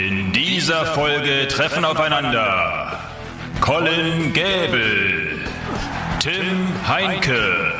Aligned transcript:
In 0.00 0.32
dieser 0.32 0.86
Folge 0.86 1.46
treffen 1.48 1.84
aufeinander 1.84 2.98
Colin 3.60 4.32
Gäbel, 4.32 5.38
Tim 6.20 6.88
Heinke 6.88 7.74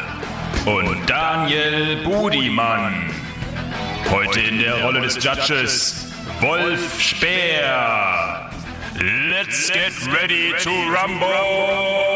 und 0.66 1.08
Daniel 1.08 2.04
Budimann. 2.04 3.10
Heute 4.10 4.40
in 4.40 4.58
der 4.58 4.82
Rolle 4.82 5.00
des 5.00 5.24
Judges 5.24 6.12
Wolf 6.40 7.00
Speer. 7.00 8.50
Let's 9.30 9.72
get 9.72 9.94
ready 10.12 10.52
to 10.62 10.68
rumble! 10.90 12.10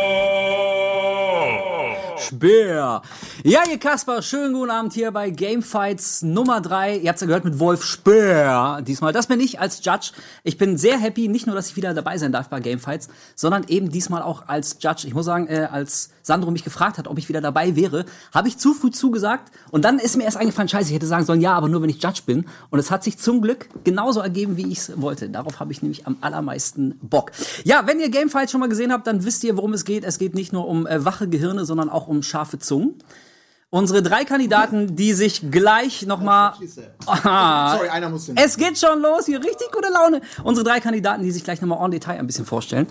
Speer. 2.19 3.01
Ja, 3.47 3.61
ihr 3.71 3.77
Kasper, 3.77 4.23
schönen 4.23 4.55
guten 4.55 4.71
Abend 4.71 4.95
hier 4.95 5.11
bei 5.11 5.29
Gamefights 5.29 6.23
Nummer 6.23 6.63
3. 6.63 6.97
Ihr 6.97 7.11
habt's 7.11 7.21
ja 7.21 7.27
gehört 7.27 7.45
mit 7.45 7.59
Wolf 7.59 7.85
Speer. 7.85 8.81
Diesmal, 8.81 9.13
das 9.13 9.27
bin 9.27 9.39
ich 9.39 9.61
als 9.61 9.85
Judge. 9.85 10.13
Ich 10.45 10.57
bin 10.57 10.79
sehr 10.79 10.97
happy, 10.97 11.29
nicht 11.29 11.47
nur, 11.47 11.55
dass 11.55 11.69
ich 11.69 11.77
wieder 11.77 11.93
dabei 11.93 12.17
sein 12.17 12.33
darf 12.33 12.49
bei 12.49 12.61
Gamefights, 12.61 13.09
sondern 13.35 13.65
eben 13.69 13.91
diesmal 13.91 14.23
auch 14.23 14.49
als 14.49 14.79
Judge. 14.81 15.07
Ich 15.07 15.13
muss 15.13 15.27
sagen, 15.27 15.47
äh, 15.49 15.69
als 15.71 16.09
Sandro 16.23 16.51
mich 16.53 16.65
gefragt 16.65 16.97
hat, 16.97 17.07
ob 17.07 17.19
ich 17.19 17.29
wieder 17.29 17.43
dabei 17.43 17.77
wäre, 17.77 18.07
habe 18.33 18.49
ich 18.49 18.57
zu 18.57 18.73
früh 18.73 18.91
zugesagt. 18.91 19.53
Und 19.71 19.85
dann 19.85 19.99
ist 19.99 20.17
mir 20.17 20.25
erst 20.25 20.39
eingefallen, 20.39 20.71
scheiße, 20.71 20.89
ich 20.89 20.95
hätte 20.95 21.07
sagen 21.07 21.27
sollen, 21.27 21.43
ja, 21.43 21.53
aber 21.53 21.69
nur 21.69 21.83
wenn 21.83 21.91
ich 21.91 22.03
Judge 22.03 22.23
bin. 22.25 22.47
Und 22.71 22.79
es 22.79 22.91
hat 22.91 23.05
sich 23.05 23.19
zum 23.19 23.43
Glück 23.43 23.69
genauso 23.85 24.21
ergeben, 24.21 24.57
wie 24.57 24.73
ich 24.73 24.79
es 24.79 24.99
wollte. 25.03 25.29
Darauf 25.29 25.61
habe 25.61 25.71
ich 25.71 25.83
nämlich 25.83 26.07
am 26.07 26.17
allermeisten 26.23 26.99
Bock. 27.03 27.33
Ja, 27.65 27.87
wenn 27.87 28.01
ihr 28.01 28.09
Gamefights 28.09 28.53
schon 28.53 28.61
mal 28.63 28.71
gesehen 28.71 28.91
habt, 28.91 29.07
dann 29.07 29.23
wisst 29.23 29.45
ihr, 29.45 29.59
worum 29.59 29.75
es 29.75 29.85
geht. 29.85 30.03
Es 30.03 30.19
geht 30.19 30.35
nicht 30.35 30.55
nur 30.55 30.67
um 30.67 30.87
äh, 30.87 31.05
wache 31.05 31.29
Gehirne, 31.29 31.67
sondern 31.67 31.91
auch 31.91 32.09
um 32.09 32.23
scharfe 32.23 32.59
Zungen. 32.59 32.95
Unsere 33.75 34.05
drei 34.05 34.25
Kandidaten, 34.25 34.95
die 34.95 35.15
sich 35.15 35.51
gleich 35.51 36.07
nochmal. 36.07 36.53
Sorry, 37.05 37.89
einer 37.89 38.09
muss 38.09 38.27
den. 38.27 38.37
Es 38.37 38.57
geht 38.57 38.79
schon 38.79 39.03
los, 39.03 39.27
hier 39.27 39.41
richtig 39.41 39.73
gute 39.73 39.89
Laune. 39.93 40.21
Unsere 40.45 40.65
drei 40.65 40.79
Kandidaten, 40.79 41.25
die 41.25 41.33
sich 41.33 41.43
gleich 41.43 41.61
nochmal 41.61 41.85
en 41.85 41.91
Detail 41.91 42.21
ein 42.21 42.27
bisschen 42.29 42.47
vorstellen. 42.47 42.87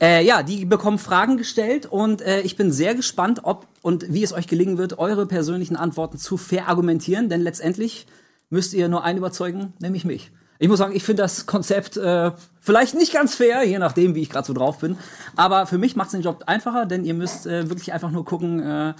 Äh, 0.00 0.24
ja, 0.24 0.44
die 0.44 0.66
bekommen 0.66 1.00
Fragen 1.00 1.36
gestellt 1.36 1.86
und 1.86 2.22
äh, 2.22 2.42
ich 2.42 2.56
bin 2.56 2.70
sehr 2.70 2.94
gespannt, 2.94 3.40
ob 3.42 3.66
und 3.82 4.14
wie 4.14 4.22
es 4.22 4.32
euch 4.32 4.46
gelingen 4.46 4.78
wird, 4.78 5.00
eure 5.00 5.26
persönlichen 5.26 5.74
Antworten 5.74 6.16
zu 6.16 6.36
verargumentieren, 6.36 7.28
denn 7.28 7.40
letztendlich 7.40 8.06
müsst 8.50 8.72
ihr 8.72 8.88
nur 8.88 9.02
einen 9.02 9.18
überzeugen, 9.18 9.72
nämlich 9.80 10.04
mich. 10.04 10.30
Ich 10.62 10.68
muss 10.68 10.78
sagen, 10.78 10.94
ich 10.94 11.02
finde 11.04 11.22
das 11.22 11.46
Konzept 11.46 11.96
äh, 11.96 12.32
vielleicht 12.60 12.94
nicht 12.94 13.14
ganz 13.14 13.34
fair, 13.34 13.64
je 13.64 13.78
nachdem, 13.78 14.14
wie 14.14 14.20
ich 14.20 14.28
gerade 14.28 14.46
so 14.46 14.52
drauf 14.52 14.78
bin. 14.78 14.98
Aber 15.34 15.66
für 15.66 15.78
mich 15.78 15.96
macht 15.96 16.08
es 16.08 16.12
den 16.12 16.20
Job 16.20 16.44
einfacher, 16.44 16.84
denn 16.84 17.06
ihr 17.06 17.14
müsst 17.14 17.46
äh, 17.46 17.70
wirklich 17.70 17.94
einfach 17.94 18.10
nur 18.10 18.26
gucken, 18.26 18.60
äh, 18.60 18.92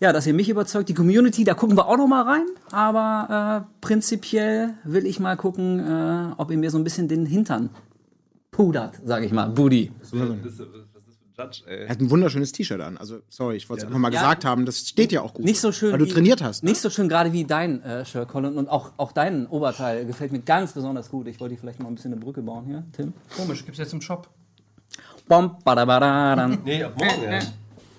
ja, 0.00 0.12
dass 0.12 0.26
ihr 0.26 0.34
mich 0.34 0.48
überzeugt. 0.48 0.88
Die 0.88 0.94
Community, 0.94 1.44
da 1.44 1.54
gucken 1.54 1.76
wir 1.76 1.86
auch 1.86 1.96
noch 1.96 2.08
mal 2.08 2.22
rein. 2.22 2.46
Aber 2.72 3.64
äh, 3.64 3.76
prinzipiell 3.80 4.74
will 4.82 5.06
ich 5.06 5.20
mal 5.20 5.36
gucken, 5.36 5.78
äh, 5.78 6.34
ob 6.36 6.50
ihr 6.50 6.58
mir 6.58 6.72
so 6.72 6.78
ein 6.78 6.84
bisschen 6.84 7.06
den 7.06 7.26
Hintern 7.26 7.70
pudert, 8.50 9.00
sage 9.04 9.24
ich 9.24 9.32
mal. 9.32 9.50
Booty. 9.50 9.92
Er 11.36 11.88
hat 11.88 12.00
ein 12.00 12.10
wunderschönes 12.10 12.52
T-Shirt 12.52 12.80
an. 12.80 12.96
Also, 12.96 13.20
sorry, 13.28 13.56
ich 13.56 13.68
wollte 13.68 13.82
es 13.82 13.86
einfach 13.86 13.98
mal 13.98 14.10
gesagt 14.10 14.44
haben. 14.44 14.66
Das 14.66 14.88
steht 14.88 15.10
ja 15.10 15.20
auch 15.22 15.34
gut. 15.34 15.44
Nicht 15.44 15.60
so 15.60 15.72
schön. 15.72 15.90
Weil 15.90 15.98
du 15.98 16.06
wie, 16.06 16.10
trainiert 16.10 16.42
hast. 16.42 16.62
Ne? 16.62 16.70
Nicht 16.70 16.80
so 16.80 16.90
schön 16.90 17.08
gerade 17.08 17.32
wie 17.32 17.44
dein 17.44 17.82
äh, 17.82 18.04
Shirt, 18.04 18.28
Colin. 18.28 18.56
Und 18.56 18.68
auch, 18.68 18.92
auch 18.98 19.10
dein 19.10 19.46
Oberteil 19.48 20.06
gefällt 20.06 20.30
mir 20.30 20.40
ganz 20.40 20.72
besonders 20.72 21.10
gut. 21.10 21.26
Ich 21.26 21.40
wollte 21.40 21.54
dir 21.54 21.60
vielleicht 21.60 21.80
mal 21.80 21.88
ein 21.88 21.96
bisschen 21.96 22.12
eine 22.12 22.20
Brücke 22.20 22.42
bauen 22.42 22.66
hier, 22.66 22.84
Tim. 22.92 23.12
Komisch, 23.36 23.64
gibt's 23.64 23.78
jetzt 23.78 23.92
im 23.92 24.00
Shop. 24.00 24.28
Bom, 25.26 25.56
badabadadam. 25.64 26.58
Nee, 26.64 26.84
ab 26.84 26.94
morgen, 26.96 27.22
ja. 27.24 27.40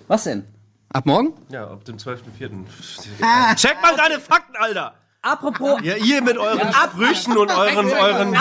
Was 0.08 0.24
denn? 0.24 0.44
Ab 0.90 1.04
morgen? 1.04 1.34
Ja, 1.50 1.68
ab 1.68 1.84
dem 1.84 1.96
12.04. 1.96 3.56
Check 3.56 3.82
mal 3.82 3.96
deine 3.96 4.20
Fakten, 4.20 4.54
Alter! 4.56 4.94
Apropos, 5.26 5.80
Ja, 5.82 5.96
ihr 5.96 6.22
mit 6.22 6.38
euren 6.38 6.72
Sprüchen 6.72 7.36
und 7.36 7.50
euren, 7.50 7.90
euren... 7.92 8.34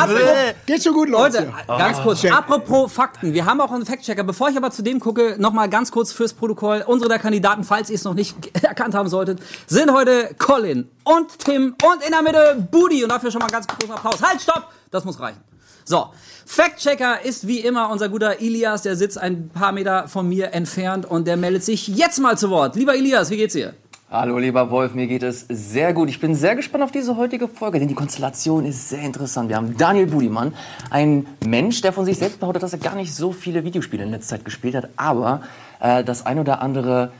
Geht 0.68 0.84
schon 0.84 0.94
gut 0.94 1.10
los. 1.10 1.22
Leute, 1.34 1.42
hier. 1.42 1.78
ganz 1.78 2.00
kurz. 2.02 2.22
Check. 2.22 2.32
Apropos 2.32 2.94
Fakten. 2.94 3.34
Wir 3.34 3.46
haben 3.46 3.60
auch 3.60 3.72
einen 3.72 3.86
Fact-Checker. 3.86 4.24
Bevor 4.24 4.50
ich 4.50 4.58
aber 4.58 4.70
zu 4.70 4.84
dem 4.84 5.00
gucke, 5.00 5.36
nochmal 5.40 5.68
ganz 5.68 5.92
kurz 5.92 6.12
fürs 6.12 6.34
Protokoll. 6.34 6.84
Unsere 6.86 7.10
der 7.10 7.18
Kandidaten, 7.18 7.64
falls 7.64 7.90
ihr 7.90 7.96
es 7.96 8.04
noch 8.04 8.14
nicht 8.14 8.36
erkannt 8.64 8.94
haben 8.94 9.10
solltet, 9.10 9.40
sind 9.66 9.92
heute 9.92 10.36
Colin 10.38 10.88
und 11.04 11.40
Tim 11.40 11.76
und 11.84 12.04
in 12.06 12.12
der 12.12 12.22
Mitte 12.22 12.68
Budi. 12.70 13.04
Und 13.04 13.10
dafür 13.10 13.32
schon 13.32 13.42
mal 13.42 13.50
ganz 13.50 13.66
großen 13.66 13.92
Applaus. 13.92 14.22
Halt, 14.22 14.40
stopp! 14.42 14.70
Das 14.92 15.06
muss 15.06 15.20
reichen. 15.20 15.42
So. 15.86 16.12
Fact-Checker 16.48 17.26
ist 17.26 17.48
wie 17.48 17.60
immer 17.60 17.90
unser 17.90 18.10
guter 18.10 18.40
Ilias. 18.42 18.84
Der 18.84 18.96
sitzt 18.96 19.18
ein 19.18 19.50
paar 19.50 19.72
Meter 19.72 20.08
von 20.08 20.30
mir 20.30 20.54
entfernt 20.54 21.06
und 21.06 21.26
der 21.26 21.38
meldet 21.38 21.64
sich 21.64 21.88
jetzt 21.88 22.20
mal 22.20 22.38
zu 22.38 22.52
Wort. 22.52 22.76
Lieber 22.76 22.96
Ilias, 22.96 23.32
wie 23.32 23.38
geht's 23.38 23.54
dir? 23.54 23.74
Hallo 24.18 24.38
lieber 24.38 24.72
Wolf, 24.72 24.94
mir 24.94 25.08
geht 25.08 25.24
es 25.24 25.46
sehr 25.50 25.94
gut. 25.94 26.08
Ich 26.08 26.22
bin 26.22 26.36
sehr 26.36 26.56
gespannt 26.56 26.86
auf 26.86 26.92
diese 26.92 27.18
heutige 27.18 27.50
Folge, 27.50 27.80
denn 27.80 27.90
die 27.90 27.96
Konstellation 27.96 28.66
ist 28.66 28.88
sehr 28.88 29.02
interessant. 29.02 29.50
Wir 29.50 29.58
haben 29.58 29.76
Daniel 29.76 30.08
Budimann, 30.08 30.54
ein 30.90 31.26
Mensch, 31.46 31.82
der 31.82 31.92
von 31.92 32.06
sich 32.06 32.18
selbst 32.18 32.40
behauptet, 32.40 32.64
dass 32.64 32.72
er 32.72 32.80
gar 32.80 32.96
nicht 32.96 33.14
so 33.14 33.34
viele 33.34 33.66
Videospiele 33.66 34.04
in 34.04 34.12
letzter 34.12 34.38
Zeit 34.38 34.46
gespielt 34.46 34.74
hat, 34.74 34.88
aber 34.96 35.42
äh, 35.82 36.02
das 36.06 36.26
ein 36.26 36.40
oder 36.40 36.62
andere 36.62 37.12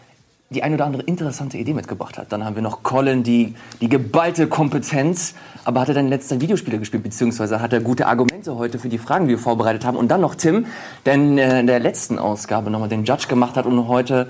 die 0.52 0.64
ein 0.64 0.74
oder 0.74 0.86
andere 0.86 1.04
interessante 1.04 1.58
Idee 1.58 1.74
mitgebracht 1.74 2.18
hat. 2.18 2.32
Dann 2.32 2.46
haben 2.46 2.56
wir 2.56 2.62
noch 2.62 2.82
Colin, 2.82 3.24
die, 3.24 3.56
die 3.82 3.90
geballte 3.90 4.48
Kompetenz, 4.48 5.34
aber 5.66 5.82
hat 5.82 5.90
er 5.90 5.96
dann 5.96 6.08
letzter 6.08 6.40
Videospiele 6.40 6.80
gespielt, 6.80 7.04
beziehungsweise 7.04 7.60
hat 7.60 7.74
er 7.74 7.82
gute 7.82 8.08
Argumente 8.08 8.56
heute 8.56 8.80
für 8.80 8.88
die 8.88 9.00
Fragen, 9.00 9.26
die 9.26 9.32
wir 9.32 9.40
vorbereitet 9.40 9.84
haben. 9.84 9.98
Und 9.98 10.08
dann 10.10 10.22
noch 10.22 10.36
Tim, 10.36 10.68
der 11.06 11.16
in 11.16 11.38
äh, 11.38 11.66
der 11.66 11.82
letzten 11.82 12.20
Ausgabe 12.20 12.70
nochmal 12.70 12.88
den 12.88 13.04
Judge 13.04 13.28
gemacht 13.28 13.58
hat 13.58 13.66
und 13.66 13.90
heute 13.90 14.30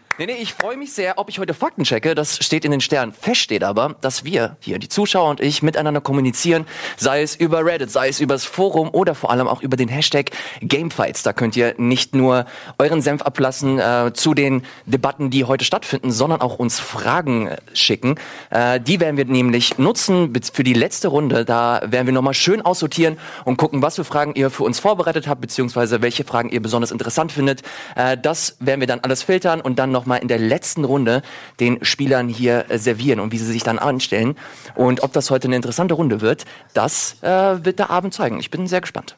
Nee, 0.17 0.25
nee, 0.25 0.33
ich 0.33 0.53
freue 0.53 0.75
mich 0.75 0.93
sehr, 0.93 1.17
ob 1.17 1.29
ich 1.29 1.39
heute 1.39 1.53
Fakten 1.53 1.83
checke. 1.83 2.15
Das 2.15 2.43
steht 2.43 2.65
in 2.65 2.71
den 2.71 2.81
Sternen. 2.81 3.13
Fest 3.13 3.41
steht 3.41 3.63
aber, 3.63 3.95
dass 4.01 4.25
wir 4.25 4.57
hier, 4.59 4.77
die 4.77 4.89
Zuschauer 4.89 5.29
und 5.29 5.39
ich, 5.39 5.63
miteinander 5.63 6.01
kommunizieren. 6.01 6.67
Sei 6.97 7.21
es 7.21 7.35
über 7.35 7.65
Reddit, 7.65 7.89
sei 7.89 8.09
es 8.09 8.19
übers 8.19 8.43
Forum 8.43 8.89
oder 8.91 9.15
vor 9.15 9.31
allem 9.31 9.47
auch 9.47 9.61
über 9.61 9.77
den 9.77 9.87
Hashtag 9.87 10.31
Gamefights. 10.61 11.23
Da 11.23 11.31
könnt 11.31 11.55
ihr 11.55 11.75
nicht 11.77 12.13
nur 12.13 12.45
euren 12.77 13.01
Senf 13.01 13.21
ablassen 13.21 13.79
äh, 13.79 14.11
zu 14.13 14.33
den 14.33 14.63
Debatten, 14.85 15.29
die 15.29 15.45
heute 15.45 15.63
stattfinden, 15.63 16.11
sondern 16.11 16.41
auch 16.41 16.59
uns 16.59 16.79
Fragen 16.79 17.47
äh, 17.47 17.57
schicken. 17.73 18.15
Äh, 18.49 18.81
die 18.81 18.99
werden 18.99 19.15
wir 19.15 19.25
nämlich 19.25 19.77
nutzen 19.77 20.33
für 20.53 20.63
die 20.63 20.73
letzte 20.73 21.07
Runde. 21.07 21.45
Da 21.45 21.81
werden 21.85 22.05
wir 22.05 22.13
nochmal 22.13 22.33
schön 22.33 22.61
aussortieren 22.61 23.17
und 23.45 23.57
gucken, 23.57 23.81
was 23.81 23.95
für 23.95 24.03
Fragen 24.03 24.35
ihr 24.35 24.49
für 24.49 24.63
uns 24.63 24.79
vorbereitet 24.79 25.27
habt, 25.27 25.39
beziehungsweise 25.39 26.01
welche 26.01 26.25
Fragen 26.25 26.49
ihr 26.49 26.61
besonders 26.61 26.91
interessant 26.91 27.31
findet. 27.31 27.61
Äh, 27.95 28.17
das 28.17 28.57
werden 28.59 28.81
wir 28.81 28.87
dann 28.87 28.99
alles 28.99 29.23
filtern 29.23 29.61
und 29.61 29.79
dann 29.79 29.91
nochmal 30.01 30.19
in 30.19 30.27
der 30.27 30.39
letzten 30.39 30.83
Runde 30.83 31.21
den 31.59 31.83
Spielern 31.85 32.27
hier 32.27 32.65
äh, 32.69 32.79
servieren 32.79 33.19
und 33.19 33.31
wie 33.31 33.37
sie 33.37 33.45
sich 33.45 33.63
dann 33.63 33.77
anstellen. 33.77 34.35
Und 34.75 35.03
ob 35.03 35.13
das 35.13 35.29
heute 35.29 35.47
eine 35.47 35.55
interessante 35.55 35.93
Runde 35.93 36.21
wird, 36.21 36.45
das 36.73 37.17
äh, 37.21 37.63
wird 37.63 37.77
der 37.77 37.91
Abend 37.91 38.13
zeigen. 38.13 38.39
Ich 38.39 38.49
bin 38.49 38.65
sehr 38.67 38.81
gespannt. 38.81 39.15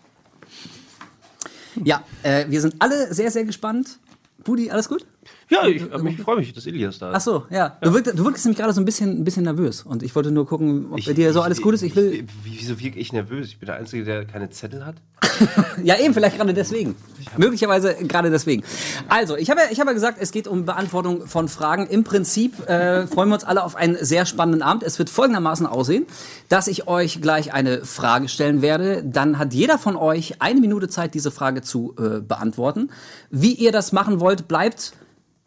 Ja, 1.84 2.04
äh, 2.24 2.46
wir 2.50 2.60
sind 2.60 2.76
alle 2.80 3.14
sehr, 3.14 3.32
sehr 3.32 3.46
gespannt. 3.46 4.00
Budi, 4.44 4.70
alles 4.70 4.90
gut? 4.90 5.06
Ja, 5.54 5.68
ich, 5.68 5.84
ich 5.84 6.22
freue 6.22 6.38
mich, 6.38 6.52
dass 6.54 6.66
Elias 6.66 6.98
da 6.98 7.12
ist. 7.12 7.16
Ach 7.16 7.22
so, 7.22 7.44
ja. 7.52 7.78
Du, 7.82 7.94
wirkst, 7.94 8.18
du 8.18 8.26
wirkst 8.26 8.44
nämlich 8.46 8.58
gerade 8.58 8.74
so 8.74 8.82
ein 8.82 8.86
bisschen, 8.86 9.20
ein 9.20 9.24
bisschen 9.24 9.44
nervös. 9.44 9.84
Und 9.84 10.02
ich 10.02 10.16
wollte 10.16 10.32
nur 10.32 10.48
gucken, 10.48 10.88
ob 10.92 11.06
bei 11.06 11.14
dir 11.14 11.32
so 11.32 11.42
alles 11.42 11.62
gut 11.62 11.76
ist. 11.76 11.84
Ich 11.84 11.96
will. 11.96 12.26
Wie, 12.44 12.60
wieso 12.60 12.80
wirke 12.80 12.98
ich 12.98 13.14
nervös? 13.14 13.50
Ich 13.50 13.60
bin 13.60 13.68
der 13.68 13.76
Einzige, 13.76 14.04
der 14.04 14.26
keine 14.26 14.50
Zettel 14.50 14.86
hat. 14.86 14.96
Ja, 15.84 15.98
eben, 16.00 16.14
vielleicht 16.14 16.38
gerade 16.38 16.54
deswegen. 16.54 16.96
Möglicherweise 17.38 17.96
gerade 17.96 18.30
deswegen. 18.30 18.64
Also, 19.10 19.36
ich 19.36 19.50
habe 19.50 19.62
ja, 19.62 19.68
ich 19.72 19.80
habe 19.80 19.90
ja 19.90 19.94
gesagt, 19.94 20.18
es 20.22 20.32
geht 20.32 20.48
um 20.48 20.66
Beantwortung 20.66 21.26
von 21.28 21.48
Fragen. 21.48 21.88
Im 21.88 22.04
Prinzip 22.04 22.68
äh, 22.70 23.08
freuen 23.08 23.30
wir 23.30 23.36
uns 23.36 23.44
alle 23.44 23.64
auf 23.64 23.76
einen 23.76 23.98
sehr 24.00 24.26
spannenden 24.26 24.62
Abend. 24.62 24.84
Es 24.84 25.00
wird 25.00 25.10
folgendermaßen 25.10 25.66
aussehen, 25.66 26.06
dass 26.50 26.68
ich 26.68 26.88
euch 26.88 27.22
gleich 27.22 27.54
eine 27.54 27.84
Frage 27.84 28.30
stellen 28.30 28.62
werde. 28.62 29.04
Dann 29.04 29.40
hat 29.40 29.54
jeder 29.54 29.78
von 29.78 29.96
euch 29.96 30.42
eine 30.42 30.62
Minute 30.62 30.88
Zeit, 30.88 31.14
diese 31.16 31.32
Frage 31.32 31.62
zu 31.62 31.96
äh, 31.98 32.22
beantworten. 32.22 32.92
Wie 33.30 33.54
ihr 33.54 33.72
das 33.72 33.92
machen 33.92 34.20
wollt, 34.20 34.48
bleibt 34.48 34.94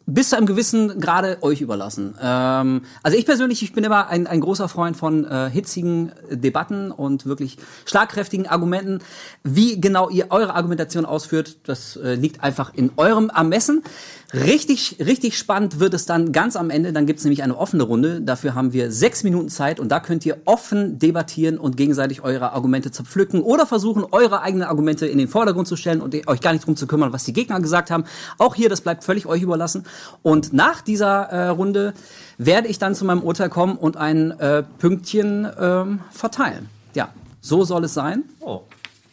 bis 0.06 0.30
zu 0.30 0.36
einem 0.36 0.46
gewissen 0.46 1.00
Grade 1.00 1.38
euch 1.42 1.60
überlassen. 1.60 2.14
Ähm, 2.22 2.82
also 3.02 3.18
ich 3.18 3.26
persönlich, 3.26 3.62
ich 3.62 3.72
bin 3.72 3.82
immer 3.82 4.08
ein, 4.08 4.26
ein 4.26 4.40
großer 4.40 4.68
Freund 4.68 4.96
von 4.96 5.24
äh, 5.24 5.50
hitzigen 5.50 6.12
Debatten 6.30 6.92
und 6.92 7.26
wirklich 7.26 7.58
schlagkräftigen 7.84 8.46
Argumenten. 8.46 9.00
Wie 9.42 9.80
genau 9.80 10.08
ihr 10.08 10.30
eure 10.30 10.54
Argumentation 10.54 11.04
ausführt, 11.04 11.56
das 11.64 11.96
äh, 11.96 12.14
liegt 12.14 12.42
einfach 12.42 12.72
in 12.72 12.92
eurem 12.96 13.30
Ermessen. 13.30 13.82
Richtig, 14.34 14.96
richtig 14.98 15.38
spannend 15.38 15.78
wird 15.78 15.94
es 15.94 16.04
dann 16.04 16.32
ganz 16.32 16.56
am 16.56 16.70
Ende. 16.70 16.92
Dann 16.92 17.06
gibt 17.06 17.20
es 17.20 17.24
nämlich 17.24 17.42
eine 17.42 17.56
offene 17.56 17.84
Runde. 17.84 18.20
Dafür 18.20 18.54
haben 18.54 18.72
wir 18.72 18.90
sechs 18.90 19.22
Minuten 19.22 19.48
Zeit 19.48 19.78
und 19.78 19.90
da 19.90 20.00
könnt 20.00 20.26
ihr 20.26 20.38
offen 20.46 20.98
debattieren 20.98 21.58
und 21.58 21.76
gegenseitig 21.76 22.22
eure 22.22 22.52
Argumente 22.52 22.90
zerpflücken 22.90 23.40
oder 23.40 23.66
versuchen, 23.66 24.04
eure 24.10 24.42
eigenen 24.42 24.66
Argumente 24.66 25.06
in 25.06 25.18
den 25.18 25.28
Vordergrund 25.28 25.68
zu 25.68 25.76
stellen 25.76 26.00
und 26.00 26.14
euch 26.26 26.40
gar 26.40 26.52
nicht 26.52 26.66
drum 26.66 26.76
zu 26.76 26.86
kümmern, 26.86 27.12
was 27.12 27.24
die 27.24 27.32
Gegner 27.32 27.60
gesagt 27.60 27.90
haben. 27.90 28.04
Auch 28.38 28.54
hier, 28.54 28.68
das 28.68 28.80
bleibt 28.80 29.04
völlig 29.04 29.26
euch 29.26 29.42
überlassen. 29.42 29.84
Und 30.22 30.52
nach 30.52 30.80
dieser 30.80 31.22
äh, 31.30 31.48
Runde 31.48 31.94
werde 32.36 32.68
ich 32.68 32.78
dann 32.78 32.94
zu 32.94 33.04
meinem 33.04 33.22
Urteil 33.22 33.48
kommen 33.48 33.76
und 33.76 33.96
ein 33.96 34.32
äh, 34.40 34.64
Pünktchen 34.78 35.48
ähm, 35.58 36.00
verteilen. 36.10 36.68
Ja, 36.94 37.10
So 37.40 37.64
soll 37.64 37.84
es 37.84 37.94
sein. 37.94 38.24
Oh. 38.40 38.62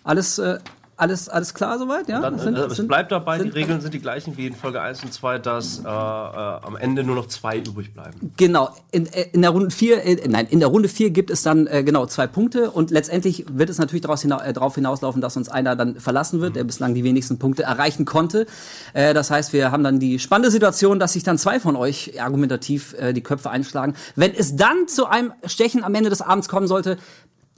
Alles, 0.03 0.39
äh, 0.39 0.57
alles, 0.97 1.27
alles 1.29 1.53
klar 1.53 1.79
soweit? 1.79 2.07
Ja? 2.07 2.21
Dann, 2.21 2.37
Sind- 2.39 2.55
äh, 2.55 2.65
es 2.65 2.75
sind- 2.75 2.87
bleibt 2.87 3.11
dabei, 3.11 3.37
die 3.37 3.43
sind- 3.43 3.55
Regeln 3.55 3.81
sind 3.81 3.93
die 3.93 3.99
gleichen 3.99 4.37
wie 4.37 4.47
in 4.47 4.55
Folge 4.55 4.81
1 4.81 5.03
und 5.03 5.13
2, 5.13 5.39
dass 5.39 5.79
äh, 5.79 5.81
äh, 5.83 5.87
am 5.87 6.75
Ende 6.79 7.03
nur 7.03 7.15
noch 7.15 7.27
zwei 7.27 7.57
übrig 7.57 7.93
bleiben. 7.93 8.31
Genau, 8.37 8.69
in, 8.91 9.07
äh, 9.07 9.27
in 9.33 9.41
der 9.41 9.51
Runde 9.51 9.71
4, 9.71 10.03
äh, 10.05 10.27
nein, 10.27 10.47
in 10.49 10.59
der 10.59 10.69
Runde 10.69 10.89
4 10.89 11.09
gibt 11.09 11.29
es 11.31 11.41
dann 11.43 11.67
äh, 11.67 11.83
genau 11.83 12.05
zwei 12.05 12.27
Punkte 12.27 12.71
und 12.71 12.91
letztendlich 12.91 13.45
wird 13.49 13.69
es 13.69 13.77
natürlich 13.79 14.01
daraus 14.01 14.21
hina 14.21 14.43
äh, 14.45 14.53
darauf 14.53 14.75
hinauslaufen, 14.75 15.21
dass 15.21 15.35
uns 15.37 15.49
einer 15.49 15.75
dann 15.75 15.99
verlassen 15.99 16.41
wird, 16.41 16.55
der 16.55 16.63
bislang 16.63 16.93
die 16.93 17.03
wenigsten 17.03 17.39
Punkte 17.39 17.63
erreichen 17.63 18.05
konnte. 18.05 18.45
Äh, 18.93 19.13
das 19.13 19.31
heißt, 19.31 19.53
wir 19.53 19.71
haben 19.71 19.83
dann 19.83 19.99
die 19.99 20.19
spannende 20.19 20.51
Situation, 20.51 20.99
dass 20.99 21.13
sich 21.13 21.23
dann 21.23 21.37
zwei 21.37 21.59
von 21.59 21.75
euch 21.75 22.21
argumentativ 22.21 22.93
äh, 22.99 23.13
die 23.13 23.21
Köpfe 23.21 23.49
einschlagen. 23.49 23.95
Wenn 24.15 24.33
es 24.33 24.55
dann 24.55 24.87
zu 24.87 25.05
einem 25.07 25.33
Stechen 25.45 25.83
am 25.83 25.95
Ende 25.95 26.09
des 26.09 26.21
Abends 26.21 26.47
kommen 26.49 26.67
sollte, 26.67 26.97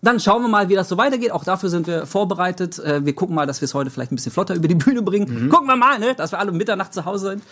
dann 0.05 0.19
schauen 0.19 0.41
wir 0.41 0.47
mal, 0.49 0.69
wie 0.69 0.75
das 0.75 0.87
so 0.89 0.97
weitergeht. 0.97 1.31
Auch 1.31 1.43
dafür 1.43 1.69
sind 1.69 1.87
wir 1.87 2.05
vorbereitet. 2.05 2.79
Äh, 2.79 3.05
wir 3.05 3.13
gucken 3.13 3.35
mal, 3.35 3.45
dass 3.45 3.61
wir 3.61 3.65
es 3.65 3.73
heute 3.73 3.89
vielleicht 3.89 4.11
ein 4.11 4.15
bisschen 4.15 4.31
flotter 4.31 4.55
über 4.55 4.67
die 4.67 4.75
Bühne 4.75 5.01
bringen. 5.01 5.49
Gucken 5.49 5.67
wir 5.67 5.75
mal, 5.75 5.99
ne? 5.99 6.13
dass 6.15 6.31
wir 6.31 6.39
alle 6.39 6.51
um 6.51 6.57
Mitternacht 6.57 6.93
zu 6.93 7.05
Hause 7.05 7.29
sind. 7.31 7.43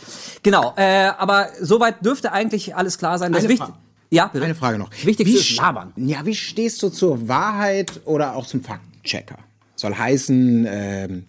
Genau, 0.44 0.74
äh, 0.78 1.08
aber 1.18 1.50
soweit 1.62 2.04
dürfte 2.06 2.32
eigentlich 2.32 2.76
alles 2.76 2.98
klar 2.98 3.18
sein. 3.18 3.32
Das 3.34 3.42
Eine 3.44 3.50
Wicht- 3.50 3.64
Fra- 3.64 3.78
ja, 4.10 4.28
bitte. 4.28 4.46
Eine 4.46 4.56
Frage 4.56 4.78
noch. 4.78 4.90
Wichtigste 5.04 5.26
Wie 5.26 5.34
ist 5.40 5.46
st- 5.50 5.58
labern. 5.58 5.92
Ja, 5.96 6.26
wie 6.26 6.36
stehst 6.36 6.84
du 6.84 6.90
zur 6.90 7.28
Wahrheit 7.28 8.02
oder 8.06 8.36
auch 8.36 8.46
zum 8.46 8.62
Faktenchecker? 8.64 9.38
Soll 9.76 9.96
heißen, 9.96 10.68
ähm, 10.70 11.24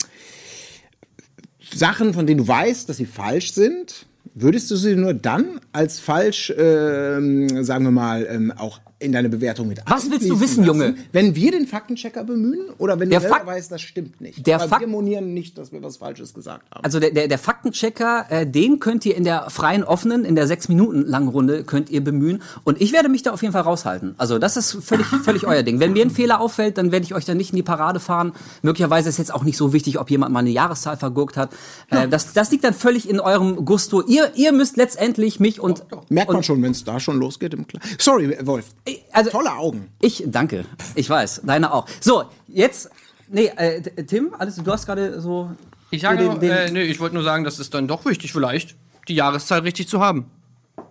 Sachen, 1.75 2.15
von 2.15 2.27
denen 2.27 2.39
du 2.39 2.47
weißt, 2.49 2.89
dass 2.89 2.99
sie 2.99 3.07
falsch 3.07 3.53
sind, 3.53 4.07
würdest 4.35 4.71
du 4.71 4.77
sie 4.77 4.97
nur 4.97 5.15
dann 5.15 5.61
als 5.73 5.99
falsch, 5.99 6.53
ähm, 6.57 7.65
sagen 7.65 7.85
wir 7.85 7.91
mal, 7.91 8.27
ähm, 8.29 8.53
auch 8.57 8.81
in 9.05 9.13
deine 9.13 9.29
Bewertung 9.29 9.69
mit 9.69 9.81
Was 9.87 10.11
willst 10.11 10.29
du 10.29 10.41
wissen, 10.41 10.65
lassen? 10.65 10.81
Junge? 10.81 10.95
Wenn 11.13 11.35
wir 11.37 11.53
den 11.53 11.67
Faktenchecker 11.67 12.25
bemühen 12.25 12.71
oder 12.79 12.99
wenn 12.99 13.11
Der 13.11 13.21
du 13.21 13.29
selber 13.29 13.47
weißt, 13.47 13.71
das 13.71 13.83
stimmt 13.83 14.21
nicht. 14.21 14.47
Der 14.47 14.59
Fak- 14.61 14.81
wir 14.81 14.87
monieren 14.87 15.35
nicht, 15.35 15.57
dass 15.59 15.73
wir 15.73 15.83
was 15.83 15.99
Falsches 15.99 16.35
gesagt 16.35 16.65
haben. 16.75 16.83
Also 16.85 16.99
der, 17.01 17.11
der, 17.11 17.29
der 17.29 17.39
Faktenchecker, 17.39 18.27
äh, 18.31 18.47
den 18.47 18.81
könnt 18.81 19.05
ihr 19.07 19.17
in 19.17 19.25
der 19.25 19.51
freien 19.51 19.85
offenen, 19.85 20.25
in 20.25 20.35
der 20.35 20.47
sechs 20.47 20.69
Minuten 20.69 21.03
langen 21.07 21.29
Runde 21.29 21.65
könnt 21.65 21.91
ihr 21.91 22.03
bemühen. 22.03 22.43
Und 22.65 22.81
ich 22.81 22.93
werde 22.93 23.09
mich 23.09 23.23
da 23.23 23.33
auf 23.33 23.43
jeden 23.43 23.53
Fall 23.53 23.63
raushalten. 23.63 24.15
Also 24.19 24.39
das 24.39 24.57
ist 24.57 24.73
völlig, 24.83 25.07
völlig 25.25 25.47
euer 25.47 25.63
Ding. 25.63 25.81
Wenn 25.81 25.93
mir 25.93 26.05
ein 26.05 26.11
Fehler 26.11 26.41
auffällt, 26.41 26.79
dann 26.79 26.91
werde 26.93 27.05
ich 27.05 27.15
euch 27.15 27.25
da 27.25 27.35
nicht 27.35 27.51
in 27.51 27.57
die 27.57 27.63
Parade 27.63 28.01
fahren. 28.01 28.33
Möglicherweise 28.63 29.09
ist 29.09 29.19
jetzt 29.19 29.33
auch 29.35 29.45
nicht 29.45 29.57
so 29.57 29.73
wichtig, 29.73 29.99
ob 29.99 30.11
jemand 30.11 30.33
mal 30.33 30.41
eine 30.41 30.51
Jahreszahl 30.51 30.97
vergurkt 30.97 31.37
hat. 31.37 31.51
Äh, 31.91 32.09
das, 32.09 32.33
das 32.33 32.51
liegt 32.51 32.65
dann 32.65 32.75
völlig 32.75 33.09
in 33.09 33.21
eurem 33.21 33.65
Gusto. 33.65 34.03
Ihr, 34.03 34.31
ihr 34.35 34.53
müsst 34.53 34.77
letztendlich 34.77 35.41
mich 35.41 35.61
und 35.61 35.85
Merkt 36.09 36.29
man 36.29 36.39
und, 36.39 36.47
schon, 36.47 36.63
wenn 36.63 36.73
es 36.73 36.85
da 36.85 37.01
schon 37.01 37.19
losgeht. 37.19 37.55
Im 37.55 37.67
Sorry, 37.99 38.37
Wolf. 38.45 38.67
Also- 39.13 39.31
Tolle 39.31 39.53
Augen. 39.53 39.89
Ich 40.01 40.23
danke. 40.27 40.65
Ich 40.95 41.09
weiß, 41.09 41.43
deine 41.45 41.73
auch. 41.73 41.87
So, 42.01 42.25
jetzt 42.49 42.91
nee, 43.29 43.47
äh, 43.57 43.81
Tim, 44.05 44.35
alles 44.39 44.57
du 44.57 44.71
hast 44.73 44.87
gerade 44.87 45.21
so 45.21 45.51
Ich 45.91 46.03
sage, 46.03 46.19
den- 46.29 46.41
den- 46.41 46.51
äh, 46.51 46.71
nee, 46.71 46.83
ich 46.83 47.01
wollte 47.01 47.15
nur 47.15 47.25
sagen, 47.25 47.45
das 47.45 47.59
ist 47.59 47.73
dann 47.75 47.89
doch 47.89 48.05
wichtig, 48.05 48.33
vielleicht 48.33 48.75
die 49.09 49.15
Jahreszahl 49.15 49.61
richtig 49.61 49.89
zu 49.89 50.01
haben. 50.01 50.31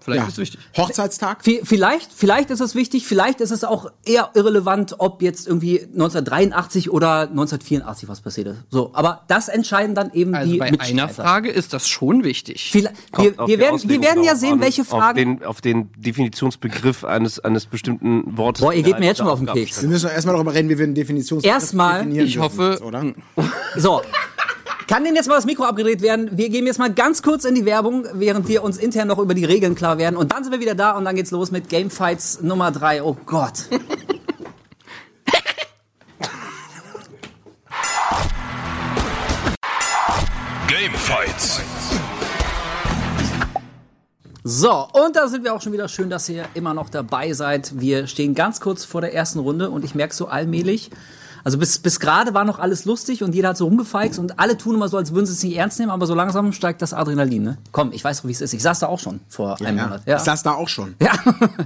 Vielleicht 0.03 0.21
Ja. 0.21 0.27
ist 0.27 0.33
es 0.33 0.37
wichtig. 0.39 0.59
Hochzeitstag? 0.77 1.41
Vi- 1.43 1.61
Vielleicht, 1.63 2.11
vielleicht 2.13 2.49
ist 2.49 2.59
es 2.59 2.75
wichtig, 2.75 3.05
vielleicht 3.07 3.39
ist 3.41 3.51
es 3.51 3.63
auch 3.63 3.89
eher 4.05 4.31
irrelevant, 4.33 4.95
ob 4.99 5.21
jetzt 5.21 5.47
irgendwie 5.47 5.79
1983 5.93 6.91
oder 6.91 7.21
1984 7.29 8.09
was 8.09 8.21
passiert 8.21 8.47
ist. 8.47 8.57
So, 8.69 8.91
aber 8.93 9.21
das 9.27 9.47
entscheiden 9.47 9.95
dann 9.95 10.11
eben 10.13 10.35
Also 10.35 10.51
die 10.51 10.57
bei 10.57 10.65
einer. 10.79 11.09
Frage 11.09 11.49
ist 11.49 11.73
das 11.73 11.87
schon 11.87 12.23
wichtig. 12.23 12.71
Kommt 13.11 13.25
wir, 13.37 13.39
auf 13.41 13.47
wir, 13.47 13.59
werden, 13.59 13.81
wir 13.89 14.01
werden 14.01 14.23
ja 14.23 14.35
sehen, 14.35 14.59
welche 14.59 14.81
Auf 14.81 14.87
Fragen. 14.89 15.15
den, 15.17 15.43
auf 15.45 15.61
den 15.61 15.89
Definitionsbegriff 15.97 17.03
eines, 17.05 17.39
eines 17.39 17.65
bestimmten 17.65 18.37
Wortes. 18.37 18.61
Boah, 18.61 18.73
ihr 18.73 18.83
geht 18.83 18.99
mir 18.99 19.05
jetzt 19.05 19.17
schon 19.17 19.25
der 19.27 19.33
auf 19.33 19.39
den 19.39 19.47
Keks. 19.47 19.81
Wir 19.81 19.89
müssen 19.89 20.09
erstmal 20.09 20.35
darüber 20.35 20.53
reden, 20.53 20.69
wie 20.69 20.77
wir 20.77 20.83
einen 20.85 20.95
Definitions 20.95 21.43
Erstmal, 21.43 21.99
definieren 21.99 22.27
ich 22.27 22.33
dürfen 22.33 22.59
hoffe- 22.59 22.83
oder? 22.83 23.13
So. 23.77 24.01
Kann 24.93 25.05
denn 25.05 25.15
jetzt 25.15 25.27
mal 25.27 25.33
das 25.33 25.45
Mikro 25.47 25.63
abgedreht 25.63 26.03
werden? 26.03 26.37
Wir 26.37 26.49
gehen 26.49 26.67
jetzt 26.67 26.77
mal 26.77 26.93
ganz 26.93 27.23
kurz 27.23 27.45
in 27.45 27.55
die 27.55 27.65
Werbung, 27.65 28.05
während 28.13 28.47
wir 28.47 28.61
uns 28.61 28.77
intern 28.77 29.07
noch 29.07 29.17
über 29.17 29.33
die 29.33 29.43
Regeln 29.43 29.73
klar 29.73 29.97
werden. 29.97 30.15
Und 30.15 30.31
dann 30.31 30.43
sind 30.43 30.53
wir 30.53 30.59
wieder 30.59 30.75
da 30.75 30.91
und 30.91 31.03
dann 31.03 31.15
geht's 31.15 31.31
los 31.31 31.49
mit 31.49 31.67
Gamefights 31.67 32.41
Nummer 32.43 32.69
drei. 32.69 33.01
Oh 33.01 33.17
Gott. 33.25 33.69
Gamefights. 40.67 41.61
So, 44.43 44.87
und 44.93 45.15
da 45.15 45.27
sind 45.27 45.43
wir 45.43 45.55
auch 45.55 45.61
schon 45.63 45.73
wieder. 45.73 45.87
Schön, 45.87 46.11
dass 46.11 46.29
ihr 46.29 46.45
immer 46.53 46.75
noch 46.75 46.91
dabei 46.91 47.33
seid. 47.33 47.79
Wir 47.79 48.05
stehen 48.05 48.35
ganz 48.35 48.61
kurz 48.61 48.85
vor 48.85 49.01
der 49.01 49.15
ersten 49.15 49.39
Runde 49.39 49.71
und 49.71 49.83
ich 49.83 49.95
merke 49.95 50.13
so 50.13 50.27
allmählich, 50.27 50.91
also 51.43 51.57
bis, 51.57 51.77
bis 51.79 51.99
gerade 51.99 52.33
war 52.33 52.45
noch 52.45 52.59
alles 52.59 52.85
lustig 52.85 53.23
und 53.23 53.35
jeder 53.35 53.49
hat 53.49 53.57
so 53.57 53.65
rumgefeixt 53.65 54.17
und 54.19 54.39
alle 54.39 54.57
tun 54.57 54.75
immer 54.75 54.87
so, 54.87 54.97
als 54.97 55.13
würden 55.13 55.25
sie 55.25 55.33
es 55.33 55.43
nicht 55.43 55.57
ernst 55.57 55.79
nehmen, 55.79 55.91
aber 55.91 56.05
so 56.05 56.15
langsam 56.15 56.51
steigt 56.53 56.81
das 56.81 56.93
Adrenalin, 56.93 57.43
ne? 57.43 57.57
Komm, 57.71 57.91
ich 57.91 58.03
weiß 58.03 58.21
doch, 58.21 58.27
wie 58.27 58.31
es 58.31 58.41
ist. 58.41 58.53
Ich 58.53 58.61
saß 58.63 58.79
da 58.79 58.87
auch 58.87 58.99
schon 58.99 59.19
vor 59.29 59.59
einem 59.61 59.77
Ja. 59.77 59.83
Monat. 59.83 60.01
Ja. 60.05 60.17
Ich 60.17 60.23
saß 60.23 60.43
da 60.43 60.53
auch 60.53 60.69
schon. 60.69 60.95
ja. 61.01 61.11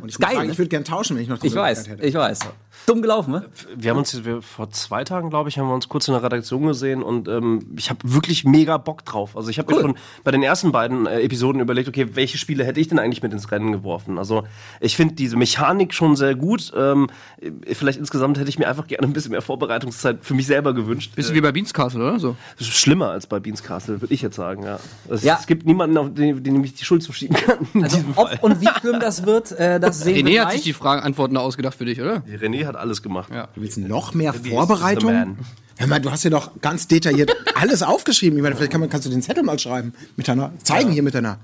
Und 0.01 0.09
ich 0.09 0.17
geil. 0.19 0.33
sagen, 0.35 0.47
ne? 0.47 0.51
ich 0.53 0.57
würde 0.57 0.69
gern 0.69 0.83
tauschen, 0.83 1.15
wenn 1.15 1.23
ich 1.23 1.29
noch 1.29 1.37
die 1.39 1.47
ich 1.47 1.55
weiß, 1.55 1.87
hätte. 1.87 2.03
ich 2.05 2.15
weiß. 2.15 2.39
Dumm 2.85 3.01
gelaufen, 3.01 3.31
ne? 3.31 3.45
Wir 3.75 3.91
haben 3.91 3.97
uns 3.97 4.13
jetzt- 4.13 4.25
wir, 4.25 4.41
vor 4.41 4.69
zwei 4.71 5.03
Tagen, 5.03 5.29
glaube 5.29 5.49
ich, 5.49 5.57
haben 5.59 5.67
wir 5.67 5.73
uns 5.73 5.89
kurz 5.89 6.07
in 6.07 6.13
der 6.13 6.23
Redaktion 6.23 6.65
gesehen 6.67 7.03
und 7.03 7.27
ähm, 7.27 7.65
ich 7.77 7.89
habe 7.89 7.99
wirklich 8.03 8.45
mega 8.45 8.77
Bock 8.77 9.03
drauf. 9.05 9.35
Also 9.35 9.49
ich 9.49 9.59
habe 9.59 9.71
mir 9.73 9.77
Cool. 9.77 9.81
schon 9.87 9.97
bei 10.23 10.31
den 10.31 10.43
ersten 10.43 10.71
beiden 10.71 11.05
äh, 11.05 11.21
Episoden 11.21 11.59
überlegt, 11.61 11.87
okay, 11.89 12.07
welche 12.15 12.37
Spiele 12.37 12.63
hätte 12.63 12.79
ich 12.79 12.87
denn 12.87 12.99
eigentlich 12.99 13.21
mit 13.23 13.33
ins 13.33 13.51
Rennen 13.51 13.71
geworfen? 13.71 14.17
Also 14.17 14.43
ich 14.79 14.95
finde 14.95 15.15
diese 15.15 15.35
Mechanik 15.37 15.93
schon 15.93 16.15
sehr 16.15 16.35
gut. 16.35 16.71
Ähm, 16.77 17.09
äh, 17.41 17.73
vielleicht 17.73 17.99
insgesamt 17.99 18.37
hätte 18.37 18.49
ich 18.49 18.59
mir 18.59 18.67
einfach 18.69 18.87
gerne 18.87 19.07
ein 19.07 19.13
bisschen 19.13 19.31
mehr 19.31 19.41
Vorbereitungszeit 19.41 20.19
für 20.21 20.33
mich 20.33 20.45
selber 20.47 20.73
gewünscht. 20.73 21.15
Bisschen 21.15 21.35
wie 21.35 21.41
bei 21.41 21.51
Beans 21.51 21.73
Castle, 21.73 22.01
oder 22.01 22.19
so? 22.19 22.35
Das 22.57 22.67
ist 22.67 22.75
schlimmer 22.75 23.09
als 23.09 23.27
bei 23.27 23.39
Beans 23.39 23.63
Castle, 23.63 24.01
würde 24.01 24.13
ich 24.13 24.21
jetzt 24.21 24.35
sagen, 24.35 24.63
ja. 24.63 24.79
Es, 25.09 25.23
Ja. 25.23 25.37
es 25.39 25.47
gibt 25.47 25.65
niemanden, 25.65 25.97
auf 25.97 26.13
den, 26.13 26.43
den 26.43 26.63
ich 26.63 26.75
die 26.75 26.85
Schuld 26.85 27.03
zuschieben 27.03 27.35
kann. 27.35 27.57
Also 27.83 27.97
ob 28.15 28.29
und 28.43 28.61
wie 28.61 28.69
schlimm 28.79 28.99
das 28.99 29.25
wird, 29.25 29.51
äh, 29.53 29.79
das 29.79 29.99
sehen 30.01 30.25
wir 30.27 30.41
René 30.41 30.45
hat 30.45 30.51
sich 30.53 30.61
die 30.63 30.73
Fragen, 30.73 31.01
Antworten 31.01 31.35
da 31.35 31.41
ausgedacht 31.41 31.75
für 31.77 31.85
dich, 31.85 32.01
oder? 32.01 32.17
René 32.27 32.65
hat 32.67 32.75
alles 32.75 33.01
gemacht. 33.01 33.31
Ja. 33.33 33.47
Du 33.55 33.61
willst 33.61 33.77
noch 33.77 34.13
mehr 34.13 34.33
the 34.33 34.49
Vorbereitung? 34.49 35.37
Hör 35.77 35.87
mal, 35.87 35.99
du 35.99 36.11
hast 36.11 36.23
ja 36.23 36.29
doch 36.29 36.59
ganz 36.61 36.87
detailliert 36.87 37.35
alles 37.55 37.83
aufgeschrieben. 37.83 38.37
Ich 38.37 38.43
meine, 38.43 38.55
vielleicht 38.55 38.71
kann 38.71 38.81
man, 38.81 38.89
kannst 38.89 39.05
du 39.05 39.11
den 39.11 39.21
Zettel 39.21 39.43
mal 39.43 39.59
schreiben. 39.59 39.93
Mit 40.15 40.27
deiner, 40.27 40.51
zeigen 40.63 40.91
hier 40.91 41.03
mit 41.03 41.13
deiner. 41.13 41.37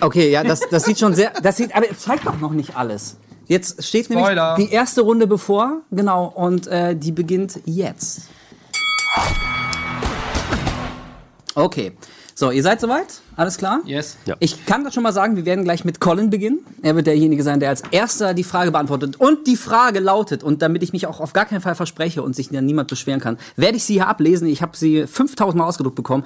Okay, 0.00 0.30
ja, 0.30 0.42
das, 0.42 0.60
das 0.70 0.84
sieht 0.84 0.98
schon 0.98 1.14
sehr, 1.14 1.32
das 1.42 1.58
sieht, 1.58 1.74
aber 1.74 1.90
es 1.90 2.00
zeigt 2.00 2.26
doch 2.26 2.40
noch 2.40 2.52
nicht 2.52 2.76
alles. 2.76 3.16
Jetzt 3.46 3.84
steht 3.84 4.06
Spoiler. 4.06 4.52
nämlich 4.52 4.70
die 4.70 4.74
erste 4.74 5.02
Runde 5.02 5.26
bevor, 5.26 5.82
genau, 5.90 6.26
und 6.26 6.66
äh, 6.66 6.96
die 6.96 7.12
beginnt 7.12 7.60
jetzt. 7.64 8.22
Okay, 11.54 11.92
so, 12.38 12.50
ihr 12.50 12.62
seid 12.62 12.82
soweit? 12.82 13.22
Alles 13.34 13.56
klar? 13.56 13.80
Yes. 13.86 14.18
Ja. 14.26 14.36
Ich 14.40 14.66
kann 14.66 14.84
das 14.84 14.92
schon 14.92 15.02
mal 15.02 15.14
sagen, 15.14 15.36
wir 15.36 15.46
werden 15.46 15.64
gleich 15.64 15.86
mit 15.86 16.00
Colin 16.00 16.28
beginnen. 16.28 16.58
Er 16.82 16.94
wird 16.94 17.06
derjenige 17.06 17.42
sein, 17.42 17.60
der 17.60 17.70
als 17.70 17.82
erster 17.92 18.34
die 18.34 18.44
Frage 18.44 18.72
beantwortet. 18.72 19.16
Und 19.18 19.46
die 19.46 19.56
Frage 19.56 20.00
lautet, 20.00 20.42
und 20.42 20.60
damit 20.60 20.82
ich 20.82 20.92
mich 20.92 21.06
auch 21.06 21.20
auf 21.20 21.32
gar 21.32 21.46
keinen 21.46 21.62
Fall 21.62 21.74
verspreche 21.74 22.22
und 22.22 22.36
sich 22.36 22.50
dann 22.50 22.66
niemand 22.66 22.90
beschweren 22.90 23.20
kann, 23.20 23.38
werde 23.56 23.78
ich 23.78 23.84
sie 23.84 23.94
hier 23.94 24.06
ablesen. 24.06 24.48
Ich 24.48 24.60
habe 24.60 24.76
sie 24.76 25.06
5000 25.06 25.56
Mal 25.56 25.66
ausgedruckt 25.66 25.96
bekommen. 25.96 26.24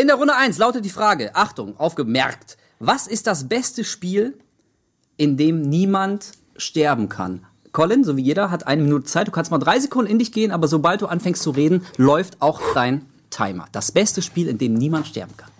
In 0.00 0.06
der 0.06 0.16
Runde 0.16 0.34
1 0.34 0.56
lautet 0.56 0.86
die 0.86 0.90
Frage, 0.90 1.36
Achtung, 1.36 1.78
aufgemerkt, 1.78 2.56
was 2.78 3.06
ist 3.06 3.26
das 3.26 3.46
beste 3.46 3.84
Spiel, 3.84 4.38
in 5.18 5.36
dem 5.36 5.60
niemand 5.60 6.32
sterben 6.56 7.10
kann? 7.10 7.44
Colin, 7.72 8.04
so 8.04 8.16
wie 8.16 8.22
jeder, 8.22 8.50
hat 8.50 8.66
eine 8.66 8.82
Minute 8.82 9.04
Zeit. 9.04 9.28
Du 9.28 9.32
kannst 9.32 9.50
mal 9.50 9.58
drei 9.58 9.78
Sekunden 9.78 10.10
in 10.10 10.18
dich 10.18 10.32
gehen, 10.32 10.50
aber 10.50 10.66
sobald 10.66 11.02
du 11.02 11.08
anfängst 11.08 11.42
zu 11.42 11.50
reden, 11.50 11.84
läuft 11.98 12.40
auch 12.40 12.62
dein 12.74 13.04
Timer. 13.32 13.66
Das 13.72 13.90
beste 13.90 14.22
Spiel, 14.22 14.48
in 14.48 14.58
dem 14.58 14.74
niemand 14.74 15.08
sterben 15.08 15.36
kann. 15.36 15.51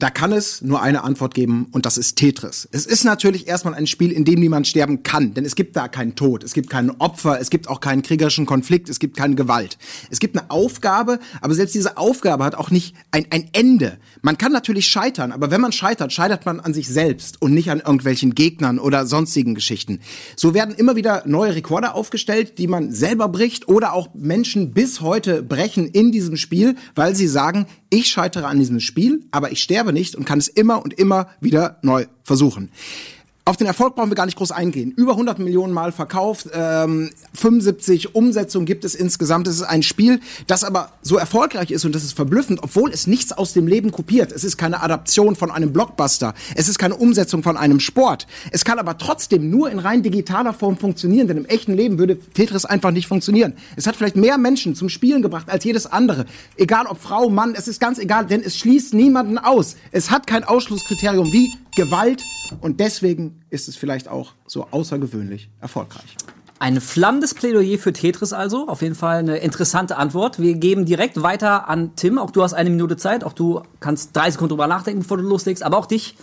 Da 0.00 0.10
kann 0.10 0.30
es 0.30 0.62
nur 0.62 0.80
eine 0.80 1.02
Antwort 1.02 1.34
geben 1.34 1.66
und 1.72 1.84
das 1.84 1.98
ist 1.98 2.14
Tetris. 2.14 2.68
Es 2.70 2.86
ist 2.86 3.02
natürlich 3.02 3.48
erstmal 3.48 3.74
ein 3.74 3.88
Spiel, 3.88 4.12
in 4.12 4.24
dem 4.24 4.38
niemand 4.38 4.68
sterben 4.68 5.02
kann, 5.02 5.34
denn 5.34 5.44
es 5.44 5.56
gibt 5.56 5.74
da 5.74 5.88
keinen 5.88 6.14
Tod, 6.14 6.44
es 6.44 6.52
gibt 6.52 6.70
kein 6.70 6.90
Opfer, 7.00 7.40
es 7.40 7.50
gibt 7.50 7.68
auch 7.68 7.80
keinen 7.80 8.02
kriegerischen 8.02 8.46
Konflikt, 8.46 8.88
es 8.88 9.00
gibt 9.00 9.16
keine 9.16 9.34
Gewalt. 9.34 9.76
Es 10.08 10.20
gibt 10.20 10.38
eine 10.38 10.52
Aufgabe, 10.52 11.18
aber 11.40 11.52
selbst 11.54 11.74
diese 11.74 11.96
Aufgabe 11.96 12.44
hat 12.44 12.54
auch 12.54 12.70
nicht 12.70 12.94
ein, 13.10 13.26
ein 13.30 13.48
Ende. 13.52 13.98
Man 14.22 14.38
kann 14.38 14.52
natürlich 14.52 14.86
scheitern, 14.86 15.32
aber 15.32 15.50
wenn 15.50 15.60
man 15.60 15.72
scheitert, 15.72 16.12
scheitert 16.12 16.46
man 16.46 16.60
an 16.60 16.74
sich 16.74 16.86
selbst 16.86 17.42
und 17.42 17.52
nicht 17.52 17.68
an 17.72 17.80
irgendwelchen 17.80 18.36
Gegnern 18.36 18.78
oder 18.78 19.04
sonstigen 19.04 19.56
Geschichten. 19.56 19.98
So 20.36 20.54
werden 20.54 20.76
immer 20.76 20.94
wieder 20.94 21.24
neue 21.26 21.56
Rekorde 21.56 21.94
aufgestellt, 21.94 22.58
die 22.58 22.68
man 22.68 22.92
selber 22.92 23.28
bricht 23.28 23.66
oder 23.66 23.94
auch 23.94 24.14
Menschen 24.14 24.72
bis 24.72 25.00
heute 25.00 25.42
brechen 25.42 25.88
in 25.88 26.12
diesem 26.12 26.36
Spiel, 26.36 26.76
weil 26.94 27.16
sie 27.16 27.26
sagen, 27.26 27.66
ich 27.90 28.08
scheitere 28.08 28.46
an 28.46 28.58
diesem 28.58 28.80
Spiel, 28.80 29.24
aber 29.32 29.50
ich 29.50 29.62
sterbe 29.62 29.87
nicht 29.92 30.14
und 30.16 30.24
kann 30.24 30.38
es 30.38 30.48
immer 30.48 30.82
und 30.82 30.94
immer 30.94 31.28
wieder 31.40 31.78
neu 31.82 32.06
versuchen. 32.22 32.70
Auf 33.48 33.56
den 33.56 33.66
Erfolg 33.66 33.94
brauchen 33.94 34.10
wir 34.10 34.14
gar 34.14 34.26
nicht 34.26 34.36
groß 34.36 34.52
eingehen. 34.52 34.92
Über 34.94 35.12
100 35.12 35.38
Millionen 35.38 35.72
Mal 35.72 35.90
verkauft, 35.90 36.50
ähm, 36.52 37.08
75 37.32 38.14
Umsetzungen 38.14 38.66
gibt 38.66 38.84
es 38.84 38.94
insgesamt. 38.94 39.48
Es 39.48 39.54
ist 39.54 39.62
ein 39.62 39.82
Spiel, 39.82 40.20
das 40.46 40.64
aber 40.64 40.92
so 41.00 41.16
erfolgreich 41.16 41.70
ist 41.70 41.86
und 41.86 41.94
das 41.94 42.04
ist 42.04 42.12
verblüffend, 42.12 42.62
obwohl 42.62 42.90
es 42.90 43.06
nichts 43.06 43.32
aus 43.32 43.54
dem 43.54 43.66
Leben 43.66 43.90
kopiert. 43.90 44.32
Es 44.32 44.44
ist 44.44 44.58
keine 44.58 44.82
Adaption 44.82 45.34
von 45.34 45.50
einem 45.50 45.72
Blockbuster. 45.72 46.34
Es 46.56 46.68
ist 46.68 46.78
keine 46.78 46.96
Umsetzung 46.96 47.42
von 47.42 47.56
einem 47.56 47.80
Sport. 47.80 48.26
Es 48.52 48.66
kann 48.66 48.78
aber 48.78 48.98
trotzdem 48.98 49.48
nur 49.48 49.70
in 49.70 49.78
rein 49.78 50.02
digitaler 50.02 50.52
Form 50.52 50.76
funktionieren, 50.76 51.26
denn 51.26 51.38
im 51.38 51.46
echten 51.46 51.72
Leben 51.72 51.98
würde 51.98 52.18
Tetris 52.18 52.66
einfach 52.66 52.90
nicht 52.90 53.06
funktionieren. 53.06 53.54
Es 53.76 53.86
hat 53.86 53.96
vielleicht 53.96 54.16
mehr 54.16 54.36
Menschen 54.36 54.74
zum 54.74 54.90
Spielen 54.90 55.22
gebracht 55.22 55.48
als 55.48 55.64
jedes 55.64 55.86
andere. 55.86 56.26
Egal 56.58 56.84
ob 56.84 57.00
Frau, 57.00 57.30
Mann, 57.30 57.54
es 57.56 57.66
ist 57.66 57.80
ganz 57.80 57.98
egal, 57.98 58.26
denn 58.26 58.42
es 58.42 58.58
schließt 58.58 58.92
niemanden 58.92 59.38
aus. 59.38 59.76
Es 59.90 60.10
hat 60.10 60.26
kein 60.26 60.44
Ausschlusskriterium 60.44 61.32
wie 61.32 61.50
Gewalt 61.78 62.24
und 62.60 62.80
deswegen 62.80 63.37
ist 63.50 63.68
es 63.68 63.76
vielleicht 63.76 64.08
auch 64.08 64.32
so 64.46 64.68
außergewöhnlich 64.70 65.48
erfolgreich. 65.60 66.16
Ein 66.60 66.80
flammendes 66.80 67.34
Plädoyer 67.34 67.78
für 67.78 67.92
Tetris 67.92 68.32
also. 68.32 68.66
Auf 68.66 68.82
jeden 68.82 68.96
Fall 68.96 69.18
eine 69.18 69.36
interessante 69.36 69.96
Antwort. 69.96 70.40
Wir 70.40 70.54
geben 70.54 70.86
direkt 70.86 71.22
weiter 71.22 71.68
an 71.68 71.94
Tim. 71.94 72.18
Auch 72.18 72.32
du 72.32 72.42
hast 72.42 72.52
eine 72.52 72.68
Minute 72.70 72.96
Zeit. 72.96 73.22
Auch 73.22 73.32
du 73.32 73.62
kannst 73.78 74.16
drei 74.16 74.30
Sekunden 74.30 74.50
drüber 74.50 74.66
nachdenken, 74.66 75.02
bevor 75.02 75.18
du 75.18 75.22
loslegst. 75.22 75.62
Aber 75.62 75.78
auch 75.78 75.86
dich 75.86 76.16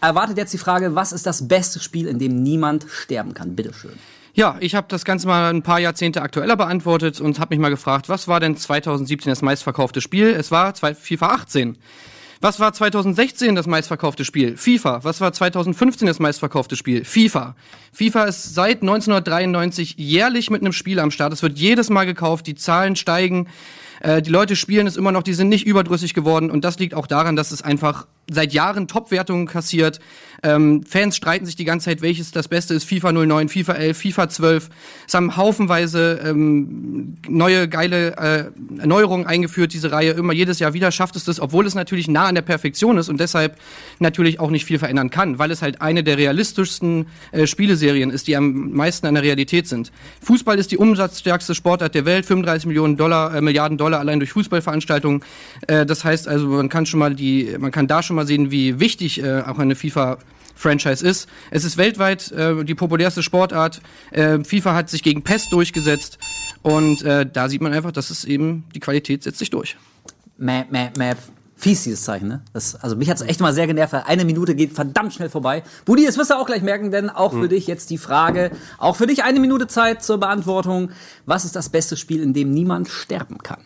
erwartet 0.00 0.38
jetzt 0.38 0.54
die 0.54 0.58
Frage, 0.58 0.94
was 0.94 1.12
ist 1.12 1.26
das 1.26 1.48
beste 1.48 1.80
Spiel, 1.80 2.08
in 2.08 2.18
dem 2.18 2.42
niemand 2.42 2.86
sterben 2.88 3.34
kann? 3.34 3.56
Bitteschön. 3.56 3.92
Ja, 4.32 4.56
ich 4.58 4.74
habe 4.74 4.86
das 4.88 5.04
Ganze 5.04 5.26
mal 5.26 5.52
ein 5.52 5.62
paar 5.62 5.78
Jahrzehnte 5.78 6.22
aktueller 6.22 6.56
beantwortet 6.56 7.20
und 7.20 7.38
habe 7.38 7.54
mich 7.54 7.60
mal 7.60 7.68
gefragt, 7.68 8.08
was 8.08 8.26
war 8.26 8.40
denn 8.40 8.56
2017 8.56 9.30
das 9.30 9.42
meistverkaufte 9.42 10.00
Spiel? 10.00 10.28
Es 10.28 10.50
war 10.50 10.74
FIFA 10.74 11.26
18. 11.26 11.78
Was 12.44 12.60
war 12.60 12.74
2016 12.74 13.54
das 13.54 13.66
meistverkaufte 13.66 14.22
Spiel? 14.22 14.58
FIFA. 14.58 15.02
Was 15.02 15.22
war 15.22 15.32
2015 15.32 16.06
das 16.06 16.18
meistverkaufte 16.18 16.76
Spiel? 16.76 17.02
FIFA. 17.02 17.56
FIFA 17.94 18.24
ist 18.24 18.54
seit 18.54 18.82
1993 18.82 19.94
jährlich 19.96 20.50
mit 20.50 20.60
einem 20.60 20.74
Spiel 20.74 21.00
am 21.00 21.10
Start. 21.10 21.32
Es 21.32 21.42
wird 21.42 21.58
jedes 21.58 21.88
Mal 21.88 22.04
gekauft, 22.04 22.46
die 22.46 22.54
Zahlen 22.54 22.96
steigen. 22.96 23.48
Äh, 24.00 24.20
die 24.20 24.28
Leute 24.28 24.56
spielen 24.56 24.86
es 24.86 24.98
immer 24.98 25.10
noch, 25.10 25.22
die 25.22 25.32
sind 25.32 25.48
nicht 25.48 25.66
überdrüssig 25.66 26.12
geworden 26.12 26.50
und 26.50 26.66
das 26.66 26.78
liegt 26.78 26.92
auch 26.92 27.06
daran, 27.06 27.34
dass 27.34 27.50
es 27.50 27.62
einfach 27.62 28.06
seit 28.30 28.52
Jahren 28.52 28.88
Top-Wertungen 28.88 29.46
kassiert. 29.46 30.00
Ähm, 30.44 30.84
Fans 30.86 31.16
streiten 31.16 31.46
sich 31.46 31.56
die 31.56 31.64
ganze 31.64 31.86
Zeit, 31.86 32.02
welches 32.02 32.30
das 32.30 32.48
Beste 32.48 32.74
ist. 32.74 32.84
FIFA 32.84 33.12
09, 33.12 33.48
FIFA 33.48 33.72
11, 33.72 33.98
FIFA 33.98 34.28
12. 34.28 34.70
Es 35.08 35.14
haben 35.14 35.36
haufenweise 35.36 36.20
ähm, 36.24 37.16
neue 37.26 37.66
geile 37.66 38.16
äh, 38.16 38.80
Erneuerungen 38.80 39.26
eingeführt, 39.26 39.72
diese 39.72 39.90
Reihe. 39.90 40.12
Immer 40.12 40.34
jedes 40.34 40.58
Jahr 40.58 40.74
wieder 40.74 40.92
schafft 40.92 41.16
es 41.16 41.24
das, 41.24 41.40
obwohl 41.40 41.66
es 41.66 41.74
natürlich 41.74 42.08
nah 42.08 42.26
an 42.26 42.34
der 42.34 42.42
Perfektion 42.42 42.98
ist 42.98 43.08
und 43.08 43.18
deshalb 43.18 43.56
natürlich 44.00 44.38
auch 44.38 44.50
nicht 44.50 44.66
viel 44.66 44.78
verändern 44.78 45.08
kann, 45.08 45.38
weil 45.38 45.50
es 45.50 45.62
halt 45.62 45.80
eine 45.80 46.04
der 46.04 46.18
realistischsten 46.18 47.06
äh, 47.32 47.46
Spieleserien 47.46 48.10
ist, 48.10 48.26
die 48.26 48.36
am 48.36 48.72
meisten 48.72 49.06
an 49.06 49.14
der 49.14 49.22
Realität 49.22 49.66
sind. 49.66 49.92
Fußball 50.20 50.58
ist 50.58 50.70
die 50.70 50.76
umsatzstärkste 50.76 51.54
Sportart 51.54 51.94
der 51.94 52.04
Welt, 52.04 52.26
35 52.26 52.66
Millionen 52.66 52.98
Dollar, 52.98 53.34
äh, 53.34 53.40
Milliarden 53.40 53.78
Dollar 53.78 54.00
allein 54.00 54.18
durch 54.18 54.32
Fußballveranstaltungen. 54.32 55.22
Äh, 55.68 55.86
das 55.86 56.04
heißt 56.04 56.28
also, 56.28 56.48
man 56.48 56.68
kann 56.68 56.84
schon 56.84 57.00
mal 57.00 57.14
die, 57.14 57.56
man 57.58 57.70
kann 57.70 57.86
da 57.86 58.02
schon 58.02 58.16
mal 58.16 58.26
sehen, 58.26 58.50
wie 58.50 58.78
wichtig 58.78 59.22
äh, 59.22 59.40
auch 59.40 59.58
eine 59.58 59.74
FIFA 59.74 60.18
Franchise 60.54 61.06
ist. 61.06 61.28
Es 61.50 61.64
ist 61.64 61.76
weltweit 61.76 62.30
äh, 62.32 62.64
die 62.64 62.74
populärste 62.74 63.22
Sportart. 63.22 63.80
Äh, 64.10 64.42
FIFA 64.42 64.74
hat 64.74 64.90
sich 64.90 65.02
gegen 65.02 65.22
PES 65.22 65.50
durchgesetzt 65.50 66.18
und 66.62 67.02
äh, 67.02 67.26
da 67.30 67.48
sieht 67.48 67.60
man 67.60 67.72
einfach, 67.72 67.92
dass 67.92 68.10
es 68.10 68.24
eben 68.24 68.64
die 68.74 68.80
Qualität 68.80 69.22
setzt 69.22 69.38
sich 69.38 69.50
durch. 69.50 69.76
Map, 70.36 70.70
Map, 70.70 70.96
Map. 70.96 71.18
Fies, 71.56 71.84
dieses 71.84 72.02
Zeichen, 72.02 72.28
ne? 72.28 72.42
Das, 72.52 72.74
also 72.74 72.96
mich 72.96 73.08
hat's 73.08 73.22
echt 73.22 73.40
mal 73.40 73.54
sehr 73.54 73.66
genervt, 73.66 73.92
weil 73.92 74.02
eine 74.06 74.24
Minute 74.24 74.54
geht 74.54 74.72
verdammt 74.72 75.14
schnell 75.14 75.30
vorbei. 75.30 75.62
Budi, 75.84 76.04
das 76.04 76.18
wirst 76.18 76.30
du 76.30 76.34
auch 76.34 76.46
gleich 76.46 76.62
merken, 76.62 76.90
denn 76.90 77.08
auch 77.08 77.32
für 77.32 77.48
dich 77.48 77.66
jetzt 77.66 77.90
die 77.90 77.96
Frage, 77.96 78.50
auch 78.76 78.96
für 78.96 79.06
dich 79.06 79.22
eine 79.22 79.40
Minute 79.40 79.66
Zeit 79.66 80.02
zur 80.02 80.18
Beantwortung. 80.18 80.90
Was 81.26 81.44
ist 81.44 81.56
das 81.56 81.68
beste 81.68 81.96
Spiel, 81.96 82.22
in 82.22 82.34
dem 82.34 82.50
niemand 82.50 82.88
sterben 82.88 83.38
kann? 83.38 83.60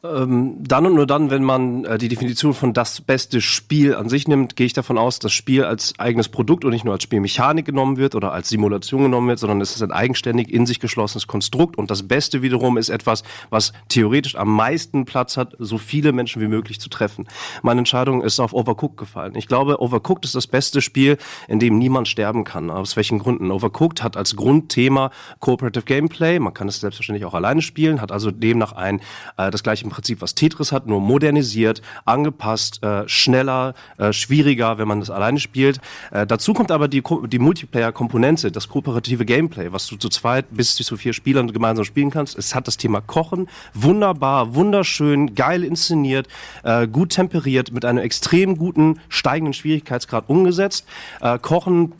Dann 0.00 0.86
und 0.86 0.94
nur 0.94 1.08
dann, 1.08 1.30
wenn 1.30 1.42
man 1.42 1.84
äh, 1.84 1.98
die 1.98 2.06
Definition 2.06 2.54
von 2.54 2.72
das 2.72 3.00
beste 3.00 3.40
Spiel 3.40 3.96
an 3.96 4.08
sich 4.08 4.28
nimmt, 4.28 4.54
gehe 4.54 4.66
ich 4.66 4.72
davon 4.72 4.96
aus, 4.96 5.18
dass 5.18 5.32
Spiel 5.32 5.64
als 5.64 5.98
eigenes 5.98 6.28
Produkt 6.28 6.64
und 6.64 6.70
nicht 6.70 6.84
nur 6.84 6.94
als 6.94 7.02
Spielmechanik 7.02 7.66
genommen 7.66 7.96
wird 7.96 8.14
oder 8.14 8.32
als 8.32 8.48
Simulation 8.48 9.02
genommen 9.02 9.26
wird, 9.26 9.40
sondern 9.40 9.60
es 9.60 9.74
ist 9.74 9.82
ein 9.82 9.90
eigenständig 9.90 10.52
in 10.52 10.66
sich 10.66 10.78
geschlossenes 10.78 11.26
Konstrukt. 11.26 11.76
Und 11.76 11.90
das 11.90 12.06
Beste 12.06 12.42
wiederum 12.42 12.78
ist 12.78 12.90
etwas, 12.90 13.24
was 13.50 13.72
theoretisch 13.88 14.36
am 14.36 14.54
meisten 14.54 15.04
Platz 15.04 15.36
hat, 15.36 15.56
so 15.58 15.78
viele 15.78 16.12
Menschen 16.12 16.40
wie 16.40 16.46
möglich 16.46 16.78
zu 16.78 16.88
treffen. 16.88 17.26
Meine 17.62 17.80
Entscheidung 17.80 18.22
ist 18.22 18.38
auf 18.38 18.52
Overcooked 18.52 18.98
gefallen. 18.98 19.34
Ich 19.34 19.48
glaube, 19.48 19.82
Overcooked 19.82 20.24
ist 20.24 20.36
das 20.36 20.46
beste 20.46 20.80
Spiel, 20.80 21.18
in 21.48 21.58
dem 21.58 21.76
niemand 21.76 22.06
sterben 22.06 22.44
kann. 22.44 22.70
Aus 22.70 22.94
welchen 22.94 23.18
Gründen? 23.18 23.50
Overcooked 23.50 24.04
hat 24.04 24.16
als 24.16 24.36
Grundthema 24.36 25.10
Cooperative 25.40 25.84
Gameplay. 25.84 26.38
Man 26.38 26.54
kann 26.54 26.68
es 26.68 26.78
selbstverständlich 26.78 27.24
auch 27.24 27.34
alleine 27.34 27.62
spielen, 27.62 28.00
hat 28.00 28.12
also 28.12 28.30
demnach 28.30 28.74
ein 28.74 29.00
äh, 29.36 29.50
das 29.50 29.64
gleiche 29.64 29.87
im 29.88 29.90
Prinzip, 29.90 30.20
was 30.20 30.34
Tetris 30.34 30.72
hat, 30.72 30.86
nur 30.86 31.00
modernisiert, 31.00 31.82
angepasst, 32.04 32.82
äh, 32.82 33.08
schneller, 33.08 33.74
äh, 33.96 34.12
schwieriger, 34.12 34.78
wenn 34.78 34.86
man 34.86 35.00
das 35.00 35.10
alleine 35.10 35.40
spielt. 35.40 35.80
Äh, 36.10 36.26
dazu 36.26 36.52
kommt 36.52 36.70
aber 36.70 36.88
die, 36.88 37.02
die 37.26 37.38
Multiplayer-Komponente, 37.38 38.52
das 38.52 38.68
kooperative 38.68 39.24
Gameplay, 39.24 39.72
was 39.72 39.86
du 39.86 39.96
zu 39.96 40.08
zweit 40.08 40.46
bis 40.50 40.74
zu 40.74 40.96
vier 40.96 41.12
Spielern 41.12 41.52
gemeinsam 41.52 41.84
spielen 41.84 42.10
kannst. 42.10 42.38
Es 42.38 42.54
hat 42.54 42.66
das 42.66 42.76
Thema 42.76 43.00
Kochen, 43.00 43.48
wunderbar, 43.74 44.54
wunderschön, 44.54 45.34
geil 45.34 45.64
inszeniert, 45.64 46.28
äh, 46.62 46.86
gut 46.86 47.10
temperiert, 47.10 47.72
mit 47.72 47.84
einem 47.84 47.98
extrem 47.98 48.56
guten 48.56 49.00
steigenden 49.08 49.54
Schwierigkeitsgrad 49.54 50.28
umgesetzt. 50.28 50.86
Äh, 51.20 51.38
Kochen 51.38 51.92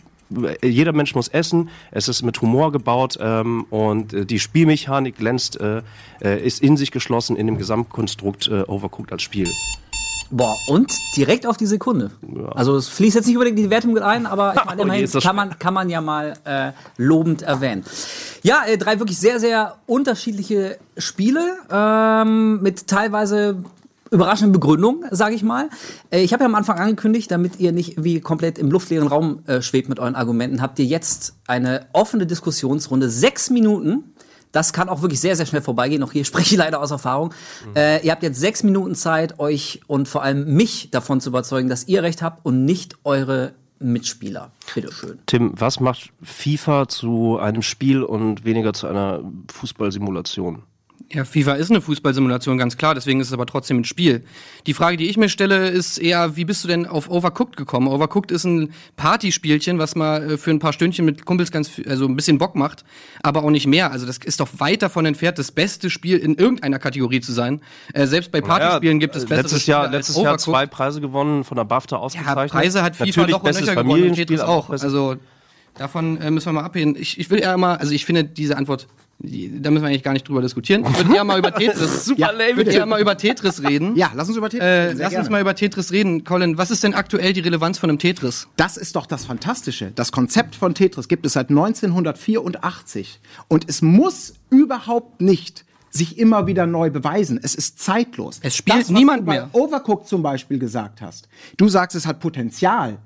jeder 0.62 0.92
Mensch 0.92 1.14
muss 1.14 1.28
essen. 1.28 1.70
Es 1.90 2.08
ist 2.08 2.22
mit 2.22 2.40
Humor 2.40 2.72
gebaut 2.72 3.18
ähm, 3.20 3.64
und 3.70 4.12
äh, 4.12 4.26
die 4.26 4.38
Spielmechanik 4.38 5.16
glänzt, 5.16 5.60
äh, 5.60 5.82
äh, 6.20 6.44
ist 6.44 6.62
in 6.62 6.76
sich 6.76 6.90
geschlossen 6.90 7.36
in 7.36 7.46
dem 7.46 7.58
Gesamtkonstrukt 7.58 8.48
äh, 8.48 8.62
Overcooked 8.66 9.12
als 9.12 9.22
Spiel. 9.22 9.48
Boah, 10.30 10.54
und 10.66 10.92
direkt 11.16 11.46
auf 11.46 11.56
die 11.56 11.66
Sekunde. 11.66 12.10
Also 12.54 12.76
es 12.76 12.88
fließt 12.88 13.16
jetzt 13.16 13.26
nicht 13.26 13.36
unbedingt 13.36 13.58
in 13.58 13.64
die 13.64 13.70
Wertung 13.70 13.94
mit 13.94 14.02
ein, 14.02 14.26
aber 14.26 14.54
ich 14.54 14.64
meine, 14.66 14.80
Oh 14.80 14.84
immerhin 14.84 15.10
kann 15.10 15.36
man, 15.36 15.58
kann 15.58 15.72
man 15.72 15.88
ja 15.88 16.02
mal 16.02 16.34
äh, 16.44 16.72
lobend 16.98 17.42
erwähnen. 17.42 17.84
Ja, 18.42 18.64
äh, 18.66 18.76
drei 18.76 18.98
wirklich 18.98 19.18
sehr, 19.18 19.40
sehr 19.40 19.76
unterschiedliche 19.86 20.78
Spiele 20.98 21.56
ähm, 21.70 22.60
mit 22.60 22.88
teilweise 22.88 23.64
überraschenden 24.10 24.52
Begründung, 24.52 25.04
sage 25.10 25.34
ich 25.34 25.42
mal. 25.42 25.68
Äh, 26.10 26.22
ich 26.22 26.32
habe 26.32 26.42
ja 26.44 26.46
am 26.46 26.54
Anfang 26.54 26.78
angekündigt, 26.78 27.30
damit 27.30 27.58
ihr 27.60 27.72
nicht 27.72 28.02
wie 28.02 28.20
komplett 28.20 28.58
im 28.58 28.70
luftleeren 28.70 29.08
Raum 29.08 29.42
äh, 29.46 29.62
schwebt 29.62 29.88
mit 29.88 29.98
euren 29.98 30.14
Argumenten, 30.14 30.62
habt 30.62 30.78
ihr 30.78 30.84
jetzt 30.84 31.36
eine 31.46 31.86
offene 31.92 32.26
Diskussionsrunde, 32.26 33.08
sechs 33.10 33.50
Minuten. 33.50 34.14
Das 34.50 34.72
kann 34.72 34.88
auch 34.88 35.02
wirklich 35.02 35.20
sehr, 35.20 35.36
sehr 35.36 35.44
schnell 35.44 35.62
vorbeigehen. 35.62 36.02
Auch 36.02 36.12
hier 36.12 36.24
spreche 36.26 36.54
ich 36.54 36.58
leider 36.58 36.80
aus 36.80 36.90
Erfahrung. 36.90 37.34
Äh, 37.76 38.04
ihr 38.04 38.12
habt 38.12 38.22
jetzt 38.22 38.40
sechs 38.40 38.62
Minuten 38.62 38.94
Zeit, 38.94 39.38
euch 39.38 39.80
und 39.86 40.08
vor 40.08 40.22
allem 40.22 40.54
mich 40.54 40.90
davon 40.90 41.20
zu 41.20 41.30
überzeugen, 41.30 41.68
dass 41.68 41.86
ihr 41.88 42.02
recht 42.02 42.22
habt 42.22 42.44
und 42.44 42.64
nicht 42.64 42.96
eure 43.04 43.52
Mitspieler. 43.80 44.50
Bitteschön. 44.74 45.18
Tim, 45.26 45.52
was 45.56 45.80
macht 45.80 46.10
FIFA 46.22 46.88
zu 46.88 47.38
einem 47.38 47.62
Spiel 47.62 48.02
und 48.02 48.44
weniger 48.44 48.72
zu 48.72 48.86
einer 48.86 49.22
Fußballsimulation? 49.52 50.62
Ja, 51.10 51.24
FIFA 51.24 51.54
ist 51.54 51.70
eine 51.70 51.80
Fußballsimulation, 51.80 52.58
ganz 52.58 52.76
klar, 52.76 52.94
deswegen 52.94 53.20
ist 53.20 53.28
es 53.28 53.32
aber 53.32 53.46
trotzdem 53.46 53.78
ein 53.78 53.84
Spiel. 53.84 54.24
Die 54.66 54.74
Frage, 54.74 54.98
die 54.98 55.06
ich 55.06 55.16
mir 55.16 55.30
stelle, 55.30 55.68
ist 55.68 55.96
eher, 55.96 56.36
wie 56.36 56.44
bist 56.44 56.64
du 56.64 56.68
denn 56.68 56.86
auf 56.86 57.08
Overcooked 57.08 57.56
gekommen? 57.56 57.88
Overcooked 57.88 58.30
ist 58.30 58.44
ein 58.44 58.74
Partyspielchen, 58.96 59.78
was 59.78 59.94
mal 59.94 60.32
äh, 60.32 60.36
für 60.36 60.50
ein 60.50 60.58
paar 60.58 60.74
Stündchen 60.74 61.06
mit 61.06 61.24
Kumpels 61.24 61.50
ganz, 61.50 61.80
also 61.86 62.04
ein 62.04 62.14
bisschen 62.14 62.36
Bock 62.36 62.56
macht, 62.56 62.84
aber 63.22 63.42
auch 63.44 63.50
nicht 63.50 63.66
mehr. 63.66 63.90
Also 63.90 64.06
das 64.06 64.18
ist 64.18 64.40
doch 64.40 64.48
weit 64.58 64.82
davon 64.82 65.06
entfernt, 65.06 65.38
das 65.38 65.50
beste 65.50 65.88
Spiel 65.88 66.18
in 66.18 66.34
irgendeiner 66.34 66.78
Kategorie 66.78 67.20
zu 67.20 67.32
sein. 67.32 67.62
Äh, 67.94 68.06
selbst 68.06 68.30
bei 68.30 68.42
Partyspielen 68.42 68.98
gibt 69.00 69.16
es 69.16 69.24
äh, 69.24 69.28
bessere 69.28 69.42
letztes 69.44 69.66
Jahr, 69.66 69.88
letztes 69.88 70.16
Jahr 70.16 70.36
zwei 70.36 70.66
Preise 70.66 71.00
gewonnen, 71.00 71.44
von 71.44 71.56
der 71.56 71.64
BAFTA 71.64 71.96
Ja, 71.96 72.02
ausgezeichnet. 72.02 72.50
Preise 72.50 72.82
hat 72.82 72.96
FIFA 72.96 73.06
Natürlich 73.06 73.30
doch 73.30 73.38
und 73.38 73.44
bestes 73.44 73.66
Löcher 73.66 73.82
gewonnen 73.82 74.12
Tetris 74.12 74.40
auch. 74.40 74.68
Also 74.68 75.16
davon 75.78 76.20
äh, 76.20 76.30
müssen 76.30 76.46
wir 76.46 76.52
mal 76.52 76.64
abheben. 76.64 76.96
Ich, 76.98 77.18
ich 77.18 77.30
will 77.30 77.38
eher 77.40 77.56
mal, 77.56 77.76
also 77.76 77.94
ich 77.94 78.04
finde 78.04 78.24
diese 78.24 78.58
Antwort, 78.58 78.88
da 79.20 79.70
müssen 79.70 79.82
wir 79.82 79.88
eigentlich 79.88 80.04
gar 80.04 80.12
nicht 80.12 80.28
drüber 80.28 80.40
diskutieren. 80.42 80.84
Ich 80.88 80.96
würde 80.96 81.16
eher 81.16 81.24
mal 81.24 81.38
über 81.40 81.52
Tetris, 81.56 82.04
Super 82.04 82.20
ja, 82.38 82.48
ich 82.50 82.56
würde 82.56 82.70
eher 82.70 82.86
mal 82.86 83.00
über 83.00 83.16
Tetris 83.16 83.62
reden. 83.62 83.96
Ja, 83.96 84.12
lass 84.14 84.28
uns 84.28 84.36
über 84.36 84.48
Tetris 84.48 84.64
Äh, 84.64 84.92
lass 84.92 85.00
uns 85.06 85.10
gerne. 85.10 85.30
mal 85.30 85.40
über 85.40 85.54
Tetris 85.56 85.90
reden. 85.90 86.22
Colin, 86.22 86.56
was 86.56 86.70
ist 86.70 86.84
denn 86.84 86.94
aktuell 86.94 87.32
die 87.32 87.40
Relevanz 87.40 87.78
von 87.78 87.90
einem 87.90 87.98
Tetris? 87.98 88.46
Das 88.56 88.76
ist 88.76 88.94
doch 88.94 89.06
das 89.06 89.24
Fantastische. 89.24 89.90
Das 89.96 90.12
Konzept 90.12 90.54
von 90.54 90.72
Tetris 90.74 91.08
gibt 91.08 91.26
es 91.26 91.32
seit 91.32 91.50
1984. 91.50 93.20
Und 93.48 93.68
es 93.68 93.82
muss 93.82 94.34
überhaupt 94.50 95.20
nicht 95.20 95.64
sich 95.90 96.18
immer 96.18 96.46
wieder 96.46 96.66
neu 96.66 96.90
beweisen. 96.90 97.40
Es 97.42 97.54
ist 97.54 97.80
zeitlos. 97.80 98.38
Es 98.42 98.56
spielt 98.56 98.76
das, 98.78 98.84
was 98.84 98.90
niemand 98.90 99.26
mehr. 99.26 99.48
Overcooked 99.52 100.06
zum 100.06 100.22
Beispiel 100.22 100.58
gesagt 100.58 101.00
hast. 101.00 101.28
Du 101.56 101.68
sagst, 101.68 101.96
es 101.96 102.06
hat 102.06 102.20
Potenzial. 102.20 102.98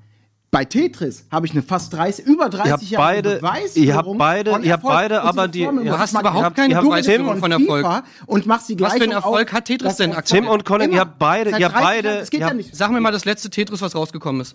Bei 0.52 0.66
Tetris 0.66 1.25
habe 1.30 1.47
ich 1.47 1.52
eine 1.52 1.62
fast 1.62 1.94
30, 1.94 2.26
über 2.26 2.50
30 2.50 2.66
Ihr 2.66 2.73
habt 2.75 2.82
Jahre 2.82 3.02
beide- 3.04 3.37
Beweisführung 3.37 3.87
ihr 3.87 3.97
habt 3.97 4.18
beide- 4.18 4.50
von 4.50 4.62
ihr 4.64 4.73
habt 4.75 4.82
beide 4.82 5.23
aber 5.23 5.49
die- 5.49 5.64
Formel 5.64 5.85
du 5.87 5.99
hast 5.99 6.12
überhaupt 6.12 6.37
ihr 6.37 6.44
habt- 6.44 6.56
keine 6.56 6.68
ihr 6.73 6.76
habt 6.76 6.85
Beweisführung 6.87 7.26
beide 7.26 7.40
von 7.40 7.52
FIFA 7.52 7.78
Erfolg. 7.97 8.04
Und 8.26 8.47
machst 8.47 8.68
die 8.68 8.78
Was 8.78 8.92
für 8.92 9.02
einen 9.02 9.12
Erfolg 9.12 9.49
auf- 9.49 9.52
hat 9.54 9.64
Tetris 9.64 9.97
denn 9.97 10.12
aktuell? 10.12 10.42
Tim 10.42 10.50
und 10.50 10.66
Colin, 10.66 10.88
Immer. 10.88 10.94
ihr 10.94 11.00
habt 11.00 11.18
beide- 11.18 11.50
ihr 11.52 11.54
habt 11.64 11.75
30 11.76 11.82
beide- 11.82 12.09
Jahren. 12.09 12.18
Das 12.21 12.30
geht 12.30 12.40
ja 12.40 12.47
habt- 12.49 12.56
nicht. 12.56 12.76
Sag 12.76 12.90
mir 12.90 13.00
mal 13.00 13.11
das 13.12 13.25
letzte 13.25 13.49
Tetris, 13.49 13.80
was 13.80 13.94
rausgekommen 13.94 14.42
ist. 14.42 14.54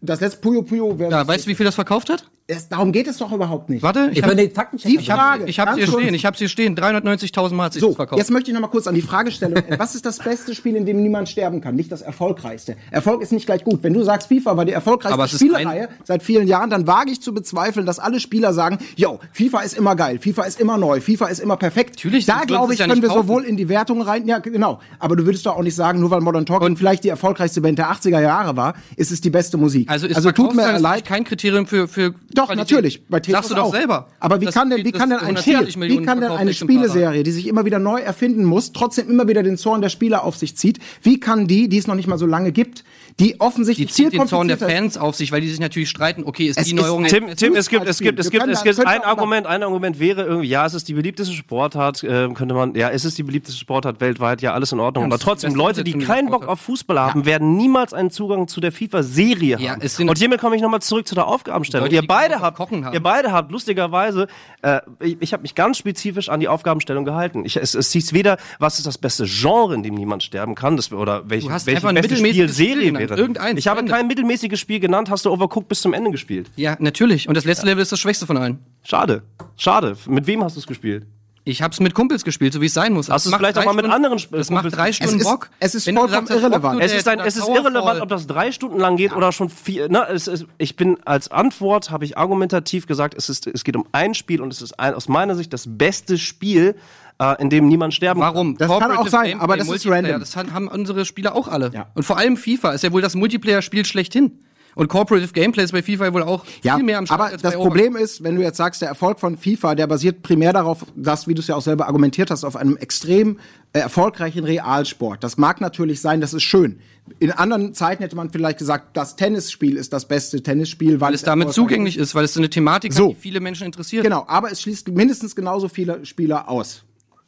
Das 0.00 0.20
letzte 0.20 0.38
Puyo 0.40 0.62
Puyo 0.62 0.96
wäre. 0.96 1.10
Ja, 1.10 1.26
weißt 1.26 1.44
du, 1.46 1.50
wie 1.50 1.56
viel 1.56 1.66
das 1.66 1.74
verkauft 1.74 2.08
hat? 2.08 2.24
Es, 2.52 2.68
darum 2.68 2.92
geht 2.92 3.06
es 3.08 3.18
doch 3.18 3.32
überhaupt 3.32 3.68
nicht. 3.70 3.82
Warte, 3.82 4.08
ich 4.12 4.18
Ich 4.18 4.22
habe 4.24 4.36
den 4.36 4.50
Faktenchecker. 4.52 4.98
Die 4.98 5.04
Frage. 5.04 5.44
ich 5.46 5.56
ganz 5.56 5.76
hier 5.76 5.86
kurz. 5.86 6.00
stehen. 6.02 6.14
Ich 6.14 6.26
hab's 6.26 6.38
hier 6.38 6.48
stehen. 6.48 6.76
390.000 6.76 7.54
Mal 7.54 7.64
hat 7.64 7.72
sich 7.72 7.80
So, 7.80 7.88
das 7.88 7.96
verkauft. 7.96 8.18
jetzt 8.18 8.30
möchte 8.30 8.50
ich 8.50 8.54
noch 8.54 8.60
mal 8.60 8.68
kurz 8.68 8.86
an 8.86 8.94
die 8.94 9.02
Fragestellung. 9.02 9.62
Was 9.78 9.94
ist 9.94 10.04
das 10.06 10.18
beste 10.18 10.54
Spiel, 10.54 10.76
in 10.76 10.86
dem 10.86 11.02
niemand 11.02 11.28
sterben 11.28 11.60
kann? 11.60 11.74
Nicht 11.74 11.90
das 11.92 12.02
erfolgreichste. 12.02 12.76
Erfolg 12.90 13.22
ist 13.22 13.32
nicht 13.32 13.46
gleich 13.46 13.64
gut. 13.64 13.82
Wenn 13.82 13.94
du 13.94 14.02
sagst, 14.02 14.28
FIFA 14.28 14.56
war 14.56 14.64
die 14.64 14.72
erfolgreichste 14.72 15.36
Spielereihe 15.36 15.88
seit 16.04 16.22
vielen 16.22 16.46
Jahren, 16.46 16.70
dann 16.70 16.86
wage 16.86 17.10
ich 17.10 17.20
zu 17.22 17.32
bezweifeln, 17.34 17.86
dass 17.86 17.98
alle 17.98 18.20
Spieler 18.20 18.52
sagen, 18.52 18.78
yo, 18.96 19.18
FIFA 19.32 19.60
ist 19.62 19.74
immer 19.76 19.96
geil, 19.96 20.18
FIFA 20.18 20.42
ist 20.44 20.60
immer 20.60 20.78
neu, 20.78 21.00
FIFA 21.00 21.26
ist 21.26 21.40
immer 21.40 21.56
perfekt. 21.56 21.96
Natürlich, 21.96 22.26
da 22.26 22.40
glaube 22.46 22.72
ich, 22.74 22.80
ja 22.80 22.86
können 22.86 23.02
wir 23.02 23.08
kaufen. 23.08 23.22
sowohl 23.26 23.44
in 23.44 23.56
die 23.56 23.68
Wertung 23.68 24.02
rein, 24.02 24.26
ja 24.26 24.38
genau. 24.38 24.80
Aber 24.98 25.16
du 25.16 25.24
würdest 25.26 25.46
doch 25.46 25.56
auch 25.56 25.62
nicht 25.62 25.74
sagen, 25.74 26.00
nur 26.00 26.10
weil 26.10 26.20
Modern 26.20 26.46
Talking 26.46 26.76
vielleicht 26.76 27.04
die 27.04 27.08
erfolgreichste 27.08 27.60
Band 27.60 27.78
der 27.78 27.90
80er 27.92 28.20
Jahre 28.20 28.56
war, 28.56 28.74
ist 28.96 29.10
es 29.12 29.20
die 29.20 29.30
beste 29.30 29.56
Musik. 29.56 29.88
also 29.90 30.06
ist 30.06 30.16
also 30.16 30.32
tut 30.32 30.54
mir 30.54 30.78
leid. 30.78 31.04
kein 31.04 31.24
Kriterium 31.24 31.66
für, 31.66 31.88
für 31.88 32.14
Doch, 32.34 32.41
Qualität. 32.46 32.70
natürlich. 32.70 33.06
Bei 33.08 33.20
Tetris 33.20 33.32
Sagst 33.34 33.50
du 33.50 33.54
doch 33.54 33.64
auch. 33.64 33.72
selber. 33.72 34.08
Aber 34.20 34.40
wie 34.40 34.46
Das 34.46 34.54
kann 34.54 34.70
denn, 34.70 34.84
wie 34.84 34.92
kann 34.92 35.10
denn 35.10 35.18
ein 35.18 35.36
Spiel, 35.36 35.54
140 35.56 35.80
wie 36.00 36.04
kann 36.04 36.20
denn 36.20 36.30
eine. 36.30 36.52
Spieleserie, 36.52 37.22
die 37.22 37.30
sich 37.32 37.46
immer 37.46 37.64
wieder 37.64 37.78
neu 37.78 38.00
erfinden 38.00 38.44
muss, 38.44 38.72
trotzdem 38.72 39.08
immer 39.08 39.28
wieder 39.28 39.42
den 39.42 39.56
Zorn 39.56 39.80
der 39.80 39.88
Spieler 39.88 40.24
auf 40.24 40.36
sich 40.36 40.56
zieht, 40.56 40.78
wie 41.02 41.20
kann 41.20 41.46
die, 41.46 41.68
die 41.68 41.78
es 41.78 41.86
noch 41.86 41.94
nicht 41.94 42.06
mal 42.08 42.18
so 42.18 42.26
lange 42.26 42.52
gibt, 42.52 42.84
die 43.18 43.32
Die 43.32 43.40
offensichtlich 43.40 43.92
viel 43.92 44.10
zieht 44.10 44.18
den 44.20 44.26
Zorn 44.26 44.48
der 44.48 44.58
Fans 44.58 44.96
auf 44.96 45.14
sich, 45.16 45.32
weil 45.32 45.40
die 45.40 45.48
sich 45.48 45.60
natürlich 45.60 45.90
streiten, 45.90 46.24
okay, 46.24 46.46
ist 46.46 46.58
Es 46.58 46.66
die 46.66 46.74
Neuerung 46.74 47.04
Tim, 47.04 47.28
jetzt- 47.28 47.38
Tim, 47.40 47.54
es 47.54 47.68
gibt, 47.68 47.86
es 47.86 47.98
gibt, 47.98 48.18
es 48.18 48.30
gibt, 48.30 48.46
es 48.48 48.62
gibt 48.62 48.86
ein 48.86 49.02
Argument, 49.02 49.46
ein 49.46 49.62
Argument 49.62 49.98
wäre 49.98 50.22
irgendwie, 50.22 50.48
ja, 50.48 50.64
es 50.66 50.74
ist 50.74 50.88
die 50.88 50.94
beliebteste 50.94 51.34
Sportart, 51.34 52.02
äh, 52.04 52.28
könnte 52.34 52.54
man, 52.54 52.74
ja, 52.74 52.88
es 52.90 53.04
ist 53.04 53.18
die 53.18 53.22
beliebteste 53.22 53.58
Sportart 53.60 54.00
weltweit, 54.00 54.40
ja, 54.42 54.52
alles 54.54 54.72
in 54.72 54.80
Ordnung. 54.80 55.04
Ja, 55.04 55.08
Aber 55.08 55.18
die 55.18 55.24
trotzdem, 55.24 55.54
Leute, 55.54 55.84
die 55.84 55.92
keinen 55.98 56.30
Bock 56.30 56.46
auf 56.46 56.60
Fußball 56.60 56.98
haben, 56.98 57.26
werden 57.26 57.56
niemals 57.56 57.92
einen 57.92 58.10
Zugang 58.10 58.48
zu 58.48 58.60
der 58.60 58.72
FIFA-Serie 58.72 59.58
Ja, 59.58 59.72
haben. 59.72 59.80
es 59.82 59.96
sind- 59.96 60.08
Und 60.08 60.18
hiermit 60.18 60.40
komme 60.40 60.56
ich 60.56 60.62
nochmal 60.62 60.80
zurück 60.82 61.06
zu 61.06 61.14
der 61.14 61.26
Aufgabenstellung. 61.26 61.86
Leute, 61.86 61.96
ihr 61.96 62.00
die 62.02 62.06
beide 62.06 62.40
habt, 62.40 62.56
Kochen 62.56 62.84
haben. 62.84 62.94
ihr 62.94 63.02
beide 63.02 63.32
habt 63.32 63.50
lustigerweise, 63.52 64.26
äh, 64.62 64.80
ich, 65.00 65.16
ich 65.20 65.32
habe 65.32 65.42
mich 65.42 65.54
ganz 65.54 65.78
spezifisch 65.78 66.28
an 66.28 66.40
die 66.40 66.48
Aufgabenstellung 66.48 67.04
gehalten. 67.04 67.44
Ich, 67.44 67.56
es, 67.56 67.74
es 67.74 67.92
hieß 67.92 68.12
weder, 68.12 68.38
was 68.58 68.78
ist 68.78 68.86
das 68.86 68.98
beste 68.98 69.24
Genre, 69.26 69.74
in 69.74 69.82
dem 69.82 69.94
niemand 69.94 70.22
sterben 70.22 70.54
kann, 70.54 70.76
das, 70.76 70.92
oder 70.92 71.28
welche, 71.28 71.48
welche 71.66 71.88
ein 71.88 71.94
beste 71.94 72.16
Spielserie 72.16 73.01
wäre. 73.10 73.20
Irgendeins, 73.20 73.58
ich 73.58 73.68
habe 73.68 73.80
Ende. 73.80 73.92
kein 73.92 74.06
mittelmäßiges 74.06 74.58
Spiel 74.60 74.80
genannt, 74.80 75.10
hast 75.10 75.24
du 75.24 75.30
Overcooked 75.30 75.68
bis 75.68 75.80
zum 75.82 75.92
Ende 75.94 76.10
gespielt. 76.10 76.50
Ja, 76.56 76.76
natürlich. 76.80 77.28
Und 77.28 77.36
das 77.36 77.44
letzte 77.44 77.66
Level 77.66 77.82
ist 77.82 77.92
das 77.92 78.00
schwächste 78.00 78.26
von 78.26 78.36
allen. 78.36 78.58
Schade. 78.84 79.22
Schade. 79.56 79.96
Mit 80.06 80.26
wem 80.26 80.42
hast 80.44 80.56
du 80.56 80.60
es 80.60 80.66
gespielt? 80.66 81.06
Ich 81.44 81.60
hab's 81.60 81.80
mit 81.80 81.92
Kumpels 81.92 82.22
gespielt, 82.22 82.52
so 82.52 82.60
wie 82.60 82.66
es 82.66 82.74
sein 82.74 82.92
muss. 82.92 83.08
Hast 83.08 83.24
Das 83.26 83.30
du 83.30 83.30
es 83.30 83.36
vielleicht 83.36 83.58
auch 83.58 83.64
mal 83.64 83.72
mit 83.74 83.84
anderen 83.86 84.14
Sp- 84.22 84.38
Das 84.38 84.48
macht 84.50 84.76
drei? 84.76 84.92
Stunden 84.92 85.16
Es 85.16 85.22
ist- 85.22 85.26
Bock. 85.28 85.50
es 85.58 85.74
ist 85.74 85.84
vollkommen 85.86 86.08
sagst, 86.08 86.30
irrelevant. 86.30 86.80
Es 86.80 86.94
ist, 86.94 87.08
ein, 87.08 87.18
es 87.18 87.36
ist 87.36 87.48
irrelevant, 87.48 88.00
ob 88.00 88.08
das 88.08 88.28
drei 88.28 88.52
Stunden 88.52 88.78
lang 88.78 88.94
geht 88.96 89.12
oder 89.12 89.32
schon 89.32 89.48
vier. 89.48 89.88
Ne, 89.88 90.06
es 90.08 90.28
ist, 90.28 90.46
ich 90.58 90.76
bin 90.76 90.98
als 91.04 91.32
Antwort, 91.32 91.90
habe 91.90 92.04
ich 92.04 92.16
argumentativ 92.16 92.86
gesagt, 92.86 93.14
es, 93.18 93.28
ist, 93.28 93.48
es 93.48 93.64
geht 93.64 93.74
um 93.74 93.86
ein 93.90 94.14
Spiel 94.14 94.40
und 94.40 94.52
es 94.52 94.62
ist 94.62 94.78
ein, 94.78 94.94
aus 94.94 95.08
meiner 95.08 95.34
Sicht 95.34 95.52
das 95.52 95.64
beste 95.66 96.16
Spiel, 96.16 96.76
äh, 97.22 97.40
in 97.42 97.50
dem 97.50 97.68
niemand 97.68 97.94
sterben 97.94 98.20
Warum? 98.20 98.56
Das 98.56 98.68
kann 98.68 98.90
auch 98.92 99.08
sein, 99.08 99.22
Gameplay, 99.22 99.42
aber 99.42 99.56
das 99.56 99.68
ist 99.68 99.86
random. 99.86 100.20
Das 100.20 100.36
haben 100.36 100.68
unsere 100.68 101.04
Spieler 101.04 101.34
auch 101.34 101.48
alle. 101.48 101.70
Ja. 101.72 101.86
Und 101.94 102.02
vor 102.04 102.18
allem 102.18 102.36
FIFA 102.36 102.72
ist 102.72 102.82
ja 102.84 102.92
wohl 102.92 103.02
das 103.02 103.14
Multiplayer-Spiel 103.14 103.84
schlechthin. 103.84 104.40
Und 104.74 104.88
Cooperative 104.88 105.32
Gameplay 105.32 105.64
ist 105.64 105.72
bei 105.72 105.82
FIFA 105.82 106.14
wohl 106.14 106.22
auch 106.22 106.44
Ja, 106.62 106.76
viel 106.76 106.84
mehr 106.84 106.98
am 106.98 107.04
Start 107.04 107.20
aber 107.20 107.30
als 107.30 107.42
das 107.42 107.54
Problem 107.54 107.94
ist, 107.94 108.22
wenn 108.22 108.36
du 108.36 108.42
jetzt 108.42 108.56
sagst, 108.56 108.80
der 108.80 108.88
Erfolg 108.88 109.20
von 109.20 109.36
FIFA, 109.36 109.74
der 109.74 109.86
basiert 109.86 110.22
primär 110.22 110.54
darauf, 110.54 110.86
dass, 110.96 111.28
wie 111.28 111.34
du 111.34 111.40
es 111.40 111.46
ja 111.46 111.56
auch 111.56 111.62
selber 111.62 111.88
argumentiert 111.88 112.30
hast, 112.30 112.42
auf 112.44 112.56
einem 112.56 112.78
extrem 112.78 113.38
äh, 113.74 113.80
erfolgreichen 113.80 114.44
Realsport. 114.44 115.22
Das 115.22 115.36
mag 115.36 115.60
natürlich 115.60 116.00
sein, 116.00 116.22
das 116.22 116.32
ist 116.32 116.42
schön. 116.42 116.78
In 117.18 117.32
anderen 117.32 117.74
Zeiten 117.74 118.02
hätte 118.02 118.16
man 118.16 118.30
vielleicht 118.30 118.58
gesagt, 118.58 118.96
das 118.96 119.16
Tennisspiel 119.16 119.76
ist 119.76 119.92
das 119.92 120.08
beste 120.08 120.42
Tennisspiel, 120.42 121.00
weil, 121.00 121.08
Weil 121.08 121.14
es 121.14 121.22
damit 121.22 121.52
zugänglich 121.52 121.98
ist, 121.98 122.14
weil 122.14 122.24
es 122.24 122.32
so 122.32 122.40
eine 122.40 122.48
Thematik 122.48 122.94
So. 122.94 123.10
hat, 123.10 123.16
die 123.16 123.20
viele 123.20 123.40
Menschen 123.40 123.66
interessiert. 123.66 124.04
Genau, 124.04 124.24
aber 124.26 124.50
es 124.50 124.62
schließt 124.62 124.88
mindestens 124.88 125.36
genauso 125.36 125.68
viele 125.68 126.06
Spieler 126.06 126.48
aus. 126.48 126.84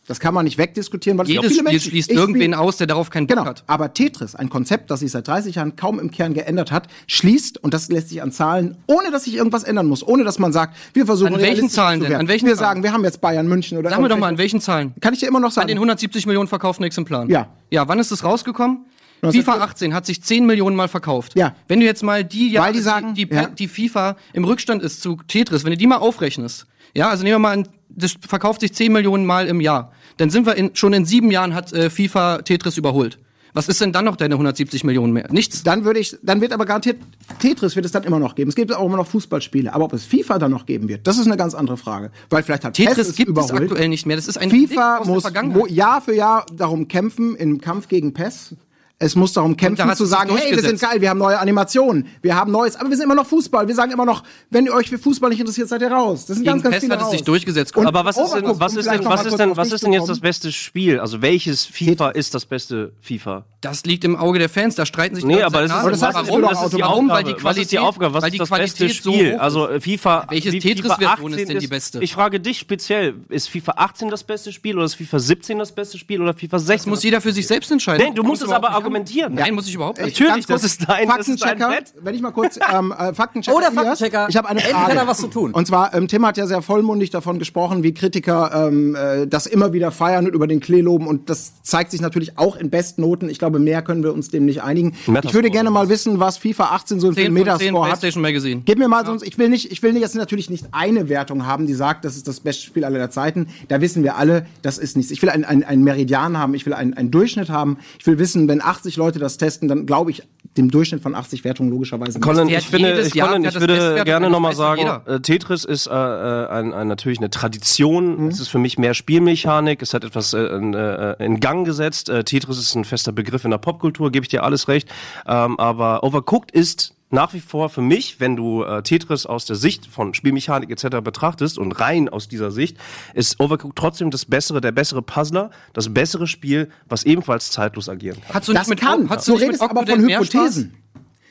Das 0.07 0.21
kann 0.21 0.35
man 0.35 0.45
nicht 0.45 0.59
wegdiskutieren, 0.59 1.17
weil 1.19 1.25
es 1.25 1.31
Jedes 1.31 1.45
viele 1.47 1.55
Spiel 1.61 1.65
Menschen 1.73 1.91
schließt 1.91 2.11
irgendwen 2.11 2.53
spiel- 2.53 2.55
aus, 2.55 2.77
der 2.77 2.87
darauf 2.87 3.09
keinen 3.09 3.27
Bock 3.27 3.37
Genau, 3.39 3.49
hat. 3.49 3.65
aber 3.67 3.95
Tetris, 3.95 4.35
ein 4.35 4.51
Konzept, 4.51 4.91
das 4.91 5.01
sich 5.01 5.11
seit 5.11 5.27
30 5.27 5.55
Jahren 5.55 5.77
kaum 5.77 5.99
im 5.99 6.11
Kern 6.11 6.35
geändert 6.35 6.73
hat, 6.73 6.89
schließt, 7.07 7.63
und 7.65 7.73
das 7.73 7.89
lässt 7.89 8.11
sich 8.11 8.21
an 8.23 8.31
Zahlen, 8.31 8.77
ohne 8.87 9.11
dass 9.11 9.25
sich 9.25 9.35
irgendwas 9.35 9.65
ändern 9.65 9.87
muss, 9.87 10.07
ohne 10.07 10.25
dass 10.25 10.39
man 10.39 10.53
sagt, 10.53 10.77
wir 10.93 11.07
versuchen 11.07 11.35
An 11.37 11.41
welchen 11.41 11.71
Zahlen 11.71 12.03
zu 12.03 12.09
denn? 12.09 12.17
An 12.17 12.29
welchen 12.29 12.47
wir 12.47 12.55
Zahlen? 12.55 12.69
sagen, 12.69 12.83
wir 12.83 12.93
haben 12.93 13.05
jetzt 13.05 13.21
Bayern 13.23 13.49
München 13.49 13.79
oder 13.79 13.89
Sag 13.91 14.01
mir 14.01 14.09
doch 14.09 14.19
mal, 14.19 14.29
an 14.29 14.37
welchen 14.39 14.61
Zahlen? 14.61 14.93
Kann 15.01 15.15
ich 15.15 15.21
dir 15.21 15.27
immer 15.29 15.41
noch 15.41 15.49
An 15.49 15.53
sagen. 15.53 15.69
den 15.69 15.79
170 15.79 16.27
Millionen 16.27 16.49
verkauften 16.49 16.85
Exemplaren. 16.85 17.31
Ja. 17.31 17.49
Ja, 17.71 17.89
wann 17.89 17.99
ist 17.99 18.13
es 18.13 18.25
rausgekommen? 18.25 18.85
19 19.23 19.41
FIFA 19.43 19.61
18 19.65 19.95
hat 19.95 20.05
sich 20.05 20.23
10 20.23 20.45
Millionen 20.45 20.77
Mal 20.77 20.89
verkauft. 20.89 21.33
Ja. 21.35 21.55
Wenn 21.67 21.81
du 21.81 21.87
jetzt 21.87 22.03
mal 22.03 22.25
die 22.25 22.51
Jahre, 22.51 22.75
die 22.75 22.81
sagen, 22.81 23.15
die, 23.15 23.27
die, 23.27 23.35
ja. 23.35 23.47
die 23.47 23.69
FIFA 23.69 24.17
im 24.35 24.45
Rückstand 24.45 24.83
ist 24.83 25.01
zu 25.01 25.17
Tetris, 25.27 25.65
wenn 25.65 25.71
du 25.71 25.79
die 25.79 25.87
mal 25.87 25.97
aufrechnest, 25.97 26.67
ja, 26.93 27.09
also 27.09 27.23
nehmen 27.25 27.37
wir 27.37 27.39
mal 27.39 27.53
an, 27.55 27.69
das 27.97 28.15
verkauft 28.27 28.61
sich 28.61 28.73
10 28.75 28.93
Millionen 28.93 29.27
Mal 29.27 29.47
im 29.47 29.61
Jahr, 29.61 29.93
dann 30.17 30.31
sind 30.31 30.47
wir 30.47 30.57
in, 30.57 30.75
schon 30.75 30.93
in 30.93 31.05
sieben 31.05 31.31
Jahren 31.31 31.55
hat 31.55 31.73
äh, 31.73 31.91
FIFA 31.91 32.43
Tetris 32.43 32.77
überholt. 32.77 33.19
Was 33.55 33.69
ist 33.69 33.81
denn 33.81 33.93
dann 33.93 34.05
noch 34.05 34.17
deine 34.17 34.35
170 34.35 34.83
Millionen 34.83 35.13
mehr? 35.13 35.29
Nichts. 35.31 35.63
Dann 35.63 35.85
würde 35.85 36.01
ich, 36.01 36.17
dann 36.23 36.41
wird 36.41 36.53
aber 36.53 36.67
garantiert 36.67 36.99
Tetris 37.39 37.77
wird 37.77 37.87
es 37.87 37.93
dann 37.93 38.03
immer 38.03 38.19
noch 38.19 38.35
geben. 38.35 38.49
Es 38.49 38.57
gibt 38.57 38.75
auch 38.75 38.85
immer 38.85 38.97
noch 38.97 39.07
Fußballspiele, 39.07 39.73
aber 39.73 39.85
ob 39.85 39.93
es 39.93 40.05
FIFA 40.05 40.41
dann 40.41 40.51
noch 40.51 40.67
geben 40.67 40.89
wird, 40.89 41.07
das 41.07 41.19
ist 41.19 41.27
eine 41.27 41.37
ganz 41.37 41.55
andere 41.55 41.77
Frage, 41.77 42.11
weil 42.31 42.43
vielleicht 42.43 42.65
hat 42.65 42.75
PES 42.75 42.87
Tetris 42.87 43.09
es 43.09 43.17
gibt 43.17 43.29
es 43.29 43.45
überholt. 43.45 43.71
aktuell 43.71 43.89
nicht 43.89 44.07
mehr. 44.07 44.17
Das 44.17 44.27
ist 44.27 44.39
ein 44.39 44.51
FIFA 44.51 44.99
aus 44.99 45.07
muss 45.07 45.25
Jahr 45.71 46.03
für 46.03 46.15
Jahr 46.15 46.47
darum 46.53 46.89
kämpfen, 46.89 47.37
im 47.37 47.61
Kampf 47.61 47.87
gegen 47.87 48.13
PES. 48.13 48.57
Es 49.05 49.17
muss 49.17 49.35
darum 49.35 49.57
kämpfen, 49.57 49.95
zu 49.95 50.07
sagen, 50.07 50.35
hey, 50.35 50.55
wir 50.57 50.63
sind 50.63 50.81
geil, 50.81 51.01
wir 51.01 51.11
haben 51.11 51.19
neue 51.19 51.39
Animationen, 51.39 52.07
wir 52.23 52.35
haben 52.37 52.51
Neues, 52.51 52.75
aber 52.77 52.89
wir 52.89 52.97
sind 52.97 53.05
immer 53.05 53.15
noch 53.15 53.27
Fußball. 53.27 53.69
Wir 53.69 53.75
sagen 53.75 53.93
immer 53.93 54.07
noch, 54.07 54.23
wenn 54.51 54.65
ihr 54.65 54.73
euch 54.73 54.89
für 54.89 54.97
Fußball 54.99 55.29
nicht 55.29 55.41
interessiert, 55.41 55.69
seid 55.69 55.83
ihr 55.83 55.91
raus. 55.93 56.25
Das 56.27 56.37
sind 56.37 56.45
Gegen 56.45 56.63
ganz, 56.63 56.63
ganz 56.63 56.75
PES 56.77 56.81
viele 56.83 56.95
hat 56.95 57.03
es 57.03 57.11
sich 57.11 57.21
raus. 57.21 57.27
durchgesetzt. 57.27 57.77
Und 57.77 57.87
Aber 57.87 58.05
was 58.07 58.17
ist 58.17 58.33
denn, 58.33 58.45
was 58.59 58.75
ist 58.75 58.91
denn, 58.91 59.05
was 59.05 59.27
ist 59.27 59.39
denn, 59.39 59.57
was 59.57 59.73
ist 59.73 59.85
denn 59.85 59.93
jetzt 59.93 60.09
das 60.09 60.21
beste 60.21 60.51
Spiel? 60.53 61.01
Also 61.01 61.21
welches 61.21 61.67
FIFA 61.67 62.11
ist 62.11 62.35
das 62.35 62.47
beste 62.47 62.93
FIFA? 63.01 63.45
Das 63.61 63.85
liegt 63.85 64.05
im 64.05 64.17
Auge 64.17 64.39
der 64.39 64.49
Fans, 64.49 64.75
da 64.75 64.85
streiten 64.87 65.15
sich 65.17 65.25
die 65.25 65.29
Nee, 65.29 65.43
aber 65.43 65.63
das 65.67 65.71
ist, 65.71 66.03
das 66.03 66.15
heißt, 66.15 66.31
auch 66.31 66.41
das 66.41 66.63
ist 66.65 66.77
die 66.77 66.83
Warum? 66.83 67.11
Aufgabe. 67.11 67.29
Weil 67.29 67.35
die 67.35 67.45
was 67.45 67.57
ist 67.57 67.73
die 67.73 67.77
Qualität- 67.77 67.79
Aufgabe? 67.81 68.15
Was 68.15 68.23
weil 68.23 68.29
ist 68.29 68.33
die 68.35 68.39
das 68.39 68.49
beste 68.51 68.77
Qualität 68.87 69.03
so 69.03 69.13
Spiel? 69.13 69.35
hoch 69.37 69.41
also 69.41 69.69
FIFA. 69.81 70.27
Welches 70.31 70.53
Tetris-Version 70.63 71.33
ist 71.33 71.39
18 71.41 71.49
denn 71.49 71.59
die 71.59 71.67
beste? 71.67 71.99
Ich 72.03 72.13
frage 72.15 72.41
dich 72.41 72.59
speziell: 72.59 73.15
Ist 73.29 73.49
FIFA 73.49 73.73
18 73.77 74.09
das 74.11 74.25
beste 74.25 74.53
Spiel 74.53 74.77
oder 74.77 74.85
ist 74.85 74.95
FIFA 74.95 75.19
17 75.19 75.59
das 75.59 75.73
beste 75.73 75.99
Spiel 75.99 76.21
oder 76.23 76.35
FIFA 76.35 76.59
16? 76.59 76.77
Das 76.77 76.87
muss 76.87 77.03
jeder 77.03 77.21
für 77.21 77.33
sich 77.33 77.47
selbst 77.47 77.71
entscheiden. 77.71 78.07
Nee, 78.09 78.15
du 78.15 78.23
musst 78.23 78.43
es 78.43 78.51
aber 78.51 78.71
argumentieren. 78.71 78.94
Haben. 78.95 79.35
Nein, 79.35 79.55
muss 79.55 79.69
ich 79.69 79.75
überhaupt 79.75 80.01
nicht. 80.01 80.19
Natürlich, 80.19 80.47
das 80.47 80.65
ist 80.65 80.89
dein, 80.89 81.09
das 81.09 81.29
ist 81.29 81.43
dein 81.43 81.59
Faktenchecker, 81.59 81.69
Brett. 81.69 81.95
wenn 82.03 82.15
ich 82.15 82.23
mal 82.23 82.31
kurz 82.33 82.59
ähm, 82.73 82.93
äh, 82.97 83.15
Faktenchecker. 83.15 83.57
Oder 83.57 83.73
Faktenchecker. 83.73 84.27
Ich 84.29 84.37
habe 84.37 84.49
eine 84.49 84.61
Endlich 84.61 84.77
Frage. 84.77 84.93
hat 84.93 85.03
er 85.03 85.07
was 85.07 85.19
zu 85.19 85.29
tun. 85.29 85.53
Und 85.53 85.67
zwar 85.67 85.95
ähm, 85.95 86.09
Tim 86.09 86.27
hat 86.27 86.37
ja 86.37 86.47
sehr 86.47 86.63
vollmundig 86.63 87.11
davon 87.11 87.39
gesprochen, 87.39 87.83
wie 87.83 87.95
Kritiker 87.95 88.69
ähm, 88.69 88.95
äh, 88.95 89.27
das 89.27 89.47
immer 89.47 89.73
wieder 89.73 89.91
feiern 89.91 90.27
und 90.27 90.35
über 90.35 90.47
den 90.47 90.61
Klee 90.61 90.81
loben 90.81 91.07
und 91.07 91.31
das 91.31 91.63
zeigt 91.63 91.91
sich 91.91 92.01
natürlich 92.01 92.39
auch 92.39 92.57
in 92.57 92.71
Bestnoten. 92.71 93.29
Ich 93.29 93.39
glaube, 93.39 93.59
mehr 93.59 93.83
können 93.83 94.03
wir 94.03 94.13
uns 94.13 94.31
dem 94.31 94.45
nicht 94.45 94.63
einigen. 94.63 94.95
Metascore. 95.07 95.21
Ich 95.27 95.35
würde 95.35 95.51
gerne 95.51 95.71
mal 95.71 95.89
wissen, 95.89 96.21
was 96.21 96.39
FIFA 96.39 96.65
18 96.67 97.01
so 97.01 97.09
für 97.09 97.15
10 97.15 97.27
einen 97.27 97.37
von 97.37 97.45
10 97.45 97.45
Metascore 97.45 97.83
hat. 97.85 97.91
PlayStation 98.01 98.23
Magazine. 98.23 98.63
Gib 98.65 98.79
mir 98.79 98.89
mal 98.89 99.05
sonst, 99.05 99.23
ich 99.23 99.39
will 99.39 99.49
nicht, 99.49 99.71
ich 99.73 99.83
will 99.83 99.93
nicht, 99.93 100.03
jetzt 100.03 100.15
natürlich 100.15 100.51
nicht 100.51 100.67
eine 100.73 101.09
Wertung 101.09 101.47
haben, 101.47 101.67
die 101.67 101.75
sagt, 101.75 102.05
das 102.05 102.17
ist 102.17 102.29
das 102.29 102.41
beste 102.41 102.65
Spiel 102.65 102.85
aller 102.85 103.11
Zeiten. 103.11 103.49
Da 103.69 103.81
wissen 103.81 104.03
wir 104.03 104.17
alle, 104.17 104.47
das 104.63 104.79
ist 104.79 104.97
nichts. 104.97 105.11
Ich 105.11 105.23
will 105.23 105.31
einen, 105.31 105.45
einen 105.45 105.83
Meridian 105.83 106.39
haben, 106.39 106.55
ich 106.55 106.67
will 106.67 106.75
einen, 106.75 106.95
einen 106.95 107.11
Durchschnitt 107.11 107.51
haben. 107.51 107.79
Ich 107.99 108.07
will 108.07 108.19
wissen, 108.19 108.49
wenn 108.49 108.61
80 108.75 108.97
Leute 108.97 109.19
das 109.19 109.39
testen, 109.39 109.69
dann 109.69 109.87
glaube 109.87 110.11
ich 110.11 110.23
dem 110.57 110.71
Durchschnitt 110.71 111.03
von 111.03 111.15
80 111.15 111.45
Wertungen 111.45 111.71
logischerweise. 111.71 112.19
nicht. 112.19 112.23
Colin, 112.23 112.49
ich 112.49 112.67
finde, 112.67 113.01
ich, 113.01 113.15
Jahr 113.15 113.29
Colin, 113.29 113.45
ich 113.45 113.59
würde 113.59 114.03
gerne 114.05 114.27
das 114.27 114.33
nochmal 114.33 114.55
sagen, 114.55 114.81
jeder. 114.81 115.03
äh, 115.07 115.21
Tetris 115.21 115.65
ist 115.65 115.87
äh, 115.87 115.91
äh, 115.91 116.49
ein, 116.49 116.73
ein, 116.73 116.89
natürlich 116.89 117.19
eine 117.19 117.31
Tradition. 117.31 118.29
Es 118.29 118.41
ist 118.41 118.49
für 118.49 118.59
mich 118.59 118.79
mehr 118.79 118.95
Spielmechanik. 118.95 119.83
Es 119.83 119.95
hat 119.95 120.05
etwas 120.05 120.33
äh, 120.33 120.41
in, 120.41 120.75
äh, 120.75 121.25
in 121.25 121.41
Gang 121.41 121.65
gesetzt. 121.65 122.09
Äh, 122.09 122.25
Tetris 122.25 122.59
ist 122.59 122.75
ein 122.75 122.85
fester 122.85 123.13
Begriff 123.13 123.45
in 123.45 123.51
der 123.51 123.59
Popkultur, 123.59 124.11
gebe 124.13 124.25
ich 124.25 124.29
dir 124.29 124.43
alles 124.43 124.69
recht. 124.69 124.89
Ähm, 125.27 125.59
aber 125.59 126.05
Overcooked 126.05 126.51
ist 126.51 126.94
nach 127.15 127.33
wie 127.33 127.41
vor 127.41 127.71
für 127.71 127.81
mich, 127.81 128.21
wenn 128.21 128.37
du 128.37 128.63
äh, 128.63 128.83
Tetris 128.83 129.25
aus 129.25 129.47
der 129.47 129.57
Sicht 129.57 129.87
von 129.87 130.13
Spielmechanik 130.13 130.71
etc. 130.71 130.99
betrachtest 131.03 131.59
und 131.59 131.73
rein 131.73 132.09
aus 132.09 132.29
dieser 132.29 132.51
Sicht, 132.51 132.77
ist 133.15 133.41
Overcooked 133.41 133.77
trotzdem 133.77 134.11
das 134.11 134.27
bessere, 134.27 134.61
der 134.61 134.73
bessere 134.73 135.01
Puzzler, 135.01 135.51
das 135.73 135.93
bessere 135.95 136.27
Spiel, 136.27 136.69
was 136.89 137.05
ebenfalls 137.05 137.51
zeitlos 137.51 137.89
agieren 137.89 138.21
kann. 138.21 138.35
Hast 138.35 138.49
du 138.49 138.53
Das 138.53 138.69
nicht 138.69 138.81
mit, 138.81 138.81
kann. 138.81 139.09
Hast 139.09 139.27
Du 139.27 139.33
du 139.33 139.39
nicht 139.39 139.49
redest 139.49 139.63
mit 139.63 139.71
aber 139.71 139.87
von 139.87 140.01
Hypothesen. 140.01 140.75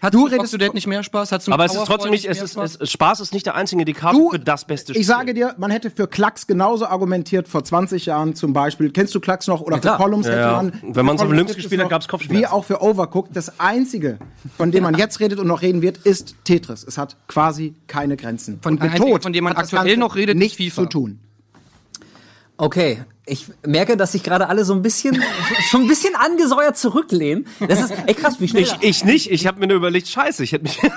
Hast 0.04 0.14
Du 0.14 0.18
du 0.20 0.24
mit 0.26 0.34
redest- 0.34 0.54
Octodad 0.54 0.74
nicht 0.76 0.86
mehr 0.86 1.02
Spaß? 1.02 1.32
Hast 1.32 1.48
du 1.48 1.52
mit 1.52 1.54
Aber 1.54 1.66
es 1.66 1.74
ist 1.74 1.86
trotzdem 1.86 2.12
nicht, 2.12 2.26
es 2.26 2.42
ist, 2.42 2.52
Spaß? 2.54 2.78
es, 2.82 2.92
Spaß 2.92 3.20
ist 3.22 3.34
nicht 3.34 3.46
der 3.46 3.56
einzige 3.56 3.82
Indikator 3.82 4.20
Du, 4.20 4.30
für 4.32 4.40
das 4.40 4.66
beste 4.66 4.92
Spiel. 4.94 5.00
ich 5.02 5.08
sage 5.08 5.34
dir, 5.34 5.56
man 5.58 5.72
hätte 5.72 5.90
für 5.90 6.08
Klacks 6.08 6.46
genauso 6.46 6.86
argumentiert 6.86 7.48
vor 7.48 7.64
20 7.64 8.06
Jahren 8.06 8.36
zum 8.36 8.52
Beispiel. 8.54 8.92
Kennst 8.92 9.16
du 9.16 9.20
Klacks 9.22 9.48
noch? 9.48 9.62
Oder 9.62 9.78
für 9.78 9.82
klar. 9.82 9.98
Columns 9.98 10.28
Ja, 10.28 10.32
hätte 10.34 10.42
ja. 10.42 10.52
man. 10.58 10.74
Wenn 10.82 10.94
für 10.94 11.04
man's 11.04 11.22
auf 11.22 11.32
es 11.32 11.56
gespielt 11.56 11.80
hat, 11.80 11.86
noch- 11.86 11.90
gab's 11.90 12.08
Kopfschmerzen. 12.08 12.42
Wie 12.42 12.48
auch 12.48 12.66
für 12.66 12.82
Overcooked. 12.82 13.36
Das 13.36 13.60
einzige, 13.60 14.20
von 14.58 14.72
dem 14.72 14.84
man 14.84 14.96
jetzt 14.98 15.20
redet 15.22 15.40
und 15.40 15.48
noch 15.48 15.62
reden 15.62 15.82
wird, 15.82 15.98
ist 16.00 16.36
Tetris. 16.44 16.84
Es 16.84 16.98
hat 16.98 17.16
quasi 17.28 17.74
keine 17.88 18.18
Grenzen. 18.18 18.60
Von- 18.62 18.74
und 18.74 18.84
mit 18.84 18.96
Tod 18.98 19.24
von 19.24 19.32
dem 19.32 19.46
man 19.46 19.54
hat 19.56 19.64
aktuell 19.64 19.96
noch 19.98 20.16
redet, 20.16 20.38
nichts 20.38 20.58
FIFA. 20.58 20.82
zu 20.84 20.86
tun. 20.90 21.20
Okay, 22.58 23.04
ich 23.26 23.48
merke, 23.66 23.96
dass 23.96 24.12
sich 24.12 24.24
gerade 24.24 24.50
alle 24.50 24.66
so 24.66 24.74
ein 24.74 24.82
bisschen, 24.82 25.22
schon 25.70 25.84
ein 25.84 25.88
bisschen 25.88 26.16
angesäuert 26.16 26.78
zurücklehnen. 26.78 27.48
Das 27.68 27.80
ist, 27.80 27.94
ey 28.06 28.14
krass, 28.14 28.40
wie 28.40 28.50
schnell. 28.50 28.64
Ich, 28.64 28.76
ich 28.82 29.06
nicht, 29.06 29.32
ich 29.32 29.48
habe 29.48 29.60
mir 29.60 29.68
nur 29.68 29.78
überlegt, 29.78 30.08
scheiße, 30.08 30.44
ich 30.44 30.52
hätte 30.52 30.64
mich. 30.64 30.80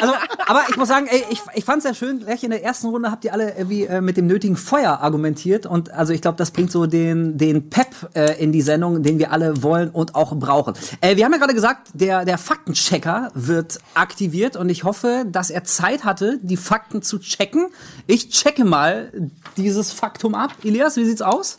Also, 0.00 0.14
aber 0.46 0.62
ich 0.70 0.76
muss 0.76 0.86
sagen, 0.86 1.08
ey, 1.10 1.24
ich, 1.28 1.40
ich 1.54 1.64
fand 1.64 1.78
es 1.78 1.82
sehr 1.82 1.94
schön, 1.94 2.20
gleich 2.20 2.44
in 2.44 2.50
der 2.50 2.62
ersten 2.62 2.86
Runde 2.86 3.10
habt 3.10 3.24
ihr 3.24 3.32
alle 3.32 3.56
irgendwie 3.56 3.82
äh, 3.84 4.00
mit 4.00 4.16
dem 4.16 4.28
nötigen 4.28 4.56
Feuer 4.56 5.00
argumentiert 5.00 5.66
und 5.66 5.90
also 5.90 6.12
ich 6.12 6.22
glaube, 6.22 6.36
das 6.36 6.52
bringt 6.52 6.70
so 6.70 6.86
den, 6.86 7.36
den 7.36 7.68
Pep 7.68 7.88
äh, 8.14 8.40
in 8.40 8.52
die 8.52 8.62
Sendung, 8.62 9.02
den 9.02 9.18
wir 9.18 9.32
alle 9.32 9.60
wollen 9.64 9.90
und 9.90 10.14
auch 10.14 10.36
brauchen. 10.36 10.74
Äh, 11.00 11.16
wir 11.16 11.24
haben 11.24 11.32
ja 11.32 11.38
gerade 11.38 11.52
gesagt, 11.52 11.88
der, 11.94 12.24
der 12.24 12.38
Faktenchecker 12.38 13.32
wird 13.34 13.80
aktiviert 13.94 14.54
und 14.56 14.68
ich 14.68 14.84
hoffe, 14.84 15.24
dass 15.26 15.50
er 15.50 15.64
Zeit 15.64 16.04
hatte, 16.04 16.38
die 16.42 16.56
Fakten 16.56 17.02
zu 17.02 17.18
checken. 17.18 17.66
Ich 18.06 18.28
checke 18.28 18.64
mal 18.64 19.10
dieses 19.56 19.90
Faktum 19.90 20.36
ab. 20.36 20.52
Elias, 20.62 20.96
wie 20.96 21.04
sieht's 21.04 21.22
aus? 21.22 21.58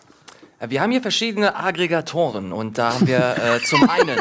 Wir 0.67 0.81
haben 0.81 0.91
hier 0.91 1.01
verschiedene 1.01 1.55
Aggregatoren 1.55 2.51
und 2.51 2.77
da 2.77 2.93
haben 2.93 3.07
wir 3.07 3.37
äh, 3.37 3.63
zum 3.63 3.89
einen 3.89 4.19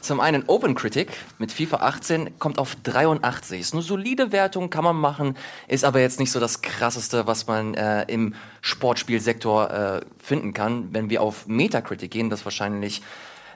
zum 0.00 0.20
einen 0.20 0.44
OpenCritic 0.48 1.12
mit 1.38 1.50
FIFA 1.50 1.76
18 1.76 2.38
kommt 2.38 2.58
auf 2.58 2.76
83. 2.82 3.60
Ist 3.60 3.72
eine 3.72 3.80
solide 3.80 4.32
Wertung, 4.32 4.68
kann 4.68 4.84
man 4.84 4.96
machen, 4.96 5.36
ist 5.66 5.84
aber 5.84 6.00
jetzt 6.00 6.20
nicht 6.20 6.30
so 6.30 6.40
das 6.40 6.60
krasseste, 6.60 7.26
was 7.26 7.46
man 7.46 7.72
äh, 7.72 8.02
im 8.08 8.34
Sportspielsektor 8.60 9.70
äh, 9.70 10.00
finden 10.18 10.52
kann. 10.52 10.92
Wenn 10.92 11.08
wir 11.08 11.22
auf 11.22 11.46
Metacritic 11.46 12.10
gehen, 12.10 12.28
das 12.28 12.44
wahrscheinlich 12.44 13.00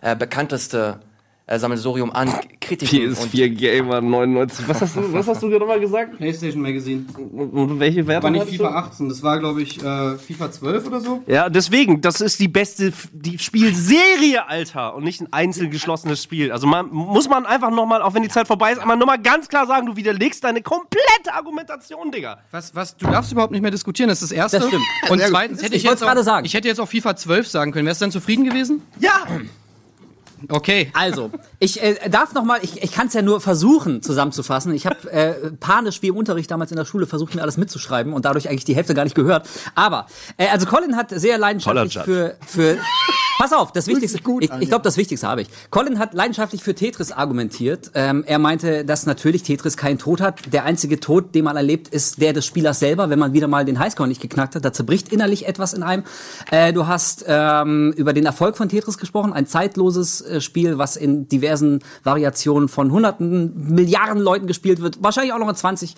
äh, 0.00 0.16
bekannteste 0.16 1.00
äh, 1.48 1.58
Sammelsurium 1.58 2.12
an 2.12 2.30
Kritiken 2.60 3.08
und 3.08 3.16
PS4 3.16 3.48
Gamer 3.48 4.00
99. 4.02 4.68
Was 4.68 4.82
hast 4.82 4.96
du, 4.96 5.12
was 5.12 5.26
hast 5.26 5.42
du 5.42 5.48
gerade 5.48 5.64
mal 5.64 5.80
gesagt? 5.80 6.18
PlayStation 6.18 6.60
Magazine. 6.60 7.06
Und, 7.16 7.80
welche 7.80 8.06
Wertung 8.06 8.34
War 8.34 8.44
nicht 8.44 8.50
FIFA 8.50 8.68
du? 8.68 8.74
18, 8.74 9.08
das 9.08 9.22
war, 9.22 9.38
glaube 9.38 9.62
ich, 9.62 9.82
äh, 9.82 10.18
FIFA 10.18 10.52
12 10.52 10.86
oder 10.86 11.00
so. 11.00 11.22
Ja, 11.26 11.48
deswegen, 11.48 12.02
das 12.02 12.20
ist 12.20 12.38
die 12.38 12.48
beste 12.48 12.92
die 13.12 13.38
Spielserie, 13.38 14.46
Alter, 14.46 14.94
und 14.94 15.04
nicht 15.04 15.22
ein 15.22 15.32
einzeln 15.32 15.70
geschlossenes 15.70 16.22
Spiel. 16.22 16.52
Also 16.52 16.66
man 16.66 16.90
muss 16.90 17.28
man 17.30 17.46
einfach 17.46 17.70
nochmal, 17.70 18.02
auch 18.02 18.12
wenn 18.12 18.22
die 18.22 18.28
Zeit 18.28 18.46
vorbei 18.46 18.72
ist, 18.72 18.78
einmal 18.78 18.98
nochmal 18.98 19.18
ganz 19.18 19.48
klar 19.48 19.66
sagen, 19.66 19.86
du 19.86 19.96
widerlegst 19.96 20.44
deine 20.44 20.60
komplette 20.60 21.32
Argumentation, 21.32 22.10
Digga. 22.12 22.40
Was, 22.50 22.74
was, 22.74 22.94
du 22.96 23.06
darfst 23.06 23.32
überhaupt 23.32 23.52
nicht 23.52 23.62
mehr 23.62 23.70
diskutieren, 23.70 24.10
das 24.10 24.20
ist 24.20 24.32
das 24.32 24.36
Erste. 24.36 24.58
Das 24.58 24.68
stimmt. 24.68 24.84
Und 25.08 25.22
zweitens 25.22 25.62
hätte 25.62 25.76
ich, 25.76 25.84
Ich 25.84 25.90
jetzt 25.90 26.02
auch, 26.02 26.08
gerade 26.08 26.22
sagen. 26.22 26.44
ich 26.44 26.52
hätte 26.52 26.68
jetzt 26.68 26.80
auch 26.80 26.88
FIFA 26.88 27.16
12 27.16 27.48
sagen 27.48 27.72
können. 27.72 27.86
Wärst 27.86 28.02
du 28.02 28.04
dann 28.04 28.12
zufrieden 28.12 28.44
gewesen? 28.44 28.82
Ja! 29.00 29.26
Okay. 30.48 30.90
Also, 30.94 31.30
ich 31.58 31.82
äh, 31.82 32.08
darf 32.08 32.34
noch 32.34 32.44
mal, 32.44 32.60
ich, 32.62 32.82
ich 32.82 32.92
kann 32.92 33.08
es 33.08 33.14
ja 33.14 33.22
nur 33.22 33.40
versuchen 33.40 34.02
zusammenzufassen. 34.02 34.72
Ich 34.74 34.86
habe 34.86 35.10
äh, 35.10 35.34
panisch 35.58 36.02
wie 36.02 36.08
im 36.08 36.16
Unterricht 36.16 36.50
damals 36.50 36.70
in 36.70 36.76
der 36.76 36.84
Schule 36.84 37.06
versucht, 37.06 37.34
mir 37.34 37.42
alles 37.42 37.56
mitzuschreiben 37.56 38.12
und 38.12 38.24
dadurch 38.24 38.48
eigentlich 38.48 38.64
die 38.64 38.76
Hälfte 38.76 38.94
gar 38.94 39.04
nicht 39.04 39.14
gehört. 39.14 39.48
Aber, 39.74 40.06
äh, 40.36 40.48
also 40.48 40.66
Colin 40.66 40.96
hat 40.96 41.10
sehr 41.10 41.38
leidenschaftlich 41.38 41.98
für, 41.98 42.36
für 42.46 42.78
Pass 43.38 43.52
auf, 43.52 43.70
das 43.70 43.86
Wichtigste, 43.86 44.20
gut 44.20 44.42
ich, 44.42 44.50
ich 44.58 44.68
glaube, 44.68 44.82
das 44.82 44.96
Wichtigste 44.96 45.28
habe 45.28 45.42
ich. 45.42 45.48
Colin 45.70 46.00
hat 46.00 46.12
leidenschaftlich 46.12 46.60
für 46.60 46.74
Tetris 46.74 47.12
argumentiert. 47.12 47.92
Ähm, 47.94 48.24
er 48.26 48.40
meinte, 48.40 48.84
dass 48.84 49.06
natürlich 49.06 49.44
Tetris 49.44 49.76
keinen 49.76 49.98
Tod 49.98 50.20
hat. 50.20 50.52
Der 50.52 50.64
einzige 50.64 50.98
Tod, 50.98 51.36
den 51.36 51.44
man 51.44 51.56
erlebt, 51.56 51.86
ist 51.86 52.20
der 52.20 52.32
des 52.32 52.44
Spielers 52.44 52.80
selber, 52.80 53.10
wenn 53.10 53.18
man 53.20 53.34
wieder 53.34 53.46
mal 53.46 53.64
den 53.64 53.78
Highscore 53.78 54.08
nicht 54.08 54.20
geknackt 54.20 54.56
hat. 54.56 54.64
Da 54.64 54.72
zerbricht 54.72 55.12
innerlich 55.12 55.46
etwas 55.46 55.72
in 55.72 55.84
einem. 55.84 56.02
Äh, 56.50 56.72
du 56.72 56.88
hast 56.88 57.26
ähm, 57.28 57.94
über 57.96 58.12
den 58.12 58.26
Erfolg 58.26 58.56
von 58.56 58.68
Tetris 58.68 58.98
gesprochen, 58.98 59.32
ein 59.32 59.46
zeitloses 59.46 60.20
äh, 60.20 60.40
Spiel, 60.40 60.78
was 60.78 60.96
in 60.96 61.28
diversen 61.28 61.78
Variationen 62.02 62.68
von 62.68 62.90
hunderten, 62.90 63.72
Milliarden 63.72 64.20
Leuten 64.20 64.48
gespielt 64.48 64.82
wird. 64.82 65.00
Wahrscheinlich 65.00 65.32
auch 65.32 65.38
noch 65.38 65.48
in 65.48 65.54
20 65.54 65.94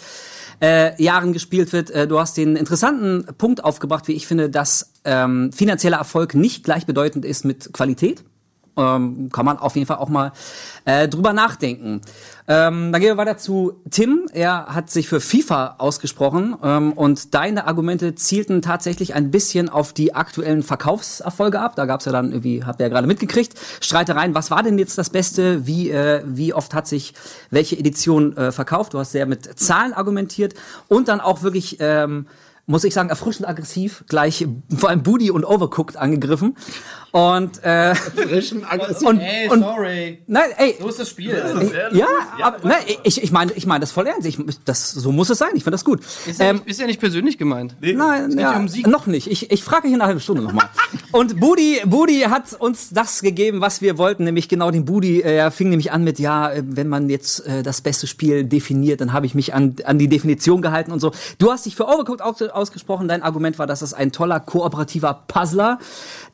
äh, 0.61 1.01
Jahren 1.03 1.33
gespielt 1.33 1.73
wird. 1.73 1.91
Äh, 1.91 2.07
du 2.07 2.19
hast 2.19 2.37
den 2.37 2.57
interessanten 2.57 3.27
Punkt 3.37 3.65
aufgebracht, 3.65 4.09
wie 4.09 4.13
ich 4.13 4.27
finde, 4.27 4.51
dass 4.51 4.93
ähm, 5.05 5.53
finanzieller 5.53 5.99
Erfolg 5.99 6.35
nicht 6.35 6.65
gleichbedeutend 6.65 7.25
ist 7.25 7.45
mit 7.45 7.73
Qualität. 7.73 8.25
Ähm, 8.77 9.31
kann 9.33 9.45
man 9.45 9.59
auf 9.59 9.75
jeden 9.75 9.87
Fall 9.87 9.99
auch 9.99 10.09
mal 10.09 10.33
äh, 10.85 11.09
drüber 11.09 11.33
nachdenken. 11.33 12.01
Ähm, 12.49 12.91
dann 12.91 13.01
gehen 13.01 13.11
wir 13.11 13.17
weiter 13.17 13.37
zu 13.37 13.75
Tim. 13.91 14.29
Er 14.33 14.67
hat 14.67 14.91
sich 14.91 15.09
für 15.09 15.21
FIFA 15.21 15.77
ausgesprochen 15.79 16.57
ähm, 16.63 16.93
und 16.93 17.35
deine 17.35 17.67
Argumente 17.67 18.15
zielten 18.15 18.63
tatsächlich 18.63 19.15
ein 19.15 19.31
bisschen 19.31 19.69
auf 19.69 19.93
die 19.93 20.15
aktuellen 20.15 20.63
Verkaufserfolge 20.63 21.61
ab. 21.61 21.77
Da 21.77 21.87
gab 21.87 22.01
es 22.01 22.07
ja 22.07 22.13
dann 22.13 22.33
irgendwie, 22.33 22.65
habt 22.65 22.81
ihr 22.81 22.87
ja 22.87 22.91
gerade 22.91 23.07
mitgekriegt, 23.07 23.55
Streitereien. 23.81 24.35
Was 24.35 24.51
war 24.51 24.63
denn 24.63 24.79
jetzt 24.79 24.99
das 24.99 25.11
Beste? 25.11 25.67
Wie, 25.67 25.91
äh, 25.91 26.23
wie 26.27 26.53
oft 26.53 26.75
hat 26.75 26.89
sich 26.89 27.15
welche 27.51 27.79
Edition 27.79 28.37
äh, 28.37 28.51
verkauft? 28.51 28.95
Du 28.95 28.99
hast 28.99 29.13
sehr 29.13 29.27
mit 29.27 29.59
Zahlen 29.59 29.93
argumentiert 29.93 30.55
und 30.89 31.09
dann 31.09 31.21
auch 31.21 31.43
wirklich 31.43 31.77
ähm, 31.81 32.27
muss 32.71 32.85
ich 32.85 32.95
sagen, 32.95 33.09
erfrischend 33.09 33.49
aggressiv, 33.49 34.05
gleich 34.09 34.47
vor 34.77 34.91
allem 34.91 35.03
Booty 35.03 35.33
und 35.33 35.45
Overcooked 35.45 35.97
angegriffen. 35.97 36.57
Und, 37.13 37.63
äh, 37.65 37.95
und, 39.05 39.21
und 39.51 39.61
sorry. 39.61 40.23
nein, 40.29 40.51
ey, 40.57 40.77
So 40.81 40.89
ist 40.89 41.01
das 41.01 41.09
Spiel. 41.09 41.43
ja, 41.93 42.07
aber, 42.41 42.69
nein, 42.69 42.83
ich, 43.03 43.23
ich 43.23 43.33
meine, 43.33 43.53
ich 43.53 43.67
meine 43.67 43.81
das 43.81 43.91
voll 43.91 44.07
ernst. 44.07 44.27
Ich, 44.27 44.39
das, 44.65 44.93
so 44.93 45.11
muss 45.11 45.29
es 45.29 45.39
sein. 45.39 45.51
Ich 45.55 45.65
finde 45.65 45.73
das 45.73 45.85
gut. 45.85 46.01
Ist 46.27 46.39
ja, 46.39 46.51
Ähm, 46.51 46.57
nicht, 46.57 46.69
ist 46.69 46.81
ja 46.81 46.87
nicht 46.87 47.01
persönlich 47.01 47.37
gemeint. 47.37 47.75
Nein, 47.81 48.39
ja, 48.39 48.57
um 48.57 48.67
noch 48.91 49.07
nicht. 49.07 49.27
Ich, 49.27 49.51
ich 49.51 49.65
frage 49.65 49.89
hier 49.89 49.97
in 49.97 50.01
einer 50.01 50.07
halben 50.09 50.21
Stunde 50.21 50.43
nochmal. 50.43 50.69
Und 51.13 51.41
Budi, 51.41 51.81
Budi 51.85 52.21
hat 52.29 52.53
uns 52.53 52.91
das 52.91 53.23
gegeben, 53.23 53.61
was 53.61 53.83
wir 53.83 53.99
wollten, 53.99 54.23
nämlich 54.23 54.49
genau 54.49 54.71
den 54.71 54.85
Budi. 54.85 55.21
Er 55.23 55.51
fing 55.51 55.71
nämlich 55.71 55.91
an 55.91 56.05
mit, 56.05 56.21
ja, 56.21 56.51
äh, 56.53 56.63
wenn 56.65 56.87
man 56.89 57.09
jetzt 57.09 57.45
äh, 57.47 57.65
das 57.65 57.81
beste 57.81 58.07
Spiel 58.07 58.45
definiert, 58.45 59.01
dann 59.01 59.13
habe 59.13 59.27
ich 59.27 59.35
mich 59.35 59.53
an, 59.53 59.75
an 59.85 59.99
die 59.99 60.09
Definition 60.09 60.63
gehalten 60.63 60.93
und 60.93 61.01
so. 61.01 61.11
Du 61.39 61.51
hast 61.51 61.67
dich 61.67 61.75
für 61.75 61.87
Overcooked 61.89 62.23
aus, 62.23 62.41
ausgesprochen. 62.43 63.09
Dein 63.09 63.23
Argument 63.23 63.59
war, 63.59 63.67
dass 63.67 63.83
es 63.83 63.95
ein 63.95 64.13
toller 64.13 64.39
kooperativer 64.39 65.25
Puzzler 65.27 65.79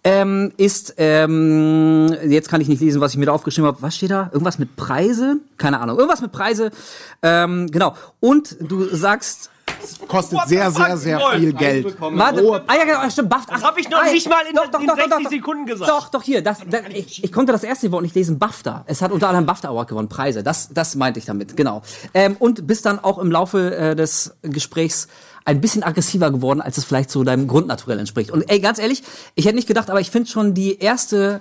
ähm, 0.04 0.52
ist. 0.66 0.94
Ähm, 0.98 2.14
jetzt 2.28 2.48
kann 2.48 2.60
ich 2.60 2.68
nicht 2.68 2.80
lesen, 2.80 3.00
was 3.00 3.12
ich 3.12 3.18
mir 3.18 3.26
da 3.26 3.32
aufgeschrieben 3.32 3.66
habe. 3.68 3.80
Was 3.82 3.96
steht 3.96 4.10
da? 4.10 4.28
Irgendwas 4.32 4.58
mit 4.58 4.76
Preise? 4.76 5.36
Keine 5.56 5.80
Ahnung. 5.80 5.96
Irgendwas 5.98 6.20
mit 6.20 6.32
Preise. 6.32 6.70
Ähm, 7.22 7.68
genau. 7.70 7.94
Und 8.20 8.56
du 8.60 8.84
sagst 8.94 9.50
Kostet 10.08 10.38
sehr, 10.46 10.70
sehr, 10.70 10.96
sehr 10.96 11.20
viel 11.36 11.52
Geld. 11.52 11.96
Warte, 12.00 12.62
ah 12.66 12.74
ja, 12.76 12.84
genau, 12.84 13.10
stimmt, 13.10 13.28
BAFTA. 13.28 13.54
Das 13.54 13.62
hab 13.64 13.78
ich 13.78 13.88
noch 13.90 14.02
nicht 14.04 14.28
mal 14.28 14.40
in- 14.50 14.56
in 14.82 14.90
60 14.96 15.28
Sekunden 15.28 15.66
gesagt. 15.66 15.88
Doch, 15.90 16.08
doch, 16.08 16.22
hier, 16.22 16.42
das, 16.42 16.58
das, 16.68 16.80
ich, 16.92 17.22
ich 17.22 17.30
konnte 17.32 17.52
das 17.52 17.62
erste 17.62 17.92
Wort 17.92 18.02
nicht 18.02 18.14
lesen, 18.14 18.38
BAFTA. 18.38 18.84
Es 18.86 19.02
hat 19.02 19.12
unter 19.12 19.28
anderem 19.28 19.46
BAFTA 19.46 19.68
Award 19.68 19.88
gewonnen, 19.88 20.08
Preise. 20.08 20.42
Das, 20.42 20.70
das 20.72 20.94
meinte 20.96 21.18
ich 21.20 21.26
damit, 21.26 21.56
genau. 21.56 21.82
Ähm, 22.14 22.36
und 22.38 22.66
bist 22.66 22.86
dann 22.86 22.98
auch 22.98 23.18
im 23.18 23.30
Laufe 23.30 23.76
äh, 23.76 23.94
des 23.94 24.34
Gesprächs 24.42 25.08
ein 25.46 25.60
bisschen 25.60 25.82
aggressiver 25.82 26.30
geworden, 26.30 26.60
als 26.60 26.76
es 26.76 26.84
vielleicht 26.84 27.10
so 27.10 27.24
deinem 27.24 27.46
Grundnaturell 27.46 27.98
entspricht. 27.98 28.30
Und 28.30 28.42
ey, 28.50 28.60
ganz 28.60 28.78
ehrlich, 28.78 29.02
ich 29.34 29.46
hätte 29.46 29.56
nicht 29.56 29.68
gedacht, 29.68 29.88
aber 29.88 30.00
ich 30.00 30.10
finde 30.10 30.28
schon 30.28 30.52
die 30.54 30.78
erste 30.78 31.40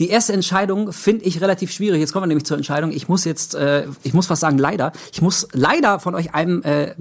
die 0.00 0.08
erste 0.08 0.32
Entscheidung 0.32 0.92
finde 0.92 1.24
ich 1.24 1.40
relativ 1.40 1.70
schwierig. 1.70 2.00
Jetzt 2.00 2.12
kommen 2.12 2.24
wir 2.24 2.26
nämlich 2.26 2.46
zur 2.46 2.56
Entscheidung. 2.56 2.90
Ich 2.90 3.08
muss 3.08 3.24
jetzt, 3.24 3.54
äh, 3.54 3.86
ich 4.02 4.12
muss 4.12 4.28
was 4.28 4.40
sagen, 4.40 4.58
leider. 4.58 4.92
Ich 5.12 5.22
muss 5.22 5.46
leider 5.52 6.00
von 6.00 6.16
euch 6.16 6.34
einem 6.34 6.62
äh, 6.64 6.94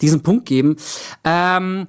diesen 0.00 0.22
Punkt 0.22 0.46
geben. 0.46 0.76
Ähm, 1.24 1.88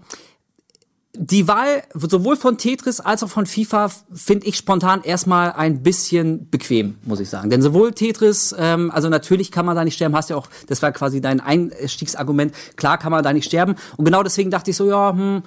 die 1.15 1.47
Wahl 1.47 1.83
sowohl 1.93 2.35
von 2.35 2.57
Tetris 2.57 2.99
als 2.99 3.21
auch 3.21 3.29
von 3.29 3.45
FIFA 3.45 3.91
finde 4.11 4.47
ich 4.47 4.57
spontan 4.57 5.03
erstmal 5.03 5.51
ein 5.51 5.83
bisschen 5.83 6.49
bequem, 6.49 6.95
muss 7.03 7.19
ich 7.19 7.29
sagen. 7.29 7.51
Denn 7.51 7.61
sowohl 7.61 7.91
Tetris, 7.91 8.55
ähm, 8.57 8.89
also 8.89 9.09
natürlich 9.09 9.51
kann 9.51 9.63
man 9.65 9.75
da 9.75 9.83
nicht 9.83 9.93
sterben, 9.93 10.15
hast 10.15 10.31
ja 10.31 10.35
auch, 10.35 10.47
das 10.67 10.81
war 10.81 10.91
quasi 10.91 11.21
dein 11.21 11.39
Einstiegsargument, 11.39 12.53
klar 12.77 12.97
kann 12.97 13.11
man 13.11 13.23
da 13.23 13.31
nicht 13.31 13.45
sterben. 13.45 13.75
Und 13.95 14.05
genau 14.05 14.23
deswegen 14.23 14.49
dachte 14.49 14.71
ich 14.71 14.77
so, 14.77 14.89
ja, 14.89 15.11
hm, 15.11 15.43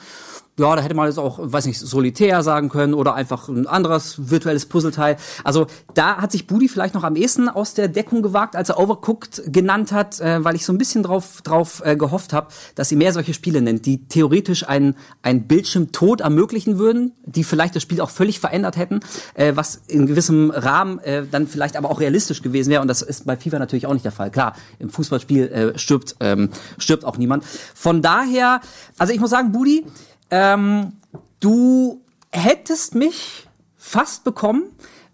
ja, 0.58 0.74
da 0.74 0.82
hätte 0.82 0.94
man 0.94 1.06
jetzt 1.06 1.18
auch, 1.18 1.38
weiß 1.40 1.66
nicht, 1.66 1.78
solitär 1.78 2.42
sagen 2.42 2.70
können 2.70 2.94
oder 2.94 3.14
einfach 3.14 3.48
ein 3.48 3.66
anderes 3.66 4.30
virtuelles 4.30 4.64
Puzzleteil. 4.66 5.16
Also 5.44 5.66
da 5.92 6.16
hat 6.16 6.32
sich 6.32 6.46
Budi 6.46 6.68
vielleicht 6.68 6.94
noch 6.94 7.04
am 7.04 7.14
ehesten 7.14 7.50
aus 7.50 7.74
der 7.74 7.88
Deckung 7.88 8.22
gewagt, 8.22 8.56
als 8.56 8.70
er 8.70 8.78
Overcooked 8.78 9.52
genannt 9.52 9.92
hat, 9.92 10.18
äh, 10.20 10.42
weil 10.44 10.54
ich 10.56 10.64
so 10.64 10.72
ein 10.72 10.78
bisschen 10.78 11.02
drauf, 11.02 11.42
drauf 11.42 11.82
äh, 11.84 11.94
gehofft 11.96 12.32
habe, 12.32 12.48
dass 12.74 12.88
sie 12.88 12.96
mehr 12.96 13.12
solche 13.12 13.34
Spiele 13.34 13.60
nennt, 13.60 13.84
die 13.84 14.08
theoretisch 14.08 14.66
einen, 14.66 14.96
einen 15.22 15.46
Bildschirmtod 15.46 16.22
ermöglichen 16.22 16.78
würden, 16.78 17.12
die 17.24 17.44
vielleicht 17.44 17.76
das 17.76 17.82
Spiel 17.82 18.00
auch 18.00 18.10
völlig 18.10 18.40
verändert 18.40 18.78
hätten, 18.78 19.00
äh, 19.34 19.52
was 19.56 19.82
in 19.88 20.06
gewissem 20.06 20.50
Rahmen 20.50 21.00
äh, 21.00 21.26
dann 21.30 21.48
vielleicht 21.48 21.76
aber 21.76 21.90
auch 21.90 22.00
realistisch 22.00 22.40
gewesen 22.40 22.70
wäre. 22.70 22.80
Und 22.80 22.88
das 22.88 23.02
ist 23.02 23.26
bei 23.26 23.36
FIFA 23.36 23.58
natürlich 23.58 23.86
auch 23.86 23.92
nicht 23.92 24.06
der 24.06 24.12
Fall. 24.12 24.30
Klar, 24.30 24.54
im 24.78 24.88
Fußballspiel 24.88 25.48
äh, 25.48 25.78
stirbt, 25.78 26.16
ähm, 26.20 26.48
stirbt 26.78 27.04
auch 27.04 27.18
niemand. 27.18 27.44
Von 27.74 28.00
daher, 28.00 28.62
also 28.96 29.12
ich 29.12 29.20
muss 29.20 29.30
sagen, 29.30 29.52
Budi, 29.52 29.84
ähm, 30.30 30.92
du 31.40 32.00
hättest 32.30 32.94
mich 32.94 33.46
fast 33.76 34.24
bekommen, 34.24 34.64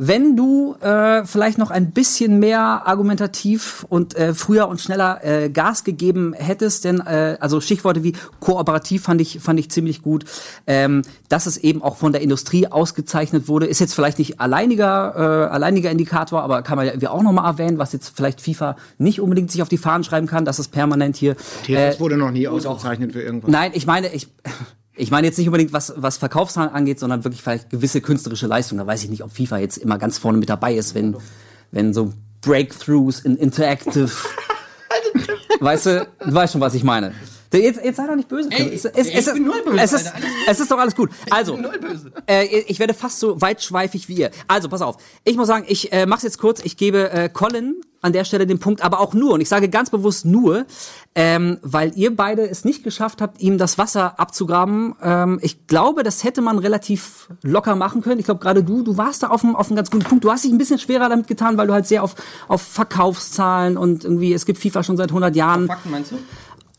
wenn 0.05 0.35
du 0.35 0.75
äh, 0.81 1.25
vielleicht 1.25 1.59
noch 1.59 1.71
ein 1.71 1.93
bisschen 1.93 2.41
mehr 2.41 2.83
argumentativ 2.87 3.87
und 3.89 4.17
äh, 4.17 4.35
früher 4.35 4.67
und 4.67 4.81
schneller 4.81 5.25
äh, 5.25 5.49
Gas 5.49 5.85
gegeben 5.85 6.33
hättest, 6.33 6.85
denn 6.85 6.99
äh, 7.01 7.37
also 7.39 7.61
Stichworte 7.61 8.03
wie 8.03 8.15
kooperativ 8.41 9.05
fand 9.05 9.21
ich 9.21 9.39
fand 9.41 9.61
ich 9.61 9.71
ziemlich 9.71 10.03
gut, 10.03 10.25
ähm, 10.67 11.03
dass 11.29 11.47
es 11.47 11.57
eben 11.57 11.83
auch 11.83 11.97
von 11.97 12.13
der 12.13 12.21
Industrie 12.21 12.67
ausgezeichnet 12.67 13.47
wurde, 13.47 13.67
ist 13.67 13.79
jetzt 13.79 13.95
vielleicht 13.95 14.19
nicht 14.19 14.41
alleiniger 14.41 15.15
äh, 15.49 15.53
alleiniger 15.53 15.91
Indikator, 15.91 16.43
aber 16.43 16.63
kann 16.63 16.77
man 16.77 16.87
ja 16.87 16.93
irgendwie 16.93 17.09
auch 17.09 17.23
noch 17.23 17.33
mal 17.33 17.47
erwähnen, 17.49 17.79
was 17.79 17.93
jetzt 17.93 18.17
vielleicht 18.17 18.41
FIFA 18.41 18.77
nicht 18.99 19.21
unbedingt 19.21 19.53
sich 19.53 19.63
auf 19.63 19.69
die 19.69 19.79
Fahnen 19.79 20.03
schreiben 20.03 20.27
kann, 20.27 20.45
dass 20.45 20.59
es 20.59 20.67
permanent 20.67 21.17
hier 21.17 21.37
Tetris 21.65 22.01
wurde 22.01 22.17
noch 22.17 22.33
nie 22.33 22.49
ausgezeichnet 22.49 23.13
für 23.13 23.23
irgendwas. 23.23 23.51
Nein, 23.51 23.71
ich 23.75 23.87
meine, 23.87 24.13
ich, 24.13 24.27
Ich 24.95 25.11
meine 25.11 25.27
jetzt 25.27 25.39
nicht 25.39 25.47
unbedingt, 25.47 25.73
was, 25.73 25.95
was 25.97 26.19
Verkaufszahlen 26.19 26.71
angeht, 26.71 26.99
sondern 26.99 27.25
wirklich 27.25 27.43
vielleicht 27.43 27.71
gewisse 27.71 28.01
künstlerische 28.01 28.47
Leistung. 28.47 28.79
Da 28.79 28.87
weiß 28.87 29.03
ich 29.05 29.11
nicht, 29.11 29.23
ob 29.23 29.33
FIFA 29.33 29.59
jetzt 29.59 29.79
immer 29.79 29.99
ganz 29.99 30.19
vorne 30.19 30.39
mit 30.39 30.51
dabei 30.51 30.75
ist, 30.75 30.95
wenn, 30.95 31.17
wenn 31.71 31.95
so 31.95 32.13
Breakthroughs 32.43 33.21
in 33.21 33.37
Interactive. 33.37 34.11
weißt 35.61 35.87
du, 35.87 36.09
du 36.27 36.35
weißt 36.35 36.53
schon, 36.53 36.61
was 36.61 36.75
ich 36.75 36.85
meine. 36.85 37.15
Jetzt, 37.53 37.85
jetzt 37.85 37.97
sei 37.97 38.07
doch 38.07 38.17
nicht 38.17 38.29
böse. 38.29 38.49
Ey, 38.51 38.75
es, 38.75 38.85
es, 38.85 39.07
ich 39.07 39.15
es, 39.15 39.33
bin 39.33 39.45
null 39.45 39.63
böse, 39.65 39.79
es, 39.81 39.93
ist, 39.93 40.13
es 40.47 40.61
ist 40.61 40.71
doch 40.71 40.79
alles 40.79 40.95
gut. 40.95 41.11
Also, 41.31 41.57
null 41.57 41.79
böse. 41.79 42.13
äh, 42.27 42.47
ich 42.67 42.79
werde 42.79 42.95
fast 42.95 43.19
so 43.19 43.41
weitschweifig 43.41 44.09
wie 44.09 44.15
ihr. 44.15 44.31
Also, 44.49 44.69
pass 44.69 44.83
auf. 44.83 44.97
Ich 45.25 45.37
muss 45.37 45.49
sagen, 45.49 45.65
ich 45.69 45.93
äh, 45.93 46.07
mach's 46.07 46.23
jetzt 46.23 46.39
kurz. 46.39 46.61
Ich 46.65 46.77
gebe 46.77 47.11
äh, 47.11 47.29
Colin 47.29 47.77
an 48.03 48.13
der 48.13 48.25
Stelle 48.25 48.47
den 48.47 48.59
Punkt, 48.59 48.83
aber 48.83 49.01
auch 49.01 49.15
nur. 49.15 49.35
Und 49.35 49.41
ich 49.41 49.49
sage 49.49 49.69
ganz 49.69 49.89
bewusst 49.89 50.25
nur, 50.25 50.67
ähm, 51.15 51.59
weil 51.63 51.93
ihr 51.95 52.15
beide 52.15 52.49
es 52.49 52.65
nicht 52.65 52.83
geschafft 52.83 53.23
habt, 53.23 53.41
ihm 53.41 53.59
das 53.59 53.79
Wasser 53.79 54.19
abzugraben. 54.19 54.97
Ähm, 55.01 55.39
ich 55.41 55.69
glaube, 55.69 56.03
das 56.03 56.25
hätte 56.25 56.43
man 56.43 56.59
relativ 56.59 57.29
locker 57.43 57.77
machen 57.77 58.03
können. 58.03 58.19
Ich 58.19 58.25
glaube, 58.25 58.41
gerade 58.41 58.65
du, 58.65 58.83
du 58.83 58.97
warst 58.97 59.23
da 59.23 59.29
auf 59.29 59.45
einem, 59.45 59.55
auf 59.55 59.69
einem 59.69 59.77
ganz 59.77 59.91
guten 59.91 60.05
Punkt. 60.05 60.25
Du 60.25 60.33
hast 60.33 60.45
dich 60.45 60.51
ein 60.51 60.59
bisschen 60.59 60.81
schwerer 60.81 61.09
damit 61.09 61.29
getan, 61.29 61.57
weil 61.57 61.69
du 61.69 61.73
halt 61.73 61.87
sehr 61.87 62.03
auf, 62.03 62.17
auf 62.49 62.61
Verkaufszahlen 62.63 63.77
und 63.77 64.05
irgendwie, 64.05 64.33
es 64.33 64.47
gibt 64.47 64.59
FIFA 64.59 64.83
schon 64.83 64.97
seit 64.97 65.11
100 65.11 65.37
Jahren. 65.37 65.69
Fakten 65.69 65.91
meinst 65.91 66.11
du? 66.11 66.19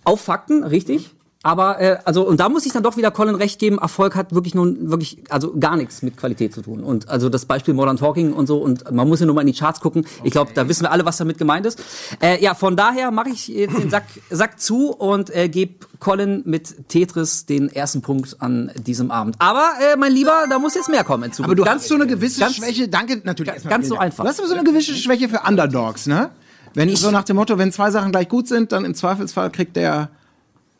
Auf 0.03 0.21
Fakten, 0.21 0.63
richtig. 0.63 1.09
Aber 1.45 1.81
äh, 1.81 1.97
also 2.05 2.25
und 2.25 2.39
da 2.39 2.47
muss 2.47 2.65
ich 2.65 2.71
dann 2.71 2.83
doch 2.83 2.95
wieder 2.95 3.11
Colin 3.11 3.35
recht 3.35 3.59
geben. 3.59 3.77
Erfolg 3.77 4.15
hat 4.15 4.33
wirklich 4.33 4.55
nun 4.55 4.89
wirklich 4.89 5.25
also 5.29 5.53
gar 5.59 5.75
nichts 5.75 6.01
mit 6.01 6.15
Qualität 6.15 6.53
zu 6.53 6.61
tun. 6.61 6.85
Und 6.85 7.09
also 7.09 7.27
das 7.27 7.43
Beispiel 7.45 7.73
Modern 7.73 7.97
Talking 7.97 8.31
und 8.31 8.47
so 8.47 8.59
und 8.59 8.89
man 8.93 9.09
muss 9.09 9.19
ja 9.19 9.25
nur 9.25 9.35
mal 9.35 9.41
in 9.41 9.47
die 9.47 9.53
Charts 9.53 9.81
gucken. 9.81 10.05
Ich 10.23 10.31
glaube, 10.31 10.51
da 10.53 10.69
wissen 10.69 10.83
wir 10.83 10.91
alle, 10.93 11.03
was 11.03 11.17
damit 11.17 11.37
gemeint 11.37 11.65
ist. 11.65 11.83
Äh, 12.21 12.41
ja, 12.41 12.55
von 12.55 12.77
daher 12.77 13.11
mache 13.11 13.27
ich 13.29 13.49
jetzt 13.49 13.77
den 13.77 13.89
Sack, 13.89 14.05
Sack 14.29 14.61
zu 14.61 14.91
und 14.91 15.35
äh, 15.35 15.49
gebe 15.49 15.85
Colin 15.99 16.43
mit 16.45 16.87
Tetris 16.87 17.45
den 17.45 17.67
ersten 17.67 18.01
Punkt 18.01 18.37
an 18.39 18.71
diesem 18.77 19.11
Abend. 19.11 19.35
Aber 19.39 19.69
äh, 19.81 19.97
mein 19.97 20.13
Lieber, 20.13 20.45
da 20.49 20.59
muss 20.59 20.75
jetzt 20.75 20.87
mehr 20.87 21.03
kommen. 21.03 21.23
in 21.23 21.33
Zukunft. 21.33 21.49
Aber 21.49 21.55
du 21.55 21.69
hast 21.69 21.89
so 21.89 21.95
eine 21.95 22.07
gewisse 22.07 22.39
ganz- 22.39 22.55
Schwäche, 22.55 22.87
danke 22.87 23.19
natürlich. 23.25 23.51
ganz 23.51 23.65
erstmal 23.65 23.83
so 23.83 23.97
einfach. 23.97 24.23
Du 24.23 24.29
hast 24.29 24.39
aber 24.39 24.47
so 24.47 24.55
eine 24.55 24.63
gewisse 24.63 24.93
Schwäche 24.93 25.27
für 25.27 25.41
Underdogs, 25.45 26.07
ne? 26.07 26.29
Wenn 26.73 26.95
so 26.95 27.11
nach 27.11 27.23
dem 27.23 27.35
Motto, 27.35 27.57
wenn 27.57 27.71
zwei 27.71 27.91
Sachen 27.91 28.11
gleich 28.11 28.29
gut 28.29 28.47
sind, 28.47 28.71
dann 28.71 28.85
im 28.85 28.95
Zweifelsfall 28.95 29.49
kriegt 29.51 29.75
der, 29.75 30.09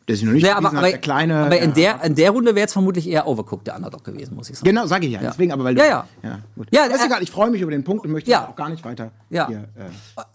der 0.08 0.16
sich 0.16 0.24
noch 0.24 0.32
nicht 0.32 0.44
Ja, 0.44 0.52
aber, 0.56 0.68
bewiesen 0.70 0.78
aber, 0.78 0.86
hat, 0.86 0.92
der 0.92 1.00
kleine. 1.00 1.34
aber 1.46 1.58
in, 1.58 1.70
ja. 1.70 1.74
der, 1.94 2.04
in 2.04 2.14
der 2.14 2.30
Runde 2.30 2.54
wäre 2.54 2.60
jetzt 2.64 2.72
vermutlich 2.72 3.08
eher 3.08 3.26
Overcooked 3.26 3.66
der 3.66 3.76
Underdog 3.76 4.04
gewesen, 4.04 4.34
muss 4.34 4.50
ich 4.50 4.56
sagen. 4.56 4.66
Genau, 4.68 4.86
sage 4.86 5.06
ich 5.06 5.12
ja. 5.12 5.20
Deswegen, 5.22 5.52
aber 5.52 5.64
weil 5.64 5.74
du, 5.74 5.80
Ja, 5.82 5.88
ja. 5.88 6.06
ja, 6.22 6.38
gut. 6.56 6.68
Ja, 6.72 6.84
ist 6.84 7.00
äh, 7.00 7.06
egal, 7.06 7.22
ich 7.22 7.30
freue 7.30 7.50
mich 7.50 7.60
über 7.62 7.70
den 7.70 7.84
Punkt 7.84 8.04
und 8.04 8.12
möchte 8.12 8.30
Ja. 8.30 8.48
auch 8.48 8.56
gar 8.56 8.68
nicht 8.68 8.84
weiter 8.84 9.10
Ja. 9.30 9.46
hier 9.48 9.68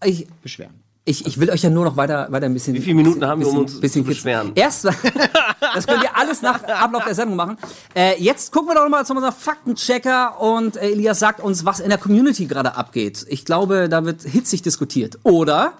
äh, 0.01 0.09
Ich, 0.09 0.27
beschweren. 0.41 0.73
Ich, 1.09 1.25
ich 1.25 1.39
will 1.39 1.49
euch 1.49 1.63
ja 1.63 1.71
nur 1.71 1.85
noch 1.85 1.97
weiter, 1.97 2.27
weiter 2.29 2.45
ein 2.45 2.53
bisschen. 2.53 2.75
Wie 2.75 2.81
viele 2.81 2.93
Minuten 2.95 3.25
haben 3.25 3.41
wir, 3.41 3.47
um 3.47 3.63
bisschen- 3.63 3.73
uns 3.73 3.81
bisschen 3.81 4.03
zu 4.03 4.09
beschweren? 4.09 4.51
Erst, 4.53 4.85
das 5.73 5.87
könnt 5.87 6.03
ihr 6.03 6.15
alles 6.15 6.43
nach 6.43 6.61
Ablauf 6.63 7.03
der 7.03 7.15
Sendung 7.15 7.35
machen. 7.35 7.57
Äh, 7.95 8.21
jetzt 8.21 8.51
gucken 8.51 8.69
wir 8.69 8.75
doch 8.75 8.87
mal 8.87 9.03
zu 9.05 9.13
unserem 9.15 9.33
Faktenchecker 9.33 10.39
und 10.39 10.77
äh, 10.77 10.91
Elias 10.91 11.17
sagt 11.17 11.39
uns, 11.39 11.65
was 11.65 11.79
in 11.79 11.89
der 11.89 11.97
Community 11.97 12.45
gerade 12.45 12.75
abgeht. 12.75 13.25
Ich 13.27 13.43
glaube, 13.43 13.89
da 13.89 14.05
wird 14.05 14.21
hitzig 14.21 14.61
diskutiert. 14.61 15.17
Oder? 15.23 15.73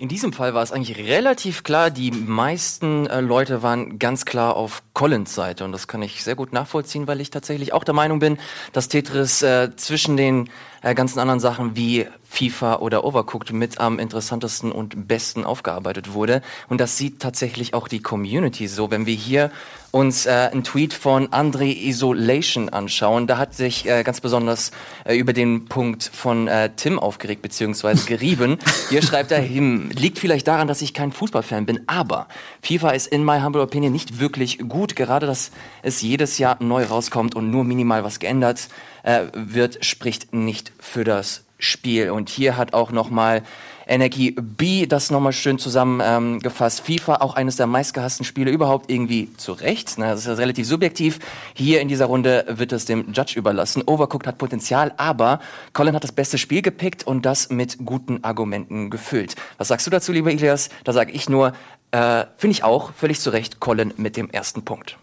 In 0.00 0.08
diesem 0.08 0.32
Fall 0.32 0.54
war 0.54 0.62
es 0.62 0.72
eigentlich 0.72 0.96
relativ 0.96 1.62
klar, 1.62 1.90
die 1.90 2.10
meisten 2.10 3.06
äh, 3.06 3.20
Leute 3.20 3.62
waren 3.62 3.98
ganz 3.98 4.24
klar 4.24 4.56
auf 4.56 4.82
Collins 4.94 5.34
Seite 5.34 5.64
und 5.64 5.72
das 5.72 5.88
kann 5.88 6.00
ich 6.00 6.24
sehr 6.24 6.34
gut 6.36 6.54
nachvollziehen, 6.54 7.06
weil 7.06 7.20
ich 7.20 7.28
tatsächlich 7.30 7.74
auch 7.74 7.84
der 7.84 7.92
Meinung 7.92 8.18
bin, 8.18 8.38
dass 8.72 8.88
Tetris 8.88 9.42
äh, 9.42 9.76
zwischen 9.76 10.16
den 10.16 10.48
äh, 10.82 10.94
ganzen 10.94 11.18
anderen 11.18 11.38
Sachen 11.38 11.76
wie 11.76 12.06
FIFA 12.30 12.76
oder 12.76 13.04
Overcooked 13.04 13.52
mit 13.52 13.80
am 13.80 13.98
interessantesten 13.98 14.70
und 14.70 15.08
besten 15.08 15.44
aufgearbeitet 15.44 16.14
wurde. 16.14 16.42
Und 16.68 16.80
das 16.80 16.96
sieht 16.96 17.20
tatsächlich 17.20 17.74
auch 17.74 17.88
die 17.88 18.00
Community 18.00 18.68
so, 18.68 18.90
wenn 18.90 19.04
wir 19.04 19.14
hier 19.14 19.50
uns 19.90 20.26
äh, 20.26 20.48
einen 20.52 20.62
Tweet 20.62 20.94
von 20.94 21.28
André 21.28 21.76
Isolation 21.76 22.68
anschauen, 22.68 23.26
da 23.26 23.38
hat 23.38 23.54
sich 23.54 23.88
äh, 23.88 24.04
ganz 24.04 24.20
besonders 24.20 24.70
äh, 25.04 25.16
über 25.16 25.32
den 25.32 25.64
Punkt 25.64 26.04
von 26.04 26.46
äh, 26.46 26.70
Tim 26.76 27.00
aufgeregt 27.00 27.42
beziehungsweise 27.42 28.06
gerieben. 28.06 28.58
Hier 28.88 29.02
schreibt 29.02 29.32
er, 29.32 29.42
hm, 29.42 29.90
liegt 29.90 30.20
vielleicht 30.20 30.46
daran, 30.46 30.68
dass 30.68 30.82
ich 30.82 30.94
kein 30.94 31.10
Fußballfan 31.10 31.66
bin, 31.66 31.80
aber 31.88 32.28
FIFA 32.62 32.90
ist 32.90 33.08
in 33.08 33.24
my 33.24 33.40
humble 33.40 33.60
opinion 33.60 33.92
nicht 33.92 34.20
wirklich 34.20 34.58
gut, 34.60 34.94
gerade 34.94 35.26
dass 35.26 35.50
es 35.82 36.00
jedes 36.00 36.38
Jahr 36.38 36.56
neu 36.60 36.84
rauskommt 36.84 37.34
und 37.34 37.50
nur 37.50 37.64
minimal 37.64 38.04
was 38.04 38.20
geändert 38.20 38.68
äh, 39.02 39.22
wird, 39.32 39.84
spricht 39.84 40.32
nicht 40.32 40.72
für 40.78 41.02
das 41.02 41.42
Spiel. 41.60 42.10
Und 42.10 42.28
hier 42.28 42.56
hat 42.56 42.74
auch 42.74 42.90
nochmal 42.90 43.42
Energie 43.90 44.30
B 44.30 44.86
das 44.86 45.10
nochmal 45.10 45.32
schön 45.32 45.58
zusammengefasst. 45.58 46.80
FIFA 46.80 47.16
auch 47.16 47.34
eines 47.34 47.56
der 47.56 47.66
meistgehassten 47.66 48.24
Spiele 48.24 48.50
überhaupt 48.50 48.90
irgendwie 48.90 49.34
zu 49.36 49.52
Recht. 49.52 49.98
Ne? 49.98 50.06
Das 50.06 50.20
ist 50.20 50.26
ja 50.26 50.34
relativ 50.34 50.66
subjektiv. 50.66 51.18
Hier 51.54 51.80
in 51.80 51.88
dieser 51.88 52.06
Runde 52.06 52.44
wird 52.48 52.72
es 52.72 52.84
dem 52.84 53.12
Judge 53.12 53.36
überlassen. 53.36 53.82
Overcooked 53.84 54.28
hat 54.28 54.38
Potenzial, 54.38 54.92
aber 54.96 55.40
Colin 55.72 55.94
hat 55.94 56.04
das 56.04 56.12
beste 56.12 56.38
Spiel 56.38 56.62
gepickt 56.62 57.04
und 57.04 57.26
das 57.26 57.50
mit 57.50 57.78
guten 57.84 58.22
Argumenten 58.22 58.90
gefüllt. 58.90 59.34
Was 59.58 59.68
sagst 59.68 59.86
du 59.86 59.90
dazu, 59.90 60.12
lieber 60.12 60.30
Ilias? 60.30 60.68
Da 60.84 60.92
sage 60.92 61.10
ich 61.10 61.28
nur, 61.28 61.52
äh, 61.90 62.26
finde 62.36 62.52
ich 62.52 62.62
auch 62.62 62.92
völlig 62.92 63.20
zu 63.20 63.30
Recht 63.30 63.58
Colin 63.58 63.92
mit 63.96 64.16
dem 64.16 64.30
ersten 64.30 64.64
Punkt. 64.64 64.98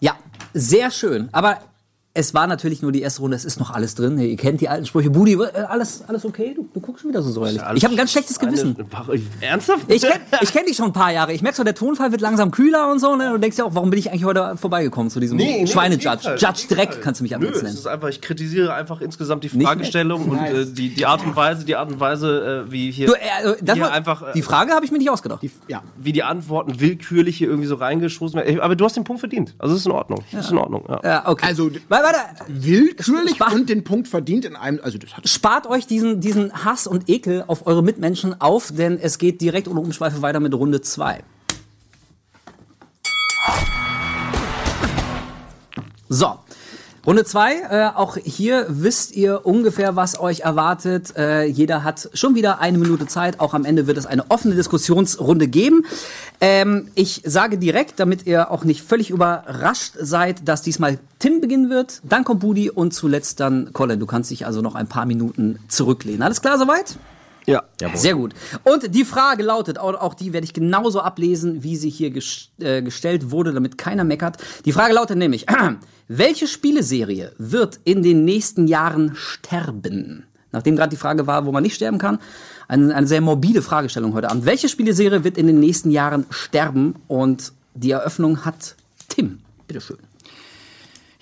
Ja, 0.00 0.16
sehr 0.54 0.90
schön. 0.90 1.28
Aber 1.32 1.58
es 2.14 2.34
war 2.34 2.46
natürlich 2.46 2.82
nur 2.82 2.92
die 2.92 3.00
erste 3.00 3.22
Runde, 3.22 3.36
es 3.38 3.44
ist 3.46 3.58
noch 3.58 3.70
alles 3.70 3.94
drin. 3.94 4.18
Ihr 4.18 4.36
kennt 4.36 4.60
die 4.60 4.68
alten 4.68 4.84
Sprüche. 4.84 5.08
Budi, 5.08 5.32
äh, 5.32 5.46
alles, 5.66 6.04
alles 6.08 6.26
okay? 6.26 6.52
Du, 6.54 6.68
du 6.74 6.80
guckst 6.80 7.00
schon 7.00 7.10
wieder 7.10 7.22
so 7.22 7.30
säuerlich. 7.30 7.62
Ich 7.74 7.84
habe 7.84 7.94
ein 7.94 7.96
ganz 7.96 8.12
schlechtes 8.12 8.38
Gewissen. 8.38 8.76
Eine- 8.76 9.22
Ernsthaft? 9.40 9.84
Ich 9.90 10.02
kenne 10.02 10.20
ich 10.42 10.52
kenn 10.52 10.66
dich 10.66 10.76
schon 10.76 10.86
ein 10.86 10.92
paar 10.92 11.10
Jahre. 11.10 11.32
Ich 11.32 11.40
merke 11.40 11.56
so, 11.56 11.64
der 11.64 11.74
Tonfall 11.74 12.12
wird 12.12 12.20
langsam 12.20 12.50
kühler 12.50 12.90
und 12.92 12.98
so. 12.98 13.16
Ne? 13.16 13.30
Du 13.30 13.38
denkst 13.38 13.56
ja 13.56 13.64
auch, 13.64 13.74
warum 13.74 13.88
bin 13.88 13.98
ich 13.98 14.10
eigentlich 14.10 14.24
heute 14.24 14.58
vorbeigekommen 14.58 15.10
zu 15.10 15.20
diesem 15.20 15.38
Nee, 15.38 15.62
nee, 15.62 15.66
Schweinejudge? 15.66 16.34
Judge 16.36 16.66
jeden 16.68 16.74
Dreck 16.74 17.00
kannst 17.00 17.20
du 17.20 17.24
mich 17.24 17.32
Nö, 17.32 17.38
liebsten 17.38 17.56
es 17.56 17.62
nennen. 17.62 17.76
ist 17.76 17.86
einfach, 17.86 18.08
ich 18.08 18.20
kritisiere 18.20 18.74
einfach 18.74 19.00
insgesamt 19.00 19.44
die 19.44 19.48
Fragestellung 19.48 20.28
und 20.28 20.38
äh, 20.38 20.66
die, 20.66 20.90
die 20.94 21.06
Art 21.06 21.24
und 21.24 21.34
Weise, 21.34 21.64
die 21.64 21.76
Art 21.76 21.90
und 21.90 21.98
Weise, 21.98 22.64
äh, 22.68 22.70
wie 22.70 22.90
hier, 22.90 23.06
Du, 23.06 23.14
äh, 23.14 23.56
das 23.62 23.74
hier 23.76 23.84
war, 23.84 23.92
einfach, 23.92 24.20
äh, 24.22 24.32
die 24.34 24.42
Frage 24.42 24.72
habe 24.72 24.84
ich 24.84 24.92
mir 24.92 24.98
nicht 24.98 25.10
ausgedacht. 25.10 25.40
Ja. 25.66 25.82
wie 25.96 26.12
die 26.12 26.22
Antworten 26.24 26.78
willkürlich 26.78 27.38
hier 27.38 27.48
irgendwie 27.48 27.68
so 27.68 27.76
reingeschossen 27.76 28.38
werden. 28.38 28.60
Aber 28.60 28.76
du 28.76 28.84
hast 28.84 28.96
den 28.96 29.04
Punkt 29.04 29.20
verdient. 29.20 29.54
Also 29.58 29.74
es 29.74 29.80
ist 29.80 29.86
in 29.86 29.92
Ordnung. 29.92 30.22
Es 30.30 30.44
ist 30.44 30.50
in 30.52 30.58
Ordnung. 30.58 30.84
Ja. 30.88 31.00
ja, 31.02 31.22
okay. 31.28 31.46
Also- 31.46 31.70
Warte. 32.02 32.18
Willkürlich 32.48 33.36
Spar- 33.36 33.54
und 33.54 33.68
den 33.68 33.84
Punkt 33.84 34.08
verdient 34.08 34.44
in 34.44 34.56
einem, 34.56 34.80
also 34.82 34.98
das 34.98 35.16
hat 35.16 35.28
Spart 35.28 35.66
euch 35.66 35.86
diesen, 35.86 36.20
diesen 36.20 36.64
Hass 36.64 36.86
und 36.86 37.08
Ekel 37.08 37.44
auf 37.46 37.66
eure 37.66 37.82
Mitmenschen 37.82 38.40
auf, 38.40 38.72
denn 38.72 38.98
es 38.98 39.18
geht 39.18 39.40
direkt 39.40 39.68
ohne 39.68 39.80
Umschweife 39.80 40.22
weiter 40.22 40.40
mit 40.40 40.52
Runde 40.54 40.80
2. 40.80 41.22
So. 46.08 46.38
Runde 47.04 47.24
2, 47.24 47.54
äh, 47.54 47.96
auch 47.96 48.16
hier 48.16 48.66
wisst 48.68 49.16
ihr 49.16 49.44
ungefähr, 49.44 49.96
was 49.96 50.20
euch 50.20 50.40
erwartet. 50.40 51.16
Äh, 51.16 51.46
jeder 51.46 51.82
hat 51.82 52.08
schon 52.14 52.36
wieder 52.36 52.60
eine 52.60 52.78
Minute 52.78 53.08
Zeit. 53.08 53.40
Auch 53.40 53.54
am 53.54 53.64
Ende 53.64 53.88
wird 53.88 53.98
es 53.98 54.06
eine 54.06 54.30
offene 54.30 54.54
Diskussionsrunde 54.54 55.48
geben. 55.48 55.84
Ähm, 56.40 56.92
ich 56.94 57.22
sage 57.24 57.58
direkt, 57.58 57.98
damit 57.98 58.24
ihr 58.26 58.52
auch 58.52 58.62
nicht 58.62 58.82
völlig 58.82 59.10
überrascht 59.10 59.94
seid, 60.00 60.46
dass 60.48 60.62
diesmal 60.62 61.00
Tim 61.18 61.40
beginnen 61.40 61.70
wird. 61.70 62.00
Dann 62.04 62.22
kommt 62.22 62.38
Budi 62.38 62.70
und 62.70 62.94
zuletzt 62.94 63.40
dann 63.40 63.72
Colin. 63.72 63.98
Du 63.98 64.06
kannst 64.06 64.30
dich 64.30 64.46
also 64.46 64.62
noch 64.62 64.76
ein 64.76 64.86
paar 64.86 65.04
Minuten 65.04 65.58
zurücklehnen. 65.66 66.22
Alles 66.22 66.40
klar 66.40 66.56
soweit? 66.56 66.96
Ja. 67.46 67.62
Sehr 67.94 68.14
gut. 68.14 68.34
Und 68.64 68.94
die 68.94 69.04
Frage 69.04 69.42
lautet, 69.42 69.78
auch, 69.78 69.94
auch 69.94 70.14
die 70.14 70.32
werde 70.32 70.44
ich 70.44 70.52
genauso 70.52 71.00
ablesen, 71.00 71.62
wie 71.62 71.76
sie 71.76 71.90
hier 71.90 72.10
ges 72.10 72.50
äh, 72.60 72.82
gestellt 72.82 73.30
wurde, 73.30 73.52
damit 73.52 73.78
keiner 73.78 74.04
meckert. 74.04 74.36
Die 74.64 74.72
Frage 74.72 74.94
lautet 74.94 75.18
nämlich, 75.18 75.46
welche 76.08 76.46
Spieleserie 76.46 77.32
wird 77.38 77.80
in 77.84 78.02
den 78.02 78.24
nächsten 78.24 78.68
Jahren 78.68 79.12
sterben? 79.14 80.24
Nachdem 80.52 80.76
gerade 80.76 80.90
die 80.90 80.96
Frage 80.96 81.26
war, 81.26 81.46
wo 81.46 81.52
man 81.52 81.62
nicht 81.62 81.74
sterben 81.74 81.98
kann, 81.98 82.18
eine, 82.68 82.94
eine 82.94 83.06
sehr 83.06 83.20
morbide 83.20 83.62
Fragestellung 83.62 84.14
heute 84.14 84.30
Abend. 84.30 84.44
Welche 84.44 84.68
Spieleserie 84.68 85.24
wird 85.24 85.38
in 85.38 85.46
den 85.46 85.60
nächsten 85.60 85.90
Jahren 85.90 86.26
sterben? 86.30 86.94
Und 87.08 87.52
die 87.74 87.90
Eröffnung 87.90 88.44
hat 88.44 88.76
Tim. 89.08 89.40
Bitteschön. 89.66 89.98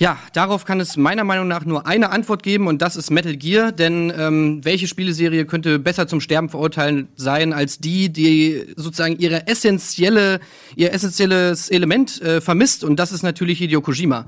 Ja, 0.01 0.19
darauf 0.33 0.65
kann 0.65 0.81
es 0.81 0.97
meiner 0.97 1.25
Meinung 1.25 1.47
nach 1.47 1.67
nur 1.67 1.87
eine 1.87 2.09
Antwort 2.09 2.43
geben 2.43 2.69
und 2.69 2.81
das 2.81 2.97
ist 2.97 3.11
Metal 3.11 3.37
Gear, 3.37 3.71
denn 3.71 4.11
ähm, 4.17 4.65
welche 4.65 4.87
Spieleserie 4.87 5.45
könnte 5.45 5.79
besser 5.79 6.09
zum 6.09 6.23
Sterben 6.23 6.49
verurteilt 6.49 7.09
sein 7.17 7.53
als 7.53 7.81
die, 7.81 8.11
die 8.11 8.65
sozusagen 8.77 9.19
ihre 9.19 9.47
essentielle, 9.47 10.41
ihr 10.75 10.95
essentielles 10.95 11.69
Element 11.69 12.19
äh, 12.23 12.41
vermisst 12.41 12.83
und 12.83 12.97
das 12.97 13.13
ist 13.13 13.23
natürlich 13.23 13.59
Hideo 13.59 13.83
Kojima. 13.83 14.25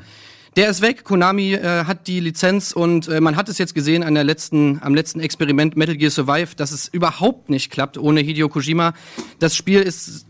Der 0.56 0.68
ist 0.68 0.82
weg, 0.82 1.04
Konami 1.04 1.54
äh, 1.54 1.84
hat 1.86 2.06
die 2.06 2.20
Lizenz 2.20 2.72
und 2.72 3.08
äh, 3.08 3.22
man 3.22 3.36
hat 3.36 3.48
es 3.48 3.56
jetzt 3.56 3.74
gesehen 3.74 4.02
an 4.02 4.12
der 4.12 4.24
letzten, 4.24 4.78
am 4.82 4.94
letzten 4.94 5.20
Experiment 5.20 5.78
Metal 5.78 5.96
Gear 5.96 6.10
Survive, 6.10 6.54
dass 6.54 6.72
es 6.72 6.88
überhaupt 6.88 7.48
nicht 7.48 7.72
klappt 7.72 7.96
ohne 7.96 8.20
Hideo 8.20 8.50
Kojima. 8.50 8.92
Das 9.38 9.56
Spiel 9.56 9.80
ist 9.80 10.26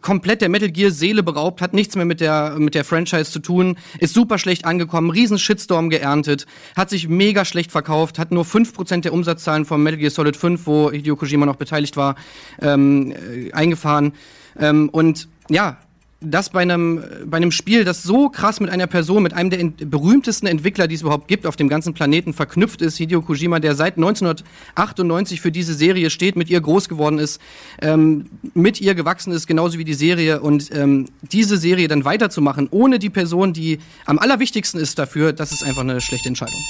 komplett 0.00 0.40
der 0.40 0.48
Metal 0.48 0.70
Gear 0.70 0.90
Seele 0.90 1.22
beraubt, 1.22 1.60
hat 1.60 1.74
nichts 1.74 1.96
mehr 1.96 2.04
mit 2.04 2.20
der 2.20 2.56
mit 2.58 2.74
der 2.74 2.84
Franchise 2.84 3.30
zu 3.30 3.38
tun, 3.38 3.76
ist 3.98 4.14
super 4.14 4.38
schlecht 4.38 4.64
angekommen, 4.64 5.10
riesen 5.10 5.38
Shitstorm 5.38 5.90
geerntet, 5.90 6.46
hat 6.76 6.90
sich 6.90 7.08
mega 7.08 7.44
schlecht 7.44 7.72
verkauft, 7.72 8.18
hat 8.18 8.30
nur 8.30 8.44
5% 8.44 9.00
der 9.02 9.12
Umsatzzahlen 9.12 9.64
von 9.64 9.82
Metal 9.82 9.98
Gear 9.98 10.10
Solid 10.10 10.36
5, 10.36 10.66
wo 10.66 10.90
Hideo 10.90 11.16
Kojima 11.16 11.46
noch 11.46 11.56
beteiligt 11.56 11.96
war, 11.96 12.16
ähm, 12.60 13.12
äh, 13.12 13.52
eingefahren. 13.52 14.12
Ähm, 14.58 14.88
und 14.88 15.28
ja, 15.48 15.78
das 16.20 16.48
bei 16.50 16.62
einem, 16.62 17.02
bei 17.26 17.36
einem 17.36 17.52
Spiel, 17.52 17.84
das 17.84 18.02
so 18.02 18.30
krass 18.30 18.58
mit 18.60 18.70
einer 18.70 18.86
Person, 18.86 19.22
mit 19.22 19.34
einem 19.34 19.50
der 19.50 19.60
ent 19.60 19.90
berühmtesten 19.90 20.46
Entwickler, 20.46 20.88
die 20.88 20.94
es 20.94 21.02
überhaupt 21.02 21.28
gibt, 21.28 21.46
auf 21.46 21.56
dem 21.56 21.68
ganzen 21.68 21.92
Planeten 21.92 22.32
verknüpft 22.32 22.80
ist, 22.80 22.96
Hideo 22.96 23.20
Kojima, 23.20 23.58
der 23.60 23.74
seit 23.74 23.96
1998 23.96 25.40
für 25.40 25.52
diese 25.52 25.74
Serie 25.74 26.08
steht, 26.08 26.36
mit 26.36 26.48
ihr 26.48 26.60
groß 26.60 26.88
geworden 26.88 27.18
ist, 27.18 27.40
ähm, 27.82 28.26
mit 28.54 28.80
ihr 28.80 28.94
gewachsen 28.94 29.32
ist, 29.32 29.46
genauso 29.46 29.78
wie 29.78 29.84
die 29.84 29.94
Serie. 29.94 30.40
Und 30.40 30.74
ähm, 30.74 31.06
diese 31.20 31.58
Serie 31.58 31.86
dann 31.86 32.04
weiterzumachen, 32.04 32.68
ohne 32.70 32.98
die 32.98 33.10
Person, 33.10 33.52
die 33.52 33.78
am 34.06 34.18
allerwichtigsten 34.18 34.80
ist 34.80 34.98
dafür, 34.98 35.34
das 35.34 35.52
ist 35.52 35.64
einfach 35.64 35.82
eine 35.82 36.00
schlechte 36.00 36.28
Entscheidung. 36.28 36.60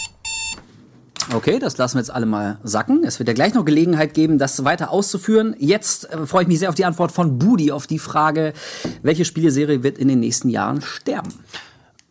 Okay, 1.34 1.58
das 1.58 1.76
lassen 1.76 1.96
wir 1.96 2.00
jetzt 2.00 2.10
alle 2.10 2.24
mal 2.24 2.58
sacken. 2.62 3.02
Es 3.04 3.18
wird 3.18 3.28
ja 3.28 3.34
gleich 3.34 3.52
noch 3.52 3.64
Gelegenheit 3.64 4.14
geben, 4.14 4.38
das 4.38 4.64
weiter 4.64 4.90
auszuführen. 4.90 5.56
Jetzt 5.58 6.08
äh, 6.10 6.24
freue 6.24 6.42
ich 6.42 6.48
mich 6.48 6.60
sehr 6.60 6.68
auf 6.68 6.76
die 6.76 6.84
Antwort 6.84 7.10
von 7.10 7.38
Budi 7.38 7.72
auf 7.72 7.88
die 7.88 7.98
Frage, 7.98 8.52
welche 9.02 9.24
Spieleserie 9.24 9.82
wird 9.82 9.98
in 9.98 10.06
den 10.06 10.20
nächsten 10.20 10.48
Jahren 10.50 10.82
sterben? 10.82 11.32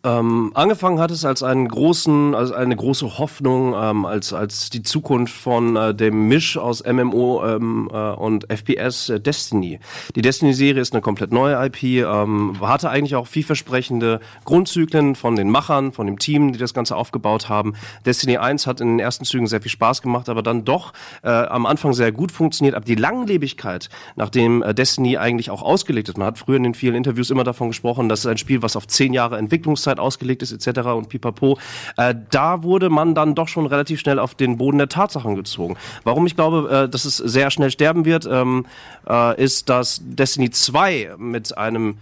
Ähm, 0.05 0.51
angefangen 0.53 0.99
hat 0.99 1.09
es 1.09 1.25
als 1.25 1.41
einen 1.41 1.67
großen, 1.67 2.35
als 2.35 2.51
eine 2.51 2.75
große 2.75 3.17
Hoffnung, 3.17 3.73
ähm, 3.75 4.05
als 4.05 4.33
als 4.33 4.69
die 4.69 4.83
Zukunft 4.83 5.33
von 5.33 5.75
äh, 5.75 5.95
dem 5.95 6.27
Misch 6.27 6.57
aus 6.57 6.83
MMO 6.85 7.43
ähm, 7.43 7.89
äh, 7.91 8.11
und 8.11 8.45
FPS 8.51 9.09
äh, 9.09 9.19
Destiny. 9.19 9.79
Die 10.15 10.21
Destiny-Serie 10.21 10.79
ist 10.79 10.93
eine 10.93 11.01
komplett 11.01 11.33
neue 11.33 11.55
IP, 11.65 11.83
ähm, 11.83 12.55
hatte 12.61 12.91
eigentlich 12.91 13.15
auch 13.15 13.25
vielversprechende 13.25 14.19
Grundzyklen 14.43 15.15
von 15.15 15.35
den 15.35 15.49
Machern, 15.49 15.91
von 15.91 16.05
dem 16.05 16.19
Team, 16.19 16.53
die 16.53 16.59
das 16.59 16.75
Ganze 16.75 16.95
aufgebaut 16.95 17.49
haben. 17.49 17.73
Destiny 18.05 18.37
1 18.37 18.67
hat 18.67 18.81
in 18.81 18.89
den 18.89 18.99
ersten 18.99 19.25
Zügen 19.25 19.47
sehr 19.47 19.61
viel 19.61 19.71
Spaß 19.71 20.03
gemacht, 20.03 20.29
aber 20.29 20.43
dann 20.43 20.65
doch 20.65 20.93
äh, 21.23 21.29
am 21.29 21.65
Anfang 21.65 21.93
sehr 21.93 22.11
gut 22.11 22.31
funktioniert. 22.31 22.75
Aber 22.75 22.85
die 22.85 22.93
Langlebigkeit, 22.93 23.89
nachdem 24.15 24.61
äh, 24.61 24.75
Destiny 24.75 25.17
eigentlich 25.17 25.49
auch 25.49 25.63
ausgelegt 25.63 26.09
ist, 26.09 26.17
man 26.19 26.27
hat 26.27 26.37
früher 26.37 26.57
in 26.57 26.63
den 26.63 26.75
vielen 26.75 26.93
Interviews 26.93 27.31
immer 27.31 27.43
davon 27.43 27.69
gesprochen, 27.69 28.07
dass 28.07 28.19
es 28.19 28.27
ein 28.27 28.37
Spiel, 28.37 28.61
was 28.61 28.75
auf 28.75 28.85
zehn 28.85 29.11
Jahre 29.11 29.39
Entwicklungszeit 29.39 29.94
ausgelegt 29.99 30.41
ist 30.41 30.51
etc. 30.51 30.87
und 30.89 31.09
pipapo, 31.09 31.57
äh, 31.97 32.15
da 32.31 32.63
wurde 32.63 32.89
man 32.89 33.15
dann 33.15 33.35
doch 33.35 33.47
schon 33.47 33.65
relativ 33.65 33.99
schnell 33.99 34.19
auf 34.19 34.35
den 34.35 34.57
Boden 34.57 34.77
der 34.77 34.89
Tatsachen 34.89 35.35
gezogen. 35.35 35.77
Warum 36.03 36.25
ich 36.25 36.35
glaube, 36.35 36.85
äh, 36.85 36.89
dass 36.89 37.05
es 37.05 37.17
sehr 37.17 37.51
schnell 37.51 37.71
sterben 37.71 38.05
wird, 38.05 38.27
ähm, 38.29 38.65
äh, 39.07 39.41
ist, 39.41 39.69
dass 39.69 40.01
Destiny 40.03 40.49
2 40.49 41.15
mit 41.17 41.57
einem 41.57 41.97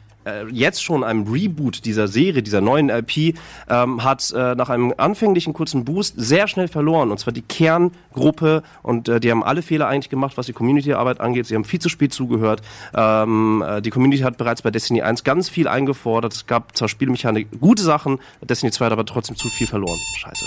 jetzt 0.51 0.83
schon 0.83 1.03
einem 1.03 1.27
Reboot 1.27 1.85
dieser 1.85 2.07
Serie, 2.07 2.43
dieser 2.43 2.61
neuen 2.61 2.89
LP, 2.89 3.35
ähm, 3.69 4.03
hat 4.03 4.31
äh, 4.31 4.55
nach 4.55 4.69
einem 4.69 4.93
anfänglichen 4.97 5.53
kurzen 5.53 5.85
Boost 5.85 6.15
sehr 6.17 6.47
schnell 6.47 6.67
verloren. 6.67 7.11
Und 7.11 7.19
zwar 7.19 7.33
die 7.33 7.41
Kerngruppe 7.41 8.63
und 8.81 9.09
äh, 9.09 9.19
die 9.19 9.31
haben 9.31 9.43
alle 9.43 9.61
Fehler 9.61 9.87
eigentlich 9.87 10.09
gemacht, 10.09 10.37
was 10.37 10.45
die 10.45 10.53
Community-Arbeit 10.53 11.19
angeht. 11.19 11.45
Sie 11.45 11.55
haben 11.55 11.65
viel 11.65 11.79
zu 11.79 11.89
spät 11.89 12.13
zugehört. 12.13 12.61
Ähm, 12.93 13.63
äh, 13.65 13.81
die 13.81 13.89
Community 13.89 14.23
hat 14.23 14.37
bereits 14.37 14.61
bei 14.61 14.71
Destiny 14.71 15.01
1 15.01 15.23
ganz 15.23 15.49
viel 15.49 15.67
eingefordert. 15.67 16.33
Es 16.33 16.47
gab 16.47 16.75
zwar 16.75 16.87
Spielmechanik 16.87 17.47
gute 17.59 17.83
Sachen, 17.83 18.19
Destiny 18.41 18.71
2 18.71 18.85
hat 18.85 18.93
aber 18.93 19.05
trotzdem 19.05 19.35
zu 19.35 19.47
viel 19.49 19.67
verloren. 19.67 19.99
Scheiße. 20.17 20.45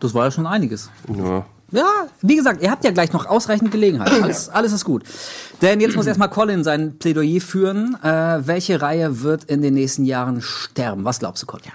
Das 0.00 0.14
war 0.14 0.26
ja 0.26 0.30
schon 0.30 0.46
einiges. 0.46 0.90
Ja. 1.16 1.44
Ja, 1.70 2.06
wie 2.22 2.36
gesagt, 2.36 2.62
ihr 2.62 2.70
habt 2.70 2.82
ja 2.84 2.90
gleich 2.90 3.12
noch 3.12 3.26
ausreichend 3.26 3.70
Gelegenheit. 3.70 4.10
Alles, 4.22 4.48
alles 4.48 4.72
ist 4.72 4.86
gut. 4.86 5.04
Denn 5.60 5.80
jetzt 5.80 5.96
muss 5.96 6.06
erstmal 6.06 6.30
Colin 6.30 6.64
sein 6.64 6.98
Plädoyer 6.98 7.42
führen. 7.42 7.96
Äh, 8.02 8.46
welche 8.46 8.80
Reihe 8.80 9.22
wird 9.22 9.44
in 9.44 9.60
den 9.60 9.74
nächsten 9.74 10.06
Jahren 10.06 10.40
sterben? 10.40 11.04
Was 11.04 11.18
glaubst 11.18 11.42
du, 11.42 11.46
Colin? 11.46 11.72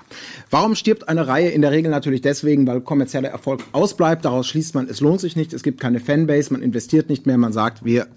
Warum 0.50 0.74
stirbt 0.74 1.10
eine 1.10 1.28
Reihe? 1.28 1.50
In 1.50 1.62
der 1.62 1.72
Regel 1.72 1.92
natürlich 1.92 2.22
deswegen, 2.22 2.66
weil 2.66 2.82
kommerzieller 2.82 3.30
Erfolg 3.30 3.64
ausbleibt. 3.72 4.26
Daraus 4.26 4.48
schließt 4.48 4.74
man, 4.74 4.90
es 4.90 5.00
lohnt 5.00 5.22
sich 5.22 5.36
nicht, 5.36 5.54
es 5.54 5.62
gibt 5.62 5.80
keine 5.80 6.00
Fanbase, 6.00 6.52
man 6.52 6.64
investiert 6.64 7.10
nicht 7.10 7.28
mehr, 7.28 7.38
man 7.38 7.54
sagt, 7.54 7.86
wir 7.86 8.08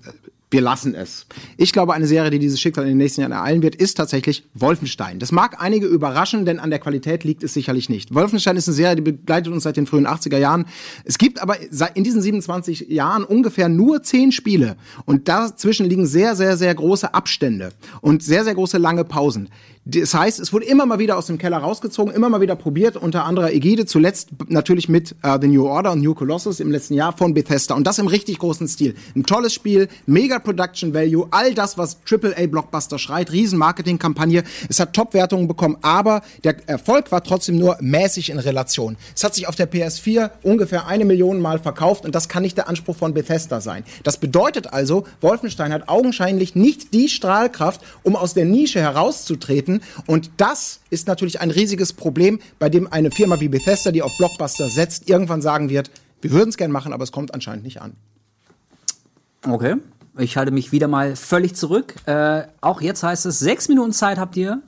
wir 0.50 0.60
lassen 0.60 0.94
es. 0.94 1.26
Ich 1.56 1.72
glaube, 1.72 1.92
eine 1.92 2.06
Serie, 2.06 2.30
die 2.30 2.38
dieses 2.38 2.60
Schicksal 2.60 2.84
in 2.84 2.90
den 2.90 2.98
nächsten 2.98 3.20
Jahren 3.20 3.32
ereilen 3.32 3.62
wird, 3.62 3.74
ist 3.74 3.96
tatsächlich 3.96 4.44
Wolfenstein. 4.54 5.18
Das 5.18 5.32
mag 5.32 5.60
einige 5.60 5.86
überraschen, 5.86 6.44
denn 6.44 6.60
an 6.60 6.70
der 6.70 6.78
Qualität 6.78 7.24
liegt 7.24 7.42
es 7.42 7.52
sicherlich 7.52 7.88
nicht. 7.88 8.14
Wolfenstein 8.14 8.56
ist 8.56 8.68
eine 8.68 8.74
Serie, 8.76 8.96
die 8.96 9.02
begleitet 9.02 9.52
uns 9.52 9.64
seit 9.64 9.76
den 9.76 9.86
frühen 9.86 10.06
80er 10.06 10.38
Jahren. 10.38 10.66
Es 11.04 11.18
gibt 11.18 11.42
aber 11.42 11.56
in 11.94 12.04
diesen 12.04 12.22
27 12.22 12.88
Jahren 12.88 13.24
ungefähr 13.24 13.68
nur 13.68 14.02
10 14.02 14.30
Spiele. 14.30 14.76
Und 15.04 15.26
dazwischen 15.26 15.86
liegen 15.86 16.06
sehr, 16.06 16.36
sehr, 16.36 16.56
sehr 16.56 16.74
große 16.74 17.12
Abstände 17.12 17.70
und 18.00 18.22
sehr, 18.22 18.44
sehr 18.44 18.54
große 18.54 18.78
lange 18.78 19.04
Pausen. 19.04 19.48
Das 19.88 20.14
heißt, 20.14 20.40
es 20.40 20.52
wurde 20.52 20.66
immer 20.66 20.84
mal 20.84 20.98
wieder 20.98 21.16
aus 21.16 21.26
dem 21.26 21.38
Keller 21.38 21.58
rausgezogen, 21.58 22.12
immer 22.12 22.28
mal 22.28 22.40
wieder 22.40 22.56
probiert, 22.56 22.96
unter 22.96 23.24
anderer 23.24 23.52
Ägide, 23.52 23.86
zuletzt 23.86 24.30
natürlich 24.48 24.88
mit 24.88 25.14
uh, 25.24 25.38
The 25.40 25.46
New 25.46 25.64
Order 25.64 25.92
und 25.92 26.02
New 26.02 26.12
Colossus 26.12 26.58
im 26.58 26.72
letzten 26.72 26.94
Jahr 26.94 27.16
von 27.16 27.34
Bethesda. 27.34 27.76
Und 27.76 27.86
das 27.86 28.00
im 28.00 28.08
richtig 28.08 28.40
großen 28.40 28.66
Stil. 28.66 28.96
Ein 29.14 29.22
tolles 29.22 29.54
Spiel, 29.54 29.86
mega 30.06 30.40
Production 30.40 30.92
Value, 30.92 31.28
all 31.30 31.54
das, 31.54 31.78
was 31.78 31.98
AAA-Blockbuster 32.04 32.98
schreit, 32.98 33.30
riesen 33.30 33.60
Marketingkampagne. 33.60 34.42
Es 34.68 34.80
hat 34.80 34.92
Top-Wertungen 34.92 35.46
bekommen, 35.46 35.76
aber 35.82 36.22
der 36.42 36.68
Erfolg 36.68 37.12
war 37.12 37.22
trotzdem 37.22 37.56
nur 37.56 37.76
mäßig 37.80 38.30
in 38.30 38.40
Relation. 38.40 38.96
Es 39.14 39.22
hat 39.22 39.36
sich 39.36 39.46
auf 39.46 39.54
der 39.54 39.70
PS4 39.70 40.32
ungefähr 40.42 40.88
eine 40.88 41.04
Million 41.04 41.40
Mal 41.40 41.60
verkauft 41.60 42.04
und 42.04 42.12
das 42.12 42.28
kann 42.28 42.42
nicht 42.42 42.56
der 42.56 42.68
Anspruch 42.68 42.96
von 42.96 43.14
Bethesda 43.14 43.60
sein. 43.60 43.84
Das 44.02 44.16
bedeutet 44.16 44.72
also, 44.72 45.04
Wolfenstein 45.20 45.72
hat 45.72 45.88
augenscheinlich 45.88 46.56
nicht 46.56 46.92
die 46.92 47.08
Strahlkraft, 47.08 47.82
um 48.02 48.16
aus 48.16 48.34
der 48.34 48.46
Nische 48.46 48.80
herauszutreten, 48.80 49.75
und 50.06 50.30
das 50.36 50.80
ist 50.90 51.06
natürlich 51.06 51.40
ein 51.40 51.50
riesiges 51.50 51.92
Problem, 51.92 52.40
bei 52.58 52.68
dem 52.68 52.92
eine 52.92 53.10
Firma 53.10 53.40
wie 53.40 53.48
Bethesda, 53.48 53.92
die 53.92 54.02
auf 54.02 54.16
Blockbuster 54.18 54.68
setzt, 54.68 55.08
irgendwann 55.08 55.42
sagen 55.42 55.68
wird, 55.68 55.90
wir 56.20 56.30
würden 56.30 56.50
es 56.50 56.56
gern 56.56 56.70
machen, 56.70 56.92
aber 56.92 57.04
es 57.04 57.12
kommt 57.12 57.34
anscheinend 57.34 57.64
nicht 57.64 57.80
an. 57.80 57.94
Okay. 59.48 59.76
Ich 60.18 60.36
halte 60.36 60.50
mich 60.50 60.72
wieder 60.72 60.88
mal 60.88 61.14
völlig 61.14 61.54
zurück. 61.54 61.94
Äh, 62.06 62.44
auch 62.62 62.80
jetzt 62.80 63.02
heißt 63.02 63.26
es, 63.26 63.38
sechs 63.38 63.68
Minuten 63.68 63.92
Zeit 63.92 64.18
habt 64.18 64.36
ihr, 64.36 64.62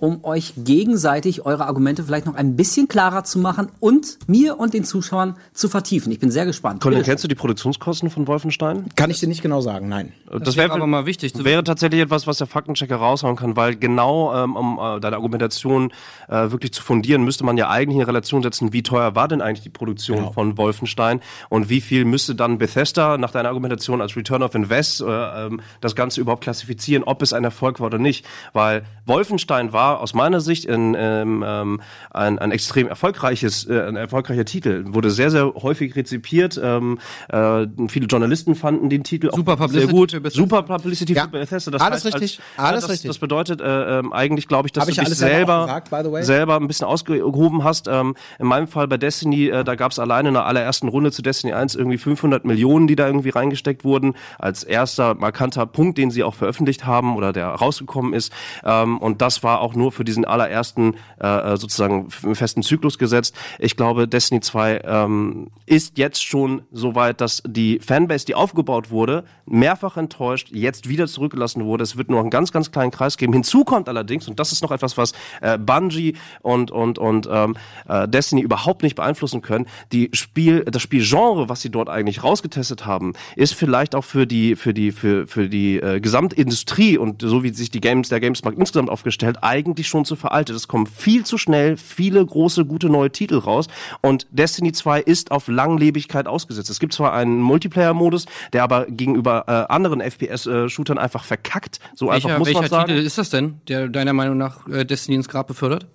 um 0.00 0.24
euch 0.24 0.54
gegenseitig 0.56 1.44
eure 1.46 1.66
Argumente 1.66 2.02
vielleicht 2.02 2.26
noch 2.26 2.34
ein 2.34 2.56
bisschen 2.56 2.88
klarer 2.88 3.22
zu 3.22 3.38
machen 3.38 3.68
und 3.80 4.18
mir 4.26 4.58
und 4.58 4.74
den 4.74 4.84
Zuschauern 4.84 5.36
zu 5.52 5.68
vertiefen. 5.68 6.10
Ich 6.10 6.18
bin 6.18 6.30
sehr 6.30 6.46
gespannt. 6.46 6.80
Colin, 6.80 7.02
kennst 7.02 7.22
du 7.22 7.28
die 7.28 7.34
Produktionskosten 7.34 8.10
von 8.10 8.26
Wolfenstein? 8.26 8.86
Kann 8.96 9.10
ich 9.10 9.20
dir 9.20 9.28
nicht 9.28 9.42
genau 9.42 9.60
sagen, 9.60 9.88
nein. 9.88 10.12
Das, 10.30 10.42
Das 10.42 10.56
wäre 10.56 10.68
wäre 10.70 10.78
aber 10.78 10.86
mal 10.86 11.06
wichtig 11.06 11.34
zu 11.34 11.44
wäre 11.44 11.62
tatsächlich 11.64 12.00
etwas, 12.00 12.26
was 12.26 12.38
der 12.38 12.46
Faktenchecker 12.46 12.96
raushauen 12.96 13.36
kann, 13.36 13.56
weil 13.56 13.76
genau 13.76 14.34
ähm, 14.34 14.56
um 14.56 14.78
äh, 14.78 15.00
deine 15.00 15.16
Argumentation 15.16 15.92
äh, 16.28 16.50
wirklich 16.50 16.72
zu 16.72 16.82
fundieren, 16.82 17.22
müsste 17.24 17.44
man 17.44 17.56
ja 17.56 17.68
eigentlich 17.68 17.98
in 17.98 18.04
Relation 18.04 18.42
setzen, 18.42 18.72
wie 18.72 18.82
teuer 18.82 19.14
war 19.14 19.28
denn 19.28 19.40
eigentlich 19.42 19.62
die 19.62 19.68
Produktion 19.70 20.18
Genau. 20.18 20.32
von 20.32 20.56
Wolfenstein 20.58 21.20
und 21.50 21.68
wie 21.68 21.80
viel 21.80 22.04
müsste 22.04 22.34
dann 22.34 22.58
Bethesda 22.58 23.18
nach 23.18 23.30
deiner 23.30 23.48
Argumentation 23.48 24.00
als 24.00 24.16
Return 24.16 24.42
of 24.42 24.54
Invest 24.54 25.02
äh, 25.02 25.04
ähm, 25.46 25.60
das 25.80 25.94
Ganze 25.94 26.20
überhaupt 26.20 26.42
klassifizieren, 26.42 27.04
ob 27.04 27.20
es 27.22 27.32
ein 27.32 27.44
Erfolg 27.44 27.80
war 27.80 27.86
oder 27.88 27.98
nicht, 27.98 28.24
weil 28.52 28.84
Wolfenstein 29.06 29.72
war 29.72 29.89
aus 29.96 30.14
meiner 30.14 30.40
Sicht 30.40 30.64
in, 30.64 30.96
ähm, 30.98 31.44
ähm, 31.46 31.80
ein, 32.10 32.38
ein 32.38 32.50
extrem 32.52 32.88
erfolgreiches, 32.88 33.66
äh, 33.68 33.80
ein 33.82 33.96
erfolgreicher 33.96 34.44
Titel, 34.44 34.84
wurde 34.88 35.10
sehr 35.10 35.30
sehr 35.30 35.52
häufig 35.54 35.96
rezipiert, 35.96 36.60
ähm, 36.62 36.98
äh, 37.28 37.66
viele 37.88 38.06
Journalisten 38.06 38.54
fanden 38.54 38.88
den 38.88 39.04
Titel 39.04 39.30
Super 39.34 39.60
auch 39.60 39.68
sehr 39.68 39.86
gut, 39.86 40.12
für 40.12 40.20
Bethesda. 40.20 40.42
super 40.42 40.62
Publicity 40.62 41.12
Ja, 41.14 41.24
für 41.24 41.28
Bethesda. 41.30 41.70
Das 41.70 41.82
alles 41.82 42.04
heißt, 42.04 42.14
richtig, 42.14 42.40
als, 42.56 42.68
alles 42.68 42.80
das, 42.82 42.90
richtig. 42.90 43.08
Das 43.08 43.18
bedeutet 43.18 43.60
äh, 43.60 43.98
ähm, 43.98 44.12
eigentlich, 44.12 44.48
glaube 44.48 44.68
ich, 44.68 44.72
dass 44.72 44.82
Hab 44.82 44.94
du 44.94 45.00
ich 45.00 45.08
dich 45.08 45.16
selber 45.16 45.80
gesagt, 45.88 46.24
selber 46.24 46.56
ein 46.56 46.66
bisschen 46.66 46.86
ausgehoben 46.86 47.64
hast. 47.64 47.88
Ähm, 47.88 48.14
in 48.38 48.46
meinem 48.46 48.68
Fall 48.68 48.88
bei 48.88 48.96
Destiny, 48.96 49.48
äh, 49.48 49.64
da 49.64 49.74
gab 49.74 49.92
es 49.92 49.98
alleine 49.98 50.28
in 50.28 50.34
der 50.34 50.46
allerersten 50.46 50.88
Runde 50.88 51.12
zu 51.12 51.22
Destiny 51.22 51.52
1 51.52 51.74
irgendwie 51.74 51.98
500 51.98 52.44
Millionen, 52.44 52.86
die 52.86 52.96
da 52.96 53.06
irgendwie 53.06 53.30
reingesteckt 53.30 53.84
wurden, 53.84 54.14
als 54.38 54.64
erster 54.64 55.14
markanter 55.14 55.66
Punkt, 55.66 55.98
den 55.98 56.10
sie 56.10 56.22
auch 56.24 56.34
veröffentlicht 56.34 56.86
haben 56.86 57.16
oder 57.16 57.32
der 57.32 57.48
rausgekommen 57.48 58.12
ist. 58.12 58.32
Ähm, 58.64 58.98
und 58.98 59.22
das 59.22 59.42
war 59.42 59.60
auch 59.60 59.74
nur 59.80 59.92
für 59.92 60.04
diesen 60.04 60.24
allerersten 60.26 60.94
äh, 61.18 61.56
sozusagen 61.56 62.08
f- 62.08 62.36
festen 62.38 62.62
Zyklus 62.62 62.98
gesetzt. 62.98 63.34
Ich 63.58 63.76
glaube, 63.76 64.06
Destiny 64.06 64.40
2 64.40 64.82
ähm, 64.84 65.50
ist 65.66 65.96
jetzt 65.98 66.22
schon 66.22 66.62
so 66.70 66.94
weit, 66.94 67.20
dass 67.20 67.42
die 67.46 67.78
Fanbase, 67.80 68.26
die 68.26 68.34
aufgebaut 68.34 68.90
wurde, 68.90 69.24
mehrfach 69.46 69.96
enttäuscht, 69.96 70.48
jetzt 70.52 70.88
wieder 70.88 71.06
zurückgelassen 71.06 71.64
wurde. 71.64 71.82
Es 71.84 71.96
wird 71.96 72.10
nur 72.10 72.20
einen 72.20 72.30
ganz, 72.30 72.52
ganz 72.52 72.70
kleinen 72.70 72.90
Kreis 72.90 73.16
geben. 73.16 73.32
Hinzu 73.32 73.64
kommt 73.64 73.88
allerdings, 73.88 74.28
und 74.28 74.38
das 74.38 74.52
ist 74.52 74.62
noch 74.62 74.70
etwas, 74.70 74.96
was 74.98 75.12
äh, 75.40 75.56
Bungie 75.58 76.14
und, 76.42 76.70
und, 76.70 76.98
und 76.98 77.28
ähm, 77.32 77.56
äh, 77.88 78.06
Destiny 78.06 78.42
überhaupt 78.42 78.82
nicht 78.82 78.94
beeinflussen 78.96 79.40
können, 79.40 79.66
die 79.92 80.10
Spiel, 80.12 80.64
das 80.64 80.82
Spielgenre, 80.82 81.48
was 81.48 81.62
sie 81.62 81.70
dort 81.70 81.88
eigentlich 81.88 82.22
rausgetestet 82.22 82.84
haben, 82.86 83.14
ist 83.36 83.54
vielleicht 83.54 83.94
auch 83.94 84.04
für 84.04 84.26
die, 84.26 84.56
für 84.56 84.74
die, 84.74 84.92
für, 84.92 85.26
für 85.26 85.48
die 85.48 85.78
äh, 85.80 86.00
Gesamtindustrie 86.00 86.98
und 86.98 87.22
so 87.22 87.42
wie 87.42 87.50
sich 87.54 87.70
die 87.70 87.80
Games, 87.80 88.08
der 88.10 88.20
Gamesmarkt 88.20 88.58
insgesamt 88.58 88.90
aufgestellt, 88.90 89.38
eigentlich 89.42 89.69
schon 89.78 90.04
zu 90.04 90.16
veraltet. 90.16 90.56
Es 90.56 90.68
kommen 90.68 90.86
viel 90.86 91.24
zu 91.24 91.38
schnell 91.38 91.76
viele 91.76 92.24
große, 92.24 92.64
gute 92.64 92.88
neue 92.88 93.10
Titel 93.10 93.38
raus 93.38 93.66
und 94.02 94.26
Destiny 94.30 94.72
2 94.72 95.00
ist 95.00 95.30
auf 95.30 95.48
Langlebigkeit 95.48 96.26
ausgesetzt. 96.26 96.70
Es 96.70 96.80
gibt 96.80 96.92
zwar 96.92 97.12
einen 97.12 97.40
Multiplayer-Modus, 97.40 98.26
der 98.52 98.62
aber 98.62 98.86
gegenüber 98.86 99.44
äh, 99.46 99.72
anderen 99.72 100.00
FPS-Shootern 100.00 100.98
einfach 100.98 101.24
verkackt. 101.24 101.80
So 101.94 102.10
einfach 102.10 102.28
Welcher, 102.28 102.38
muss 102.38 102.48
man 102.48 102.62
welcher 102.62 102.68
sagen. 102.68 102.88
Titel 102.88 103.06
ist 103.06 103.18
das 103.18 103.30
denn, 103.30 103.60
der 103.68 103.88
deiner 103.88 104.12
Meinung 104.12 104.36
nach 104.36 104.66
äh, 104.68 104.84
Destiny 104.84 105.16
ins 105.16 105.28
Grab 105.28 105.46
befördert? 105.46 105.86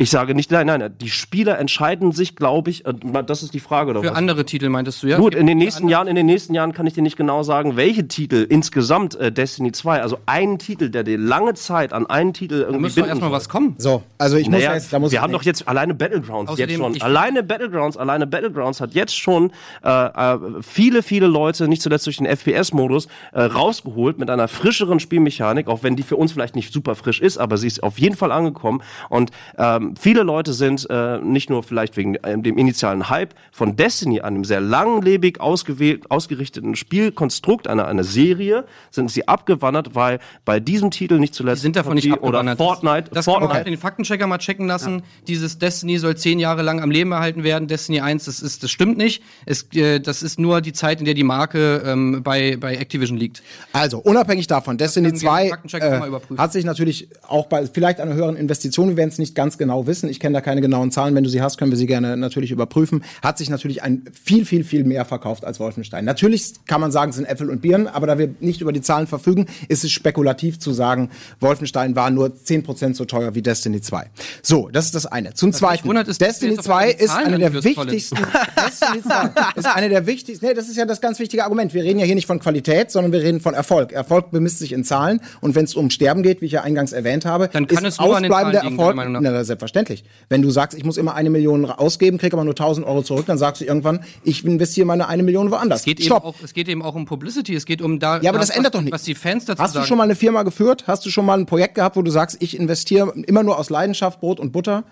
Ich 0.00 0.10
sage 0.10 0.32
nicht, 0.36 0.52
nein, 0.52 0.68
nein, 0.68 0.94
die 1.00 1.10
Spieler 1.10 1.58
entscheiden 1.58 2.12
sich, 2.12 2.36
glaube 2.36 2.70
ich, 2.70 2.84
das 3.26 3.42
ist 3.42 3.52
die 3.52 3.58
Frage. 3.58 3.90
Oder 3.90 4.02
Für 4.02 4.10
was? 4.10 4.16
andere 4.16 4.44
Titel 4.44 4.68
meintest 4.68 5.02
du, 5.02 5.08
ja? 5.08 5.18
Gut, 5.18 5.34
in 5.34 5.48
den 5.48 5.58
nächsten 5.58 5.88
Jahren, 5.88 6.06
in 6.06 6.14
den 6.14 6.26
nächsten 6.26 6.54
Jahren 6.54 6.72
kann 6.72 6.86
ich 6.86 6.94
dir 6.94 7.02
nicht 7.02 7.16
genau 7.16 7.42
sagen, 7.42 7.74
welche 7.74 8.06
Titel 8.06 8.46
insgesamt 8.48 9.16
äh, 9.16 9.32
Destiny 9.32 9.72
2, 9.72 10.00
also 10.00 10.18
einen 10.26 10.60
Titel, 10.60 10.90
der 10.90 11.02
dir 11.02 11.18
lange 11.18 11.54
Zeit 11.54 11.92
an 11.92 12.06
einen 12.06 12.32
Titel 12.32 12.60
Da 12.60 12.66
irgendwie 12.66 12.82
müsste 12.82 13.00
doch 13.00 13.08
binden 13.08 13.22
erstmal 13.22 13.32
was 13.32 13.48
kommen. 13.48 13.74
So, 13.78 14.04
also 14.18 14.36
ich 14.36 14.48
muss 14.48 14.60
Naja, 14.60 14.74
jetzt, 14.74 14.92
da 14.92 15.00
muss 15.00 15.10
wir 15.10 15.20
haben 15.20 15.32
doch 15.32 15.42
jetzt 15.42 15.66
alleine 15.66 15.94
Battlegrounds 15.94 16.52
Außerdem, 16.52 16.80
jetzt 16.80 16.98
schon. 16.98 17.02
Alleine 17.02 17.42
Battlegrounds, 17.42 17.96
alleine 17.96 18.28
Battlegrounds 18.28 18.80
hat 18.80 18.94
jetzt 18.94 19.18
schon 19.18 19.50
äh, 19.82 19.88
äh, 19.88 20.38
viele, 20.62 21.02
viele 21.02 21.26
Leute, 21.26 21.66
nicht 21.66 21.82
zuletzt 21.82 22.06
durch 22.06 22.18
den 22.18 22.26
FPS-Modus, 22.26 23.08
äh, 23.32 23.42
rausgeholt 23.42 24.20
mit 24.20 24.30
einer 24.30 24.46
frischeren 24.46 25.00
Spielmechanik, 25.00 25.66
auch 25.66 25.82
wenn 25.82 25.96
die 25.96 26.04
für 26.04 26.14
uns 26.14 26.30
vielleicht 26.30 26.54
nicht 26.54 26.72
super 26.72 26.94
frisch 26.94 27.20
ist, 27.20 27.36
aber 27.36 27.56
sie 27.56 27.66
ist 27.66 27.82
auf 27.82 27.98
jeden 27.98 28.14
Fall 28.14 28.30
angekommen. 28.30 28.80
Und 29.08 29.32
ähm, 29.56 29.87
viele 29.98 30.22
Leute 30.22 30.52
sind 30.52 30.88
äh, 30.90 31.18
nicht 31.18 31.50
nur 31.50 31.62
vielleicht 31.62 31.96
wegen 31.96 32.16
äh, 32.16 32.38
dem 32.38 32.58
initialen 32.58 33.08
Hype 33.08 33.34
von 33.52 33.76
Destiny, 33.76 34.20
einem 34.20 34.44
sehr 34.44 34.60
langlebig 34.60 35.40
ausgewählt, 35.40 36.10
ausgerichteten 36.10 36.76
Spielkonstrukt, 36.76 37.68
einer, 37.68 37.86
einer 37.86 38.04
Serie, 38.04 38.64
sind 38.90 39.10
sie 39.10 39.28
abgewandert, 39.28 39.94
weil 39.94 40.18
bei 40.44 40.60
diesem 40.60 40.90
Titel 40.90 41.18
nicht 41.18 41.34
zuletzt 41.34 41.60
Die 41.60 41.62
sind 41.62 41.76
davon 41.76 41.94
nicht 41.94 42.10
oder. 42.20 42.44
Fortnite, 42.56 43.10
Das 43.12 43.26
kann 43.26 43.34
man 43.34 43.42
Fortnite 43.42 43.60
auch 43.60 43.64
den 43.64 43.78
Faktenchecker 43.78 44.26
mal 44.26 44.38
checken 44.38 44.66
lassen. 44.66 45.02
Dieses 45.26 45.58
Destiny 45.58 45.98
soll 45.98 46.16
zehn 46.16 46.38
Jahre 46.38 46.62
lang 46.62 46.80
am 46.80 46.90
Leben 46.90 47.12
erhalten 47.12 47.44
werden. 47.44 47.68
Destiny 47.68 48.00
1, 48.00 48.24
das 48.24 48.40
ist, 48.40 48.62
das 48.62 48.70
stimmt 48.70 48.98
nicht. 48.98 49.22
Es, 49.46 49.66
äh, 49.74 50.00
das 50.00 50.22
ist 50.22 50.38
nur 50.38 50.60
die 50.60 50.72
Zeit, 50.72 51.00
in 51.00 51.04
der 51.04 51.14
die 51.14 51.24
Marke 51.24 51.82
ähm, 51.84 52.22
bei, 52.22 52.56
bei 52.56 52.76
Activision 52.76 53.18
liegt. 53.18 53.42
Also, 53.72 53.98
unabhängig 53.98 54.46
davon, 54.46 54.78
Destiny 54.78 55.08
können 55.08 55.20
wir 55.20 55.28
2 55.28 55.42
den 55.42 55.50
Faktencheck 55.50 55.82
noch 55.82 55.98
mal 55.98 56.08
äh, 56.08 56.36
hat 56.38 56.52
sich 56.52 56.64
natürlich 56.64 57.08
auch 57.26 57.46
bei 57.46 57.66
vielleicht 57.66 58.00
einer 58.00 58.14
höheren 58.14 58.36
Investition, 58.36 58.88
wir 58.88 58.96
werden 58.96 59.10
es 59.10 59.18
nicht 59.18 59.34
ganz 59.34 59.58
genau 59.58 59.67
wissen, 59.86 60.08
ich 60.08 60.20
kenne 60.20 60.34
da 60.34 60.40
keine 60.40 60.60
genauen 60.60 60.90
Zahlen, 60.90 61.14
wenn 61.14 61.24
du 61.24 61.30
sie 61.30 61.42
hast, 61.42 61.58
können 61.58 61.70
wir 61.70 61.78
sie 61.78 61.86
gerne 61.86 62.16
natürlich 62.16 62.50
überprüfen, 62.50 63.02
hat 63.22 63.38
sich 63.38 63.50
natürlich 63.50 63.82
ein 63.82 64.04
viel, 64.12 64.44
viel, 64.44 64.64
viel 64.64 64.84
mehr 64.84 65.04
verkauft 65.04 65.44
als 65.44 65.60
Wolfenstein. 65.60 66.04
Natürlich 66.04 66.54
kann 66.66 66.80
man 66.80 66.92
sagen, 66.92 67.10
es 67.10 67.16
sind 67.16 67.26
Äpfel 67.26 67.50
und 67.50 67.60
Birnen, 67.62 67.86
aber 67.86 68.06
da 68.06 68.18
wir 68.18 68.34
nicht 68.40 68.60
über 68.60 68.72
die 68.72 68.80
Zahlen 68.80 69.06
verfügen, 69.06 69.46
ist 69.68 69.84
es 69.84 69.92
spekulativ 69.92 70.58
zu 70.58 70.72
sagen, 70.72 71.10
Wolfenstein 71.40 71.96
war 71.96 72.10
nur 72.10 72.28
10% 72.28 72.94
so 72.94 73.04
teuer 73.04 73.34
wie 73.34 73.42
Destiny 73.42 73.80
2. 73.80 74.06
So, 74.42 74.68
das 74.68 74.86
ist 74.86 74.94
das 74.94 75.06
eine. 75.06 75.34
Zum 75.34 75.52
Zweiten, 75.52 75.88
wundert, 75.88 76.08
Destiny 76.08 76.52
du 76.52 76.56
jetzt 76.56 76.70
auf 76.70 76.76
2 76.76 76.92
die 76.92 77.04
ist 77.04 77.10
eine 77.10 77.38
der 77.38 77.52
wichtigsten 77.52 78.16
Destiny 78.66 79.02
2 79.02 79.30
ist 79.56 79.66
eine 79.66 79.88
der 79.88 80.06
wichtigsten, 80.06 80.46
nee, 80.46 80.54
das 80.54 80.68
ist 80.68 80.76
ja 80.76 80.84
das 80.84 81.00
ganz 81.00 81.18
wichtige 81.18 81.44
Argument. 81.44 81.74
Wir 81.74 81.84
reden 81.84 81.98
ja 81.98 82.06
hier 82.06 82.14
nicht 82.14 82.26
von 82.26 82.38
Qualität, 82.38 82.90
sondern 82.90 83.12
wir 83.12 83.20
reden 83.20 83.40
von 83.40 83.54
Erfolg. 83.54 83.92
Erfolg 83.92 84.30
bemisst 84.30 84.58
sich 84.58 84.72
in 84.72 84.84
Zahlen 84.84 85.20
und 85.40 85.54
wenn 85.54 85.64
es 85.64 85.74
um 85.74 85.90
Sterben 85.90 86.22
geht, 86.22 86.40
wie 86.40 86.46
ich 86.46 86.52
ja 86.52 86.62
eingangs 86.62 86.92
erwähnt 86.92 87.24
habe, 87.24 87.48
Dann 87.52 87.66
kann 87.66 87.84
ist 87.84 87.94
es 87.94 87.98
nur 87.98 88.16
an 88.16 88.22
den 88.22 88.32
ausbleibender 88.32 88.60
Zahlen 88.60 88.72
liegen, 88.72 88.78
Erfolg, 88.78 89.22
na, 89.22 89.44
selbstverständlich. 89.58 90.04
Wenn 90.28 90.42
du 90.42 90.50
sagst, 90.50 90.76
ich 90.76 90.84
muss 90.84 90.96
immer 90.96 91.14
eine 91.14 91.30
Million 91.30 91.66
ausgeben, 91.66 92.18
krieg 92.18 92.32
aber 92.32 92.44
nur 92.44 92.52
1000 92.52 92.86
Euro 92.86 93.02
zurück, 93.02 93.26
dann 93.26 93.38
sagst 93.38 93.60
du 93.60 93.64
irgendwann, 93.64 94.04
ich 94.22 94.44
investiere 94.44 94.86
meine 94.86 95.08
eine 95.08 95.22
Million 95.22 95.50
woanders. 95.50 95.80
Es 95.80 95.84
geht, 95.84 96.00
eben 96.00 96.06
Stopp. 96.06 96.24
auch, 96.24 96.34
es 96.42 96.54
geht 96.54 96.68
eben 96.68 96.82
auch 96.82 96.94
um 96.94 97.04
Publicity. 97.04 97.54
Es 97.54 97.66
geht 97.66 97.82
um 97.82 97.98
da. 97.98 98.20
Ja, 98.20 98.30
aber 98.30 98.38
das 98.38 98.50
was, 98.50 98.56
ändert 98.56 98.74
doch 98.74 98.80
nichts. 98.80 98.94
Was 98.94 99.02
die 99.02 99.14
Fans 99.14 99.44
dazu 99.44 99.62
Hast 99.62 99.74
du 99.74 99.82
schon 99.82 99.98
mal 99.98 100.04
eine 100.04 100.14
Firma 100.14 100.42
geführt? 100.42 100.84
Hast 100.86 101.04
du 101.04 101.10
schon 101.10 101.26
mal 101.26 101.38
ein 101.38 101.46
Projekt 101.46 101.74
gehabt, 101.74 101.96
wo 101.96 102.02
du 102.02 102.10
sagst, 102.10 102.38
ich 102.40 102.58
investiere 102.58 103.12
immer 103.26 103.42
nur 103.42 103.58
aus 103.58 103.70
Leidenschaft 103.70 104.20
Brot 104.20 104.40
und 104.40 104.52
Butter? 104.52 104.84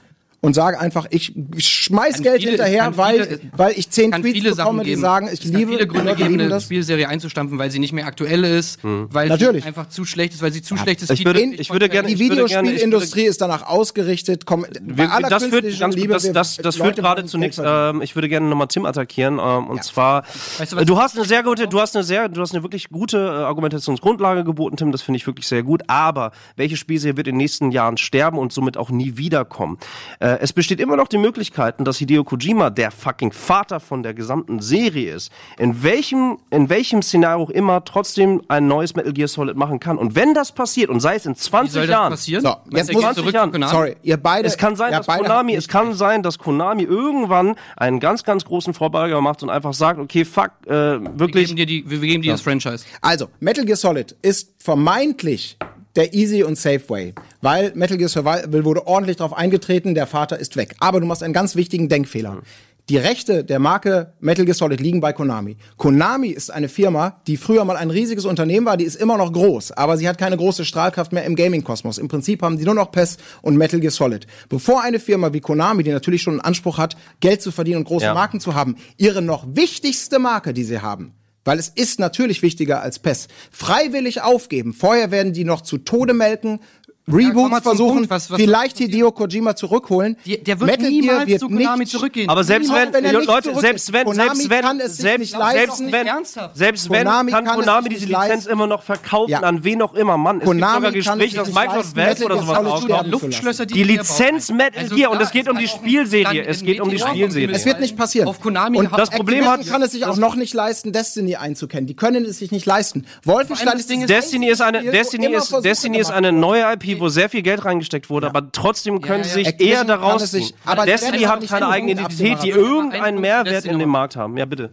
Und 0.43 0.55
sage 0.55 0.79
einfach, 0.79 1.07
ich 1.11 1.33
schmeiß 1.57 2.15
Kann 2.17 2.23
Geld 2.23 2.37
viele- 2.41 2.51
hinterher, 2.53 2.97
weil, 2.97 3.25
viele- 3.27 3.41
weil 3.57 3.73
ich 3.77 3.91
zehn 3.91 4.13
Tweets 4.13 4.29
viele 4.33 4.51
bekomme, 4.51 4.57
Sachen 4.57 4.79
die 4.81 4.91
geben. 4.91 5.01
sagen, 5.01 5.27
ich 5.33 5.41
es 5.41 5.45
liebe, 5.45 5.73
viele 5.73 5.87
Gründe 5.87 6.11
Leute 6.11 6.23
geben, 6.23 6.35
eine 6.41 6.49
das. 6.49 6.65
Spielserie 6.65 7.09
einzustampfen, 7.09 7.59
weil 7.59 7.71
sie 7.71 7.79
nicht 7.79 7.93
mehr 7.93 8.07
aktuell 8.07 8.45
ist, 8.45 8.79
weil 8.83 9.29
Natürlich. 9.29 9.63
sie 9.63 9.69
einfach 9.69 9.89
zu 9.89 10.05
schlecht 10.05 10.35
ist, 10.35 10.43
weil 10.43 10.53
sie 10.53 10.63
zu 10.63 10.77
schlecht 10.77 11.03
ist. 11.03 11.11
ich 11.11 11.25
würde- 11.25 11.41
ich 11.43 11.71
würde 11.73 11.89
gerne- 11.89 12.09
Die 12.09 12.19
Videospielindustrie 12.19 13.25
ist 13.25 13.41
danach 13.41 13.63
ausgerichtet. 13.67 14.47
Komm, 14.47 14.63
bei 14.63 15.05
Wir, 15.05 15.13
aller 15.13 15.29
das 15.29 15.45
führt, 15.47 15.79
ganz, 15.81 15.95
Liebe, 15.97 16.13
das, 16.13 16.31
das, 16.31 16.57
das 16.59 16.79
Leute 16.79 16.85
führt 16.95 16.97
gerade 16.97 17.21
wollen 17.23 17.29
zu 17.29 17.39
Geld 17.39 17.47
nichts. 17.49 17.57
verdienen. 17.57 17.97
Ähm, 17.97 18.03
ich 18.03 18.15
würde 18.15 18.29
gerne 18.29 18.47
nochmal 18.49 18.69
Tim 18.69 18.85
attackieren. 18.85 19.41
Ähm, 19.43 19.67
und 19.69 19.83
zwar, 19.85 20.25
Weißt 20.59 20.73
du, 20.73 20.77
äh, 20.77 20.85
du 20.85 20.99
hast 20.99 21.17
eine 21.17 21.25
sehr 21.25 21.43
gute, 21.43 21.67
du 21.67 21.81
hast 21.81 21.97
eine 21.97 22.05
sehr, 22.05 22.29
du 22.29 22.41
hast 22.41 22.53
eine 22.55 22.63
wirklich 22.63 22.91
gute 22.91 23.17
äh, 23.17 23.21
Argumentationsgrundlage 23.45 24.45
geboten, 24.45 24.77
Tim. 24.77 24.93
Das 24.93 25.03
finde 25.03 25.17
ich 25.17 25.27
wirklich 25.27 25.47
sehr 25.49 25.63
gut. 25.63 25.83
Aber 25.89 26.33
welche 26.57 26.77
Spielserie 26.77 27.17
wird 27.17 27.27
in 27.27 27.35
den 27.35 27.39
nächsten 27.39 27.71
Jahren 27.73 27.97
sterben 27.97 28.39
und 28.39 28.53
somit 28.53 28.77
auch 28.77 28.91
nie 28.91 29.17
wiederkommen? 29.17 29.79
Äh, 30.21 30.26
es 30.41 30.53
besteht 30.53 30.81
immer 30.81 30.97
noch 30.97 31.09
die 31.09 31.19
Möglichkeiten, 31.19 31.85
dass 31.85 31.99
Hideo 31.99 32.25
Kojima 32.25 32.71
der 32.71 32.91
fucking 32.91 33.33
Vater 33.33 33.81
von 33.81 34.03
der 34.03 34.15
gesamten 34.15 34.61
Serie 34.61 35.15
ist. 35.15 35.31
In 35.59 35.83
welchem, 35.83 36.39
in 36.51 36.69
welchem 36.69 37.03
Szenario 37.03 37.45
auch 37.45 37.51
immer 37.51 37.85
trotzdem 37.85 38.43
ein 38.49 38.67
neues 38.67 38.95
Metal 38.95 39.13
Gear 39.13 39.29
Solid 39.29 39.57
machen 39.57 39.79
kann. 39.81 39.99
Und 39.99 40.15
wenn 40.15 40.35
das 40.35 40.53
passiert 40.53 40.91
und 40.91 41.01
sei 41.01 41.17
es 41.17 41.27
in 41.27 41.35
Wie 41.35 41.39
20 41.39 41.73
soll 41.73 41.83
das 41.87 41.91
Jahren, 41.91 42.11
passieren? 42.11 42.43
So, 42.43 42.49
jetzt 42.71 42.93
muss 42.93 43.03
er 43.05 43.11
ich 43.11 43.17
geht 43.17 43.17
zurück 43.17 43.35
Jahren- 43.35 43.49
zu 43.53 43.59
Konami? 43.59 43.71
Sorry, 43.73 43.97
ihr 44.03 44.17
beide. 44.17 44.47
es 44.49 44.57
kann 44.57 44.77
sein, 44.77 44.93
ja, 44.93 44.99
dass 44.99 45.07
Konami, 45.07 45.55
es 45.55 45.69
kann 45.69 45.95
sein, 45.95 46.23
dass 46.23 46.39
Konami 46.39 46.83
irgendwann 46.85 47.55
einen 47.77 48.01
ganz, 48.01 48.23
ganz 48.25 48.45
großen 48.45 48.75
Vorbeuger 48.75 49.21
macht 49.21 49.43
und 49.43 49.51
einfach 49.51 49.75
sagt, 49.75 50.01
okay, 50.01 50.25
fuck, 50.25 50.51
äh, 50.67 50.71
Wir 50.71 51.19
wirklich. 51.19 51.47
geben 51.47 51.57
dir, 51.57 51.67
die, 51.67 51.89
wir 51.91 52.01
wir 52.01 52.09
geben 52.09 52.23
dir 52.23 52.33
das 52.33 52.41
Franchise. 52.41 52.85
Also, 53.01 53.29
Metal 53.41 53.65
Gear 53.65 53.77
Solid 53.77 54.17
ist 54.23 54.55
vermeintlich 54.59 55.57
der 55.97 56.15
Easy 56.15 56.43
und 56.43 56.57
Safe 56.59 56.83
Way, 56.89 57.15
weil 57.41 57.73
Metal 57.75 57.97
Gear 57.97 58.09
Survival 58.09 58.65
wurde 58.65 58.87
ordentlich 58.87 59.17
darauf 59.17 59.33
eingetreten, 59.37 59.95
der 59.95 60.07
Vater 60.07 60.39
ist 60.39 60.57
weg. 60.57 60.77
Aber 60.79 61.01
du 61.01 61.07
machst 61.07 61.23
einen 61.23 61.35
ganz 61.35 61.57
wichtigen 61.57 61.89
Denkfehler. 61.89 62.43
Die 62.89 62.99
Rechte 62.99 63.43
der 63.43 63.59
Marke 63.59 64.13
Metal 64.21 64.45
Gear 64.45 64.55
Solid 64.55 64.81
liegen 64.81 65.01
bei 65.01 65.13
Konami. 65.13 65.57
Konami 65.77 66.29
ist 66.29 66.53
eine 66.53 66.69
Firma, 66.69 67.21
die 67.27 67.37
früher 67.37 67.65
mal 67.65 67.77
ein 67.77 67.91
riesiges 67.91 68.25
Unternehmen 68.25 68.65
war, 68.65 68.77
die 68.77 68.85
ist 68.85 68.95
immer 68.95 69.17
noch 69.17 69.33
groß, 69.33 69.73
aber 69.73 69.97
sie 69.97 70.09
hat 70.09 70.19
keine 70.19 70.37
große 70.37 70.65
Strahlkraft 70.65 71.13
mehr 71.13 71.25
im 71.25 71.35
Gaming-Kosmos. 71.35 71.99
Im 71.99 72.07
Prinzip 72.07 72.43
haben 72.43 72.59
sie 72.59 72.65
nur 72.65 72.75
noch 72.75 72.93
PES 72.93 73.17
und 73.43 73.57
Metal 73.57 73.81
Gear 73.81 73.91
Solid. 73.91 74.29
Bevor 74.49 74.85
eine 74.85 75.01
Firma 75.01 75.33
wie 75.33 75.41
Konami, 75.41 75.83
die 75.83 75.91
natürlich 75.91 76.23
schon 76.23 76.35
einen 76.35 76.43
Anspruch 76.43 76.79
hat, 76.79 76.97
Geld 77.19 77.43
zu 77.43 77.51
verdienen 77.51 77.79
und 77.79 77.85
große 77.89 78.05
Ja. 78.05 78.15
Marken 78.15 78.39
zu 78.39 78.55
haben, 78.55 78.77
ihre 78.99 79.21
noch 79.21 79.45
wichtigste 79.51 80.21
Marke, 80.21 80.55
die 80.55 80.63
sie 80.63 80.81
haben, 80.81 81.13
weil 81.47 81.59
es 81.59 81.69
ist 81.69 81.99
natürlich 81.99 82.43
wichtiger 82.43 82.83
als 82.83 82.99
PES. 82.99 83.29
Freiwillig 83.51 84.21
aufgeben. 84.21 84.75
Vorher 84.75 85.11
werden 85.11 85.33
die 85.33 85.45
noch 85.45 85.63
zu 85.63 85.79
Tode 85.79 86.13
melken. 86.13 86.61
Mal 87.07 87.51
zum 87.51 87.63
versuchen, 87.63 87.95
Punkt. 87.95 88.11
Was- 88.11 88.31
was- 88.31 88.41
vielleicht 88.41 88.79
Hideo 88.79 89.13
Kojima 89.13 89.55
zurückholen. 89.55 90.17
Die- 90.25 90.43
der 90.43 90.59
wird 90.59 90.71
Metal 90.73 90.91
niemals 90.91 91.19
Gear 91.19 91.27
wird 91.29 91.41
zu 91.41 91.49
Konami 91.49 91.79
nicht, 91.79 91.93
zurückgehen. 91.93 92.29
Aber 92.29 92.43
selbst 92.43 92.67
Niemals, 92.67 92.87
wenn, 92.93 93.05
wenn 93.05 93.15
er 93.15 93.23
Leute, 93.23 93.55
selbst 93.61 93.93
wenn, 93.93 94.05
Konami 94.07 94.27
selbst 94.35 94.51
wenn, 94.51 94.61
kann 94.63 94.81
es 94.81 94.93
sich 94.93 95.01
selbst, 95.03 95.19
nicht 95.21 95.31
selbst 95.31 95.69
leisten. 95.79 95.93
wenn, 95.93 96.07
Ernsthaft? 96.09 96.57
selbst 96.57 96.91
wenn, 96.91 97.05
Konami 97.05 97.31
kann, 97.31 97.45
kann 97.45 97.61
Konami 97.61 97.89
diese 97.91 98.07
Lizenz 98.07 98.29
leisten. 98.29 98.51
immer 98.51 98.67
noch 98.67 98.83
verkaufen 98.83 99.31
Ja. 99.31 99.41
an 99.41 99.63
wen 99.63 99.83
auch 99.83 99.95
immer. 99.95 100.17
Mann, 100.19 100.41
es 100.41 100.45
Konami 100.45 100.91
gibt 100.91 101.05
sogar 101.05 101.19
kann 101.19 101.19
Gespräche, 101.21 101.37
dass 101.37 101.55
Microsoft 101.55 101.97
Valve 101.97 102.25
oder 102.25 102.39
sowas 102.39 102.59
aufkauft. 102.67 103.07
Luftschlösser, 103.07 103.67
Die 103.67 103.85
Lizenz. 103.85 104.51
Metal 104.51 104.89
Gear, 104.89 105.11
und 105.13 105.21
es 105.23 105.31
geht 105.31 105.49
um 105.49 105.59
die 105.59 105.69
Spielserie, 105.69 106.45
es 106.45 106.63
geht 106.63 106.81
um 106.81 106.91
die 106.91 106.99
Spielserie. 106.99 107.51
Es 107.53 107.65
wird 107.65 107.79
nicht 107.81 107.97
passieren. 107.97 108.27
Auf 108.29 108.41
Konami 108.41 108.79
und 108.79 108.91
das 108.97 109.11
Problem 109.11 109.47
hat- 109.47 109.65
kann 109.67 109.81
es 109.83 109.93
sich 109.93 110.07
auch 110.07 110.17
noch 110.17 110.35
nicht 110.35 110.55
leisten, 110.55 110.93
Destiny 110.93 111.37
einzukennen. 111.37 111.87
Die 111.87 111.95
können 111.95 112.25
es 112.25 112.39
sich 112.39 112.51
nicht 112.51 112.67
leisten. 112.67 113.07
Wolfenstein 113.25 113.73
das 113.73 113.81
ist 113.83 113.91
Ding 113.91 114.01
das 114.01 114.11
ist- 114.11 114.17
Destiny 114.25 114.49
ist 114.49 114.61
eine, 114.61 114.83
Destiny 114.83 115.27
ist, 115.29 115.53
Destiny 115.65 115.99
ist 115.99 116.11
eine 116.11 116.33
neue 116.33 116.63
IP, 116.73 116.96
wo 117.01 117.09
sehr 117.09 117.29
viel 117.29 117.43
Geld 117.43 117.65
reingesteckt 117.65 118.11
wurde, 118.11 118.29
aber 118.29 118.51
trotzdem 118.53 119.01
können 119.01 119.25
ja. 119.25 119.25
sie 119.25 119.45
sich 119.45 119.61
eher 119.61 119.85
daraus 119.85 120.31
ziehen. 120.31 120.51
aber 120.65 120.85
die 120.85 120.91
Destiny 120.91 121.23
hat 121.23 121.47
keine 121.47 121.69
eigene 121.69 121.93
Identität, 121.93 122.43
die 122.43 122.51
irgendeinen 122.51 123.21
Mehrwert 123.21 123.65
in 123.65 123.79
dem. 123.79 123.89
Markt 123.89 124.17
haben. 124.17 124.37
Ja, 124.37 124.45
bitte. 124.45 124.71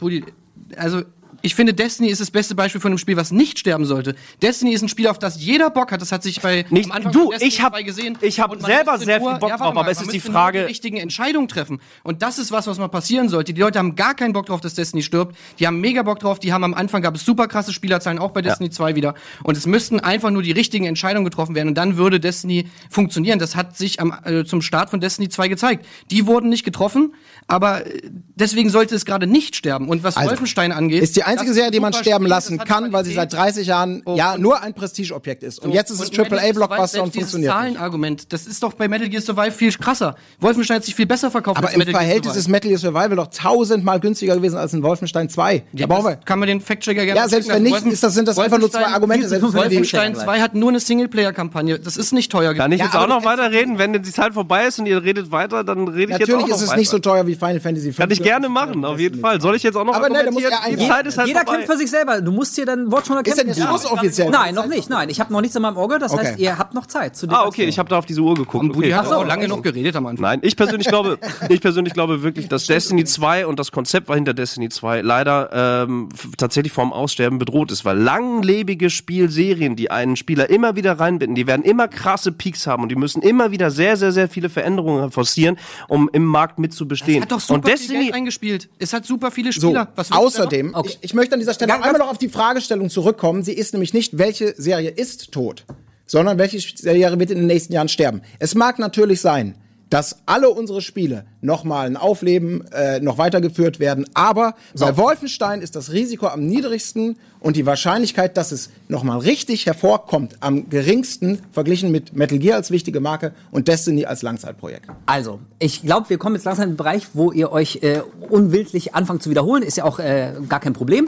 Also 0.75 1.03
ich 1.45 1.55
finde, 1.55 1.73
Destiny 1.73 2.07
ist 2.09 2.21
das 2.21 2.31
beste 2.31 2.55
Beispiel 2.55 2.79
von 2.79 2.91
einem 2.91 2.97
Spiel, 2.97 3.17
was 3.17 3.31
nicht 3.31 3.59
sterben 3.59 3.85
sollte. 3.85 4.15
Destiny 4.41 4.71
ist 4.73 4.81
ein 4.81 4.87
Spiel, 4.87 5.07
auf 5.09 5.19
das 5.19 5.39
jeder 5.39 5.69
Bock 5.69 5.91
hat. 5.91 6.01
Das 6.01 6.11
hat 6.13 6.23
sich 6.23 6.39
bei 6.41 6.65
Nicht- 6.69 6.85
am 6.89 6.93
Anfang 6.93 7.11
du, 7.11 7.33
ich 7.37 7.61
hab- 7.61 7.73
2 7.73 7.83
gesehen. 7.83 8.17
ich 8.21 8.39
hab 8.39 8.51
Und 8.51 8.61
man 8.61 8.71
selber 8.71 8.97
sehr 8.97 9.19
viel 9.19 9.29
Bock 9.33 9.41
warte 9.41 9.57
drauf, 9.63 9.73
mal, 9.73 9.81
aber 9.81 9.91
es 9.91 10.01
ist 10.01 10.13
die 10.13 10.21
Frage- 10.21 10.59
Nur 10.59 10.67
die 10.67 10.71
richtigen 10.71 10.95
Entscheidungen 10.97 11.49
treffen. 11.49 11.81
Und 12.03 12.21
das 12.21 12.39
ist 12.39 12.51
was, 12.53 12.65
was 12.65 12.77
mal 12.79 12.87
passieren 12.87 13.27
sollte. 13.27 13.53
Die 13.53 13.59
Leute 13.59 13.77
haben 13.77 13.95
gar 13.95 14.15
keinen 14.15 14.31
Bock 14.31 14.45
drauf, 14.45 14.61
dass 14.61 14.73
Destiny 14.73 15.03
stirbt. 15.03 15.35
Die 15.59 15.67
haben 15.67 15.81
mega 15.81 16.01
Bock 16.03 16.19
drauf. 16.19 16.39
Die 16.39 16.53
haben 16.53 16.63
am 16.63 16.73
Anfang 16.73 17.01
gab 17.01 17.13
es 17.15 17.25
super 17.25 17.49
krasse 17.49 17.73
Spielerzahlen, 17.73 18.19
auch 18.19 18.31
bei 18.31 18.41
Destiny 18.41 18.69
2 18.69 18.95
wieder. 18.95 19.13
Und 19.43 19.57
es 19.57 19.65
müssten 19.65 19.99
einfach 19.99 20.31
nur 20.31 20.43
die 20.43 20.53
richtigen 20.53 20.85
Entscheidungen 20.85 21.25
getroffen 21.25 21.55
werden. 21.55 21.67
Und 21.67 21.75
dann 21.75 21.97
würde 21.97 22.21
Destiny 22.21 22.69
funktionieren. 22.89 23.37
Das 23.39 23.57
hat 23.57 23.75
sich 23.77 23.99
am, 23.99 24.15
äh, 24.23 24.45
zum 24.45 24.61
Start 24.61 24.89
von 24.89 25.01
Destiny 25.01 25.27
2 25.27 25.49
gezeigt. 25.49 25.85
Die 26.09 26.25
wurden 26.25 26.47
nicht 26.49 26.63
getroffen, 26.63 27.13
aber 27.47 27.85
äh, 27.85 28.01
deswegen 28.35 28.69
sollte 28.69 28.95
es 28.95 29.03
gerade 29.05 29.27
nicht 29.27 29.57
sterben. 29.57 29.89
Und 29.89 30.03
was 30.03 30.15
Also, 30.15 30.29
Wolfenstein 30.29 30.71
angeht, 30.71 31.03
einzige 31.33 31.49
das 31.51 31.55
Serie, 31.55 31.71
die 31.71 31.79
man 31.79 31.93
sterben 31.93 32.23
Spiel, 32.25 32.29
lassen 32.29 32.57
das 32.57 32.67
kann, 32.67 32.91
weil 32.93 33.05
sie 33.05 33.13
seit 33.13 33.29
Qualität. 33.31 33.55
30 33.57 33.67
Jahren 33.67 34.01
Oh, 34.05 34.15
ja 34.15 34.37
nur 34.37 34.61
ein 34.61 34.73
Prestigeobjekt 34.73 35.43
ist. 35.43 35.59
Und 35.59 35.71
jetzt 35.71 35.89
ist 35.91 35.99
es 36.01 36.09
AAA-Blockbuster 36.11 37.03
und 37.03 37.13
funktioniert. 37.13 37.51
nicht. 37.53 37.61
Zahlenargument, 37.61 38.33
das 38.33 38.45
ist 38.47 38.61
doch 38.63 38.73
bei 38.73 38.87
Metal 38.87 39.09
Gear 39.09 39.21
Survive 39.21 39.51
viel 39.51 39.71
krasser. 39.73 40.15
Wolfenstein 40.39 40.77
hat 40.77 40.83
sich 40.85 40.95
viel 40.95 41.05
besser 41.05 41.29
verkauft 41.31 41.57
Aber 41.57 41.67
als 41.67 41.73
im 41.75 41.79
Metal 41.79 41.93
Gear 41.93 42.01
Verhältnis 42.03 42.35
ist 42.35 42.43
Survive. 42.45 42.51
Metal 42.53 42.69
Gear 42.69 42.79
Survival 42.79 43.15
doch 43.15 43.27
tausendmal 43.27 43.99
günstiger 43.99 44.35
gewesen 44.35 44.57
als 44.57 44.73
in 44.73 44.83
Wolfenstein 44.83 45.29
2. 45.29 45.55
Ja, 45.55 45.61
da 45.73 45.93
brauchen 45.93 46.05
wir. 46.05 46.15
das 46.15 46.25
kann 46.25 46.39
man 46.39 46.47
den 46.47 46.61
Fact-Checker 46.61 47.05
gerne 47.05 47.19
Ja, 47.19 47.27
selbst 47.29 47.49
wenn 47.49 47.63
nicht, 47.63 47.73
lassen. 47.73 47.91
ist 47.91 48.03
das, 48.03 48.13
sind 48.13 48.27
das 48.27 48.37
einfach 48.39 48.59
nur 48.59 48.71
zwei 48.71 48.85
Argumente. 48.87 49.27
Selbst 49.27 49.53
Wolfenstein 49.53 50.15
2 50.15 50.41
hat 50.41 50.55
nur 50.55 50.69
eine 50.69 50.79
Singleplayer-Kampagne. 50.79 51.79
Das 51.79 51.97
ist 51.97 52.13
nicht 52.13 52.31
teuer 52.31 52.53
Kann 52.53 52.71
ich 52.71 52.79
Ja, 52.79 52.85
jetzt 52.85 52.95
aber 52.95 53.05
auch 53.05 53.19
noch 53.19 53.25
weiterreden? 53.25 53.77
Wenn 53.77 53.93
die 53.93 54.01
Zeit 54.11 54.33
vorbei 54.33 54.65
ist 54.67 54.79
und 54.79 54.85
ihr 54.85 55.03
redet 55.03 55.31
weiter, 55.31 55.63
dann 55.63 55.87
rede 55.87 56.13
ich 56.13 56.19
jetzt 56.19 56.29
auch 56.29 56.33
Natürlich 56.33 56.47
noch 56.47 56.55
ist 56.57 56.63
es 56.63 56.75
nicht 56.75 56.89
so 56.89 56.99
teuer 56.99 57.25
wie 57.27 57.35
Final 57.35 57.59
Fantasy 57.59 57.87
5. 57.87 57.97
Kann 57.97 58.11
ich 58.11 58.21
gerne 58.23 58.49
machen, 58.49 58.83
auf 58.85 58.99
jeden 58.99 59.19
Fall. 59.19 59.39
Soll 59.41 59.55
ich 59.55 59.63
jetzt 59.63 59.75
auch 59.75 59.83
noch 59.85 59.93
Aber 59.95 60.09
ne, 60.09 60.23
da 60.25 60.31
muss 60.31 60.41
Die 60.43 60.47
eigentlich- 60.53 60.87
Zeit 60.87 61.05
ist 61.07 61.17
halt 61.23 61.27
Jeder 61.29 61.39
vorbei. 61.41 61.57
kämpft 61.57 61.71
für 61.71 61.77
sich 61.77 61.89
selber. 61.89 62.21
Du 62.21 62.31
musst 62.31 62.55
dir 62.57 62.65
dein 62.65 62.91
Wort 62.91 63.07
schon 63.07 63.17
erkennen. 63.17 63.33
Ist 63.37 63.41
denn 63.41 63.47
jetzt 63.47 63.61
Schluss 63.67 63.85
offiziell? 63.91 64.29
Nein, 64.29 64.55
noch 64.55 64.67
nicht. 64.67 64.89
Nein, 64.89 65.09
ich 65.09 65.19
habe 65.19 65.31
noch 65.33 65.41
nichts 65.41 65.55
in 65.55 65.61
meinem 65.61 65.77
Auge. 65.77 65.99
Das 65.99 66.13
Okay. 66.13 66.25
heißt, 66.27 66.39
ihr 66.39 66.57
habt 66.57 66.73
noch 66.73 66.85
Zeit. 66.85 67.15
Zu 67.15 67.27
Ah, 67.29 67.45
okay, 67.45 67.65
ich 67.65 67.79
habe 67.79 67.89
da 67.89 67.97
auf 67.97 68.05
diese 68.05 68.21
Uhr 68.21 68.33
geguckt. 68.35 68.63
Und 68.63 68.71
Budi 68.73 68.87
Okay. 68.87 68.95
hat 68.95 69.07
so, 69.07 69.15
auch 69.15 69.25
lange 69.25 69.43
also- 69.43 69.55
noch 69.55 69.63
geredet 69.63 69.95
am 69.95 70.05
Anfang. 70.05 70.21
Nein, 70.23 70.39
ich 70.43 70.55
persönlich 70.55 70.87
glaube, 70.87 71.17
ich 71.49 71.61
persönlich 71.61 71.93
glaube 71.93 72.23
wirklich, 72.23 72.47
dass 72.47 72.67
Destiny 72.67 73.03
2 73.05 73.45
und 73.47 73.59
das 73.59 73.71
Konzept 73.71 74.11
hinter 74.13 74.33
Destiny 74.33 74.69
2 74.69 75.01
leider 75.01 75.49
ähm, 75.87 76.09
tatsächlich 76.37 76.71
vorm 76.73 76.93
Aussterben 76.93 77.39
bedroht 77.39 77.71
ist, 77.71 77.85
weil 77.85 77.97
langlebige 77.97 78.89
Spielserien, 78.89 79.75
die 79.75 79.91
einen 79.91 80.15
Spieler 80.15 80.49
immer 80.49 80.75
wieder 80.75 80.99
reinbinden, 80.99 81.35
die 81.35 81.47
werden 81.47 81.63
immer 81.63 81.87
krasse 81.87 82.31
Peaks 82.31 82.67
haben 82.67 82.83
und 82.83 82.89
die 82.89 82.95
müssen 82.95 83.21
immer 83.21 83.51
wieder 83.51 83.71
sehr, 83.71 83.97
sehr, 83.97 84.11
sehr 84.11 84.27
viele 84.27 84.49
Veränderungen 84.49 85.11
forcieren, 85.11 85.57
um 85.87 86.09
im 86.13 86.25
Markt 86.25 86.59
mitzubestehen. 86.59 87.21
Hat 87.23 87.31
doch 87.31 87.39
super 87.39 87.55
und 87.55 87.65
viel 87.65 87.73
Destiny, 87.75 87.99
Geld 88.05 88.13
eingespielt. 88.15 88.69
Es 88.79 88.93
hat 88.93 89.05
super 89.05 89.31
viele 89.31 89.51
So, 89.51 89.67
Spieler. 89.69 89.87
Denn 89.95 90.17
außerdem, 90.17 90.75
Okay. 90.75 90.89
ich, 90.89 90.97
ich 91.01 91.12
möchte 91.13 91.33
an 91.33 91.39
dieser 91.39 91.53
Stelle 91.53 91.73
einmal 91.73 91.93
noch 91.93 92.09
auf 92.09 92.17
die 92.17 92.29
Fragestellung 92.29 92.89
zurückkommen. 92.89 93.43
Sie 93.43 93.53
ist 93.53 93.73
nämlich 93.73 93.93
nicht, 93.93 94.17
welche 94.17 94.53
Serie 94.57 94.89
ist 94.89 95.31
tot, 95.31 95.65
sondern 96.05 96.37
welche 96.37 96.59
Serie 96.59 97.19
wird 97.19 97.31
in 97.31 97.37
den 97.37 97.47
nächsten 97.47 97.73
Jahren 97.73 97.89
sterben. 97.89 98.21
Es 98.39 98.55
mag 98.55 98.79
natürlich 98.79 99.21
sein, 99.21 99.55
dass 99.93 100.17
alle 100.25 100.49
unsere 100.49 100.81
Spiele 100.81 101.23
nochmal 101.41 101.85
ein 101.85 101.97
Aufleben 101.97 102.65
äh, 102.71 102.99
noch 102.99 103.19
weitergeführt 103.19 103.79
werden, 103.79 104.07
aber 104.15 104.55
bei 104.75 104.97
Wolfenstein 104.97 105.61
ist 105.61 105.75
das 105.75 105.91
Risiko 105.91 106.25
am 106.25 106.47
niedrigsten 106.47 107.15
und 107.39 107.57
die 107.57 107.67
Wahrscheinlichkeit, 107.67 108.35
dass 108.35 108.51
es 108.51 108.71
nochmal 108.87 109.19
richtig 109.19 109.67
hervorkommt, 109.67 110.37
am 110.39 110.67
geringsten 110.69 111.39
verglichen 111.51 111.91
mit 111.91 112.15
Metal 112.15 112.39
Gear 112.39 112.55
als 112.55 112.71
wichtige 112.71 113.01
Marke 113.01 113.33
und 113.51 113.67
Destiny 113.67 114.05
als 114.05 114.23
Langzeitprojekt. 114.23 114.87
Also, 115.05 115.39
ich 115.59 115.83
glaube, 115.83 116.09
wir 116.09 116.17
kommen 116.17 116.35
jetzt 116.35 116.45
langsam 116.45 116.63
in 116.63 116.71
den 116.71 116.77
Bereich, 116.77 117.09
wo 117.13 117.31
ihr 117.31 117.51
euch 117.51 117.83
äh, 117.83 118.01
unwillentlich 118.29 118.95
anfangt 118.95 119.21
zu 119.21 119.29
wiederholen. 119.29 119.61
Ist 119.61 119.77
ja 119.77 119.83
auch 119.83 119.99
äh, 119.99 120.31
gar 120.49 120.59
kein 120.59 120.73
Problem. 120.73 121.07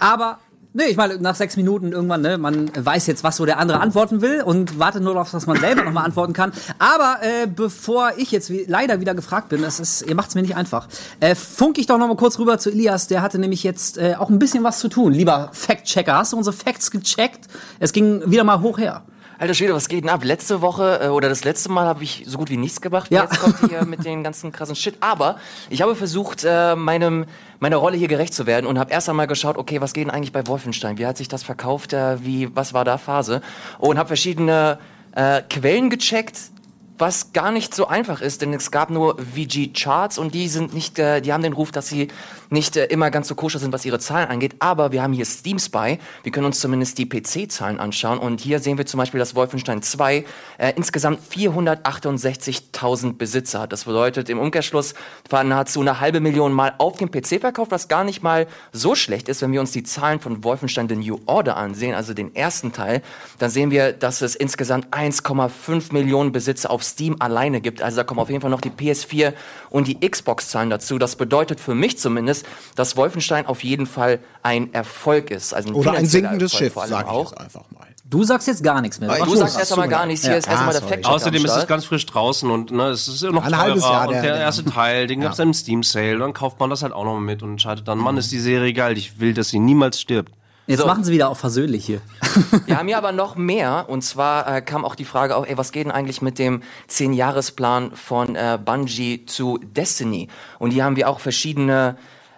Aber, 0.00 0.38
nee, 0.74 0.84
ich 0.90 0.96
meine, 0.96 1.16
nach 1.18 1.34
sechs 1.34 1.56
Minuten 1.56 1.92
irgendwann, 1.92 2.20
ne, 2.20 2.36
man 2.36 2.70
weiß 2.76 3.06
jetzt, 3.06 3.24
was 3.24 3.36
so 3.36 3.46
der 3.46 3.58
andere 3.58 3.80
antworten 3.80 4.20
will 4.20 4.42
und 4.42 4.78
wartet 4.78 5.02
nur 5.02 5.14
darauf, 5.14 5.30
dass 5.30 5.46
man 5.46 5.58
selber 5.58 5.84
nochmal 5.84 6.04
antworten 6.04 6.34
kann. 6.34 6.52
Aber 6.78 7.18
äh, 7.22 7.46
bevor 7.46 8.12
ich 8.18 8.30
jetzt 8.30 8.50
wie, 8.50 8.64
leider 8.68 9.00
wieder 9.00 9.14
gefragt 9.14 9.48
bin, 9.48 9.62
das 9.62 9.80
ist, 9.80 10.02
ihr 10.02 10.14
macht 10.14 10.28
es 10.28 10.34
mir 10.34 10.42
nicht 10.42 10.56
einfach, 10.56 10.88
äh, 11.20 11.34
funk 11.34 11.78
ich 11.78 11.86
doch 11.86 11.96
nochmal 11.96 12.16
kurz 12.16 12.38
rüber 12.38 12.58
zu 12.58 12.70
Elias. 12.70 13.06
Der 13.06 13.22
hatte 13.22 13.38
nämlich 13.38 13.62
jetzt 13.62 13.96
äh, 13.96 14.16
auch 14.18 14.28
ein 14.28 14.38
bisschen 14.38 14.64
was 14.64 14.80
zu 14.80 14.88
tun. 14.88 15.12
Lieber 15.12 15.50
Fact-Checker, 15.52 16.16
hast 16.16 16.32
du 16.32 16.36
unsere 16.36 16.54
Facts 16.54 16.90
gecheckt? 16.90 17.48
Es 17.78 17.92
ging 17.92 18.22
wieder 18.30 18.44
mal 18.44 18.60
hoch 18.60 18.78
her. 18.78 19.02
Alter 19.38 19.54
Schwede, 19.54 19.74
was 19.74 19.88
geht 19.88 20.04
denn 20.04 20.10
ab? 20.10 20.22
Letzte 20.22 20.60
Woche 20.60 21.00
äh, 21.02 21.08
oder 21.08 21.28
das 21.28 21.44
letzte 21.44 21.68
Mal 21.70 21.86
habe 21.86 22.04
ich 22.04 22.24
so 22.26 22.38
gut 22.38 22.50
wie 22.50 22.56
nichts 22.56 22.80
gemacht. 22.80 23.10
Ja. 23.10 23.22
Jetzt 23.24 23.40
kommt 23.40 23.70
ihr 23.70 23.84
mit 23.84 24.04
den 24.04 24.22
ganzen 24.22 24.52
krassen 24.52 24.76
Shit. 24.76 24.96
Aber 25.00 25.38
ich 25.70 25.82
habe 25.82 25.96
versucht, 25.96 26.44
äh, 26.44 26.76
meinem, 26.76 27.26
meiner 27.58 27.76
Rolle 27.76 27.96
hier 27.96 28.08
gerecht 28.08 28.32
zu 28.32 28.46
werden 28.46 28.66
und 28.66 28.78
habe 28.78 28.92
erst 28.92 29.08
einmal 29.08 29.26
geschaut, 29.26 29.56
okay, 29.56 29.80
was 29.80 29.92
geht 29.92 30.06
denn 30.06 30.10
eigentlich 30.14 30.32
bei 30.32 30.46
Wolfenstein? 30.46 30.98
Wie 30.98 31.06
hat 31.06 31.16
sich 31.16 31.28
das 31.28 31.42
verkauft? 31.42 31.92
Äh, 31.92 32.24
wie, 32.24 32.54
was 32.54 32.74
war 32.74 32.84
da 32.84 32.96
Phase? 32.96 33.40
Und 33.78 33.98
habe 33.98 34.06
verschiedene 34.06 34.78
äh, 35.16 35.42
Quellen 35.42 35.90
gecheckt, 35.90 36.38
was 36.98 37.32
gar 37.32 37.50
nicht 37.50 37.74
so 37.74 37.88
einfach 37.88 38.20
ist, 38.20 38.42
denn 38.42 38.52
es 38.52 38.70
gab 38.70 38.90
nur 38.90 39.16
VG-Charts 39.18 40.18
und 40.18 40.34
die 40.34 40.48
sind 40.48 40.74
nicht, 40.74 40.98
äh, 40.98 41.20
die 41.20 41.32
haben 41.32 41.42
den 41.42 41.52
Ruf, 41.52 41.72
dass 41.72 41.88
sie 41.88 42.08
nicht 42.50 42.76
äh, 42.76 42.86
immer 42.86 43.10
ganz 43.10 43.28
so 43.28 43.34
koscher 43.34 43.58
sind, 43.58 43.72
was 43.72 43.84
ihre 43.84 43.98
Zahlen 43.98 44.28
angeht. 44.28 44.56
Aber 44.60 44.92
wir 44.92 45.02
haben 45.02 45.12
hier 45.12 45.24
Steam 45.24 45.58
Spy. 45.58 45.98
Wir 46.22 46.32
können 46.32 46.46
uns 46.46 46.60
zumindest 46.60 46.98
die 46.98 47.06
PC-Zahlen 47.06 47.80
anschauen 47.80 48.18
und 48.18 48.40
hier 48.40 48.60
sehen 48.60 48.78
wir 48.78 48.86
zum 48.86 48.98
Beispiel, 48.98 49.18
dass 49.18 49.34
Wolfenstein 49.34 49.82
2 49.82 50.24
äh, 50.58 50.72
insgesamt 50.76 51.20
468.000 51.30 53.16
Besitzer 53.16 53.60
hat. 53.60 53.72
Das 53.72 53.84
bedeutet 53.84 54.28
im 54.28 54.38
Umkehrschluss 54.38 54.94
war 55.28 55.42
nahezu 55.42 55.80
eine 55.80 56.00
halbe 56.00 56.20
Million 56.20 56.52
Mal 56.52 56.74
auf 56.78 56.96
dem 56.98 57.10
PC 57.10 57.40
verkauft, 57.40 57.72
was 57.72 57.88
gar 57.88 58.04
nicht 58.04 58.22
mal 58.22 58.46
so 58.72 58.94
schlecht 58.94 59.28
ist, 59.28 59.42
wenn 59.42 59.52
wir 59.52 59.60
uns 59.60 59.72
die 59.72 59.82
Zahlen 59.82 60.20
von 60.20 60.44
Wolfenstein 60.44 60.88
The 60.88 60.96
New 60.96 61.18
Order 61.26 61.56
ansehen, 61.56 61.94
also 61.94 62.14
den 62.14 62.34
ersten 62.36 62.72
Teil, 62.72 63.02
dann 63.38 63.50
sehen 63.50 63.72
wir, 63.72 63.92
dass 63.92 64.22
es 64.22 64.36
insgesamt 64.36 64.94
1,5 64.94 65.92
Millionen 65.92 66.30
Besitzer 66.30 66.70
auf 66.70 66.83
Steam 66.84 67.16
alleine 67.18 67.60
gibt. 67.60 67.82
Also 67.82 67.96
da 67.96 68.04
kommen 68.04 68.20
auf 68.20 68.28
jeden 68.30 68.40
Fall 68.40 68.50
noch 68.50 68.60
die 68.60 68.70
PS4 68.70 69.32
und 69.70 69.88
die 69.88 69.98
Xbox-Zahlen 70.08 70.70
dazu. 70.70 70.98
Das 70.98 71.16
bedeutet 71.16 71.60
für 71.60 71.74
mich 71.74 71.98
zumindest, 71.98 72.46
dass 72.76 72.96
Wolfenstein 72.96 73.46
auf 73.46 73.64
jeden 73.64 73.86
Fall 73.86 74.20
ein 74.42 74.72
Erfolg 74.72 75.30
ist. 75.30 75.52
Also 75.54 75.70
ein 75.70 75.74
Oder 75.74 75.92
ein 75.92 76.06
sinkendes 76.06 76.52
Erfolg 76.54 76.72
Schiff, 76.74 76.88
sage 76.90 77.04
ich 77.06 77.10
auch. 77.10 77.30
jetzt 77.32 77.40
einfach 77.40 77.64
mal. 77.70 77.86
Du 78.06 78.22
sagst 78.22 78.46
jetzt 78.46 78.62
gar 78.62 78.80
nichts 78.82 79.00
mehr. 79.00 79.08
Du 79.08 79.22
Ach 79.22 79.26
so, 79.28 79.36
sagst 79.36 79.58
erst 79.58 79.72
einmal 79.72 79.88
gar 79.88 80.06
nichts. 80.06 80.22
Hier 80.24 80.32
Ja. 80.32 80.38
ist 80.38 80.46
erst 80.46 80.58
einmal 80.60 80.76
Ah, 80.76 80.78
der 80.80 80.88
fact 80.88 81.06
Außerdem 81.06 81.44
ist 81.44 81.56
es 81.56 81.66
ganz 81.66 81.86
frisch 81.86 82.04
draußen 82.06 82.48
und 82.50 82.70
ne, 82.70 82.88
es 82.88 83.08
ist 83.08 83.22
ja 83.22 83.32
noch 83.32 83.44
Ein 83.44 83.56
halbes 83.56 83.82
Jahr, 83.82 84.06
und 84.08 84.12
der- 84.14 84.36
erste 84.36 84.64
Teil, 84.64 85.06
den 85.06 85.22
gab's 85.22 85.38
dann 85.38 85.48
im 85.48 85.54
Steam 85.54 85.82
Sale, 85.82 86.18
dann 86.18 86.32
kauft 86.34 86.60
man 86.60 86.68
das 86.70 86.82
halt 86.82 86.92
auch 86.92 87.04
noch 87.04 87.18
mit 87.18 87.42
und 87.42 87.52
entscheidet 87.52 87.88
dann, 87.88 87.98
Mann, 87.98 88.16
ist 88.18 88.30
die 88.30 88.38
Serie 88.38 88.72
geil, 88.74 88.98
ich 88.98 89.18
will, 89.20 89.32
dass 89.34 89.48
sie 89.48 89.58
niemals 89.58 90.00
stirbt. 90.00 90.32
Jetzt 90.66 90.80
So. 90.80 90.86
machen 90.86 91.04
sie 91.04 91.12
wieder 91.12 91.28
auch 91.28 91.36
versöhnlich 91.36 91.84
hier. 91.84 92.00
Wir 92.66 92.78
haben 92.78 92.88
hier 92.88 92.96
aber 92.96 93.12
noch 93.12 93.36
mehr. 93.36 93.84
Und 93.88 94.02
zwar 94.02 94.56
äh, 94.56 94.62
kam 94.62 94.84
auch 94.84 94.94
die 94.94 95.04
Frage 95.04 95.36
auf, 95.36 95.46
ey, 95.48 95.58
was 95.58 95.72
geht 95.72 95.84
denn 95.84 95.92
eigentlich 95.92 96.22
mit 96.22 96.38
dem 96.38 96.62
10-Jahres-Plan 96.88 97.92
von 97.94 98.34
äh, 98.34 98.58
Bungie 98.64 99.26
zu 99.26 99.58
Destiny? 99.62 100.28
Und 100.58 100.70
hier 100.70 100.84
haben 100.84 100.96
wir 100.96 101.08
auch 101.10 101.20
verschiedene 101.20 101.96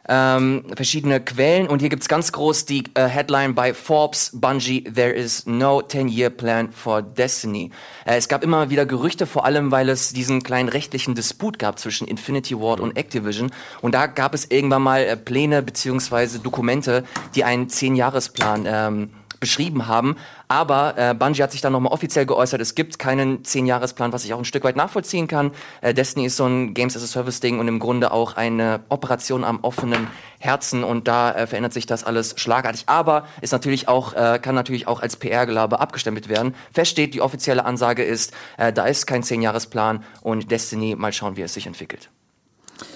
ähm, 0.09 0.65
verschiedene 0.75 1.21
Quellen 1.21 1.69
und 1.69 1.81
hier 1.81 1.89
gibt's 1.89 2.09
ganz 2.09 2.33
groß 2.33 2.65
die 2.65 2.85
äh, 2.95 3.07
Headline 3.07 3.55
bei 3.55 3.75
Forbes, 3.75 4.31
Bungie, 4.35 4.85
there 4.85 5.13
is 5.13 5.47
no 5.47 5.81
10-year 5.81 6.31
plan 6.31 6.71
for 6.71 7.03
Destiny. 7.03 7.71
Äh, 8.05 8.17
es 8.17 8.29
gab 8.29 8.45
immer 8.45 8.71
wieder 8.71 8.87
Gerüchte, 8.87 9.27
vor 9.27 9.45
allem 9.45 9.71
weil 9.71 9.89
es 9.89 10.13
diesen 10.13 10.43
kleinen 10.43 10.69
rechtlichen 10.69 11.15
Disput 11.15 11.59
gab 11.59 11.79
zwischen 11.79 12.07
Infinity 12.07 12.59
Ward 12.59 12.81
und 12.81 12.97
Activision 12.97 13.51
und 13.83 13.95
da 13.95 14.07
gab 14.07 14.35
es 14.35 14.51
irgendwann 14.51 14.83
mal 14.83 15.03
äh, 15.03 15.17
Pläne 15.17 15.63
beziehungsweise 15.63 16.39
Dokumente, 16.39 17.05
die 17.35 17.45
einen 17.45 17.67
10-Jahres-Plan 17.69 18.67
ähm, 18.67 19.11
beschrieben 19.41 19.87
haben. 19.87 20.17
Aber 20.49 20.97
äh, 20.97 21.15
Bungie 21.15 21.43
hat 21.43 21.51
sich 21.51 21.61
dann 21.61 21.73
nochmal 21.73 21.93
offiziell 21.93 22.25
geäußert, 22.25 22.61
es 22.61 22.75
gibt 22.75 22.99
keinen 22.99 23.43
10-Jahres-Plan, 23.43 24.13
was 24.13 24.25
ich 24.25 24.33
auch 24.33 24.39
ein 24.39 24.45
Stück 24.45 24.63
weit 24.63 24.77
nachvollziehen 24.77 25.27
kann. 25.27 25.51
Äh, 25.81 25.93
Destiny 25.93 26.27
ist 26.27 26.37
so 26.37 26.47
ein 26.47 26.73
Games-as-a-Service-Ding 26.73 27.59
und 27.59 27.67
im 27.67 27.81
Grunde 27.81 28.13
auch 28.13 28.37
eine 28.37 28.81
Operation 28.89 29.43
am 29.43 29.61
offenen 29.63 30.07
Herzen 30.39 30.85
und 30.85 31.09
da 31.09 31.33
äh, 31.33 31.47
verändert 31.47 31.73
sich 31.73 31.87
das 31.87 32.05
alles 32.05 32.35
schlagartig. 32.39 32.85
Aber 32.87 33.27
ist 33.41 33.53
natürlich 33.53 33.89
auch, 33.89 34.13
äh, 34.13 34.39
kann 34.41 34.55
natürlich 34.55 34.87
auch 34.87 35.01
als 35.01 35.17
PR-Gelaber 35.17 35.81
abgestempelt 35.81 36.29
werden. 36.29 36.55
Fest 36.73 36.93
steht, 36.93 37.15
die 37.15 37.23
offizielle 37.23 37.65
Ansage 37.65 38.05
ist, 38.05 38.33
äh, 38.57 38.73
da 38.73 38.87
ist 38.87 39.07
kein 39.07 39.23
10-Jahres-Plan 39.23 40.05
und 40.23 40.51
Destiny, 40.51 40.95
mal 40.95 41.13
schauen, 41.13 41.37
wie 41.37 41.43
es 41.43 41.55
sich 41.55 41.67
entwickelt. 41.67 42.11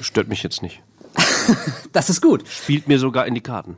Stört 0.01 0.29
mich 0.29 0.43
jetzt 0.43 0.63
nicht. 0.63 0.83
Das 1.93 2.09
ist 2.09 2.23
gut. 2.23 2.47
Spielt 2.47 2.87
mir 2.87 3.01
sogar 3.01 3.27
in 3.27 3.35
die 3.35 3.41
Karten. 3.41 3.77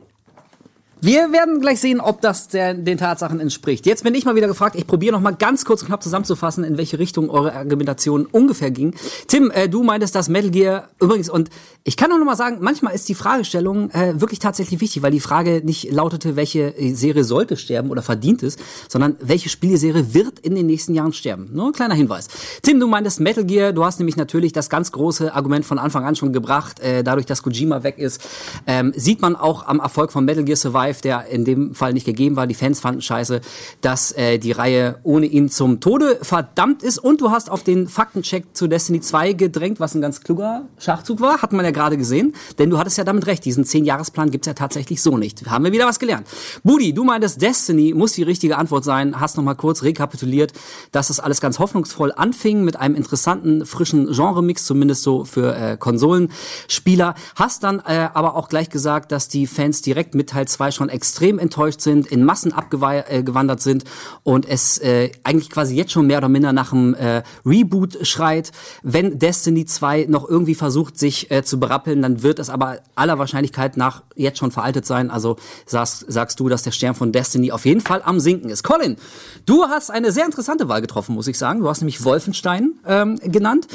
Wir 1.03 1.33
werden 1.33 1.59
gleich 1.59 1.81
sehen, 1.81 1.99
ob 1.99 2.21
das 2.21 2.47
der, 2.47 2.73
den 2.73 2.97
Tatsachen 2.97 3.41
entspricht. 3.41 3.85
Jetzt 3.85 4.05
bin 4.05 4.15
ich 4.15 4.23
mal 4.23 4.35
wieder 4.35 4.47
gefragt. 4.47 4.77
Ich 4.77 4.87
probiere 4.87 5.11
noch 5.11 5.19
mal 5.19 5.35
ganz 5.35 5.65
kurz 5.65 5.81
und 5.81 5.87
knapp 5.89 6.01
zusammenzufassen, 6.01 6.63
in 6.63 6.77
welche 6.77 6.97
Richtung 6.97 7.29
eure 7.29 7.51
Argumentation 7.51 8.25
ungefähr 8.25 8.71
ging. 8.71 8.95
Tim, 9.27 9.51
äh, 9.51 9.67
du 9.67 9.83
meintest, 9.83 10.15
dass 10.15 10.29
Metal 10.29 10.49
Gear 10.49 10.87
übrigens 11.01 11.29
und 11.29 11.49
ich 11.83 11.97
kann 11.97 12.09
auch 12.13 12.17
noch 12.17 12.25
mal 12.25 12.37
sagen, 12.37 12.59
manchmal 12.61 12.95
ist 12.95 13.09
die 13.09 13.15
Fragestellung 13.15 13.89
äh, 13.89 14.21
wirklich 14.21 14.39
tatsächlich 14.39 14.79
wichtig, 14.79 15.03
weil 15.03 15.11
die 15.11 15.19
Frage 15.19 15.61
nicht 15.65 15.91
lautete, 15.91 16.37
welche 16.37 16.73
Serie 16.95 17.25
sollte 17.25 17.57
sterben 17.57 17.89
oder 17.89 18.01
verdient 18.01 18.41
es, 18.41 18.55
sondern 18.87 19.17
welche 19.19 19.49
Spieleserie 19.49 20.13
wird 20.13 20.39
in 20.39 20.55
den 20.55 20.67
nächsten 20.67 20.95
Jahren 20.95 21.11
sterben. 21.11 21.49
Nur 21.51 21.65
ein 21.65 21.73
kleiner 21.73 21.95
Hinweis. 21.95 22.29
Tim, 22.61 22.79
du 22.79 22.87
meintest 22.87 23.19
Metal 23.19 23.43
Gear. 23.43 23.73
Du 23.73 23.83
hast 23.83 23.99
nämlich 23.99 24.15
natürlich 24.15 24.53
das 24.53 24.69
ganz 24.69 24.93
große 24.93 25.33
Argument 25.33 25.65
von 25.65 25.77
Anfang 25.77 26.05
an 26.05 26.15
schon 26.15 26.31
gebracht. 26.31 26.79
Äh, 26.79 27.03
dadurch, 27.03 27.25
dass 27.25 27.43
Kojima 27.43 27.83
weg 27.83 27.97
ist, 27.97 28.21
ähm, 28.65 28.93
sieht 28.95 29.21
man 29.21 29.35
auch 29.35 29.67
am 29.67 29.81
Erfolg 29.81 30.13
von 30.13 30.23
Metal 30.23 30.45
Gear 30.45 30.55
Survive, 30.55 30.92
der 31.01 31.27
in 31.27 31.45
dem 31.45 31.73
Fall 31.75 31.93
nicht 31.93 32.05
gegeben 32.05 32.35
war. 32.35 32.47
Die 32.47 32.53
Fans 32.53 32.79
fanden 32.79 33.01
scheiße, 33.01 33.41
dass 33.81 34.11
äh, 34.13 34.37
die 34.37 34.51
Reihe 34.51 34.99
ohne 35.03 35.25
ihn 35.25 35.49
zum 35.49 35.79
Tode 35.79 36.19
verdammt 36.21 36.83
ist. 36.83 36.97
Und 36.97 37.21
du 37.21 37.31
hast 37.31 37.49
auf 37.49 37.63
den 37.63 37.87
Faktencheck 37.87 38.45
zu 38.53 38.67
Destiny 38.67 39.01
2 39.01 39.33
gedrängt, 39.33 39.79
was 39.79 39.95
ein 39.95 40.01
ganz 40.01 40.21
kluger 40.21 40.67
Schachzug 40.77 41.21
war. 41.21 41.41
Hatten 41.41 41.55
wir 41.55 41.63
ja 41.63 41.71
gerade 41.71 41.97
gesehen. 41.97 42.33
Denn 42.59 42.69
du 42.69 42.77
hattest 42.77 42.97
ja 42.97 43.03
damit 43.03 43.27
recht. 43.27 43.45
Diesen 43.45 43.63
10-Jahres-Plan 43.63 44.31
gibt's 44.31 44.47
ja 44.47 44.53
tatsächlich 44.53 45.01
so 45.01 45.17
nicht. 45.17 45.49
Haben 45.49 45.65
wir 45.65 45.71
wieder 45.71 45.87
was 45.87 45.99
gelernt. 45.99 46.27
Budi, 46.63 46.93
du 46.93 47.03
meintest, 47.03 47.41
Destiny 47.41 47.93
muss 47.93 48.13
die 48.13 48.23
richtige 48.23 48.57
Antwort 48.57 48.83
sein. 48.83 49.19
Hast 49.19 49.37
noch 49.37 49.43
mal 49.43 49.55
kurz 49.55 49.83
rekapituliert, 49.83 50.53
dass 50.91 51.07
das 51.07 51.19
alles 51.19 51.41
ganz 51.41 51.59
hoffnungsvoll 51.59 52.11
anfing 52.15 52.63
mit 52.63 52.75
einem 52.77 52.95
interessanten, 52.95 53.65
frischen 53.65 54.11
Genre-Mix, 54.11 54.65
zumindest 54.65 55.03
so 55.03 55.25
für 55.25 55.55
äh, 55.55 55.77
Konsolenspieler. 55.77 57.15
Hast 57.35 57.63
dann 57.63 57.79
äh, 57.79 58.09
aber 58.13 58.35
auch 58.35 58.49
gleich 58.49 58.69
gesagt, 58.69 59.11
dass 59.11 59.27
die 59.27 59.47
Fans 59.47 59.81
direkt 59.81 60.15
mit 60.15 60.29
Teil 60.29 60.47
2 60.47 60.71
schon 60.71 60.82
extrem 60.89 61.39
enttäuscht 61.39 61.81
sind, 61.81 62.07
in 62.07 62.23
Massen 62.23 62.53
abgewandert 62.53 63.61
sind 63.61 63.83
und 64.23 64.47
es 64.47 64.77
äh, 64.79 65.11
eigentlich 65.23 65.49
quasi 65.49 65.75
jetzt 65.75 65.91
schon 65.91 66.07
mehr 66.07 66.17
oder 66.17 66.29
minder 66.29 66.53
nach 66.53 66.73
einem 66.73 66.93
äh, 66.93 67.23
Reboot 67.45 68.05
schreit. 68.05 68.51
Wenn 68.81 69.19
Destiny 69.19 69.65
2 69.65 70.05
noch 70.09 70.27
irgendwie 70.27 70.55
versucht, 70.55 70.97
sich 70.97 71.31
äh, 71.31 71.43
zu 71.43 71.59
berappeln, 71.59 72.01
dann 72.01 72.23
wird 72.23 72.39
es 72.39 72.49
aber 72.49 72.79
aller 72.95 73.19
Wahrscheinlichkeit 73.19 73.77
nach 73.77 74.03
jetzt 74.15 74.39
schon 74.39 74.51
veraltet 74.51 74.85
sein. 74.85 75.09
Also 75.11 75.37
sagst, 75.65 76.05
sagst 76.07 76.39
du, 76.39 76.49
dass 76.49 76.63
der 76.63 76.71
Stern 76.71 76.95
von 76.95 77.11
Destiny 77.11 77.51
auf 77.51 77.65
jeden 77.65 77.81
Fall 77.81 78.01
am 78.03 78.19
Sinken 78.19 78.49
ist. 78.49 78.63
Colin, 78.63 78.97
du 79.45 79.65
hast 79.65 79.91
eine 79.91 80.11
sehr 80.11 80.25
interessante 80.25 80.67
Wahl 80.67 80.81
getroffen, 80.81 81.15
muss 81.15 81.27
ich 81.27 81.37
sagen. 81.37 81.59
Du 81.59 81.69
hast 81.69 81.81
nämlich 81.81 82.03
Wolfenstein 82.03 82.73
ähm, 82.85 83.17
genannt 83.23 83.67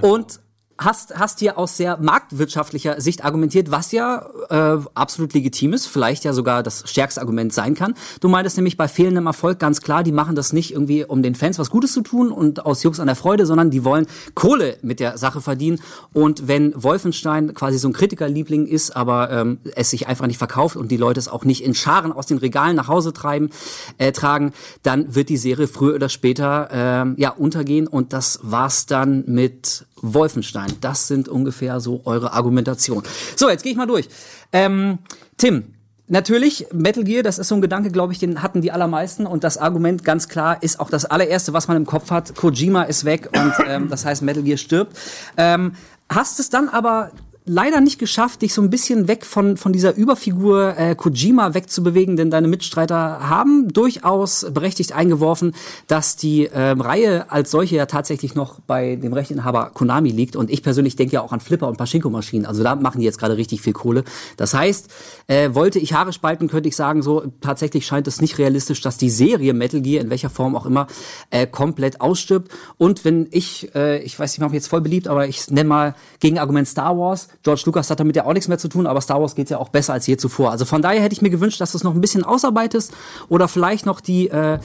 und 0.00 0.40
hast, 0.84 1.18
hast 1.18 1.40
hier 1.40 1.58
aus 1.58 1.76
sehr 1.76 1.96
marktwirtschaftlicher 1.98 3.00
Sicht 3.00 3.24
argumentiert, 3.24 3.70
was 3.70 3.92
ja 3.92 4.26
äh, 4.50 4.78
absolut 4.94 5.34
legitim 5.34 5.72
ist, 5.72 5.86
vielleicht 5.86 6.24
ja 6.24 6.32
sogar 6.32 6.62
das 6.62 6.84
stärkste 6.86 7.20
Argument 7.20 7.52
sein 7.52 7.74
kann. 7.74 7.94
Du 8.20 8.28
meintest 8.28 8.56
nämlich 8.56 8.76
bei 8.76 8.88
fehlendem 8.88 9.26
Erfolg 9.26 9.58
ganz 9.58 9.80
klar, 9.80 10.02
die 10.02 10.12
machen 10.12 10.34
das 10.34 10.52
nicht 10.52 10.72
irgendwie, 10.72 11.04
um 11.04 11.22
den 11.22 11.34
Fans 11.34 11.58
was 11.58 11.70
Gutes 11.70 11.92
zu 11.92 12.02
tun 12.02 12.30
und 12.30 12.64
aus 12.64 12.82
Jux 12.82 13.00
an 13.00 13.06
der 13.06 13.16
Freude, 13.16 13.46
sondern 13.46 13.70
die 13.70 13.84
wollen 13.84 14.06
Kohle 14.34 14.76
mit 14.82 15.00
der 15.00 15.18
Sache 15.18 15.40
verdienen. 15.40 15.80
Und 16.12 16.48
wenn 16.48 16.72
Wolfenstein 16.80 17.54
quasi 17.54 17.78
so 17.78 17.88
ein 17.88 17.92
Kritikerliebling 17.92 18.66
ist, 18.66 18.96
aber 18.96 19.30
ähm, 19.30 19.58
es 19.74 19.90
sich 19.90 20.06
einfach 20.06 20.26
nicht 20.26 20.38
verkauft 20.38 20.76
und 20.76 20.90
die 20.90 20.96
Leute 20.96 21.20
es 21.20 21.28
auch 21.28 21.44
nicht 21.44 21.64
in 21.64 21.74
Scharen 21.74 22.12
aus 22.12 22.26
den 22.26 22.38
Regalen 22.38 22.76
nach 22.76 22.88
Hause 22.88 23.12
treiben, 23.12 23.50
äh, 23.98 24.12
tragen, 24.12 24.52
dann 24.82 25.14
wird 25.14 25.28
die 25.28 25.36
Serie 25.36 25.68
früher 25.68 25.94
oder 25.94 26.08
später 26.08 26.68
ähm, 26.72 27.14
ja 27.18 27.30
untergehen 27.30 27.86
und 27.86 28.12
das 28.12 28.40
war's 28.42 28.86
dann 28.86 29.24
mit 29.26 29.86
Wolfenstein. 30.02 30.72
Das 30.80 31.08
sind 31.08 31.28
ungefähr 31.28 31.80
so 31.80 32.02
eure 32.04 32.32
Argumentation. 32.32 33.02
So, 33.36 33.48
jetzt 33.48 33.62
gehe 33.62 33.72
ich 33.72 33.78
mal 33.78 33.86
durch. 33.86 34.08
Ähm, 34.52 34.98
Tim, 35.38 35.64
Natürlich, 36.08 36.66
Metal 36.74 37.04
Gear, 37.04 37.22
das 37.22 37.38
ist 37.38 37.48
so 37.48 37.54
ein 37.54 37.62
Gedanke, 37.62 37.90
glaube 37.90 38.12
ich, 38.12 38.18
den 38.18 38.42
hatten 38.42 38.60
die 38.60 38.70
allermeisten. 38.70 39.24
Und 39.24 39.44
das 39.44 39.56
Argument 39.56 40.04
ganz 40.04 40.28
klar 40.28 40.62
ist 40.62 40.78
auch 40.78 40.90
das 40.90 41.06
allererste, 41.06 41.54
was 41.54 41.68
man 41.68 41.76
im 41.78 41.86
Kopf 41.86 42.10
hat. 42.10 42.34
Kojima 42.34 42.82
ist 42.82 43.06
weg 43.06 43.30
und 43.34 43.54
ähm, 43.66 43.88
das 43.88 44.04
heißt, 44.04 44.20
Metal 44.20 44.42
Gear 44.42 44.58
stirbt. 44.58 44.94
Ähm, 45.38 45.72
hast 46.10 46.38
es 46.38 46.50
dann 46.50 46.68
aber 46.68 47.12
leider 47.44 47.80
nicht 47.80 47.98
geschafft, 47.98 48.42
dich 48.42 48.54
so 48.54 48.62
ein 48.62 48.70
bisschen 48.70 49.08
weg 49.08 49.26
von, 49.26 49.56
von 49.56 49.72
dieser 49.72 49.96
Überfigur 49.96 50.76
äh, 50.78 50.94
Kojima 50.94 51.54
wegzubewegen, 51.54 52.16
denn 52.16 52.30
deine 52.30 52.46
Mitstreiter 52.46 53.28
haben 53.28 53.72
durchaus 53.72 54.46
berechtigt 54.52 54.92
eingeworfen, 54.92 55.54
dass 55.88 56.16
die 56.16 56.48
ähm, 56.54 56.80
Reihe 56.80 57.30
als 57.30 57.50
solche 57.50 57.76
ja 57.76 57.86
tatsächlich 57.86 58.34
noch 58.34 58.60
bei 58.60 58.96
dem 58.96 59.12
Rechteinhaber 59.12 59.70
Konami 59.74 60.10
liegt. 60.10 60.36
Und 60.36 60.50
ich 60.50 60.62
persönlich 60.62 60.94
denke 60.94 61.14
ja 61.14 61.22
auch 61.22 61.32
an 61.32 61.40
Flipper 61.40 61.68
und 61.68 61.78
Pachinko-Maschinen. 61.78 62.46
Also 62.46 62.62
da 62.62 62.76
machen 62.76 63.00
die 63.00 63.06
jetzt 63.06 63.18
gerade 63.18 63.36
richtig 63.36 63.60
viel 63.60 63.72
Kohle. 63.72 64.04
Das 64.36 64.54
heißt, 64.54 64.88
äh, 65.26 65.50
wollte 65.52 65.80
ich 65.80 65.94
Haare 65.94 66.12
spalten, 66.12 66.48
könnte 66.48 66.68
ich 66.68 66.76
sagen, 66.76 67.02
so 67.02 67.24
tatsächlich 67.40 67.86
scheint 67.86 68.06
es 68.06 68.20
nicht 68.20 68.38
realistisch, 68.38 68.80
dass 68.82 68.98
die 68.98 69.10
Serie 69.10 69.52
Metal 69.52 69.80
Gear, 69.80 70.02
in 70.02 70.10
welcher 70.10 70.30
Form 70.30 70.54
auch 70.54 70.66
immer, 70.66 70.86
äh, 71.30 71.46
komplett 71.48 72.00
ausstirbt. 72.00 72.52
Und 72.78 73.04
wenn 73.04 73.26
ich, 73.32 73.74
äh, 73.74 74.00
ich 74.02 74.16
weiß, 74.16 74.34
ich 74.34 74.38
mache 74.38 74.50
mich 74.50 74.58
jetzt 74.58 74.68
voll 74.68 74.80
beliebt, 74.80 75.08
aber 75.08 75.26
ich 75.26 75.50
nenne 75.50 75.68
mal 75.68 75.94
Gegenargument 76.20 76.68
Star 76.68 76.96
Wars, 76.96 77.28
George 77.42 77.62
Lucas 77.66 77.90
hat 77.90 78.00
damit 78.00 78.16
ja 78.16 78.24
auch 78.24 78.32
nichts 78.32 78.48
mehr 78.48 78.58
zu 78.58 78.68
tun, 78.68 78.86
aber 78.86 79.00
Star 79.00 79.20
Wars 79.20 79.34
geht's 79.34 79.50
ja 79.50 79.58
auch 79.58 79.68
besser 79.68 79.92
als 79.92 80.06
je 80.06 80.16
zuvor. 80.16 80.50
Also 80.50 80.64
von 80.64 80.82
daher 80.82 81.02
hätte 81.02 81.12
ich 81.12 81.22
mir 81.22 81.30
gewünscht, 81.30 81.60
dass 81.60 81.72
du 81.72 81.78
es 81.78 81.84
noch 81.84 81.94
ein 81.94 82.00
bisschen 82.00 82.24
ausarbeitest 82.24 82.92
oder 83.28 83.48
vielleicht 83.48 83.86
noch 83.86 84.00
die, 84.00 84.28
äh, 84.28 84.58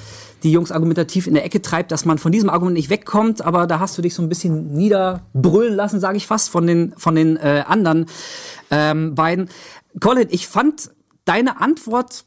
die 0.44 0.52
Jungs 0.52 0.72
argumentativ 0.72 1.28
in 1.28 1.34
der 1.34 1.46
Ecke 1.46 1.62
treibt, 1.62 1.92
dass 1.92 2.06
man 2.06 2.18
von 2.18 2.32
diesem 2.32 2.50
Argument 2.50 2.76
nicht 2.76 2.90
wegkommt, 2.90 3.42
aber 3.42 3.68
da 3.68 3.80
hast 3.80 3.98
du 3.98 4.02
dich 4.02 4.14
so 4.14 4.22
ein 4.22 4.30
bisschen 4.30 4.74
niederbrüllen 4.74 5.76
lassen, 5.76 6.00
sage 6.00 6.18
ich 6.18 6.28
fast, 6.28 6.50
von 6.50 6.68
den, 6.68 6.94
von 6.98 7.16
den 7.16 7.38
äh, 7.38 7.64
anderen 7.68 8.06
ähm, 8.70 9.16
beiden. 9.16 9.50
Colin, 10.00 10.28
ich 10.30 10.48
fand 10.48 10.92
deine 11.26 11.60
Antwort 11.62 12.26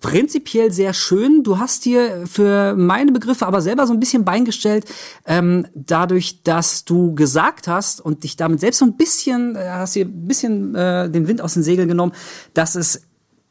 prinzipiell 0.00 0.72
sehr 0.72 0.94
schön. 0.94 1.42
Du 1.42 1.58
hast 1.58 1.84
dir 1.84 2.26
für 2.26 2.74
meine 2.76 3.12
Begriffe 3.12 3.46
aber 3.46 3.60
selber 3.60 3.86
so 3.86 3.92
ein 3.92 4.00
bisschen 4.00 4.24
beingestellt, 4.24 4.84
ähm, 5.26 5.66
dadurch, 5.74 6.42
dass 6.42 6.84
du 6.84 7.14
gesagt 7.14 7.68
hast 7.68 8.00
und 8.00 8.24
dich 8.24 8.36
damit 8.36 8.60
selbst 8.60 8.78
so 8.78 8.84
ein 8.84 8.96
bisschen, 8.96 9.56
äh, 9.56 9.68
hast 9.70 9.94
dir 9.94 10.04
ein 10.04 10.26
bisschen 10.26 10.74
äh, 10.74 11.10
den 11.10 11.26
Wind 11.26 11.40
aus 11.40 11.54
den 11.54 11.62
Segeln 11.62 11.88
genommen, 11.88 12.12
dass 12.54 12.74
es 12.74 13.02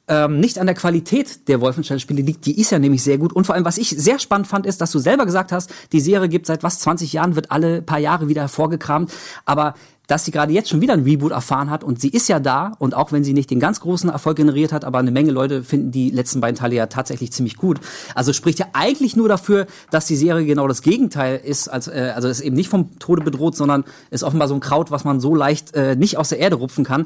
ähm, 0.09 0.39
nicht 0.39 0.57
an 0.57 0.67
der 0.67 0.75
Qualität 0.75 1.47
der 1.49 1.59
Wolfenstein-Spiele 1.59 2.21
liegt, 2.21 2.45
die 2.45 2.59
ist 2.59 2.71
ja 2.71 2.79
nämlich 2.79 3.03
sehr 3.03 3.17
gut. 3.17 3.33
Und 3.33 3.45
vor 3.45 3.55
allem, 3.55 3.65
was 3.65 3.77
ich 3.77 3.89
sehr 3.89 4.19
spannend 4.19 4.47
fand, 4.47 4.65
ist, 4.65 4.79
dass 4.79 4.91
du 4.91 4.99
selber 4.99 5.25
gesagt 5.25 5.51
hast, 5.51 5.73
die 5.91 5.99
Serie 5.99 6.29
gibt 6.29 6.45
seit 6.45 6.63
was, 6.63 6.79
20 6.79 7.11
Jahren, 7.11 7.35
wird 7.35 7.51
alle 7.51 7.81
paar 7.81 7.99
Jahre 7.99 8.29
wieder 8.29 8.41
hervorgekramt. 8.41 9.11
Aber 9.43 9.73
dass 10.07 10.23
sie 10.23 10.31
gerade 10.31 10.53
jetzt 10.53 10.69
schon 10.69 10.81
wieder 10.81 10.93
ein 10.93 11.03
Reboot 11.03 11.31
erfahren 11.31 11.69
hat 11.69 11.83
und 11.83 11.99
sie 11.99 12.09
ist 12.09 12.29
ja 12.29 12.39
da 12.39 12.71
und 12.79 12.95
auch 12.95 13.11
wenn 13.11 13.23
sie 13.23 13.33
nicht 13.33 13.51
den 13.51 13.59
ganz 13.59 13.81
großen 13.81 14.09
Erfolg 14.09 14.37
generiert 14.37 14.71
hat, 14.71 14.85
aber 14.85 14.99
eine 14.99 15.11
Menge 15.11 15.31
Leute 15.31 15.63
finden 15.63 15.91
die 15.91 16.09
letzten 16.09 16.39
beiden 16.39 16.57
Teile 16.57 16.75
ja 16.75 16.85
tatsächlich 16.87 17.31
ziemlich 17.33 17.57
gut. 17.57 17.79
Also 18.15 18.31
spricht 18.31 18.59
ja 18.59 18.67
eigentlich 18.73 19.15
nur 19.17 19.27
dafür, 19.27 19.67
dass 19.91 20.05
die 20.05 20.15
Serie 20.15 20.45
genau 20.45 20.67
das 20.67 20.81
Gegenteil 20.81 21.41
ist, 21.43 21.67
als, 21.67 21.87
äh, 21.87 22.13
also 22.15 22.29
ist 22.29 22.39
eben 22.39 22.55
nicht 22.55 22.69
vom 22.69 22.97
Tode 22.99 23.21
bedroht, 23.21 23.55
sondern 23.55 23.83
ist 24.09 24.23
offenbar 24.23 24.47
so 24.47 24.53
ein 24.53 24.61
Kraut, 24.61 24.91
was 24.91 25.03
man 25.03 25.19
so 25.19 25.35
leicht 25.35 25.75
äh, 25.75 25.95
nicht 25.95 26.17
aus 26.17 26.29
der 26.29 26.39
Erde 26.39 26.55
rupfen 26.55 26.85
kann. 26.85 27.05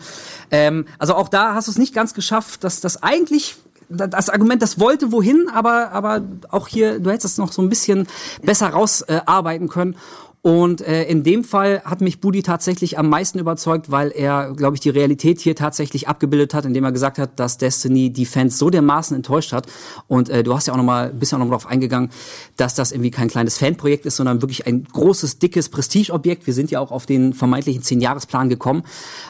Ähm, 0.51 0.85
also 0.99 1.15
auch 1.15 1.27
da 1.27 1.55
hast 1.55 1.67
du 1.67 1.71
es 1.71 1.79
nicht 1.79 1.95
ganz 1.95 2.13
geschafft, 2.13 2.63
dass 2.63 2.81
das 2.81 3.01
eigentlich 3.01 3.55
das 3.89 4.29
Argument, 4.29 4.61
das 4.61 4.79
wollte 4.79 5.11
wohin, 5.11 5.49
aber, 5.53 5.91
aber 5.91 6.21
auch 6.49 6.67
hier, 6.67 6.99
du 6.99 7.09
hättest 7.09 7.33
es 7.33 7.37
noch 7.37 7.51
so 7.51 7.61
ein 7.61 7.69
bisschen 7.69 8.07
besser 8.41 8.69
rausarbeiten 8.69 9.67
äh, 9.67 9.69
können. 9.69 9.95
Und 10.43 10.81
äh, 10.81 11.03
in 11.03 11.23
dem 11.23 11.43
Fall 11.43 11.83
hat 11.85 12.01
mich 12.01 12.19
Budi 12.19 12.41
tatsächlich 12.41 12.97
am 12.97 13.09
meisten 13.09 13.37
überzeugt, 13.37 13.91
weil 13.91 14.11
er, 14.11 14.53
glaube 14.53 14.75
ich, 14.75 14.79
die 14.79 14.89
Realität 14.89 15.39
hier 15.39 15.55
tatsächlich 15.55 16.07
abgebildet 16.07 16.55
hat, 16.55 16.65
indem 16.65 16.83
er 16.83 16.91
gesagt 16.91 17.19
hat, 17.19 17.39
dass 17.39 17.59
Destiny 17.59 18.09
die 18.11 18.25
Fans 18.25 18.57
so 18.57 18.71
dermaßen 18.71 19.15
enttäuscht 19.15 19.53
hat. 19.53 19.67
Und 20.07 20.29
äh, 20.29 20.41
du 20.41 20.55
hast 20.55 20.65
ja 20.65 20.73
auch 20.73 20.77
noch 20.77 20.83
mal, 20.83 21.13
bist 21.13 21.31
ja 21.31 21.35
auch 21.35 21.39
noch 21.39 21.45
mal 21.45 21.57
darauf 21.57 21.67
eingegangen, 21.67 22.09
dass 22.57 22.73
das 22.73 22.91
irgendwie 22.91 23.11
kein 23.11 23.27
kleines 23.27 23.59
Fanprojekt 23.59 24.07
ist, 24.07 24.15
sondern 24.15 24.41
wirklich 24.41 24.65
ein 24.65 24.83
großes, 24.83 25.37
dickes 25.37 25.69
Prestigeobjekt. 25.69 26.47
Wir 26.47 26.55
sind 26.55 26.71
ja 26.71 26.79
auch 26.79 26.91
auf 26.91 27.05
den 27.05 27.33
vermeintlichen 27.33 27.83
Zehn-Jahres-Plan 27.83 28.49
gekommen. 28.49 28.81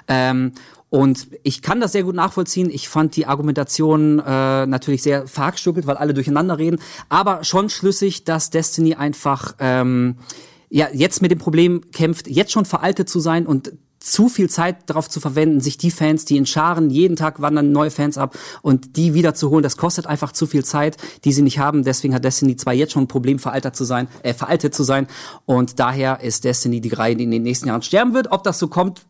Ähm, 0.07 0.53
und 0.88 1.28
ich 1.43 1.62
kann 1.62 1.82
das 1.82 1.91
sehr 1.91 2.03
gut 2.03 2.16
nachvollziehen. 2.16 2.70
Ich 2.70 2.88
fand 2.88 3.18
die 3.18 3.26
Argumentation 3.26 4.20
äh, 4.20 4.66
natürlich 4.66 5.03
sehr 5.03 5.28
verhackstückelt, 5.28 5.88
weil 5.88 5.97
alle 5.97 6.14
durcheinander 6.14 6.57
reden, 6.57 6.80
aber 7.09 7.43
schon 7.43 7.70
schlüssig, 7.70 8.24
dass 8.26 8.49
Destiny 8.49 8.95
einfach 8.95 9.55
ähm, 9.59 10.18
ja 10.72 10.88
jetzt 10.91 11.22
mit 11.22 11.30
dem 11.30 11.38
Problem 11.38 11.91
kämpft, 11.91 12.28
jetzt 12.28 12.51
schon 12.51 12.65
veraltet 12.65 13.07
zu 13.09 13.19
sein 13.19 13.45
und 13.45 13.74
zu 13.99 14.30
viel 14.30 14.49
Zeit 14.49 14.89
darauf 14.89 15.07
zu 15.09 15.19
verwenden, 15.19 15.61
sich 15.61 15.78
die 15.78 15.91
Fans, 15.91 16.26
die 16.26 16.36
in 16.38 16.47
Scharen 16.47 16.89
jeden 16.89 17.15
Tag 17.15 17.39
wandern 17.39 17.72
neue 17.72 17.91
Fans 17.91 18.17
ab 18.17 18.36
und 18.63 18.95
die 18.97 19.13
wieder 19.13 19.36
zu 19.36 19.51
holen, 19.51 19.61
das 19.61 19.78
kostet 19.78 20.07
einfach 20.07 20.32
zu 20.32 20.47
viel 20.47 20.65
Zeit, 20.65 20.97
die 21.24 21.32
sie 21.32 21.43
nicht 21.43 21.59
haben. 21.59 21.84
Deswegen 21.84 22.15
hat 22.15 22.24
Destiny 22.24 22.55
2 22.55 22.74
jetzt 22.74 22.93
schon 22.93 23.03
ein 23.03 23.07
Problem, 23.07 23.38
veraltet 23.38 23.76
zu 23.76 23.84
sein, 23.84 24.07
äh, 24.24 24.34
veraltet 24.34 24.74
zu 24.74 24.82
sein. 24.82 25.05
Und 25.45 25.80
daher 25.80 26.22
ist 26.22 26.45
Destiny 26.45 26.82
die 26.82 26.89
Reihe, 26.89 27.15
die 27.15 27.26
in 27.26 27.32
den 27.32 27.43
nächsten 27.43 27.67
Jahren 27.67 27.84
sterben 27.84 28.15
wird. 28.15 28.32
Ob 28.32 28.43
das 28.43 28.57
so 28.57 28.67
kommt, 28.67 29.03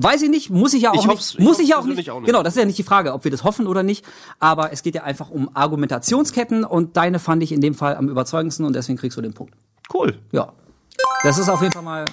Weiß 0.00 0.22
ich 0.22 0.28
nicht, 0.28 0.50
muss 0.50 0.74
ich 0.74 0.82
ja 0.82 0.90
auch 0.90 0.94
Ich 0.94 1.00
nicht. 1.00 1.08
hoff's- 1.10 1.32
ich 1.32 1.38
muss 1.40 1.48
hoff's 1.52 1.60
ich 1.60 1.68
ja 1.70 1.78
auch 1.78 1.84
nicht. 1.86 2.10
auch 2.10 2.20
nicht. 2.20 2.26
Genau, 2.26 2.42
das 2.44 2.54
ist 2.54 2.58
ja 2.60 2.66
nicht 2.66 2.78
die 2.78 2.82
Frage, 2.84 3.14
ob 3.14 3.24
wir 3.24 3.30
das 3.32 3.42
hoffen 3.42 3.66
oder 3.66 3.82
nicht. 3.82 4.04
Aber 4.38 4.70
es 4.72 4.82
geht 4.84 4.94
ja 4.94 5.02
einfach 5.02 5.30
um 5.30 5.50
Argumentationsketten 5.56 6.62
und 6.64 6.96
deine 6.96 7.18
fand 7.18 7.42
ich 7.42 7.50
in 7.50 7.60
dem 7.62 7.74
Fall 7.74 7.96
am 7.96 8.08
überzeugendsten 8.08 8.64
und 8.66 8.74
deswegen 8.76 8.98
kriegst 8.98 9.16
du 9.16 9.22
den 9.22 9.32
Punkt. 9.32 9.54
Cool. 9.92 10.18
Ja. 10.30 10.52
Das 11.22 11.38
ist 11.38 11.48
auf 11.48 11.60
jeden 11.60 11.72
Fall 11.72 11.82
mal 11.82 12.04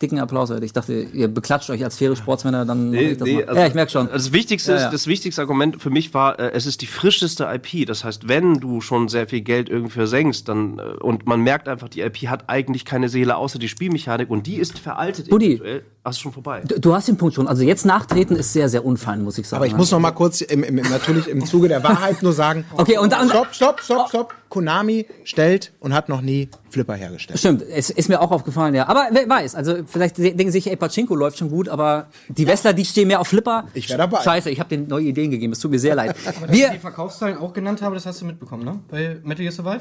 dicken 0.00 0.20
Applaus. 0.20 0.50
Leute. 0.50 0.64
Ich 0.64 0.72
dachte, 0.72 0.92
ihr 0.92 1.26
beklatscht 1.26 1.70
euch 1.70 1.82
als 1.82 1.96
faire 1.96 2.14
Sportsmänner, 2.14 2.64
dann 2.64 2.90
mach 2.92 2.98
ich 3.00 3.18
das 3.18 3.28
mal. 3.28 3.44
also- 3.48 3.60
ja, 3.60 3.66
ich 3.66 3.74
merke 3.74 3.90
schon. 3.90 4.08
Das 4.12 4.32
wichtigste, 4.32 4.70
Ja, 4.72 4.78
ja. 4.78 4.84
Ist, 4.86 4.92
das 4.92 5.06
wichtigste 5.08 5.40
Argument 5.42 5.82
für 5.82 5.90
mich 5.90 6.14
war, 6.14 6.38
äh, 6.38 6.52
es 6.52 6.66
ist 6.66 6.82
die 6.82 6.86
frischeste 6.86 7.48
IP. 7.52 7.84
Das 7.84 8.04
heißt, 8.04 8.28
wenn 8.28 8.54
du 8.60 8.80
schon 8.80 9.08
sehr 9.08 9.26
viel 9.26 9.40
Geld 9.40 9.68
irgendwie 9.68 9.90
versenkst, 9.94 10.48
dann 10.48 10.78
äh, 10.78 10.82
und 11.02 11.26
man 11.26 11.40
merkt 11.40 11.66
einfach, 11.66 11.88
die 11.88 12.02
IP 12.02 12.28
hat 12.28 12.44
eigentlich 12.48 12.84
keine 12.84 13.08
Seele 13.08 13.34
außer 13.36 13.58
die 13.58 13.68
Spielmechanik 13.68 14.30
und 14.30 14.46
die 14.46 14.56
ist 14.56 14.78
veraltet. 14.78 15.30
Buddy. 15.30 15.54
eventuell. 15.54 15.82
Ach, 16.04 16.10
ist 16.12 16.20
schon 16.20 16.32
vorbei. 16.32 16.62
Du, 16.64 16.78
du 16.78 16.94
hast 16.94 17.08
den 17.08 17.16
Punkt 17.16 17.34
schon. 17.34 17.48
Also 17.48 17.64
jetzt 17.64 17.84
nachtreten 17.84 18.36
ist 18.36 18.52
sehr, 18.52 18.68
sehr 18.68 18.84
unfein, 18.84 19.24
muss 19.24 19.36
ich 19.36 19.48
sagen. 19.48 19.58
Aber 19.58 19.66
ich 19.66 19.76
muss 19.76 19.90
noch 19.90 19.98
mal 19.98 20.12
kurz 20.12 20.42
im, 20.42 20.62
im, 20.62 20.78
im, 20.78 20.88
natürlich 20.90 21.26
im 21.26 21.44
Zuge 21.44 21.66
der 21.66 21.82
Wahrheit 21.82 22.22
nur 22.22 22.32
sagen. 22.32 22.64
Okay, 22.72 22.98
und 22.98 23.12
dann- 23.12 23.28
Stopp, 23.28 23.48
stopp, 23.52 23.80
stopp, 23.82 24.08
stopp. 24.10 24.34
Konami 24.48 25.06
stellt 25.24 25.72
und 25.80 25.92
hat 25.92 26.08
noch 26.08 26.20
nie 26.20 26.48
Flipper 26.70 26.94
hergestellt. 26.94 27.38
Stimmt, 27.38 27.62
es 27.62 27.90
ist 27.90 28.08
mir 28.08 28.20
auch 28.20 28.30
aufgefallen, 28.30 28.74
ja. 28.74 28.88
Aber 28.88 29.08
wer 29.10 29.28
weiß, 29.28 29.54
also 29.54 29.76
vielleicht 29.86 30.18
denken 30.18 30.50
sich, 30.50 30.68
ey, 30.70 30.76
Pachinko 30.76 31.14
läuft 31.14 31.38
schon 31.38 31.50
gut, 31.50 31.68
aber 31.68 32.08
die 32.28 32.46
Westler, 32.46 32.72
die 32.72 32.84
stehen 32.84 33.08
mehr 33.08 33.20
auf 33.20 33.28
Flipper. 33.28 33.66
Ich 33.74 33.88
wär 33.88 33.98
dabei. 33.98 34.22
Scheiße, 34.22 34.50
ich 34.50 34.60
habe 34.60 34.68
denen 34.68 34.88
neue 34.88 35.04
Ideen 35.04 35.30
gegeben, 35.30 35.52
es 35.52 35.60
tut 35.60 35.70
mir 35.70 35.78
sehr 35.78 35.94
leid. 35.94 36.16
Dass 36.24 36.36
ich 36.36 36.50
Wir, 36.50 36.70
die 36.70 36.78
Verkaufszahlen 36.78 37.38
auch 37.38 37.52
genannt 37.52 37.82
habe, 37.82 37.94
das 37.94 38.06
hast 38.06 38.20
du 38.20 38.26
mitbekommen, 38.26 38.64
ne? 38.64 38.80
Bei 38.88 39.18
Metal 39.22 39.44
Gear 39.44 39.52
Survive? 39.52 39.80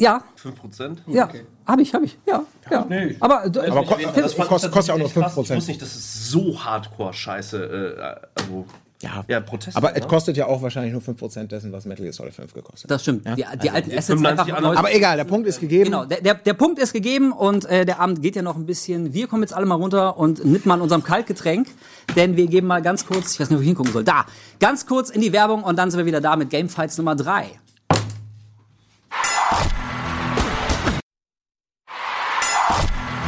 ja, 0.00 0.22
5%? 0.40 0.98
ja, 1.08 1.28
habe 1.66 1.82
ich, 1.82 1.92
habe 1.92 2.04
ich, 2.04 2.16
ja, 2.26 2.44
ja. 2.70 2.86
Nee. 2.88 3.16
Aber, 3.20 3.44
äh, 3.46 3.68
Aber 3.68 3.84
ko 3.84 3.96
Das 4.14 4.36
kostet, 4.36 4.70
kostet 4.70 4.88
ja 4.88 4.94
auch 4.94 4.98
nur 4.98 5.12
tatsächlich 5.12 5.24
krass. 5.24 5.36
5%. 5.36 5.42
Ich 5.50 5.56
wusste 5.56 5.70
nicht, 5.72 5.82
dass 5.82 5.94
es 5.94 6.30
so 6.30 6.64
Hardcore-Scheiße, 6.64 7.96
äh, 7.96 8.40
also, 8.40 8.66
Ja. 9.00 9.24
ja, 9.28 9.38
Protest. 9.40 9.76
Aber 9.76 9.96
es 9.96 10.08
kostet 10.08 10.36
ja 10.36 10.46
auch 10.46 10.60
wahrscheinlich 10.60 10.92
nur 10.92 11.00
5% 11.02 11.44
dessen, 11.46 11.70
was 11.70 11.84
Metal 11.84 12.02
Gear 12.02 12.12
Solid 12.12 12.34
5 12.34 12.52
gekostet 12.52 12.84
hat. 12.84 12.90
das 12.90 13.02
stimmt. 13.02 13.26
Die, 13.38 13.44
Also 13.46 13.58
die 13.60 13.70
alten 13.70 13.90
Assets 13.90 14.06
95 14.08 14.46
einfach 14.54 14.60
neu- 14.72 14.76
Aber 14.76 14.92
egal, 14.92 15.16
der 15.16 15.24
Punkt 15.24 15.46
ist 15.46 15.60
gegeben. 15.60 15.84
Genau, 15.84 16.04
der, 16.04 16.20
der, 16.20 16.34
der 16.34 16.54
Punkt 16.54 16.80
ist 16.80 16.92
gegeben 16.92 17.30
und 17.30 17.64
äh, 17.66 17.84
der 17.86 18.00
Abend 18.00 18.22
geht 18.22 18.34
ja 18.34 18.42
noch 18.42 18.56
ein 18.56 18.66
bisschen. 18.66 19.14
Wir 19.14 19.28
kommen 19.28 19.42
jetzt 19.44 19.54
alle 19.54 19.66
mal 19.66 19.76
runter 19.76 20.16
und 20.18 20.44
nippen 20.44 20.68
mal 20.68 20.74
an 20.74 20.80
unserem 20.80 21.04
Kaltgetränk, 21.04 21.68
denn 22.16 22.36
wir 22.36 22.48
geben 22.48 22.66
mal 22.66 22.82
ganz 22.82 23.06
kurz, 23.06 23.34
ich 23.34 23.40
weiß 23.40 23.50
nicht, 23.50 23.58
wo 23.58 23.62
ich 23.62 23.68
hingucken 23.68 23.92
soll, 23.92 24.02
da, 24.02 24.26
ganz 24.58 24.84
kurz 24.84 25.10
in 25.10 25.20
die 25.20 25.32
Werbung 25.32 25.62
und 25.62 25.78
dann 25.78 25.92
sind 25.92 25.98
wir 25.98 26.06
wieder 26.06 26.20
da 26.20 26.34
mit 26.34 26.50
Gamefights 26.50 26.98
Nummer 26.98 27.14
drei. 27.14 27.50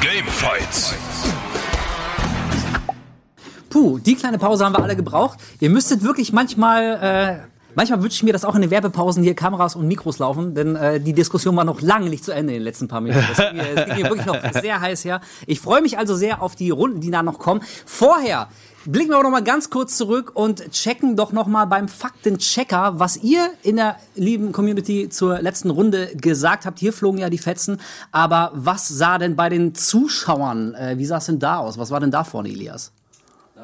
Gamefights. 0.01 0.95
Puh, 3.71 3.99
die 3.99 4.15
kleine 4.17 4.37
Pause 4.39 4.65
haben 4.65 4.75
wir 4.75 4.83
alle 4.83 4.97
gebraucht. 4.97 5.39
Ihr 5.61 5.71
müsstet 5.71 6.03
wirklich 6.03 6.33
manchmal 6.33 7.49
Manchmal 7.77 8.03
wünsche 8.03 8.17
ich 8.17 8.23
mir, 8.25 8.33
dass 8.33 8.45
auch 8.45 8.57
in 8.57 8.63
den 8.63 8.73
Werbepausen 8.73 9.23
hier 9.23 9.37
Kameras 9.37 9.77
und 9.77 9.87
Mikros 9.87 10.19
laufen, 10.19 10.57
denn 10.57 10.75
äh, 10.75 10.99
die 10.99 11.13
Diskussion 11.13 11.55
war 11.55 11.63
noch 11.65 11.81
lange 11.81 12.11
nicht 12.11 12.25
zu 12.25 12.33
Ende 12.33 12.53
in 12.53 12.59
den 12.59 12.65
letzten 12.65 12.89
paar 12.89 13.01
Minuten. 13.01 13.25
Es 13.31 13.37
ging, 13.39 13.61
hier- 13.61 13.77
es 13.77 13.85
ging 13.87 13.95
hier 13.95 14.05
wirklich 14.07 14.27
noch 14.27 14.37
sehr 14.61 14.81
heiß 14.81 15.05
her. 15.05 15.21
Ich 15.47 15.61
freue 15.61 15.81
mich 15.81 15.97
also 15.97 16.17
sehr 16.17 16.43
auf 16.43 16.57
die 16.57 16.71
Runden, 16.71 17.01
die 17.01 17.13
da 17.13 17.23
noch 17.23 17.39
kommen. 17.39 17.61
Vorher 17.87 18.49
blicken 18.87 19.11
wir 19.11 19.15
aber 19.19 19.23
noch 19.23 19.31
mal 19.31 19.45
ganz 19.45 19.71
kurz 19.71 19.97
zurück 19.97 20.33
und 20.35 20.73
checken 20.73 21.15
doch 21.15 21.31
noch 21.31 21.47
mal 21.47 21.67
beim 21.67 21.87
Faktenchecker, 21.87 22.99
was 22.99 23.19
ihr 23.19 23.51
in 23.63 23.77
der 23.77 23.95
lieben 24.17 24.51
Community 24.51 25.09
zur 25.09 25.41
letzten 25.41 25.71
Runde 25.71 26.09
gesagt 26.17 26.67
habt. 26.67 26.81
Hier 26.81 26.93
flogen 26.93 27.19
ja 27.19 27.31
die 27.31 27.39
Fetzen, 27.39 27.81
aber 28.11 28.51
was 28.53 28.89
sah 28.89 29.19
denn 29.19 29.37
bei 29.37 29.49
den 29.49 29.77
Zuschauern, 29.77 30.75
äh, 30.75 30.99
wie 30.99 31.07
sah 31.07 31.19
es 31.19 31.27
denn 31.27 31.39
da 31.39 31.59
aus? 31.59 31.79
Was 31.79 31.93
war 31.93 32.01
denn 32.01 32.11
da 32.11 32.25
vorne, 32.25 32.49
Elias? 32.49 32.91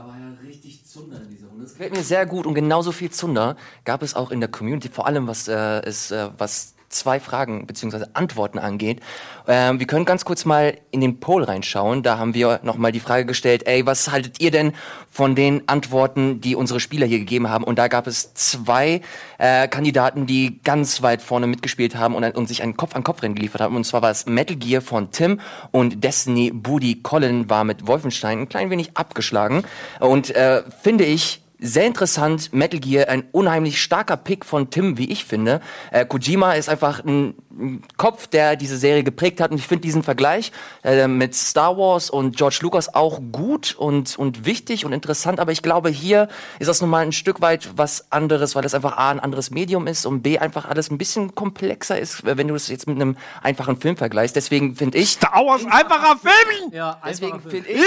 War 0.06 0.16
ja 0.20 0.36
richtig 0.46 0.84
Zunder 0.86 1.20
in 1.20 1.30
dieser 1.30 1.48
Runde. 1.48 1.64
Das 1.64 1.72
gefällt 1.72 1.96
mir 1.96 2.04
sehr 2.04 2.26
gut 2.26 2.46
und 2.46 2.54
genauso 2.54 2.92
viel 2.92 3.10
Zunder 3.10 3.56
gab 3.84 4.02
es 4.02 4.14
auch 4.14 4.30
in 4.30 4.38
der 4.38 4.48
Community, 4.48 4.88
vor 4.88 5.06
allem 5.06 5.26
was 5.26 5.48
äh, 5.48 5.84
ist, 5.84 6.12
äh, 6.12 6.28
was 6.38 6.75
zwei 6.88 7.20
Fragen 7.20 7.66
bzw. 7.66 8.04
Antworten 8.14 8.58
angeht. 8.58 9.00
Ähm, 9.46 9.78
wir 9.78 9.86
können 9.86 10.04
ganz 10.04 10.24
kurz 10.24 10.44
mal 10.44 10.76
in 10.90 11.00
den 11.00 11.20
Poll 11.20 11.44
reinschauen. 11.44 12.02
Da 12.02 12.18
haben 12.18 12.34
wir 12.34 12.60
nochmal 12.62 12.92
die 12.92 13.00
Frage 13.00 13.26
gestellt, 13.26 13.66
ey, 13.66 13.86
was 13.86 14.10
haltet 14.10 14.40
ihr 14.40 14.50
denn 14.50 14.72
von 15.10 15.34
den 15.34 15.68
Antworten, 15.68 16.40
die 16.40 16.54
unsere 16.54 16.80
Spieler 16.80 17.06
hier 17.06 17.18
gegeben 17.18 17.48
haben? 17.48 17.64
Und 17.64 17.78
da 17.78 17.88
gab 17.88 18.06
es 18.06 18.34
zwei 18.34 19.00
äh, 19.38 19.68
Kandidaten, 19.68 20.26
die 20.26 20.60
ganz 20.62 21.02
weit 21.02 21.22
vorne 21.22 21.46
mitgespielt 21.46 21.96
haben 21.96 22.14
und, 22.14 22.24
und 22.36 22.46
sich 22.46 22.62
ein 22.62 22.76
Kopf-an-Kopf-Rennen 22.76 23.34
geliefert 23.34 23.60
haben. 23.60 23.76
Und 23.76 23.84
zwar 23.84 24.02
war 24.02 24.10
es 24.10 24.26
Metal 24.26 24.56
Gear 24.56 24.82
von 24.82 25.10
Tim 25.10 25.40
und 25.70 26.02
Destiny 26.02 26.50
Booty 26.52 27.02
Colin 27.02 27.48
war 27.50 27.64
mit 27.64 27.86
Wolfenstein 27.86 28.40
ein 28.40 28.48
klein 28.48 28.70
wenig 28.70 28.96
abgeschlagen. 28.96 29.64
Und 30.00 30.34
äh, 30.34 30.62
finde 30.82 31.04
ich, 31.04 31.42
sehr 31.58 31.86
interessant, 31.86 32.52
Metal 32.52 32.78
Gear, 32.80 33.08
ein 33.08 33.24
unheimlich 33.32 33.80
starker 33.80 34.16
Pick 34.16 34.44
von 34.44 34.70
Tim, 34.70 34.98
wie 34.98 35.10
ich 35.10 35.24
finde. 35.24 35.60
Äh, 35.90 36.04
Kojima 36.04 36.52
ist 36.52 36.68
einfach 36.68 37.02
ein, 37.04 37.34
ein 37.50 37.82
Kopf, 37.96 38.26
der 38.26 38.56
diese 38.56 38.76
Serie 38.76 39.04
geprägt 39.04 39.40
hat 39.40 39.50
und 39.50 39.58
ich 39.58 39.66
finde 39.66 39.82
diesen 39.82 40.02
Vergleich 40.02 40.52
äh, 40.84 41.08
mit 41.08 41.34
Star 41.34 41.78
Wars 41.78 42.10
und 42.10 42.36
George 42.36 42.58
Lucas 42.60 42.94
auch 42.94 43.20
gut 43.32 43.74
und, 43.74 44.18
und 44.18 44.44
wichtig 44.44 44.84
und 44.84 44.92
interessant, 44.92 45.40
aber 45.40 45.52
ich 45.52 45.62
glaube, 45.62 45.88
hier 45.88 46.28
ist 46.58 46.68
das 46.68 46.80
nochmal 46.80 47.04
ein 47.04 47.12
Stück 47.12 47.40
weit 47.40 47.70
was 47.76 48.12
anderes, 48.12 48.54
weil 48.54 48.62
das 48.62 48.74
einfach 48.74 48.96
A, 48.98 49.10
ein 49.10 49.20
anderes 49.20 49.50
Medium 49.50 49.86
ist 49.86 50.04
und 50.04 50.22
B, 50.22 50.38
einfach 50.38 50.66
alles 50.66 50.90
ein 50.90 50.98
bisschen 50.98 51.34
komplexer 51.34 51.98
ist, 51.98 52.24
wenn 52.24 52.48
du 52.48 52.54
das 52.54 52.68
jetzt 52.68 52.86
mit 52.86 52.96
einem 52.96 53.16
einfachen 53.42 53.80
Film 53.80 53.96
vergleichst. 53.96 54.36
Deswegen 54.36 54.76
finde 54.76 54.98
ich, 54.98 55.10
Star 55.10 55.44
Wars, 55.44 55.64
einfacher 55.64 56.18
Film! 56.18 56.72
Ja, 56.72 57.00
Deswegen 57.06 57.40
finde 57.40 57.68
ich, 57.70 57.82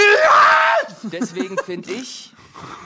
deswegen 1.02 1.56
finde 1.58 1.92
ich 1.92 2.32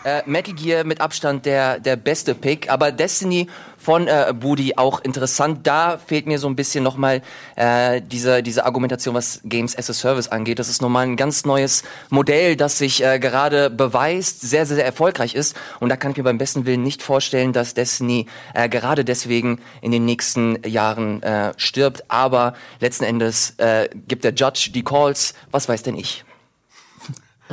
äh, 0.05 0.23
Metal 0.27 0.55
Gear 0.55 0.85
mit 0.85 1.01
Abstand 1.01 1.47
der 1.47 1.81
der 1.81 1.97
beste 1.97 2.35
Pick, 2.35 2.71
aber 2.71 2.93
Destiny 2.93 3.49
von 3.79 4.09
äh, 4.09 4.33
Budi 4.35 4.75
auch 4.77 5.01
interessant. 5.01 5.67
Da 5.67 5.99
fehlt 5.99 6.27
mir 6.27 6.39
so 6.39 6.49
ein 6.49 6.57
bisschen 6.57 6.83
nochmal 6.83 7.23
äh, 7.57 8.01
diese 8.01 8.43
diese 8.43 8.65
Argumentation, 8.65 9.15
was 9.15 9.41
Games 9.45 9.77
as 9.77 9.91
a 9.91 9.93
Service 9.93 10.29
angeht. 10.29 10.59
Das 10.59 10.69
ist 10.69 10.83
nochmal 10.83 11.07
ein 11.07 11.17
ganz 11.17 11.45
neues 11.45 11.83
Modell, 12.11 12.57
das 12.57 12.79
sich 12.79 13.05
äh, 13.05 13.19
gerade 13.19 13.71
beweist, 13.71 14.41
sehr, 14.41 14.67
sehr 14.67 14.77
sehr 14.77 14.87
erfolgreich 14.87 15.35
ist. 15.35 15.57
Und 15.81 15.91
da 15.91 15.97
kann 15.97 16.13
ich 16.13 16.17
mir 16.17 16.25
beim 16.25 16.39
besten 16.39 16.67
Willen 16.67 16.83
nicht 16.83 17.03
vorstellen, 17.03 17.53
dass 17.53 17.75
Destiny 17.75 18.27
äh, 18.55 18.69
gerade 18.69 19.05
deswegen 19.05 19.61
in 19.83 19.93
den 19.93 20.05
nächsten 20.05 20.59
Jahren 20.67 21.23
äh, 21.23 21.53
stirbt. 21.57 22.05
Aber 22.09 22.55
letzten 22.81 23.05
Endes 23.05 23.55
äh, 23.59 23.89
gibt 24.09 24.25
der 24.25 24.35
Judge 24.35 24.71
die 24.73 24.83
Calls. 24.83 25.35
Was 25.51 25.69
weiß 25.69 25.83
denn 25.83 25.97
ich? 25.97 26.25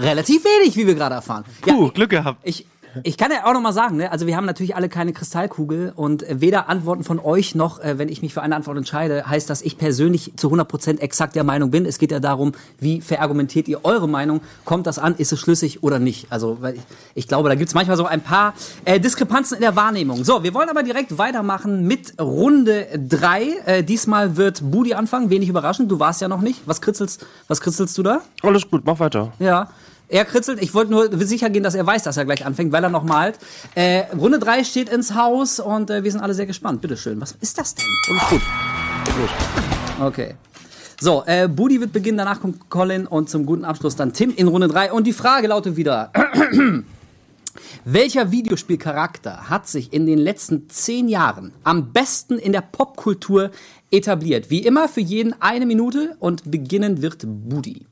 Relativ 0.01 0.43
wenig, 0.43 0.75
wie 0.75 0.87
wir 0.87 0.95
gerade 0.95 1.15
erfahren. 1.15 1.45
Ja, 1.65 1.73
Puh, 1.73 1.89
Glück 1.91 2.09
gehabt. 2.09 2.39
Ich, 2.43 2.65
ich 3.03 3.17
kann 3.17 3.31
ja 3.31 3.45
auch 3.45 3.53
noch 3.53 3.61
mal 3.61 3.71
sagen, 3.71 3.95
ne, 3.97 4.11
also 4.11 4.27
wir 4.27 4.35
haben 4.35 4.45
natürlich 4.45 4.75
alle 4.75 4.89
keine 4.89 5.13
Kristallkugel 5.13 5.93
und 5.95 6.23
äh, 6.23 6.41
weder 6.41 6.67
Antworten 6.67 7.05
von 7.05 7.19
euch 7.19 7.55
noch, 7.55 7.79
äh, 7.79 7.97
wenn 7.97 8.09
ich 8.09 8.21
mich 8.21 8.33
für 8.33 8.41
eine 8.41 8.55
Antwort 8.55 8.77
entscheide, 8.77 9.25
heißt, 9.27 9.49
dass 9.49 9.61
ich 9.61 9.77
persönlich 9.77 10.33
zu 10.35 10.49
100% 10.49 10.99
exakt 10.99 11.35
der 11.35 11.45
Meinung 11.45 11.71
bin. 11.71 11.85
Es 11.85 11.99
geht 11.99 12.11
ja 12.11 12.19
darum, 12.19 12.51
wie 12.79 12.99
verargumentiert 12.99 13.69
ihr 13.69 13.85
eure 13.85 14.09
Meinung? 14.09 14.41
Kommt 14.65 14.87
das 14.87 14.99
an? 14.99 15.15
Ist 15.15 15.31
es 15.31 15.39
schlüssig 15.39 15.83
oder 15.83 15.99
nicht? 15.99 16.27
Also 16.31 16.57
weil 16.59 16.75
ich, 16.75 16.81
ich 17.15 17.27
glaube, 17.29 17.47
da 17.47 17.55
gibt's 17.55 17.73
manchmal 17.73 17.95
so 17.95 18.05
ein 18.05 18.21
paar 18.21 18.53
äh, 18.83 18.99
Diskrepanzen 18.99 19.55
in 19.55 19.61
der 19.61 19.77
Wahrnehmung. 19.77 20.25
So, 20.25 20.43
wir 20.43 20.53
wollen 20.53 20.69
aber 20.69 20.83
direkt 20.83 21.17
weitermachen 21.17 21.87
mit 21.87 22.19
Runde 22.19 22.87
drei. 23.07 23.43
Äh, 23.65 23.83
diesmal 23.83 24.35
wird 24.35 24.69
Budi 24.69 24.95
anfangen, 24.95 25.29
wenig 25.29 25.47
überraschend. 25.47 25.89
Du 25.89 25.99
warst 25.99 26.19
ja 26.19 26.27
noch 26.27 26.41
nicht. 26.41 26.61
Was 26.65 26.81
kritzelst, 26.81 27.25
was 27.47 27.61
kritzelst 27.61 27.97
du 27.97 28.03
da? 28.03 28.21
Alles 28.41 28.69
gut, 28.69 28.81
mach 28.83 28.99
weiter. 28.99 29.31
Ja. 29.39 29.69
Er 30.11 30.25
kritzelt. 30.25 30.61
Ich 30.61 30.73
wollte 30.73 30.91
nur 30.91 31.09
sicher 31.25 31.49
gehen, 31.49 31.63
dass 31.63 31.73
er 31.73 31.87
weiß, 31.87 32.03
dass 32.03 32.17
er 32.17 32.25
gleich 32.25 32.45
anfängt, 32.45 32.73
weil 32.73 32.83
er 32.83 32.89
noch 32.89 33.05
malt. 33.05 33.39
Äh, 33.75 34.03
Runde 34.13 34.39
3 34.39 34.65
steht 34.65 34.89
ins 34.89 35.15
Haus 35.15 35.61
und 35.61 35.89
äh, 35.89 36.03
wir 36.03 36.11
sind 36.11 36.19
alle 36.19 36.33
sehr 36.33 36.45
gespannt. 36.45 36.81
Bitteschön. 36.81 37.21
Was 37.21 37.31
ist 37.39 37.57
das 37.57 37.75
denn? 37.75 37.85
Alles 38.09 38.29
gut. 38.29 38.41
Okay. 40.01 40.35
So, 40.99 41.23
äh, 41.25 41.47
Budi 41.47 41.79
wird 41.79 41.93
beginnen, 41.93 42.17
danach 42.17 42.41
kommt 42.41 42.69
Colin 42.69 43.07
und 43.07 43.29
zum 43.29 43.45
guten 43.45 43.63
Abschluss 43.63 43.95
dann 43.95 44.11
Tim 44.11 44.33
in 44.35 44.49
Runde 44.49 44.67
3. 44.67 44.91
Und 44.91 45.07
die 45.07 45.13
Frage 45.13 45.47
lautet 45.47 45.77
wieder. 45.77 46.11
Welcher 47.85 48.31
Videospielcharakter 48.31 49.49
hat 49.49 49.69
sich 49.69 49.93
in 49.93 50.05
den 50.05 50.19
letzten 50.19 50.69
zehn 50.69 51.07
Jahren 51.07 51.53
am 51.63 51.93
besten 51.93 52.37
in 52.37 52.51
der 52.51 52.61
Popkultur 52.61 53.51
etabliert? 53.91 54.49
Wie 54.49 54.59
immer 54.59 54.89
für 54.89 55.01
jeden 55.01 55.41
eine 55.41 55.65
Minute 55.65 56.17
und 56.19 56.51
beginnen 56.51 57.01
wird 57.01 57.23
Budi. 57.25 57.85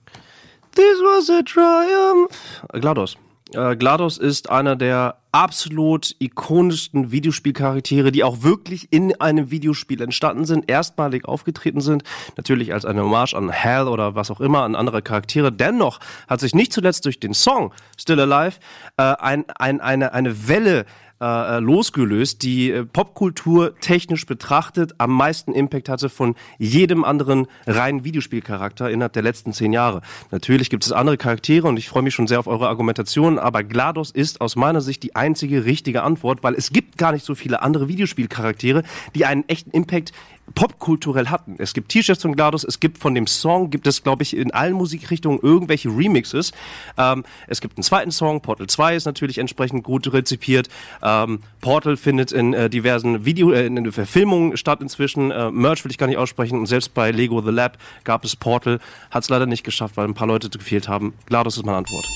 This 0.76 1.00
was 1.02 1.30
a 1.30 1.42
triumph. 1.44 2.64
GLaDOS. 2.74 3.18
Äh, 3.54 3.76
GLaDOS 3.76 4.18
ist 4.18 4.50
einer 4.50 4.76
der 4.76 5.18
absolut 5.32 6.16
ikonischsten 6.20 7.12
Videospielcharaktere, 7.12 8.12
die 8.12 8.24
auch 8.24 8.42
wirklich 8.44 8.88
in 8.92 9.20
einem 9.20 9.52
Videospiel 9.52 10.02
entstanden 10.02 10.46
sind, 10.46 10.70
erstmalig 10.70 11.26
aufgetreten 11.26 11.82
sind. 11.82 12.04
Natürlich 12.38 12.74
als 12.74 12.86
eine 12.86 13.04
Hommage 13.04 13.34
an 13.36 13.52
Hal 13.52 13.88
oder 13.88 14.16
was 14.16 14.32
auch 14.32 14.40
immer, 14.40 14.64
an 14.64 14.76
andere 14.76 15.02
Charaktere. 15.02 15.52
Dennoch 15.52 16.00
hat 16.28 16.40
sich 16.40 16.54
nicht 16.54 16.74
zuletzt 16.74 17.06
durch 17.06 17.20
den 17.20 17.34
Song 17.34 17.74
Still 17.98 18.20
Alive 18.20 18.58
äh, 18.98 19.04
ein, 19.04 19.46
ein, 19.50 19.82
eine, 19.82 20.14
eine 20.14 20.48
Welle 20.48 20.86
äh, 21.22 21.60
losgelöst, 21.60 22.44
die 22.44 22.72
äh, 22.72 22.86
Popkultur 22.86 23.76
technisch 23.80 24.26
betrachtet 24.26 24.96
am 24.98 25.12
meisten 25.12 25.54
Impact 25.54 25.90
hatte 25.90 26.10
von 26.10 26.36
jedem 26.58 27.04
anderen 27.04 27.48
reinen 27.68 28.04
Videospielcharakter 28.04 28.90
innerhalb 28.90 29.14
der 29.14 29.24
letzten 29.24 29.54
zehn 29.54 29.74
Jahre. 29.74 30.02
Natürlich 30.32 30.70
gibt 30.70 30.86
es 30.86 30.92
andere 30.92 31.18
Charaktere 31.18 31.68
und 31.68 31.78
ich 31.78 31.90
freue 31.90 32.04
mich 32.04 32.14
schon 32.14 32.28
sehr 32.28 32.40
auf 32.40 32.48
eure 32.48 32.70
Argumentation, 32.70 33.38
aber 33.40 33.64
GLaDOS 33.64 34.12
ist 34.12 34.42
aus 34.42 34.56
meiner 34.56 34.82
Sicht 34.82 35.04
die 35.04 35.16
einzige 35.16 35.66
richtige 35.66 36.04
Antwort, 36.04 36.44
weil 36.44 36.56
es 36.56 36.72
gibt 36.72 36.98
gar 36.98 37.12
nicht 37.12 37.26
so 37.26 37.36
viele 37.36 37.62
andere 37.62 37.88
Videospielcharaktere, 37.88 38.84
die 39.16 39.26
einen 39.26 39.48
echten 39.48 39.72
Impact 39.72 40.14
popkulturell 40.56 41.28
hatten. 41.28 41.56
Es 41.58 41.74
gibt 41.74 41.90
T-Shirts 41.90 42.22
von 42.22 42.36
GLaDOS, 42.36 42.64
es 42.64 42.80
gibt 42.80 42.98
von 42.98 43.16
dem 43.16 43.28
Song, 43.28 43.70
gibt 43.70 43.88
es, 43.88 44.04
glaube 44.04 44.24
ich, 44.24 44.36
in 44.36 44.52
allen 44.52 44.74
Musikrichtungen 44.74 45.40
irgendwelche 45.42 45.90
Remixes. 45.90 46.52
Ähm, 46.98 47.24
es 47.48 47.62
gibt 47.62 47.78
einen 47.78 47.84
zweiten 47.84 48.12
Song, 48.12 48.42
Portal 48.42 48.68
2 48.68 48.96
ist 48.96 49.06
natürlich 49.06 49.38
entsprechend 49.38 49.84
gut 49.84 50.12
rezipiert. 50.12 50.70
Ähm, 51.02 51.42
Portal 51.62 51.98
findet 51.98 52.32
in 52.32 52.54
äh, 52.54 52.70
diversen 52.70 53.26
Video, 53.26 53.52
äh, 53.52 53.66
in 53.66 53.92
Verfilmungen 53.92 54.58
statt 54.58 54.82
inzwischen. 54.82 55.32
Äh, 55.32 55.52
Merch 55.52 55.84
will 55.84 55.92
ich 55.92 55.98
gar 55.98 56.08
nicht 56.08 56.18
aussprechen. 56.18 56.58
Und 56.58 56.66
selbst 56.66 56.94
bei 56.94 57.12
Lego 57.12 57.42
The 57.42 57.52
Lab 57.52 57.78
gab 58.04 58.24
es 58.24 58.36
Portal, 58.36 58.80
hat 59.12 59.24
es 59.24 59.30
leider 59.30 59.46
nicht 59.46 59.64
geschafft, 59.64 59.98
weil 59.98 60.06
ein 60.06 60.14
paar 60.14 60.28
Leute 60.28 60.50
gefehlt 60.50 60.88
haben. 60.88 61.14
GLaDOS 61.28 61.58
ist 61.58 61.66
meine 61.66 61.78
Antwort. 61.78 62.08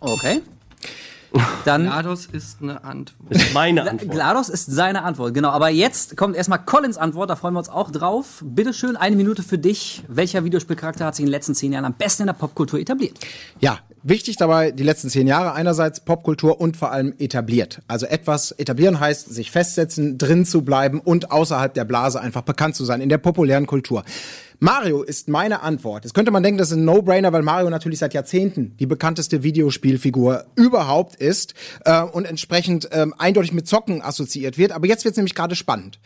Okay. 0.00 0.40
Dann 1.64 1.84
GLaDOS 1.84 2.26
ist 2.26 2.62
eine 2.62 2.82
Antwort. 2.84 3.30
Ist 3.30 3.52
meine 3.54 3.88
Antwort. 3.88 4.10
GLaDOS 4.10 4.48
ist 4.48 4.66
seine 4.66 5.02
Antwort, 5.02 5.34
genau. 5.34 5.50
Aber 5.50 5.68
jetzt 5.68 6.16
kommt 6.16 6.36
erstmal 6.36 6.64
Collins 6.64 6.96
Antwort, 6.96 7.30
da 7.30 7.36
freuen 7.36 7.54
wir 7.54 7.58
uns 7.58 7.68
auch 7.68 7.90
drauf. 7.90 8.42
Bitte 8.44 8.72
schön, 8.72 8.96
eine 8.96 9.16
Minute 9.16 9.42
für 9.42 9.58
dich. 9.58 10.04
Welcher 10.08 10.44
Videospielcharakter 10.44 11.06
hat 11.06 11.16
sich 11.16 11.22
in 11.22 11.26
den 11.26 11.32
letzten 11.32 11.54
zehn 11.54 11.72
Jahren 11.72 11.84
am 11.84 11.94
besten 11.94 12.22
in 12.22 12.26
der 12.26 12.34
Popkultur 12.34 12.78
etabliert? 12.78 13.18
Ja, 13.60 13.78
wichtig 14.02 14.36
dabei 14.36 14.70
die 14.70 14.82
letzten 14.82 15.10
zehn 15.10 15.26
Jahre 15.26 15.52
einerseits 15.52 16.00
Popkultur 16.00 16.60
und 16.60 16.76
vor 16.76 16.92
allem 16.92 17.14
etabliert. 17.18 17.82
Also 17.88 18.06
etwas 18.06 18.52
etablieren 18.52 19.00
heißt, 19.00 19.32
sich 19.32 19.50
festsetzen, 19.50 20.18
drin 20.18 20.44
zu 20.44 20.62
bleiben 20.62 21.00
und 21.00 21.30
außerhalb 21.30 21.74
der 21.74 21.84
Blase 21.84 22.20
einfach 22.20 22.42
bekannt 22.42 22.76
zu 22.76 22.84
sein 22.84 23.00
in 23.00 23.08
der 23.08 23.18
populären 23.18 23.66
Kultur. 23.66 24.04
Mario 24.58 25.02
ist 25.02 25.28
meine 25.28 25.60
Antwort. 25.60 26.04
Jetzt 26.04 26.14
könnte 26.14 26.30
man 26.30 26.42
denken, 26.42 26.56
das 26.56 26.70
ist 26.70 26.78
ein 26.78 26.84
No-Brainer, 26.84 27.32
weil 27.32 27.42
Mario 27.42 27.68
natürlich 27.68 27.98
seit 27.98 28.14
Jahrzehnten 28.14 28.74
die 28.78 28.86
bekannteste 28.86 29.42
Videospielfigur 29.42 30.46
überhaupt 30.54 31.16
ist 31.16 31.52
äh, 31.84 32.00
und 32.02 32.24
entsprechend 32.24 32.88
ähm, 32.92 33.14
eindeutig 33.18 33.52
mit 33.52 33.68
Zocken 33.68 34.00
assoziiert 34.00 34.56
wird. 34.56 34.72
Aber 34.72 34.86
jetzt 34.86 35.04
wird 35.04 35.12
es 35.12 35.16
nämlich 35.18 35.34
gerade 35.34 35.56
spannend. 35.56 35.98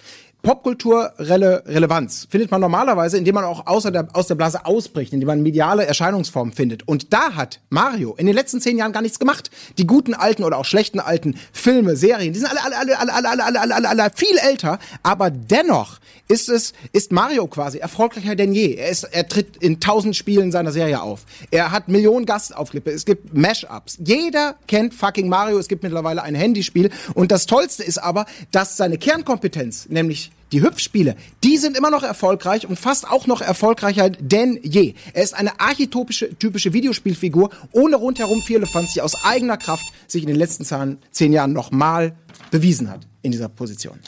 Popkulturelle 0.43 1.65
Relevanz 1.67 2.27
findet 2.31 2.51
man 2.51 2.61
normalerweise, 2.61 3.19
indem 3.19 3.35
man 3.35 3.45
auch 3.45 3.67
außer 3.67 3.91
der, 3.91 4.09
aus 4.15 4.27
der 4.27 4.37
Blase 4.37 4.65
ausbricht, 4.65 5.13
indem 5.13 5.27
man 5.27 5.43
mediale 5.43 5.85
Erscheinungsformen 5.85 6.55
findet. 6.55 6.89
Und 6.89 7.13
da 7.13 7.35
hat 7.35 7.61
Mario 7.69 8.15
in 8.17 8.27
den 8.27 8.35
letzten 8.35 8.61
zehn 8.61 8.79
Jahren 8.79 8.93
gar 8.93 9.03
nichts 9.03 9.19
gemacht. 9.19 9.51
Die 9.77 9.87
guten 9.87 10.15
alten 10.15 10.45
oder 10.45 10.57
auch 10.57 10.65
schlechten 10.65 10.99
alten 10.99 11.37
Filme, 11.53 11.97
Serien, 11.97 12.33
die 12.33 12.39
sind 12.39 12.51
alle, 12.51 12.63
alle, 12.65 12.77
alle, 12.79 12.99
alle, 12.99 13.13
alle, 13.13 13.45
alle, 13.45 13.61
alle, 13.61 13.75
alle, 13.75 13.89
alle, 13.89 14.11
viel 14.15 14.39
älter. 14.39 14.79
Aber 15.03 15.31
dennoch 15.31 15.99
ist 16.29 16.49
es, 16.49 16.73
ist 16.93 17.13
Mario 17.13 17.47
quasi 17.47 17.79
erfolgreicher 17.79 18.35
denn 18.35 18.55
je. 18.55 18.75
Er, 18.75 18.89
ist, 18.89 19.05
er 19.05 19.29
tritt 19.29 19.57
in 19.59 19.81
tausend 19.81 20.17
Spielen 20.17 20.53
seiner 20.53 20.73
Serie 20.73 21.03
auf. 21.03 21.27
Er 21.51 21.71
hat 21.71 21.89
Millionen 21.89 22.25
Gastauftritte. 22.25 22.91
Es 22.91 23.05
gibt 23.05 23.35
Mashups. 23.35 23.99
Jeder 24.05 24.57
kennt 24.67 24.95
fucking 24.95 25.29
Mario. 25.29 25.59
Es 25.59 25.69
gibt 25.69 25.83
mittlerweile 25.83 26.23
ein 26.23 26.35
Handyspiel. 26.35 26.91
Und 27.15 27.31
das 27.31 27.47
Tollste 27.47 27.83
ist 27.83 27.99
aber, 27.99 28.27
dass 28.53 28.77
seine 28.77 28.97
Kernkompetenz, 28.97 29.89
nämlich 29.89 30.30
die 30.53 30.63
Hüpfspiele, 30.63 31.17
die 31.45 31.57
sind 31.57 31.77
immer 31.77 31.91
noch 31.91 32.03
erfolgreich 32.03 32.67
und 32.67 32.79
fast 32.79 33.11
auch 33.11 33.27
noch 33.27 33.41
erfolgreicher 33.41 34.11
denn 34.11 34.59
je. 34.63 34.95
Er 35.13 35.23
ist 35.23 35.35
eine 35.35 35.61
archetypische 35.61 36.37
typische 36.39 36.73
Videospielfigur 36.73 37.51
ohne 37.73 37.97
rundherum 37.97 38.43
Firlefanz, 38.43 38.95
die 38.95 39.03
aus 39.03 39.25
eigener 39.25 39.57
Kraft 39.57 39.85
sich 40.07 40.23
in 40.23 40.29
den 40.29 40.37
letzten 40.37 40.65
zehn 41.11 41.33
Jahren 41.33 41.53
nochmal 41.53 42.17
bewiesen 42.51 42.91
hat 42.91 43.07
in 43.23 43.33
dieser 43.33 43.49
Position. 43.49 43.99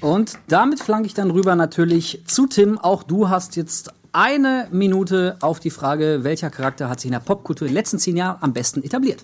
Und 0.00 0.38
damit 0.46 0.80
flanke 0.80 1.06
ich 1.06 1.14
dann 1.14 1.30
rüber 1.30 1.56
natürlich 1.56 2.22
zu 2.24 2.46
Tim. 2.46 2.78
Auch 2.78 3.02
du 3.02 3.28
hast 3.28 3.56
jetzt 3.56 3.92
eine 4.12 4.68
Minute 4.70 5.36
auf 5.40 5.60
die 5.60 5.70
Frage, 5.70 6.20
welcher 6.22 6.50
Charakter 6.50 6.88
hat 6.88 7.00
sich 7.00 7.08
in 7.08 7.12
der 7.12 7.20
Popkultur 7.20 7.66
in 7.66 7.72
den 7.72 7.74
letzten 7.74 7.98
zehn 7.98 8.16
Jahren 8.16 8.38
am 8.40 8.52
besten 8.52 8.82
etabliert? 8.82 9.22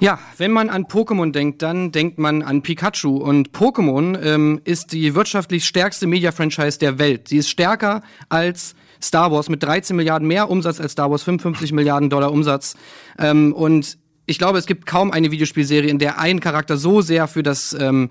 Ja, 0.00 0.18
wenn 0.36 0.50
man 0.50 0.68
an 0.68 0.86
Pokémon 0.86 1.32
denkt, 1.32 1.62
dann 1.62 1.92
denkt 1.92 2.18
man 2.18 2.42
an 2.42 2.62
Pikachu. 2.62 3.16
Und 3.16 3.50
Pokémon 3.52 4.20
ähm, 4.22 4.60
ist 4.64 4.92
die 4.92 5.14
wirtschaftlich 5.14 5.64
stärkste 5.64 6.06
Media-Franchise 6.06 6.78
der 6.78 6.98
Welt. 6.98 7.28
Sie 7.28 7.36
ist 7.36 7.48
stärker 7.48 8.02
als 8.28 8.74
Star 9.00 9.30
Wars 9.32 9.48
mit 9.48 9.62
13 9.62 9.96
Milliarden 9.96 10.26
mehr 10.28 10.50
Umsatz 10.50 10.80
als 10.80 10.92
Star 10.92 11.10
Wars, 11.10 11.22
55 11.22 11.72
Milliarden 11.72 12.10
Dollar 12.10 12.32
Umsatz. 12.32 12.76
Ähm, 13.18 13.52
und 13.52 13.98
ich 14.26 14.38
glaube, 14.38 14.58
es 14.58 14.66
gibt 14.66 14.86
kaum 14.86 15.10
eine 15.10 15.30
Videospielserie, 15.30 15.90
in 15.90 15.98
der 15.98 16.18
ein 16.18 16.40
Charakter 16.40 16.76
so 16.76 17.00
sehr 17.00 17.26
für 17.26 17.42
das 17.42 17.76
ähm, 17.78 18.10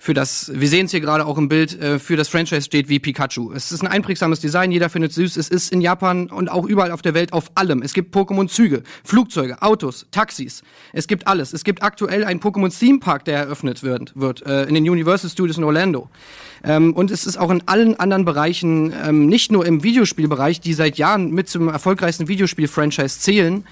für 0.00 0.14
das, 0.14 0.52
wir 0.54 0.68
sehen 0.68 0.86
es 0.86 0.92
hier 0.92 1.00
gerade 1.00 1.26
auch 1.26 1.36
im 1.38 1.48
Bild, 1.48 1.80
äh, 1.80 1.98
für 1.98 2.16
das 2.16 2.28
Franchise 2.28 2.62
steht 2.62 2.88
wie 2.88 3.00
Pikachu. 3.00 3.52
Es 3.52 3.72
ist 3.72 3.82
ein 3.82 3.88
einprägsames 3.88 4.38
Design, 4.38 4.70
jeder 4.70 4.88
findet 4.88 5.10
es 5.10 5.16
süß. 5.16 5.36
Es 5.36 5.48
ist 5.48 5.72
in 5.72 5.80
Japan 5.80 6.30
und 6.30 6.48
auch 6.48 6.66
überall 6.66 6.92
auf 6.92 7.02
der 7.02 7.14
Welt 7.14 7.32
auf 7.32 7.50
allem. 7.56 7.82
Es 7.82 7.94
gibt 7.94 8.14
Pokémon-Züge, 8.14 8.84
Flugzeuge, 9.02 9.60
Autos, 9.60 10.06
Taxis. 10.12 10.62
Es 10.92 11.08
gibt 11.08 11.26
alles. 11.26 11.52
Es 11.52 11.64
gibt 11.64 11.82
aktuell 11.82 12.24
einen 12.24 12.38
Pokémon-Theme-Park, 12.38 13.24
der 13.24 13.38
eröffnet 13.38 13.82
wird, 13.82 14.12
wird 14.14 14.46
äh, 14.46 14.64
in 14.64 14.74
den 14.74 14.88
Universal 14.88 15.30
Studios 15.30 15.58
in 15.58 15.64
Orlando. 15.64 16.08
Ähm, 16.62 16.94
und 16.94 17.10
es 17.10 17.26
ist 17.26 17.36
auch 17.36 17.50
in 17.50 17.66
allen 17.66 17.98
anderen 17.98 18.24
Bereichen, 18.24 18.92
ähm, 19.04 19.26
nicht 19.26 19.50
nur 19.50 19.66
im 19.66 19.82
Videospielbereich, 19.82 20.60
die 20.60 20.74
seit 20.74 20.96
Jahren 20.96 21.32
mit 21.32 21.48
zum 21.48 21.68
erfolgreichsten 21.68 22.28
Videospiel-Franchise 22.28 23.18
zählen, 23.18 23.64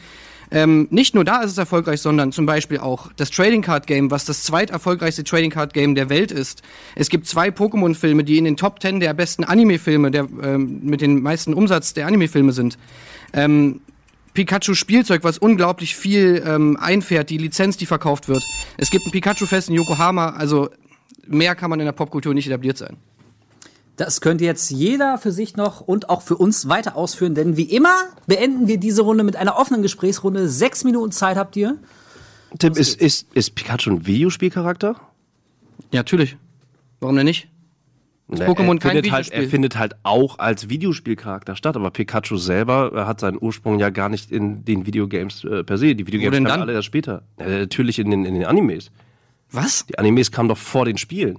ähm, 0.50 0.86
nicht 0.90 1.14
nur 1.14 1.24
da 1.24 1.42
ist 1.42 1.52
es 1.52 1.58
erfolgreich, 1.58 2.00
sondern 2.00 2.32
zum 2.32 2.46
Beispiel 2.46 2.78
auch 2.78 3.10
das 3.16 3.30
Trading 3.30 3.62
Card 3.62 3.86
Game, 3.86 4.10
was 4.10 4.24
das 4.24 4.44
zweiterfolgreichste 4.44 5.24
Trading 5.24 5.50
Card 5.50 5.74
Game 5.74 5.94
der 5.94 6.08
Welt 6.08 6.30
ist. 6.30 6.62
Es 6.94 7.08
gibt 7.08 7.26
zwei 7.26 7.48
Pokémon-Filme, 7.48 8.24
die 8.24 8.38
in 8.38 8.44
den 8.44 8.56
Top 8.56 8.80
Ten 8.80 9.00
der 9.00 9.14
besten 9.14 9.44
Anime-Filme, 9.44 10.10
der 10.10 10.26
ähm, 10.42 10.80
mit 10.82 11.00
den 11.00 11.22
meisten 11.22 11.54
Umsatz 11.54 11.94
der 11.94 12.06
Anime-Filme 12.06 12.52
sind. 12.52 12.78
Ähm, 13.32 13.80
Pikachu 14.34 14.74
Spielzeug, 14.74 15.24
was 15.24 15.38
unglaublich 15.38 15.96
viel 15.96 16.44
ähm, 16.46 16.76
einfährt, 16.78 17.30
die 17.30 17.38
Lizenz, 17.38 17.78
die 17.78 17.86
verkauft 17.86 18.28
wird. 18.28 18.44
Es 18.76 18.90
gibt 18.90 19.06
ein 19.06 19.10
Pikachu-Fest 19.10 19.70
in 19.70 19.74
Yokohama, 19.74 20.30
also 20.30 20.68
mehr 21.26 21.54
kann 21.54 21.70
man 21.70 21.80
in 21.80 21.86
der 21.86 21.92
Popkultur 21.92 22.34
nicht 22.34 22.46
etabliert 22.46 22.76
sein. 22.76 22.98
Das 23.96 24.20
könnte 24.20 24.44
jetzt 24.44 24.70
jeder 24.70 25.16
für 25.16 25.32
sich 25.32 25.56
noch 25.56 25.80
und 25.80 26.10
auch 26.10 26.20
für 26.20 26.36
uns 26.36 26.68
weiter 26.68 26.96
ausführen, 26.96 27.34
denn 27.34 27.56
wie 27.56 27.62
immer 27.62 27.94
beenden 28.26 28.68
wir 28.68 28.78
diese 28.78 29.02
Runde 29.02 29.24
mit 29.24 29.36
einer 29.36 29.56
offenen 29.58 29.80
Gesprächsrunde. 29.82 30.48
Sechs 30.48 30.84
Minuten 30.84 31.12
Zeit 31.12 31.36
habt 31.36 31.56
ihr. 31.56 31.78
Tim, 32.58 32.74
ist, 32.74 33.00
ist, 33.00 33.26
ist 33.34 33.54
Pikachu 33.54 33.90
ein 33.90 34.06
Videospielcharakter? 34.06 34.96
Ja, 35.92 36.00
natürlich. 36.00 36.36
Warum 37.00 37.16
denn 37.16 37.24
nicht? 37.24 37.48
Ist 38.28 38.42
Pokémon 38.42 38.74
er 38.74 38.78
kein 38.78 38.80
findet 38.80 39.12
halt, 39.12 39.26
Videospiel? 39.26 39.42
Er 39.42 39.48
findet 39.48 39.78
halt 39.78 39.94
auch 40.02 40.38
als 40.38 40.68
Videospielcharakter 40.68 41.54
statt, 41.54 41.76
aber 41.76 41.90
Pikachu 41.90 42.36
selber 42.36 43.06
hat 43.06 43.20
seinen 43.20 43.38
Ursprung 43.40 43.78
ja 43.78 43.90
gar 43.90 44.08
nicht 44.08 44.32
in 44.32 44.64
den 44.64 44.84
Videogames 44.84 45.44
äh, 45.44 45.64
per 45.64 45.78
se. 45.78 45.94
Die 45.94 46.06
Videogames 46.06 46.36
kamen 46.36 46.44
dann? 46.46 46.60
alle 46.60 46.72
erst 46.72 46.86
später. 46.86 47.22
Ja, 47.38 47.46
natürlich 47.46 47.98
in 47.98 48.10
den, 48.10 48.24
in 48.24 48.34
den 48.34 48.44
Animes. 48.44 48.90
Was? 49.50 49.86
Die 49.86 49.98
Animes 49.98 50.32
kamen 50.32 50.48
doch 50.48 50.58
vor 50.58 50.84
den 50.84 50.98
Spielen. 50.98 51.38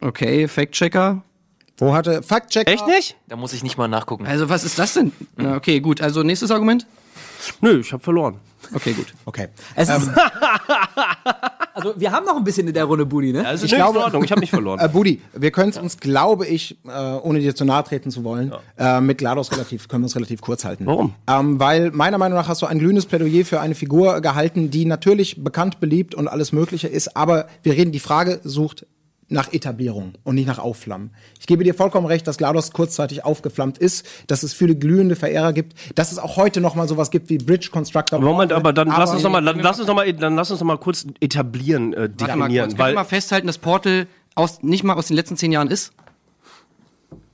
Okay, 0.00 0.46
Fact-Checker. 0.46 1.24
Wo 1.78 1.94
hatte 1.94 2.22
Fact-Checker? 2.22 2.70
Echt 2.70 2.86
nicht? 2.86 3.16
Da 3.28 3.36
muss 3.36 3.52
ich 3.52 3.62
nicht 3.62 3.78
mal 3.78 3.88
nachgucken. 3.88 4.26
Also 4.26 4.48
was 4.48 4.64
ist 4.64 4.78
das 4.78 4.94
denn? 4.94 5.12
Na, 5.36 5.56
okay, 5.56 5.80
gut. 5.80 6.00
Also 6.00 6.22
nächstes 6.22 6.50
Argument? 6.50 6.86
Nö, 7.60 7.80
ich 7.80 7.92
habe 7.92 8.02
verloren. 8.02 8.36
Okay, 8.74 8.92
gut. 8.92 9.06
Okay. 9.24 9.48
Es 9.76 9.88
ist 9.88 10.10
also 11.74 11.94
wir 11.96 12.10
haben 12.10 12.26
noch 12.26 12.36
ein 12.36 12.44
bisschen 12.44 12.66
in 12.66 12.74
der 12.74 12.84
Runde, 12.84 13.06
Budi, 13.06 13.32
ne? 13.32 13.46
Also 13.46 13.64
Ich 13.64 13.72
ich 13.72 13.78
nö, 13.78 13.84
glaube- 13.84 13.98
in 13.98 14.04
Ordnung, 14.04 14.24
ich 14.24 14.30
habe 14.32 14.40
nicht 14.40 14.50
verloren. 14.50 14.78
Äh, 14.84 14.88
Budi, 14.88 15.22
wir 15.34 15.50
können 15.52 15.70
es 15.70 15.78
uns, 15.78 15.98
glaube 15.98 16.46
ich, 16.46 16.76
äh, 16.86 16.90
ohne 16.90 17.38
dir 17.40 17.54
zu 17.54 17.64
nahe 17.64 17.84
treten 17.84 18.10
zu 18.10 18.24
wollen, 18.24 18.52
äh, 18.76 19.00
mit 19.00 19.18
GLaDOS 19.18 19.52
relativ, 19.52 19.88
können 19.88 20.02
wir 20.02 20.06
uns 20.06 20.16
relativ 20.16 20.40
kurz 20.40 20.64
halten. 20.64 20.86
Warum? 20.86 21.14
Ähm, 21.28 21.58
weil 21.60 21.90
meiner 21.92 22.18
Meinung 22.18 22.36
nach 22.36 22.48
hast 22.48 22.62
du 22.62 22.66
ein 22.66 22.78
glühendes 22.78 23.06
Plädoyer 23.06 23.44
für 23.44 23.60
eine 23.60 23.74
Figur 23.74 24.20
gehalten, 24.20 24.70
die 24.70 24.84
natürlich 24.84 25.42
bekannt, 25.42 25.80
beliebt 25.80 26.14
und 26.14 26.28
alles 26.28 26.52
Mögliche 26.52 26.88
ist, 26.88 27.16
aber 27.16 27.46
wir 27.62 27.74
reden, 27.74 27.92
die 27.92 28.00
Frage 28.00 28.40
sucht 28.44 28.86
nach 29.30 29.52
Etablierung 29.52 30.14
und 30.24 30.34
nicht 30.36 30.46
nach 30.46 30.58
Aufflammen. 30.58 31.10
Ich 31.38 31.46
gebe 31.46 31.62
dir 31.64 31.74
vollkommen 31.74 32.06
recht, 32.06 32.26
dass 32.26 32.38
GLaDOS 32.38 32.72
kurzzeitig 32.72 33.24
aufgeflammt 33.24 33.76
ist, 33.78 34.06
dass 34.26 34.42
es 34.42 34.54
viele 34.54 34.74
glühende 34.74 35.16
Verehrer 35.16 35.52
gibt, 35.52 35.74
dass 35.94 36.12
es 36.12 36.18
auch 36.18 36.36
heute 36.36 36.60
noch 36.60 36.74
mal 36.74 36.88
sowas 36.88 37.10
gibt 37.10 37.28
wie 37.28 37.38
Bridge 37.38 37.68
Constructor. 37.70 38.20
Moment, 38.20 38.52
aber 38.52 38.72
dann 38.72 38.88
lass 38.88 39.12
uns 39.12 39.22
noch 39.22 39.30
mal, 39.30 39.38
Aber- 39.46 39.52
dann 39.52 39.60
lass 39.62 39.78
uns 39.78 39.86
noch 39.88 39.94
mal, 39.94 40.10
dann 40.12 40.34
lass 40.34 40.50
uns 40.50 40.60
noch 40.60 40.66
mal 40.66 40.78
kurz 40.78 41.06
etablieren, 41.20 41.92
äh, 41.92 41.96
Warte 41.96 42.08
mal 42.08 42.14
kurz. 42.14 42.38
definieren, 42.38 42.78
weil 42.78 42.94
mal 42.94 43.04
festhalten, 43.04 43.46
dass 43.46 43.58
Portal 43.58 44.06
aus, 44.34 44.62
nicht 44.62 44.84
mal 44.84 44.94
aus 44.94 45.08
den 45.08 45.16
letzten 45.16 45.36
zehn 45.36 45.52
Jahren 45.52 45.68
ist? 45.68 45.92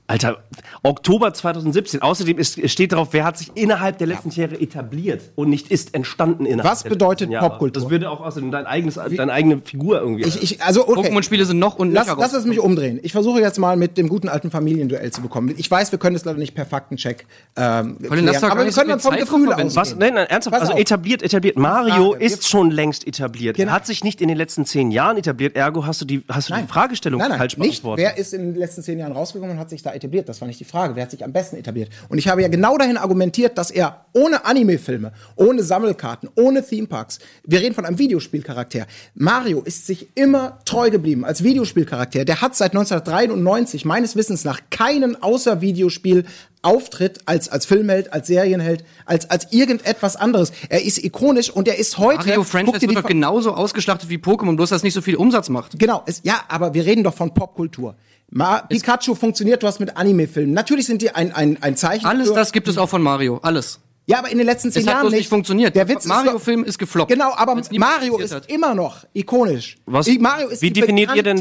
Alter, 0.07 0.45
Oktober 0.83 1.33
2017. 1.33 2.03
Außerdem 2.03 2.37
ist, 2.37 2.69
steht 2.71 2.93
drauf, 2.93 3.09
wer 3.13 3.25
hat 3.25 3.39
sich 3.39 3.51
innerhalb 3.55 3.97
der 3.97 4.07
letzten 4.07 4.29
Jahre 4.29 4.61
etabliert 4.61 5.23
und 5.35 5.49
nicht 5.49 5.69
ist 5.71 5.95
entstanden 5.95 6.45
innerhalb 6.45 6.71
Was 6.71 6.83
der 6.83 6.91
bedeutet 6.91 7.21
letzten 7.21 7.33
Jahre. 7.33 7.49
Popkultur? 7.49 7.83
Das 7.85 7.91
würde 7.91 8.11
auch 8.11 8.21
außerdem 8.21 8.51
dein 8.51 8.67
eigenes, 8.67 8.97
deine 8.97 9.33
eigene 9.33 9.63
Figur 9.65 10.01
irgendwie. 10.01 10.25
Ich, 10.25 10.43
ich, 10.43 10.63
also 10.63 10.87
okay. 10.87 11.09
Pokémon-Spiele 11.09 11.47
sind 11.47 11.59
noch 11.59 11.77
und 11.77 11.93
Lass, 11.93 12.09
lass 12.19 12.35
es 12.35 12.45
mich 12.45 12.61
umdrehen. 12.61 13.01
Ich 13.03 13.13
versuche 13.13 13.41
jetzt 13.41 13.59
mal 13.59 13.79
mit 13.79 13.97
dem 13.97 14.09
guten 14.11 14.29
alten 14.29 14.51
Familienduell 14.51 15.11
zu 15.11 15.23
bekommen. 15.23 15.55
Ich 15.57 15.71
weiß, 15.71 15.91
wir 15.91 15.99
können 15.99 16.17
es 16.17 16.27
leider 16.27 16.39
nicht 16.39 16.55
per 16.55 16.67
Faktencheck 16.67 17.25
ähm, 17.57 17.97
klären, 17.99 18.29
aber 18.45 18.59
wir 18.59 18.65
nicht 18.65 18.77
können 18.77 18.91
dann 18.91 19.01
vom 19.01 19.17
Gefühl 19.17 19.53
ausgehen. 19.55 19.75
was? 19.75 19.97
Nein, 19.97 20.13
nein, 20.15 20.27
ernsthaft. 20.29 20.53
Pass 20.53 20.61
Also 20.63 20.75
auf. 20.75 20.81
etabliert, 20.81 21.23
etabliert. 21.23 21.57
Mario 21.57 22.11
Frage. 22.13 22.25
ist 22.25 22.47
schon 22.47 22.71
längst 22.71 23.07
etabliert. 23.07 23.57
Genau. 23.57 23.71
Er 23.71 23.75
hat 23.75 23.87
sich 23.87 24.05
nicht 24.05 24.21
in 24.21 24.29
den 24.29 24.37
letzten 24.37 24.67
zehn 24.67 24.91
Jahren 24.91 25.17
etabliert. 25.17 25.57
Ergo 25.57 25.87
hast 25.87 26.03
du 26.03 26.05
die, 26.05 26.23
hast 26.29 26.51
du 26.51 26.55
die 26.55 26.67
Fragestellung 26.67 27.21
nein, 27.21 27.31
nein, 27.31 27.39
falsch 27.39 27.57
nicht, 27.57 27.83
beantwortet. 27.83 28.05
wer 28.05 28.19
ist 28.19 28.35
in 28.35 28.53
den 28.53 28.55
letzten 28.57 28.83
zehn 28.83 28.99
Jahren 28.99 29.13
rausgekommen 29.13 29.55
und 29.55 29.59
hat 29.61 29.71
sich 29.71 29.83
da 29.83 29.94
etabliert? 29.95 30.29
Das 30.29 30.41
war 30.41 30.49
nicht 30.49 30.61
die 30.61 30.65
Frage. 30.65 30.97
Wer 30.97 31.05
hat 31.05 31.11
sich 31.11 31.25
am 31.25 31.33
besten 31.33 31.57
etabliert? 31.57 31.91
Und 32.09 32.19
ich 32.19 32.29
habe 32.29 32.43
ja 32.43 32.49
genau 32.49 32.77
dahin 32.77 32.97
argumentiert, 32.97 33.59
dass 33.59 33.71
er 33.71 34.07
ohne 34.13 34.45
Anime-Filme, 34.45 35.13
ohne 35.37 35.63
Sammelkarten, 35.63 36.29
ohne 36.37 36.65
Themeparks, 36.65 37.19
wir 37.45 37.61
reden 37.61 37.75
von 37.75 37.85
einem 37.85 37.99
Videospielcharakter. 37.99 38.87
Mario 39.15 39.61
ist 39.63 39.87
sich 39.87 40.09
immer 40.15 40.59
treu 40.65 40.91
geblieben 40.91 41.25
als 41.25 41.43
Videospielcharakter. 41.43 42.25
Der 42.25 42.41
hat 42.41 42.55
seit 42.55 42.73
1993 42.73 43.85
meines 43.85 44.17
Wissens 44.17 44.45
nach 44.45 44.61
keinen 44.71 45.23
außer 45.23 45.61
Videospiel 45.61 46.25
Auftritt 46.65 47.21
als, 47.27 47.49
als 47.49 47.67
Filmheld, 47.67 48.13
als 48.13 48.27
Serienheld, 48.27 48.85
als, 49.05 49.31
als 49.31 49.53
irgendetwas 49.53 50.17
anderes. 50.17 50.51
Er 50.71 50.83
ist 50.83 51.03
ikonisch 51.05 51.51
und 51.51 51.69
er 51.69 51.79
ist 51.79 51.99
heute. 51.99 52.27
Mario 52.27 52.43
Franchise 52.43 52.81
wird 52.81 52.97
doch 52.97 53.07
genauso 53.07 53.53
ausgeschlachtet 53.53 54.09
wie 54.09 54.17
Pokémon, 54.17 54.57
bloß 54.57 54.71
dass 54.71 54.83
nicht 54.83 54.95
so 54.95 55.03
viel 55.03 55.17
Umsatz 55.17 55.51
macht. 55.51 55.79
Genau, 55.79 56.03
es, 56.07 56.21
ja, 56.25 56.41
aber 56.49 56.75
wir 56.75 56.87
reden 56.87 57.05
doch 57.05 57.15
von 57.15 57.35
Popkultur. 57.35 57.97
Ma 58.31 58.61
Pikachu 58.61 59.15
funktioniert, 59.15 59.63
du 59.63 59.67
hast 59.67 59.81
mit 59.81 59.97
Anime-Filmen. 59.97 60.53
Natürlich 60.53 60.87
sind 60.87 61.03
die 61.03 61.11
ein, 61.15 61.33
ein, 61.33 61.63
ein 61.63 61.77
Zeichen. 61.77 62.07
Alles 62.07 62.33
das 62.33 62.53
gibt 62.53 62.69
es 62.69 62.79
auch 62.79 62.89
von 62.89 63.03
Mario. 63.03 63.39
Alles. 63.43 63.81
Ja, 64.07 64.19
aber 64.19 64.31
in 64.31 64.37
den 64.37 64.47
letzten 64.47 64.71
zehn 64.71 64.83
Es 64.83 64.87
hat 64.87 64.93
Jahren 64.95 65.01
bloß 65.03 65.13
nicht. 65.13 65.21
nicht 65.21 65.29
funktioniert. 65.31 65.75
Der 65.75 65.89
Witz 65.89 66.05
Mario-Film 66.05 66.63
ist, 66.65 66.71
ist 66.71 66.79
gefloppt. 66.79 67.11
Genau, 67.11 67.33
aber 67.35 67.59
Mario 67.73 68.19
ist 68.19 68.35
hat. 68.35 68.51
immer 68.51 68.75
noch 68.75 69.05
ikonisch. 69.15 69.77
Was- 69.87 70.07
Mario 70.19 70.49
ist 70.49 70.61
wie 70.61 70.71
die 70.71 70.81
definiert 70.81 71.15
ihr 71.17 71.23
denn-. 71.23 71.41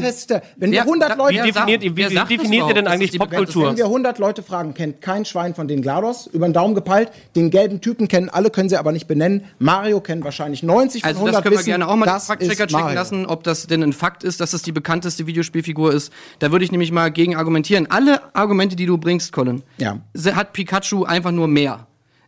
Wenn 0.56 0.70
wir 0.72 0.78
Wer- 0.78 0.84
100 0.84 1.10
da- 1.10 1.14
Leute 1.14 1.34
Wie 1.42 1.52
definiert, 1.52 1.82
ihr- 1.82 1.92
wie, 1.94 2.08
wie 2.10 2.14
das 2.14 2.28
definiert 2.28 2.68
ihr 2.68 2.74
denn 2.74 2.86
eigentlich 2.86 3.18
Popkultur? 3.18 3.68
Wenn 3.68 3.76
wir 3.76 3.84
100 3.84 4.18
Leute 4.18 4.42
fragen, 4.42 4.72
kennt 4.72 5.02
kein 5.02 5.26
Schwein 5.26 5.54
von 5.54 5.68
den 5.68 5.82
GLaDOS, 5.82 6.26
über 6.28 6.48
den 6.48 6.54
Daumen 6.54 6.74
gepeilt. 6.74 7.10
Den 7.36 7.50
gelben 7.50 7.82
Typen 7.82 8.08
kennen 8.08 8.30
alle, 8.30 8.48
können 8.48 8.70
sie 8.70 8.78
aber 8.78 8.92
nicht 8.92 9.06
benennen. 9.08 9.44
Mario 9.58 10.00
kennen 10.00 10.24
wahrscheinlich 10.24 10.62
90 10.62 11.02
von 11.02 11.08
Also 11.08 11.18
100 11.20 11.34
das 11.34 11.42
können 11.42 11.52
wir 11.52 11.58
wissen, 11.58 11.66
gerne 11.66 11.86
auch 11.88 11.96
mal 11.96 12.06
das 12.06 12.26
Faktchecker 12.28 12.66
checken 12.66 12.80
Mario. 12.80 12.94
lassen, 12.94 13.26
ob 13.26 13.44
das 13.44 13.66
denn 13.66 13.82
ein 13.82 13.92
Fakt 13.92 14.24
ist, 14.24 14.40
dass 14.40 14.54
es 14.54 14.62
die 14.62 14.72
bekannteste 14.72 15.26
Videospielfigur 15.26 15.92
ist. 15.92 16.10
Da 16.38 16.50
würde 16.50 16.64
ich 16.64 16.72
nämlich 16.72 16.92
mal 16.92 17.10
gegen 17.10 17.36
argumentieren. 17.36 17.88
Alle 17.90 18.20
Argumente, 18.34 18.74
die 18.74 18.86
du 18.86 18.96
bringst, 18.96 19.32
Colin, 19.32 19.62
Ja. 19.76 19.98
hat 20.34 20.54
Pikachu 20.54 21.04
einfach 21.04 21.30
nur 21.32 21.46
mehr. 21.46 21.86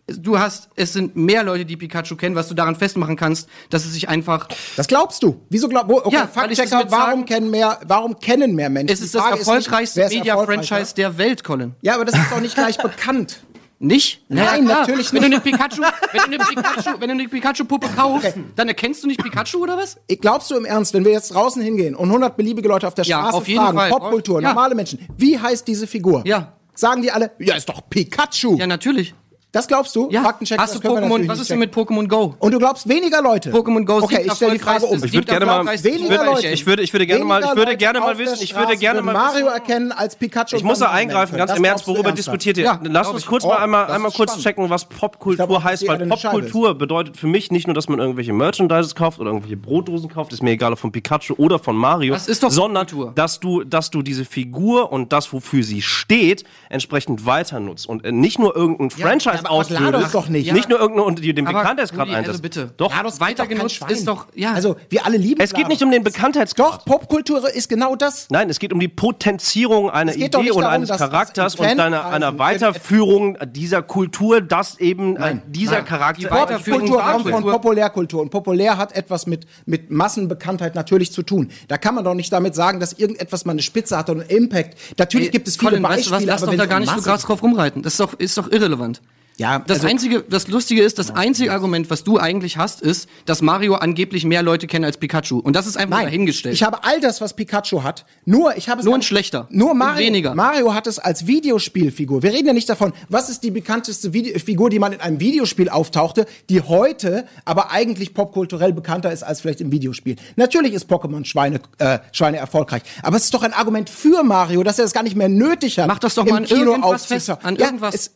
Du 0.08 0.38
hast, 0.38 0.68
es 0.76 0.92
sind 0.92 1.16
mehr 1.16 1.42
Leute, 1.42 1.64
die 1.64 1.76
Pikachu 1.76 2.14
kennen, 2.14 2.36
was 2.36 2.46
du 2.46 2.54
daran 2.54 2.76
festmachen 2.76 3.16
kannst, 3.16 3.48
dass 3.70 3.84
es 3.84 3.92
sich 3.92 4.08
einfach, 4.08 4.46
Das 4.76 4.86
glaubst 4.86 5.20
du? 5.24 5.40
Wieso 5.50 5.68
glaub, 5.68 5.88
wo, 5.88 5.96
okay, 5.96 6.14
Ja, 6.14 6.28
Faktchecker, 6.28 6.84
warum 6.90 7.24
kennen 7.24 7.50
mehr, 7.50 7.80
warum 7.86 8.16
kennen 8.20 8.54
mehr 8.54 8.70
Menschen? 8.70 8.94
es 8.94 9.00
ist 9.00 9.16
das 9.16 9.24
erfolgreichste 9.24 10.06
Media-Franchise 10.08 10.94
der 10.94 11.18
Welt, 11.18 11.42
Colin. 11.42 11.74
Ja, 11.82 11.96
aber 11.96 12.04
das 12.04 12.14
ist 12.14 12.30
doch 12.30 12.40
nicht 12.40 12.54
gleich 12.54 12.78
bekannt. 12.78 13.40
Nicht? 13.80 14.22
Nein, 14.28 14.64
klar. 14.64 14.80
natürlich 14.82 15.12
wenn 15.12 15.22
nicht. 15.28 15.32
Du 15.32 15.50
eine 15.50 15.58
Pikachu, 15.58 15.82
wenn 16.12 16.20
du 16.20 16.26
eine 16.26 16.38
Pikachu, 16.38 17.00
wenn 17.00 17.08
du 17.08 17.14
eine 17.14 17.28
Pikachu-Puppe 17.28 17.88
kaufst, 17.96 18.34
dann 18.54 18.68
erkennst 18.68 19.02
du 19.02 19.08
nicht 19.08 19.20
Pikachu 19.22 19.58
oder 19.58 19.76
was? 19.76 19.98
Ich- 20.06 20.20
Glaubst 20.20 20.50
du 20.52 20.54
im 20.56 20.64
Ernst, 20.64 20.94
wenn 20.94 21.04
wir 21.04 21.12
jetzt 21.12 21.34
draußen 21.34 21.60
hingehen 21.60 21.94
und 21.96 22.08
100 22.10 22.36
beliebige 22.36 22.68
Leute 22.68 22.86
auf 22.86 22.94
der 22.94 23.04
Ja, 23.04 23.18
Straße 23.22 23.36
auf 23.38 23.48
jeden 23.48 23.60
fragen, 23.60 23.76
Fall. 23.76 23.90
Popkultur, 23.90 24.40
Ja. 24.40 24.48
normale 24.50 24.74
Menschen, 24.76 25.00
wie 25.18 25.36
heißt 25.38 25.66
diese 25.66 25.88
Figur? 25.88 26.22
Ja. 26.26 26.52
sagen 26.78 27.00
die 27.02 27.10
alle, 27.10 27.32
ja, 27.38 27.54
ist 27.56 27.68
doch 27.68 27.80
Pikachu. 27.90 28.56
Ja, 28.56 28.66
natürlich. 28.66 29.14
Das 29.56 29.66
glaubst 29.68 29.96
du? 29.96 30.10
Ja. 30.10 30.22
Faktencheck, 30.22 30.58
Hast 30.60 30.74
das 30.74 30.80
du 30.82 30.88
Pokémon, 30.88 31.26
was 31.28 31.40
ist 31.40 31.48
denn 31.48 31.58
mit 31.58 31.74
Pokémon 31.74 32.06
Go? 32.06 32.34
Und 32.38 32.52
du 32.52 32.58
glaubst 32.58 32.86
weniger 32.90 33.22
Leute? 33.22 33.50
Pokémon 33.50 33.86
Go 33.86 34.02
Okay, 34.02 34.22
ich 34.26 34.32
stelle 34.34 34.52
die 34.52 34.58
Frage 34.58 34.84
um. 34.84 35.02
Ich 35.02 35.12
würde 35.14 35.26
gerne 35.26 35.46
mal- 35.46 35.64
Weniger. 35.82 36.24
Leute. 36.26 36.48
Ich 36.48 36.66
würde, 36.66 36.82
ich 36.82 36.92
würde 36.92 37.06
gerne 37.06 37.24
mal, 37.24 37.42
ich 37.42 37.56
würde 37.56 37.76
gerne 37.78 38.00
mal 38.00 38.18
wissen, 38.18 38.36
ich 38.42 38.54
würde 38.54 38.76
gerne 38.76 39.00
mal 39.00 39.14
Mario 39.14 39.46
wissen. 39.46 39.54
erkennen 39.54 39.92
als 39.92 40.14
Pikachu. 40.16 40.56
Ich 40.56 40.62
muss 40.62 40.78
da 40.80 40.90
eingreifen, 40.90 41.38
ganz 41.38 41.52
im 41.56 41.64
Ernst, 41.64 41.86
worüber 41.86 42.12
diskutiert 42.12 42.58
ihr? 42.58 42.78
Lass 42.82 43.08
uns 43.08 43.24
kurz 43.24 43.44
Oh, 43.44 43.48
mal 43.48 43.56
einmal, 43.58 43.90
einmal 43.90 44.10
kurz 44.12 44.38
checken, 44.42 44.68
was 44.68 44.84
Popkultur 44.84 45.64
heißt, 45.64 45.88
weil 45.88 46.06
Popkultur 46.06 46.74
bedeutet 46.74 47.16
für 47.16 47.26
mich 47.26 47.50
nicht 47.50 47.66
nur, 47.66 47.72
dass 47.72 47.88
man 47.88 47.98
irgendwelche 47.98 48.34
Merchandises 48.34 48.94
kauft 48.94 49.20
oder 49.20 49.30
irgendwelche 49.30 49.56
Brotdosen 49.56 50.10
kauft, 50.10 50.34
ist 50.34 50.42
mir 50.42 50.50
egal, 50.50 50.74
ob 50.74 50.78
von 50.78 50.92
Pikachu 50.92 51.32
oder 51.38 51.58
von 51.58 51.76
Mario, 51.76 52.12
Das 52.12 52.28
ist 52.28 52.42
doch 52.42 52.50
sondern 52.50 52.86
dass 53.14 53.40
du, 53.40 53.64
dass 53.64 53.90
du 53.90 54.02
diese 54.02 54.26
Figur 54.26 54.92
und 54.92 55.14
das, 55.14 55.32
wofür 55.32 55.62
sie 55.62 55.80
steht, 55.80 56.44
entsprechend 56.68 57.24
weiter 57.24 57.58
nutzt 57.60 57.88
und 57.88 58.04
äh, 58.04 58.12
nicht 58.12 58.38
nur 58.38 58.54
irgendein 58.54 58.90
Franchise 58.90 59.45
aber 59.46 59.64
GLaDOS 59.64 59.80
ausbildest, 59.84 60.14
doch 60.14 60.28
nicht. 60.28 60.52
nicht 60.52 60.68
nur 60.68 60.78
irgendeine 60.78 61.06
unter 61.06 61.22
den 61.22 61.44
Bekanntheitsgrad 61.44 62.08
Rudi, 62.08 62.14
also 62.16 62.40
bitte. 62.42 62.70
Doch, 62.76 62.90
GLaDOS 62.92 63.20
Weiter 63.20 63.46
genutzt 63.46 63.80
ist 63.88 64.06
doch- 64.06 64.26
ja. 64.34 64.52
Also, 64.52 64.76
wir 64.88 65.06
alle 65.06 65.16
lieben 65.16 65.40
es 65.40 65.52
geht 65.52 65.68
nicht 65.68 65.82
um 65.82 65.90
den 65.90 66.02
Bekanntheitsgrad. 66.04 66.66
Doch, 66.66 66.84
Popkultur 66.84 67.48
ist 67.54 67.68
genau 67.68 67.96
das. 67.96 68.26
Nein, 68.30 68.50
es 68.50 68.58
geht 68.58 68.72
um 68.72 68.80
die 68.80 68.88
Potenzierung 68.88 69.90
einer 69.90 70.14
Idee 70.14 70.50
oder 70.52 70.68
eines 70.70 70.90
Charakters 70.90 71.54
und 71.56 71.66
einer 71.66 72.28
in- 72.28 72.38
Weiterführung 72.38 73.36
dieser 73.46 73.82
Kultur, 73.82 74.40
dass 74.40 74.78
eben 74.80 75.16
äh, 75.16 75.36
dieser 75.46 75.82
Charakter. 75.82 76.20
Die 76.20 76.30
Weiterführung 76.30 76.80
Kultur 76.80 76.98
war 76.98 77.12
kommt 77.12 77.22
von 77.24 77.32
Kultur. 77.32 77.52
Populärkultur 77.52 78.22
und 78.22 78.30
populär 78.30 78.76
hat 78.78 78.94
etwas 78.94 79.26
mit, 79.26 79.46
mit 79.66 79.90
Massenbekanntheit 79.90 80.74
natürlich 80.74 81.12
zu 81.12 81.22
tun. 81.22 81.50
Da 81.68 81.78
kann 81.78 81.94
man 81.94 82.04
doch 82.04 82.14
nicht 82.14 82.32
damit 82.32 82.54
sagen, 82.54 82.80
dass 82.80 82.92
irgendetwas 82.94 83.44
mal 83.44 83.52
eine 83.52 83.62
Spitze 83.62 83.96
hat 83.96 84.10
und 84.10 84.20
einen 84.20 84.30
Impact. 84.30 84.76
Natürlich 84.98 85.30
gibt 85.30 85.48
es 85.48 85.56
viele 85.56 85.70
Colin, 85.72 85.82
weißt 85.84 85.96
Beispiele, 86.10 86.10
du 86.20 86.26
was, 86.26 86.26
lass 86.26 86.42
aber 86.42 86.52
doch 86.52 86.58
da 86.58 86.66
gar 86.66 86.80
nicht 86.80 86.92
so 86.94 87.02
krass 87.02 87.22
drauf 87.22 87.42
rumreiten. 87.42 87.82
Das 87.82 87.94
ist 87.94 88.00
doch, 88.00 88.14
ist 88.14 88.36
doch 88.38 88.50
irrelevant. 88.50 89.00
Ja, 89.38 89.58
Das 89.58 89.78
also- 89.78 89.88
einzige, 89.88 90.22
das 90.22 90.48
Lustige 90.48 90.82
ist, 90.82 90.98
das 90.98 91.10
einzige 91.10 91.52
Argument, 91.52 91.90
was 91.90 92.04
du 92.04 92.18
eigentlich 92.18 92.56
hast, 92.56 92.80
ist, 92.80 93.06
dass 93.26 93.42
Mario 93.42 93.74
angeblich 93.74 94.24
mehr 94.24 94.42
Leute 94.42 94.66
kennen 94.66 94.84
als 94.86 94.96
Pikachu. 94.96 95.38
Und 95.38 95.54
das 95.54 95.66
ist 95.66 95.76
einfach 95.76 95.98
Nein, 95.98 96.06
dahingestellt. 96.06 96.54
ich 96.54 96.62
habe 96.62 96.84
all 96.84 97.00
das, 97.00 97.20
was 97.20 97.34
Pikachu 97.36 97.82
hat. 97.82 98.06
Nur, 98.24 98.56
ich 98.56 98.68
habe 98.70 98.80
es 98.80 98.86
Nur 98.86 98.94
ein 98.94 99.02
schlechter. 99.02 99.46
Nur 99.50 99.74
Mario, 99.74 100.06
weniger. 100.06 100.34
Mario 100.34 100.72
hat 100.72 100.86
es 100.86 100.98
als 100.98 101.26
Videospielfigur. 101.26 102.22
Wir 102.22 102.32
reden 102.32 102.46
ja 102.46 102.52
nicht 102.54 102.68
davon, 102.68 102.92
was 103.10 103.28
ist 103.28 103.42
die 103.42 103.50
bekannteste 103.50 104.12
Vide 104.14 104.38
Figur, 104.40 104.70
die 104.70 104.78
man 104.78 104.92
in 104.92 105.00
einem 105.00 105.20
Videospiel 105.20 105.68
auftauchte, 105.68 106.26
die 106.48 106.62
heute 106.62 107.26
aber 107.44 107.70
eigentlich 107.70 108.14
popkulturell 108.14 108.72
bekannter 108.72 109.12
ist 109.12 109.22
als 109.22 109.42
vielleicht 109.42 109.60
im 109.60 109.70
Videospiel. 109.70 110.16
Natürlich 110.36 110.72
ist 110.72 110.90
Pokémon 110.90 111.24
Schweine, 111.26 111.60
äh, 111.78 111.98
Schweine 112.12 112.38
erfolgreich, 112.38 112.82
aber 113.02 113.16
es 113.16 113.24
ist 113.24 113.34
doch 113.34 113.42
ein 113.42 113.52
Argument 113.52 113.90
für 113.90 114.22
Mario, 114.22 114.62
dass 114.62 114.78
er 114.78 114.86
es 114.86 114.92
gar 114.92 115.02
nicht 115.02 115.16
mehr 115.16 115.28
nötig 115.28 115.78
hat. 115.78 115.88
Mach 115.88 115.98
das 115.98 116.14
doch 116.14 116.24
mal 116.24 116.36
an 116.38 116.44
Kino 116.44 116.70
irgendwas 116.72 117.04
fest, 117.06 117.28
an 117.30 117.56
ja, 117.56 117.66
irgendwas. 117.66 117.94
Es, 117.94 118.10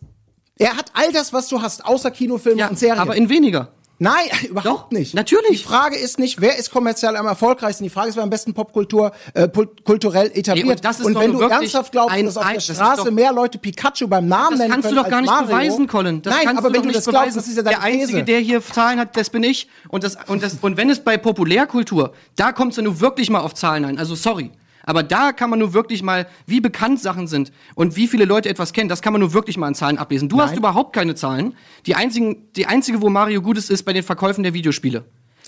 er 0.60 0.76
hat 0.76 0.92
all 0.94 1.10
das, 1.12 1.32
was 1.32 1.48
du 1.48 1.60
hast, 1.62 1.84
außer 1.84 2.10
Kinofilme 2.10 2.60
ja, 2.60 2.68
und 2.68 2.78
Serien. 2.78 2.98
aber 3.00 3.16
in 3.16 3.28
weniger. 3.28 3.68
Nein, 4.02 4.14
überhaupt 4.48 4.66
Doch, 4.66 4.90
nicht. 4.98 5.12
natürlich. 5.14 5.58
Die 5.60 5.68
Frage 5.68 5.94
ist 5.98 6.18
nicht, 6.18 6.40
wer 6.40 6.56
ist 6.56 6.70
kommerziell 6.70 7.16
am 7.16 7.26
erfolgreichsten. 7.26 7.84
Die 7.84 7.90
Frage 7.90 8.08
ist, 8.08 8.16
wer 8.16 8.22
am 8.22 8.30
besten 8.30 8.54
Popkultur 8.54 9.12
äh, 9.34 9.46
kulturell 9.84 10.30
etabliert. 10.32 10.66
Nee, 10.66 10.72
und 10.72 10.84
das 10.86 11.00
ist 11.00 11.14
doch 11.14 11.20
wenn 11.20 11.32
du 11.32 11.40
ernsthaft 11.42 11.92
glaubst, 11.92 12.16
ein- 12.16 12.24
dass 12.24 12.38
auf 12.38 12.44
ein- 12.46 12.52
der 12.52 12.62
das 12.66 12.76
Straße 12.76 13.04
doch- 13.04 13.10
mehr 13.10 13.30
Leute 13.30 13.58
Pikachu 13.58 14.08
beim 14.08 14.26
Namen 14.26 14.52
Das 14.52 14.58
nennen 14.60 14.70
kannst 14.72 14.86
du 14.90 14.94
können 14.94 15.04
doch 15.04 15.10
gar 15.10 15.20
nicht 15.20 15.30
Mario, 15.30 15.46
beweisen, 15.48 15.86
Colin. 15.86 16.22
Das 16.22 16.34
Nein, 16.34 16.56
aber 16.56 16.68
du 16.70 16.74
wenn 16.76 16.82
du 16.84 16.92
das 16.92 17.04
beweisen. 17.04 17.20
glaubst, 17.24 17.36
das 17.36 17.48
ist 17.48 17.56
ja 17.58 17.62
deine 17.62 17.76
der 17.76 17.84
Einzige, 17.84 18.06
These. 18.06 18.24
der 18.24 18.38
hier 18.38 18.62
Zahlen 18.64 18.98
hat, 19.00 19.14
das 19.18 19.28
bin 19.28 19.42
ich. 19.42 19.68
Und, 19.90 20.02
das, 20.02 20.16
und, 20.28 20.42
das, 20.42 20.56
und 20.62 20.78
wenn 20.78 20.88
es 20.88 21.00
bei 21.00 21.18
Populärkultur, 21.18 22.14
da 22.36 22.52
kommst 22.52 22.78
du 22.78 22.82
nur 22.82 23.00
wirklich 23.00 23.28
mal 23.28 23.40
auf 23.40 23.52
Zahlen 23.52 23.84
ein. 23.84 23.98
Also 23.98 24.14
sorry. 24.14 24.50
Aber 24.90 25.04
da 25.04 25.30
kann 25.30 25.50
man 25.50 25.60
nur 25.60 25.72
wirklich 25.72 26.02
mal, 26.02 26.26
wie 26.46 26.60
bekannt 26.60 27.00
Sachen 27.00 27.28
sind 27.28 27.52
und 27.76 27.94
wie 27.94 28.08
viele 28.08 28.24
Leute 28.24 28.48
etwas 28.48 28.72
kennen, 28.72 28.88
das 28.88 29.02
kann 29.02 29.12
man 29.12 29.20
nur 29.20 29.32
wirklich 29.32 29.56
mal 29.56 29.68
an 29.68 29.76
Zahlen 29.76 29.98
ablesen. 29.98 30.28
Du 30.28 30.40
hast 30.40 30.56
überhaupt 30.56 30.92
keine 30.92 31.14
Zahlen. 31.14 31.54
Die, 31.86 31.94
einzigen, 31.94 32.48
die 32.56 32.66
einzige, 32.66 33.00
wo 33.00 33.08
Mario 33.08 33.40
gut 33.40 33.56
ist, 33.56 33.70
ist 33.70 33.84
bei 33.84 33.92
den 33.92 34.02
Verkäufen 34.02 34.42
der 34.42 34.52
Videospiele. 34.52 35.04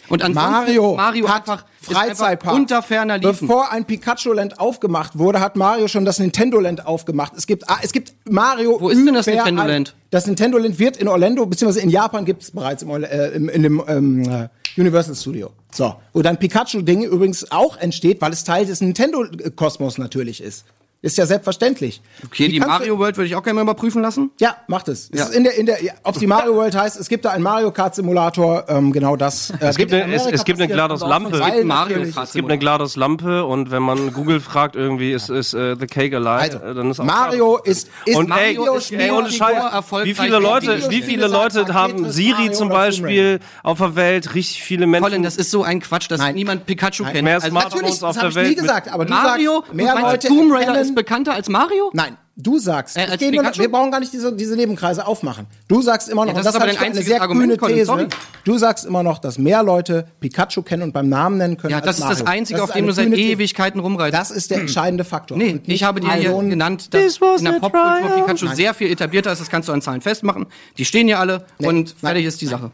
Und 0.09 0.23
ansonsten 0.23 0.53
Mario, 0.53 0.95
Mario 0.95 1.29
hat 1.29 1.49
einfach, 1.49 1.65
Freizeitpark. 1.81 2.55
unter 2.55 2.83
ferner 2.83 3.19
Liefen. 3.19 3.49
Bevor 3.49 3.73
ein 3.73 3.85
Pikachu-Land 3.85 4.61
aufgemacht 4.61 5.19
wurde, 5.19 5.41
hat 5.41 5.57
Mario 5.57 5.89
schon 5.89 6.05
das 6.05 6.21
Nintendo-Land 6.21 6.87
aufgemacht. 6.87 7.33
Es 7.37 7.49
gibt, 7.49 7.65
es 7.83 7.93
gibt 7.93 8.15
Mario. 8.31 8.81
Wo 8.81 8.91
ist 8.91 9.05
denn 9.05 9.13
das 9.13 9.27
Nintendo-Land? 9.27 9.97
Das 10.11 10.29
Nintendo-Land 10.29 10.79
wird 10.79 10.99
in 10.99 11.09
Orlando, 11.09 11.47
beziehungsweise 11.47 11.85
in 11.85 11.91
Japan 11.91 12.25
gibt 12.25 12.45
es 12.45 12.53
bereits 12.53 12.85
im, 12.85 12.91
äh, 12.91 13.29
im, 13.31 13.49
in 13.49 13.63
dem 13.65 13.83
ähm, 13.89 14.23
äh, 14.23 14.49
Universal 14.81 15.17
Studio. 15.17 15.51
So. 15.75 15.95
Wo 16.13 16.23
dann 16.23 16.39
Pikachu-Ding 16.39 17.03
übrigens 17.03 17.51
auch 17.51 17.77
entsteht, 17.77 18.21
weil 18.21 18.33
es 18.33 18.45
Teil 18.45 18.67
des 18.67 18.81
Nintendo-Kosmos 18.81 19.99
natürlich 19.99 20.43
ist. 20.43 20.65
Ist 21.05 21.19
ja 21.19 21.27
selbstverständlich. 21.27 22.01
Okay, 22.25 22.45
Wie 22.45 22.49
die 22.53 22.61
Mario 22.61 22.97
World 22.97 23.17
würde 23.17 23.27
ich 23.27 23.35
auch 23.35 23.43
gerne 23.43 23.57
mal 23.57 23.63
überprüfen 23.63 24.01
lassen. 24.03 24.31
Ja, 24.39 24.55
macht 24.69 24.87
es. 24.87 25.11
es 25.13 25.19
Ja. 25.19 25.25
ist 25.27 25.35
in 25.35 25.43
der, 25.43 25.55
in 25.59 25.67
der, 25.67 25.83
ja, 25.83 25.93
ob 26.05 26.17
die 26.17 26.29
Mario 26.29 26.55
World 26.55 26.77
heißt, 26.77 26.99
es 27.01 27.09
gibt 27.09 27.25
da 27.25 27.31
einen 27.31 27.43
Mario 27.43 27.73
Kart 27.73 27.97
Simulator, 27.97 28.65
ähm, 28.69 28.93
genau 28.93 29.17
das. 29.17 29.51
Äh, 29.51 29.57
Es 29.67 29.77
gibt 29.77 29.93
eine- 29.93 30.15
es- 30.15 30.27
es 30.27 30.45
gibt 30.45 30.61
eine 30.61 30.73
GLaDOS 30.73 31.01
Lampe. 31.01 31.41
Weil 31.41 31.65
Mario 31.65 31.97
natürlich- 31.97 32.15
Kart 32.15 32.29
Es 32.29 32.33
gibt 32.35 32.49
eine 32.49 32.57
GLaDOS-Lampe 32.59 33.45
und 33.45 33.73
wenn 33.73 33.83
man 33.83 34.13
Google 34.13 34.39
fragt, 34.41 34.77
irgendwie 34.77 35.11
ist, 35.13 35.29
ist 35.29 35.55
äh, 35.55 35.75
The 35.77 35.87
Cake 35.89 36.15
Alive, 36.17 36.31
Also, 36.41 36.59
äh, 36.59 36.75
dann 36.75 36.91
ist 36.93 37.01
auch 37.01 37.05
Mario 37.05 37.57
ist, 37.59 37.89
ist 38.07 38.17
und 38.17 38.31
ey, 38.31 38.55
Mario 38.57 38.75
ist 38.77 38.93
ey, 38.93 39.11
ohne 39.11 39.29
Scheiß, 39.31 39.57
wie 39.57 39.75
erfolgreich. 39.75 40.17
viele 40.21 40.39
Leute, 40.39 40.89
wie 40.91 41.03
viele 41.03 41.27
Leute 41.27 41.67
haben 41.75 42.11
Siri 42.13 42.33
Mario 42.35 42.53
zum 42.53 42.69
Beispiel 42.69 43.41
auf 43.65 43.79
der 43.79 43.97
Welt? 43.97 44.35
Richtig 44.37 44.63
viele 44.63 44.87
Menschen. 44.87 45.03
Colin, 45.05 45.23
das 45.25 45.37
ist 45.37 45.51
so 45.51 45.65
ein 45.65 45.81
Quatsch, 45.81 46.09
dass 46.11 46.21
Nein. 46.21 46.37
niemand 46.37 46.65
Pikachu 46.67 47.03
kennt. 47.05 47.25
mehr 47.25 47.35
Also 47.35 47.49
Smartphones 47.49 48.01
Natürlich, 48.01 48.03
auf 48.05 48.15
das 48.15 48.23
habe 48.23 48.33
der 48.35 48.43
ich 48.45 48.49
nie 48.51 48.57
Welt. 48.57 48.63
gesagt, 48.69 48.89
aber 48.93 49.05
du 49.05 49.13
Mario, 49.13 49.61
sagst, 49.63 49.75
mehr 49.75 49.95
Leute 50.01 50.29
Tomb 50.29 50.53
Raider 50.53 50.92
ist 50.93 50.97
bekannter 50.97 51.33
als 51.35 51.49
Mario? 51.49 51.91
Nein, 51.93 52.17
du 52.37 52.59
sagst, 52.59 52.97
Äh, 52.97 53.17
Pikachu? 53.19 53.61
wir 53.61 53.71
brauchen 53.71 53.91
gar 53.91 54.01
nicht 54.01 54.13
diese, 54.13 54.33
diese 54.35 54.57
Nebenkreise 54.57 55.07
aufmachen. 55.07 55.47
Du 55.69 55.83
sagst 55.83 56.09
immer 56.09 56.25
noch, 56.25 56.33
Ja, 56.35 56.39
das 56.43 56.47
und 56.47 56.47
das 56.47 56.55
ist 56.55 56.61
aber 56.61 56.73
dein 56.85 56.93
eine 56.93 57.03
sehr 57.03 57.21
Argument, 57.23 57.43
grüne 57.49 57.57
Colin, 57.59 57.75
These. 57.77 57.87
sorry. 57.87 58.07
Du 58.45 58.59
sagst 58.59 58.85
immer 58.87 59.03
noch, 59.03 59.19
dass 59.19 59.39
mehr 59.39 59.63
Leute 59.63 60.07
Pikachu 60.21 60.63
kennen 60.63 60.83
und 60.83 60.93
beim 60.93 61.09
Namen 61.09 61.39
nennen 61.39 61.57
können 61.57 61.71
Ja, 61.73 61.77
als 61.79 61.87
das 61.87 61.99
ist 62.01 62.09
das. 62.21 62.27
Einzige, 62.27 62.61
Das 62.61 62.71
auf 62.71 62.77
dem 62.77 62.87
du 62.87 62.93
seit. 62.93 63.09
Ewigkeiten 63.13 63.81
rumreitest. 63.81 64.21
Das 64.21 64.31
ist 64.31 64.51
der 64.51 64.61
entscheidende 64.61 65.05
Faktor. 65.05 65.37
Nee, 65.39 65.53
Und 65.53 65.69
ich 65.69 65.83
habe 65.85 66.01
dir 66.01 66.09
hier 66.13 66.23
Millionen- 66.23 66.51
genannt, 66.51 66.93
dass 66.95 67.17
in 67.39 67.45
der 67.45 67.53
Popkultur. 67.53 68.27
Pikachu 68.27 68.55
sehr 68.55 68.75
viel 68.75 68.91
etablierter 68.91 69.33
ist. 69.33 69.41
Das 69.41 69.49
kannst 69.51 69.69
du 69.69 69.73
an 69.73 69.83
Zahlen 69.83 70.01
festmachen. 70.01 70.47
Die 70.79 70.85
stehen 70.85 71.09
ja 71.09 71.19
alle 71.21 71.45
und 71.59 71.95
fertig 72.01 72.25
ist 72.27 72.41
die 72.41 72.47
Sache. 72.47 72.71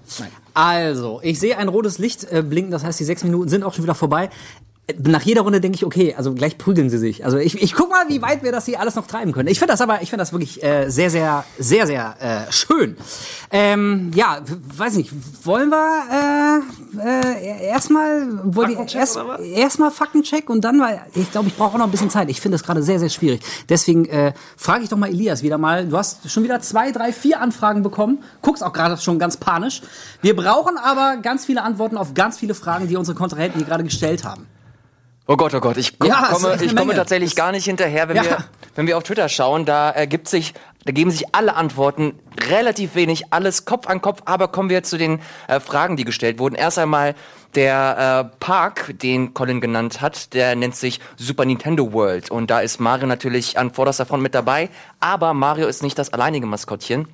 Also, 0.55 1.21
ich 1.23 1.39
sehe 1.39 1.57
ein 1.57 1.69
rotes 1.69 1.99
Licht 1.99 2.25
äh, 2.33 2.43
blinken, 2.43 2.73
das 2.73 2.83
heißt, 2.83 2.99
die 2.99 3.05
sechs 3.05 3.23
Minuten 3.23 3.49
sind 3.49 3.63
auch 3.63 3.75
schon 3.75 3.85
wieder 3.85 3.95
vorbei. 3.95 4.29
Nach 4.97 5.21
jeder 5.21 5.43
Runde 5.43 5.61
denke 5.61 5.77
ich, 5.77 5.85
okay, 5.85 6.15
also 6.17 6.33
gleich 6.33 6.57
prügeln 6.57 6.89
sie 6.89 6.97
sich. 6.97 7.23
Also 7.23 7.37
ich, 7.37 7.61
ich 7.61 7.75
guck 7.75 7.91
mal, 7.91 8.09
wie 8.09 8.23
weit 8.23 8.43
wir 8.43 8.53
das 8.53 8.65
hier 8.65 8.81
alles 8.81 8.95
noch 8.95 9.07
treiben 9.07 9.33
können. 9.33 9.49
Ich 9.49 9.59
finde 9.59 9.73
das 9.73 9.83
aber, 9.83 10.01
ich 10.01 10.09
finde 10.09 10.23
das 10.23 10.33
wirklich 10.33 10.63
äh, 10.63 10.89
sehr, 10.89 11.11
sehr, 11.11 11.45
sehr, 11.59 11.87
sehr 11.87 12.17
äh, 12.21 12.51
schön. 12.51 12.97
Ähm, 13.51 14.11
ja, 14.15 14.39
weiß 14.77 14.95
nicht, 14.97 15.13
wollen 15.45 15.69
wir 15.69 16.63
äh, 16.97 17.07
äh, 17.07 17.67
erstmal 17.67 18.41
erst, 18.95 19.19
erstmal 19.55 19.91
Faktencheck 19.91 20.49
und 20.49 20.63
dann, 20.63 20.81
weil 20.81 21.03
ich 21.15 21.31
glaube, 21.31 21.49
ich 21.49 21.57
brauche 21.57 21.75
auch 21.75 21.79
noch 21.79 21.85
ein 21.85 21.91
bisschen 21.91 22.09
Zeit. 22.09 22.31
Ich 22.31 22.41
finde 22.41 22.57
das 22.57 22.65
gerade 22.65 22.83
sehr, 22.83 22.99
sehr 22.99 23.11
schwierig. 23.11 23.43
Deswegen 23.69 24.07
äh, 24.07 24.33
frage 24.57 24.85
ich 24.85 24.89
doch 24.89 24.97
mal 24.97 25.11
Elias 25.11 25.43
wieder 25.43 25.59
mal. 25.59 25.87
Du 25.87 25.99
hast 25.99 26.31
schon 26.31 26.45
wieder 26.45 26.61
zwei, 26.61 26.93
drei, 26.93 27.13
vier 27.13 27.43
Anfragen 27.43 27.83
bekommen. 27.83 28.25
Guckst 28.41 28.65
auch 28.65 28.73
gerade 28.73 28.97
schon 28.97 29.19
ganz 29.19 29.37
panisch. 29.37 29.83
Wir 30.23 30.35
brauchen 30.35 30.79
aber 30.79 31.19
ganz 31.19 31.45
viele 31.45 31.63
Antworten 31.63 31.99
auf 31.99 32.15
ganz 32.15 32.39
viele 32.39 32.55
Fragen, 32.55 32.89
die 32.89 32.97
unsere 32.97 33.17
Kontrahenten 33.17 33.59
hier 33.59 33.67
gerade 33.67 33.85
gestellt 33.85 34.25
haben. 34.25 34.47
Oh 35.31 35.37
Gott, 35.37 35.53
oh 35.55 35.61
Gott, 35.61 35.77
ich, 35.77 35.93
Ja, 36.03 36.31
komme, 36.33 36.57
ich 36.59 36.75
komme 36.75 36.95
tatsächlich 36.95 37.37
gar 37.37 37.53
nicht 37.53 37.67
hinterher, 37.67 38.09
wenn, 38.09 38.17
Ja. 38.17 38.25
wir, 38.25 38.45
wenn 38.77 38.87
wir 38.87 38.97
auf 38.97 39.03
Twitter 39.03 39.29
schauen, 39.29 39.67
da 39.67 39.91
ergibt 39.91 40.27
sich, 40.27 40.55
da 40.87 40.93
geben 40.93 41.11
sich 41.11 41.35
alle 41.35 41.55
Antworten 41.55 42.19
relativ 42.49 42.95
wenig, 42.95 43.25
alles 43.31 43.67
Kopf 43.67 43.87
an 43.89 44.01
Kopf, 44.01 44.23
aber 44.25 44.49
kommen 44.49 44.71
wir 44.71 44.83
zu 44.85 44.97
den 44.97 45.21
äh, 45.47 45.61
Fragen, 45.61 45.99
die 45.99 46.05
gestellt 46.05 46.39
wurden. 46.39 46.55
Erst 46.55 46.79
einmal 46.79 47.15
der 47.55 48.31
äh, 48.33 48.37
Park, 48.41 48.95
den 49.03 49.35
Colin 49.35 49.61
genannt 49.61 50.01
hat, 50.01 50.33
der 50.33 50.57
nennt 50.57 50.77
sich 50.77 50.99
Super 51.19 51.45
Nintendo 51.45 51.93
World 51.93 52.31
und 52.31 52.49
da 52.49 52.61
ist 52.61 52.81
Mario 52.81 53.07
natürlich 53.07 53.59
an 53.59 53.71
vorderster 53.75 54.07
Front 54.07 54.23
mit 54.23 54.35
dabei, 54.35 54.71
aber 54.99 55.35
Mario 55.35 55.67
ist 55.69 55.83
nicht 55.83 55.99
das 55.99 56.11
alleinige 56.15 56.47
Maskottchen. 56.47 57.07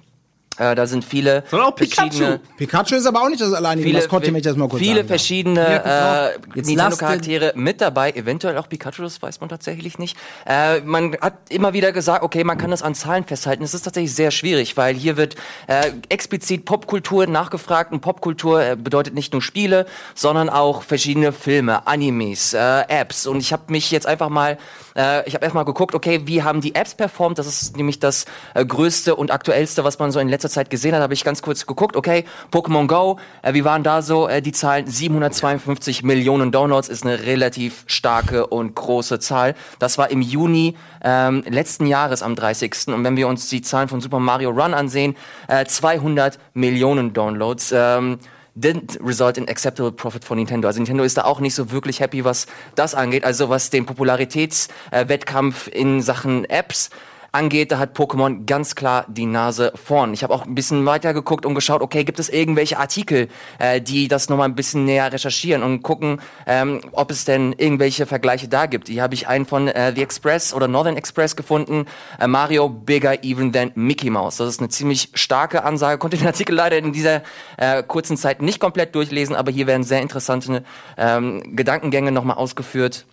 Äh, 0.59 0.75
da 0.75 0.87
sind 0.87 1.05
viele 1.05 1.43
Sondern 1.51 1.69
auch 1.69 1.75
Pikachu. 1.75 2.09
verschiedene 2.09 2.41
Pikachu 2.57 2.95
ist 2.95 3.07
aber 3.07 3.23
auch 3.23 3.29
nicht 3.29 3.41
das 3.41 3.53
alleinige 3.53 3.89
viele, 3.89 3.99
Maskottchen, 3.99 4.35
wenn 4.35 4.39
ich 4.39 4.45
das 4.45 4.57
mal 4.57 4.69
kurz 4.69 4.81
viele 4.81 4.97
sagen 4.97 5.09
verschiedene 5.09 5.85
äh, 5.85 6.39
Nintendo-Charaktere 6.55 7.53
mit 7.57 7.81
dabei, 7.81 8.13
eventuell 8.13 8.57
auch 8.59 8.69
Pikachu, 8.69 9.03
das 9.03 9.21
weiß 9.21 9.41
man 9.41 9.49
tatsächlich 9.49 9.99
nicht. 9.99 10.17
Äh, 10.47 10.81
man 10.81 11.17
hat 11.21 11.35
immer 11.49 11.73
wieder 11.73 11.93
gesagt, 11.93 12.23
okay, 12.23 12.45
man 12.45 12.57
kann 12.57 12.71
das 12.71 12.83
an 12.83 12.95
Zahlen 12.95 13.25
festhalten. 13.25 13.65
Es 13.65 13.75
ist 13.75 13.83
tatsächlich 13.83 14.15
sehr 14.15 14.31
schwierig, 14.31 14.77
weil 14.77 14.95
hier 14.95 15.17
wird 15.17 15.35
äh, 15.67 15.91
explizit 16.09 16.65
Popkultur 16.65 17.27
nachgefragt 17.27 17.93
und 17.93 18.01
Popkultur 18.01 18.63
äh, 18.63 18.77
bedeutet 18.77 19.15
nicht 19.15 19.33
nur 19.33 19.43
Spiele, 19.43 19.87
sondern 20.15 20.49
auch 20.49 20.83
verschiedene 20.83 21.33
Filme, 21.33 21.87
Animes, 21.87 22.55
äh, 22.55 22.83
Apps. 22.89 23.27
Und 23.27 23.41
ich 23.41 23.53
habe 23.53 23.65
mich 23.69 23.91
jetzt 23.91 24.07
einfach 24.07 24.29
mal 24.29 24.59
Äh, 24.97 25.27
ich 25.29 25.35
habe 25.35 25.45
erstmal 25.45 25.65
geguckt, 25.65 25.95
okay, 25.95 26.23
wie 26.25 26.43
haben 26.43 26.61
die 26.61 26.75
Apps 26.75 26.95
performt? 26.95 27.39
Das 27.39 27.47
ist 27.47 27.77
nämlich 27.77 27.99
das 27.99 28.27
äh, 28.55 28.65
größte 28.65 29.17
und 29.17 29.31
aktuellste, 29.31 29.85
was 29.85 29.99
man 29.99 30.11
so 30.11 30.21
in 30.21 30.29
letzter 30.29 30.49
Zeit 30.49 30.71
gesehen 30.71 30.95
hat. 30.95 31.03
Habe 31.03 31.15
ich 31.15 31.25
ganz 31.25 31.43
kurz 31.43 31.67
geguckt, 31.67 31.97
okay, 31.97 32.25
Pokémon 32.53 32.87
Go, 32.87 33.19
äh, 33.43 33.55
wie 33.55 33.65
waren 33.65 33.83
da 33.83 34.03
so 34.03 34.29
äh, 34.29 34.43
die 34.43 34.53
Zahlen? 34.53 34.87
752 34.87 36.03
Millionen 36.03 36.53
Downloads 36.53 36.89
ist 36.89 37.05
eine 37.05 37.25
relativ 37.25 37.85
starke 37.87 38.47
und 38.47 38.75
große 38.75 39.19
Zahl. 39.19 39.55
Das 39.79 39.99
war 39.99 40.11
im 40.11 40.23
Juni 40.23 40.77
ähm, 41.03 41.45
letzten 41.49 41.87
Jahres 41.87 42.23
am 42.23 42.35
30. 42.35 42.89
Und 42.89 43.05
wenn 43.05 43.17
wir 43.17 43.29
uns 43.29 43.49
die 43.49 43.63
Zahlen 43.63 43.89
von 43.89 44.01
Super 44.01 44.21
Mario 44.21 44.51
Run 44.51 44.75
ansehen, 44.75 45.17
äh, 45.49 45.65
200 45.65 46.39
Millionen 46.55 47.13
Downloads. 47.13 47.73
Ähm, 47.73 48.19
didn't 48.55 48.99
result 49.01 49.37
in 49.37 49.49
acceptable 49.49 49.93
profit 49.93 50.25
for 50.25 50.37
Nintendo. 50.37 50.69
Also 50.69 50.81
Nintendo 50.81 51.05
ist 51.05 51.17
da 51.17 51.25
auch 51.25 51.41
nicht 51.41 51.55
so 51.55 51.71
wirklich 51.71 52.01
happy, 52.01 52.25
was 52.25 52.47
das 52.75 52.95
angeht. 52.95 53.25
Also 53.25 53.49
was 53.49 53.71
den 53.71 53.87
Popularitätswettkampf 53.87 55.69
in 55.69 56.03
Sachen 56.03 56.45
Apps 56.45 56.91
angeht, 57.35 57.73
da 57.73 57.79
hat 57.79 57.97
Pokémon 57.97 58.47
ganz 58.47 58.75
klar 58.75 59.05
die 59.09 59.27
Nase 59.27 59.73
vorn. 59.75 60.15
Ich 60.15 60.23
habe 60.23 60.33
auch 60.33 60.47
ein 60.47 60.55
bisschen 60.55 60.87
weiter 60.87 61.13
geguckt 61.13 61.45
und 61.45 61.55
geschaut, 61.55 61.83
okay, 61.83 62.05
gibt 62.05 62.19
es 62.19 62.29
irgendwelche 62.29 62.79
Artikel, 62.79 63.29
äh, 63.59 63.81
die 63.81 64.09
das 64.09 64.29
nochmal 64.29 64.49
ein 64.49 64.55
bisschen 64.55 64.85
näher 64.85 65.13
recherchieren 65.13 65.63
und 65.63 65.83
gucken, 65.83 66.21
ähm, 66.47 66.81
ob 66.93 67.11
es 67.11 67.25
denn 67.25 67.53
irgendwelche 67.53 68.07
Vergleiche 68.07 68.49
da 68.49 68.67
gibt. 68.67 68.89
Hier 68.89 69.03
habe 69.03 69.15
ich 69.15 69.29
einen 69.29 69.47
von 69.47 69.69
äh, 69.69 69.93
The 69.95 70.03
Express 70.03 70.55
oder 70.55 70.69
Northern 70.69 70.97
Express 70.97 71.37
gefunden, 71.37 71.87
äh, 72.21 72.27
Mario 72.27 72.69
bigger 72.69 73.25
even 73.25 73.53
than 73.53 73.73
Mickey 73.75 74.11
Mouse. 74.11 74.37
Das 74.37 74.49
ist 74.49 74.61
eine 74.61 74.69
ziemlich 74.69 75.11
starke 75.15 75.65
Ansage. 75.65 75.99
Konnte 75.99 76.17
den 76.17 76.27
Artikel 76.27 76.55
leider 76.55 76.79
in 76.79 76.93
dieser 76.93 77.23
äh, 77.57 77.83
kurzen 77.83 78.17
Zeit 78.17 78.43
nicht 78.43 78.61
komplett 78.61 78.95
durchlesen, 78.95 79.35
aber 79.35 79.51
hier 79.51 79.67
werden 79.67 79.83
sehr 79.83 80.03
interessante 80.03 80.65
ähm, 80.97 81.57
Gedankengänge 81.57 82.13
nochmal 82.13 82.37
ausgeführt 82.37 83.07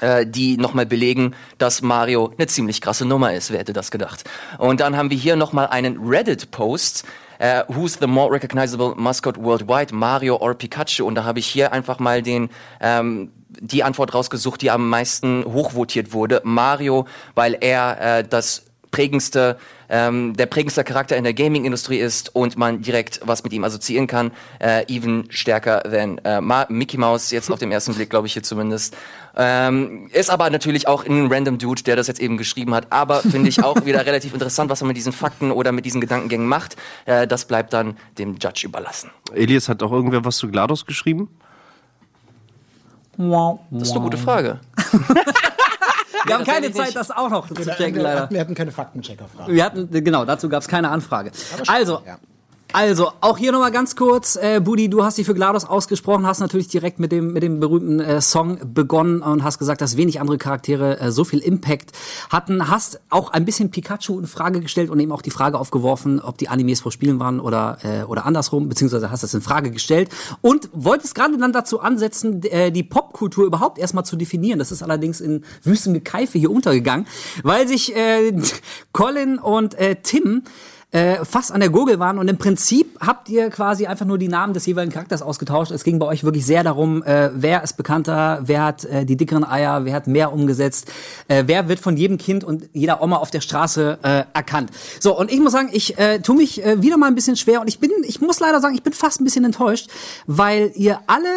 äh, 0.00 0.26
die 0.26 0.56
nochmal 0.56 0.86
belegen, 0.86 1.34
dass 1.58 1.82
Mario 1.82 2.32
eine 2.36 2.46
ziemlich 2.46 2.80
krasse 2.80 3.04
Nummer 3.04 3.34
ist. 3.34 3.50
Wer 3.50 3.60
hätte 3.60 3.72
das 3.72 3.90
gedacht? 3.90 4.24
Und 4.58 4.80
dann 4.80 4.96
haben 4.96 5.10
wir 5.10 5.16
hier 5.16 5.36
nochmal 5.36 5.68
einen 5.68 5.98
Reddit-Post. 5.98 7.04
Äh, 7.38 7.62
who's 7.68 7.98
the 8.00 8.06
more 8.06 8.32
recognizable 8.32 8.94
mascot 8.96 9.36
worldwide, 9.40 9.94
Mario 9.94 10.36
or 10.36 10.54
Pikachu? 10.54 11.04
Und 11.04 11.14
da 11.14 11.24
habe 11.24 11.38
ich 11.38 11.46
hier 11.46 11.72
einfach 11.72 12.00
mal 12.00 12.22
den 12.22 12.50
ähm, 12.80 13.30
die 13.48 13.82
Antwort 13.82 14.14
rausgesucht, 14.14 14.60
die 14.62 14.70
am 14.70 14.88
meisten 14.88 15.44
hochvotiert 15.44 16.12
wurde. 16.12 16.40
Mario, 16.44 17.06
weil 17.34 17.56
er 17.60 18.18
äh, 18.18 18.24
das 18.28 18.64
prägendste, 18.90 19.58
ähm, 19.88 20.34
der 20.36 20.46
prägendste 20.46 20.84
Charakter 20.84 21.16
in 21.16 21.24
der 21.24 21.34
Gaming-Industrie 21.34 21.98
ist 21.98 22.34
und 22.34 22.56
man 22.56 22.82
direkt 22.82 23.20
was 23.24 23.44
mit 23.44 23.52
ihm 23.52 23.64
assoziieren 23.64 24.06
kann, 24.06 24.32
äh, 24.60 24.84
even 24.92 25.26
stärker 25.30 25.82
than 25.82 26.18
äh, 26.24 26.40
Mickey 26.68 26.98
Mouse, 26.98 27.30
jetzt 27.30 27.50
auf 27.50 27.58
dem 27.58 27.70
ersten 27.70 27.94
Blick, 27.94 28.10
glaube 28.10 28.26
ich 28.26 28.32
hier 28.32 28.42
zumindest. 28.42 28.96
Ähm, 29.40 30.08
ist 30.12 30.30
aber 30.30 30.50
natürlich 30.50 30.88
auch 30.88 31.06
ein 31.06 31.32
random 31.32 31.58
Dude, 31.58 31.84
der 31.84 31.94
das 31.94 32.08
jetzt 32.08 32.20
eben 32.20 32.36
geschrieben 32.36 32.74
hat, 32.74 32.88
aber 32.90 33.20
finde 33.20 33.48
ich 33.48 33.62
auch 33.62 33.84
wieder 33.84 34.04
relativ 34.04 34.32
interessant, 34.34 34.68
was 34.68 34.82
er 34.82 34.88
mit 34.88 34.96
diesen 34.96 35.12
Fakten 35.12 35.52
oder 35.52 35.70
mit 35.70 35.84
diesen 35.84 36.00
Gedankengängen 36.00 36.48
macht. 36.48 36.76
Äh, 37.06 37.28
das 37.28 37.44
bleibt 37.44 37.72
dann 37.72 37.96
dem 38.18 38.36
Judge 38.36 38.66
überlassen. 38.66 39.10
Elias 39.32 39.68
hat 39.68 39.80
auch 39.82 39.92
irgendwer 39.92 40.24
was 40.24 40.38
zu 40.38 40.48
GLaDOS 40.48 40.86
geschrieben? 40.86 41.28
Das 43.70 43.88
ist 43.88 43.92
eine 43.92 44.00
gute 44.00 44.16
Frage. 44.18 44.60
Wir 46.24 46.34
haben 46.34 46.44
das 46.44 46.54
keine 46.54 46.72
Zeit, 46.72 46.96
das 46.96 47.10
auch 47.10 47.30
noch 47.30 47.48
zu 47.48 47.54
checken, 47.54 47.94
wir, 47.94 48.02
leider. 48.02 48.22
hatten, 48.22 48.34
wir 48.34 48.40
hatten 48.40 48.54
keine 48.54 48.72
Faktenchecker-Frage. 48.72 49.52
Wir 49.52 49.64
hatten, 49.64 49.88
genau, 50.04 50.24
dazu 50.24 50.48
gab 50.48 50.62
es 50.62 50.68
keine 50.68 50.90
Anfrage. 50.90 51.30
schon, 51.32 51.68
Also, 51.68 52.02
ja. 52.04 52.18
Also, 52.74 53.12
auch 53.22 53.38
hier 53.38 53.50
nochmal 53.52 53.72
ganz 53.72 53.96
kurz, 53.96 54.36
äh, 54.36 54.60
Budi, 54.60 54.90
du 54.90 55.02
hast 55.02 55.16
dich 55.16 55.24
für 55.24 55.32
GLaDOS 55.32 55.64
ausgesprochen, 55.64 56.26
hast 56.26 56.40
natürlich 56.40 56.68
direkt 56.68 56.98
mit 56.98 57.12
dem, 57.12 57.32
mit 57.32 57.42
dem 57.42 57.60
berühmten 57.60 57.98
äh, 57.98 58.20
Song 58.20 58.58
begonnen 58.74 59.22
und 59.22 59.42
hast 59.42 59.58
gesagt, 59.58 59.80
dass 59.80 59.96
wenig 59.96 60.20
andere 60.20 60.36
Charaktere 60.36 61.00
äh, 61.00 61.10
so 61.10 61.24
viel 61.24 61.38
Impact 61.38 61.92
hatten, 62.28 62.68
hast 62.68 63.00
auch 63.08 63.30
ein 63.30 63.46
bisschen 63.46 63.70
Pikachu 63.70 64.18
in 64.18 64.26
Frage 64.26 64.60
gestellt 64.60 64.90
und 64.90 65.00
eben 65.00 65.12
auch 65.12 65.22
die 65.22 65.30
Frage 65.30 65.58
aufgeworfen, 65.58 66.20
ob 66.20 66.36
die 66.36 66.50
Animes 66.50 66.82
vor 66.82 66.92
Spielen 66.92 67.18
waren 67.18 67.40
oder, 67.40 67.78
äh, 67.84 68.02
oder 68.02 68.26
andersrum, 68.26 68.68
beziehungsweise 68.68 69.10
hast 69.10 69.22
das 69.22 69.32
in 69.32 69.40
Frage 69.40 69.70
gestellt 69.70 70.10
und 70.42 70.68
wolltest 70.74 71.14
gerade 71.14 71.38
dann 71.38 71.54
dazu 71.54 71.80
ansetzen, 71.80 72.42
äh, 72.42 72.70
die 72.70 72.82
Popkultur 72.82 73.46
überhaupt 73.46 73.78
erstmal 73.78 74.04
zu 74.04 74.16
definieren. 74.16 74.58
Das 74.58 74.72
ist 74.72 74.82
allerdings 74.82 75.22
in 75.22 75.42
wüstem 75.62 75.94
Gekeife 75.94 76.38
hier 76.38 76.50
untergegangen, 76.50 77.06
weil 77.42 77.66
sich 77.66 77.96
äh, 77.96 78.34
Colin 78.92 79.38
und 79.38 79.74
äh, 79.74 79.96
Tim 80.02 80.42
äh, 80.90 81.22
fast 81.24 81.52
an 81.52 81.60
der 81.60 81.68
Gurgel 81.68 81.98
waren 81.98 82.18
und 82.18 82.28
im 82.28 82.38
Prinzip 82.38 82.98
habt 82.98 83.28
ihr 83.28 83.50
quasi 83.50 83.86
einfach 83.86 84.06
nur 84.06 84.16
die 84.16 84.28
Namen 84.28 84.54
des 84.54 84.64
jeweiligen 84.64 84.92
Charakters 84.92 85.20
ausgetauscht. 85.20 85.70
Es 85.70 85.84
ging 85.84 85.98
bei 85.98 86.06
euch 86.06 86.24
wirklich 86.24 86.46
sehr 86.46 86.64
darum, 86.64 87.02
äh, 87.02 87.30
wer 87.34 87.62
ist 87.62 87.76
bekannter, 87.76 88.40
wer 88.44 88.64
hat 88.64 88.86
äh, 88.86 89.04
die 89.04 89.16
dickeren 89.16 89.44
Eier, 89.44 89.84
wer 89.84 89.92
hat 89.92 90.06
mehr 90.06 90.32
umgesetzt, 90.32 90.90
äh, 91.28 91.44
wer 91.46 91.68
wird 91.68 91.78
von 91.78 91.98
jedem 91.98 92.16
Kind 92.16 92.42
und 92.42 92.70
jeder 92.72 93.02
Oma 93.02 93.16
auf 93.16 93.30
der 93.30 93.42
Straße 93.42 93.98
äh, 94.02 94.24
erkannt. 94.32 94.70
So, 94.98 95.18
und 95.18 95.30
ich 95.30 95.38
muss 95.40 95.52
sagen, 95.52 95.68
ich 95.72 95.98
äh, 95.98 96.20
tue 96.20 96.36
mich 96.36 96.64
äh, 96.64 96.80
wieder 96.80 96.96
mal 96.96 97.08
ein 97.08 97.14
bisschen 97.14 97.36
schwer 97.36 97.60
und 97.60 97.68
ich 97.68 97.80
bin, 97.80 97.90
ich 98.04 98.22
muss 98.22 98.40
leider 98.40 98.60
sagen, 98.62 98.74
ich 98.74 98.82
bin 98.82 98.94
fast 98.94 99.20
ein 99.20 99.24
bisschen 99.24 99.44
enttäuscht, 99.44 99.90
weil 100.26 100.72
ihr 100.74 101.00
alle, 101.06 101.28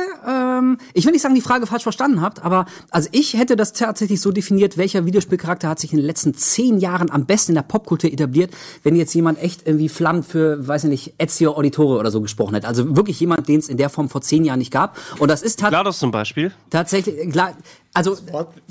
ähm, 0.59 0.77
ich 0.93 1.03
will 1.03 1.11
nicht 1.11 1.23
sagen, 1.23 1.35
die 1.35 1.41
Frage 1.41 1.67
falsch 1.67 1.83
verstanden 1.83 2.21
habt, 2.21 2.41
aber 2.45 2.67
also 2.89 3.09
ich 3.11 3.33
hätte 3.33 3.57
das 3.57 3.73
tatsächlich 3.73 4.21
so 4.21 4.31
definiert, 4.31 4.77
welcher 4.77 5.05
Videospielcharakter 5.05 5.67
hat 5.67 5.79
sich 5.79 5.91
in 5.91 5.97
den 5.97 6.05
letzten 6.05 6.35
zehn 6.35 6.79
Jahren 6.79 7.11
am 7.11 7.25
besten 7.25 7.51
in 7.51 7.55
der 7.55 7.63
Popkultur 7.63 8.09
etabliert, 8.13 8.51
wenn 8.83 8.95
jetzt 8.95 9.13
jemand 9.13 9.40
echt 9.41 9.67
irgendwie 9.67 9.89
flammt 9.89 10.25
für, 10.25 10.67
weiß 10.67 10.85
ich 10.85 10.89
nicht, 10.89 11.13
Ezio 11.17 11.53
Auditore 11.53 11.99
oder 11.99 12.11
so 12.11 12.21
gesprochen 12.21 12.53
hätte. 12.55 12.67
Also 12.67 12.95
wirklich 12.95 13.19
jemand, 13.19 13.47
den 13.47 13.59
es 13.59 13.69
in 13.69 13.77
der 13.77 13.89
Form 13.89 14.09
vor 14.09 14.21
zehn 14.21 14.43
Jahren 14.45 14.59
nicht 14.59 14.71
gab. 14.71 14.97
Und 15.19 15.29
das 15.29 15.41
ist 15.41 15.59
tat 15.59 15.69
GLaDOS 15.69 15.99
zum 15.99 16.11
Beispiel. 16.11 16.51
tatsächlich, 16.69 17.29
klar, 17.31 17.53
also 17.93 18.17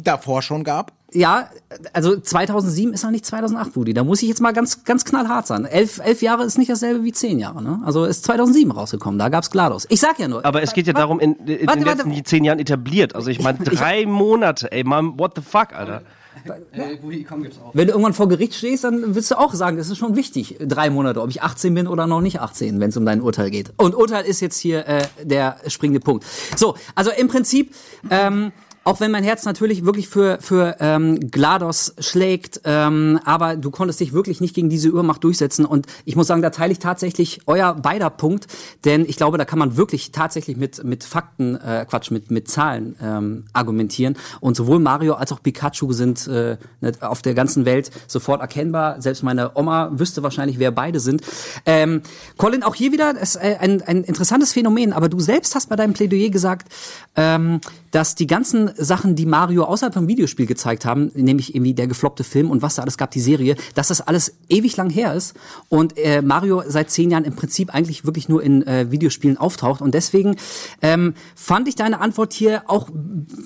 Davor 0.02 0.40
schon 0.42 0.64
gab. 0.64 0.92
ja, 1.12 1.50
also 1.92 2.18
2007 2.18 2.94
ist 2.94 3.04
noch 3.04 3.10
nicht 3.10 3.26
2008, 3.26 3.72
Budi. 3.74 3.92
Da 3.92 4.02
muss 4.04 4.22
ich 4.22 4.28
jetzt 4.28 4.40
mal 4.40 4.52
ganz, 4.52 4.84
ganz 4.84 5.04
knallhart 5.04 5.46
sein. 5.46 5.66
Elf, 5.66 6.00
elf 6.02 6.22
Jahre 6.22 6.44
ist 6.44 6.56
nicht 6.56 6.70
dasselbe 6.70 7.04
wie 7.04 7.12
zehn 7.12 7.38
Jahre. 7.38 7.62
Ne? 7.62 7.80
Also 7.84 8.04
ist 8.04 8.24
2007 8.24 8.70
rausgekommen, 8.70 9.18
da 9.18 9.28
gab's 9.28 9.50
GLaDOS. 9.50 9.86
Ich 9.90 10.00
sag 10.00 10.18
ja 10.18 10.28
nur. 10.28 10.44
Aber 10.44 10.62
es 10.62 10.72
geht 10.72 10.86
ja 10.86 10.94
darum, 10.94 11.20
in, 11.20 11.34
in 11.34 11.66
Warte, 11.66 11.80
den 11.80 11.86
warte. 11.86 12.08
letzten 12.08 12.24
zehn 12.24 12.44
Jahren 12.44 12.58
etabliert. 12.60 13.14
Also 13.14 13.28
ich 13.30 13.42
meine, 13.42 13.58
drei 13.64 14.06
Monate, 14.06 14.72
ey, 14.72 14.84
Mann, 14.84 15.18
what 15.18 15.32
the 15.36 15.42
fuck, 15.42 15.74
Alter. 15.74 16.02
Wenn 17.72 17.86
du 17.86 17.92
irgendwann 17.92 18.12
vor 18.12 18.28
Gericht 18.28 18.54
stehst, 18.54 18.84
dann 18.84 19.14
willst 19.14 19.30
du 19.30 19.38
auch 19.38 19.54
sagen, 19.54 19.76
das 19.76 19.90
ist 19.90 19.98
schon 19.98 20.16
wichtig, 20.16 20.56
drei 20.60 20.90
Monate, 20.90 21.20
ob 21.22 21.30
ich 21.30 21.42
18 21.42 21.74
bin 21.74 21.86
oder 21.86 22.06
noch 22.06 22.20
nicht 22.20 22.40
18, 22.40 22.80
wenn 22.80 22.90
es 22.90 22.96
um 22.96 23.04
dein 23.04 23.20
Urteil 23.20 23.50
geht. 23.50 23.72
Und 23.76 23.94
Urteil 23.94 24.24
ist 24.24 24.40
jetzt 24.40 24.58
hier 24.58 24.86
äh, 24.86 25.02
der 25.22 25.56
springende 25.66 26.00
Punkt. 26.00 26.24
So, 26.56 26.74
also 26.94 27.10
im 27.10 27.28
Prinzip, 27.28 27.74
ähm, 28.10 28.52
auch 28.90 28.98
wenn 28.98 29.12
mein 29.12 29.22
Herz 29.22 29.44
natürlich 29.44 29.84
wirklich 29.84 30.08
für, 30.08 30.38
für 30.40 30.74
ähm, 30.80 31.30
GLaDOS 31.30 31.94
schlägt, 32.00 32.62
ähm, 32.64 33.20
aber 33.24 33.54
du 33.54 33.70
konntest 33.70 34.00
dich 34.00 34.12
wirklich 34.12 34.40
nicht 34.40 34.52
gegen 34.52 34.68
diese 34.68 34.88
Übermacht 34.88 35.22
durchsetzen. 35.22 35.64
Und 35.64 35.86
ich 36.04 36.16
muss 36.16 36.26
sagen, 36.26 36.42
da 36.42 36.50
teile 36.50 36.72
ich 36.72 36.80
tatsächlich 36.80 37.42
euer 37.46 37.74
beider 37.74 38.10
Punkt, 38.10 38.48
denn 38.84 39.04
ich 39.06 39.16
glaube, 39.16 39.38
da 39.38 39.44
kann 39.44 39.60
man 39.60 39.76
wirklich 39.76 40.10
tatsächlich 40.10 40.56
mit, 40.56 40.82
mit 40.82 41.04
Fakten, 41.04 41.54
äh, 41.54 41.86
Quatsch, 41.88 42.10
mit, 42.10 42.32
mit 42.32 42.50
Zahlen 42.50 42.96
ähm, 43.00 43.44
argumentieren. 43.52 44.16
Und 44.40 44.56
sowohl 44.56 44.80
Mario 44.80 45.14
als 45.14 45.30
auch 45.30 45.40
Pikachu 45.40 45.92
sind 45.92 46.26
äh, 46.26 46.56
nicht 46.80 47.00
auf 47.00 47.22
der 47.22 47.34
ganzen 47.34 47.64
Welt 47.66 47.92
sofort 48.08 48.40
erkennbar. 48.40 49.00
Selbst 49.00 49.22
meine 49.22 49.52
Oma 49.54 49.92
wüsste 49.92 50.24
wahrscheinlich, 50.24 50.58
wer 50.58 50.72
beide 50.72 50.98
sind. 50.98 51.22
Ähm, 51.64 52.02
Colin, 52.38 52.64
auch 52.64 52.74
hier 52.74 52.90
wieder 52.90 53.16
ist 53.16 53.36
äh, 53.36 53.56
ein, 53.60 53.82
ein 53.82 54.02
interessantes 54.02 54.52
Phänomen, 54.52 54.92
aber 54.92 55.08
du 55.08 55.20
selbst 55.20 55.54
hast 55.54 55.68
bei 55.68 55.76
deinem 55.76 55.92
Plädoyer 55.92 56.30
gesagt, 56.30 56.72
ähm, 57.14 57.60
dass 57.92 58.16
die 58.16 58.26
ganzen 58.26 58.70
Sachen, 58.80 59.14
die 59.14 59.26
Mario 59.26 59.64
außerhalb 59.64 59.94
vom 59.94 60.08
Videospiel 60.08 60.46
gezeigt 60.46 60.84
haben, 60.84 61.10
nämlich 61.14 61.54
irgendwie 61.54 61.74
der 61.74 61.86
gefloppte 61.86 62.24
Film 62.24 62.50
und 62.50 62.62
was 62.62 62.76
da 62.76 62.82
alles 62.82 62.96
gab, 62.96 63.10
die 63.10 63.20
Serie, 63.20 63.56
dass 63.74 63.88
das 63.88 64.00
alles 64.00 64.34
ewig 64.48 64.76
lang 64.76 64.90
her 64.90 65.14
ist 65.14 65.34
und 65.68 65.96
äh, 65.98 66.22
Mario 66.22 66.62
seit 66.66 66.90
zehn 66.90 67.10
Jahren 67.10 67.24
im 67.24 67.34
Prinzip 67.34 67.74
eigentlich 67.74 68.04
wirklich 68.04 68.28
nur 68.28 68.42
in 68.42 68.66
äh, 68.66 68.90
Videospielen 68.90 69.36
auftaucht 69.36 69.80
und 69.80 69.94
deswegen 69.94 70.36
ähm, 70.82 71.14
fand 71.34 71.68
ich 71.68 71.74
deine 71.74 72.00
Antwort 72.00 72.32
hier 72.32 72.62
auch 72.66 72.88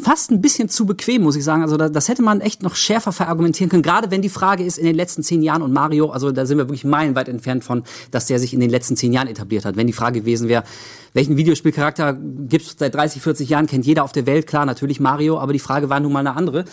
fast 0.03 0.30
ein 0.30 0.41
bisschen 0.41 0.68
zu 0.68 0.87
bequem, 0.87 1.22
muss 1.22 1.37
ich 1.37 1.45
sagen. 1.45 1.62
Also 1.62 1.76
da, 1.76 1.89
das 1.89 2.09
hätte 2.09 2.22
man 2.22 2.41
echt 2.41 2.62
noch 2.62 2.74
schärfer 2.74 3.12
verargumentieren 3.12 3.70
können, 3.70 3.82
gerade 3.82 4.11
wenn 4.11 4.22
die 4.22 4.28
Frage 4.28 4.64
ist 4.64 4.78
in 4.78 4.87
den 4.87 4.97
letzten 4.97 5.22
zehn 5.22 5.43
Jahren 5.43 5.62
und 5.62 5.72
Mario, 5.72 6.11
also 6.11 6.32
da 6.32 6.47
sind 6.47 6.59
wir 6.59 6.68
wirklich 6.68 6.85
meilenweit 6.85 7.28
entfernt 7.28 7.64
von, 7.64 7.82
dass 8.11 8.26
der 8.26 8.39
sich 8.39 8.55
in 8.55 8.61
den 8.61 8.70
letzten 8.70 8.97
zehn 8.97 9.12
Jahren 9.12 9.28
etabliert 9.28 9.64
hat. 9.64 9.76
Wenn 9.76 9.87
die 9.87 9.93
Frage 9.93 10.20
gewesen 10.20 10.49
wäre, 10.49 10.64
welchen 11.15 11.37
Videospielcharakter 11.37 12.12
gibt's 12.12 12.77
seit 12.77 12.95
30, 12.95 13.23
40 13.23 13.49
Jahren, 13.49 13.67
kennt 13.67 13.87
jeder 13.87 14.05
auf 14.05 14.12
der 14.12 14.27
Welt, 14.27 14.47
klar, 14.47 14.67
natürlich 14.67 15.01
Mario, 15.01 15.39
aber 15.39 15.53
die 15.53 15.61
Frage 15.61 15.89
war 15.89 16.01
nun 16.01 16.12
mal 16.12 16.21
eine 16.21 16.37
andere. 16.37 16.65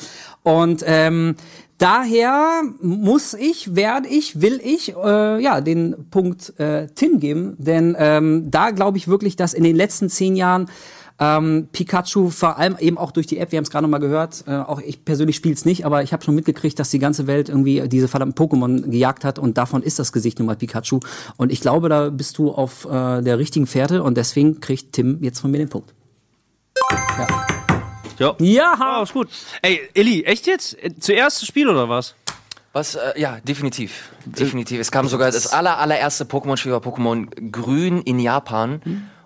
Und 0.43 0.83
ähm, 0.85 1.35
daher 1.77 2.63
muss 2.81 3.35
ich, 3.35 3.75
werde 3.75 4.07
ich, 4.09 4.41
will 4.41 4.59
ich 4.63 4.95
äh, 4.95 5.41
ja 5.41 5.61
den 5.61 6.09
Punkt 6.09 6.59
äh, 6.59 6.87
Tim 6.87 7.19
geben, 7.19 7.55
denn 7.59 7.95
ähm, 7.97 8.49
da 8.49 8.71
glaube 8.71 8.97
ich 8.97 9.07
wirklich, 9.07 9.35
dass 9.35 9.53
in 9.53 9.63
den 9.63 9.75
letzten 9.75 10.09
zehn 10.09 10.35
Jahren 10.35 10.67
ähm, 11.21 11.67
Pikachu 11.71 12.31
vor 12.31 12.57
allem 12.57 12.75
eben 12.79 12.97
auch 12.97 13.11
durch 13.11 13.27
die 13.27 13.37
App, 13.37 13.51
wir 13.51 13.57
haben 13.57 13.63
es 13.63 13.69
gerade 13.69 13.83
noch 13.83 13.91
mal 13.91 13.99
gehört, 13.99 14.43
äh, 14.47 14.55
auch 14.55 14.81
ich 14.81 15.05
persönlich 15.05 15.35
spiele 15.35 15.53
es 15.53 15.65
nicht, 15.65 15.85
aber 15.85 16.01
ich 16.01 16.13
habe 16.13 16.23
schon 16.23 16.33
mitgekriegt, 16.33 16.79
dass 16.79 16.89
die 16.89 16.97
ganze 16.97 17.27
Welt 17.27 17.47
irgendwie 17.47 17.87
diese 17.87 18.07
verdammten 18.07 18.43
Pokémon 18.43 18.89
gejagt 18.89 19.23
hat 19.23 19.37
und 19.37 19.55
davon 19.55 19.83
ist 19.83 19.99
das 19.99 20.11
Gesicht 20.11 20.39
nun 20.39 20.47
mal 20.47 20.55
Pikachu. 20.55 20.99
Und 21.37 21.51
ich 21.51 21.61
glaube, 21.61 21.89
da 21.89 22.09
bist 22.09 22.39
du 22.39 22.51
auf 22.51 22.85
äh, 22.85 23.21
der 23.21 23.37
richtigen 23.37 23.67
Fährte 23.67 24.01
und 24.01 24.17
deswegen 24.17 24.61
kriegt 24.61 24.93
Tim 24.93 25.19
jetzt 25.21 25.39
von 25.39 25.51
mir 25.51 25.59
den 25.59 25.69
Punkt. 25.69 25.93
Ja. 28.17 28.35
Ja. 28.39 28.75
Ah, 28.79 29.03
ist 29.03 29.13
gut. 29.13 29.29
Ey, 29.61 29.79
Illy, 29.93 30.23
echt 30.23 30.47
jetzt? 30.47 30.73
Äh, 30.83 30.95
Zuerst 30.99 31.41
das 31.41 31.47
Spiel 31.47 31.69
oder 31.69 31.87
was? 31.87 32.15
Was, 32.73 32.95
äh, 32.95 33.19
ja, 33.19 33.37
definitiv. 33.43 34.09
Definitiv. 34.25 34.79
Es 34.79 34.91
kam 34.91 35.07
sogar 35.07 35.29
das 35.31 35.47
aller, 35.47 35.77
allererste 35.77 36.23
Pokémon-Spiel 36.23 36.71
war 36.71 36.79
Pokémon 36.79 37.27
Grün 37.51 38.01
in 38.01 38.19
Japan. 38.19 38.81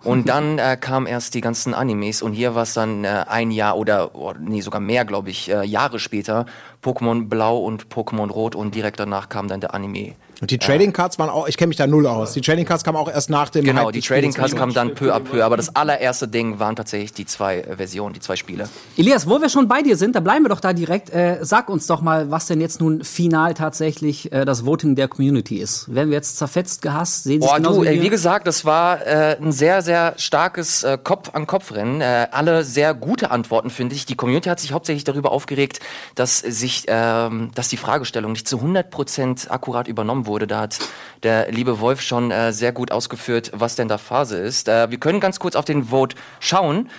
Und 0.06 0.30
dann 0.30 0.60
äh, 0.60 0.78
kamen 0.80 1.08
erst 1.08 1.34
die 1.34 1.42
ganzen 1.42 1.74
Animes 1.74 2.22
und 2.22 2.34
hier 2.34 2.54
war 2.54 2.64
es 2.64 2.74
dann 2.74 3.04
äh, 3.04 3.26
ein 3.28 3.50
Jahr 3.50 3.76
oder, 3.78 4.14
oh, 4.14 4.34
nee, 4.40 4.62
sogar 4.62 4.80
mehr, 4.80 5.04
glaube 5.04 5.32
ich, 5.32 5.50
äh, 5.50 5.64
Jahre 5.66 5.98
später 5.98 6.46
Pokémon 6.84 7.28
Blau 7.28 7.58
und 7.58 7.88
Pokémon 7.88 8.30
Rot 8.30 8.56
und 8.56 8.76
direkt 8.76 9.00
danach 9.00 9.30
kam 9.30 9.48
dann 9.48 9.62
der 9.62 9.74
Anime. 9.74 10.14
Und 10.42 10.52
die 10.52 10.58
Trading 10.58 10.94
Cards 10.94 11.18
waren 11.20 11.30
auch, 11.30 11.48
ich 11.48 11.58
kenne 11.58 11.70
mich 11.70 11.78
da 11.78 11.88
null 11.88 12.06
aus. 12.08 12.34
Die 12.34 12.42
Trading 12.42 12.66
Cards 12.66 12.84
kamen 12.84 12.98
auch 12.98 13.10
erst 13.10 13.30
nach 13.30 13.50
dem 13.50 13.64
Genau, 13.64 13.86
Hype 13.86 13.94
die 13.94 14.02
Trading. 14.02 14.34
Cards 14.34 14.56
kamen 14.56 14.74
dann 14.74 14.94
peu 14.94 15.14
à 15.14 15.20
peu, 15.20 15.44
aber 15.44 15.58
das 15.58 15.76
allererste 15.76 16.28
Ding 16.28 16.60
waren 16.60 16.76
tatsächlich 16.76 17.14
die 17.14 17.26
zwei 17.26 17.60
äh, 17.60 17.78
Versionen, 17.78 18.14
die 18.14 18.20
zwei 18.20 18.36
Spiele. 18.36 18.68
Elias, 18.98 19.30
wo 19.30 19.42
wir 19.42 19.50
schon 19.50 19.68
bei 19.68 19.82
dir 19.82 19.98
sind, 19.98 20.16
da 20.16 20.20
bleiben 20.20 20.44
wir 20.46 20.50
doch 20.50 20.60
da 20.60 20.74
direkt. 20.74 21.10
Äh, 21.12 21.40
sag 21.42 21.70
uns 21.70 21.88
doch 21.88 22.02
mal, 22.02 22.32
was 22.32 22.48
denn 22.48 22.60
jetzt 22.62 22.82
nun 22.82 23.04
final 23.04 23.54
tatsächlich 23.54 24.32
äh, 24.32 24.46
das 24.46 24.66
Voting 24.66 24.96
der 24.96 25.08
Community 25.08 25.58
ist. 25.58 25.94
Werden 25.94 26.10
wir 26.10 26.18
jetzt 26.18 26.38
zerfetzt, 26.38 26.82
gehasst? 26.82 27.24
Sehen 27.24 27.42
Sie 27.42 27.46
es 27.46 27.52
Boah, 27.52 27.58
genauso 27.58 27.84
du, 27.84 27.90
wie 27.90 27.96
wir? 27.96 28.02
wie 28.02 28.10
gesagt, 28.10 28.48
das 28.48 28.66
war 28.66 29.06
äh, 29.06 29.38
ein 29.42 29.52
sehr, 29.52 29.82
sehr 29.82 30.14
starkes 30.18 30.84
äh, 30.84 30.98
Kopf-an-Kopf-Rennen. 31.02 32.02
Äh, 32.02 32.28
alle 32.32 32.64
sehr 32.64 32.94
gute 32.94 33.32
Antworten, 33.32 33.70
finde 33.70 33.96
ich. 33.96 34.06
Die 34.06 34.16
Community 34.16 34.50
hat 34.50 34.60
sich 34.60 34.74
hauptsächlich 34.74 35.04
darüber 35.06 35.32
aufgeregt, 35.32 35.80
dass 36.16 36.40
sich, 36.40 36.86
ähm, 36.88 37.52
dass 37.56 37.70
die 37.70 37.78
Fragestellung 37.78 38.34
nicht 38.34 38.48
zu 38.48 38.58
100% 38.58 39.50
akkurat 39.50 39.88
übernommen 39.88 40.25
wurde. 40.26 40.48
Da 40.48 40.62
hat 40.62 40.80
der 41.24 41.52
liebe 41.52 41.80
Wolf 41.80 42.02
schon 42.02 42.32
äh, 42.32 42.52
sehr 42.54 42.72
gut 42.72 42.92
ausgeführt, 42.92 43.52
was 43.54 43.76
denn 43.76 43.88
da 43.88 43.98
Phase 43.98 44.38
ist. 44.38 44.68
Äh, 44.68 44.92
wir 44.92 45.00
können 45.00 45.20
ganz 45.20 45.40
kurz 45.40 45.56
auf 45.56 45.66
den 45.66 45.86
Vote 45.86 46.16
schauen. 46.40 46.90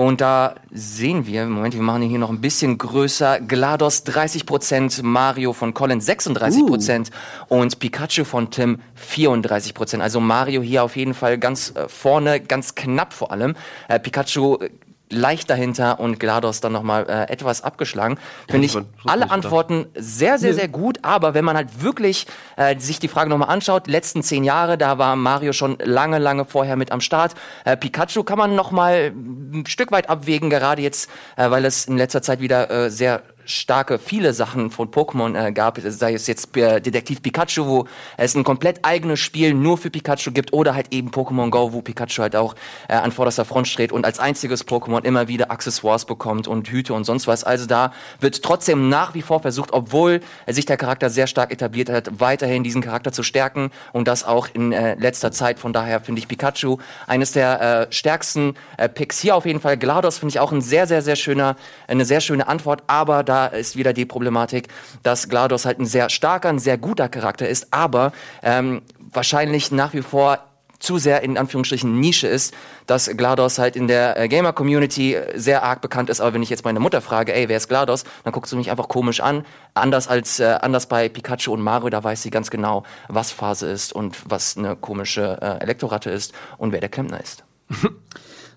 Und 0.00 0.20
da 0.20 0.54
sehen 0.70 1.26
wir, 1.26 1.44
Moment, 1.46 1.74
wir 1.74 1.82
machen 1.82 2.02
ihn 2.02 2.08
hier 2.08 2.18
noch 2.18 2.30
ein 2.30 2.40
bisschen 2.40 2.78
größer. 2.78 3.40
GLaDOS 3.40 4.06
30%, 4.06 5.02
Mario 5.02 5.52
von 5.52 5.74
Colin 5.74 6.00
36% 6.00 7.10
und 7.48 7.78
Pikachu 7.78 8.24
von 8.24 8.50
Tim 8.50 8.78
34%. 9.12 10.00
Also 10.00 10.20
Mario 10.20 10.62
hier 10.62 10.84
auf 10.84 10.96
jeden 10.96 11.12
Fall 11.12 11.38
ganz 11.38 11.74
äh, 11.74 11.88
vorne, 11.88 12.40
ganz 12.40 12.74
knapp 12.74 13.12
vor 13.12 13.30
allem. 13.30 13.56
Äh, 13.88 13.98
Pikachu 13.98 14.56
äh, 14.60 14.70
leicht 15.10 15.50
dahinter 15.50 16.00
und 16.00 16.20
GLaDOS 16.20 16.60
dann 16.60 16.72
nochmal 16.72 17.06
äh, 17.08 17.32
etwas 17.32 17.62
abgeschlagen. 17.62 18.18
Finde 18.48 18.66
ich 18.66 18.76
alle. 19.04 19.30
Antworten 19.30 19.86
sehr, 19.94 20.38
sehr, 20.38 20.54
sehr 20.54 20.68
gut. 20.68 20.98
Aber 21.02 21.34
wenn 21.34 21.44
man 21.44 21.56
halt 21.56 21.82
wirklich 21.82 22.26
äh, 22.56 22.78
sich 22.78 22.98
die 22.98 23.08
Frage 23.08 23.28
nochmal 23.28 23.48
anschaut, 23.48 23.86
die 23.86 23.90
letzten 23.90 24.22
zehn 24.22 24.44
Jahre, 24.44 24.78
da 24.78 24.98
war 24.98 25.16
Mario 25.16 25.52
schon 25.52 25.76
lange, 25.82 26.18
lange 26.18 26.44
vorher 26.44 26.76
mit 26.76 26.92
am 26.92 27.00
Start. 27.00 27.34
Äh, 27.64 27.76
Pikachu 27.76 28.22
kann 28.22 28.38
man 28.38 28.54
nochmal 28.54 29.12
ein 29.14 29.64
Stück 29.66 29.92
weit 29.92 30.08
abwägen, 30.08 30.48
gerade 30.48 30.82
jetzt, 30.82 31.10
äh, 31.36 31.50
weil 31.50 31.64
es 31.64 31.86
in 31.86 31.96
letzter 31.96 32.22
Zeit 32.22 32.40
wieder 32.40 32.70
äh, 32.70 32.90
sehr 32.90 33.22
starke, 33.50 33.98
viele 33.98 34.32
Sachen 34.32 34.70
von 34.70 34.90
Pokémon 34.90 35.36
äh, 35.36 35.52
gab, 35.52 35.78
sei 35.80 36.14
es 36.14 36.26
jetzt 36.26 36.56
äh, 36.56 36.80
Detektiv 36.80 37.22
Pikachu, 37.22 37.66
wo 37.66 37.86
es 38.16 38.34
ein 38.34 38.44
komplett 38.44 38.84
eigenes 38.84 39.20
Spiel 39.20 39.54
nur 39.54 39.78
für 39.78 39.90
Pikachu 39.90 40.32
gibt, 40.32 40.52
oder 40.52 40.74
halt 40.74 40.92
eben 40.92 41.10
Pokémon 41.10 41.50
Go, 41.50 41.72
wo 41.72 41.82
Pikachu 41.82 42.22
halt 42.22 42.36
auch 42.36 42.54
äh, 42.88 42.94
an 42.94 43.12
vorderster 43.12 43.44
Front 43.44 43.68
steht 43.68 43.92
und 43.92 44.04
als 44.04 44.18
einziges 44.18 44.66
Pokémon 44.66 45.04
immer 45.04 45.28
wieder 45.28 45.50
Accessoires 45.50 46.04
bekommt 46.04 46.48
und 46.48 46.68
Hüte 46.68 46.94
und 46.94 47.04
sonst 47.04 47.26
was. 47.26 47.44
Also 47.44 47.66
da 47.66 47.92
wird 48.20 48.42
trotzdem 48.42 48.88
nach 48.88 49.14
wie 49.14 49.22
vor 49.22 49.40
versucht, 49.40 49.72
obwohl 49.72 50.20
sich 50.46 50.66
der 50.66 50.76
Charakter 50.76 51.10
sehr 51.10 51.26
stark 51.26 51.52
etabliert 51.52 51.90
hat, 51.90 52.20
weiterhin 52.20 52.62
diesen 52.62 52.82
Charakter 52.82 53.12
zu 53.12 53.22
stärken 53.22 53.70
und 53.92 54.08
das 54.08 54.24
auch 54.24 54.48
in 54.52 54.72
äh, 54.72 54.94
letzter 54.94 55.32
Zeit. 55.32 55.58
Von 55.58 55.72
daher 55.72 56.00
finde 56.00 56.20
ich 56.20 56.28
Pikachu 56.28 56.78
eines 57.06 57.32
der 57.32 57.88
äh, 57.88 57.92
stärksten 57.92 58.54
äh, 58.76 58.88
Picks. 58.88 59.20
Hier 59.20 59.36
auf 59.36 59.46
jeden 59.46 59.60
Fall 59.60 59.76
GLaDOS 59.76 60.18
finde 60.18 60.30
ich 60.30 60.40
auch 60.40 60.52
ein 60.52 60.60
sehr, 60.60 60.86
sehr, 60.86 61.02
sehr 61.02 61.16
schöner, 61.16 61.56
eine 61.88 62.04
sehr 62.04 62.20
schöne 62.20 62.48
Antwort, 62.48 62.82
aber 62.86 63.22
da 63.22 63.39
ist 63.46 63.76
wieder 63.76 63.92
die 63.92 64.04
Problematik, 64.04 64.68
dass 65.02 65.28
GLaDOS 65.28 65.64
halt 65.64 65.78
ein 65.78 65.86
sehr 65.86 66.10
starker, 66.10 66.48
ein 66.48 66.58
sehr 66.58 66.78
guter 66.78 67.08
Charakter 67.08 67.48
ist, 67.48 67.68
aber 67.72 68.12
ähm, 68.42 68.82
wahrscheinlich 68.98 69.70
nach 69.72 69.92
wie 69.94 70.02
vor 70.02 70.38
zu 70.80 70.98
sehr 70.98 71.22
in 71.22 71.38
Anführungsstrichen 71.38 72.00
Nische 72.00 72.26
ist, 72.26 72.54
dass 72.86 73.06
GLaDOS 73.06 73.58
halt 73.58 73.76
in 73.76 73.86
der 73.86 74.18
äh, 74.18 74.28
Gamer-Community 74.28 75.14
äh, 75.14 75.38
sehr 75.38 75.62
arg 75.62 75.80
bekannt 75.82 76.10
ist. 76.10 76.20
Aber 76.20 76.34
wenn 76.34 76.42
ich 76.42 76.50
jetzt 76.50 76.64
meine 76.64 76.80
Mutter 76.80 77.00
frage, 77.00 77.34
ey, 77.34 77.48
wer 77.48 77.58
ist 77.58 77.68
GLaDOS, 77.68 78.04
dann 78.24 78.32
guckt 78.32 78.48
sie 78.48 78.56
mich 78.56 78.70
einfach 78.70 78.88
komisch 78.88 79.20
an. 79.20 79.44
Anders 79.74 80.08
als 80.08 80.40
äh, 80.40 80.58
anders 80.60 80.86
bei 80.86 81.08
Pikachu 81.08 81.52
und 81.52 81.60
Mario, 81.60 81.90
da 81.90 82.02
weiß 82.02 82.22
sie 82.22 82.30
ganz 82.30 82.50
genau, 82.50 82.82
was 83.08 83.30
Phase 83.30 83.70
ist 83.70 83.92
und 83.92 84.16
was 84.28 84.56
eine 84.56 84.74
komische 84.74 85.38
äh, 85.40 85.62
Elektroratte 85.62 86.10
ist 86.10 86.32
und 86.56 86.72
wer 86.72 86.80
der 86.80 86.88
Klempner 86.88 87.20
ist. 87.20 87.44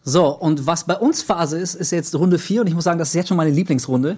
So, 0.05 0.27
und 0.27 0.68
was 0.68 0.84
bei 0.84 0.97
uns 0.97 1.22
Phase 1.22 1.57
ist, 1.57 1.76
ist 1.76 1.91
jetzt 1.91 2.14
Runde 2.14 2.38
4 2.38 2.60
und 2.61 2.68
ich 2.68 2.73
muss 2.73 2.84
sagen, 2.84 2.99
das 2.99 3.10
ist 3.10 3.14
jetzt 3.14 3.30
schon 3.30 3.38
meine 3.38 3.51
Lieblingsrunde. 3.51 4.18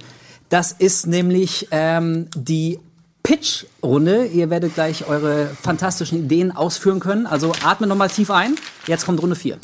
Das 0.49 0.71
ist 0.71 1.07
nämlich 1.07 1.67
ähm, 1.71 2.27
die 2.35 2.79
Pitch-Runde. 3.23 4.27
Ihr 4.27 4.49
werdet 4.49 4.75
gleich 4.75 5.07
eure 5.07 5.47
fantastischen 5.47 6.19
Ideen 6.19 6.51
ausführen 6.51 6.99
können. 6.99 7.25
Also 7.25 7.53
atme 7.63 7.87
nochmal 7.87 8.09
tief 8.09 8.29
ein. 8.29 8.55
Jetzt 8.85 9.05
kommt 9.05 9.21
Runde 9.21 9.35
4. 9.35 9.57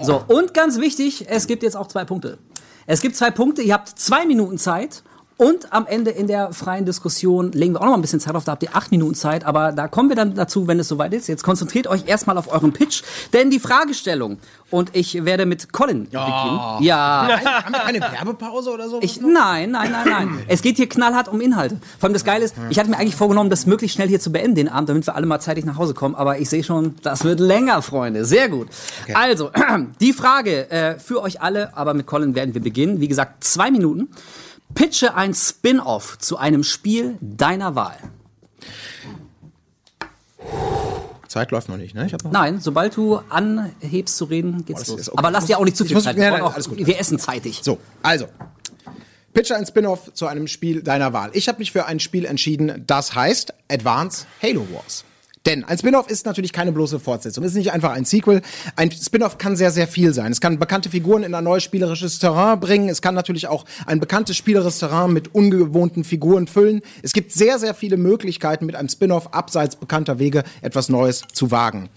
So, 0.00 0.22
und 0.28 0.54
ganz 0.54 0.78
wichtig, 0.78 1.26
es 1.28 1.48
gibt 1.48 1.64
jetzt 1.64 1.76
auch 1.76 1.88
zwei 1.88 2.04
Punkte. 2.04 2.38
Es 2.86 3.00
gibt 3.00 3.16
zwei 3.16 3.32
Punkte, 3.32 3.62
ihr 3.62 3.74
habt 3.74 3.88
zwei 3.88 4.24
Minuten 4.24 4.58
Zeit. 4.58 5.02
Und 5.38 5.70
am 5.70 5.86
Ende 5.86 6.10
in 6.10 6.28
der 6.28 6.52
freien 6.54 6.86
Diskussion 6.86 7.52
legen 7.52 7.74
wir 7.74 7.80
auch 7.80 7.84
noch 7.84 7.90
mal 7.90 7.98
ein 7.98 8.00
bisschen 8.00 8.20
Zeit 8.20 8.34
auf. 8.34 8.44
Da 8.44 8.52
habt 8.52 8.62
ihr 8.62 8.70
acht 8.72 8.90
Minuten 8.90 9.14
Zeit, 9.14 9.44
aber 9.44 9.72
da 9.72 9.86
kommen 9.86 10.08
wir 10.08 10.16
dann 10.16 10.34
dazu, 10.34 10.66
wenn 10.66 10.80
es 10.80 10.88
soweit 10.88 11.12
ist. 11.12 11.26
Jetzt 11.26 11.44
konzentriert 11.44 11.86
euch 11.88 12.06
erstmal 12.06 12.38
auf 12.38 12.50
euren 12.50 12.72
Pitch, 12.72 13.02
denn 13.34 13.50
die 13.50 13.60
Fragestellung. 13.60 14.38
Und 14.70 14.96
ich 14.96 15.26
werde 15.26 15.44
mit 15.44 15.74
Colin 15.74 16.04
beginnen. 16.04 16.60
Ja. 16.80 17.28
Haben 17.64 17.72
wir 17.72 17.80
keine 17.80 18.00
Werbepause 18.00 18.70
oder 18.70 18.88
so? 18.88 18.98
Ich, 19.02 19.20
nein, 19.20 19.72
nein, 19.72 19.92
nein, 19.92 20.08
nein. 20.08 20.38
Es 20.48 20.62
geht 20.62 20.76
hier 20.76 20.88
knallhart 20.88 21.28
um 21.28 21.40
Inhalte. 21.40 21.78
Vor 21.98 22.08
allem 22.08 22.14
das 22.14 22.24
Geile 22.24 22.44
ist, 22.44 22.54
ich 22.70 22.78
hatte 22.78 22.88
mir 22.88 22.96
eigentlich 22.96 23.14
vorgenommen, 23.14 23.50
das 23.50 23.66
möglichst 23.66 23.94
schnell 23.94 24.08
hier 24.08 24.20
zu 24.20 24.32
beenden, 24.32 24.54
den 24.54 24.68
Abend, 24.68 24.88
damit 24.88 25.06
wir 25.06 25.14
alle 25.14 25.26
mal 25.26 25.38
zeitig 25.38 25.66
nach 25.66 25.76
Hause 25.76 25.92
kommen. 25.92 26.14
Aber 26.14 26.38
ich 26.38 26.48
sehe 26.48 26.64
schon, 26.64 26.94
das 27.02 27.24
wird 27.24 27.40
länger, 27.40 27.82
Freunde. 27.82 28.24
Sehr 28.24 28.48
gut. 28.48 28.68
Also, 29.12 29.50
die 30.00 30.14
Frage 30.14 30.70
äh, 30.70 30.98
für 30.98 31.22
euch 31.22 31.42
alle, 31.42 31.76
aber 31.76 31.92
mit 31.92 32.06
Colin 32.06 32.34
werden 32.34 32.54
wir 32.54 32.62
beginnen. 32.62 33.00
Wie 33.00 33.08
gesagt, 33.08 33.44
zwei 33.44 33.70
Minuten. 33.70 34.08
Pitche 34.74 35.14
ein 35.14 35.34
Spin-off 35.34 36.18
zu 36.18 36.36
einem 36.36 36.62
Spiel 36.62 37.16
deiner 37.20 37.74
Wahl. 37.74 37.98
Zeit 41.28 41.50
läuft 41.50 41.68
noch 41.68 41.76
nicht, 41.76 41.94
ne? 41.94 42.06
Noch 42.24 42.32
Nein, 42.32 42.60
sobald 42.60 42.96
du 42.96 43.20
anhebst 43.28 44.16
zu 44.16 44.24
reden, 44.24 44.64
geht's 44.64 44.80
das 44.80 44.88
los. 44.88 45.08
okay. 45.08 45.18
Aber 45.18 45.30
lass 45.30 45.46
dir 45.46 45.58
auch 45.58 45.64
nicht 45.64 45.76
zu 45.76 45.84
viel 45.84 45.94
muss- 45.94 46.04
Zeit. 46.04 46.16
Wir, 46.16 46.30
nein, 46.30 46.40
auch, 46.40 46.56
wir 46.56 46.98
essen 46.98 47.18
zeitig. 47.18 47.60
So, 47.62 47.78
also. 48.02 48.26
Pitche 49.34 49.54
ein 49.54 49.66
Spin-off 49.66 50.14
zu 50.14 50.26
einem 50.26 50.46
Spiel 50.46 50.82
deiner 50.82 51.12
Wahl. 51.12 51.30
Ich 51.34 51.46
habe 51.48 51.58
mich 51.58 51.72
für 51.72 51.84
ein 51.84 52.00
Spiel 52.00 52.24
entschieden, 52.24 52.84
das 52.86 53.14
heißt 53.14 53.52
Advance 53.70 54.24
Halo 54.42 54.66
Wars. 54.72 55.04
Denn 55.46 55.62
ein 55.62 55.78
Spin-off 55.78 56.10
ist 56.10 56.26
natürlich 56.26 56.52
keine 56.52 56.72
bloße 56.72 56.98
Fortsetzung. 56.98 57.44
Es 57.44 57.52
ist 57.52 57.56
nicht 57.56 57.72
einfach 57.72 57.92
ein 57.92 58.04
Sequel. 58.04 58.42
Ein 58.74 58.90
Spin-off 58.90 59.38
kann 59.38 59.54
sehr, 59.54 59.70
sehr 59.70 59.86
viel 59.86 60.12
sein. 60.12 60.32
Es 60.32 60.40
kann 60.40 60.58
bekannte 60.58 60.90
Figuren 60.90 61.22
in 61.22 61.34
ein 61.34 61.44
neues 61.44 61.62
spielerisches 61.62 62.18
Terrain 62.18 62.58
bringen. 62.58 62.88
Es 62.88 63.00
kann 63.00 63.14
natürlich 63.14 63.46
auch 63.46 63.64
ein 63.86 64.00
bekanntes 64.00 64.36
spielerisches 64.36 64.80
Terrain 64.80 65.12
mit 65.12 65.34
ungewohnten 65.36 66.02
Figuren 66.02 66.48
füllen. 66.48 66.82
Es 67.02 67.12
gibt 67.12 67.30
sehr, 67.30 67.60
sehr 67.60 67.74
viele 67.74 67.96
Möglichkeiten, 67.96 68.66
mit 68.66 68.74
einem 68.74 68.88
Spin-off 68.88 69.32
abseits 69.32 69.76
bekannter 69.76 70.18
Wege 70.18 70.42
etwas 70.62 70.88
Neues 70.88 71.22
zu 71.32 71.52
wagen. 71.52 71.90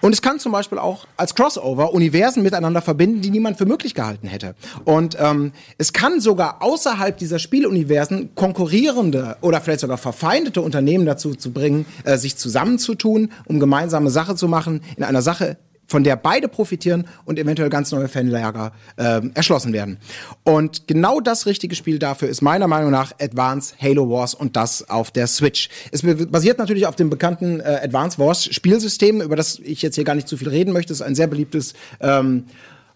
Und 0.00 0.12
es 0.12 0.20
kann 0.20 0.40
zum 0.40 0.50
Beispiel 0.50 0.78
auch 0.78 1.06
als 1.16 1.36
Crossover 1.36 1.92
Universen 1.92 2.42
miteinander 2.42 2.82
verbinden, 2.82 3.20
die 3.20 3.30
niemand 3.30 3.56
für 3.56 3.66
möglich 3.66 3.94
gehalten 3.94 4.26
hätte. 4.26 4.56
Und 4.84 5.16
ähm, 5.20 5.52
es 5.78 5.92
kann 5.92 6.20
sogar 6.20 6.60
außerhalb 6.60 7.16
dieser 7.16 7.38
Spieluniversen 7.38 8.34
konkurrierende 8.34 9.36
oder 9.42 9.60
vielleicht 9.60 9.80
sogar 9.80 9.98
verfeindete 9.98 10.60
Unternehmen 10.60 11.06
dazu 11.06 11.34
zu 11.34 11.52
bringen, 11.52 11.86
äh, 12.04 12.16
sich 12.16 12.36
zusammenzutun, 12.96 13.30
um 13.46 13.60
gemeinsame 13.60 14.10
Sache 14.10 14.34
zu 14.34 14.48
machen, 14.48 14.80
in 14.96 15.04
einer 15.04 15.22
Sache, 15.22 15.58
von 15.88 16.02
der 16.02 16.16
beide 16.16 16.48
profitieren 16.48 17.06
und 17.26 17.38
eventuell 17.38 17.70
ganz 17.70 17.92
neue 17.92 18.08
Fanlager 18.08 18.72
ähm, 18.98 19.30
erschlossen 19.34 19.72
werden. 19.72 19.98
Und 20.42 20.88
genau 20.88 21.20
das 21.20 21.46
richtige 21.46 21.76
Spiel 21.76 22.00
dafür 22.00 22.28
ist 22.28 22.42
meiner 22.42 22.66
Meinung 22.66 22.90
nach 22.90 23.12
Advance 23.20 23.72
Halo 23.80 24.10
Wars 24.10 24.34
und 24.34 24.56
das 24.56 24.90
auf 24.90 25.12
der 25.12 25.28
Switch. 25.28 25.68
Es 25.92 26.02
basiert 26.02 26.58
natürlich 26.58 26.88
auf 26.88 26.96
dem 26.96 27.08
bekannten 27.08 27.60
äh, 27.60 27.80
Advance 27.84 28.18
Wars 28.18 28.46
Spielsystem, 28.46 29.20
über 29.20 29.36
das 29.36 29.60
ich 29.60 29.80
jetzt 29.80 29.94
hier 29.94 30.02
gar 30.02 30.16
nicht 30.16 30.26
zu 30.26 30.36
viel 30.36 30.48
reden 30.48 30.72
möchte. 30.72 30.92
Es 30.92 30.98
ist 31.00 31.06
ein 31.06 31.14
sehr 31.14 31.28
beliebtes 31.28 31.74
ähm, 32.00 32.46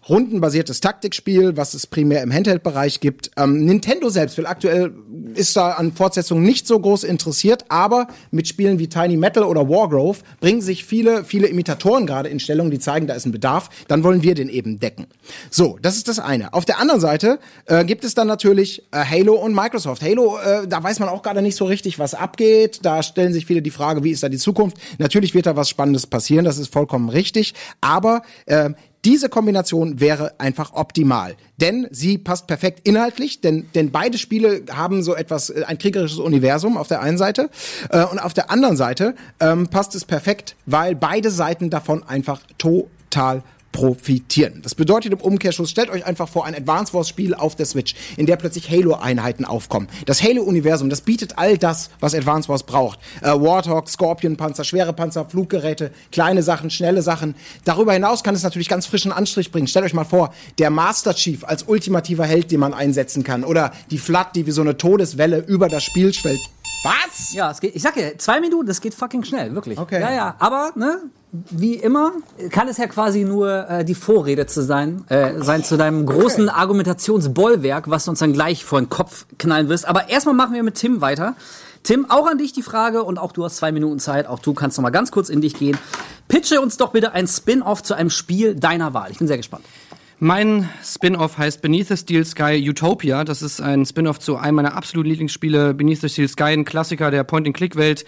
rundenbasiertes 0.09 0.81
Taktikspiel, 0.81 1.57
was 1.57 1.73
es 1.73 1.87
primär 1.87 2.23
im 2.23 2.33
Handheld-Bereich 2.33 2.99
gibt. 2.99 3.31
Ähm, 3.37 3.65
Nintendo 3.65 4.09
selbst 4.09 4.37
will 4.37 4.45
aktuell 4.45 4.93
ist 5.35 5.55
da 5.55 5.71
an 5.71 5.93
Fortsetzungen 5.93 6.43
nicht 6.43 6.67
so 6.67 6.79
groß 6.79 7.03
interessiert, 7.03 7.65
aber 7.69 8.07
mit 8.31 8.47
Spielen 8.47 8.79
wie 8.79 8.89
Tiny 8.89 9.17
Metal 9.17 9.43
oder 9.43 9.69
Wargrove 9.69 10.19
bringen 10.39 10.61
sich 10.61 10.85
viele, 10.85 11.23
viele 11.23 11.47
Imitatoren 11.47 12.05
gerade 12.05 12.29
in 12.29 12.39
Stellung, 12.39 12.71
die 12.71 12.79
zeigen, 12.79 13.07
da 13.07 13.13
ist 13.13 13.25
ein 13.25 13.31
Bedarf. 13.31 13.69
Dann 13.87 14.03
wollen 14.03 14.23
wir 14.23 14.35
den 14.35 14.49
eben 14.49 14.79
decken. 14.79 15.07
So, 15.49 15.77
das 15.81 15.97
ist 15.97 16.07
das 16.07 16.19
eine. 16.19 16.53
Auf 16.53 16.65
der 16.65 16.79
anderen 16.79 16.99
Seite 16.99 17.39
äh, 17.65 17.85
gibt 17.85 18.03
es 18.03 18.13
dann 18.13 18.27
natürlich 18.27 18.83
äh, 18.91 19.03
Halo 19.05 19.35
und 19.35 19.53
Microsoft. 19.53 20.01
Halo, 20.01 20.37
äh, 20.37 20.67
da 20.67 20.81
weiß 20.83 20.99
man 20.99 21.09
auch 21.09 21.21
gerade 21.21 21.41
nicht 21.41 21.55
so 21.55 21.65
richtig, 21.65 21.99
was 21.99 22.13
abgeht. 22.13 22.79
Da 22.83 23.03
stellen 23.03 23.33
sich 23.33 23.45
viele 23.45 23.61
die 23.61 23.71
Frage, 23.71 24.03
wie 24.03 24.11
ist 24.11 24.23
da 24.23 24.29
die 24.29 24.37
Zukunft? 24.37 24.77
Natürlich 24.97 25.33
wird 25.33 25.45
da 25.45 25.55
was 25.55 25.69
Spannendes 25.69 26.07
passieren, 26.07 26.45
das 26.45 26.57
ist 26.57 26.73
vollkommen 26.73 27.09
richtig. 27.09 27.53
Aber 27.79 28.23
äh, 28.45 28.71
Diese 29.03 29.29
Kombination 29.29 29.99
wäre 29.99 30.39
einfach 30.39 30.73
optimal, 30.73 31.35
denn 31.57 31.87
sie 31.89 32.19
passt 32.19 32.45
perfekt 32.45 32.87
inhaltlich, 32.87 33.41
denn, 33.41 33.67
denn 33.73 33.89
beide 33.89 34.19
Spiele 34.19 34.61
haben 34.71 35.01
so 35.01 35.15
etwas, 35.15 35.49
äh, 35.49 35.63
ein 35.65 35.79
kriegerisches 35.79 36.19
Universum 36.19 36.77
auf 36.77 36.87
der 36.87 37.01
einen 37.01 37.17
Seite 37.17 37.49
äh, 37.89 38.03
und 38.05 38.19
auf 38.19 38.33
der 38.33 38.51
anderen 38.51 38.77
Seite 38.77 39.15
ähm, 39.39 39.67
passt 39.69 39.95
es 39.95 40.05
perfekt, 40.05 40.55
weil 40.67 40.93
beide 40.93 41.31
Seiten 41.31 41.71
davon 41.71 42.03
einfach 42.03 42.41
total 42.59 43.41
profitieren. 43.71 44.61
Das 44.63 44.75
bedeutet 44.75 45.13
im 45.13 45.19
Umkehrschluss, 45.19 45.69
stellt 45.69 45.89
euch 45.89 46.05
einfach 46.05 46.27
vor, 46.27 46.45
ein 46.45 46.55
Advance 46.55 46.93
Wars 46.93 47.09
Spiel 47.09 47.33
auf 47.33 47.55
der 47.55 47.65
Switch, 47.65 47.95
in 48.17 48.25
der 48.25 48.35
plötzlich 48.35 48.69
Halo-Einheiten 48.69 49.45
aufkommen. 49.45 49.87
Das 50.05 50.21
Halo-Universum, 50.21 50.89
das 50.89 51.01
bietet 51.01 51.37
all 51.37 51.57
das, 51.57 51.89
was 51.99 52.13
Advance 52.13 52.49
Wars 52.49 52.63
braucht. 52.63 52.99
Äh, 53.21 53.29
Warthog, 53.29 53.89
Scorpion-Panzer, 53.89 54.63
schwere 54.63 54.93
Panzer, 54.93 55.25
Fluggeräte, 55.25 55.91
kleine 56.11 56.43
Sachen, 56.43 56.69
schnelle 56.69 57.01
Sachen. 57.01 57.35
Darüber 57.65 57.93
hinaus 57.93 58.23
kann 58.23 58.35
es 58.35 58.43
natürlich 58.43 58.69
ganz 58.69 58.85
frischen 58.85 59.11
Anstrich 59.11 59.51
bringen. 59.51 59.67
Stellt 59.67 59.85
euch 59.85 59.93
mal 59.93 60.03
vor, 60.03 60.33
der 60.59 60.69
Master 60.69 61.13
Chief 61.13 61.43
als 61.43 61.63
ultimativer 61.63 62.25
Held, 62.25 62.51
den 62.51 62.59
man 62.59 62.73
einsetzen 62.73 63.23
kann. 63.23 63.43
Oder 63.43 63.71
die 63.89 63.97
Flat, 63.97 64.35
die 64.35 64.45
wie 64.45 64.51
so 64.51 64.61
eine 64.61 64.77
Todeswelle 64.77 65.39
über 65.39 65.67
das 65.69 65.83
Spiel 65.83 66.13
schwellt. 66.13 66.41
Was? 66.83 67.33
Ja, 67.33 67.51
es 67.51 67.61
geht, 67.61 67.75
ich 67.75 67.81
sag 67.81 67.95
ja, 67.95 68.17
zwei 68.17 68.39
Minuten, 68.39 68.65
das 68.65 68.81
geht 68.81 68.95
fucking 68.95 69.23
schnell, 69.23 69.53
wirklich. 69.53 69.77
Okay. 69.77 70.01
Ja, 70.01 70.11
ja, 70.11 70.35
aber, 70.39 70.71
ne, 70.75 70.99
wie 71.31 71.75
immer, 71.75 72.11
kann 72.49 72.67
es 72.67 72.77
ja 72.77 72.87
quasi 72.87 73.23
nur 73.23 73.69
äh, 73.69 73.85
die 73.85 73.95
Vorrede 73.95 74.47
zu 74.47 74.61
sein, 74.61 75.05
äh, 75.07 75.41
sein 75.41 75.63
zu 75.63 75.77
deinem 75.77 76.05
großen 76.05 76.49
Argumentationsbollwerk, 76.49 77.89
was 77.89 78.05
du 78.05 78.11
uns 78.11 78.19
dann 78.19 78.33
gleich 78.33 78.65
vor 78.65 78.81
den 78.81 78.89
Kopf 78.89 79.25
knallen 79.37 79.69
wirst. 79.69 79.87
Aber 79.87 80.09
erstmal 80.09 80.35
machen 80.35 80.53
wir 80.53 80.63
mit 80.63 80.75
Tim 80.75 80.99
weiter. 80.99 81.35
Tim, 81.83 82.05
auch 82.09 82.27
an 82.27 82.37
dich 82.37 82.51
die 82.53 82.61
Frage 82.61 83.03
und 83.03 83.17
auch 83.17 83.31
du 83.31 83.43
hast 83.43 83.57
zwei 83.57 83.71
Minuten 83.71 83.99
Zeit. 83.99 84.27
Auch 84.27 84.39
du 84.39 84.53
kannst 84.53 84.77
noch 84.77 84.83
mal 84.83 84.89
ganz 84.91 85.11
kurz 85.11 85.29
in 85.29 85.41
dich 85.41 85.55
gehen. 85.55 85.77
Pitche 86.27 86.61
uns 86.61 86.77
doch 86.77 86.91
bitte 86.91 87.13
ein 87.13 87.27
Spin-off 87.27 87.81
zu 87.81 87.93
einem 87.93 88.09
Spiel 88.09 88.55
deiner 88.55 88.93
Wahl. 88.93 89.09
Ich 89.11 89.17
bin 89.17 89.27
sehr 89.27 89.37
gespannt. 89.37 89.63
Mein 90.23 90.69
Spin-off 90.83 91.39
heißt 91.39 91.63
Beneath 91.63 91.87
the 91.87 91.97
Steel 91.97 92.23
Sky 92.23 92.63
Utopia. 92.69 93.23
Das 93.23 93.41
ist 93.41 93.59
ein 93.59 93.87
Spin-off 93.87 94.19
zu 94.19 94.37
einem 94.37 94.57
meiner 94.57 94.75
absoluten 94.75 95.09
Lieblingsspiele, 95.09 95.73
Beneath 95.73 96.01
the 96.01 96.09
Steel 96.09 96.27
Sky, 96.27 96.53
ein 96.53 96.63
Klassiker 96.63 97.09
der 97.09 97.23
Point-and-Click-Welt, 97.23 98.05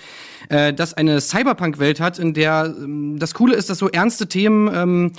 äh, 0.50 0.74
das 0.74 0.94
eine 0.94 1.20
Cyberpunk-Welt 1.20 2.00
hat, 2.00 2.20
in 2.20 2.36
der 2.36 2.72
ähm, 2.78 3.18
das 3.18 3.34
Coole 3.34 3.56
ist, 3.56 3.72
dass 3.72 3.80
so 3.80 3.90
ernste 3.90 4.28
Themen, 4.28 4.70
ähm, 4.76 5.12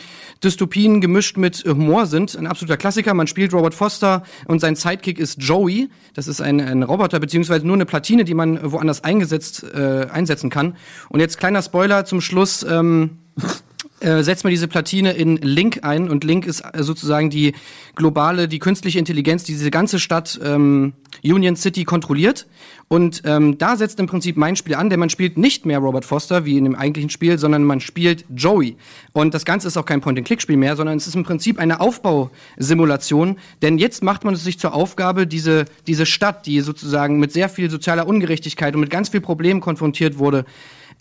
Dystopien 0.45 1.01
gemischt 1.01 1.37
mit 1.37 1.65
Humor 1.67 2.07
sind. 2.07 2.37
Ein 2.37 2.47
absoluter 2.47 2.77
Klassiker. 2.77 3.13
Man 3.13 3.27
spielt 3.27 3.53
Robert 3.53 3.75
Foster 3.75 4.23
und 4.47 4.61
sein 4.61 4.77
Sidekick 4.77 5.19
ist 5.19 5.43
Joey. 5.43 5.91
Das 6.15 6.29
ist 6.29 6.41
ein, 6.41 6.61
ein 6.61 6.85
Roboter, 6.85 7.19
beziehungsweise 7.19 7.67
nur 7.67 7.75
eine 7.75 7.87
Platine, 7.87 8.23
die 8.23 8.35
man 8.35 8.71
woanders 8.71 9.03
eingesetzt, 9.03 9.65
äh, 9.65 10.07
einsetzen 10.13 10.49
kann. 10.49 10.77
Und 11.09 11.19
jetzt 11.19 11.39
kleiner 11.39 11.61
Spoiler 11.61 12.05
zum 12.05 12.21
Schluss. 12.21 12.63
Ähm, 12.63 13.19
äh, 14.05 14.23
setzt 14.23 14.45
man 14.45 14.51
diese 14.51 14.69
Platine 14.69 15.13
in 15.13 15.37
Link 15.37 15.81
ein 15.83 16.11
und 16.11 16.25
Link 16.25 16.47
ist 16.47 16.61
äh, 16.61 16.83
sozusagen 16.83 17.31
die 17.31 17.55
globale, 17.97 18.49
die 18.49 18.59
künstliche 18.59 18.99
Intelligenz, 18.99 19.45
die 19.45 19.53
diese 19.53 19.71
ganze 19.71 19.99
Stadt 19.99 20.39
ähm, 20.45 20.93
Union 21.23 21.57
City 21.57 21.85
kontrolliert. 21.85 22.47
Und 22.89 23.23
ähm, 23.25 23.57
da 23.57 23.77
setzt 23.77 23.99
im 23.99 24.07
Prinzip 24.07 24.37
mein 24.37 24.57
Spiel 24.57 24.75
an, 24.75 24.91
denn 24.91 25.01
man 25.01 25.09
spielt 25.09 25.39
nicht 25.39 25.65
mehr 25.65 25.79
Robert 25.79 26.05
Foster 26.05 26.45
wie 26.45 26.59
in 26.59 26.65
dem 26.65 26.75
eigentlichen 26.75 27.09
Spiel, 27.09 27.39
sondern 27.39 27.65
man 27.65 27.81
spielt 27.81 28.27
Joey. 28.35 28.77
Und 29.13 29.33
das 29.33 29.45
Ganze 29.45 29.69
ist 29.69 29.77
auch 29.79 29.87
kein 29.87 30.03
Point-and-Click-Spiel 30.03 30.59
mehr, 30.59 30.77
sondern 30.77 30.99
es 30.99 31.07
ist 31.07 31.15
im 31.15 31.25
Prinzip 31.25 31.59
eine 31.59 31.81
Aufbausimulation. 31.81 33.39
Denn 33.63 33.79
jetzt 33.79 34.03
macht 34.03 34.25
man 34.25 34.35
es 34.35 34.45
sich 34.45 34.59
zur 34.59 34.75
Aufgabe, 34.75 35.27
diese, 35.27 35.65
diese 35.87 36.05
Stadt, 36.05 36.47
die 36.47 36.61
sozusagen 36.61 37.19
mit 37.19 37.33
sehr 37.33 37.49
viel 37.49 37.71
sozialer 37.71 38.07
Ungerechtigkeit 38.07 38.75
und 38.75 38.83
mit 38.83 38.91
ganz 38.91 39.09
viel 39.09 39.23
Problemen 39.23 39.61
konfrontiert 39.61 40.19
wurde, 40.19 40.45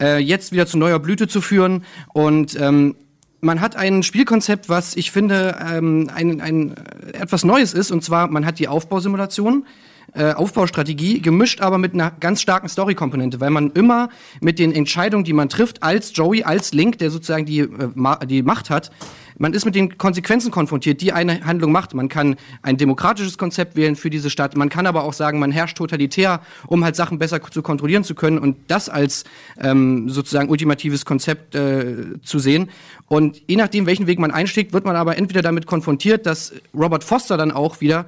äh, 0.02 0.18
jetzt 0.18 0.52
wieder 0.52 0.66
zu 0.68 0.78
neuer 0.78 1.00
Blüte 1.00 1.28
zu 1.28 1.42
führen. 1.42 1.84
Und 2.14 2.60
ähm, 2.60 2.96
man 3.42 3.62
hat 3.62 3.76
ein 3.76 4.04
Spielkonzept, 4.04 4.70
was 4.70 4.96
ich 4.96 5.12
finde 5.12 5.58
ähm, 5.62 6.10
ein, 6.14 6.42
ein 6.42 6.76
äh, 6.76 7.18
etwas 7.18 7.44
Neues 7.44 7.74
ist. 7.74 7.92
Und 7.92 8.04
zwar, 8.04 8.28
man 8.28 8.46
hat 8.46 8.60
die 8.60 8.68
Aufbausimulation. 8.68 9.66
Äh, 10.16 10.34
Aufbaustrategie, 10.34 11.22
gemischt 11.22 11.62
aber 11.62 11.80
mit 11.80 11.96
einer 11.96 12.12
ganz 12.12 12.40
starken 12.40 12.70
Story-Komponente, 12.70 13.40
weil 13.40 13.50
man 13.50 13.72
immer 13.72 14.10
mit 14.42 14.60
den 14.60 14.72
Entscheidungen, 14.72 15.24
die 15.24 15.34
man 15.34 15.50
trifft, 15.50 15.82
als 15.82 16.12
Joey, 16.16 16.44
als 16.44 16.72
Link, 16.72 17.00
der 17.00 17.10
sozusagen 17.10 17.48
die, 17.48 17.62
äh, 17.62 17.90
ma 17.96 18.18
die 18.18 18.44
Macht 18.44 18.70
hat, 18.70 18.92
man 19.38 19.54
ist 19.54 19.66
mit 19.66 19.76
den 19.76 19.98
Konsequenzen 19.98 20.52
konfrontiert, 20.52 21.02
die 21.02 21.14
eine 21.14 21.46
Handlung 21.46 21.72
macht. 21.72 21.94
Man 21.94 22.10
kann 22.10 22.36
ein 22.62 22.78
demokratisches 22.78 23.38
Konzept 23.38 23.76
wählen 23.76 23.96
für 23.96 24.10
diese 24.10 24.30
Stadt. 24.30 24.56
Man 24.56 24.70
kann 24.70 24.88
aber 24.88 25.04
auch 25.04 25.14
sagen, 25.14 25.40
man 25.40 25.52
herrscht 25.52 25.78
totalitär, 25.78 26.42
um 26.68 26.84
halt 26.84 26.96
Sachen 26.96 27.20
besser 27.20 27.42
zu 27.42 27.62
kontrollieren 27.62 28.04
zu 28.04 28.16
können 28.16 28.38
und 28.38 28.58
das 28.68 28.90
als 28.90 29.24
ähm, 29.60 30.10
sozusagen 30.10 30.50
ultimatives 30.50 31.06
Konzept 31.06 31.56
äh, 31.56 32.20
zu 32.24 32.40
sehen. 32.40 32.70
Und 33.08 33.42
je 33.48 33.56
nachdem, 33.56 33.86
welchen 33.86 34.08
Weg 34.08 34.20
man 34.20 34.32
einschlägt, 34.32 34.74
wird 34.74 34.86
man 34.86 34.96
aber 34.96 35.18
entweder 35.18 35.42
damit 35.42 35.66
konfrontiert, 35.66 36.26
dass 36.26 36.54
Robert 36.74 37.04
Foster 37.04 37.38
dann 37.38 37.52
auch 37.52 37.82
wieder 37.82 38.06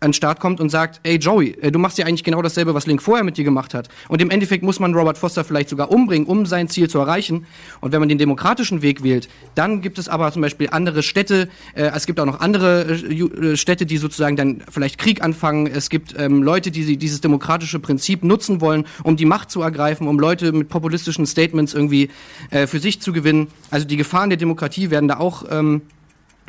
an 0.00 0.10
den 0.10 0.14
Start 0.14 0.40
kommt 0.40 0.60
und 0.60 0.70
sagt, 0.70 1.00
ey 1.02 1.16
Joey, 1.16 1.56
äh, 1.60 1.72
du 1.72 1.78
machst 1.78 1.98
ja 1.98 2.06
eigentlich 2.06 2.24
genau 2.24 2.40
dasselbe, 2.42 2.74
was 2.74 2.86
Link 2.86 3.02
vorher 3.02 3.24
mit 3.24 3.36
dir 3.36 3.44
gemacht 3.44 3.74
hat. 3.74 3.88
Und 4.08 4.22
im 4.22 4.30
Endeffekt 4.30 4.62
muss 4.62 4.78
man 4.78 4.94
Robert 4.94 5.18
Foster 5.18 5.44
vielleicht 5.44 5.68
sogar 5.68 5.90
umbringen, 5.90 6.26
um 6.26 6.46
sein 6.46 6.68
Ziel 6.68 6.88
zu 6.88 6.98
erreichen. 6.98 7.46
Und 7.80 7.92
wenn 7.92 8.00
man 8.00 8.08
den 8.08 8.18
demokratischen 8.18 8.82
Weg 8.82 9.02
wählt, 9.02 9.28
dann 9.54 9.80
gibt 9.80 9.98
es 9.98 10.08
aber 10.08 10.30
zum 10.32 10.42
Beispiel 10.42 10.68
andere 10.70 11.02
Städte, 11.02 11.48
äh, 11.74 11.90
es 11.94 12.06
gibt 12.06 12.20
auch 12.20 12.26
noch 12.26 12.40
andere 12.40 12.82
äh, 12.84 13.52
äh 13.52 13.56
Städte, 13.56 13.86
die 13.86 13.96
sozusagen 13.96 14.36
dann 14.36 14.62
vielleicht 14.70 14.98
Krieg 14.98 15.22
anfangen. 15.22 15.66
Es 15.66 15.90
gibt 15.90 16.14
ähm, 16.16 16.42
Leute, 16.42 16.70
die 16.70 16.96
dieses 16.96 17.20
demokratische 17.20 17.80
Prinzip 17.80 18.22
nutzen 18.22 18.60
wollen, 18.60 18.86
um 19.02 19.16
die 19.16 19.24
Macht 19.24 19.50
zu 19.50 19.62
ergreifen, 19.62 20.06
um 20.06 20.18
Leute 20.18 20.52
mit 20.52 20.68
populistischen 20.68 21.26
Statements 21.26 21.74
irgendwie 21.74 22.10
äh, 22.50 22.66
für 22.66 22.78
sich 22.78 23.00
zu 23.00 23.12
gewinnen. 23.12 23.48
Also 23.70 23.86
die 23.86 23.96
Gefahren 23.96 24.30
der 24.30 24.36
Demokratie 24.36 24.90
werden 24.90 25.08
da 25.08 25.18
auch 25.18 25.44
ähm, 25.50 25.82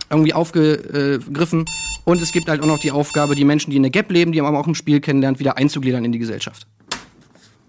irgendwie 0.09 0.33
aufgegriffen. 0.33 1.65
Und 2.05 2.21
es 2.21 2.31
gibt 2.31 2.49
halt 2.49 2.61
auch 2.61 2.67
noch 2.67 2.79
die 2.79 2.91
Aufgabe, 2.91 3.35
die 3.35 3.45
Menschen, 3.45 3.71
die 3.71 3.77
in 3.77 3.83
der 3.83 3.91
Gap 3.91 4.11
leben, 4.11 4.31
die 4.31 4.41
man 4.41 4.55
auch 4.55 4.67
im 4.67 4.75
Spiel 4.75 4.99
kennenlernt, 4.99 5.39
wieder 5.39 5.57
einzugliedern 5.57 6.03
in 6.05 6.11
die 6.11 6.19
Gesellschaft. 6.19 6.67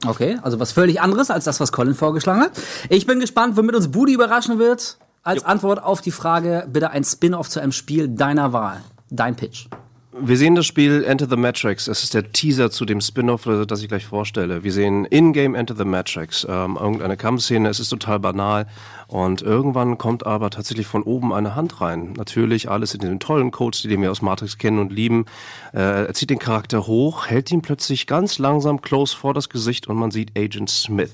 Okay, 0.07 0.39
also 0.43 0.59
was 0.59 0.73
völlig 0.73 1.01
anderes 1.01 1.31
als 1.31 1.45
das, 1.45 1.61
was 1.61 1.73
Colin 1.73 1.95
vorgeschlagen 1.95 2.41
hat. 2.41 2.53
Ich 2.89 3.07
bin 3.07 3.21
gespannt, 3.21 3.57
womit 3.57 3.75
uns 3.75 3.91
Budi 3.91 4.15
überraschen 4.15 4.59
wird. 4.59 4.99
Als 5.23 5.45
Antwort 5.45 5.83
auf 5.83 6.01
die 6.01 6.13
Frage, 6.13 6.67
bitte 6.73 6.91
ein 6.91 7.05
Spin-off 7.05 7.51
zu 7.51 7.61
einem 7.61 7.73
Spiel 7.73 8.09
deiner 8.09 8.55
Wahl. 8.55 8.81
Dein 9.11 9.37
Pitch. 9.37 9.67
Wir 10.13 10.37
sehen 10.37 10.57
das 10.57 10.67
Spiel 10.67 11.05
Enter 11.05 11.29
the 11.31 11.37
Matrix. 11.37 11.87
Es 11.87 12.03
ist 12.03 12.15
der 12.15 12.33
Teaser 12.33 12.73
zu 12.73 12.85
dem 12.85 13.01
Spin-off, 13.01 13.49
das 13.69 13.81
ich 13.81 13.87
gleich 13.87 14.07
vorstelle. 14.07 14.65
Wir 14.65 14.73
sehen 14.73 15.05
In-Game 15.05 15.55
Enter 15.55 15.77
the 15.77 15.85
Matrix. 15.85 16.45
Ähm, 16.51 16.77
irgendeine 16.81 17.17
Kampfszene. 17.17 17.69
Es 17.69 17.79
ist 17.79 17.91
total 17.91 18.19
banal. 18.19 18.67
Und 19.07 19.41
irgendwann 19.41 19.99
kommt 19.99 20.27
aber 20.27 20.51
tatsächlich 20.51 20.89
von 20.89 21.05
oben 21.05 21.33
eine 21.33 21.55
Hand 21.55 21.81
rein. 21.81 22.15
Natürlich 22.15 22.69
alles 22.69 22.93
in 22.93 23.03
den 23.03 23.21
tollen 23.21 23.53
Codes, 23.53 23.83
die 23.83 24.01
wir 24.01 24.11
aus 24.11 24.21
Matrix 24.21 24.59
kennen 24.59 24.81
und 24.81 24.93
lieben. 24.93 25.27
Äh, 25.73 26.07
er 26.07 26.15
zieht 26.15 26.31
den 26.31 26.41
Charakter 26.41 26.89
hoch, 26.89 27.29
hält 27.29 27.53
ihn 27.53 27.63
plötzlich 27.63 28.09
ganz 28.09 28.41
langsam 28.41 28.83
close 28.83 29.17
vor 29.17 29.33
das 29.33 29.49
Gesicht 29.49 29.87
und 29.87 29.97
man 29.97 30.11
sieht 30.11 30.37
Agent 30.37 30.71
Smith. 30.71 31.13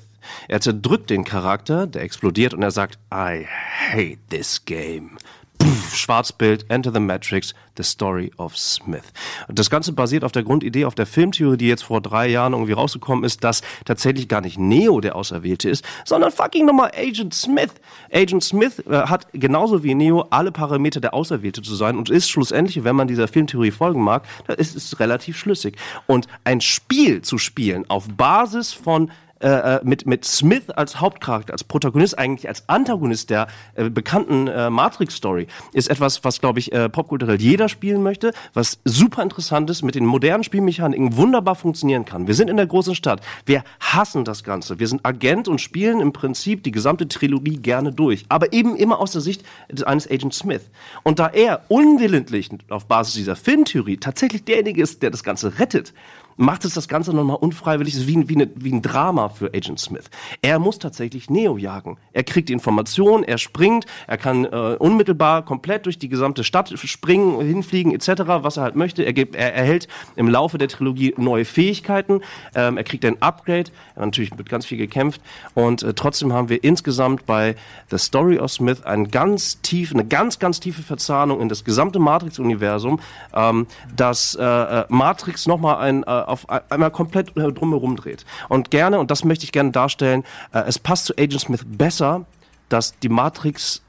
Er 0.49 0.61
zerdrückt 0.63 1.11
den 1.11 1.25
Charakter, 1.25 1.87
der 1.87 2.03
explodiert 2.03 2.55
und 2.55 2.63
er 2.63 2.71
sagt, 2.71 2.99
I 3.13 3.47
hate 3.93 4.19
this 4.31 4.65
game. 4.65 5.19
Schwarzbild, 5.93 6.67
Enter 6.71 6.93
the 6.93 7.01
Matrix, 7.01 7.55
The 7.77 7.83
Story 7.83 8.31
of 8.37 8.57
Smith. 8.57 9.05
Das 9.49 9.71
Ganze 9.71 9.93
basiert 9.93 10.25
auf 10.25 10.33
der 10.33 10.43
Grundidee, 10.43 10.85
auf 10.85 10.95
der 10.95 11.07
Filmtheorie, 11.07 11.57
die 11.57 11.69
jetzt 11.69 11.83
vor 11.83 12.01
drei 12.01 12.29
Jahren 12.29 12.53
irgendwie 12.53 12.73
rausgekommen 12.73 13.25
ist, 13.25 13.45
dass 13.45 13.63
tatsächlich 13.85 14.29
gar 14.29 14.41
nicht 14.41 14.59
Neo 14.59 15.01
der 15.01 15.17
Auserwählte 15.17 15.69
ist, 15.69 15.85
sondern 16.05 16.31
fucking 16.31 16.67
nochmal 16.67 16.93
Agent 16.97 17.35
Smith. 17.35 17.71
Agent 18.13 18.45
Smith 18.45 18.81
äh, 18.81 19.03
hat 19.03 19.27
genauso 19.33 19.83
wie 19.83 19.95
Neo 19.95 20.27
alle 20.31 20.53
Parameter 20.53 21.01
der 21.01 21.15
Auserwählte 21.15 21.63
zu 21.63 21.75
sein 21.75 21.97
und 21.97 22.11
ist 22.11 22.31
schlussendlich, 22.31 22.85
wenn 22.85 22.97
man 22.97 23.09
dieser 23.09 23.29
Filmtheorie 23.29 23.71
folgen 23.71 24.03
mag, 24.03 24.25
da 24.47 24.53
ist 24.53 24.77
es 24.77 25.01
relativ 25.01 25.39
schlüssig. 25.39 25.77
Und 26.07 26.27
ein 26.45 26.61
Spiel 26.61 27.23
zu 27.23 27.39
spielen 27.39 27.89
auf 27.89 28.09
Basis 28.09 28.73
von 28.73 29.11
äh, 29.41 29.49
äh, 29.49 29.81
mit, 29.85 30.07
mit 30.07 30.25
Smith 30.25 30.71
als 30.71 30.99
Hauptcharakter, 30.99 31.53
als 31.53 31.63
Protagonist, 31.63 32.19
eigentlich 32.19 32.49
als 32.49 32.67
Antagonist 32.71 33.29
der 33.29 33.49
äh, 33.75 33.91
bekannten 33.91 34.47
äh, 34.47 34.71
Matrix-Story, 34.71 35.47
ist 35.75 35.91
etwas, 35.91 36.25
was, 36.25 36.41
glaube 36.41 36.59
ich, 36.59 36.73
äh, 36.73 36.89
popkulturell 36.89 37.39
jeder 37.39 37.69
spielen 37.69 38.03
möchte, 38.03 38.33
was 38.55 38.79
super 38.87 39.23
interessant 39.23 39.69
ist, 39.69 39.83
mit 39.83 39.95
den 39.95 40.07
modernen 40.07 40.43
Spielmechaniken 40.43 41.19
wunderbar 41.19 41.55
funktionieren 41.55 42.07
kann. 42.07 42.27
Wir 42.27 42.35
sind 42.35 42.49
in 42.49 42.57
der 42.57 42.67
großen 42.67 42.95
Stadt. 42.95 43.21
Wir 43.45 43.63
hassen 43.79 44.25
das 44.25 44.43
Ganze. 44.43 44.79
Wir 44.79 44.89
sind 44.89 45.05
Agent 45.05 45.49
und 45.49 45.61
spielen 45.61 46.01
im 46.01 46.15
Prinzip 46.15 46.63
die 46.63 46.73
gesamte 46.73 47.07
Trilogie 47.07 47.59
gerne 47.59 47.93
durch. 47.93 48.25
Aber 48.31 48.55
eben 48.55 48.75
immer 48.75 49.01
aus 49.01 49.13
der 49.13 49.21
Sicht 49.21 49.45
eines 49.85 50.11
Agent 50.11 50.33
Smith. 50.33 50.63
Und 51.03 51.19
da 51.19 51.29
er 51.29 51.61
unwillentlich 51.69 52.49
auf 52.71 52.87
Basis 52.87 53.15
dieser 53.15 53.37
Filmtheorie 53.37 53.99
tatsächlich 53.99 54.45
derjenige 54.45 54.83
ist, 54.83 55.03
der 55.03 55.11
das 55.11 55.23
Ganze 55.23 55.59
rettet, 55.59 55.93
macht 56.37 56.65
es 56.65 56.75
das 56.75 56.89
Ganze 56.89 57.15
nochmal 57.15 57.37
unfreiwillig, 57.39 57.95
es 57.95 58.01
ist 58.01 58.07
wie, 58.09 58.17
ein- 58.17 58.29
wie, 58.29 58.35
eine, 58.35 58.51
wie 58.55 58.73
ein 58.73 58.83
Drama 58.83 59.29
für 59.29 59.47
Agent 59.55 59.81
Smith. 59.81 60.05
Er 60.43 60.59
muss 60.59 60.79
tatsächlich 60.79 61.31
Neo 61.31 61.57
jagen. 61.57 61.97
Er 62.13 62.25
kriegt 62.25 62.49
die 62.49 62.53
Information, 62.53 63.23
er 63.25 63.39
springt, 63.39 63.87
er 64.07 64.19
kann 64.19 64.45
äh, 64.45 64.77
unmittelbar 64.79 65.45
komplett 65.45 65.87
durch 65.87 65.99
die 65.99 66.09
gesamte 66.09 66.45
Stadt 66.45 66.73
springen, 66.79 67.41
hinfliegen 67.41 67.93
etc., 67.95 68.23
was 68.27 68.57
er 68.57 68.65
halt 68.65 68.77
möchte. 68.77 69.03
Er, 69.03 69.13
gibt, 69.13 69.35
er 69.35 69.55
erhält 69.55 69.89
im 70.17 70.29
Laufe 70.29 70.59
der 70.59 70.69
Trilogie 70.69 71.15
neue 71.17 71.45
Fähigkeiten, 71.45 72.21
ähm, 72.55 72.77
er 72.77 72.85
kriegt 72.85 73.05
ein 73.05 73.21
Upgrade, 73.23 73.71
er 73.95 74.05
natürlich 74.07 74.35
mit 74.37 74.49
ganz 74.49 74.67
viel 74.67 74.79
gekämpft 74.79 75.21
und 75.55 75.83
äh, 75.83 75.95
trotzdem 75.95 76.33
haben 76.33 76.49
wir 76.49 76.63
insgesamt 76.65 77.27
bei 77.27 77.57
The 77.91 77.99
Story 77.99 78.39
of 78.39 78.51
Smith 78.51 78.83
einen 78.85 79.11
ganz 79.11 79.61
tief, 79.63 79.93
eine 79.93 80.05
ganz, 80.05 80.39
ganz 80.39 80.61
tiefe 80.61 80.83
Verzahnung 80.83 81.41
in 81.41 81.49
das 81.49 81.65
gesamte 81.65 81.99
Matrix-Universum, 81.99 83.01
ähm, 83.35 83.67
dass 83.97 84.35
äh, 84.35 84.43
äh, 84.45 84.85
Matrix 84.89 85.47
nochmal 85.47 85.77
ein, 85.79 86.03
äh, 86.03 86.26
auf 86.27 86.49
ein- 86.51 86.61
einmal 86.71 86.91
komplett 86.91 87.33
drumherum 87.37 87.97
dreht. 87.97 88.25
Und 88.49 88.71
gerne, 88.71 88.99
und 88.99 89.11
das 89.11 89.25
möchte 89.25 89.45
ich 89.45 89.53
gerne 89.53 89.71
darstellen, 89.71 90.25
äh, 90.53 90.61
es 90.67 90.79
passt 90.79 91.07
zu 91.07 91.15
Agent 91.17 91.41
Smith 91.41 91.65
besser, 91.67 92.27
dass 92.69 92.99
die 92.99 93.09
Matrix, 93.09 93.83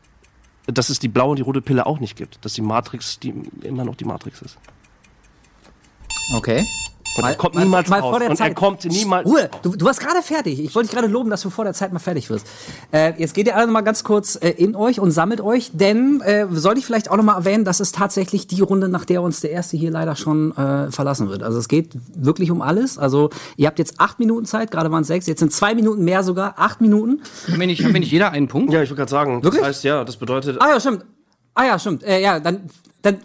dass 0.68 0.90
es 0.90 1.00
die 1.00 1.08
blaue 1.08 1.32
und 1.32 1.36
die 1.38 1.44
rote 1.44 1.62
Pille 1.62 1.86
auch 1.86 2.00
nicht 2.00 2.16
gibt. 2.16 2.44
Dass 2.46 2.54
die 2.54 2.62
Matrix 2.62 3.20
die, 3.20 3.34
immer 3.62 3.84
noch 3.84 3.96
die 3.96 4.06
Matrix 4.06 4.42
ist. 4.42 4.58
Okay. 6.36 6.66
Und 7.18 7.24
er 7.24 7.34
kommt 7.34 7.56
niemals 7.56 7.92
raus. 7.92 8.02
vor 8.02 8.20
der 8.20 8.30
Und 8.30 8.36
er 8.36 8.38
Zeit. 8.38 8.56
kommt 8.56 8.86
niemals- 8.86 9.28
Ruhe, 9.28 9.50
du, 9.64 9.76
du 9.76 9.86
warst 9.86 10.00
gerade 10.00 10.22
fertig. 10.22 10.60
Ich 10.60 10.76
wollte 10.76 10.90
dich 10.90 10.96
gerade 10.96 11.12
loben, 11.12 11.32
dass 11.32 11.42
du 11.42 11.50
vor 11.50 11.64
der 11.66 11.74
Zeit 11.74 11.92
mal 11.92 11.98
fertig 11.98 12.30
wirst. 12.30 12.46
Äh, 12.92 13.14
jetzt 13.20 13.34
geht 13.34 13.48
ihr 13.48 13.56
alle 13.56 13.66
noch 13.66 13.74
mal 13.74 13.82
ganz 13.82 14.04
kurz 14.04 14.36
äh, 14.36 14.50
in 14.50 14.76
euch 14.76 15.00
und 15.00 15.10
sammelt 15.10 15.42
euch, 15.42 15.72
denn 15.74 16.22
äh, 16.22 16.46
soll 16.52 16.78
ich 16.78 16.86
vielleicht 16.86 17.10
auch 17.10 17.18
noch 17.18 17.24
mal 17.24 17.36
erwähnen, 17.38 17.66
das 17.66 17.80
ist 17.80 17.96
tatsächlich 17.96 18.46
die 18.46 18.62
Runde, 18.62 18.88
nach 18.88 19.04
der 19.04 19.24
uns 19.24 19.40
der 19.42 19.50
erste 19.50 19.78
hier 19.78 19.90
leider 19.90 20.16
schon 20.16 20.56
äh, 20.56 20.92
verlassen 20.92 21.28
wird. 21.30 21.42
Also 21.42 21.58
es 21.58 21.68
geht 21.68 21.94
wirklich 22.14 22.52
um 22.52 22.62
alles. 22.62 23.00
Also 23.00 23.32
ihr 23.56 23.66
habt 23.66 23.80
jetzt 23.80 24.00
acht 24.00 24.20
Minuten 24.20 24.46
Zeit, 24.46 24.70
gerade 24.70 24.92
waren 24.92 25.02
es 25.02 25.08
sechs, 25.08 25.26
jetzt 25.26 25.40
sind 25.40 25.52
zwei 25.52 25.74
Minuten 25.74 26.04
mehr 26.04 26.22
sogar, 26.24 26.54
acht 26.58 26.82
Minuten. 26.82 27.22
Haben 27.50 27.60
wir 27.60 27.66
nicht, 27.66 27.84
haben 27.84 27.94
wir 27.94 28.00
nicht 28.00 28.12
jeder 28.12 28.30
einen 28.32 28.48
Punkt? 28.48 28.72
Ja, 28.72 28.84
ich 28.84 28.90
wollte 28.92 29.00
gerade 29.00 29.10
sagen, 29.12 29.44
Wirklich? 29.44 29.62
das 29.62 29.70
heißt, 29.70 29.84
ja, 29.86 30.04
das 30.04 30.18
bedeutet, 30.18 30.62
Ah 30.62 30.70
ja, 30.70 30.80
stimmt. 30.80 31.04
Ah 31.56 31.64
ja, 31.66 31.80
stimmt. 31.80 32.04
Äh, 32.04 32.22
ja, 32.22 32.40
dann, 32.40 32.70
dann, 33.02 33.18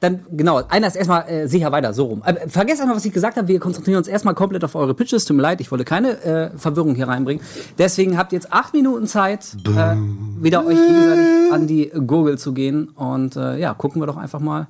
dann, 0.00 0.24
genau. 0.30 0.62
Einer 0.68 0.86
ist 0.86 0.94
erstmal 0.94 1.28
äh, 1.28 1.48
sicher 1.48 1.72
weiter, 1.72 1.92
so 1.92 2.06
rum. 2.06 2.22
Aber 2.22 2.48
vergesst 2.48 2.80
einmal, 2.80 2.96
was 2.96 3.04
ich 3.04 3.12
gesagt 3.12 3.36
habe. 3.36 3.48
Wir 3.48 3.58
konzentrieren 3.58 3.98
uns 3.98 4.06
erstmal 4.06 4.34
komplett 4.34 4.62
auf 4.64 4.74
eure 4.74 4.94
Pitches. 4.94 5.24
Tut 5.24 5.36
mir 5.36 5.42
leid, 5.42 5.60
ich 5.60 5.70
wollte 5.70 5.84
keine 5.84 6.22
äh, 6.22 6.50
Verwirrung 6.56 6.94
hier 6.94 7.08
reinbringen. 7.08 7.42
Deswegen 7.78 8.16
habt 8.16 8.32
ihr 8.32 8.36
jetzt 8.36 8.52
acht 8.52 8.74
Minuten 8.74 9.06
Zeit, 9.06 9.56
äh, 9.66 9.96
wieder 10.40 10.64
euch 10.64 10.76
gegenseitig 10.76 11.52
an 11.52 11.66
die 11.66 11.90
Gurgel 12.06 12.38
zu 12.38 12.52
gehen. 12.52 12.88
Und 12.88 13.36
äh, 13.36 13.58
ja, 13.58 13.74
gucken 13.74 14.00
wir 14.00 14.06
doch 14.06 14.16
einfach 14.16 14.40
mal, 14.40 14.68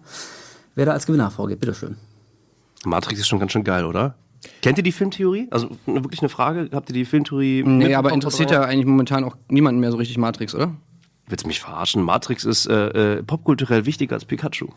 wer 0.75 0.87
da 0.87 0.93
als 0.93 1.05
Gewinner 1.05 1.31
vorgeht. 1.31 1.61
Bitteschön. 1.61 1.97
Matrix 2.85 3.21
ist 3.21 3.29
schon 3.29 3.39
ganz 3.39 3.53
schön 3.53 3.65
geil, 3.65 3.85
oder? 3.85 4.15
Kennt 4.63 4.79
ihr 4.79 4.85
die 4.85 4.93
Filmtheorie? 4.93 5.49
Also 5.51 5.69
wirklich 5.85 6.23
eine 6.23 6.29
Frage. 6.29 6.71
Habt 6.73 6.89
ihr 6.89 6.95
die 6.95 7.05
Filmtheorie? 7.05 7.65
Nee, 7.65 7.95
aber 7.95 8.13
interessiert 8.13 8.51
ja 8.51 8.63
eigentlich 8.63 8.87
momentan 8.87 9.25
auch 9.25 9.37
niemanden 9.49 9.81
mehr 9.81 9.91
so 9.91 9.99
richtig 9.99 10.17
Matrix, 10.17 10.55
oder? 10.55 10.73
Willst 11.27 11.45
du 11.45 11.49
mich 11.49 11.61
verarschen? 11.61 12.03
Matrix 12.03 12.45
ist 12.45 12.67
äh, 12.67 13.17
äh, 13.19 13.23
popkulturell 13.23 13.85
wichtiger 13.85 14.15
als 14.15 14.25
Pikachu. 14.25 14.69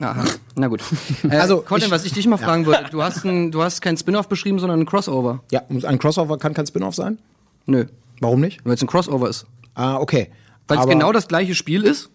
Aha, 0.00 0.24
na 0.54 0.68
gut. 0.68 0.80
Äh, 1.28 1.36
Also, 1.36 1.60
Colin, 1.62 1.90
was 1.90 2.04
ich 2.04 2.12
dich 2.12 2.26
mal 2.26 2.36
fragen 2.36 2.66
wollte, 2.66 2.90
du 2.90 3.02
hast, 3.02 3.24
ein, 3.24 3.50
du 3.50 3.62
hast 3.62 3.80
kein 3.80 3.96
Spin-off 3.96 4.28
beschrieben, 4.28 4.58
sondern 4.58 4.80
ein 4.80 4.86
Crossover. 4.86 5.42
Ja, 5.50 5.62
ein 5.68 5.98
Crossover 5.98 6.38
kann 6.38 6.54
kein 6.54 6.66
Spin-off 6.66 6.94
sein? 6.94 7.18
Nö, 7.66 7.86
Warum 8.20 8.40
nicht? 8.40 8.64
weil 8.64 8.74
es 8.74 8.82
ein 8.82 8.86
Crossover 8.86 9.28
ist. 9.28 9.46
Ah, 9.74 9.96
okay. 9.96 10.30
Weil 10.68 10.78
es 10.78 10.86
genau 10.86 11.12
das 11.12 11.28
gleiche 11.28 11.54
Spiel 11.54 11.82
ist 11.84 12.10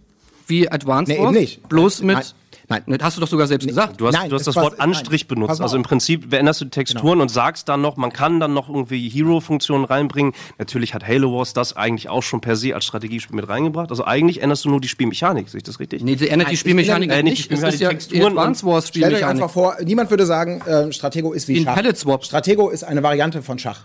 wie 0.47 0.69
Advance 0.71 1.11
Nee, 1.11 1.19
Wars, 1.19 1.31
eben 1.31 1.39
nicht. 1.41 1.67
bloß 1.69 2.01
mit... 2.03 2.35
Nein. 2.69 2.83
Ne, 2.85 2.97
Hast 3.01 3.17
du 3.17 3.21
doch 3.21 3.27
sogar 3.27 3.47
selbst 3.47 3.67
gesagt. 3.67 3.99
Du 3.99 4.07
hast, 4.07 4.13
Nein, 4.13 4.29
du 4.29 4.35
hast 4.35 4.47
das 4.47 4.55
Wort 4.55 4.79
Anstrich 4.79 5.23
nein, 5.23 5.39
benutzt. 5.39 5.61
Also 5.61 5.75
im. 5.75 5.83
Genau. 5.83 5.89
Prinzip 5.89 6.29
veränderst 6.29 6.61
du 6.61 6.65
die 6.65 6.71
Texturen 6.71 7.21
und 7.21 7.29
sagst 7.29 7.69
dann 7.69 7.81
noch, 7.81 7.97
man 7.97 8.11
kann 8.11 8.39
dann 8.39 8.53
noch 8.53 8.69
irgendwie 8.69 9.09
Hero-Funktionen 9.09 9.85
reinbringen. 9.85 10.33
Natürlich 10.57 10.93
hat 10.93 11.05
Halo 11.07 11.37
Wars 11.37 11.53
das 11.53 11.75
eigentlich 11.75 12.09
auch 12.09 12.23
schon 12.23 12.41
per 12.41 12.55
se 12.55 12.73
als 12.73 12.85
Strategiespiel 12.85 13.35
mit 13.35 13.47
reingebracht. 13.47 13.89
Also 13.89 14.05
eigentlich 14.05 14.41
änderst 14.41 14.65
du 14.65 14.69
nur 14.69 14.81
die 14.81 14.87
Spielmechanik, 14.87 15.49
sehe 15.49 15.57
ich 15.59 15.63
das 15.63 15.79
richtig? 15.79 16.03
Nee, 16.03 16.15
die 16.15 16.29
ändert 16.29 16.49
die 16.49 16.57
Spielmechanik 16.57 17.11
äh, 17.11 17.21
nicht 17.21 17.49
die 17.49 17.53
nicht. 17.53 17.63
Es 17.63 17.73
ist 17.75 17.81
ja 17.81 17.91
Spielmechanik, 17.91 18.37
Advance 18.37 18.65
Wars 18.65 18.87
Stellt 18.87 19.05
euch 19.05 19.11
Spielmechanik. 19.11 19.41
einfach 19.43 19.53
vor, 19.53 19.75
niemand 19.83 20.09
würde 20.09 20.25
sagen, 20.25 20.61
äh, 20.61 20.91
Stratego 20.91 21.33
ist 21.33 21.47
wie, 21.47 21.55
Wie 21.55 21.63
Schach. 21.63 21.75
Palette 21.75 21.99
Swap. 21.99 22.23
Stratego 22.25 22.69
ist 22.69 22.83
eine 22.83 23.03
Variante 23.03 23.41
von 23.41 23.59
Schach. 23.59 23.81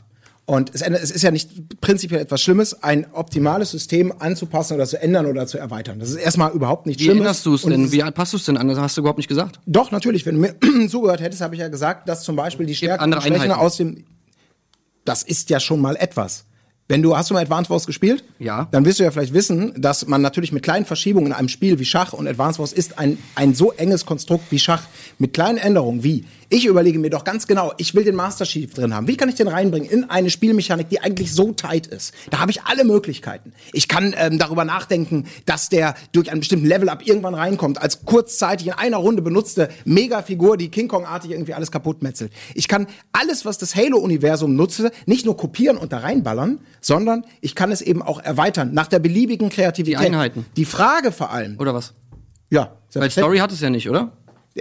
Und 0.48 0.74
es, 0.74 0.80
es 0.80 1.10
ist 1.10 1.20
ja 1.20 1.30
nicht 1.30 1.78
prinzipiell 1.82 2.22
etwas 2.22 2.40
Schlimmes, 2.40 2.82
ein 2.82 3.06
optimales 3.12 3.70
System 3.70 4.14
anzupassen 4.18 4.76
oder 4.76 4.86
zu 4.86 4.98
ändern 4.98 5.26
oder 5.26 5.46
zu 5.46 5.58
erweitern. 5.58 5.98
Das 5.98 6.08
ist 6.08 6.16
erstmal 6.16 6.52
überhaupt 6.52 6.86
nicht 6.86 7.00
Wie 7.00 7.04
Schlimmes. 7.04 7.20
änderst 7.20 7.44
du 7.44 7.54
es 7.54 7.62
denn? 7.64 7.92
Wie 7.92 7.98
passt 8.12 8.32
du 8.32 8.38
es 8.38 8.46
denn 8.46 8.56
an? 8.56 8.66
Das 8.66 8.78
hast 8.78 8.96
du 8.96 9.02
überhaupt 9.02 9.18
nicht 9.18 9.28
gesagt. 9.28 9.60
Doch, 9.66 9.90
natürlich. 9.90 10.24
Wenn 10.24 10.36
du 10.36 10.40
mir 10.40 10.88
zugehört 10.88 11.20
hättest, 11.20 11.42
habe 11.42 11.54
ich 11.54 11.60
ja 11.60 11.68
gesagt, 11.68 12.08
dass 12.08 12.22
zum 12.22 12.34
Beispiel 12.34 12.64
die 12.64 12.74
Stärken 12.74 13.12
und 13.12 13.22
Schwächen 13.22 13.52
aus 13.52 13.76
dem. 13.76 14.06
Das 15.04 15.22
ist 15.22 15.50
ja 15.50 15.60
schon 15.60 15.82
mal 15.82 15.96
etwas. 15.96 16.46
Wenn 16.90 17.02
du, 17.02 17.14
hast 17.14 17.28
du 17.28 17.34
mal 17.34 17.42
Advance 17.42 17.68
Wars 17.68 17.86
gespielt? 17.86 18.24
Ja. 18.38 18.66
Dann 18.70 18.86
wirst 18.86 18.98
du 18.98 19.04
ja 19.04 19.10
vielleicht 19.10 19.34
wissen, 19.34 19.74
dass 19.76 20.06
man 20.06 20.22
natürlich 20.22 20.52
mit 20.52 20.62
kleinen 20.62 20.86
Verschiebungen 20.86 21.26
in 21.26 21.32
einem 21.34 21.50
Spiel 21.50 21.78
wie 21.78 21.84
Schach 21.84 22.14
und 22.14 22.26
Advance 22.26 22.58
Wars 22.58 22.72
ist 22.72 22.98
ein, 22.98 23.18
ein 23.34 23.52
so 23.52 23.72
enges 23.72 24.06
Konstrukt 24.06 24.50
wie 24.50 24.58
Schach 24.58 24.84
mit 25.18 25.34
kleinen 25.34 25.58
Änderungen 25.58 26.02
wie, 26.02 26.24
ich 26.50 26.64
überlege 26.64 26.98
mir 26.98 27.10
doch 27.10 27.24
ganz 27.24 27.46
genau, 27.46 27.74
ich 27.76 27.94
will 27.94 28.04
den 28.04 28.14
Master 28.14 28.46
Chief 28.46 28.72
drin 28.72 28.94
haben. 28.94 29.06
Wie 29.06 29.18
kann 29.18 29.28
ich 29.28 29.34
den 29.34 29.48
reinbringen 29.48 29.86
in 29.86 30.08
eine 30.08 30.30
Spielmechanik, 30.30 30.88
die 30.88 30.98
eigentlich 30.98 31.34
so 31.34 31.52
tight 31.52 31.86
ist? 31.86 32.14
Da 32.30 32.38
habe 32.38 32.50
ich 32.50 32.62
alle 32.62 32.84
Möglichkeiten. 32.84 33.52
Ich 33.74 33.86
kann 33.86 34.14
ähm, 34.16 34.38
darüber 34.38 34.64
nachdenken, 34.64 35.26
dass 35.44 35.68
der 35.68 35.94
durch 36.12 36.30
einen 36.30 36.40
bestimmten 36.40 36.64
Level-Up 36.64 37.06
irgendwann 37.06 37.34
reinkommt, 37.34 37.82
als 37.82 38.06
kurzzeitig 38.06 38.68
in 38.68 38.72
einer 38.72 38.96
Runde 38.96 39.20
benutzte 39.20 39.68
Megafigur, 39.84 40.56
die 40.56 40.70
King 40.70 40.88
Kong-artig 40.88 41.32
irgendwie 41.32 41.52
alles 41.52 41.70
kaputt 41.70 42.02
metzelt. 42.02 42.32
Ich 42.54 42.66
kann 42.66 42.86
alles, 43.12 43.44
was 43.44 43.58
das 43.58 43.76
Halo-Universum 43.76 44.56
nutze, 44.56 44.90
nicht 45.04 45.26
nur 45.26 45.36
kopieren 45.36 45.76
und 45.76 45.92
da 45.92 45.98
reinballern, 45.98 46.60
sondern 46.80 47.24
ich 47.40 47.54
kann 47.54 47.70
es 47.72 47.80
eben 47.80 48.02
auch 48.02 48.20
erweitern, 48.20 48.72
nach 48.74 48.86
der 48.86 48.98
beliebigen 48.98 49.48
Kreativität. 49.48 50.00
Die 50.00 50.06
Einheiten. 50.06 50.46
Die 50.56 50.64
Frage 50.64 51.12
vor 51.12 51.30
allem, 51.30 51.56
Oder 51.58 51.74
was? 51.74 51.94
ja, 52.50 52.72
Weil. 52.94 53.10
Story 53.10 53.38
hat 53.38 53.52
es 53.52 53.60
ja 53.60 53.70
nicht, 53.70 53.88
oder? 53.88 54.12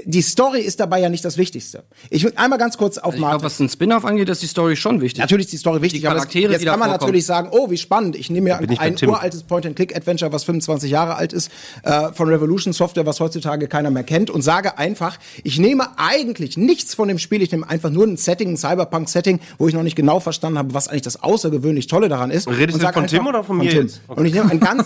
Die 0.06 0.22
Story 0.22 0.62
ist 0.62 0.80
dabei 0.80 1.00
ja 1.00 1.10
nicht 1.10 1.24
das 1.26 1.38
Wichtigste. 1.38 1.84
Ich 2.10 2.24
will 2.24 2.34
einmal 2.36 2.60
ganz 2.60 2.78
kurz 2.78 2.98
auf 2.98 3.14
Ich 3.14 3.20
glaube, 3.20 3.44
was 3.44 3.60
ein 3.60 3.70
Spin-off 3.70 4.06
angeht, 4.06 4.30
ist 4.30 4.42
die 4.42 4.48
Story 4.48 4.76
schon 4.76 5.02
wichtig. 5.02 5.20
Natürlich 5.20 5.46
ist 5.48 5.54
die 5.54 5.58
Story 5.58 5.82
wichtig, 5.82 6.02
Die 6.02 6.08
aber 6.08 6.18
Charaktere, 6.18 6.52
das, 6.54 6.62
jetzt 6.62 6.70
kann 6.70 6.80
man 6.80 6.90
vorkommen. 6.90 7.08
natürlich 7.08 7.26
sagen, 7.26 7.50
oh, 7.52 7.70
wie 7.70 7.78
spannend. 7.78 8.16
Ich 8.16 8.30
nehme 8.30 8.58
mir 8.58 8.80
ein 8.80 8.96
Tim. 8.96 9.10
uraltes 9.10 9.44
Point-and-Click-Adventure, 9.44 10.32
was 10.32 10.44
25 10.44 10.92
Jahre 10.92 11.16
alt 11.16 11.34
ist, 11.34 11.52
äh, 11.84 12.12
von 12.14 12.28
Revolution 12.30 12.74
Software, 12.74 13.06
was 13.06 13.20
heutzutage 13.20 13.68
keiner 13.68 13.92
mehr 13.92 14.04
kennt, 14.04 14.30
und 14.30 14.42
sage 14.42 14.78
einfach, 14.78 15.18
ich 15.44 15.60
nehme 15.60 15.88
eigentlich 15.98 16.58
nichts 16.58 16.94
von 16.94 17.08
dem 17.08 17.20
Spiel, 17.20 17.42
ich 17.42 17.52
nehme 17.52 17.70
einfach 17.70 17.90
nur 17.90 18.06
ein 18.06 18.18
Setting, 18.18 18.52
ein 18.52 18.58
Cyberpunk-Setting, 18.58 19.40
wo 19.58 19.68
ich 19.68 19.74
noch 19.74 19.84
nicht 19.84 19.96
genau 19.96 20.20
verstanden 20.20 20.58
habe, 20.58 20.74
was 20.74 20.88
eigentlich 20.88 21.04
das 21.04 21.24
außergewöhnlich 21.24 21.88
Tolle 21.88 22.10
daran 22.10 22.32
ist. 22.32 22.48
Redest 22.48 22.76
und 22.76 22.84
du 22.84 22.94
von 22.94 23.08
Tim 23.08 23.28
oder 23.28 23.44
von 23.44 23.58
mir 23.58 23.70
Tim. 23.70 23.84
jetzt? 23.84 24.02
Und 24.08 24.26
ich 24.26 24.34
nehme 24.34 24.50
ein 24.50 24.60
ganz, 24.60 24.86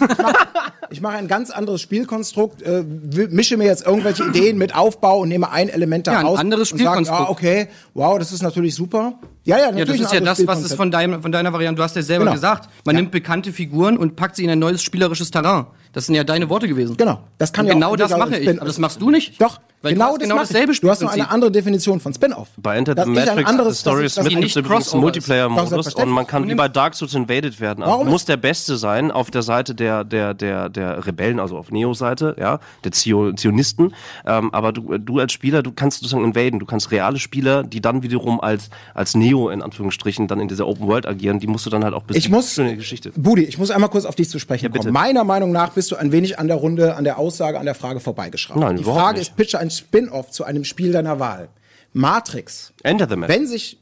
ich 0.89 1.01
mache, 1.01 1.17
ein 1.17 1.27
ganz 1.27 1.49
anderes 1.49 1.81
Spielkonstrukt, 1.81 2.61
äh, 2.61 2.83
mische 3.29 3.57
mir 3.57 3.65
jetzt 3.65 3.85
irgendwelche 3.85 4.23
Ideen 4.25 4.57
mit 4.57 4.75
Aufbau 5.02 5.19
und 5.22 5.30
nehme 5.30 5.49
ein 5.52 5.69
Element 5.69 6.07
Ja, 6.07 6.14
ein 6.18 6.23
daraus. 6.23 6.40
anderes 6.40 6.72
und 6.72 6.78
sag, 6.78 6.88
Spielkonstrukt. 6.88 7.22
Ah, 7.22 7.30
okay, 7.32 7.68
wow, 7.94 8.18
das 8.19 8.32
ist 8.32 8.41
natürlich 8.44 8.76
super. 8.76 9.14
Ja, 9.44 9.57
ja, 9.57 9.65
Ja, 9.65 9.72
natürlich 9.72 10.02
das 10.02 10.11
ist 10.11 10.14
ja 10.14 10.19
das, 10.22 10.45
was 10.48 10.64
es 10.64 10.73
von, 10.76 10.91
deinem, 10.91 11.22
von 11.22 11.32
deiner 11.32 11.52
Variante, 11.52 11.78
du 11.80 11.84
hast 11.84 11.95
ja 11.95 12.02
selber 12.03 12.26
Genau. 12.26 12.34
gesagt, 12.36 12.69
man 12.86 12.95
Ja. 12.95 13.02
nimmt 13.02 13.11
bekannte 13.11 13.52
Figuren 13.52 13.98
und 13.98 14.15
packt 14.15 14.36
sie 14.36 14.44
in 14.44 14.49
ein 14.52 14.60
neues 14.60 14.84
spielerisches 14.84 15.32
Terrain. 15.32 15.65
Das 15.94 16.06
sind 16.06 16.15
ja 16.15 16.23
deine 16.23 16.49
Worte 16.49 16.68
gewesen. 16.68 16.95
Genau, 16.98 17.19
das 17.38 17.52
kann 17.52 17.65
und 17.65 17.69
ja 17.69 17.73
genau 17.73 17.91
auch 17.91 17.95
das 17.98 18.11
mache 18.15 18.38
ich. 18.38 18.48
Aber 18.49 18.65
das 18.65 18.78
machst 18.78 19.02
du 19.02 19.10
nicht. 19.10 19.41
Doch, 19.41 19.60
Weil 19.84 19.94
genau 19.94 20.06
du 20.06 20.12
hast 20.12 20.20
das 20.22 20.28
genau 20.30 20.40
dasselbe 20.41 20.74
Du 20.82 20.90
hast 20.90 21.02
nur 21.02 21.12
eine 21.12 21.30
andere 21.30 21.52
Definition 21.52 21.99
von 21.99 22.14
Spin-off. 22.14 22.49
Bei 22.58 22.76
Enter 22.78 22.94
the 22.94 23.02
ist 23.12 23.28
ein 23.30 23.36
Matrix, 23.45 23.80
Story 23.80 24.06
ist- 24.06 24.14
Smith 24.14 24.26
das 24.26 24.30
gibt 24.30 24.41
nicht 24.44 24.56
übrigens. 24.56 24.94
Multiplayer-Modus 24.94 25.95
und 25.95 26.10
man 26.10 26.28
kann 26.28 26.48
wie 26.48 26.56
bei 26.56 26.68
Dark 26.68 26.95
Souls 26.95 27.14
invaded 27.14 27.60
werden. 27.60 27.84
Also 27.84 28.03
muss 28.06 28.26
der 28.26 28.38
Beste 28.38 28.78
sein 28.78 29.12
auf 29.12 29.32
der 29.32 29.41
Seite 29.41 29.74
der, 29.76 30.03
der, 30.03 30.34
der, 30.34 30.70
der 30.70 31.06
Rebellen, 31.06 31.40
also 31.40 31.58
auf 31.58 31.72
Neo-Seite, 31.72 32.36
ja, 32.40 32.60
der 32.84 32.91
Zio 32.91 33.34
Zionisten. 33.34 33.94
Ähm, 34.26 34.53
aber 34.53 34.72
du, 34.72 34.98
du 34.98 35.20
als 35.20 35.32
Spieler, 35.34 35.64
du 35.64 35.72
kannst 35.72 35.99
sozusagen 36.02 36.24
invaden. 36.26 36.60
Du 36.60 36.66
kannst 36.66 36.91
reale 36.91 37.18
Spieler, 37.20 37.64
die 37.64 37.82
dann 37.82 38.03
wiederum 38.03 38.40
als, 38.40 38.70
als 38.94 39.16
Neo 39.16 39.49
in 39.49 39.62
Anführungsstrichen 39.62 40.28
dann 40.28 40.40
in 40.40 40.48
dieser 40.48 40.68
Open 40.68 40.88
World 40.88 41.08
agieren, 41.08 41.40
die 41.40 41.48
musst 41.48 41.66
du 41.66 41.70
dann 41.70 41.84
halt 41.84 41.94
auch 41.94 42.03
bis 42.03 42.18
Ich 42.18 42.30
muss, 42.30 42.53
schöne 42.53 42.76
Geschichte. 42.78 43.12
Budi, 43.16 43.44
ich 43.44 43.58
muss 43.58 43.72
einmal 43.72 43.90
kurz 43.90 44.06
auf 44.06 44.16
dich 44.16 44.30
zu 44.30 44.38
sprechen 44.40 44.72
bitte. 44.72 44.86
kommen. 44.88 44.94
Meiner 44.94 45.24
Meinung 45.24 45.52
nach 45.52 45.70
bist 45.72 45.90
du 45.91 45.95
ein 45.95 46.12
wenig 46.12 46.38
an 46.40 46.48
der 46.48 46.58
Runde, 46.58 46.95
an 46.95 47.03
der 47.03 47.18
Aussage, 47.18 47.60
an 47.60 47.66
der 47.66 47.76
Frage 47.76 47.99
vorbeigeschraubt. 47.99 48.60
Nein, 48.60 48.78
Die 48.78 48.84
Frage 48.84 49.18
nicht. 49.20 49.30
ist, 49.30 49.36
pitche 49.36 49.58
ein 49.60 49.70
Spin-off 49.72 50.31
zu 50.31 50.43
einem 50.43 50.64
Spiel 50.64 50.91
deiner 50.91 51.19
Wahl. 51.19 51.49
Matrix. 51.93 52.73
Enter 52.84 53.07
the 53.10 53.15
Matrix. 53.15 53.39
Wenn 53.39 53.48
sich 53.48 53.77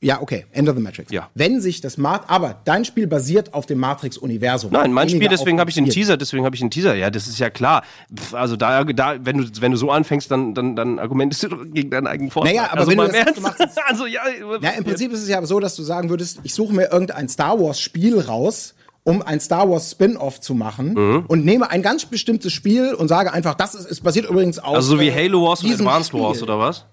ja, 0.00 0.22
okay, 0.22 0.46
End 0.52 0.68
of 0.68 0.76
the 0.76 0.82
Matrix. 0.82 1.10
Ja. 1.10 1.28
Wenn 1.34 1.60
sich 1.60 1.80
das 1.80 1.98
Mat 1.98 2.22
aber 2.28 2.60
dein 2.64 2.84
Spiel 2.84 3.08
basiert 3.08 3.52
auf 3.52 3.66
dem 3.66 3.78
Matrix-Universum. 3.80 4.70
Nein, 4.70 4.92
mein 4.92 5.08
Spiel, 5.08 5.28
deswegen 5.28 5.58
habe 5.58 5.70
ich 5.70 5.74
den. 5.74 5.86
Teaser, 5.86 6.16
deswegen 6.16 6.44
habe 6.44 6.54
ich 6.54 6.60
den 6.60 6.70
Teaser. 6.70 6.94
Ja, 6.94 7.10
das 7.10 7.26
ist 7.26 7.40
ja 7.40 7.50
klar. 7.50 7.82
Pff, 8.16 8.32
Also 8.32 8.54
da, 8.54 8.84
da 8.84 9.16
wenn 9.26 9.38
du 9.38 9.48
wenn 9.60 9.72
du 9.72 9.76
so 9.76 9.90
anfängst, 9.90 10.30
dann 10.30 10.54
dann 10.54 10.76
dann 10.76 11.00
argumentierst 11.00 11.42
du 11.44 11.48
doch 11.48 11.64
gegen 11.72 11.90
deinen 11.90 12.06
eigenen 12.06 12.30
Vorteil. 12.30 12.54
Naja, 12.54 12.68
aber 12.70 12.80
also 12.82 12.90
wenn 12.92 12.98
du 12.98 13.06
das 13.08 13.14
Ernst. 13.14 13.40
machst, 13.40 13.60
also 13.86 14.06
ja, 14.06 14.20
Ja, 14.60 14.70
im 14.70 14.84
Prinzip 14.84 15.12
ist 15.12 15.22
es 15.22 15.28
ja 15.28 15.44
so, 15.44 15.58
dass 15.58 15.74
du 15.74 15.82
sagen 15.82 16.10
würdest, 16.10 16.38
ich 16.44 16.54
suche 16.54 16.72
mir 16.72 16.92
irgendein 16.92 17.28
Star 17.28 17.58
Wars 17.58 17.80
Spiel 17.80 18.20
raus, 18.20 18.74
um 19.08 19.22
ein 19.22 19.40
Star 19.40 19.68
Wars 19.70 19.90
Spin-off 19.92 20.40
zu 20.40 20.54
machen 20.54 20.92
Mhm. 20.94 21.24
und 21.28 21.44
nehme 21.44 21.70
ein 21.70 21.80
ganz 21.82 22.04
bestimmtes 22.04 22.52
Spiel 22.52 22.92
und 22.94 23.08
sage 23.08 23.32
einfach, 23.32 23.54
das 23.54 23.74
ist, 23.74 23.90
es 23.90 24.00
basiert 24.00 24.28
übrigens 24.28 24.58
auf 24.58 24.74
also 24.76 24.96
so 24.96 25.00
wie 25.00 25.08
äh, 25.08 25.12
Halo 25.26 25.42
Wars 25.44 25.64
und 25.64 25.72
Advanced 25.72 26.08
Spiel. 26.08 26.20
Wars 26.20 26.42
oder 26.42 26.58
was? 26.58 26.84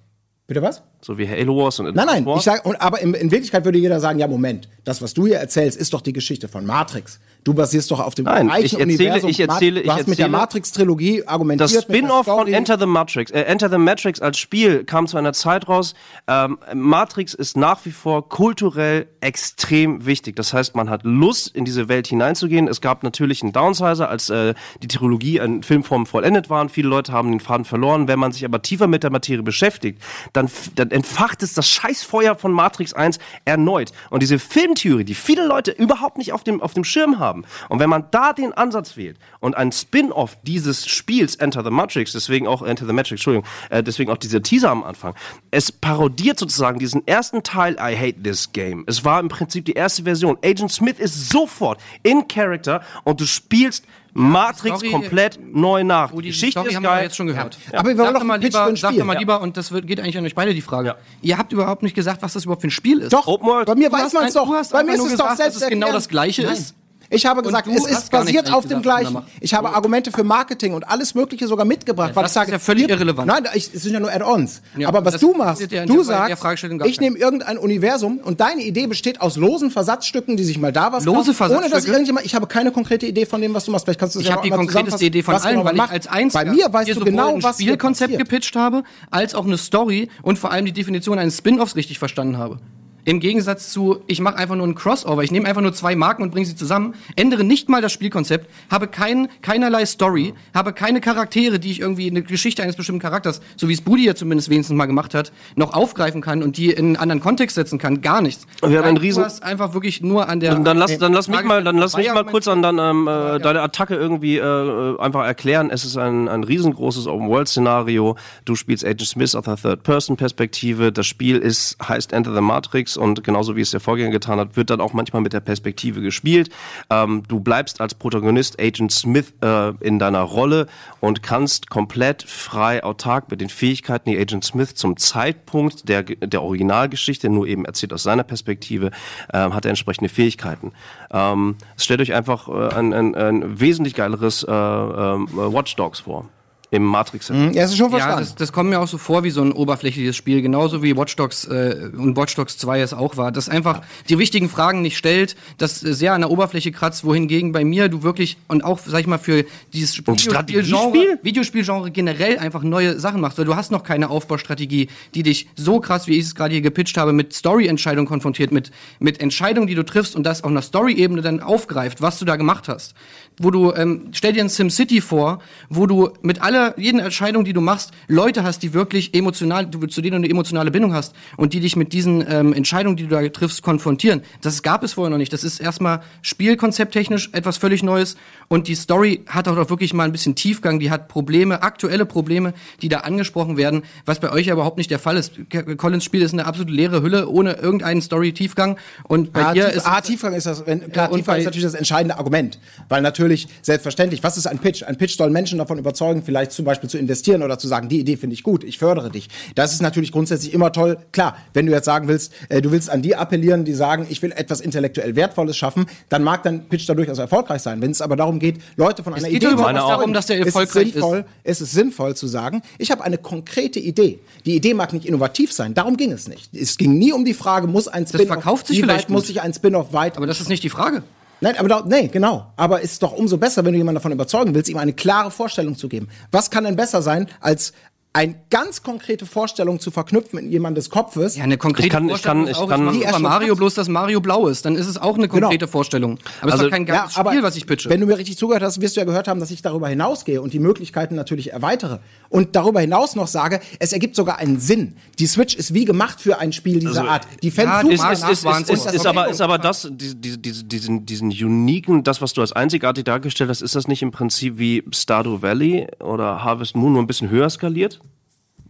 Bitte 0.48 0.62
was? 0.62 0.82
So 1.02 1.18
wie 1.18 1.28
Halo 1.28 1.58
Wars 1.58 1.80
und 1.80 1.94
Nein, 1.94 2.06
nein, 2.06 2.20
Advance 2.20 2.40
ich 2.40 2.46
sag, 2.46 2.66
und, 2.66 2.76
aber 2.80 3.02
in, 3.02 3.14
in 3.16 3.32
Wirklichkeit 3.32 3.66
würde 3.66 3.80
jeder 3.80 4.00
sagen, 4.00 4.20
ja, 4.20 4.28
Moment, 4.28 4.70
das, 4.84 5.02
was 5.02 5.14
du 5.14 5.26
hier 5.26 5.38
erzählst, 5.38 5.78
ist 5.78 5.94
doch 5.94 6.02
die 6.02 6.14
Geschichte 6.14 6.48
von 6.48 6.66
Matrix. 6.66 7.20
Du 7.46 7.54
basierst 7.54 7.92
doch 7.92 8.00
auf 8.00 8.16
dem 8.16 8.26
Nein, 8.26 8.48
gleichen 8.48 8.66
ich 8.66 8.74
erzähle- 8.74 8.84
Universum. 8.86 9.30
ich 9.30 9.40
erzähle- 9.40 9.84
du 9.84 9.92
hast 9.92 10.02
ich 10.02 10.08
mit 10.08 10.18
der 10.18 10.26
erzähle- 10.26 10.38
Matrix-Trilogie 10.40 11.28
argumentiert. 11.28 11.76
Das 11.76 11.84
Spin-off 11.84 12.26
von. 12.26 12.48
Enter 12.48 12.80
the 12.80 12.88
Matrix, 12.88 13.30
äh, 13.30 13.42
Enter 13.42 13.70
the 13.70 13.78
Matrix 13.78 14.20
als 14.20 14.40
Spiel 14.40 14.84
kam 14.84 15.06
zu 15.06 15.16
einer 15.18 15.32
Zeit 15.32 15.68
raus. 15.70 15.94
Ähm, 16.28 16.58
Matrix 16.74 17.36
ist 17.36 17.56
nach 17.56 17.86
wie 17.86 17.92
vor 17.92 18.28
kulturell 18.30 19.08
extrem 19.22 20.08
wichtig. 20.08 20.36
Das 20.36 20.54
heißt, 20.54 20.76
man 20.76 20.90
hat 20.90 21.02
Lust, 21.04 21.56
in 21.56 21.66
diese 21.66 21.88
Welt 21.88 22.08
hineinzugehen. 22.08 22.68
Es 22.68 22.82
gab 22.82 23.04
natürlich 23.04 23.44
einen 23.44 23.54
Downsizer, 23.54 24.10
als 24.10 24.32
äh, 24.32 24.56
die 24.82 24.88
Trilogie 24.88 25.38
in 25.38 25.62
Filmform 25.62 26.08
vollendet 26.08 26.50
waren. 26.50 26.68
Viele 26.70 26.88
Leute 26.90 27.12
haben 27.12 27.30
den 27.30 27.40
Faden 27.42 27.64
verloren. 27.66 28.08
Wenn 28.08 28.18
man 28.18 28.32
sich 28.32 28.44
aber 28.44 28.64
tiefer 28.64 28.88
mit 28.88 29.04
der 29.04 29.12
Materie 29.12 29.44
beschäftigt, 29.44 30.02
dann, 30.34 30.50
dann 30.74 30.90
entfacht 30.90 31.44
es 31.44 31.54
das 31.54 31.70
Scheißfeuer 31.70 32.36
von 32.36 32.52
Matrix 32.52 32.94
1 32.94 33.20
erneut. 33.46 33.92
Und 34.10 34.24
diese 34.24 34.40
Filmtheorie, 34.40 35.04
die 35.04 35.14
viele 35.14 35.46
Leute 35.46 35.70
überhaupt 35.70 36.18
nicht 36.18 36.34
auf 36.34 36.44
dem, 36.44 36.60
auf 36.60 36.74
dem 36.74 36.84
Schirm 36.84 37.20
haben. 37.20 37.35
Und 37.70 37.80
wenn 37.80 37.90
man 37.90 38.06
da 38.12 38.32
den 38.34 38.54
Ansatz 38.54 38.96
wählt 38.96 39.18
und 39.40 39.56
ein 39.58 39.72
Spin-off 39.72 40.38
dieses 40.44 40.88
Spiels 40.88 41.36
Enter 41.36 41.64
the 41.64 41.70
Matrix, 41.72 42.14
deswegen 42.14 42.48
auch 42.48 42.62
Enter 42.62 42.86
the 42.86 42.94
Matrix, 42.94 43.12
Entschuldigung, 43.20 43.48
äh, 43.70 43.84
deswegen 43.84 44.12
auch 44.12 44.18
dieser 44.18 44.42
Teaser 44.44 44.70
am 44.70 44.84
Anfang, 44.84 45.16
es 45.52 45.72
parodiert 45.72 46.40
sozusagen 46.40 46.80
diesen 46.80 47.06
ersten 47.08 47.44
Teil 47.44 47.74
I 47.80 47.96
Hate 47.98 48.22
This 48.24 48.52
Game. 48.54 48.84
Es 48.88 49.04
war 49.04 49.20
im 49.20 49.28
Prinzip 49.28 49.66
die 49.66 49.74
erste 49.74 50.04
Version. 50.04 50.38
Agent 50.44 50.72
Smith 50.72 51.00
ist 51.00 51.30
sofort 51.30 51.80
in 52.04 52.28
Character 52.28 52.82
und 53.04 53.20
du 53.20 53.26
spielst 53.26 53.86
Matrix 54.18 54.78
Story- 54.78 54.92
komplett 54.92 55.38
neu 55.54 55.84
nach. 55.84 56.14
Oh, 56.14 56.22
die 56.22 56.30
Geschichte 56.30 56.52
Story 56.52 56.70
ist 56.70 56.76
haben 56.78 56.84
wir 56.84 56.90
geil. 56.90 57.04
jetzt 57.04 57.18
schon 57.18 57.28
gehört. 57.28 57.58
Aber 57.74 57.90
wir 57.90 57.98
wollen 57.98 58.14
doch 58.14 58.24
mal 58.24 58.40
lieber, 58.40 58.64
ein 58.64 58.78
sag 58.78 58.92
Spiel. 58.92 59.00
doch 59.02 59.06
mal 59.08 59.14
Ja. 59.16 59.20
lieber, 59.20 59.42
und 59.42 59.58
das 59.58 59.74
wird, 59.74 59.88
geht 59.88 60.00
eigentlich 60.00 60.18
an 60.18 60.26
euch 60.26 60.36
beide 60.36 60.54
die 60.54 60.62
Frage. 60.62 60.88
Ja. 60.88 60.96
Ihr 61.22 61.38
habt 61.38 61.52
überhaupt 61.52 61.84
nicht 61.84 61.96
gesagt, 61.96 62.22
was 62.22 62.32
das 62.32 62.46
überhaupt 62.46 62.62
für 62.62 62.68
ein 62.68 62.72
Spiel 62.72 63.00
ist. 63.02 63.12
Doch, 63.12 63.28
Open 63.28 63.46
World. 63.46 63.66
bei 63.68 63.76
mir 63.76 63.90
Du 63.90 63.96
weiß 63.98 64.14
man 64.14 64.26
es 64.28 64.34
doch. 64.34 64.48
du 64.48 64.54
hast 64.54 64.72
Bei 64.72 64.84
mir 64.86 64.94
ist 64.94 65.02
es 65.06 65.18
doch 65.18 65.36
selbst 65.36 65.58
dass 65.58 65.64
es 65.64 65.70
genau 65.70 65.92
das 65.92 66.08
Gleiche 66.08 66.44
Nein. 66.44 66.54
ist. 66.54 66.76
Ich 67.10 67.26
habe 67.26 67.42
gesagt, 67.42 67.68
es 67.68 67.86
ist 67.86 68.12
basiert 68.12 68.52
auf 68.54 68.64
dem 68.68 68.82
gesagt, 68.82 68.84
Gleichen. 68.84 69.18
Ich 69.40 69.54
habe 69.54 69.70
Argumente 69.70 70.12
für 70.12 70.24
Marketing 70.24 70.74
und 70.74 70.88
alles 70.88 71.16
Mögliche 71.16 71.48
sogar 71.48 71.66
mitgebracht. 71.66 72.16
weil 72.16 72.24
das 72.24 72.34
sage, 72.34 72.48
ist 72.48 72.54
ja 72.54 72.60
völlig 72.60 72.86
hier- 72.86 72.96
irrelevant. 72.96 73.28
Nein, 73.28 73.48
ich, 73.54 73.74
es 73.74 73.84
sind 73.84 73.94
ja 73.94 74.00
nur 74.00 74.12
Add-ons. 74.12 74.62
Ja, 74.78 74.88
Aber 74.88 75.04
was 75.06 75.14
das 75.14 75.22
du 75.22 75.34
machst, 75.34 75.72
ja 75.72 75.86
du 75.86 76.04
sagst, 76.04 76.44
ich 76.86 77.00
nehme 77.00 77.18
irgendein 77.18 77.58
Universum 77.58 78.18
und 78.24 78.40
deine 78.40 78.64
Idee 78.64 78.88
besteht 78.88 79.22
aus 79.22 79.36
losen 79.38 79.72
Versatzstücken, 79.72 80.38
die 80.38 80.44
sich 80.44 80.58
mal 80.58 80.72
da 80.72 80.92
was 80.92 81.06
Lose 81.06 81.34
kaufen, 81.34 81.56
ohne 81.56 81.70
dass 81.70 81.86
irgendjemand, 81.86 82.26
ich 82.26 82.36
habe 82.36 82.48
keine 82.48 82.72
konkrete 82.72 83.06
Idee 83.06 83.26
von 83.26 83.42
dem, 83.42 83.54
was 83.54 83.66
du 83.66 83.72
machst. 83.72 83.86
Vielleicht 83.86 84.00
kannst 84.00 84.16
du 84.16 84.20
es 84.20 84.24
Ich 84.26 84.30
ja 84.30 84.36
habe 84.38 84.48
die 84.48 84.52
konkreteste 84.52 85.06
Idee 85.06 85.24
von 85.24 85.36
allen, 85.36 85.58
genau 85.58 85.66
weil 85.66 85.76
ich 85.76 85.82
als 85.82 86.08
einziger 86.08 86.46
Bei 86.46 86.52
mir 86.52 86.74
weißt 86.74 86.96
du 86.96 87.06
genau, 87.06 87.36
ein 87.36 87.44
was 87.44 87.56
Spielkonzept 87.58 88.18
gepitcht 88.18 88.56
habe, 88.56 88.84
als 89.12 89.36
auch 89.36 89.46
eine 89.46 89.58
Story 89.58 90.10
und 90.22 90.40
vor 90.40 90.52
allem 90.52 90.66
die 90.66 90.74
Definition 90.74 91.20
eines 91.20 91.38
Spin-offs 91.38 91.76
richtig 91.76 92.00
verstanden 92.00 92.38
habe. 92.38 92.60
Im 93.06 93.20
Gegensatz 93.20 93.72
zu, 93.72 94.02
ich 94.08 94.20
mache 94.20 94.36
einfach 94.38 94.56
nur 94.56 94.68
ein 94.68 94.76
Crossover, 94.76 95.24
ich 95.24 95.32
nehme 95.32 95.48
einfach 95.48 95.62
nur 95.62 95.74
zwei 95.74 95.96
Marken 95.96 96.24
und 96.24 96.32
bringe 96.32 96.46
sie 96.46 96.56
zusammen, 96.56 96.96
ändere 97.16 97.44
nicht 97.44 97.70
mal 97.70 97.82
das 97.82 97.92
Spielkonzept, 97.94 98.50
habe 98.70 98.88
kein, 98.88 99.28
keinerlei 99.42 99.86
Story, 99.86 100.34
habe 100.54 100.74
keine 100.74 101.02
Charaktere, 101.02 101.60
die 101.60 101.72
ich 101.72 101.80
irgendwie 101.80 102.10
eine 102.10 102.24
Geschichte 102.24 102.64
eines 102.64 102.76
bestimmten 102.76 103.02
Charakters, 103.02 103.42
so 103.56 103.70
wie 103.70 103.74
es 103.74 103.82
Budi 103.82 104.06
ja 104.06 104.16
zumindest 104.16 104.50
wenigstens 104.50 104.76
mal 104.76 104.88
gemacht 104.88 105.14
hat, 105.14 105.32
noch 105.56 105.74
aufgreifen 105.74 106.22
kann 106.22 106.44
und 106.44 106.58
die 106.58 106.72
in 106.72 106.86
einen 106.88 106.96
anderen 106.98 107.22
Kontext 107.22 107.56
setzen 107.56 107.78
kann, 107.80 108.02
gar 108.02 108.22
nichts. 108.22 108.48
Wir 108.66 108.80
haben 108.80 108.86
einen 108.86 108.98
riesen- 108.98 109.22
Du 109.22 109.26
hast 109.26 109.44
einfach 109.44 109.74
wirklich 109.74 110.02
nur 110.02 110.28
an 110.28 110.40
der. 110.40 110.52
Dann, 110.54 110.64
dann 110.64 110.78
lass, 110.78 110.98
dann 110.98 111.14
lass 111.14 111.28
mich 111.28 111.44
mal, 111.44 111.64
dann 111.64 111.78
lass 111.78 111.96
mich 111.96 112.08
mal 112.08 112.16
ja 112.16 112.24
kurz 112.24 112.48
an 112.48 112.62
dann 112.62 112.80
ähm, 112.80 113.08
äh, 113.08 113.40
deine 113.40 113.62
Attacke 113.62 113.96
irgendwie 113.96 114.38
äh, 114.38 115.00
einfach 115.00 115.26
erklären. 115.26 115.70
Es 115.70 115.86
ist 115.86 115.96
ein, 115.98 116.28
ein 116.28 116.44
riesengroßes 116.44 117.08
Open-World-Szenario. 117.08 118.16
Du 118.46 118.56
spielst 118.56 118.84
Agent 118.84 119.02
Smith 119.08 119.36
aus 119.36 119.46
der 119.46 119.58
Third-Person-Perspektive. 119.58 120.92
Das 120.92 121.06
Spiel 121.08 121.38
ist 121.38 121.78
heißt 121.88 122.14
Enter 122.14 122.34
the 122.34 122.42
Matrix 122.42 122.95
und 122.98 123.24
genauso 123.24 123.56
wie 123.56 123.62
es 123.62 123.72
der 123.72 123.80
Vorgänger 123.80 124.12
getan 124.12 124.40
hat, 124.40 124.56
wird 124.56 124.70
dann 124.70 124.82
auch 124.82 124.94
manchmal 124.94 125.22
mit 125.22 125.34
der 125.34 125.40
Perspektive 125.40 126.02
gespielt. 126.02 126.50
Ähm, 126.90 127.24
du 127.28 127.40
bleibst 127.40 127.82
als 127.82 127.94
Protagonist 127.94 128.60
Agent 128.60 128.92
Smith 128.92 129.34
äh, 129.42 129.74
in 129.82 130.00
deiner 130.00 130.22
Rolle 130.22 130.68
und 131.00 131.24
kannst 131.24 131.70
komplett 131.70 132.24
frei 132.24 132.84
autark 132.84 133.30
mit 133.30 133.42
den 133.42 133.50
Fähigkeiten, 133.50 134.10
die 134.10 134.18
Agent 134.18 134.44
Smith 134.44 134.76
zum 134.76 134.98
Zeitpunkt 134.98 135.90
der, 135.90 136.04
der 136.04 136.42
Originalgeschichte, 136.42 137.30
nur 137.30 137.48
eben 137.48 137.66
erzählt 137.66 137.94
aus 137.94 138.04
seiner 138.04 138.24
Perspektive, 138.24 138.92
ähm, 139.34 139.54
hat 139.54 139.66
er 139.66 139.70
entsprechende 139.70 140.10
Fähigkeiten. 140.10 140.72
Ähm, 141.12 141.56
stellt 141.78 142.02
euch 142.02 142.14
einfach 142.14 142.48
äh, 142.48 142.76
ein, 142.76 142.94
ein, 142.94 143.16
ein 143.16 143.60
wesentlich 143.60 143.96
geileres 143.96 144.44
äh, 144.44 144.52
ähm, 144.52 145.28
Watch 145.34 145.76
Dogs 145.76 146.02
vor. 146.02 146.30
Im 146.72 146.84
matrix 146.84 147.30
Ja, 147.30 147.36
es 147.64 147.72
ist 147.72 147.78
schon 147.78 147.92
Ja, 147.92 148.00
verstanden. 148.00 148.20
das, 148.20 148.36
das 148.36 148.52
kommt 148.52 148.70
mir 148.70 148.80
auch 148.80 148.88
so 148.88 148.98
vor 148.98 149.24
wie 149.24 149.30
so 149.30 149.42
ein 149.42 149.52
oberflächliches 149.52 150.16
Spiel, 150.16 150.42
genauso 150.42 150.82
wie 150.84 150.98
Watch 150.98 151.16
Dogs 151.16 151.46
äh, 151.46 151.90
und 151.96 152.18
Watch 152.18 152.36
Dogs 152.36 152.58
2 152.58 152.82
es 152.82 152.94
auch 152.94 153.18
war. 153.18 153.32
Das 153.32 153.50
einfach 153.50 153.82
die 154.10 154.18
wichtigen 154.18 154.50
Fragen 154.50 154.82
nicht 154.82 154.98
stellt, 154.98 155.36
das 155.58 155.84
äh, 155.84 155.94
sehr 155.94 156.14
an 156.14 156.22
der 156.22 156.32
Oberfläche 156.32 156.72
kratzt, 156.72 157.06
wohingegen 157.06 157.52
bei 157.52 157.64
mir 157.64 157.88
du 157.88 158.04
wirklich 158.04 158.38
und 158.48 158.64
auch, 158.64 158.80
sag 158.84 159.00
ich 159.02 159.08
mal, 159.08 159.20
für 159.20 159.46
dieses 159.74 160.00
Und 160.00 160.20
Videospielgenre? 160.26 161.20
Videospielgenre 161.22 161.92
generell 161.92 162.40
einfach 162.40 162.64
neue 162.64 163.00
Sachen 163.00 163.22
machst, 163.22 163.38
weil 163.38 163.46
du 163.46 163.56
hast 163.56 163.72
noch 163.72 163.84
keine 163.84 164.10
Aufbaustrategie, 164.10 164.90
die 165.14 165.24
dich 165.24 165.48
so 165.56 165.80
krass, 165.80 166.08
wie 166.08 166.18
ich 166.18 166.26
es 166.26 166.36
gerade 166.36 166.54
hier 166.54 166.62
gepitcht 166.62 166.98
habe, 166.98 167.14
mit 167.14 167.34
Story-Entscheidungen 167.34 168.08
konfrontiert, 168.08 168.52
mit, 168.52 168.72
mit 169.00 169.22
Entscheidungen, 169.22 169.68
die 169.68 169.76
du 169.76 169.84
triffst 169.86 170.16
und 170.16 170.24
das 170.24 170.44
auf 170.44 170.50
einer 170.50 170.62
Story-Ebene 170.62 171.22
dann 171.22 171.40
aufgreift, 171.42 172.02
was 172.02 172.20
du 172.20 172.26
da 172.26 172.36
gemacht 172.36 172.68
hast. 172.68 172.96
Wo 173.38 173.52
du, 173.52 173.74
ähm, 173.74 174.08
stell 174.14 174.34
dir 174.34 174.44
ein 174.44 174.50
SimCity 174.50 175.02
vor, 175.02 175.40
wo 175.70 175.86
du 175.88 176.10
mit 176.22 176.42
aller, 176.56 176.80
jeden 176.80 177.00
Entscheidung, 177.00 177.46
die 177.46 177.54
du 177.54 177.62
machst, 177.62 177.92
Leute 178.08 178.44
hast, 178.44 178.64
die 178.64 178.74
wirklich 178.74 179.14
emotional, 179.14 179.66
du, 179.68 179.86
zu 179.88 180.02
denen 180.02 180.14
du 180.14 180.26
eine 180.26 180.30
emotionale 180.30 180.72
Bindung 180.72 180.94
hast 180.94 181.16
und 181.38 181.54
die 181.54 181.60
dich 181.60 181.76
mit 181.76 181.94
diesen 181.94 182.26
ähm, 182.30 182.54
Entscheidungen, 182.54 182.96
die 182.98 183.04
du 183.04 183.10
da 183.10 183.28
triffst, 183.30 183.62
konfrontieren. 183.62 184.22
Das 184.42 184.64
gab 184.64 184.84
es 184.84 184.94
vorher 184.94 185.10
noch 185.10 185.18
nicht. 185.18 185.34
Das 185.34 185.44
ist 185.44 185.60
erstmal 185.60 186.02
spielkonzepttechnisch 186.22 187.30
etwas 187.34 187.58
völlig 187.58 187.84
Neues 187.84 188.16
und 188.48 188.68
die 188.68 188.76
Story 188.76 189.24
hat 189.28 189.48
auch 189.48 189.70
wirklich 189.70 189.94
mal 189.94 190.04
ein 190.04 190.12
bisschen 190.12 190.36
Tiefgang, 190.36 190.80
die 190.80 190.92
hat 190.92 191.08
Probleme, 191.08 191.64
aktuelle 191.64 192.06
Probleme, 192.06 192.54
die 192.82 192.90
da 192.90 193.00
angesprochen 193.00 193.58
werden, 193.58 193.84
was 194.06 194.20
bei 194.20 194.32
euch 194.32 194.48
ja 194.48 194.54
überhaupt 194.54 194.78
nicht 194.78 194.92
der 194.92 195.00
Fall 195.00 195.18
ist. 195.18 195.34
Collins 195.78 196.04
Spiel 196.04 196.22
ist 196.22 196.34
eine 196.34 196.46
absolute 196.46 196.72
leere 196.72 197.02
Hülle 197.02 197.28
ohne 197.30 197.54
irgendeinen 197.54 198.02
Story-Tiefgang 198.02 198.78
und 199.04 199.34
bei 199.34 199.46
Ah, 199.46 199.54
dir 199.54 199.66
tief, 199.66 199.76
ist 199.76 199.88
ah, 199.88 200.02
Tiefgang 200.02 200.34
ist 200.34 200.46
das, 200.46 200.66
wenn, 200.66 200.92
klar, 200.92 201.10
Ja, 201.10 201.16
Tiefgang 201.18 201.38
ist 201.38 201.46
natürlich 201.46 201.66
das 201.66 201.74
entscheidende 201.74 202.18
Argument. 202.18 202.60
Weil 202.90 203.02
natürlich, 203.02 203.48
selbstverständlich, 203.62 204.24
was 204.24 204.38
ist 204.38 204.48
ein 204.48 204.60
Pitch? 204.60 204.84
Ein 204.84 204.98
Pitch 204.98 205.18
soll 205.18 205.30
Menschen 205.30 205.58
davon 205.60 205.78
überzeugen, 205.78 206.24
vielleicht 206.24 206.45
zum 206.54 206.66
Beispiel 206.66 206.90
zu 206.90 206.98
investieren 206.98 207.44
oder 207.44 207.58
zu 207.60 207.68
sagen, 207.68 207.90
die 207.90 208.00
Idee 208.00 208.18
finde 208.18 208.34
ich 208.34 208.44
gut, 208.44 208.64
ich 208.64 208.78
fördere 208.78 209.10
dich. 209.10 209.30
Das 209.56 209.74
ist 209.74 209.82
natürlich 209.82 210.12
grundsätzlich 210.12 210.54
immer 210.54 210.72
toll. 210.72 210.98
Klar, 211.12 211.38
wenn 211.54 211.66
du 211.66 211.72
jetzt 211.72 211.86
sagen 211.86 212.08
willst, 212.08 212.34
äh, 212.50 212.62
du 212.62 212.72
willst 212.72 212.90
an 212.90 213.02
die 213.02 213.16
appellieren, 213.16 213.66
die 213.66 213.74
sagen, 213.74 214.08
ich 214.10 214.22
will 214.22 214.32
etwas 214.32 214.62
intellektuell 214.62 215.16
Wertvolles 215.16 215.56
schaffen, 215.56 215.86
dann 216.10 216.24
mag 216.24 216.44
dein 216.44 216.68
Pitch 216.68 216.88
da 216.90 216.94
durchaus 216.94 217.20
erfolgreich 217.20 217.62
sein. 217.62 217.82
Wenn 217.82 217.92
es 217.92 218.02
aber 218.02 218.16
darum 218.16 218.40
geht, 218.40 218.60
Leute 218.76 219.04
von 219.04 219.14
einer 219.14 219.28
geht 219.28 219.38
Idee 219.38 219.48
zu 219.48 219.54
überhaupt 219.54 219.76
darum, 219.76 220.14
dass 220.14 220.26
der 220.26 220.40
ist 220.40 220.48
es 220.48 220.56
erfolgreich 220.56 220.88
ist. 220.88 220.94
sinnvoll, 220.94 221.26
ist 221.44 221.62
es 221.62 221.72
sinnvoll 221.72 222.16
zu 222.16 222.28
sagen, 222.28 222.62
ich 222.78 222.92
habe 222.92 223.04
eine 223.04 223.18
konkrete 223.18 223.80
Idee. 223.80 224.20
Die 224.46 224.56
Idee 224.56 224.74
mag 224.74 224.94
nicht 224.94 225.06
innovativ 225.06 225.54
sein, 225.54 225.74
darum 225.74 225.98
ging 225.98 226.12
es 226.12 226.28
nicht. 226.28 226.54
Es 226.56 226.78
ging 226.78 226.98
nie 226.98 227.14
um 227.14 227.26
die 227.26 227.34
Frage, 227.34 227.68
muss 227.68 227.88
ein 227.88 228.08
Spin-off, 228.08 228.64
wie 228.70 228.82
vielleicht 228.82 229.06
weit 229.06 229.10
muss 229.10 229.28
sich 229.28 229.42
ein 229.42 229.54
Spin-off 229.54 229.94
weit 229.94 230.16
aber 230.18 230.28
das 230.28 230.42
ist 230.42 230.50
nicht 230.50 230.64
die 230.64 230.70
Frage. 230.70 231.04
Nein, 231.42 231.58
aber 231.58 231.68
da, 231.68 231.84
nee, 231.86 232.08
genau. 232.08 232.52
Aber 232.56 232.82
ist 232.82 233.04
doch 233.04 233.12
umso 233.12 233.38
besser, 233.38 233.66
wenn 233.66 233.74
du 233.74 233.78
jemanden 233.78 233.96
davon 233.96 234.12
überzeugen 234.12 234.56
willst, 234.56 234.70
ihm 234.70 234.78
eine 234.78 234.94
klare 234.94 235.32
Vorstellung 235.32 235.76
zu 235.76 235.90
geben. 235.90 236.08
Was 236.32 236.50
kann 236.50 236.64
denn 236.64 236.76
besser 236.76 237.02
sein, 237.02 237.28
als 237.40 237.74
eine 238.16 238.34
ganz 238.50 238.82
konkrete 238.82 239.26
Vorstellung 239.26 239.80
zu 239.82 239.92
verknüpfen 239.92 240.40
in 240.40 240.50
jemandes 240.52 240.90
Kopfes? 240.90 241.36
Ja, 241.36 241.44
eine 241.44 241.58
konkrete 241.58 241.88
Ich 241.88 241.92
kann- 241.94 242.06
ich 242.06 242.12
Vorstellung 242.12 242.38
kann- 242.46 242.48
ist 242.52 242.58
ich 242.58 242.64
auch, 242.64 242.70
kann- 242.70 242.88
ich 242.88 242.94
Super 242.96 243.06
erst- 243.10 243.20
Mario 243.20 243.56
bloß, 243.56 243.74
dass 243.74 243.90
Mario 243.90 244.22
blau 244.22 244.48
ist. 244.48 244.66
Dann 244.66 244.76
ist 244.76 244.88
es 244.88 244.98
auch 244.98 245.18
eine 245.18 245.28
konkrete 245.28 245.66
Genau. 245.66 245.72
Vorstellung. 245.72 246.18
Aber 246.40 246.48
es 246.48 246.54
Also- 246.54 246.64
ist 246.66 246.70
doch 246.72 246.76
kein 246.76 246.86
ganzes 246.86 247.16
Spiel, 247.18 247.44
was 247.44 247.56
ich 247.58 247.68
pitche. 247.68 247.90
Wenn 247.90 248.00
du 248.00 248.06
mir 248.08 248.18
richtig 248.18 248.38
zugehört 248.38 248.64
hast, 248.64 248.80
wirst 248.80 248.96
du 248.96 249.02
ja 249.02 249.06
gehört 249.06 249.28
haben, 249.28 249.42
dass 249.42 249.52
ich 249.52 249.62
darüber 249.62 249.90
hinausgehe 249.90 250.42
und 250.42 250.54
die 250.54 250.60
Möglichkeiten 250.60 251.16
natürlich 251.16 251.52
erweitere. 251.52 252.00
Und 252.30 252.56
darüber 252.56 252.80
hinaus 252.80 253.16
noch 253.16 253.28
sage, 253.28 253.60
es 253.80 253.92
ergibt 253.92 254.16
sogar 254.16 254.38
einen 254.38 254.60
Sinn. 254.62 254.96
Die 255.20 255.28
Switch 255.28 255.54
ist 255.54 255.74
wie 255.74 255.84
gemacht 255.84 256.22
für 256.22 256.40
ein 256.40 256.54
Spiel 256.54 256.80
dieser 256.80 257.02
Also, 257.02 257.10
Art. 257.12 257.28
Die 257.44 257.52
Fans 257.52 257.68
ja, 257.68 257.82
suchen 257.82 257.92
ist, 257.92 258.04
ist, 258.04 258.30
ist, 258.30 258.46
ist, 258.46 258.70
ist, 258.70 258.94
ist, 258.96 259.06
aber, 259.06 259.28
ist 259.28 259.42
aber 259.42 259.58
das, 259.58 259.90
die, 259.92 260.16
die, 260.16 260.42
die, 260.42 260.64
diesen, 260.64 261.06
diesen 261.06 261.30
uniken, 261.32 262.04
das, 262.04 262.22
was 262.22 262.32
du 262.32 262.40
als 262.40 262.54
einzigartig 262.54 263.04
dargestellt 263.04 263.50
hast, 263.50 263.62
ist 263.62 263.76
das 263.76 263.90
nicht 263.90 264.02
im 264.02 264.12
Prinzip 264.12 264.58
wie 264.58 264.84
Stardew 264.94 265.42
Valley 265.42 265.88
oder 266.02 266.44
Harvest 266.46 266.78
Moon 266.78 266.94
nur 266.94 267.02
ein 267.04 267.08
bisschen 267.08 267.30
höher 267.30 267.50
skaliert? 267.50 268.00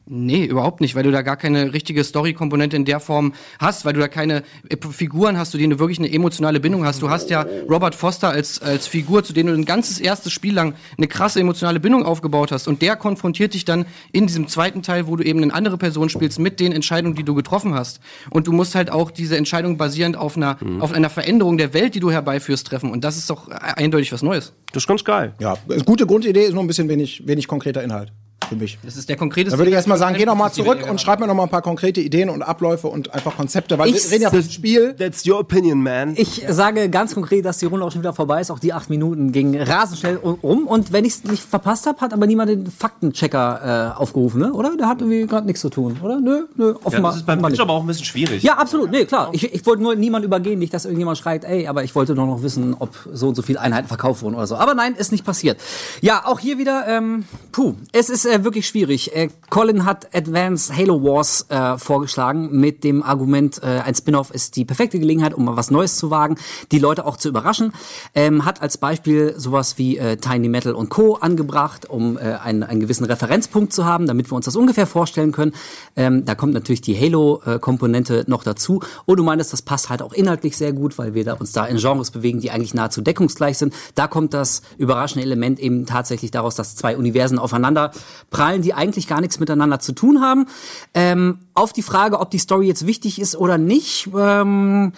Nee, 0.08 0.46
überhaupt 0.46 0.82
nicht, 0.82 0.94
weil 0.94 1.02
du 1.02 1.12
da 1.12 1.24
gar 1.24 1.36
keine 1.36 1.74
richtige 1.74 2.04
Story-Komponente 2.04 2.76
in 2.76 2.86
der 2.86 3.00
Form 3.00 3.34
hast, 3.58 3.86
weil 3.86 3.94
du 3.94 4.00
da 4.00 4.08
keine 4.08 4.44
äh, 4.70 4.78
Figuren 4.92 5.36
hast, 5.36 5.50
zu 5.50 5.58
denen 5.58 5.72
du 5.72 5.80
wirklich 5.80 5.98
eine 5.98 6.14
emotionale 6.14 6.60
Bindung 6.60 6.86
hast. 6.86 7.02
Du 7.02 7.10
hast 7.10 7.32
ja 7.32 7.44
Robert 7.68 7.96
Foster 7.96 8.30
als, 8.30 8.62
als 8.62 8.86
Figur, 8.86 9.24
zu 9.24 9.34
dem 9.34 9.48
du 9.48 9.54
ein 9.54 9.66
ganzes 9.66 10.00
erstes 10.00 10.32
Spiel 10.32 10.54
lang 10.54 10.76
eine 10.98 11.08
krasse 11.08 11.40
emotionale 11.40 11.80
Bindung 11.80 12.06
aufgebaut 12.06 12.52
hast. 12.52 12.68
Und 12.68 12.84
der 12.84 12.98
konfrontiert 12.98 13.56
dich 13.56 13.66
dann 13.66 13.88
in 14.12 14.28
diesem 14.28 14.48
zweiten 14.48 14.84
Teil, 14.84 15.08
wo 15.08 15.16
du 15.16 15.24
eben 15.24 15.42
eine 15.42 15.52
andere 15.52 15.80
Person 15.80 16.10
spielst, 16.10 16.38
mit 16.38 16.60
den 16.60 16.72
Entscheidungen, 16.72 17.16
die 17.16 17.24
du 17.24 17.34
getroffen 17.34 17.74
hast. 17.74 18.00
Und 18.30 18.46
du 18.46 18.52
musst 18.52 18.76
halt 18.76 18.92
auch 18.92 19.10
diese 19.10 19.38
Entscheidung 19.38 19.78
basierend 19.78 20.18
auf 20.18 20.38
einer, 20.38 20.58
auf 20.82 20.92
einer 20.92 21.10
Veränderung 21.10 21.58
der 21.58 21.74
Welt, 21.74 21.96
die 21.96 22.00
du 22.00 22.12
herbeiführst, 22.12 22.68
treffen. 22.68 22.92
Und 22.92 23.04
das 23.04 23.18
ist 23.18 23.32
doch 23.32 23.50
äh, 23.50 23.54
eindeutig 23.54 24.14
was 24.14 24.22
Neues. 24.22 24.54
Das 24.72 24.84
ist 24.84 24.88
ganz 24.88 25.04
geil. 25.04 25.34
Ja, 25.40 25.58
gute 25.84 26.06
Grundidee 26.06 26.44
ist 26.44 26.54
nur 26.54 26.64
ein 26.64 26.68
bisschen 26.68 26.90
wenig, 26.90 27.24
wenig 27.26 27.48
konkreter 27.48 27.82
Inhalt. 27.82 28.12
Für 28.48 28.56
mich. 28.56 28.78
Das 28.84 28.96
ist 28.98 29.10
der 29.10 29.16
konkrete 29.18 29.52
Da 29.52 29.58
würde 29.58 29.70
ich 29.70 29.76
erstmal 29.76 29.98
sagen, 29.98 30.16
geh 30.18 30.26
noch 30.26 30.36
mal 30.36 30.52
zurück 30.52 30.86
und 30.90 31.00
schreib 31.02 31.20
mir 31.20 31.28
noch 31.28 31.34
mal 31.36 31.44
ein 31.44 31.50
paar 31.50 31.62
konkrete 31.62 32.02
Ideen 32.02 32.30
und 32.30 32.42
Abläufe 32.42 32.88
und 32.88 33.14
einfach 33.14 33.36
Konzepte, 33.36 33.78
weil 33.78 33.90
Ich- 33.90 34.04
wir 34.06 34.12
reden 34.12 34.24
ja 34.24 34.30
vom 34.30 34.42
Spiel. 34.44 34.94
That's 34.94 35.28
your 35.28 35.40
opinion, 35.40 35.82
man. 35.82 36.14
Ich 36.16 36.44
sage 36.50 36.90
ganz 36.90 37.14
konkret, 37.14 37.46
dass 37.46 37.58
die 37.58 37.66
Runde 37.66 37.86
auch 37.86 37.92
schon 37.92 38.02
wieder 38.02 38.14
vorbei 38.14 38.42
ist. 38.42 38.52
Auch 38.52 38.60
die 38.60 38.74
acht 38.74 38.90
Minuten 38.90 39.32
gingen 39.32 39.62
rasend 39.62 40.00
schnell 40.00 40.18
um. 40.18 40.68
Und 40.68 40.92
wenn 40.92 41.06
ich 41.06 41.14
es 41.14 41.24
nicht 41.24 41.44
verpasst 41.44 41.86
habe, 41.88 42.00
hat 42.02 42.14
aber 42.14 42.28
niemand 42.28 42.50
den 42.50 42.68
Faktenchecker 42.68 43.94
äh, 43.96 44.00
aufgerufen, 44.00 44.42
ne? 44.42 44.54
oder? 44.54 44.76
Der 44.78 44.88
hat 44.88 45.02
irgendwie 45.02 45.26
gerade 45.28 45.46
nichts 45.46 45.62
zu 45.62 45.70
tun, 45.70 45.98
oder? 46.04 46.20
Nö, 46.20 46.46
nö, 46.56 46.72
ja, 46.72 46.76
offenbar. 46.84 47.12
das 47.12 47.22
ist 47.22 47.26
beim 47.26 47.42
Pitch 47.42 47.60
aber 47.60 47.74
auch 47.74 47.82
ein 47.82 47.88
bisschen 47.88 48.06
schwierig. 48.06 48.44
Ja, 48.44 48.58
absolut. 48.58 48.92
Nee, 48.92 49.06
klar. 49.06 49.30
Ich, 49.34 49.54
ich 49.54 49.66
wollte 49.66 49.82
nur 49.84 49.96
niemand 49.96 50.26
übergehen, 50.26 50.60
nicht, 50.60 50.74
dass 50.74 50.86
irgendjemand 50.86 51.18
schreit, 51.18 51.44
ey, 51.46 51.68
aber 51.68 51.84
ich 51.84 51.96
wollte 51.96 52.16
doch 52.16 52.26
noch 52.26 52.42
wissen, 52.44 52.76
ob 52.80 52.96
so 53.12 53.28
und 53.30 53.36
so 53.36 53.42
viele 53.42 53.60
Einheiten 53.60 53.88
verkauft 53.88 54.22
wurden 54.22 54.36
oder 54.36 54.48
so. 54.48 54.56
Aber 54.56 54.74
nein, 54.74 54.96
ist 54.96 55.12
nicht 55.12 55.26
passiert. 55.26 55.60
Ja, 56.02 56.24
auch 56.26 56.40
hier 56.40 56.58
wieder, 56.58 56.86
ähm, 56.88 57.26
puh, 57.52 57.74
es 57.92 58.10
ist 58.10 58.26
äh, 58.26 58.35
wirklich 58.44 58.68
schwierig. 58.68 59.16
Äh, 59.16 59.30
Colin 59.50 59.86
hat 59.86 60.14
Advanced 60.14 60.76
Halo 60.76 61.02
Wars 61.04 61.46
äh, 61.50 61.78
vorgeschlagen 61.78 62.50
mit 62.52 62.84
dem 62.84 63.04
Argument, 63.04 63.62
äh, 63.64 63.82
ein 63.86 63.96
Spin-off 63.96 64.32
ist 64.32 64.56
die 64.56 64.66
perfekte 64.66 65.00
Gelegenheit, 65.00 65.34
um 65.34 65.46
mal 65.46 65.56
was 65.56 65.72
Neues 65.72 65.96
zu 65.96 66.10
wagen, 66.10 66.38
die 66.72 66.80
Leute 66.80 67.06
auch 67.06 67.18
zu 67.18 67.30
überraschen. 67.30 67.72
Ähm, 68.14 68.46
hat 68.46 68.62
als 68.62 68.78
Beispiel 68.78 69.36
sowas 69.38 69.78
wie 69.78 69.98
äh, 69.98 70.18
Tiny 70.18 70.50
Metal 70.50 70.74
und 70.74 70.90
Co. 70.90 71.16
angebracht, 71.16 71.90
um 71.90 72.18
äh, 72.18 72.22
einen, 72.22 72.64
einen 72.64 72.80
gewissen 72.80 73.06
Referenzpunkt 73.06 73.74
zu 73.74 73.86
haben, 73.86 74.08
damit 74.08 74.32
wir 74.32 74.36
uns 74.36 74.46
das 74.46 74.56
ungefähr 74.56 74.88
vorstellen 74.88 75.32
können. 75.32 75.54
Ähm, 75.96 76.26
da 76.26 76.36
kommt 76.36 76.54
natürlich 76.54 76.82
die 76.82 77.00
Halo-Komponente 77.00 78.26
noch 78.28 78.44
dazu. 78.44 78.82
Und 79.06 79.18
du 79.18 79.24
meinst, 79.24 79.54
das 79.54 79.62
passt 79.62 79.90
halt 79.90 80.02
auch 80.02 80.14
inhaltlich 80.14 80.58
sehr 80.58 80.74
gut, 80.74 80.98
weil 80.98 81.14
wir 81.14 81.24
da 81.24 81.34
uns 81.34 81.52
da 81.52 81.66
in 81.66 81.78
Genres 81.78 82.12
bewegen, 82.12 82.40
die 82.40 82.52
eigentlich 82.52 82.74
nahezu 82.74 83.02
deckungsgleich 83.02 83.58
sind. 83.58 83.74
Da 83.96 84.08
kommt 84.08 84.34
das 84.34 84.62
überraschende 84.78 85.26
Element 85.26 85.60
eben 85.60 85.86
tatsächlich 85.86 86.32
daraus, 86.32 86.56
dass 86.56 86.76
zwei 86.76 86.98
Universen 86.98 87.40
aufeinander 87.40 87.92
prallen, 88.30 88.62
die 88.62 88.74
eigentlich 88.74 89.08
gar 89.08 89.22
nichts 89.22 89.40
miteinander 89.40 89.80
zu 89.80 89.94
tun 89.94 90.22
haben. 90.22 90.48
Ähm, 90.94 91.40
auf 91.54 91.74
die 91.74 91.82
Frage, 91.82 92.20
ob 92.20 92.32
die 92.32 92.38
Story 92.38 92.68
jetzt 92.68 92.86
wichtig 92.86 93.20
ist 93.20 93.36
oder 93.36 93.58
nicht, 93.58 94.10
ähm, 94.18 94.94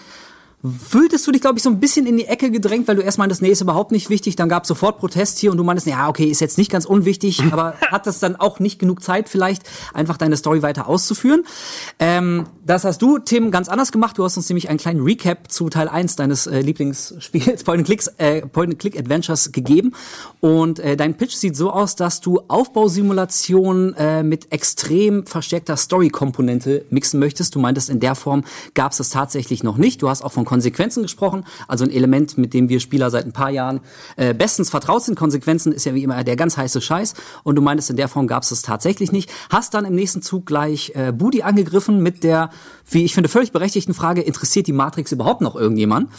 fühltest 0.63 1.27
du 1.27 1.31
dich, 1.31 1.41
glaube 1.41 1.59
ich, 1.59 1.63
so 1.63 1.69
ein 1.69 1.79
bisschen 1.79 2.07
in 2.07 2.17
die 2.17 2.25
Ecke 2.25 2.49
gedrängt, 2.49 2.87
weil 2.87 2.95
du 2.95 3.03
erst 3.03 3.19
meintest, 3.19 3.43
nee, 3.43 3.49
ist 3.49 3.61
überhaupt 3.61 3.91
nicht 3.91 4.09
wichtig, 4.09 4.35
dann 4.35 4.49
gab 4.49 4.63
es 4.63 4.67
sofort 4.67 4.97
Protest 4.97 5.37
hier 5.37 5.51
und 5.51 5.57
du 5.57 5.63
meintest, 5.63 5.85
ja, 5.85 6.09
okay, 6.09 6.25
ist 6.25 6.39
jetzt 6.39 6.57
nicht 6.57 6.71
ganz 6.71 6.85
unwichtig, 6.85 7.43
aber 7.51 7.75
hat 7.91 8.07
das 8.07 8.19
dann 8.19 8.35
auch 8.35 8.59
nicht 8.59 8.79
genug 8.79 9.03
Zeit 9.03 9.29
vielleicht, 9.29 9.63
einfach 9.93 10.17
deine 10.17 10.35
Story 10.35 10.63
weiter 10.63 10.87
auszuführen? 10.87 11.43
Ähm, 11.99 12.47
das 12.65 12.85
hast 12.85 13.03
du, 13.03 13.19
Tim, 13.19 13.51
ganz 13.51 13.69
anders 13.69 13.91
gemacht. 13.91 14.17
Du 14.17 14.23
hast 14.23 14.35
uns 14.35 14.49
nämlich 14.49 14.69
einen 14.69 14.79
kleinen 14.79 15.01
Recap 15.01 15.51
zu 15.51 15.69
Teil 15.69 15.87
1 15.87 16.15
deines 16.15 16.47
äh, 16.47 16.61
Lieblingsspiels 16.61 17.63
Point-and-Clicks, 17.63 18.07
äh, 18.17 18.41
Point-and-Click-Adventures 18.41 19.51
gegeben 19.51 19.93
und 20.39 20.79
äh, 20.79 20.97
dein 20.97 21.17
Pitch 21.17 21.35
sieht 21.35 21.55
so 21.55 21.71
aus, 21.71 21.95
dass 21.95 22.19
du 22.19 22.41
Aufbausimulationen 22.47 23.93
äh, 23.93 24.23
mit 24.23 24.51
extrem 24.51 25.27
verstärkter 25.27 25.77
Story-Komponente 25.77 26.85
mixen 26.89 27.19
möchtest. 27.19 27.53
Du 27.53 27.59
meintest, 27.59 27.91
in 27.91 27.99
der 27.99 28.15
Form 28.15 28.43
gab 28.73 28.91
es 28.93 28.97
das 28.97 29.11
tatsächlich 29.11 29.63
noch 29.63 29.77
nicht. 29.77 30.01
Du 30.01 30.09
hast 30.09 30.23
auch 30.23 30.31
von 30.31 30.46
Konsequenzen 30.47 31.03
gesprochen, 31.03 31.43
also 31.67 31.83
ein 31.83 31.91
Element, 31.91 32.37
mit 32.37 32.53
dem 32.53 32.69
wir 32.69 32.79
Spieler 32.79 33.11
seit 33.11 33.25
ein 33.25 33.33
paar 33.33 33.49
Jahren 33.49 33.81
äh, 34.15 34.33
bestens 34.33 34.69
vertraut 34.69 35.03
sind. 35.03 35.15
Konsequenzen 35.15 35.73
ist 35.73 35.85
ja 35.85 35.93
wie 35.93 36.03
immer 36.03 36.23
der 36.23 36.37
ganz 36.37 36.55
heiße 36.55 36.79
Scheiß 36.79 37.15
und 37.43 37.55
du 37.55 37.61
meintest, 37.61 37.89
in 37.89 37.97
der 37.97 38.07
Form 38.07 38.27
gab 38.27 38.43
es 38.43 38.49
das 38.49 38.61
tatsächlich 38.61 39.11
nicht. 39.11 39.29
Hast 39.49 39.73
dann 39.73 39.83
im 39.83 39.93
nächsten 39.93 40.21
Zug 40.21 40.45
gleich 40.45 40.93
äh, 40.95 41.11
Budi 41.11 41.43
angegriffen 41.43 42.01
mit 42.01 42.23
der, 42.23 42.49
wie 42.89 43.03
ich 43.03 43.13
finde, 43.13 43.27
völlig 43.27 43.51
berechtigten 43.51 43.93
Frage, 43.93 44.21
interessiert 44.21 44.67
die 44.67 44.73
Matrix 44.73 45.11
überhaupt 45.11 45.41
noch 45.41 45.57
irgendjemand? 45.57 46.09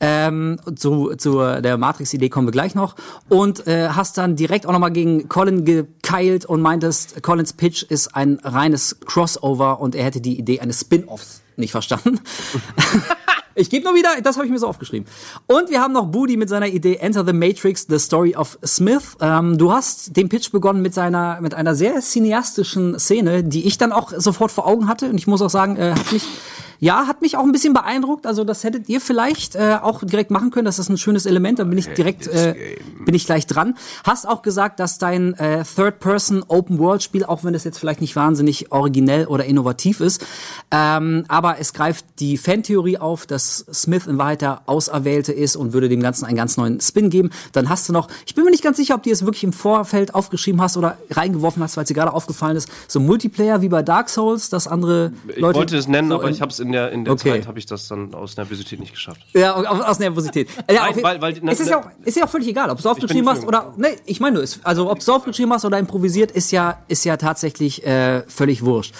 Ähm, 0.00 0.58
zu, 0.74 1.14
zu 1.16 1.38
der 1.38 1.76
Matrix-Idee 1.76 2.30
kommen 2.30 2.46
wir 2.46 2.52
gleich 2.52 2.74
noch. 2.74 2.96
Und 3.28 3.66
äh, 3.66 3.90
hast 3.90 4.16
dann 4.16 4.36
direkt 4.36 4.66
auch 4.66 4.72
nochmal 4.72 4.92
gegen 4.92 5.28
Colin 5.28 5.66
gekeilt 5.66 6.46
und 6.46 6.62
meintest, 6.62 7.22
Collins 7.22 7.52
Pitch 7.52 7.82
ist 7.82 8.16
ein 8.16 8.38
reines 8.42 9.00
Crossover 9.04 9.80
und 9.80 9.94
er 9.94 10.04
hätte 10.04 10.22
die 10.22 10.38
Idee 10.38 10.60
eines 10.60 10.80
Spin-Offs 10.80 11.42
nicht 11.56 11.72
verstanden. 11.72 12.20
Ich 13.58 13.70
gebe 13.70 13.84
nur 13.84 13.94
wieder, 13.94 14.10
das 14.22 14.36
habe 14.36 14.44
ich 14.44 14.52
mir 14.52 14.58
so 14.58 14.68
aufgeschrieben. 14.68 15.08
Und 15.46 15.70
wir 15.70 15.80
haben 15.80 15.94
noch 15.94 16.06
Budi 16.06 16.36
mit 16.36 16.50
seiner 16.50 16.66
Idee 16.66 16.96
Enter 16.96 17.24
the 17.24 17.32
Matrix, 17.32 17.86
The 17.88 17.98
Story 17.98 18.36
of 18.36 18.58
Smith. 18.64 19.16
Ähm, 19.20 19.56
du 19.56 19.72
hast 19.72 20.14
den 20.14 20.28
Pitch 20.28 20.52
begonnen 20.52 20.82
mit 20.82 20.92
seiner, 20.92 21.40
mit 21.40 21.54
einer 21.54 21.74
sehr 21.74 22.00
cineastischen 22.02 22.98
Szene, 22.98 23.42
die 23.42 23.66
ich 23.66 23.78
dann 23.78 23.92
auch 23.92 24.12
sofort 24.14 24.52
vor 24.52 24.66
Augen 24.66 24.88
hatte. 24.88 25.08
Und 25.08 25.16
ich 25.16 25.26
muss 25.26 25.40
auch 25.40 25.48
sagen, 25.48 25.76
äh, 25.76 25.92
hat 25.92 26.12
mich, 26.12 26.24
ja, 26.78 27.06
hat 27.06 27.22
mich 27.22 27.36
auch 27.36 27.44
ein 27.44 27.52
bisschen 27.52 27.72
beeindruckt. 27.72 28.26
Also 28.26 28.44
das 28.44 28.64
hättet 28.64 28.88
ihr 28.88 29.00
vielleicht 29.00 29.54
äh, 29.54 29.78
auch 29.82 30.02
direkt 30.02 30.30
machen 30.30 30.50
können. 30.50 30.64
Das 30.64 30.78
ist 30.78 30.88
ein 30.88 30.98
schönes 30.98 31.26
Element. 31.26 31.58
Dann 31.58 31.68
bin 31.70 31.78
ich 31.78 31.88
direkt, 31.88 32.26
äh, 32.26 32.54
bin 33.04 33.14
ich 33.14 33.26
gleich 33.26 33.46
dran. 33.46 33.76
Hast 34.04 34.28
auch 34.28 34.42
gesagt, 34.42 34.80
dass 34.80 34.98
dein 34.98 35.34
äh, 35.34 35.64
Third-Person 35.64 36.44
Open-World-Spiel, 36.46 37.24
auch 37.24 37.44
wenn 37.44 37.54
es 37.54 37.64
jetzt 37.64 37.78
vielleicht 37.78 38.00
nicht 38.00 38.16
wahnsinnig 38.16 38.72
originell 38.72 39.26
oder 39.26 39.44
innovativ 39.44 40.00
ist, 40.00 40.24
ähm, 40.70 41.24
aber 41.28 41.58
es 41.58 41.72
greift 41.72 42.04
die 42.18 42.36
Fantheorie 42.36 42.98
auf, 42.98 43.26
dass 43.26 43.66
Smith 43.72 44.06
in 44.06 44.18
Wahrheit 44.18 44.42
der 44.42 44.62
Auserwählte 44.66 45.32
ist 45.32 45.56
und 45.56 45.72
würde 45.72 45.88
dem 45.88 46.02
Ganzen 46.02 46.24
einen 46.24 46.36
ganz 46.36 46.56
neuen 46.56 46.80
Spin 46.80 47.10
geben. 47.10 47.30
Dann 47.52 47.68
hast 47.68 47.88
du 47.88 47.92
noch, 47.92 48.08
ich 48.26 48.34
bin 48.34 48.44
mir 48.44 48.50
nicht 48.50 48.62
ganz 48.62 48.76
sicher, 48.76 48.94
ob 48.94 49.02
du 49.02 49.10
es 49.10 49.24
wirklich 49.24 49.44
im 49.44 49.52
Vorfeld 49.52 50.14
aufgeschrieben 50.14 50.60
hast 50.60 50.76
oder 50.76 50.98
reingeworfen 51.10 51.62
hast, 51.62 51.76
weil 51.76 51.84
es 51.84 51.88
dir 51.88 51.94
gerade 51.94 52.12
aufgefallen 52.12 52.56
ist, 52.56 52.68
so 52.88 53.00
Multiplayer 53.00 53.62
wie 53.62 53.68
bei 53.68 53.82
Dark 53.82 54.08
Souls, 54.08 54.50
dass 54.50 54.66
andere 54.66 55.12
Ich 55.28 55.36
Leute 55.36 55.58
wollte 55.58 55.76
es 55.76 55.88
nennen, 55.88 56.08
so 56.08 56.16
aber 56.16 56.30
ich 56.30 56.40
habe 56.40 56.50
es 56.50 56.58
in 56.66 56.72
der, 56.72 56.92
in 56.92 57.04
der 57.04 57.14
Okay. 57.14 57.30
Zeit, 57.30 57.46
habe 57.46 57.58
ich 57.58 57.66
das 57.66 57.88
dann 57.88 58.14
aus 58.14 58.36
Nervosität 58.36 58.78
nicht 58.80 58.92
geschafft. 58.92 59.20
Ja, 59.32 59.54
aus, 59.54 59.98
Nervosität. 59.98 60.48
Ja, 60.70 60.88
Nein, 60.90 61.02
weil- 61.02 61.20
weil- 61.20 61.48
es 61.48 61.60
ist 61.60 61.70
ja, 61.70 61.78
auch, 61.80 61.86
ist 62.04 62.16
ja 62.16 62.24
auch 62.24 62.28
völlig 62.28 62.48
egal, 62.48 62.68
ob 62.70 62.76
du 62.76 62.80
es 62.80 62.86
aufgeschrieben 62.86 63.28
hast 63.28 63.44
oder. 63.46 63.72
Nee, 63.76 63.96
ich 64.04 64.20
meine, 64.20 64.34
nur, 64.34 64.42
es- 64.42 64.60
also 64.64 64.90
ob 64.90 64.98
du 64.98 65.02
es 65.02 65.08
aufgeschrieben 65.08 65.52
hast 65.52 65.64
oder 65.64 65.78
improvisiert, 65.78 66.30
ist 66.30 66.50
ja, 66.52 66.78
ist 66.88 67.04
ja 67.04 67.16
tatsächlich 67.16 67.86
äh, 67.86 68.22
völlig 68.28 68.64
wurscht. 68.64 68.94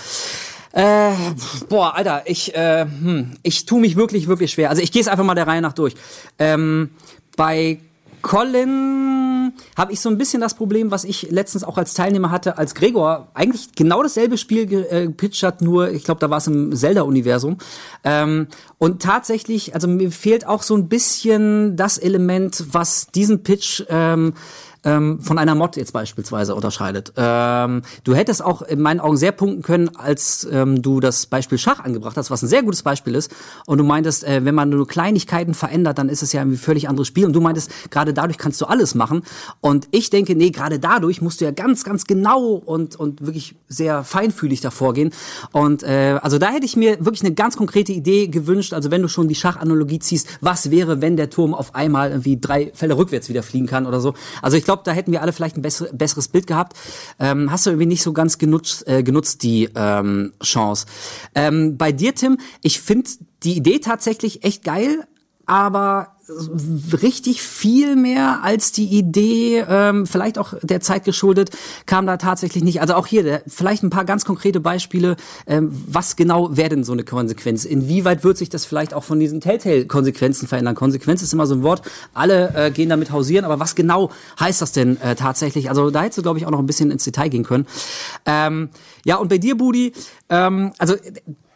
Äh, 0.73 1.13
boah, 1.71 1.95
Alter, 1.95 2.23
ich, 2.27 2.55
äh, 2.55 2.83
hm, 2.85 3.33
ich 3.43 3.65
tue 3.65 3.81
mich 3.81 3.97
wirklich, 3.97 4.27
wirklich 4.29 4.53
schwer. 4.53 4.69
Also 4.71 4.83
ich 4.83 4.93
gehe 4.93 5.01
es 5.01 5.09
einfach 5.09 5.25
mal 5.25 5.35
der 5.35 5.47
Reihe 5.47 5.63
nach 5.63 5.73
durch. 5.73 5.95
Ähm, 6.39 6.91
bei 7.37 7.79
Colin 8.27 9.53
habe 9.77 9.93
ich 9.93 10.01
so 10.01 10.09
ein 10.09 10.19
bisschen 10.19 10.41
das 10.41 10.55
Problem, 10.55 10.91
was 10.91 11.05
ich 11.05 11.31
letztens 11.31 11.63
auch 11.63 11.79
als 11.79 11.95
Teilnehmer 11.95 12.33
hatte, 12.33 12.59
als 12.59 12.75
Gregor 12.75 13.29
eigentlich 13.35 13.73
genau 13.77 14.03
dasselbe 14.03 14.37
Spiel 14.37 14.87
äh, 14.91 15.07
gepitcht 15.07 15.45
hat, 15.45 15.63
nur 15.63 15.91
ich 15.91 16.03
glaube, 16.03 16.19
da 16.19 16.29
war 16.29 16.39
es 16.39 16.49
im 16.49 16.75
Zelda-Universum. 16.75 17.59
Ähm, 18.03 18.49
und 18.79 19.01
tatsächlich, 19.01 19.75
also 19.75 19.87
mir 19.87 20.11
fehlt 20.11 20.45
auch 20.45 20.63
so 20.63 20.75
ein 20.75 20.89
bisschen 20.89 21.77
das 21.77 21.99
Element, 21.99 22.65
was 22.73 23.07
diesen 23.07 23.45
Pitch 23.45 23.85
ähm, 23.89 24.35
ähm, 24.85 25.21
von 25.21 25.39
einer 25.39 25.55
Mod 25.55 25.77
jetzt 25.77 25.93
beispielsweise 25.93 26.55
unterscheidet. 26.55 27.13
Ähm, 27.17 27.83
du 28.05 28.15
hättest 28.15 28.45
auch 28.45 28.63
in 28.63 28.81
meinen 28.81 29.01
Augen 29.01 29.17
sehr 29.17 29.33
punkten 29.33 29.63
können, 29.63 29.97
als 29.97 30.47
ähm, 30.51 30.83
du 30.83 31.01
das 31.01 31.27
Beispiel 31.27 31.59
Schach 31.59 31.81
angebracht 31.81 32.17
hast, 32.17 32.31
was 32.31 32.43
ein 32.43 32.49
sehr 32.49 32.63
gutes 32.63 32.83
Beispiel 32.83 33.15
ist. 33.15 33.31
Und 33.67 33.79
du 33.79 33.85
meintest, 33.85 34.25
äh, 34.25 34.45
wenn 34.45 34.55
man 34.55 34.71
nur 34.71 34.87
Kleinigkeiten 34.87 35.55
verändert, 35.55 35.99
dann 35.99 36.09
ist 36.09 36.23
es 36.23 36.33
ja 36.33 36.43
ein 36.43 36.57
völlig 36.57 36.89
anderes 36.89 37.09
Spiel. 37.09 37.25
Und 37.25 37.33
du 37.33 37.41
meintest, 37.41 37.71
gerade 37.91 38.15
dadurch 38.15 38.39
kannst 38.39 38.61
du 38.61 38.67
alles 38.67 38.95
machen. 38.95 39.23
Und 39.61 39.89
ich 39.91 40.11
denke, 40.11 40.35
nee, 40.35 40.51
gerade 40.51 40.79
dadurch 40.79 41.21
musst 41.21 41.41
du 41.41 41.45
ja 41.45 41.51
ganz, 41.51 41.85
ganz 41.85 42.07
genau 42.07 42.55
und, 42.55 42.97
und 42.97 43.25
wirklich 43.25 43.55
sehr 43.69 44.05
feinfühlig 44.05 44.61
davor 44.61 44.95
gehen. 44.95 45.13
Und 45.53 45.83
äh, 45.83 46.19
also 46.23 46.39
da 46.39 46.51
hätte 46.51 46.67
ich 46.67 46.77
mir 46.77 47.05
wirklich 47.05 47.25
eine 47.25 47.35
ganz 47.35 47.57
konkrete 47.57 47.93
Idee 47.93 48.29
gewünscht. 48.29 48.73
Also 48.73 48.91
wenn 48.91 49.03
du 49.03 49.09
schon 49.09 49.29
die 49.29 49.35
Schachanalogie 49.35 49.99
ziehst, 49.99 50.29
was 50.41 50.71
wäre, 50.71 51.01
wenn 51.01 51.17
der 51.17 51.31
Turm 51.31 51.55
auf 51.55 51.75
einmal 51.75 52.11
irgendwie 52.11 52.39
drei 52.41 52.71
Fälle 52.75 52.97
rückwärts 52.97 53.29
wieder 53.29 53.43
fliegen 53.43 53.67
kann 53.67 53.87
oder 53.87 54.01
so. 54.01 54.15
Also 54.43 54.57
ich 54.57 54.65
glaube, 54.65 54.76
da 54.85 54.93
hätten 54.93 55.13
wir 55.13 55.23
alle 55.23 55.33
vielleicht 55.33 55.57
ein 55.57 55.63
besser, 55.63 55.87
besseres 55.93 56.29
Bild 56.29 56.47
gehabt. 56.47 56.77
Ähm, 57.19 57.51
hast 57.51 57.67
du 57.67 57.71
irgendwie 57.71 57.87
nicht 57.87 58.03
so 58.03 58.13
ganz 58.13 58.39
genutzt, 58.39 58.87
äh, 58.87 59.03
genutzt 59.03 59.43
die 59.43 59.69
ähm, 59.75 60.33
Chance. 60.43 60.87
Ähm, 61.35 61.77
bei 61.77 61.93
dir, 61.93 62.15
Tim, 62.15 62.39
ich 62.63 62.81
finde 62.81 63.11
die 63.43 63.57
Idee 63.57 63.79
tatsächlich 63.79 64.45
echt 64.45 64.65
geil, 64.65 65.07
aber 65.47 66.09
richtig 67.03 67.41
viel 67.41 67.95
mehr 67.95 68.43
als 68.43 68.73
die 68.73 68.87
Idee, 68.87 69.65
ähm, 69.69 70.07
vielleicht 70.07 70.39
auch 70.39 70.55
der 70.61 70.81
Zeit 70.81 71.05
geschuldet, 71.05 71.51
kam 71.87 72.07
da 72.07 72.17
tatsächlich 72.17 72.65
nicht. 72.65 72.81
Also 72.81 72.95
auch 72.95 73.07
hier, 73.07 73.23
der, 73.23 73.43
vielleicht 73.47 73.85
ein 73.85 73.91
paar 73.91 74.05
ganz 74.05 74.25
konkrete 74.25 74.59
Beispiele, 74.59 75.17
ähm, 75.47 75.71
was 75.87 76.17
genau 76.17 76.57
wäre 76.57 76.71
denn 76.71 76.85
so 76.85 76.93
eine 76.93 77.05
Konsequenz? 77.05 77.65
Inwieweit 77.65 78.25
wird 78.25 78.39
sich 78.39 78.49
das 78.49 78.65
vielleicht 78.65 78.93
auch 78.93 79.05
von 79.05 79.21
diesen 79.21 79.41
Telltale-Konsequenzen 79.41 80.49
verändern? 80.49 80.75
Konsequenz 80.75 81.23
ist 81.23 81.33
immer 81.33 81.47
so 81.47 81.55
ein 81.55 81.63
Wort, 81.63 81.83
alle 82.13 82.53
äh, 82.57 82.71
gehen 82.73 82.89
damit 82.89 83.13
hausieren, 83.13 83.45
aber 83.45 83.61
was 83.61 83.77
genau 83.77 84.11
heißt 84.41 84.61
das 84.61 84.73
denn 84.73 85.01
äh, 85.01 85.15
tatsächlich? 85.15 85.69
Also 85.69 85.91
da 85.91 86.03
hättest 86.03 86.19
du, 86.19 86.23
glaube 86.23 86.41
ich, 86.41 86.47
auch 86.47 86.51
noch 86.51 86.59
ein 86.59 86.67
bisschen 86.67 86.91
ins 86.91 87.05
Detail 87.05 87.29
gehen 87.29 87.45
können. 87.45 87.67
Ähm, 88.25 88.71
ja, 89.05 89.17
und 89.17 89.29
bei 89.29 89.39
dir, 89.39 89.57
Budi, 89.57 89.93
ähm, 90.29 90.73
also 90.79 90.97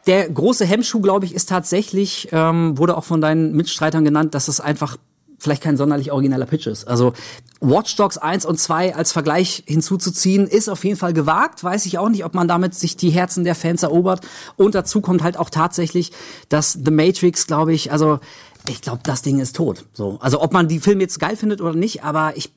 der 0.06 0.28
große 0.28 0.64
Hemmschuh, 0.64 1.00
glaube 1.00 1.26
ich, 1.26 1.34
ist 1.34 1.48
tatsächlich, 1.48 2.28
ähm, 2.32 2.78
wurde 2.78 2.96
auch 2.96 3.04
von 3.04 3.20
deinen 3.20 3.52
Mitstreitern 3.52 4.04
genannt, 4.04 4.34
dass 4.34 4.48
es 4.48 4.60
einfach 4.60 4.96
vielleicht 5.40 5.62
kein 5.62 5.76
sonderlich 5.76 6.12
origineller 6.12 6.46
Pitch 6.46 6.66
ist. 6.66 6.86
Also 6.86 7.14
Watch 7.60 7.96
Dogs 7.96 8.18
1 8.18 8.44
und 8.44 8.60
2 8.60 8.94
als 8.94 9.12
Vergleich 9.12 9.64
hinzuzuziehen, 9.66 10.46
ist 10.46 10.68
auf 10.68 10.84
jeden 10.84 10.96
Fall 10.96 11.12
gewagt. 11.12 11.64
Weiß 11.64 11.86
ich 11.86 11.98
auch 11.98 12.10
nicht, 12.10 12.24
ob 12.24 12.34
man 12.34 12.46
damit 12.46 12.74
sich 12.74 12.96
die 12.96 13.10
Herzen 13.10 13.44
der 13.44 13.54
Fans 13.54 13.82
erobert. 13.82 14.20
Und 14.56 14.74
dazu 14.74 15.00
kommt 15.00 15.22
halt 15.22 15.38
auch 15.38 15.50
tatsächlich, 15.50 16.12
dass 16.50 16.72
The 16.72 16.90
Matrix, 16.90 17.46
glaube 17.46 17.72
ich, 17.72 17.90
also 17.90 18.20
ich 18.68 18.80
glaube, 18.82 19.00
das 19.02 19.22
Ding 19.22 19.38
ist 19.38 19.56
tot. 19.56 19.84
So, 19.92 20.18
also 20.20 20.40
ob 20.40 20.52
man 20.52 20.68
die 20.68 20.80
Filme 20.80 21.02
jetzt 21.02 21.18
geil 21.18 21.36
findet 21.36 21.60
oder 21.60 21.74
nicht, 21.74 22.04
aber 22.04 22.36
ich, 22.36 22.52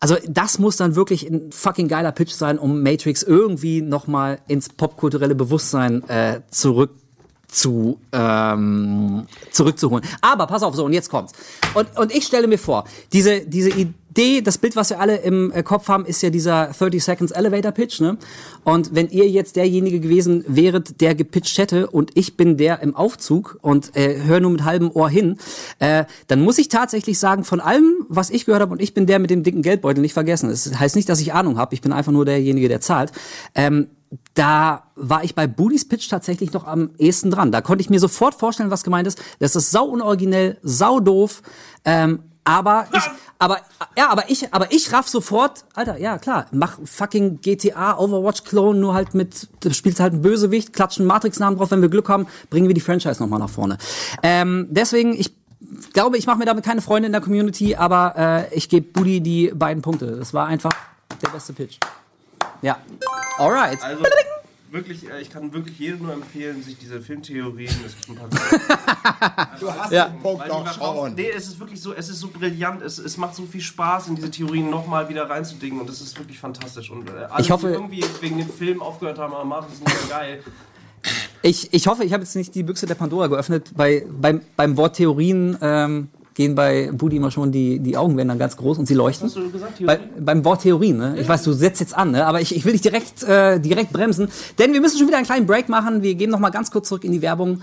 also 0.00 0.16
das 0.28 0.58
muss 0.58 0.76
dann 0.76 0.94
wirklich 0.94 1.28
ein 1.28 1.50
fucking 1.52 1.88
geiler 1.88 2.12
Pitch 2.12 2.32
sein, 2.32 2.58
um 2.58 2.82
Matrix 2.82 3.22
irgendwie 3.22 3.82
noch 3.82 4.06
mal 4.06 4.38
ins 4.46 4.68
popkulturelle 4.68 5.34
Bewusstsein 5.34 6.08
äh, 6.08 6.40
zurück 6.50 6.90
zu 7.48 7.98
ähm, 8.12 9.26
zurückzuholen. 9.50 10.04
Aber 10.20 10.46
pass 10.46 10.62
auf, 10.62 10.74
so 10.74 10.84
und 10.84 10.92
jetzt 10.92 11.08
kommt's. 11.08 11.32
Und 11.74 11.96
und 11.96 12.14
ich 12.14 12.24
stelle 12.24 12.46
mir 12.46 12.58
vor, 12.58 12.84
diese 13.12 13.40
diese 13.40 13.70
Idee, 14.10 14.40
das 14.40 14.58
Bild, 14.58 14.74
was 14.74 14.90
wir 14.90 15.00
alle 15.00 15.18
im 15.18 15.52
äh, 15.52 15.62
Kopf 15.62 15.88
haben, 15.88 16.04
ist 16.04 16.22
ja 16.22 16.30
dieser 16.30 16.72
30 16.76 17.02
Seconds 17.02 17.32
Elevator 17.32 17.72
Pitch, 17.72 18.00
ne? 18.00 18.18
Und 18.64 18.94
wenn 18.94 19.08
ihr 19.10 19.28
jetzt 19.28 19.56
derjenige 19.56 20.00
gewesen 20.00 20.44
wäret, 20.48 21.00
der 21.00 21.14
gepitcht 21.14 21.56
hätte 21.58 21.88
und 21.88 22.10
ich 22.14 22.36
bin 22.36 22.56
der 22.56 22.80
im 22.82 22.96
Aufzug 22.96 23.58
und 23.62 23.94
äh, 23.96 24.22
höre 24.22 24.40
nur 24.40 24.50
mit 24.50 24.64
halbem 24.64 24.90
Ohr 24.90 25.08
hin, 25.08 25.38
äh, 25.78 26.04
dann 26.26 26.40
muss 26.40 26.58
ich 26.58 26.68
tatsächlich 26.68 27.18
sagen, 27.18 27.44
von 27.44 27.60
allem, 27.60 28.06
was 28.08 28.30
ich 28.30 28.44
gehört 28.44 28.62
habe 28.62 28.72
und 28.72 28.82
ich 28.82 28.92
bin 28.92 29.06
der 29.06 29.18
mit 29.18 29.30
dem 29.30 29.42
dicken 29.42 29.62
Geldbeutel, 29.62 30.00
nicht 30.00 30.14
vergessen. 30.14 30.50
Das 30.50 30.78
heißt 30.78 30.96
nicht, 30.96 31.08
dass 31.08 31.20
ich 31.20 31.32
Ahnung 31.32 31.56
habe. 31.56 31.74
Ich 31.74 31.80
bin 31.80 31.92
einfach 31.92 32.12
nur 32.12 32.24
derjenige, 32.24 32.68
der 32.68 32.80
zahlt. 32.80 33.12
Ähm, 33.54 33.88
da 34.34 34.84
war 34.96 35.22
ich 35.22 35.34
bei 35.34 35.46
Booties 35.46 35.86
Pitch 35.86 36.08
tatsächlich 36.08 36.52
noch 36.52 36.66
am 36.66 36.90
ehesten 36.98 37.30
dran. 37.30 37.52
Da 37.52 37.60
konnte 37.60 37.82
ich 37.82 37.90
mir 37.90 38.00
sofort 38.00 38.34
vorstellen, 38.34 38.70
was 38.70 38.84
gemeint 38.84 39.06
ist. 39.06 39.22
Das 39.38 39.54
ist 39.54 39.70
sau 39.70 39.84
unoriginell, 39.84 40.58
sau 40.62 40.98
doof. 40.98 41.42
Ähm, 41.84 42.20
aber 42.48 42.86
ich, 42.94 43.02
aber 43.38 43.60
ja, 43.96 44.08
aber 44.08 44.30
ich, 44.30 44.54
aber 44.54 44.72
ich 44.72 44.90
raff 44.90 45.06
sofort, 45.06 45.66
Alter, 45.74 45.98
ja 45.98 46.16
klar, 46.16 46.46
mach 46.50 46.78
fucking 46.82 47.42
GTA 47.42 47.98
Overwatch 47.98 48.44
Clone 48.44 48.78
nur 48.78 48.94
halt 48.94 49.14
mit, 49.14 49.48
du 49.60 49.72
spielst 49.74 50.00
halt 50.00 50.14
einen 50.14 50.22
Bösewicht, 50.22 50.72
klatschen 50.72 51.04
Matrix-Namen 51.04 51.58
drauf, 51.58 51.70
wenn 51.70 51.82
wir 51.82 51.90
Glück 51.90 52.08
haben, 52.08 52.26
bringen 52.48 52.66
wir 52.66 52.74
die 52.74 52.80
Franchise 52.80 53.22
nochmal 53.22 53.38
nach 53.38 53.50
vorne. 53.50 53.76
Ähm, 54.22 54.68
deswegen, 54.70 55.12
ich 55.12 55.34
glaube, 55.92 56.16
ich 56.16 56.26
mache 56.26 56.38
mir 56.38 56.46
damit 56.46 56.64
keine 56.64 56.80
Freunde 56.80 57.06
in 57.06 57.12
der 57.12 57.20
Community, 57.20 57.76
aber 57.76 58.48
äh, 58.50 58.54
ich 58.54 58.70
gebe 58.70 58.86
Booty 58.92 59.20
die 59.20 59.52
beiden 59.54 59.82
Punkte. 59.82 60.16
Das 60.16 60.32
war 60.32 60.46
einfach 60.46 60.72
der 61.22 61.28
beste 61.28 61.52
Pitch. 61.52 61.78
Ja. 62.62 62.78
Alright. 63.36 63.82
Also 63.84 64.02
wirklich, 64.70 65.08
äh, 65.10 65.20
ich 65.20 65.30
kann 65.30 65.52
wirklich 65.52 65.78
jedem 65.78 66.02
nur 66.04 66.12
empfehlen, 66.12 66.62
sich 66.62 66.76
diese 66.78 67.00
Filmtheorien, 67.00 67.72
es 67.86 67.96
gibt 67.96 68.10
ein 68.20 68.28
paar 68.28 69.56
Du 69.60 69.72
hast 69.72 69.92
Ja. 69.92 70.08
den 70.08 70.20
Punkt 70.20 70.44
verkaufen- 70.44 70.74
schon. 70.74 71.14
Nee, 71.14 71.30
es 71.34 71.46
ist 71.48 71.58
wirklich 71.60 71.80
so, 71.80 71.92
es 71.94 72.08
ist 72.08 72.20
so 72.20 72.28
brillant, 72.28 72.82
es, 72.82 72.98
es 72.98 73.16
macht 73.16 73.34
so 73.34 73.44
viel 73.46 73.60
Spaß, 73.60 74.08
in 74.08 74.16
diese 74.16 74.30
Theorien 74.30 74.70
nochmal 74.70 75.08
wieder 75.08 75.28
reinzudingen 75.28 75.80
und 75.80 75.88
es 75.90 76.00
ist 76.00 76.18
wirklich 76.18 76.38
fantastisch. 76.38 76.90
Und 76.90 77.08
äh, 77.08 77.12
alle, 77.30 77.42
Ich 77.42 77.50
hoffe- 77.50 77.68
die 77.68 77.72
irgendwie 77.74 78.04
wegen 78.20 78.38
dem 78.38 78.48
Film 78.50 78.82
aufgehört 78.82 79.18
haben, 79.18 79.32
aber 79.34 79.44
Martin 79.44 79.72
ist 79.72 79.84
nicht 79.84 80.08
mehr 80.08 80.18
geil. 80.18 80.42
Ich, 81.42 81.72
ich 81.72 81.86
hoffe, 81.86 82.04
ich 82.04 82.12
habe 82.12 82.24
jetzt 82.24 82.34
nicht 82.34 82.54
die 82.54 82.62
Büchse 82.64 82.86
der 82.86 82.96
Pandora 82.96 83.28
geöffnet. 83.28 83.70
Bei, 83.76 84.04
beim, 84.10 84.40
beim 84.56 84.76
Wort 84.76 84.96
Theorien 84.96 85.56
ähm, 85.62 86.08
gehen 86.38 86.54
bei 86.54 86.90
Budi 86.92 87.16
immer 87.16 87.32
schon 87.32 87.50
die, 87.50 87.80
die 87.80 87.96
Augen 87.96 88.16
werden 88.16 88.28
dann 88.28 88.38
ganz 88.38 88.56
groß 88.56 88.78
und 88.78 88.86
sie 88.86 88.94
leuchten. 88.94 89.26
hast 89.26 89.36
du 89.36 89.50
gesagt, 89.50 89.84
Bei, 89.84 89.98
beim 90.20 90.44
Wort 90.44 90.62
Theorien, 90.62 90.96
ne? 90.96 91.16
Ich 91.18 91.28
weiß, 91.28 91.42
du 91.42 91.52
setzt 91.52 91.80
jetzt 91.80 91.96
an, 91.96 92.12
ne? 92.12 92.24
aber 92.26 92.40
ich, 92.40 92.54
ich 92.54 92.64
will 92.64 92.72
dich 92.72 92.80
direkt, 92.80 93.24
äh, 93.24 93.58
direkt 93.58 93.92
bremsen. 93.92 94.28
Denn 94.56 94.72
wir 94.72 94.80
müssen 94.80 94.98
schon 94.98 95.08
wieder 95.08 95.16
einen 95.16 95.26
kleinen 95.26 95.46
Break 95.46 95.68
machen. 95.68 96.02
Wir 96.02 96.14
gehen 96.14 96.30
noch 96.30 96.38
mal 96.38 96.50
ganz 96.50 96.70
kurz 96.70 96.88
zurück 96.88 97.02
in 97.02 97.10
die 97.10 97.22
Werbung. 97.22 97.62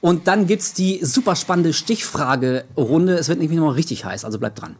Und 0.00 0.28
dann 0.28 0.46
gibt's 0.46 0.72
die 0.72 1.04
super 1.04 1.34
spannende 1.34 1.72
Stichfrage-Runde. 1.72 3.14
Es 3.14 3.28
wird 3.28 3.40
nämlich 3.40 3.58
noch 3.58 3.66
mal 3.66 3.72
richtig 3.72 4.04
heiß, 4.04 4.24
also 4.24 4.38
bleibt 4.38 4.62
dran. 4.62 4.76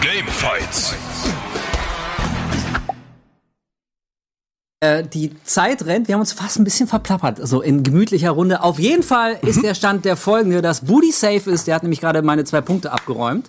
Gamefights. 0.00 0.94
Äh, 4.84 5.02
die 5.02 5.30
Zeit 5.44 5.86
rennt, 5.86 6.08
wir 6.08 6.14
haben 6.14 6.20
uns 6.20 6.32
fast 6.32 6.58
ein 6.58 6.64
bisschen 6.64 6.86
verplappert, 6.86 7.38
so 7.42 7.62
in 7.62 7.82
gemütlicher 7.82 8.32
Runde. 8.32 8.62
Auf 8.62 8.78
jeden 8.78 9.02
Fall 9.02 9.38
ist 9.40 9.62
der 9.62 9.74
Stand 9.74 10.04
der 10.04 10.14
folgende, 10.14 10.60
dass 10.60 10.82
Booty 10.82 11.10
safe 11.10 11.50
ist, 11.50 11.66
der 11.66 11.76
hat 11.76 11.82
nämlich 11.82 12.02
gerade 12.02 12.20
meine 12.20 12.44
zwei 12.44 12.60
Punkte 12.60 12.92
abgeräumt. 12.92 13.48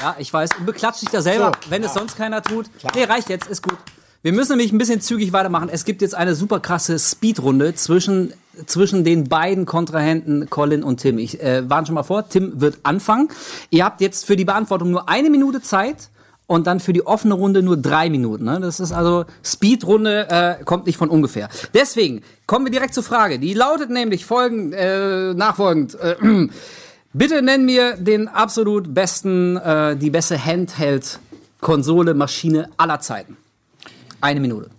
Ja, 0.00 0.14
ich 0.20 0.32
weiß, 0.32 0.50
und 0.60 0.66
beklatscht 0.66 1.02
dich 1.02 1.08
da 1.08 1.22
selber, 1.22 1.50
So, 1.64 1.70
wenn 1.72 1.82
es 1.82 1.92
sonst 1.92 2.16
keiner 2.16 2.40
tut. 2.40 2.66
Nee, 2.94 3.02
reicht 3.02 3.28
jetzt, 3.30 3.48
ist 3.48 3.64
gut. 3.64 3.78
Wir 4.22 4.32
müssen 4.32 4.52
nämlich 4.52 4.70
ein 4.70 4.78
bisschen 4.78 5.00
zügig 5.00 5.32
weitermachen. 5.32 5.68
Es 5.72 5.84
gibt 5.84 6.02
jetzt 6.02 6.14
eine 6.14 6.36
super 6.36 6.60
krasse 6.60 7.00
Speedrunde 7.00 7.74
zwischen, 7.74 8.32
zwischen 8.66 9.02
den 9.02 9.28
beiden 9.28 9.66
Kontrahenten 9.66 10.50
Colin 10.50 10.84
und 10.84 10.98
Tim. 10.98 11.18
Ich 11.18 11.42
äh, 11.42 11.68
warne 11.68 11.86
schon 11.86 11.96
mal 11.96 12.04
vor, 12.04 12.28
Tim 12.28 12.60
wird 12.60 12.78
anfangen. 12.84 13.28
Ihr 13.70 13.84
habt 13.84 14.00
jetzt 14.00 14.24
für 14.24 14.36
die 14.36 14.44
Beantwortung 14.44 14.92
nur 14.92 15.08
eine 15.08 15.30
Minute 15.30 15.62
Zeit 15.62 16.10
und 16.50 16.66
dann 16.66 16.80
für 16.80 16.92
die 16.92 17.06
offene 17.06 17.34
Runde 17.34 17.62
nur 17.62 17.76
drei 17.76 18.10
Minuten. 18.10 18.42
Ne? 18.46 18.58
Das 18.58 18.80
ist 18.80 18.90
also 18.90 19.24
Speedrunde, 19.44 20.26
äh, 20.28 20.64
kommt 20.64 20.86
nicht 20.86 20.96
von 20.96 21.08
ungefähr. 21.08 21.48
Deswegen 21.74 22.22
kommen 22.48 22.66
wir 22.66 22.72
direkt 22.72 22.92
zur 22.92 23.04
Frage. 23.04 23.38
Die 23.38 23.54
lautet 23.54 23.88
nämlich 23.88 24.24
folgend, 24.24 24.74
äh, 24.74 25.32
nachfolgend. 25.32 25.94
Äh, 26.00 26.16
bitte 27.12 27.40
nenn 27.42 27.66
mir 27.66 27.94
den 27.94 28.26
absolut 28.26 28.92
besten, 28.92 29.58
äh, 29.58 29.96
die 29.96 30.10
beste 30.10 30.44
Handheld-Konsole, 30.44 32.14
Maschine 32.14 32.68
aller 32.76 32.98
Zeiten. 32.98 33.36
Eine 34.20 34.40
Minute. 34.40 34.70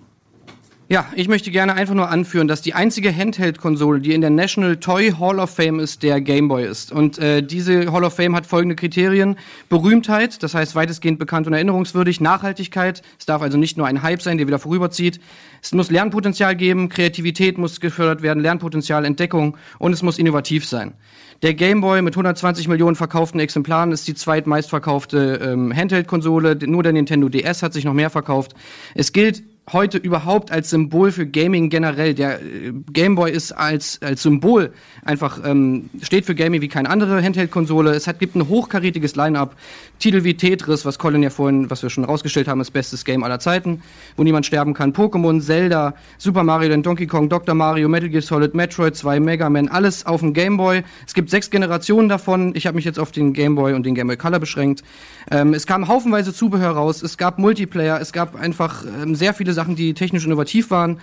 Ja, 0.92 1.06
ich 1.16 1.30
möchte 1.30 1.52
gerne 1.52 1.74
einfach 1.74 1.94
nur 1.94 2.10
anführen, 2.10 2.50
dass 2.50 2.62
die 2.62 2.74
einzige 2.74 3.16
Handheld-Konsole, 3.16 4.02
die 4.02 4.14
in 4.14 4.20
der 4.20 4.30
National 4.30 4.76
Toy 4.76 5.14
Hall 5.18 5.40
of 5.40 5.52
Fame 5.52 5.80
ist, 5.80 6.04
der 6.04 6.20
Game 6.20 6.50
Boy 6.50 6.66
ist. 6.66 6.92
Und 6.92 7.18
äh, 7.18 7.42
diese 7.42 7.94
Hall 7.94 8.04
of 8.04 8.14
Fame 8.14 8.36
hat 8.36 8.46
folgende 8.46 8.76
Kriterien. 8.76 9.38
Berühmtheit, 9.70 10.44
das 10.44 10.54
heißt 10.54 10.76
weitestgehend 10.76 11.18
bekannt 11.18 11.48
und 11.48 11.54
erinnerungswürdig. 11.54 12.20
Nachhaltigkeit, 12.20 13.04
es 13.18 13.26
darf 13.26 13.42
also 13.42 13.58
nicht 13.58 13.78
nur 13.78 13.88
ein 13.88 14.04
Hype 14.04 14.22
sein, 14.22 14.38
der 14.38 14.48
wieder 14.48 14.60
vorüberzieht. 14.60 15.22
Es 15.62 15.72
muss 15.72 15.90
Lernpotenzial 15.90 16.58
geben, 16.58 16.90
Kreativität 16.90 17.58
muss 17.58 17.80
gefördert 17.80 18.22
werden, 18.22 18.44
Lernpotenzial, 18.44 19.06
Entdeckung 19.06 19.56
und 19.80 19.94
es 19.94 20.04
muss 20.04 20.20
innovativ 20.20 20.66
sein. 20.66 20.96
Der 21.42 21.54
Game 21.54 21.80
Boy 21.80 22.02
mit 22.02 22.16
120 22.16 22.68
Millionen 22.68 22.98
verkauften 22.98 23.40
Exemplaren 23.40 23.94
ist 23.94 24.10
die 24.10 24.14
zweitmeistverkaufte 24.14 25.40
ähm, 25.42 25.74
Handheld-Konsole. 25.74 26.58
Nur 26.68 26.84
der 26.84 26.92
Nintendo 26.92 27.30
DS 27.30 27.64
hat 27.64 27.72
sich 27.72 27.86
noch 27.86 27.94
mehr 27.94 28.10
verkauft. 28.10 28.56
Es 28.94 29.14
gilt 29.14 29.42
heute 29.72 29.98
überhaupt 29.98 30.52
als 30.52 30.70
Symbol 30.70 31.12
für 31.12 31.26
Gaming 31.26 31.70
generell. 31.70 32.14
Der 32.14 32.42
äh, 32.42 32.74
Game 32.92 33.16
Boy 33.16 33.32
ist 33.32 33.52
als, 33.52 34.02
als 34.02 34.24
Symbol 34.24 34.74
einfach, 35.04 35.40
ähm, 35.46 35.90
steht 36.02 36.26
für 36.26 36.36
Gaming 36.36 36.62
wie 36.62 36.68
keine 36.68 36.90
andere 36.90 37.22
Handheld-Konsole. 37.22 37.92
Es 37.92 38.08
hat, 38.08 38.20
gibt 38.20 38.36
ein 38.36 38.48
hochkarätiges 38.48 39.16
Line-Up. 39.16 39.56
Titel 40.02 40.24
wie 40.24 40.34
Tetris, 40.34 40.84
was 40.84 41.00
Colin 41.00 41.24
ja 41.24 41.30
vorhin, 41.30 41.70
was 41.70 41.84
wir 41.84 41.90
schon 41.90 42.04
rausgestellt 42.04 42.48
haben, 42.48 42.60
ist 42.60 42.72
bestes 42.72 43.06
Game 43.06 43.24
aller 43.24 43.40
Zeiten, 43.40 43.82
wo 44.18 44.24
niemand 44.24 44.46
sterben 44.46 44.74
kann. 44.74 44.94
Pokémon, 44.94 45.40
Zelda, 45.40 45.94
Super 46.18 46.44
Mario, 46.44 46.70
Land, 46.72 46.86
Donkey 46.86 47.08
Kong, 47.08 47.30
Dr. 47.30 47.56
Mario, 47.56 47.88
Metal 47.88 48.10
Gear 48.10 48.22
Solid, 48.22 48.54
Metroid 48.56 48.96
2, 48.96 49.20
Mega 49.20 49.50
Man, 49.50 49.70
alles 49.70 50.06
auf 50.06 50.22
dem 50.22 50.34
Game 50.34 50.58
Boy. 50.58 50.84
Es 51.06 51.14
gibt 51.14 51.30
sechs 51.30 51.50
Generationen 51.50 52.10
davon. 52.10 52.56
Ich 52.56 52.68
habe 52.68 52.76
mich 52.76 52.86
jetzt 52.86 53.00
auf 53.00 53.12
den 53.12 53.34
Game 53.34 53.56
Boy 53.56 53.74
und 53.74 53.86
den 53.86 53.96
Game 53.96 54.08
Boy 54.08 54.18
Color 54.18 54.40
beschränkt. 54.40 54.84
Ähm, 55.30 55.54
es 55.54 55.66
kam 55.66 55.88
haufenweise 55.88 56.34
Zubehör 56.34 56.72
raus. 56.72 57.04
Es 57.04 57.18
gab 57.18 57.38
Multiplayer. 57.38 58.02
Es 58.02 58.12
gab 58.12 58.36
einfach 58.36 58.84
ähm, 58.84 59.16
sehr 59.16 59.34
viele 59.34 59.54
Sachen, 59.54 59.76
die 59.76 59.94
technisch 59.94 60.26
innovativ 60.26 60.72
waren. 60.72 61.00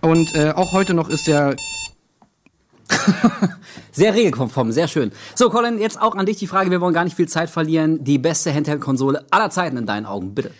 Und 0.00 0.34
äh, 0.34 0.50
auch 0.50 0.72
heute 0.72 0.94
noch 0.94 1.08
ist 1.08 1.28
der 1.28 1.54
Sehr 3.92 4.14
regelkonform, 4.14 4.72
sehr 4.72 4.88
schön. 4.88 5.12
So, 5.34 5.50
Colin, 5.50 5.78
jetzt 5.78 6.00
auch 6.00 6.14
an 6.14 6.24
dich 6.24 6.38
die 6.38 6.46
Frage, 6.46 6.70
wir 6.70 6.80
wollen 6.80 6.94
gar 6.94 7.04
nicht 7.04 7.16
viel 7.16 7.28
Zeit 7.28 7.50
verlieren. 7.50 8.02
Die 8.02 8.18
beste 8.18 8.52
Handheld-Konsole 8.52 9.26
aller 9.30 9.50
Zeiten 9.50 9.76
in 9.76 9.84
deinen 9.84 10.06
Augen, 10.06 10.34
bitte. 10.34 10.50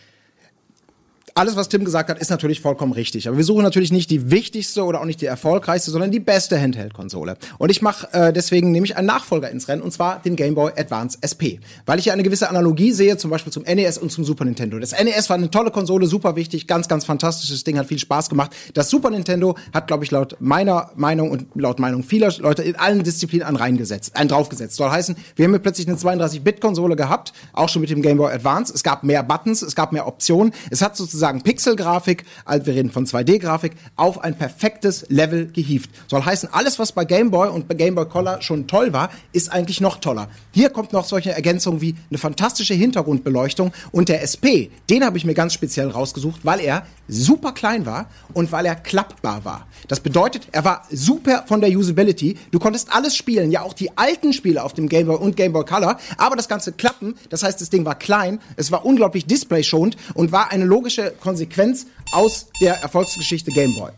Alles, 1.34 1.56
was 1.56 1.68
Tim 1.68 1.84
gesagt 1.84 2.10
hat, 2.10 2.18
ist 2.18 2.30
natürlich 2.30 2.60
vollkommen 2.60 2.92
richtig. 2.92 3.28
Aber 3.28 3.36
wir 3.36 3.44
suchen 3.44 3.62
natürlich 3.62 3.92
nicht 3.92 4.10
die 4.10 4.30
wichtigste 4.30 4.84
oder 4.84 5.00
auch 5.00 5.04
nicht 5.04 5.20
die 5.20 5.26
erfolgreichste, 5.26 5.90
sondern 5.90 6.10
die 6.10 6.20
beste 6.20 6.60
Handheld-Konsole. 6.60 7.36
Und 7.58 7.70
ich 7.70 7.82
mache 7.82 8.12
äh, 8.12 8.32
deswegen 8.32 8.70
nämlich 8.70 8.96
einen 8.96 9.06
Nachfolger 9.06 9.50
ins 9.50 9.68
Rennen, 9.68 9.82
und 9.82 9.92
zwar 9.92 10.20
den 10.20 10.36
Game 10.36 10.54
Boy 10.54 10.72
Advance 10.76 11.18
SP. 11.24 11.60
Weil 11.86 11.98
ich 11.98 12.04
hier 12.04 12.12
eine 12.12 12.22
gewisse 12.22 12.48
Analogie 12.50 12.92
sehe, 12.92 13.16
zum 13.16 13.30
Beispiel 13.30 13.52
zum 13.52 13.62
NES 13.62 13.98
und 13.98 14.12
zum 14.12 14.24
Super 14.24 14.44
Nintendo. 14.44 14.78
Das 14.78 14.92
NES 14.92 15.30
war 15.30 15.36
eine 15.36 15.50
tolle 15.50 15.70
Konsole, 15.70 16.06
super 16.06 16.36
wichtig, 16.36 16.66
ganz, 16.66 16.88
ganz 16.88 17.04
fantastisches 17.04 17.64
Ding, 17.64 17.78
hat 17.78 17.86
viel 17.86 17.98
Spaß 17.98 18.28
gemacht. 18.28 18.54
Das 18.74 18.90
Super 18.90 19.10
Nintendo 19.10 19.56
hat, 19.72 19.86
glaube 19.86 20.04
ich, 20.04 20.10
laut 20.10 20.36
meiner 20.40 20.90
Meinung 20.96 21.30
und 21.30 21.46
laut 21.54 21.78
Meinung 21.78 22.02
vieler 22.02 22.32
Leute 22.38 22.62
in 22.62 22.76
allen 22.76 23.02
Disziplinen 23.02 23.46
einen 23.46 23.56
reingesetzt, 23.56 24.16
einen 24.16 24.28
draufgesetzt. 24.28 24.76
Soll 24.76 24.90
heißen, 24.90 25.16
wir 25.36 25.44
haben 25.44 25.52
hier 25.52 25.60
plötzlich 25.60 25.88
eine 25.88 25.96
32-Bit-Konsole 25.96 26.96
gehabt, 26.96 27.32
auch 27.52 27.68
schon 27.68 27.80
mit 27.80 27.90
dem 27.90 28.02
Game 28.02 28.18
Boy 28.18 28.32
Advance. 28.32 28.72
Es 28.74 28.82
gab 28.82 29.02
mehr 29.02 29.22
Buttons, 29.22 29.62
es 29.62 29.74
gab 29.74 29.92
mehr 29.92 30.06
Optionen. 30.06 30.52
Es 30.70 30.82
hat 30.82 30.96
sozusagen 30.96 31.21
Pixelgrafik, 31.42 32.24
also 32.44 32.66
wir 32.66 32.74
reden 32.74 32.90
von 32.90 33.06
2D-Grafik, 33.06 33.72
auf 33.96 34.22
ein 34.22 34.36
perfektes 34.36 35.06
Level 35.08 35.46
gehievt. 35.46 35.90
Soll 36.08 36.24
heißen, 36.24 36.48
alles, 36.52 36.78
was 36.78 36.92
bei 36.92 37.04
Game 37.04 37.30
Boy 37.30 37.48
und 37.48 37.68
bei 37.68 37.74
Game 37.74 37.94
Boy 37.94 38.06
Color 38.06 38.42
schon 38.42 38.66
toll 38.66 38.92
war, 38.92 39.10
ist 39.32 39.52
eigentlich 39.52 39.80
noch 39.80 39.98
toller. 39.98 40.28
Hier 40.50 40.70
kommt 40.70 40.92
noch 40.92 41.04
solche 41.04 41.32
Ergänzungen 41.32 41.80
wie 41.80 41.94
eine 42.10 42.18
fantastische 42.18 42.74
Hintergrundbeleuchtung 42.74 43.72
und 43.92 44.08
der 44.08 44.22
SP, 44.26 44.70
den 44.90 45.04
habe 45.04 45.18
ich 45.18 45.24
mir 45.24 45.34
ganz 45.34 45.54
speziell 45.54 45.88
rausgesucht, 45.88 46.44
weil 46.44 46.60
er 46.60 46.86
super 47.08 47.52
klein 47.52 47.86
war 47.86 48.06
und 48.32 48.52
weil 48.52 48.66
er 48.66 48.74
klappbar 48.74 49.44
war. 49.44 49.66
Das 49.88 50.00
bedeutet, 50.00 50.48
er 50.52 50.64
war 50.64 50.86
super 50.90 51.44
von 51.46 51.60
der 51.60 51.70
Usability. 51.70 52.36
Du 52.50 52.58
konntest 52.58 52.92
alles 52.92 53.16
spielen, 53.16 53.50
ja 53.50 53.62
auch 53.62 53.74
die 53.74 53.96
alten 53.96 54.32
Spiele 54.32 54.62
auf 54.62 54.72
dem 54.72 54.88
Game 54.88 55.06
Boy 55.06 55.16
und 55.16 55.36
Game 55.36 55.52
Boy 55.52 55.64
Color, 55.64 55.98
aber 56.16 56.36
das 56.36 56.48
ganze 56.48 56.72
klappen, 56.72 57.14
das 57.30 57.42
heißt, 57.42 57.60
das 57.60 57.70
Ding 57.70 57.84
war 57.84 57.94
klein, 57.94 58.40
es 58.56 58.70
war 58.72 58.84
unglaublich 58.84 59.26
displayschonend 59.26 59.96
und 60.14 60.32
war 60.32 60.50
eine 60.50 60.64
logische 60.64 61.11
Konsequenz 61.20 61.86
aus 62.12 62.48
der 62.60 62.74
Erfolgsgeschichte 62.82 63.50
Game 63.52 63.74
Boy. 63.74 63.90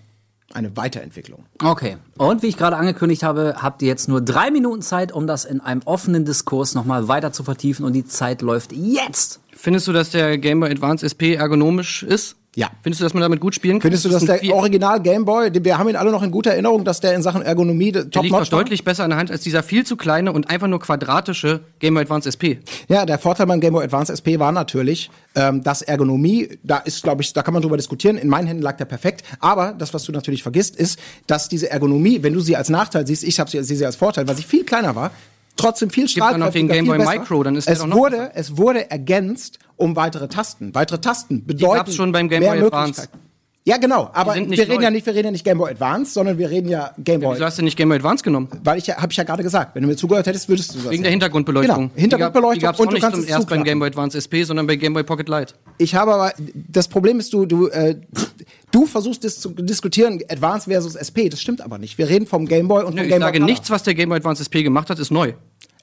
eine 0.52 0.76
Weiterentwicklung. 0.76 1.46
Okay. 1.62 1.96
Und 2.16 2.42
wie 2.42 2.46
ich 2.46 2.56
gerade 2.56 2.76
angekündigt 2.76 3.22
habe, 3.24 3.56
habt 3.58 3.82
ihr 3.82 3.88
jetzt 3.88 4.08
nur 4.08 4.20
drei 4.20 4.50
Minuten 4.52 4.82
Zeit, 4.82 5.10
um 5.10 5.26
das 5.26 5.44
in 5.44 5.60
einem 5.60 5.82
offenen 5.84 6.24
Diskurs 6.24 6.74
nochmal 6.74 7.08
weiter 7.08 7.32
zu 7.32 7.42
vertiefen. 7.42 7.84
Und 7.84 7.92
die 7.92 8.04
Zeit 8.06 8.40
läuft 8.40 8.72
jetzt. 8.72 9.40
Findest 9.56 9.88
du, 9.88 9.92
dass 9.92 10.10
der 10.10 10.38
Game 10.38 10.60
Boy 10.60 10.70
Advance 10.70 11.04
SP 11.10 11.34
ergonomisch 11.34 12.02
ist? 12.04 12.36
Ja. 12.56 12.70
Findest 12.82 13.00
du, 13.00 13.04
dass 13.04 13.14
man 13.14 13.22
damit 13.22 13.40
gut 13.40 13.54
spielen 13.54 13.74
kann? 13.80 13.82
Findest 13.90 14.04
du, 14.04 14.08
Das 14.10 14.24
dass 14.24 14.30
ein 14.30 14.46
der 14.46 14.54
Original 14.54 15.00
Game 15.02 15.24
Boy, 15.24 15.50
den- 15.50 15.64
wir 15.64 15.76
haben 15.76 15.88
ihn 15.88 15.96
alle 15.96 16.10
noch 16.12 16.22
in 16.22 16.30
guter 16.30 16.52
Erinnerung, 16.52 16.84
dass 16.84 17.00
der 17.00 17.14
in 17.14 17.22
Sachen 17.22 17.42
Ergonomie 17.42 17.90
der 17.92 18.04
liegt 18.22 18.30
war? 18.32 18.44
deutlich 18.44 18.84
besser 18.84 19.02
in 19.04 19.10
der 19.10 19.18
Hand 19.18 19.30
als 19.30 19.42
dieser 19.42 19.62
viel 19.62 19.84
zu 19.84 19.96
kleine 19.96 20.32
und 20.32 20.48
einfach 20.50 20.68
nur 20.68 20.78
quadratische 20.80 21.60
Game 21.80 21.94
Boy 21.94 22.02
Advance 22.04 22.28
SP. 22.30 22.58
Ja, 22.88 23.06
der 23.06 23.18
Vorteil 23.18 23.46
beim 23.46 23.60
Game 23.60 23.72
Boy 23.72 23.84
Advance 23.84 24.12
SP 24.14 24.38
war 24.38 24.52
natürlich, 24.52 25.10
ähm, 25.34 25.62
dass 25.62 25.82
Ergonomie, 25.82 26.58
da 26.62 26.78
ist, 26.78 27.02
glaube 27.02 27.22
ich, 27.22 27.32
da 27.32 27.42
kann 27.42 27.54
man 27.54 27.62
drüber 27.62 27.76
diskutieren. 27.76 28.16
In 28.16 28.28
meinen 28.28 28.46
Händen 28.46 28.62
lag 28.62 28.76
der 28.76 28.84
perfekt. 28.84 29.24
Aber 29.40 29.72
das, 29.76 29.92
was 29.92 30.04
du 30.04 30.12
natürlich 30.12 30.42
vergisst, 30.42 30.76
ist, 30.76 30.98
dass 31.26 31.48
diese 31.48 31.70
Ergonomie, 31.70 32.22
wenn 32.22 32.34
du 32.34 32.40
sie 32.40 32.56
als 32.56 32.68
Nachteil 32.68 33.06
siehst, 33.06 33.24
ich 33.24 33.40
habe 33.40 33.50
sie, 33.50 33.62
sehe 33.64 33.76
sie 33.76 33.86
als 33.86 33.96
Vorteil, 33.96 34.28
weil 34.28 34.36
sie 34.36 34.42
viel 34.44 34.64
kleiner 34.64 34.94
war, 34.94 35.10
trotzdem 35.56 35.90
viel 35.90 36.04
Gibt 36.04 36.16
den 36.16 36.22
strahlkräftiger, 36.22 36.74
Game 36.74 36.86
Boy 36.86 36.98
besser. 36.98 37.18
Micro, 37.18 37.42
dann 37.42 37.56
ist 37.56 37.66
der 37.66 37.74
es 37.74 37.80
doch 37.80 37.86
noch 37.86 37.96
wurde, 37.96 38.16
besser. 38.16 38.32
es 38.34 38.56
wurde 38.56 38.90
ergänzt 38.90 39.58
um 39.76 39.96
weitere 39.96 40.28
Tasten. 40.28 40.74
Weitere 40.74 41.00
Tasten 41.00 41.46
bedeuten 41.46 41.76
gab's 41.76 41.94
schon 41.94 42.12
beim 42.12 42.28
Game 42.28 42.40
mehr 42.40 42.54
Boy 42.54 42.66
Advance. 42.66 43.08
Ja, 43.66 43.78
genau. 43.78 44.10
Aber 44.12 44.34
wir 44.34 44.42
reden 44.42 44.74
neu. 44.74 44.82
ja 44.82 44.90
nicht, 44.90 45.06
wir 45.06 45.14
reden 45.14 45.26
ja 45.26 45.30
nicht 45.30 45.44
Game 45.44 45.56
Boy 45.56 45.70
Advance, 45.70 46.12
sondern 46.12 46.36
wir 46.36 46.50
reden 46.50 46.68
ja 46.68 46.90
Game 46.98 47.22
Boy. 47.22 47.34
Wieso 47.34 47.46
hast 47.46 47.58
du 47.58 47.62
nicht 47.62 47.78
Game 47.78 47.88
Boy 47.88 47.96
Advance 47.96 48.22
genommen? 48.22 48.48
Weil 48.62 48.76
ich 48.76 48.86
ja, 48.86 48.96
habe 48.96 49.10
ich 49.10 49.16
ja 49.16 49.24
gerade 49.24 49.42
gesagt, 49.42 49.74
wenn 49.74 49.82
du 49.82 49.88
mir 49.88 49.96
zugehört 49.96 50.26
hättest, 50.26 50.50
würdest 50.50 50.74
du 50.74 50.80
das 50.80 50.90
Wegen 50.90 51.02
der. 51.02 51.10
Hintergrundbeleuchtung. 51.10 51.88
Genau, 51.88 51.90
Hintergrundbeleuchtung 51.94 52.58
Die 52.58 52.60
gab 52.60 52.74
es 52.74 52.80
und 52.80 52.88
du 52.88 52.92
nicht 52.92 53.02
kannst 53.02 53.16
zum 53.16 53.24
es 53.24 53.30
erst 53.30 53.48
beim. 53.48 53.64
Game 53.64 53.78
Boy 53.78 53.88
Advance 53.88 54.18
SP, 54.20 54.44
sondern 54.44 54.66
bei 54.66 54.76
Game 54.76 54.92
Boy 54.92 55.02
Pocket 55.02 55.30
Lite. 55.30 55.54
Ich 55.78 55.94
habe 55.94 56.12
aber, 56.12 56.34
das 56.68 56.88
Problem 56.88 57.18
ist, 57.18 57.32
du, 57.32 57.46
du, 57.46 57.68
äh, 57.68 57.96
du 58.74 58.86
versuchst 58.86 59.24
das 59.24 59.38
zu 59.38 59.50
diskutieren, 59.50 60.20
Advance 60.28 60.68
versus 60.70 60.94
SP. 60.98 61.28
Das 61.30 61.40
stimmt 61.40 61.60
aber 61.60 61.78
nicht. 61.78 61.96
Wir 61.98 62.08
reden 62.08 62.26
vom 62.26 62.46
Game 62.46 62.68
Boy 62.68 62.84
und 62.84 62.94
Nö, 62.94 63.02
vom 63.02 63.04
ich 63.04 63.10
Game 63.10 63.20
Boy 63.20 63.26
sage 63.28 63.38
Color. 63.38 63.50
nichts, 63.50 63.70
was 63.70 63.82
der 63.82 63.94
Game 63.94 64.08
Boy 64.08 64.18
Advance 64.18 64.42
SP 64.42 64.62
gemacht 64.62 64.90
hat, 64.90 64.98
ist 64.98 65.10
neu. 65.10 65.34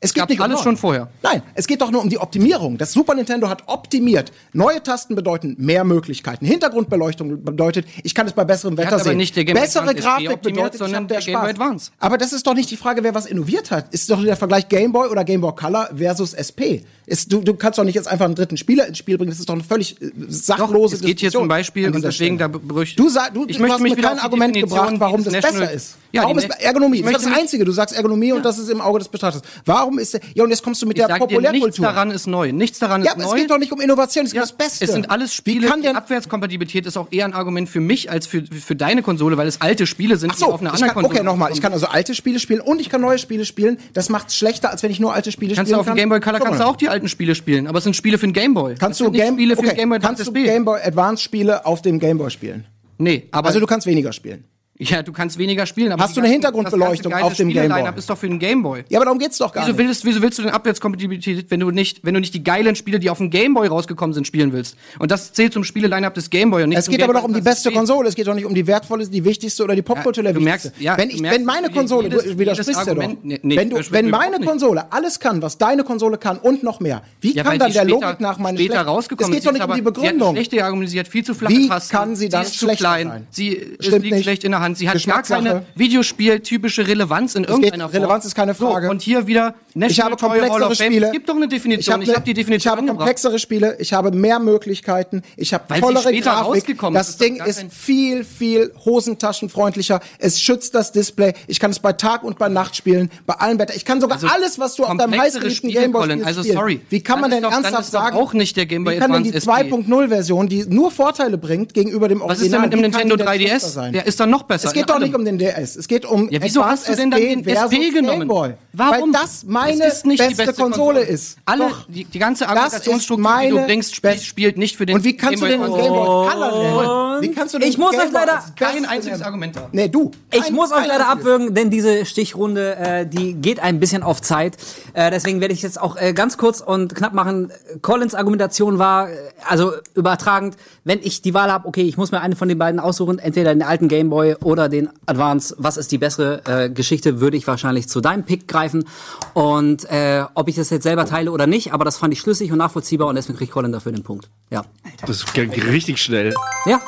Es 0.04 0.16
geht 0.16 0.22
gab 0.22 0.30
nicht 0.30 0.40
um 0.40 0.46
alles 0.46 0.58
neu. 0.58 0.64
schon 0.64 0.78
vorher. 0.78 1.12
Nein, 1.22 1.44
es 1.54 1.68
geht 1.68 1.80
doch 1.80 1.92
nur 1.92 2.02
um 2.02 2.10
die 2.10 2.18
Optimierung. 2.18 2.76
Das 2.80 2.92
Super 2.92 3.14
Nintendo 3.14 3.48
hat 3.50 3.64
optimiert. 3.68 4.32
Neue 4.52 4.82
Tasten 4.82 5.14
bedeuten 5.14 5.56
mehr 5.60 5.84
Möglichkeiten. 5.84 6.44
Hintergrundbeleuchtung 6.44 7.44
bedeutet, 7.44 7.86
ich 8.04 8.16
kann 8.16 8.26
es 8.26 8.34
bei 8.34 8.44
besserem 8.44 8.78
Wetter 8.78 8.98
sehen. 8.98 9.18
nicht 9.18 9.36
der 9.36 9.46
Game 9.46 9.54
Bessere 9.54 9.94
Grafik 9.94 10.42
bedeutet, 10.42 10.82
ich 10.82 10.92
der 10.92 11.00
Game 11.00 11.08
Boy 11.08 11.22
Spaß. 11.22 11.50
Advance. 11.50 11.92
Aber 12.00 12.18
das 12.18 12.34
ist 12.34 12.48
doch 12.48 12.56
nicht 12.56 12.72
die 12.72 12.78
Frage, 12.78 13.04
wer 13.04 13.14
was 13.14 13.28
innoviert 13.28 13.70
hat. 13.70 13.94
Ist 13.94 14.10
doch 14.10 14.24
der 14.24 14.36
Vergleich 14.36 14.68
Game 14.70 14.92
Boy 14.92 15.08
oder 15.08 15.24
Game 15.24 15.42
Boy 15.42 15.54
Color 15.56 15.92
versus 15.96 16.34
SP. 16.34 16.82
Ist, 17.12 17.32
du, 17.34 17.42
du 17.42 17.54
kannst 17.56 17.78
doch 17.78 17.84
nicht 17.84 17.96
jetzt 17.96 18.08
einfach 18.08 18.24
einen 18.24 18.36
dritten 18.36 18.56
Spieler 18.56 18.88
ins 18.88 18.98
Spiel 18.98 19.18
bringen. 19.18 19.32
Das 19.32 19.40
ist 19.40 19.50
doch 19.50 19.54
eine 19.54 19.64
völlig 19.66 20.02
äh, 20.02 20.12
sachlose 20.30 20.96
es 20.96 21.02
geht 21.02 21.20
hier 21.20 21.30
zum 21.32 21.48
Beispiel, 21.48 21.88
und 21.94 22.02
deswegen 22.04 22.38
Stelle. 22.38 22.52
da 22.54 22.58
berücht. 22.60 22.98
Du, 22.98 23.10
sag, 23.10 23.34
du, 23.34 23.46
ich 23.48 23.58
du 23.58 23.62
möchte 23.64 23.76
hast 23.76 23.82
mich 23.82 23.96
mir 23.98 24.02
kein 24.02 24.20
Argument 24.20 24.54
gebracht, 24.56 24.94
warum 24.98 25.24
das 25.24 25.34
dieses 25.34 25.42
besser 25.42 25.54
National- 25.60 25.76
ist. 25.76 25.96
Ja, 26.14 26.24
warum 26.24 26.38
ist 26.40 26.50
Ne- 26.50 26.60
Ergonomie? 26.62 27.02
Das 27.02 27.22
ist 27.22 27.26
das 27.26 27.38
Einzige. 27.38 27.64
Du 27.64 27.72
sagst 27.72 27.96
Ergonomie 27.96 28.34
und 28.34 28.44
das 28.44 28.58
ist 28.60 28.70
im 28.70 28.82
Auge 28.82 29.00
des 29.00 29.08
Betrachters. 29.08 29.42
Warum 29.66 29.98
ist 29.98 30.14
der, 30.14 30.20
ja, 30.34 30.44
und 30.44 30.50
jetzt 30.50 30.62
kommst 30.62 30.82
du 30.82 30.86
mit 30.86 30.98
Ich 30.98 31.06
der 31.06 31.08
dir, 31.18 31.22
nichts 31.26 31.34
Populärkultur. 31.36 31.86
daran 31.86 32.12
ist 32.12 32.28
neu. 32.28 32.52
Nichts 32.52 32.80
daran 32.80 33.02
ja, 33.04 33.12
ist 33.12 33.16
aber 33.16 33.24
neu. 33.24 33.30
es 33.36 33.42
geht 33.42 33.50
doch 33.52 33.58
nicht 33.58 33.72
um 33.72 33.80
Innovation, 33.80 34.26
es 34.26 34.32
geht 34.32 34.38
Ja, 34.38 34.44
um 34.44 34.50
das 34.50 34.58
Beste. 34.58 34.84
Es 34.86 34.92
sind 34.92 35.10
alles 35.10 35.34
Spiele. 35.34 35.68
Kann 35.68 35.82
die 35.82 35.88
der, 35.88 35.96
Abwärtskompatibilität 35.96 36.86
ist 36.86 36.98
auch 36.98 37.08
eher 37.12 37.24
ein 37.26 37.34
Argument 37.34 37.70
für 37.70 37.80
mich 37.80 38.12
als 38.12 38.28
für, 38.28 38.44
für 38.46 38.76
deine 38.76 39.04
Konsole, 39.04 39.38
weil 39.38 39.48
es 39.48 39.62
alte 39.62 39.88
Spiele 39.88 40.18
sind, 40.18 40.32
Ach 40.34 40.38
so, 40.38 40.46
die 40.48 40.52
auf 40.52 40.60
einer 40.62 40.70
ich 40.70 40.74
anderen 40.76 40.88
kann, 40.94 41.04
Konsole. 41.04 41.20
okay, 41.20 41.26
nochmal. 41.26 41.52
Ich 41.54 41.62
kann 41.62 41.72
also 41.74 41.88
alte 41.88 42.14
Spiele 42.14 42.40
spielen 42.40 42.60
und 42.62 42.82
ich 42.82 42.90
kann 42.90 43.00
neue 43.02 43.18
Spiele 43.18 43.46
spielen. 43.46 43.78
Das 43.94 44.10
macht's 44.10 44.36
schlechter, 44.36 44.70
als 44.70 44.84
wenn 44.84 44.92
ich 44.92 45.00
nur 45.00 45.14
alte 45.14 45.32
Spiele 45.32 45.56
Kannst 45.56 45.72
du 45.72 45.78
auf 45.78 45.86
dem. 45.86 45.96
Game 45.96 46.10
Boy 46.10 46.20
Color 46.20 46.40
kannst 46.40 46.60
du 46.60 46.66
auch 46.66 46.76
die 46.76 46.90
alten 46.90 47.01
Spiele 47.08 47.36
spielen, 47.36 47.68
aber 47.68 47.78
es 47.78 47.84
sind 47.84 47.96
Spiele 47.96 48.18
für 48.18 48.28
den 48.28 48.34
Game 48.34 48.54
Boy. 48.54 48.76
Kannst 48.76 49.00
du 49.00 49.12
Game, 49.12 49.36
Spiele 49.36 49.56
für 49.56 49.60
okay, 49.62 49.70
den 49.70 49.78
Game 49.78 49.90
Boy 49.90 50.00
kannst 50.00 50.20
du 50.20 50.26
SP. 50.30 50.44
Game 50.46 50.66
Boy 50.66 50.80
Advance 50.82 51.24
Spiele 51.24 51.66
auf 51.66 51.82
dem 51.82 52.00
Game 52.00 52.18
Boy 52.18 52.30
spielen? 52.30 52.66
nee, 52.98 53.28
aber 53.32 53.48
Also 53.48 53.60
du 53.60 53.66
kannst 53.66 53.88
weniger 53.88 54.12
spielen. 54.14 54.44
Ja, 54.90 55.04
du 55.04 55.12
kannst 55.12 55.38
weniger 55.38 55.66
spielen. 55.66 55.92
Aber 55.92 56.04
Hast 56.04 56.16
du 56.16 56.20
eine 56.22 56.28
ganzen- 56.30 56.34
Hintergrundbeleuchtung 56.34 57.12
das 57.12 57.22
auf 57.24 57.34
dem 57.36 57.48
geile 57.50 57.54
Game 57.54 57.70
Boy? 57.70 57.72
Spiele-Line-Up 57.78 57.98
ist 57.98 58.10
doch 58.10 58.18
für 58.18 58.28
den 58.28 58.40
Game 58.40 58.64
Boy. 58.64 58.84
Ja, 58.90 58.98
aber 59.00 59.06
darum 59.06 59.20
geht's 59.20 59.38
doch 59.38 59.52
gar 59.54 59.64
Wieso 59.66 59.78
nicht. 59.78 59.88
willst, 59.88 60.06
wieso 60.06 60.22
willst 60.22 60.38
du 60.40 60.44
denn 60.44 60.52
Abwärtskompatibilität, 60.52 61.46
wenn 61.50 61.60
du 61.60 61.72
nicht, 61.72 62.00
wenn 62.04 62.14
du 62.14 62.20
nicht 62.20 62.34
die 62.34 62.44
geilen 62.44 62.76
Spiele, 62.76 63.00
die 63.00 63.10
auf 63.10 63.18
dem 63.20 63.30
Game 63.30 63.54
Boy 63.54 63.68
rausgekommen 63.68 64.14
sind, 64.14 64.26
spielen 64.28 64.54
willst? 64.54 64.76
Und 65.00 65.12
das 65.12 65.34
zählt 65.34 65.54
zum 65.54 65.64
Spiele-Line-Up 65.64 66.14
des 66.14 66.30
Game 66.30 66.50
Boy 66.52 66.64
und 66.64 66.70
nicht 66.70 66.80
Es 66.80 66.88
geht 66.90 67.04
aber 67.04 67.14
doch 67.14 67.24
um 67.24 67.34
die 67.34 67.42
beste 67.42 67.70
SP. 67.70 67.78
Konsole. 67.78 68.10
Es 68.10 68.16
geht 68.16 68.28
doch 68.28 68.34
nicht 68.34 68.46
um 68.46 68.54
die 68.56 68.66
wertvolle, 68.68 69.08
die 69.08 69.24
wichtigste 69.24 69.64
oder 69.64 69.76
die 69.76 69.82
popkulturelle 69.82 70.30
Ja, 70.34 70.40
du 70.40 70.42
merkst- 70.46 70.72
ja, 70.80 70.98
wenn, 70.98 71.10
du 71.10 71.16
ich, 71.16 71.22
merkst, 71.22 71.40
wenn 71.40 71.46
meine 71.46 71.70
Konsole, 71.70 72.08
jedes- 72.10 72.24
du 72.24 72.40
widersprichst 72.40 72.88
ja 72.88 72.94
doch. 72.96 73.08
Nee, 73.24 73.40
nee, 73.44 73.56
wenn 73.56 73.70
du, 73.70 73.78
wenn 73.92 74.10
meine 74.10 74.38
nicht. 74.40 74.48
Konsole 74.48 74.92
alles 74.92 75.20
kann, 75.20 75.42
was 75.42 75.58
deine 75.58 75.84
Konsole 75.84 76.18
kann 76.18 76.38
und 76.40 76.64
noch 76.64 76.80
mehr, 76.80 77.04
wie 77.22 77.34
Ja, 77.34 77.44
kann 77.44 77.60
dann 77.60 77.72
der 77.72 77.86
Logik 77.86 78.20
nach 78.20 78.38
meine 78.40 78.58
später 78.58 78.74
schlecht- 78.76 78.88
rausgekommen 78.88 79.32
Es 79.34 79.38
geht 79.40 79.48
doch 79.48 79.54
nicht 79.54 79.64
um 79.64 79.70
die 79.72 79.82
Sie 79.82 79.86
hat 79.86 79.94
Begründung. 79.94 80.36
schlecht 80.36 80.62
argumentiert, 80.62 81.08
viel 81.08 81.24
zu 81.24 81.34
flache 81.34 81.54
Wie 81.54 81.70
kann 81.70 82.16
sie 82.16 82.30
dann 82.30 82.46
schlechter 82.46 82.76
klein. 82.78 83.08
sein? 83.08 83.28
Sie 83.32 83.50
liegt 83.80 84.04
nicht. 84.12 84.24
schlecht 84.24 84.44
in 84.44 84.52
der 84.52 84.60
Hand. 84.60 84.71
Sie 84.76 84.90
hat 84.90 85.04
gar 85.06 85.24
keine 85.24 85.66
Videospiel-typische 85.76 86.88
Relevanz 86.88 87.36
in 87.36 87.44
irgendeiner 87.44 87.86
Form. 87.90 87.94
Relevanz 87.94 88.26
ist 88.26 88.36
keine 88.36 88.54
Frage. 88.56 88.86
So, 88.88 88.92
und 88.92 89.02
hier 89.02 89.28
wieder 89.28 89.56
Ich 89.76 90.00
habe 90.02 90.16
komplexere. 90.16 90.76
Spiele. 90.76 91.08
Es 91.08 91.12
gibt 91.12 91.30
doch 91.30 91.36
eine 91.36 91.48
Definition. 91.48 92.02
Ich 92.02 92.10
habe 92.10 92.20
ne- 92.20 92.24
die 92.26 92.34
Definition 92.34 92.58
Ich 92.58 92.68
habe 92.68 92.80
angebracht. 92.80 93.00
komplexere 93.00 93.40
Spiele. 93.40 93.76
Ich 93.80 93.94
habe 93.94 94.12
mehr 94.12 94.40
Möglichkeiten. 94.40 95.22
Ich 95.38 95.54
habe 95.54 95.64
Weil 95.68 95.82
tollere 95.82 96.14
Grafik. 96.20 96.78
Das 96.94 97.10
ist, 97.10 97.22
Ding 97.22 97.42
ist 97.44 97.66
viel, 97.70 98.24
viel 98.24 98.72
hosentaschenfreundlicher. 98.86 100.00
Es 100.20 100.40
schützt 100.42 100.76
das 100.76 100.92
Display. 100.92 101.34
Ich 101.48 101.60
kann 101.60 101.72
es 101.72 101.80
bei 101.80 101.94
Tag 101.94 102.24
und 102.24 102.38
bei 102.38 102.50
Nacht 102.50 102.76
spielen. 102.76 103.10
Bei 103.26 103.36
allem 103.36 103.60
Wetter. 103.60 103.76
Ich 103.76 103.86
kann 103.86 104.02
sogar 104.02 104.20
alles, 104.34 104.60
was 104.60 104.76
du 104.76 104.84
auf 104.86 104.98
deinem 104.98 105.20
heißgeliebten 105.20 105.70
Gameboy 105.70 106.04
spielst, 106.10 106.26
Also 106.26 106.44
sorry. 106.44 106.82
Wie 106.90 107.02
kann 107.02 107.16
Dann 107.16 107.22
man 107.22 107.32
denn 107.32 107.44
doch- 107.44 107.52
dann 107.52 107.64
ernsthaft 107.64 107.92
sagen? 107.92 108.18
auch 108.18 108.34
nicht 108.34 108.58
der 108.58 108.66
Game 108.66 108.84
Boy 108.84 108.96
Wie 108.96 109.00
kann 109.00 109.12
denn 109.12 109.24
die 109.24 109.36
Advance 109.36 109.66
SP? 109.66 109.74
2.0-Version, 109.74 110.48
die 110.50 110.66
nur 110.68 110.92
Vorteile 110.92 111.38
bringt 111.38 111.74
gegenüber 111.74 112.08
dem 112.08 112.22
Original, 112.22 112.36
Was 112.38 112.42
ist 112.44 112.52
denn 112.54 112.62
mit 112.62 112.74
dem 112.74 112.82
Nintendo 112.82 113.16
die 113.16 113.24
denn 113.24 113.34
schlechter 113.36 113.58
3DS? 113.68 113.74
sein? 113.74 113.94
Der 113.94 114.06
ist 114.08 114.20
doch 114.20 114.26
noch 114.28 114.44
besser. 114.52 114.68
Es 114.68 114.74
geht 114.74 114.90
doch 114.90 114.96
allem. 114.96 115.04
nicht 115.04 115.16
um 115.16 115.26
den 115.26 115.38
DS. 115.38 115.76
Es 115.76 115.88
geht 115.88 116.06
um 116.06 116.30
Ja, 116.30 116.42
wieso 116.42 116.66
hast 116.66 116.88
du 116.88 116.96
denn 116.96 117.12
dann 117.12 117.22
den 117.22 117.46
SP 117.48 117.92
genommen? 117.92 118.28
Gameboy. 118.28 118.54
Warum? 118.74 119.14
Weil 119.14 119.22
das 119.22 119.44
meine 119.44 119.86
ist 119.86 120.06
nicht 120.06 120.24
die 120.24 120.36
beste, 120.36 120.54
Konsole, 120.54 121.02
ist. 121.02 121.38
Alle, 121.46 121.70
Doch. 121.70 121.86
die, 121.88 122.06
die 122.06 122.20
ganze 122.20 122.44
Das 122.44 122.52
Argumentationsstruktur, 122.52 123.40
die 123.42 123.50
du 123.50 123.66
bringst, 123.66 123.96
spielt, 123.96 124.58
nicht 124.58 124.78
für 124.78 124.86
den 124.86 124.98
Und 124.98 125.04
wie 125.04 125.16
kannst 125.18 125.42
du 125.42 125.48
den 125.48 125.62
Advance. 125.62 125.82
Game 125.82 125.94
Boy 125.94 126.30
Color 126.30 126.64
nennen? 126.64 127.01
Wie 127.22 127.32
kannst 127.32 127.54
du 127.54 127.60
Ich 127.60 127.78
muss 127.78 127.96
euch 127.96 128.12
leider 128.12 128.44
Kein 128.56 128.86
einziges? 128.86 129.22
Argument 129.22 129.56
da. 129.56 129.70
Nee, 129.72 129.88
du. 129.88 130.12
Ich 130.32 130.42
Kein- 130.44 130.54
muss 130.54 130.72
euch 130.72 130.88
leider 130.88 131.10
einziges. 131.10 131.12
abwürgen, 131.12 131.54
denn 131.56 131.70
diese 131.70 132.06
Stichrunde, 132.06 132.76
äh, 132.76 133.06
die 133.08 133.34
geht 133.34 133.60
ein 133.60 133.80
bisschen 133.80 134.04
auf 134.04 134.22
Zeit. 134.22 134.58
Äh, 134.94 135.12
deswegen 135.12 135.42
werde 135.42 135.54
ich 135.54 135.62
jetzt 135.62 135.80
auch 135.80 135.96
äh, 135.98 136.14
ganz 136.14 136.38
kurz 136.38 136.62
und 136.62 136.96
knapp 136.96 137.14
machen. 137.14 137.52
Collins 137.82 138.16
Argumentation 138.16 138.80
war, 138.80 139.10
äh, 139.10 139.14
also 139.48 139.74
übertragend, 139.96 140.58
wenn 140.84 141.00
ich 141.02 141.22
die 141.22 141.34
Wahl 141.34 141.52
habe, 141.52 141.68
okay, 141.68 141.84
ich 141.84 141.98
muss 141.98 142.12
mir 142.12 142.22
eine 142.22 142.36
von 142.36 142.48
den 142.50 142.58
beiden 142.58 142.80
aussuchen, 142.80 143.20
entweder 143.20 143.54
den 143.54 143.64
alten 143.64 143.88
Gameboy 143.88 144.36
oder 144.44 144.70
den 144.70 144.90
Advance, 145.06 145.56
was 145.58 145.78
ist 145.78 145.92
die 145.92 145.98
bessere 145.98 146.42
äh, 146.46 146.70
Geschichte, 146.70 147.20
würde 147.22 147.38
ich 147.38 147.46
wahrscheinlich 147.48 147.88
zu 147.88 148.02
deinem 148.02 148.24
Pick 148.24 148.48
greifen. 148.48 148.86
Und 149.34 149.86
äh, 149.90 150.24
ob 150.34 150.48
ich 150.48 150.56
das 150.56 150.70
jetzt 150.70 150.84
selber 150.84 151.06
teile 151.06 151.32
oder 151.32 151.48
nicht, 151.48 151.74
aber 151.74 151.86
das 151.86 151.98
fand 151.98 152.14
ich 152.14 152.20
schlüssig 152.20 152.52
und 152.52 152.58
nachvollziehbar 152.58 153.08
und 153.08 153.16
deswegen 153.16 153.38
kriegt 153.38 153.52
Colin 153.52 153.72
dafür 153.72 153.92
den 153.92 154.04
Punkt. 154.04 154.30
Ja. 154.50 154.64
Das 155.06 155.26
ging 155.34 155.50
richtig 155.52 156.02
schnell. 156.02 156.34
Ja. 156.66 156.80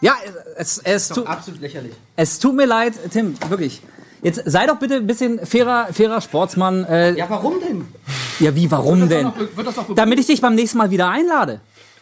Ja, 0.00 0.14
es, 0.56 0.78
es, 0.78 1.08
tu, 1.08 1.24
Absolut 1.24 1.60
lächerlich. 1.60 1.92
es 2.16 2.38
tut 2.38 2.54
mir 2.54 2.66
leid, 2.66 2.94
Tim, 3.10 3.34
wirklich. 3.48 3.82
Jetzt 4.22 4.42
sei 4.46 4.66
doch 4.66 4.76
bitte 4.78 4.96
ein 4.96 5.06
bisschen 5.06 5.44
fairer, 5.46 5.88
fairer 5.92 6.20
Sportsmann. 6.20 6.84
Äh, 6.84 7.10
ja. 7.10 7.16
Ja, 7.18 7.30
warum 7.30 7.54
denn? 7.60 7.86
wie, 8.54 8.70
warum 8.70 9.08
denn? 9.08 9.24
doch 9.26 9.36
noch- 9.76 9.88
wird? 9.88 9.98
Damit 9.98 10.18
ich 10.18 10.26
dich 10.26 10.40
beim 10.40 10.54
nächsten 10.56 10.78
Mal 10.78 10.90
wieder 10.90 11.08
einlade. 11.08 11.60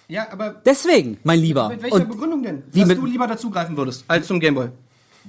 Ja, 0.09 0.27
aber 0.31 0.55
Deswegen, 0.65 1.19
mein 1.25 1.41
Lieber. 1.41 1.69
mit 1.69 1.83
welcher 1.83 1.97
Und 1.97 2.09
Begründung 2.09 2.43
denn? 2.43 2.63
wie 2.73 2.81
Dass 2.81 2.89
mit- 2.89 2.99
du 2.99 3.07
lieber 3.07 3.27
dazugreifen 3.27 3.77
würdest 3.77 4.05
als 4.09 4.27
zum 4.27 4.41
Gameboy. 4.41 4.69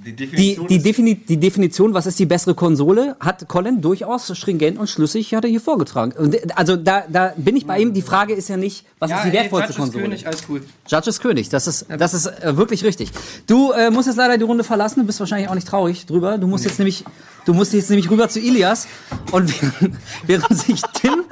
Die 0.04 0.12
die, 0.12 0.26
Definition 0.26 0.66
die, 0.68 0.76
ist- 0.76 0.86
Defini 0.86 1.14
die 1.16 1.36
Definition, 1.38 1.92
was 1.94 2.06
ist 2.06 2.18
die 2.18 2.26
bessere 2.26 2.54
Konsole, 2.54 3.16
hat 3.20 3.46
Colin 3.48 3.80
durchaus 3.80 4.34
stringent 4.36 4.78
und 4.78 4.88
schlüssig 4.88 5.34
hat 5.34 5.44
er 5.44 5.50
hier 5.50 5.60
vorgetragen. 5.60 6.12
Und, 6.16 6.36
Also 6.56 6.76
da, 6.76 7.04
da 7.08 7.32
bin 7.36 7.56
ich 7.56 7.66
bei 7.66 7.80
ihm. 7.80 7.92
Die 7.92 8.02
Frage 8.02 8.32
ist 8.34 8.48
ja 8.48 8.56
nicht, 8.56 8.84
was 9.00 9.10
ist 9.10 9.24
die 9.24 9.32
wertvollste 9.32 9.74
Konsole? 9.74 10.04
König, 10.04 10.26
alles 10.26 10.42
cool. 10.48 10.62
Judge 10.88 11.10
ist 11.10 11.20
König, 11.20 11.48
das 11.48 11.66
ist, 11.66 11.86
das 11.98 12.14
ist 12.14 12.26
äh, 12.26 12.56
wirklich 12.56 12.84
richtig. 12.84 13.10
Du 13.46 13.72
äh, 13.72 13.90
musst 13.90 14.06
jetzt 14.06 14.16
leider 14.16 14.38
die 14.38 14.44
Runde 14.44 14.64
verlassen, 14.64 15.00
du 15.00 15.06
bist 15.06 15.20
wahrscheinlich 15.20 15.48
auch 15.50 15.54
nicht 15.54 15.66
traurig 15.68 16.06
drüber. 16.06 16.38
Du 16.38 16.46
musst 16.46 16.64
jetzt 16.64 16.78
nämlich, 16.78 17.04
du 17.44 17.52
musst 17.52 17.72
jetzt 17.72 17.90
nämlich 17.90 18.08
rüber 18.10 18.28
zu 18.28 18.38
Ilias 18.40 18.86
und 19.32 19.52
während, 19.62 19.96
während 20.26 20.58
sich 20.58 20.80
Tim 20.94 21.24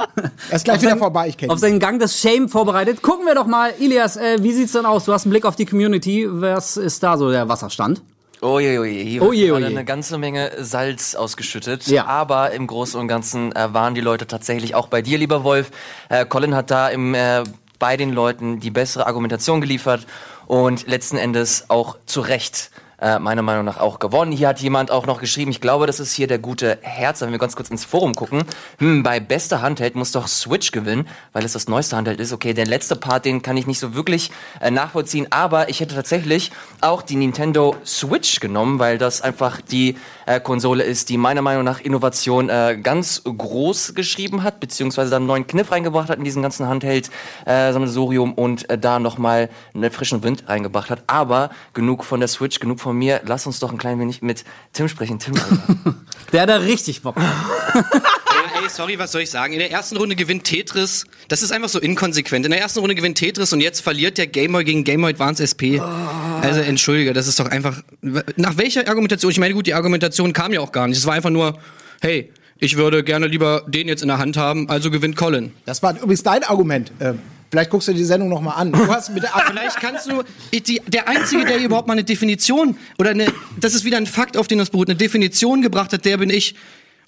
Er 0.51 0.57
ist 0.57 0.65
gleich 0.65 0.77
auf 0.77 0.83
wieder 0.83 0.91
seinen- 0.91 0.99
vorbei, 0.99 1.29
ich 1.29 1.37
kenn 1.37 1.51
auf 1.51 1.59
seinen 1.61 1.79
Gang 1.79 2.01
des 2.01 2.21
Shame 2.21 2.49
vorbereitet. 2.49 3.01
Gucken 3.01 3.27
wir 3.27 3.35
doch 3.35 3.47
mal, 3.47 3.73
Ilias, 3.79 4.17
äh, 4.17 4.43
wie 4.43 4.53
sieht's 4.53 4.73
denn 4.73 4.87
aus? 4.87 5.05
Du 5.05 5.13
hast 5.13 5.25
einen 5.25 5.31
Blick 5.31 5.45
auf 5.45 5.57
die 5.57 5.67
Community. 5.67 6.27
Was 6.29 6.77
ist 6.77 7.03
da 7.03 7.17
so 7.17 7.31
der 7.31 7.49
Wasserstand? 7.49 8.03
Oh 8.43 8.59
je, 8.61 8.79
oh 8.79 8.85
je, 8.85 9.03
hier 9.03 9.23
Oh 9.23 9.33
je, 9.33 9.43
wird 9.43 9.51
oh 9.51 9.55
gerade 9.55 9.71
je. 9.73 9.77
eine 9.77 9.85
ganze 9.85 10.19
Menge 10.19 10.53
Salz 10.59 11.15
ausgeschüttet. 11.15 11.87
Ja. 11.87 12.07
Aber 12.07 12.51
im 12.53 12.67
Großen 12.67 13.01
und 13.01 13.09
Ganzen 13.09 13.55
äh, 13.57 13.73
waren 13.73 13.95
die 13.95 14.01
Leute 14.01 14.27
tatsächlich 14.27 14.75
auch 14.75 14.89
bei 14.89 15.03
dir, 15.03 15.19
lieber 15.19 15.43
Wolf. 15.45 15.71
Äh, 16.09 16.27
Colin 16.27 16.55
hat 16.55 16.71
da 16.71 16.89
im, 16.89 17.15
äh, 17.15 17.45
bei 17.79 17.97
den 17.97 18.13
Leuten 18.13 18.61
die 18.61 18.71
bessere 18.71 19.07
Argumentation 19.07 19.61
geliefert 19.61 20.07
und 20.47 20.87
letzten 20.87 21.17
Endes 21.17 21.65
auch 21.69 21.97
zu 22.07 22.21
Recht 22.21 22.71
äh, 23.01 23.19
meiner 23.19 23.43
Meinung 23.43 23.65
nach 23.65 23.79
auch 23.79 23.99
gewonnen. 23.99 24.33
Hier 24.33 24.49
hat 24.49 24.61
jemand 24.61 24.91
auch 24.91 25.07
noch 25.07 25.21
geschrieben, 25.21 25.51
ich 25.51 25.61
glaube, 25.61 25.87
das 25.87 26.01
ist 26.01 26.13
hier 26.13 26.27
der 26.27 26.39
gute 26.39 26.79
Herz, 26.83 27.21
wenn 27.21 27.31
wir 27.31 27.39
ganz 27.39 27.57
kurz 27.57 27.71
ins 27.71 27.85
Forum 27.85 28.15
gucken. 28.15 28.43
Hm, 28.79 29.03
bei 29.03 29.21
bester 29.21 29.63
Handheld 29.63 29.97
muss 29.97 30.13
doch 30.13 30.29
Switch 30.29 30.73
gewinnen, 30.73 31.07
weil 31.33 31.45
es 31.45 31.53
das 31.53 31.69
neueste 31.69 31.97
Handheld 31.97 32.21
ist. 32.21 32.33
Okay, 32.33 32.55
der 32.55 32.67
letzte 32.67 32.97
Part, 32.97 33.25
den 33.25 33.43
kann 33.43 33.57
ich 33.57 33.67
nicht 33.67 33.79
so 33.79 33.95
wirklich 33.95 34.31
äh, 34.61 34.71
nachvollziehen, 34.71 35.27
aber 35.31 35.69
ich 35.69 35.81
hätte 35.81 35.95
tatsächlich 35.95 36.53
auch 36.81 37.03
die 37.03 37.17
Nintendo 37.17 37.77
Switch 37.85 38.41
genommen, 38.41 38.79
weil 38.79 38.99
das 38.99 39.21
einfach 39.21 39.61
die 39.61 39.97
äh, 40.27 40.41
Konsole 40.41 40.83
ist, 40.83 41.09
die 41.09 41.19
meiner 41.19 41.43
Meinung 41.43 41.65
nach 41.65 41.81
Innovation 41.81 42.49
äh, 42.49 42.79
ganz 42.83 43.23
groß 43.25 43.95
geschrieben 43.95 44.43
hat, 44.43 44.61
beziehungsweise 44.61 45.11
dann 45.11 45.23
einen 45.23 45.27
neuen 45.27 45.47
Kniff 45.47 45.71
reingebracht 45.71 46.09
hat 46.09 46.19
in 46.19 46.25
diesen 46.25 46.43
ganzen 46.43 46.67
Handheld-Sammelsurium 46.67 48.35
und 48.35 48.69
äh, 48.71 48.79
da 48.79 48.99
nochmal 48.99 49.51
einen 49.75 49.91
frischen 49.91 50.23
Wind 50.23 50.45
reingebracht 50.49 50.91
hat. 50.91 51.03
Aber 51.07 51.51
genug 51.75 52.05
von 52.05 52.21
der 52.21 52.29
Switch, 52.29 52.59
genug 52.59 52.81
von 52.81 52.86
mir. 52.93 53.23
Lass 53.27 53.47
uns 53.47 53.59
doch 53.59 53.73
ein 53.73 53.79
klein 53.79 53.99
wenig 53.99 54.23
mit 54.23 54.45
Tim 54.73 54.89
sprechen. 54.89 55.19
Tim, 55.19 55.35
Alter. 55.35 55.95
Der 56.33 56.43
hat 56.43 56.49
da 56.49 56.57
richtig 56.57 57.03
Bock. 57.03 57.17
Ja, 57.17 58.63
ey, 58.63 58.69
sorry, 58.69 58.99
was 58.99 59.13
soll 59.13 59.23
ich 59.23 59.31
sagen? 59.31 59.53
In 59.53 59.59
der 59.59 59.71
ersten 59.71 59.97
Runde 59.97 60.17
gewinnt 60.17 60.45
Tetris. 60.45 61.05
Das 61.29 61.43
ist 61.43 61.53
einfach 61.53 61.69
so 61.69 61.79
inkonsequent. 61.79 62.45
In 62.45 62.51
der 62.51 62.61
ersten 62.61 62.81
Runde 62.81 62.95
gewinnt 62.95 63.19
Tetris 63.19 63.53
und 63.53 63.61
jetzt 63.61 63.81
verliert 63.81 64.19
der 64.19 64.27
Game 64.27 64.53
Boy 64.53 64.65
gegen 64.65 64.85
Game 64.85 65.01
Boy 65.01 65.13
Advance 65.13 65.43
SP. 65.43 65.79
Also 65.81 66.61
entschuldige, 66.61 67.13
das 67.13 67.27
ist 67.27 67.39
doch 67.39 67.47
einfach. 67.47 67.83
Nach 68.03 68.57
welcher 68.57 68.87
Argumentation? 68.89 69.31
Ich 69.31 69.39
meine, 69.39 69.55
gut, 69.55 69.67
die 69.67 69.75
Argumentation 69.75 70.33
kam 70.33 70.53
ja 70.53 70.61
auch 70.61 70.73
gar 70.73 70.89
nicht. 70.89 70.99
Es 70.99 71.07
war 71.07 71.15
einfach 71.15 71.31
nur, 71.31 71.59
hey, 72.01 72.33
ich 72.59 72.77
würde 72.77 73.05
gerne 73.05 73.27
lieber 73.27 73.65
den 73.67 73.89
jetzt 73.89 74.03
in 74.03 74.09
der 74.09 74.19
Hand 74.19 74.37
haben, 74.37 74.69
also 74.69 74.91
gewinnt 74.91 75.17
Colin. 75.17 75.53
Das 75.67 75.83
war 75.83 75.95
übrigens 75.95 76.23
dein 76.23 76.43
Argument. 76.43 76.91
Ähm, 77.01 77.21
vielleicht 77.51 77.71
guckst 77.71 77.89
du 77.89 77.93
dir 77.93 77.99
die 77.99 78.05
Sendung 78.05 78.29
noch 78.29 78.41
mal 78.41 78.53
an. 78.53 78.73
Du 78.73 78.87
hast 78.89 79.11
mit 79.11 79.23
der 79.23 79.31
Vielleicht 79.47 79.77
kannst 79.77 80.11
du, 80.11 80.23
die, 80.53 80.81
der 80.87 81.09
Einzige, 81.09 81.45
der 81.45 81.59
hier 81.59 81.67
überhaupt 81.67 81.89
mal 81.89 81.95
eine 81.95 82.05
Definition, 82.05 82.77
oder 82.99 83.11
eine, 83.11 83.27
das 83.59 83.75
ist 83.75 83.85
wieder 83.85 83.97
ein 83.97 84.07
Fakt, 84.07 84.37
auf 84.37 84.49
den 84.49 84.59
das 84.59 84.71
beruht, 84.71 84.89
eine 84.89 84.97
Definition 84.97 85.63
gebracht 85.63 85.93
hat, 85.93 86.05
der 86.05 86.19
bin 86.19 86.31
ich. 86.31 86.55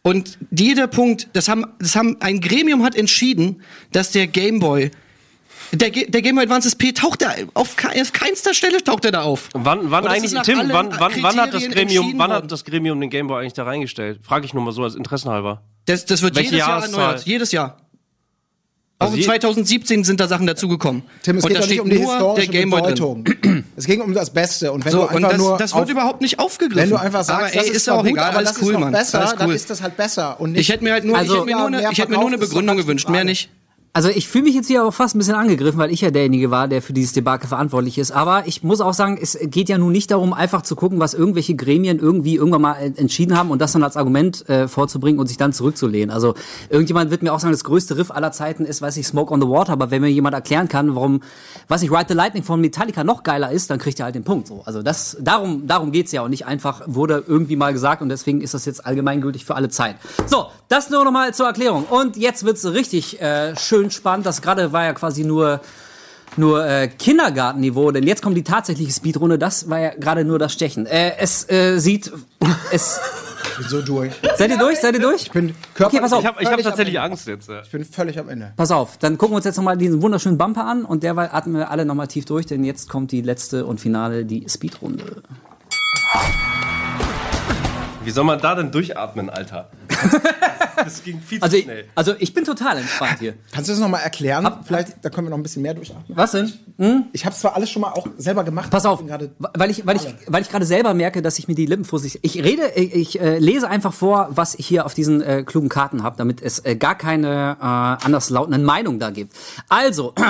Und 0.02 0.38
jeder 0.50 0.86
Punkt, 0.86 1.28
das 1.32 1.48
haben, 1.48 1.66
das 1.78 1.96
haben, 1.96 2.16
ein 2.20 2.40
Gremium 2.40 2.82
hat 2.84 2.94
entschieden, 2.94 3.62
dass 3.92 4.12
der 4.12 4.26
Gameboy, 4.26 4.90
der, 5.72 5.90
der 5.90 6.22
Game 6.22 6.36
Boy 6.36 6.44
Advance 6.44 6.68
SP 6.72 6.92
taucht 6.94 7.22
da, 7.22 7.34
auf, 7.54 7.76
auf 7.84 8.12
keinster 8.12 8.54
Stelle 8.54 8.82
taucht 8.82 9.04
er 9.04 9.12
da 9.12 9.22
auf. 9.22 9.48
Wann, 9.52 9.90
wann 9.90 10.06
eigentlich, 10.06 10.32
Tim, 10.42 10.60
wann, 10.68 10.92
wann, 10.98 11.12
wann 11.20 11.40
hat 11.40 11.52
das 11.52 11.68
Gremium, 11.68 12.14
wann 12.16 12.30
hat 12.30 12.50
das 12.50 12.64
Gremium 12.64 13.00
den 13.00 13.10
Gameboy 13.10 13.40
eigentlich 13.40 13.54
da 13.54 13.64
reingestellt? 13.64 14.20
Frage 14.22 14.46
ich 14.46 14.54
nur 14.54 14.62
mal 14.62 14.72
so 14.72 14.84
als 14.84 14.94
Interessenhalber. 14.94 15.62
Das, 15.84 16.06
das 16.06 16.22
wird 16.22 16.36
Welche 16.36 16.52
jedes 16.52 16.66
Jahr 16.66 16.82
erneuert, 16.82 17.26
jedes 17.26 17.52
Jahr. 17.52 17.87
Auch 19.00 19.06
Also 19.06 19.14
in 19.14 19.20
je- 19.20 19.26
2017 19.26 20.02
sind 20.02 20.18
da 20.18 20.26
Sachen 20.26 20.46
dazugekommen. 20.48 21.02
Tim, 21.22 21.36
es 21.36 21.44
und 21.44 21.50
geht 21.52 21.62
da 21.62 21.66
nicht 21.66 21.80
um 21.80 21.88
die 21.88 21.98
historische 21.98 22.50
drin. 22.50 22.68
Bedeutung. 22.70 23.24
es 23.76 23.84
ging 23.86 24.00
um 24.00 24.12
das 24.12 24.30
Beste. 24.30 24.72
Und 24.72 24.84
wenn 24.84 24.90
So, 24.90 24.98
du 25.02 25.06
einfach 25.06 25.28
das, 25.30 25.38
nur 25.38 25.56
das 25.56 25.72
wird 25.72 25.84
auf, 25.84 25.90
überhaupt 25.90 26.20
nicht 26.20 26.40
aufgegriffen. 26.40 26.82
wenn 26.82 26.90
du 26.90 26.96
einfach 27.00 27.22
sagst, 27.22 27.40
aber, 27.44 27.48
ey, 27.52 27.58
das 27.58 27.66
ist, 27.68 27.76
ist 27.76 27.86
ja 27.86 27.92
auch 27.94 27.98
gut, 28.02 28.10
egal, 28.10 28.30
aber 28.32 28.42
das 28.42 28.56
cool, 28.60 28.66
ist 28.68 28.72
noch 28.72 28.80
Mann. 28.80 28.92
besser, 28.92 29.34
dann 29.38 29.48
cool. 29.48 29.54
ist 29.54 29.70
das 29.70 29.82
halt 29.82 29.96
besser. 29.96 30.40
Und 30.40 30.50
nicht, 30.52 30.62
Ich 30.62 30.68
hätte 30.70 30.82
mir 30.82 30.92
halt 30.94 31.04
nur, 31.04 31.16
Also- 31.16 31.32
ich 31.32 31.38
hätte 31.40 31.46
mir 31.46 31.56
nur, 31.58 31.66
eine, 31.68 31.92
ich 31.92 31.98
hätte 31.98 32.10
mir 32.10 32.16
nur 32.18 32.26
eine 32.26 32.36
ist 32.36 32.40
Begründung 32.40 32.76
gewünscht, 32.76 33.08
mehr 33.08 33.22
nicht. 33.24 33.50
Also 33.94 34.10
ich 34.10 34.28
fühle 34.28 34.44
mich 34.44 34.54
jetzt 34.54 34.68
hier 34.68 34.84
auch 34.84 34.92
fast 34.92 35.16
ein 35.16 35.18
bisschen 35.18 35.34
angegriffen, 35.34 35.78
weil 35.78 35.90
ich 35.90 36.02
ja 36.02 36.10
derjenige 36.10 36.50
war, 36.50 36.68
der 36.68 36.82
für 36.82 36.92
dieses 36.92 37.14
Debakel 37.14 37.48
verantwortlich 37.48 37.98
ist. 37.98 38.12
Aber 38.12 38.46
ich 38.46 38.62
muss 38.62 38.80
auch 38.80 38.92
sagen, 38.92 39.18
es 39.20 39.36
geht 39.42 39.68
ja 39.68 39.78
nun 39.78 39.92
nicht 39.92 40.10
darum, 40.10 40.32
einfach 40.32 40.62
zu 40.62 40.76
gucken, 40.76 41.00
was 41.00 41.14
irgendwelche 41.14 41.56
Gremien 41.56 41.98
irgendwie 41.98 42.36
irgendwann 42.36 42.62
mal 42.62 42.74
entschieden 42.96 43.36
haben 43.36 43.50
und 43.50 43.60
das 43.60 43.72
dann 43.72 43.82
als 43.82 43.96
Argument 43.96 44.48
äh, 44.48 44.68
vorzubringen 44.68 45.18
und 45.18 45.26
sich 45.26 45.36
dann 45.36 45.52
zurückzulehnen. 45.52 46.10
Also 46.10 46.34
irgendjemand 46.68 47.10
wird 47.10 47.22
mir 47.22 47.32
auch 47.32 47.40
sagen, 47.40 47.52
das 47.52 47.64
größte 47.64 47.96
Riff 47.96 48.10
aller 48.10 48.30
Zeiten 48.30 48.64
ist, 48.64 48.82
weiß 48.82 48.96
ich, 48.98 49.06
Smoke 49.06 49.32
on 49.32 49.40
the 49.40 49.48
Water. 49.48 49.72
Aber 49.72 49.90
wenn 49.90 50.02
mir 50.02 50.08
jemand 50.08 50.34
erklären 50.34 50.68
kann, 50.68 50.94
warum, 50.94 51.22
weiß 51.68 51.82
ich, 51.82 51.90
Ride 51.90 52.06
the 52.08 52.14
Lightning 52.14 52.44
von 52.44 52.60
Metallica 52.60 53.02
noch 53.04 53.22
geiler 53.22 53.50
ist, 53.50 53.70
dann 53.70 53.78
kriegt 53.78 53.98
er 53.98 54.04
halt 54.04 54.14
den 54.14 54.24
Punkt. 54.24 54.48
So. 54.48 54.62
Also 54.64 54.82
das, 54.82 55.16
darum, 55.20 55.66
darum 55.66 55.92
geht's 55.92 56.12
ja 56.12 56.22
und 56.22 56.30
nicht 56.30 56.46
einfach 56.46 56.82
wurde 56.86 57.24
irgendwie 57.26 57.56
mal 57.56 57.72
gesagt 57.72 58.02
und 58.02 58.10
deswegen 58.10 58.42
ist 58.42 58.54
das 58.54 58.64
jetzt 58.64 58.86
allgemeingültig 58.86 59.44
für 59.44 59.56
alle 59.56 59.70
Zeit. 59.70 59.96
So, 60.26 60.46
das 60.68 60.90
nur 60.90 61.04
noch 61.04 61.12
mal 61.12 61.34
zur 61.34 61.46
Erklärung. 61.46 61.84
Und 61.84 62.16
jetzt 62.16 62.44
wird's 62.44 62.64
richtig 62.66 63.20
äh, 63.20 63.56
schön 63.56 63.87
spannend. 63.90 64.26
Das 64.26 64.42
gerade 64.42 64.72
war 64.72 64.84
ja 64.84 64.92
quasi 64.92 65.24
nur 65.24 65.60
nur 66.36 66.64
äh, 66.66 66.88
Kindergartenniveau, 66.88 67.90
denn 67.90 68.04
jetzt 68.04 68.22
kommt 68.22 68.36
die 68.36 68.44
tatsächliche 68.44 68.92
Speedrunde. 68.92 69.38
Das 69.38 69.70
war 69.70 69.78
ja 69.78 69.90
gerade 69.94 70.24
nur 70.24 70.38
das 70.38 70.52
Stechen. 70.52 70.86
Äh, 70.86 71.16
es 71.18 71.48
äh, 71.50 71.78
sieht, 71.78 72.12
es. 72.70 73.00
Ich 73.50 73.56
bin 73.58 73.68
so 73.68 73.82
durch. 73.82 74.12
Seid 74.36 74.50
ihr 74.50 74.58
durch? 74.58 74.78
Seid 74.78 74.94
ihr 74.94 75.00
durch? 75.00 75.22
Ich 75.22 75.30
bin 75.32 75.54
körperlich, 75.74 75.86
Okay, 75.86 76.00
pass 76.00 76.12
auf. 76.12 76.20
Ich 76.20 76.26
habe 76.26 76.38
hab 76.38 76.46
völlig 76.46 76.66
am 76.66 76.70
tatsächlich 76.70 76.94
Ende. 76.96 77.06
Angst 77.10 77.26
jetzt. 77.26 77.48
ja. 77.48 77.62
Ich 77.62 77.70
bin 77.70 77.84
völlig 77.84 78.18
am 78.18 78.28
Ende. 78.28 78.52
Pass 78.56 78.70
auf, 78.70 78.98
dann 78.98 79.18
gucken 79.18 79.32
wir 79.32 79.36
uns 79.36 79.46
jetzt 79.46 79.56
nochmal 79.56 79.76
diesen 79.76 80.00
wunderschönen 80.02 80.38
Bumper 80.38 80.64
an 80.66 80.84
und 80.84 81.02
derweil 81.02 81.30
atmen 81.32 81.56
wir 81.56 81.70
alle 81.70 81.84
nochmal 81.84 82.06
tief 82.06 82.24
durch, 82.24 82.46
denn 82.46 82.62
jetzt 82.62 82.88
kommt 82.88 83.10
die 83.10 83.22
letzte 83.22 83.66
und 83.66 83.80
finale, 83.80 84.24
die 84.24 84.46
Speedrunde. 84.48 85.22
Wie 88.04 88.10
soll 88.10 88.24
man 88.24 88.40
da 88.40 88.54
denn 88.54 88.70
durchatmen, 88.70 89.28
Alter? 89.28 89.70
Das 90.84 91.02
ging 91.02 91.20
viel 91.20 91.38
zu 91.38 91.44
Also 91.44 91.56
ich, 91.56 91.64
schnell. 91.64 91.84
also 91.94 92.14
ich 92.18 92.32
bin 92.32 92.44
total 92.44 92.78
entspannt 92.78 93.16
hier. 93.18 93.34
Kannst 93.52 93.68
du 93.68 93.72
das 93.72 93.80
noch 93.80 93.88
mal 93.88 93.98
erklären? 93.98 94.48
Vielleicht, 94.64 95.04
da 95.04 95.10
können 95.10 95.26
wir 95.26 95.30
noch 95.30 95.36
ein 95.36 95.42
bisschen 95.42 95.62
mehr 95.62 95.74
durchatmen. 95.74 96.16
Was 96.16 96.30
denn? 96.30 96.52
Ich 97.12 97.26
habe 97.26 97.34
zwar 97.34 97.56
alles 97.56 97.70
schon 97.70 97.82
mal 97.82 97.90
auch 97.90 98.06
selber 98.16 98.44
gemacht. 98.44 98.70
Pass 98.70 98.84
ich 98.84 98.88
auf, 98.88 99.02
weil 99.38 99.70
ich, 99.70 99.86
weil 99.86 99.96
ich, 99.96 100.06
weil 100.28 100.42
ich 100.42 100.48
gerade 100.48 100.64
selber 100.64 100.94
merke, 100.94 101.20
dass 101.20 101.38
ich 101.38 101.48
mir 101.48 101.54
die 101.56 101.66
Lippen 101.66 101.84
vorsichtig. 101.84 102.20
Ich 102.22 102.42
rede, 102.44 102.70
ich, 102.76 102.94
ich 102.94 103.20
äh, 103.20 103.38
lese 103.38 103.68
einfach 103.68 103.92
vor, 103.92 104.28
was 104.30 104.54
ich 104.54 104.66
hier 104.66 104.86
auf 104.86 104.94
diesen 104.94 105.20
äh, 105.20 105.42
klugen 105.42 105.68
Karten 105.68 106.02
habe, 106.04 106.16
damit 106.16 106.40
es 106.42 106.60
äh, 106.64 106.76
gar 106.76 106.94
keine 106.96 107.56
äh, 107.60 108.04
anderslautenden 108.04 108.62
Meinungen 108.64 109.00
da 109.00 109.10
gibt. 109.10 109.34
Also. 109.68 110.14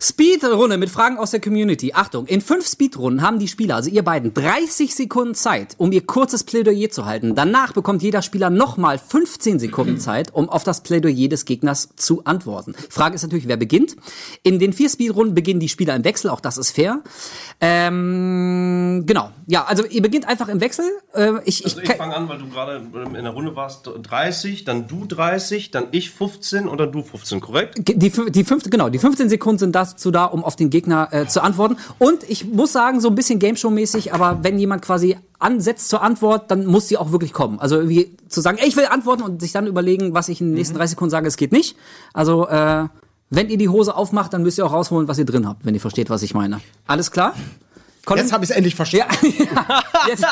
Speedrunde 0.00 0.76
mit 0.76 0.90
Fragen 0.90 1.18
aus 1.18 1.30
der 1.30 1.40
Community. 1.40 1.92
Achtung, 1.94 2.26
in 2.26 2.40
fünf 2.40 2.68
Speedrunden 2.68 3.22
haben 3.22 3.38
die 3.38 3.48
Spieler, 3.48 3.76
also 3.76 3.90
ihr 3.90 4.02
beiden, 4.02 4.34
30 4.34 4.94
Sekunden 4.94 5.34
Zeit, 5.34 5.74
um 5.78 5.92
ihr 5.92 6.04
kurzes 6.04 6.44
Plädoyer 6.44 6.90
zu 6.90 7.06
halten. 7.06 7.34
Danach 7.34 7.72
bekommt 7.72 8.02
jeder 8.02 8.22
Spieler 8.22 8.50
nochmal 8.50 8.98
15 8.98 9.58
Sekunden 9.58 9.98
Zeit, 9.98 10.32
um 10.32 10.48
auf 10.48 10.64
das 10.64 10.82
Plädoyer 10.82 11.28
des 11.28 11.44
Gegners 11.44 11.90
zu 11.96 12.24
antworten. 12.24 12.74
Frage 12.90 13.14
ist 13.14 13.22
natürlich, 13.22 13.48
wer 13.48 13.56
beginnt. 13.56 13.96
In 14.42 14.58
den 14.58 14.72
vier 14.72 14.88
Speedrunden 14.88 15.34
beginnen 15.34 15.60
die 15.60 15.68
Spieler 15.68 15.94
im 15.94 16.04
Wechsel, 16.04 16.30
auch 16.30 16.40
das 16.40 16.58
ist 16.58 16.70
fair. 16.70 17.02
Ähm, 17.60 19.04
genau. 19.06 19.30
Ja, 19.46 19.64
also 19.64 19.84
ihr 19.84 20.02
beginnt 20.02 20.26
einfach 20.26 20.48
im 20.48 20.60
Wechsel. 20.60 20.84
Äh, 21.14 21.32
ich, 21.44 21.64
Also 21.64 21.80
ich 21.80 21.92
fange 21.92 22.14
an, 22.14 22.28
weil 22.28 22.38
du 22.38 22.48
gerade 22.48 22.82
in 22.94 23.14
der 23.14 23.30
Runde 23.30 23.56
warst, 23.56 23.88
30, 24.02 24.64
dann 24.64 24.88
du 24.88 25.06
30, 25.06 25.70
dann 25.70 25.88
ich 25.92 26.10
15 26.10 26.68
und 26.68 26.78
dann 26.78 26.92
du 26.92 27.02
15, 27.02 27.40
korrekt? 27.40 27.74
Die, 27.78 28.10
die 28.10 28.44
fünfte, 28.44 28.70
genau, 28.70 28.88
die 28.88 28.98
15 28.98 29.28
Sekunden 29.28 29.58
sind 29.58 29.74
dazu 29.92 30.10
da, 30.10 30.24
um 30.24 30.44
auf 30.44 30.56
den 30.56 30.70
Gegner 30.70 31.08
äh, 31.12 31.26
zu 31.26 31.42
antworten. 31.42 31.76
Und 31.98 32.28
ich 32.28 32.46
muss 32.46 32.72
sagen, 32.72 33.00
so 33.00 33.08
ein 33.08 33.14
bisschen 33.14 33.38
Game 33.38 33.56
Show-mäßig, 33.56 34.12
aber 34.12 34.40
wenn 34.42 34.58
jemand 34.58 34.82
quasi 34.82 35.16
ansetzt 35.38 35.88
zur 35.88 36.02
Antwort, 36.02 36.50
dann 36.50 36.66
muss 36.66 36.88
sie 36.88 36.96
auch 36.96 37.12
wirklich 37.12 37.32
kommen. 37.32 37.58
Also 37.60 37.76
irgendwie 37.76 38.16
zu 38.28 38.40
sagen, 38.40 38.58
ey, 38.58 38.68
ich 38.68 38.76
will 38.76 38.86
antworten 38.86 39.22
und 39.22 39.40
sich 39.40 39.52
dann 39.52 39.66
überlegen, 39.66 40.14
was 40.14 40.28
ich 40.28 40.40
in 40.40 40.48
den 40.48 40.54
nächsten 40.54 40.76
30 40.76 40.90
Sekunden 40.90 41.10
sage, 41.10 41.28
es 41.28 41.36
geht 41.36 41.52
nicht. 41.52 41.76
Also, 42.12 42.46
äh, 42.48 42.86
wenn 43.28 43.48
ihr 43.48 43.58
die 43.58 43.68
Hose 43.68 43.96
aufmacht, 43.96 44.32
dann 44.32 44.42
müsst 44.42 44.56
ihr 44.58 44.64
auch 44.66 44.72
rausholen, 44.72 45.08
was 45.08 45.18
ihr 45.18 45.24
drin 45.24 45.48
habt, 45.48 45.64
wenn 45.64 45.74
ihr 45.74 45.80
versteht, 45.80 46.10
was 46.10 46.22
ich 46.22 46.32
meine. 46.32 46.60
Alles 46.86 47.10
klar? 47.10 47.34
Colin? 48.06 48.22
Jetzt 48.24 48.32
habe 48.32 48.44
ich 48.44 48.50
es 48.50 48.56
endlich 48.56 48.74
verstanden. 48.74 49.34
ja, 49.38 49.82
jetzt, 50.08 50.24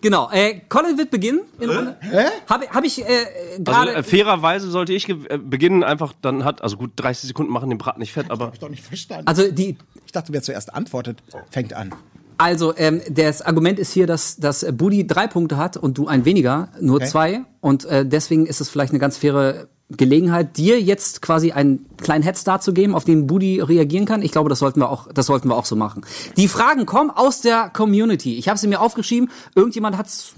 genau. 0.00 0.30
Äh, 0.30 0.60
Colin 0.68 0.96
wird 0.96 1.10
beginnen. 1.10 1.40
In 1.58 1.70
Runde. 1.70 1.96
Hä? 2.00 2.26
Habe 2.48 2.68
hab 2.68 2.84
ich 2.84 3.00
äh, 3.00 3.04
Also 3.04 3.62
gerade. 3.64 3.94
äh, 3.94 4.02
fairerweise 4.04 4.70
sollte 4.70 4.92
ich 4.92 5.08
äh, 5.08 5.14
beginnen, 5.38 5.82
einfach 5.82 6.12
dann 6.22 6.44
hat, 6.44 6.62
also 6.62 6.76
gut, 6.76 6.92
30 6.96 7.26
Sekunden 7.28 7.50
machen 7.50 7.70
den 7.70 7.78
Braten 7.78 7.98
nicht 7.98 8.12
fett, 8.12 8.30
aber 8.30 8.46
Hab 8.46 8.54
ich 8.54 8.60
doch 8.60 8.68
nicht 8.68 8.84
verstanden. 8.84 9.26
also 9.26 9.50
die, 9.50 9.76
ich 10.06 10.12
dachte, 10.12 10.32
wer 10.32 10.42
zuerst 10.42 10.72
antwortet, 10.72 11.22
fängt 11.50 11.72
an. 11.72 11.92
Also, 12.40 12.72
ähm, 12.76 13.00
das 13.10 13.42
Argument 13.42 13.80
ist 13.80 13.90
hier, 13.92 14.06
dass, 14.06 14.36
dass 14.36 14.64
Budi 14.72 15.06
drei 15.08 15.26
Punkte 15.26 15.56
hat 15.56 15.76
und 15.76 15.98
du 15.98 16.06
ein 16.06 16.24
weniger, 16.24 16.68
nur 16.80 16.96
Okay. 16.96 17.06
zwei. 17.06 17.40
Und 17.60 17.84
äh, 17.86 18.06
deswegen 18.06 18.46
ist 18.46 18.60
es 18.60 18.68
vielleicht 18.68 18.92
eine 18.92 19.00
ganz 19.00 19.16
faire 19.16 19.66
Gelegenheit, 19.90 20.56
dir 20.58 20.80
jetzt 20.80 21.22
quasi 21.22 21.52
einen 21.52 21.86
kleinen 21.96 22.22
Headstart 22.22 22.62
zu 22.62 22.72
geben, 22.74 22.94
auf 22.94 23.04
den 23.04 23.26
Budi 23.26 23.60
reagieren 23.60 24.04
kann. 24.04 24.20
Ich 24.22 24.32
glaube, 24.32 24.50
das 24.50 24.58
sollten 24.58 24.80
wir 24.80 24.90
auch, 24.90 25.08
das 25.12 25.26
sollten 25.26 25.48
wir 25.48 25.56
auch 25.56 25.64
so 25.64 25.76
machen. 25.76 26.04
Die 26.36 26.46
Fragen 26.48 26.84
kommen 26.84 27.10
aus 27.10 27.40
der 27.40 27.70
Community. 27.70 28.36
Ich 28.36 28.48
habe 28.48 28.58
sie 28.58 28.66
mir 28.68 28.80
aufgeschrieben. 28.80 29.30
Irgendjemand 29.54 29.96
hat's 29.96 30.34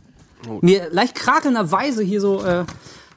mir 0.61 0.89
leicht 0.93 1.15
krakelnderweise 1.17 2.03
hier 2.03 2.21
so. 2.21 2.45
Äh, 2.45 2.65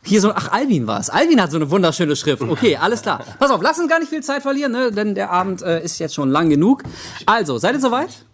hier 0.06 0.20
so, 0.20 0.34
ach, 0.34 0.52
Alvin 0.52 0.86
war 0.86 1.00
es. 1.00 1.10
Alvin 1.10 1.42
hat 1.42 1.52
so 1.52 1.56
eine 1.56 1.72
wunderschöne 1.72 2.18
Schrift. 2.18 2.42
Okay, 2.42 2.76
alles 2.82 3.04
klar. 3.04 3.24
Pass 3.40 3.52
auf, 3.52 3.62
lass 3.62 3.80
uns 3.80 3.88
gar 3.88 4.00
nicht 4.00 4.10
viel 4.10 4.22
Zeit 4.22 4.42
verlieren, 4.42 4.74
ne? 4.74 4.92
denn 4.92 5.16
der 5.16 5.30
Abend 5.32 5.62
äh, 5.62 5.82
ist 5.82 5.98
jetzt 6.00 6.14
schon 6.14 6.30
lang 6.30 6.50
genug. 6.50 6.84
Also, 7.26 7.58
seid 7.58 7.76
ihr 7.76 7.80
soweit? 7.80 8.26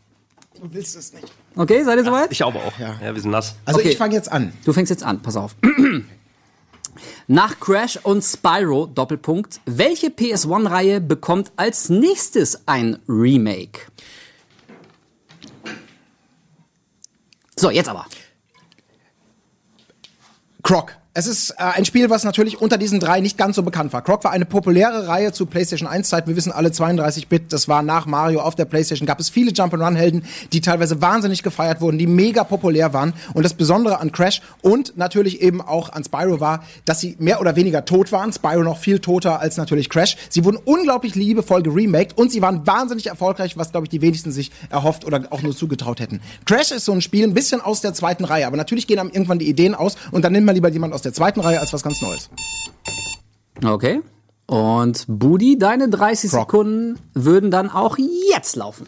Du 0.60 0.64
willst 0.74 0.96
es 0.98 1.14
nicht. 1.14 1.28
Okay, 1.56 1.84
seid 1.84 2.00
ihr 2.00 2.06
soweit? 2.06 2.32
ich 2.32 2.44
aber 2.44 2.58
auch. 2.60 2.80
Ja, 2.80 2.96
wir 3.14 3.22
sind 3.22 3.30
nass. 3.30 3.54
Also 3.66 3.82
Okay. 3.82 3.90
ich 3.90 3.98
fange 3.98 4.16
jetzt 4.16 4.32
an. 4.32 4.52
Du 4.66 4.74
fängst 4.74 4.90
jetzt 4.90 5.04
an, 5.04 5.22
pass 5.22 5.36
auf. 5.36 5.56
Nach 7.28 7.60
Crash 7.60 7.98
und 8.04 8.24
Spyro, 8.24 8.86
Doppelpunkt, 8.86 9.62
welche 9.66 10.08
PS1-Reihe 10.08 11.02
bekommt 11.02 11.52
als 11.56 11.90
nächstes 11.90 12.68
ein 12.68 13.00
Remake? 13.08 13.82
So, 17.56 17.70
jetzt 17.70 17.90
aber. 17.90 18.06
Croc. 20.64 20.99
Es 21.20 21.28
ist 21.28 21.50
äh, 21.50 21.56
ein 21.58 21.84
Spiel, 21.84 22.10
was 22.10 22.24
natürlich 22.24 22.62
unter 22.62 22.78
diesen 22.78 23.02
drei 23.02 23.20
nicht 23.20 23.38
ganz 23.38 23.58
so 23.58 23.64
bekannt 23.64 23.92
war. 23.92 24.02
Croc 24.02 24.24
war 24.24 24.32
eine 24.32 24.46
populäre 24.46 25.10
Reihe 25.10 25.34
zu 25.34 25.48
PlayStation 25.48 25.86
1 25.86 26.08
Zeit. 26.08 26.28
Wir 26.28 26.38
wissen 26.38 26.54
alle 26.54 26.70
32-Bit. 26.70 27.52
Das 27.52 27.68
war 27.68 27.84
nach 27.84 28.06
Mario 28.06 28.40
auf 28.40 28.56
der 28.56 28.64
PlayStation. 28.64 29.06
Gab 29.06 29.20
es 29.20 29.28
viele 29.28 29.52
Jump'n'Run 29.52 29.98
Helden, 29.98 30.24
die 30.54 30.62
teilweise 30.62 31.02
wahnsinnig 31.02 31.44
gefeiert 31.44 31.82
wurden, 31.82 31.98
die 31.98 32.08
mega 32.08 32.46
populär 32.46 32.94
waren. 32.94 33.12
Und 33.34 33.44
das 33.44 33.54
Besondere 33.54 34.00
an 34.00 34.14
Crash 34.14 34.42
und 34.62 34.96
natürlich 34.96 35.42
eben 35.42 35.60
auch 35.60 35.92
an 35.92 36.06
Spyro 36.06 36.40
war, 36.40 36.64
dass 36.86 37.02
sie 37.02 37.18
mehr 37.20 37.42
oder 37.42 37.58
weniger 37.58 37.84
tot 37.84 38.14
waren. 38.14 38.32
Spyro 38.32 38.64
noch 38.64 38.78
viel 38.78 39.00
toter 39.00 39.42
als 39.42 39.58
natürlich 39.58 39.90
Crash. 39.90 40.16
Sie 40.30 40.46
wurden 40.46 40.56
unglaublich 40.64 41.16
liebevoll 41.16 41.64
geremaked 41.64 42.18
und 42.18 42.32
sie 42.32 42.42
waren 42.42 42.66
wahnsinnig 42.66 43.08
erfolgreich, 43.08 43.58
was 43.58 43.72
glaube 43.72 43.88
ich 43.88 43.90
die 43.90 44.02
wenigsten 44.02 44.32
sich 44.32 44.52
erhofft 44.70 45.04
oder 45.04 45.26
auch 45.32 45.42
nur 45.42 45.54
zugetraut 45.54 46.00
hätten. 46.00 46.22
Crash 46.46 46.72
ist 46.72 46.86
so 46.86 46.94
ein 46.94 47.02
Spiel 47.02 47.26
ein 47.26 47.34
bisschen 47.34 47.60
aus 47.60 47.82
der 47.82 47.94
zweiten 47.94 48.24
Reihe, 48.24 48.48
aber 48.48 48.56
natürlich 48.56 48.88
gehen 48.88 49.00
einem 49.00 49.10
irgendwann 49.10 49.40
die 49.40 49.50
Ideen 49.50 49.76
aus 49.76 49.98
und 50.12 50.24
dann 50.24 50.32
nimmt 50.32 50.46
man 50.46 50.56
lieber 50.56 50.70
jemand 50.70 50.94
aus 50.94 51.02
der 51.02 51.09
zweiten 51.14 51.40
Reihe 51.40 51.60
als 51.60 51.74
was 51.74 51.84
ganz 51.84 52.02
Neues. 52.02 52.30
Okay. 53.64 54.02
Und 54.48 55.06
Budi, 55.08 55.58
deine 55.58 55.90
30 55.90 56.34
Rock. 56.34 56.40
Sekunden 56.52 57.00
würden 57.14 57.52
dann 57.52 57.70
auch 57.70 57.98
jetzt 58.32 58.56
laufen. 58.56 58.88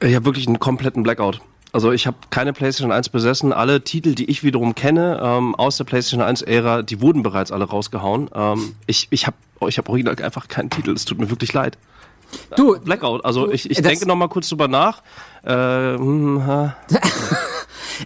Ich 0.00 0.14
habe 0.14 0.24
wirklich 0.26 0.46
einen 0.46 0.58
kompletten 0.58 1.02
Blackout. 1.02 1.40
Also 1.72 1.90
ich 1.90 2.06
habe 2.06 2.16
keine 2.30 2.52
PlayStation 2.52 2.92
1 2.92 3.08
besessen. 3.08 3.52
Alle 3.52 3.82
Titel, 3.82 4.14
die 4.14 4.30
ich 4.30 4.44
wiederum 4.44 4.74
kenne 4.74 5.18
ähm, 5.22 5.54
aus 5.54 5.76
der 5.76 5.84
PlayStation 5.84 6.22
1-Ära, 6.24 6.82
die 6.82 7.00
wurden 7.00 7.22
bereits 7.22 7.50
alle 7.50 7.64
rausgehauen. 7.64 8.30
Ähm, 8.34 8.76
ich 8.86 9.08
ich 9.10 9.26
habe 9.26 9.36
ich 9.66 9.78
hab 9.78 9.88
original 9.88 10.14
einfach 10.22 10.46
keinen 10.48 10.70
Titel. 10.70 10.92
Es 10.92 11.04
tut 11.04 11.18
mir 11.18 11.30
wirklich 11.30 11.52
leid. 11.52 11.78
Du, 12.56 12.78
Blackout. 12.78 13.24
Also 13.24 13.50
ich, 13.50 13.70
ich 13.70 13.78
das- 13.78 13.86
denke 13.86 14.06
noch 14.06 14.16
mal 14.16 14.28
kurz 14.28 14.48
drüber 14.48 14.68
nach. 14.68 15.02
Äh, 15.42 15.52
hm, 15.96 16.46
ha. 16.46 16.76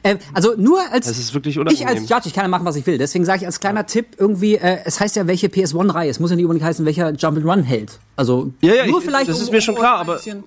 äh, 0.03 0.17
also 0.35 0.55
nur 0.57 0.81
als 0.93 1.07
Es 1.09 1.19
ist 1.19 1.35
wirklich 1.35 1.57
ich 1.57 1.61
unangenehm. 1.61 1.89
als 1.89 2.09
Judge, 2.09 2.23
ich 2.27 2.35
kann 2.35 2.45
ja 2.45 2.49
machen, 2.49 2.65
was 2.65 2.77
ich 2.77 2.87
will. 2.87 2.99
Deswegen 2.99 3.25
sage 3.25 3.41
ich 3.41 3.47
als 3.47 3.61
kleiner 3.61 3.87
Tipp 3.87 4.07
irgendwie, 4.19 4.57
äh, 4.57 4.79
es 4.85 5.01
heißt 5.01 5.17
ja 5.17 5.27
welche 5.27 5.49
PS1-Reihe. 5.49 6.11
Es 6.11 6.21
muss 6.21 6.31
ja 6.31 6.37
nicht 6.37 6.45
unbedingt 6.45 6.67
heißen, 6.67 6.85
welcher 6.87 7.09
Jump'n'Run 7.09 7.63
hält. 7.63 7.99
Also 8.17 8.53
Ja, 8.61 8.75
ja, 8.75 8.87
nur 8.87 8.99
ich- 9.01 9.05
vielleicht. 9.05 9.29
das 9.29 9.41
ist 9.41 9.53
mir 9.53 9.61
schon 9.61 9.75
klar, 9.75 9.97
ein 9.97 10.01
aber- 10.03 10.15
bisschen- 10.17 10.45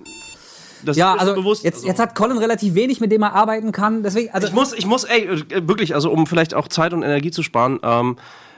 Das 0.84 0.96
ja, 0.96 1.14
also 1.14 1.34
bewusst. 1.34 1.62
jetzt, 1.64 1.76
also. 1.76 1.86
jetzt 1.86 2.00
hat 2.00 2.14
Colin 2.16 2.38
relativ 2.38 2.74
wenig, 2.74 3.00
mit 3.00 3.12
dem 3.12 3.22
er 3.22 3.34
arbeiten 3.34 3.70
kann. 3.70 4.02
Deswegen, 4.02 4.32
also 4.34 4.48
Ich 4.48 4.52
muss, 4.52 4.72
ich 4.72 4.84
muss, 4.86 5.04
ey, 5.04 5.26
äh, 5.28 5.68
wirklich, 5.68 5.94
also 5.94 6.10
um 6.10 6.26
vielleicht 6.26 6.54
auch 6.54 6.66
Zeit 6.66 6.92
und 6.92 7.02
Energie 7.04 7.30
zu 7.30 7.42
sparen, 7.44 7.78
ähm, 7.84 8.16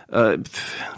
äh, 0.09 0.39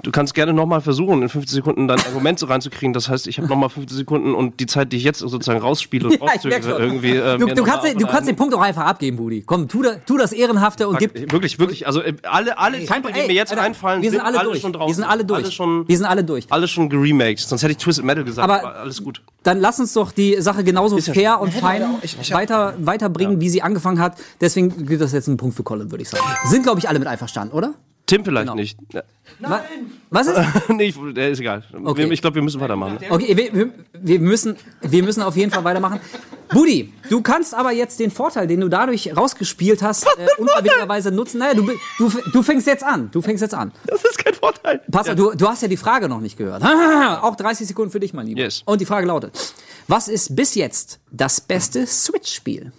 du 0.02 0.10
kannst 0.10 0.34
gerne 0.34 0.52
nochmal 0.52 0.80
versuchen, 0.80 1.22
in 1.22 1.28
50 1.28 1.54
Sekunden 1.54 1.88
dein 1.88 2.00
Argument 2.00 2.38
so 2.38 2.46
reinzukriegen. 2.46 2.92
Das 2.92 3.08
heißt, 3.08 3.26
ich 3.26 3.38
habe 3.38 3.48
nochmal 3.48 3.68
50 3.68 3.96
Sekunden 3.96 4.34
und 4.34 4.60
die 4.60 4.66
Zeit, 4.66 4.92
die 4.92 4.96
ich 4.96 5.04
jetzt 5.04 5.18
sozusagen 5.20 5.60
rausspiele 5.60 6.08
und 6.08 6.12
Ja, 6.20 6.26
rauszögere, 6.26 6.78
irgendwie. 6.78 7.10
Äh, 7.16 7.38
du, 7.38 7.46
du, 7.46 7.62
kannst, 7.64 7.84
den- 7.86 7.98
du 7.98 8.06
kannst 8.06 8.28
den 8.28 8.36
Punkt 8.36 8.54
auch 8.54 8.60
einfach 8.60 8.84
abgeben, 8.84 9.16
Budi. 9.16 9.42
Komm, 9.46 9.68
tu, 9.68 9.82
da, 9.82 9.94
tu 9.96 10.16
das 10.16 10.32
Ehrenhafte 10.32 10.88
und 10.88 10.98
gib. 10.98 11.14
Wirklich, 11.32 11.58
wirklich. 11.58 11.86
Also 11.86 12.00
äh, 12.02 12.14
alle, 12.24 12.58
alle 12.58 12.84
Kein 12.84 13.02
Titel, 13.02 13.14
Ey, 13.16 13.22
die 13.22 13.28
mir 13.28 13.34
jetzt 13.34 13.52
Alter, 13.52 13.62
einfallen, 13.62 14.02
wir 14.02 14.10
sind 14.10 14.20
alle 14.20 14.40
durch. 14.40 14.60
schon 14.60 14.72
draußen. 14.72 14.88
Wir 14.88 14.94
sind 14.94 15.04
alle 15.04 15.24
durch. 15.24 15.42
Alle 15.44 15.52
schon, 15.52 15.88
wir 15.88 15.96
sind 15.96 16.06
alle 16.06 16.24
durch. 16.24 16.46
alle 16.50 16.68
schon 16.68 16.88
geremaked. 16.88 17.38
Sonst 17.40 17.62
hätte 17.62 17.72
ich 17.72 17.78
Twisted 17.78 18.04
Metal 18.04 18.24
gesagt, 18.24 18.48
Aber- 18.50 18.60
aber, 18.68 18.76
alles 18.80 19.02
gut. 19.02 19.22
Dann 19.42 19.60
lass 19.60 19.78
uns 19.78 19.92
doch 19.92 20.10
die 20.12 20.40
Sache 20.40 20.64
genauso 20.64 20.98
ja 20.98 21.12
fair 21.12 21.40
und 21.40 21.54
fein 21.54 21.84
ich- 22.02 22.16
ich 22.20 22.32
weiter, 22.32 22.74
weiterbringen, 22.78 23.40
wie 23.40 23.48
sie 23.48 23.62
angefangen 23.62 24.00
hat. 24.00 24.16
Deswegen 24.40 24.86
gibt 24.86 25.00
das 25.00 25.12
jetzt 25.12 25.28
einen 25.28 25.36
Punkt 25.36 25.54
für 25.56 25.62
Colin, 25.62 25.90
würde 25.90 26.02
ich 26.02 26.08
sagen. 26.08 26.24
Sind, 26.46 26.64
glaube 26.64 26.80
ich, 26.80 26.88
alle 26.88 26.98
mit 26.98 27.06
einverstanden, 27.06 27.54
oder? 27.54 27.74
Tim 28.06 28.24
vielleicht 28.24 28.44
Genau. 28.46 28.54
nicht. 28.54 28.78
Ja. 28.92 29.02
Nein. 29.40 29.60
Was 30.10 30.28
ist? 30.28 30.38
nee, 30.68 30.88
ist 30.88 31.40
egal. 31.40 31.64
Okay. 31.84 32.08
Ich 32.12 32.20
glaube, 32.20 32.36
wir 32.36 32.42
müssen 32.42 32.60
weitermachen. 32.60 32.98
Okay, 33.10 33.36
wir, 33.36 33.70
wir- 34.02 34.20
müssen, 34.20 34.56
wir 34.80 35.02
müssen 35.02 35.22
auf 35.22 35.36
jeden 35.36 35.50
Fall 35.50 35.64
weitermachen. 35.64 35.98
Budi, 36.50 36.92
du 37.10 37.20
kannst 37.22 37.52
aber 37.54 37.72
jetzt 37.72 37.98
den 37.98 38.12
Vorteil, 38.12 38.46
den 38.46 38.60
du 38.60 38.68
dadurch 38.68 39.16
rausgespielt 39.16 39.82
hast, 39.82 40.04
äh, 40.04 40.28
unverwitterweise 40.38 41.10
nutzen. 41.10 41.38
Naja, 41.38 41.54
du, 41.54 41.68
du, 41.98 42.12
du 42.32 42.42
fängst 42.44 42.68
jetzt 42.68 42.84
an. 42.84 43.10
Du 43.10 43.20
fängst 43.20 43.42
jetzt 43.42 43.54
an. 43.54 43.72
Das 43.86 44.04
ist 44.04 44.16
kein 44.24 44.34
Vorteil. 44.34 44.80
Pass 44.90 45.08
auf, 45.08 45.16
du, 45.16 45.32
du 45.32 45.48
hast 45.48 45.62
ja 45.62 45.68
die 45.68 45.76
Frage 45.76 46.08
noch 46.08 46.20
nicht 46.20 46.38
gehört. 46.38 46.62
Auch 47.22 47.34
30 47.34 47.66
Sekunden 47.66 47.90
für 47.90 47.98
dich, 47.98 48.14
mein 48.14 48.28
Lieber. 48.28 48.40
Yes. 48.42 48.62
Und 48.64 48.80
die 48.80 48.86
Frage 48.86 49.08
lautet: 49.08 49.36
Was 49.88 50.06
ist 50.06 50.36
bis 50.36 50.54
jetzt 50.54 51.00
das 51.10 51.40
beste 51.40 51.84
Switch-Spiel? 51.84 52.70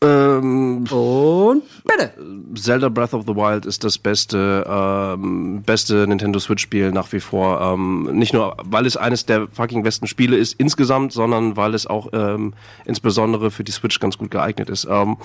Ähm, 0.00 0.84
Und 0.92 1.64
bitte. 1.84 2.12
Zelda 2.54 2.88
Breath 2.88 3.14
of 3.14 3.24
the 3.26 3.34
Wild 3.34 3.66
ist 3.66 3.82
das 3.82 3.98
beste, 3.98 4.64
ähm, 4.68 5.62
beste 5.62 6.06
Nintendo 6.06 6.38
Switch-Spiel 6.38 6.92
nach 6.92 7.12
wie 7.12 7.18
vor. 7.18 7.60
Ähm, 7.60 8.08
nicht 8.12 8.32
nur, 8.32 8.56
weil 8.62 8.86
es 8.86 8.96
eines 8.96 9.26
der 9.26 9.48
fucking 9.48 9.82
besten 9.82 10.06
Spiele 10.06 10.36
ist 10.36 10.52
insgesamt, 10.52 11.12
sondern 11.12 11.56
weil 11.56 11.74
es 11.74 11.88
auch 11.88 12.10
ähm, 12.12 12.54
insbesondere 12.84 13.50
für 13.50 13.64
die 13.64 13.72
Switch 13.72 13.98
ganz 13.98 14.18
gut 14.18 14.30
geeignet 14.30 14.70
ist. 14.70 14.86
Ähm, 14.88 15.16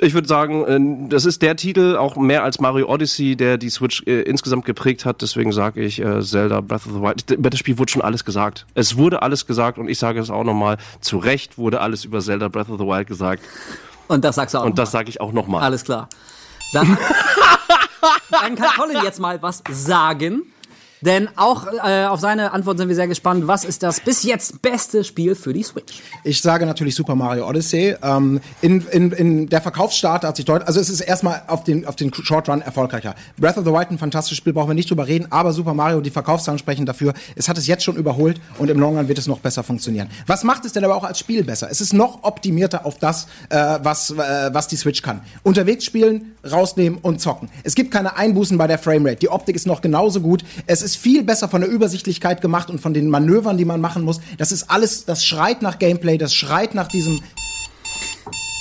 ich 0.00 0.14
würde 0.14 0.26
sagen, 0.26 0.64
äh, 0.64 1.08
das 1.08 1.24
ist 1.24 1.40
der 1.40 1.54
Titel, 1.54 1.96
auch 1.96 2.16
mehr 2.16 2.42
als 2.42 2.58
Mario 2.58 2.88
Odyssey, 2.88 3.36
der 3.36 3.56
die 3.56 3.70
Switch 3.70 4.02
äh, 4.06 4.22
insgesamt 4.22 4.64
geprägt 4.64 5.04
hat. 5.04 5.22
Deswegen 5.22 5.52
sage 5.52 5.80
ich 5.80 6.00
äh, 6.00 6.20
Zelda 6.22 6.60
Breath 6.60 6.86
of 6.86 6.92
the 6.94 7.00
Wild. 7.00 7.30
Über 7.30 7.50
das 7.50 7.60
Spiel 7.60 7.78
wurde 7.78 7.92
schon 7.92 8.02
alles 8.02 8.24
gesagt. 8.24 8.66
Es 8.74 8.96
wurde 8.96 9.22
alles 9.22 9.46
gesagt 9.46 9.78
und 9.78 9.88
ich 9.88 9.98
sage 10.00 10.18
es 10.18 10.28
auch 10.28 10.44
nochmal. 10.44 10.78
Zu 11.00 11.18
Recht 11.18 11.56
wurde 11.56 11.80
alles 11.80 12.04
über 12.04 12.18
Zelda 12.18 12.48
Breath 12.48 12.68
of 12.68 12.80
the 12.80 12.84
Wild 12.84 13.06
gesagt. 13.06 13.42
Und 14.08 14.24
das 14.24 14.36
sagst 14.36 14.54
du 14.54 14.58
auch. 14.58 14.64
Und 14.64 14.78
das 14.78 14.90
sage 14.90 15.08
ich 15.08 15.20
auch 15.20 15.32
nochmal. 15.32 15.62
Alles 15.62 15.84
klar. 15.84 16.08
Dann, 16.72 16.98
dann 18.30 18.54
kann 18.56 18.70
Colin 18.76 19.02
jetzt 19.02 19.20
mal 19.20 19.40
was 19.42 19.62
sagen. 19.70 20.51
Denn 21.02 21.28
auch 21.36 21.66
äh, 21.66 22.04
auf 22.06 22.20
seine 22.20 22.52
Antwort 22.52 22.78
sind 22.78 22.88
wir 22.88 22.94
sehr 22.94 23.08
gespannt. 23.08 23.46
Was 23.46 23.64
ist 23.64 23.82
das 23.82 24.00
bis 24.00 24.22
jetzt 24.22 24.62
beste 24.62 25.04
Spiel 25.04 25.34
für 25.34 25.52
die 25.52 25.62
Switch? 25.62 26.00
Ich 26.24 26.40
sage 26.40 26.64
natürlich 26.64 26.94
Super 26.94 27.14
Mario 27.14 27.48
Odyssey. 27.48 27.96
Ähm, 28.02 28.40
in, 28.60 28.86
in, 28.88 29.12
in 29.12 29.46
der 29.48 29.60
Verkaufsstart 29.60 30.24
hat 30.24 30.36
sich 30.36 30.44
deutlich, 30.44 30.68
also 30.68 30.80
es 30.80 30.88
ist 30.88 31.00
erstmal 31.00 31.42
auf 31.48 31.64
den, 31.64 31.86
auf 31.86 31.96
den 31.96 32.12
Short 32.14 32.48
Run 32.48 32.62
erfolgreicher. 32.62 33.14
Breath 33.36 33.58
of 33.58 33.64
the 33.64 33.72
Wild 33.72 33.90
ein 33.90 33.98
fantastisches 33.98 34.38
Spiel, 34.38 34.52
brauchen 34.52 34.68
wir 34.68 34.74
nicht 34.74 34.90
drüber 34.90 35.06
reden, 35.06 35.26
aber 35.30 35.52
Super 35.52 35.74
Mario, 35.74 36.00
die 36.00 36.10
Verkaufszahlen 36.10 36.58
sprechen 36.58 36.86
dafür. 36.86 37.14
Es 37.34 37.48
hat 37.48 37.58
es 37.58 37.66
jetzt 37.66 37.82
schon 37.84 37.96
überholt 37.96 38.40
und 38.58 38.70
im 38.70 38.78
Long 38.78 38.96
Run 38.96 39.08
wird 39.08 39.18
es 39.18 39.26
noch 39.26 39.40
besser 39.40 39.62
funktionieren. 39.64 40.08
Was 40.26 40.44
macht 40.44 40.64
es 40.64 40.72
denn 40.72 40.84
aber 40.84 40.94
auch 40.94 41.04
als 41.04 41.18
Spiel 41.18 41.44
besser? 41.44 41.68
Es 41.70 41.80
ist 41.80 41.92
noch 41.92 42.22
optimierter 42.22 42.86
auf 42.86 42.98
das, 42.98 43.26
äh, 43.48 43.56
was, 43.82 44.10
äh, 44.10 44.50
was 44.52 44.68
die 44.68 44.76
Switch 44.76 45.02
kann. 45.02 45.20
Unterwegs 45.42 45.84
spielen, 45.84 46.36
rausnehmen 46.48 46.98
und 47.02 47.20
zocken. 47.20 47.48
Es 47.64 47.74
gibt 47.74 47.90
keine 47.90 48.16
Einbußen 48.16 48.56
bei 48.56 48.66
der 48.66 48.78
Framerate. 48.78 49.16
Die 49.16 49.28
Optik 49.28 49.56
ist 49.56 49.66
noch 49.66 49.80
genauso 49.80 50.20
gut. 50.20 50.44
Es 50.66 50.82
ist 50.82 50.91
viel 50.96 51.22
besser 51.22 51.48
von 51.48 51.60
der 51.60 51.70
Übersichtlichkeit 51.70 52.40
gemacht 52.40 52.70
und 52.70 52.80
von 52.80 52.94
den 52.94 53.08
Manövern, 53.08 53.56
die 53.56 53.64
man 53.64 53.80
machen 53.80 54.02
muss. 54.02 54.20
Das 54.38 54.52
ist 54.52 54.70
alles, 54.70 55.04
das 55.04 55.24
schreit 55.24 55.62
nach 55.62 55.78
Gameplay, 55.78 56.18
das 56.18 56.34
schreit 56.34 56.74
nach 56.74 56.88
diesem 56.88 57.20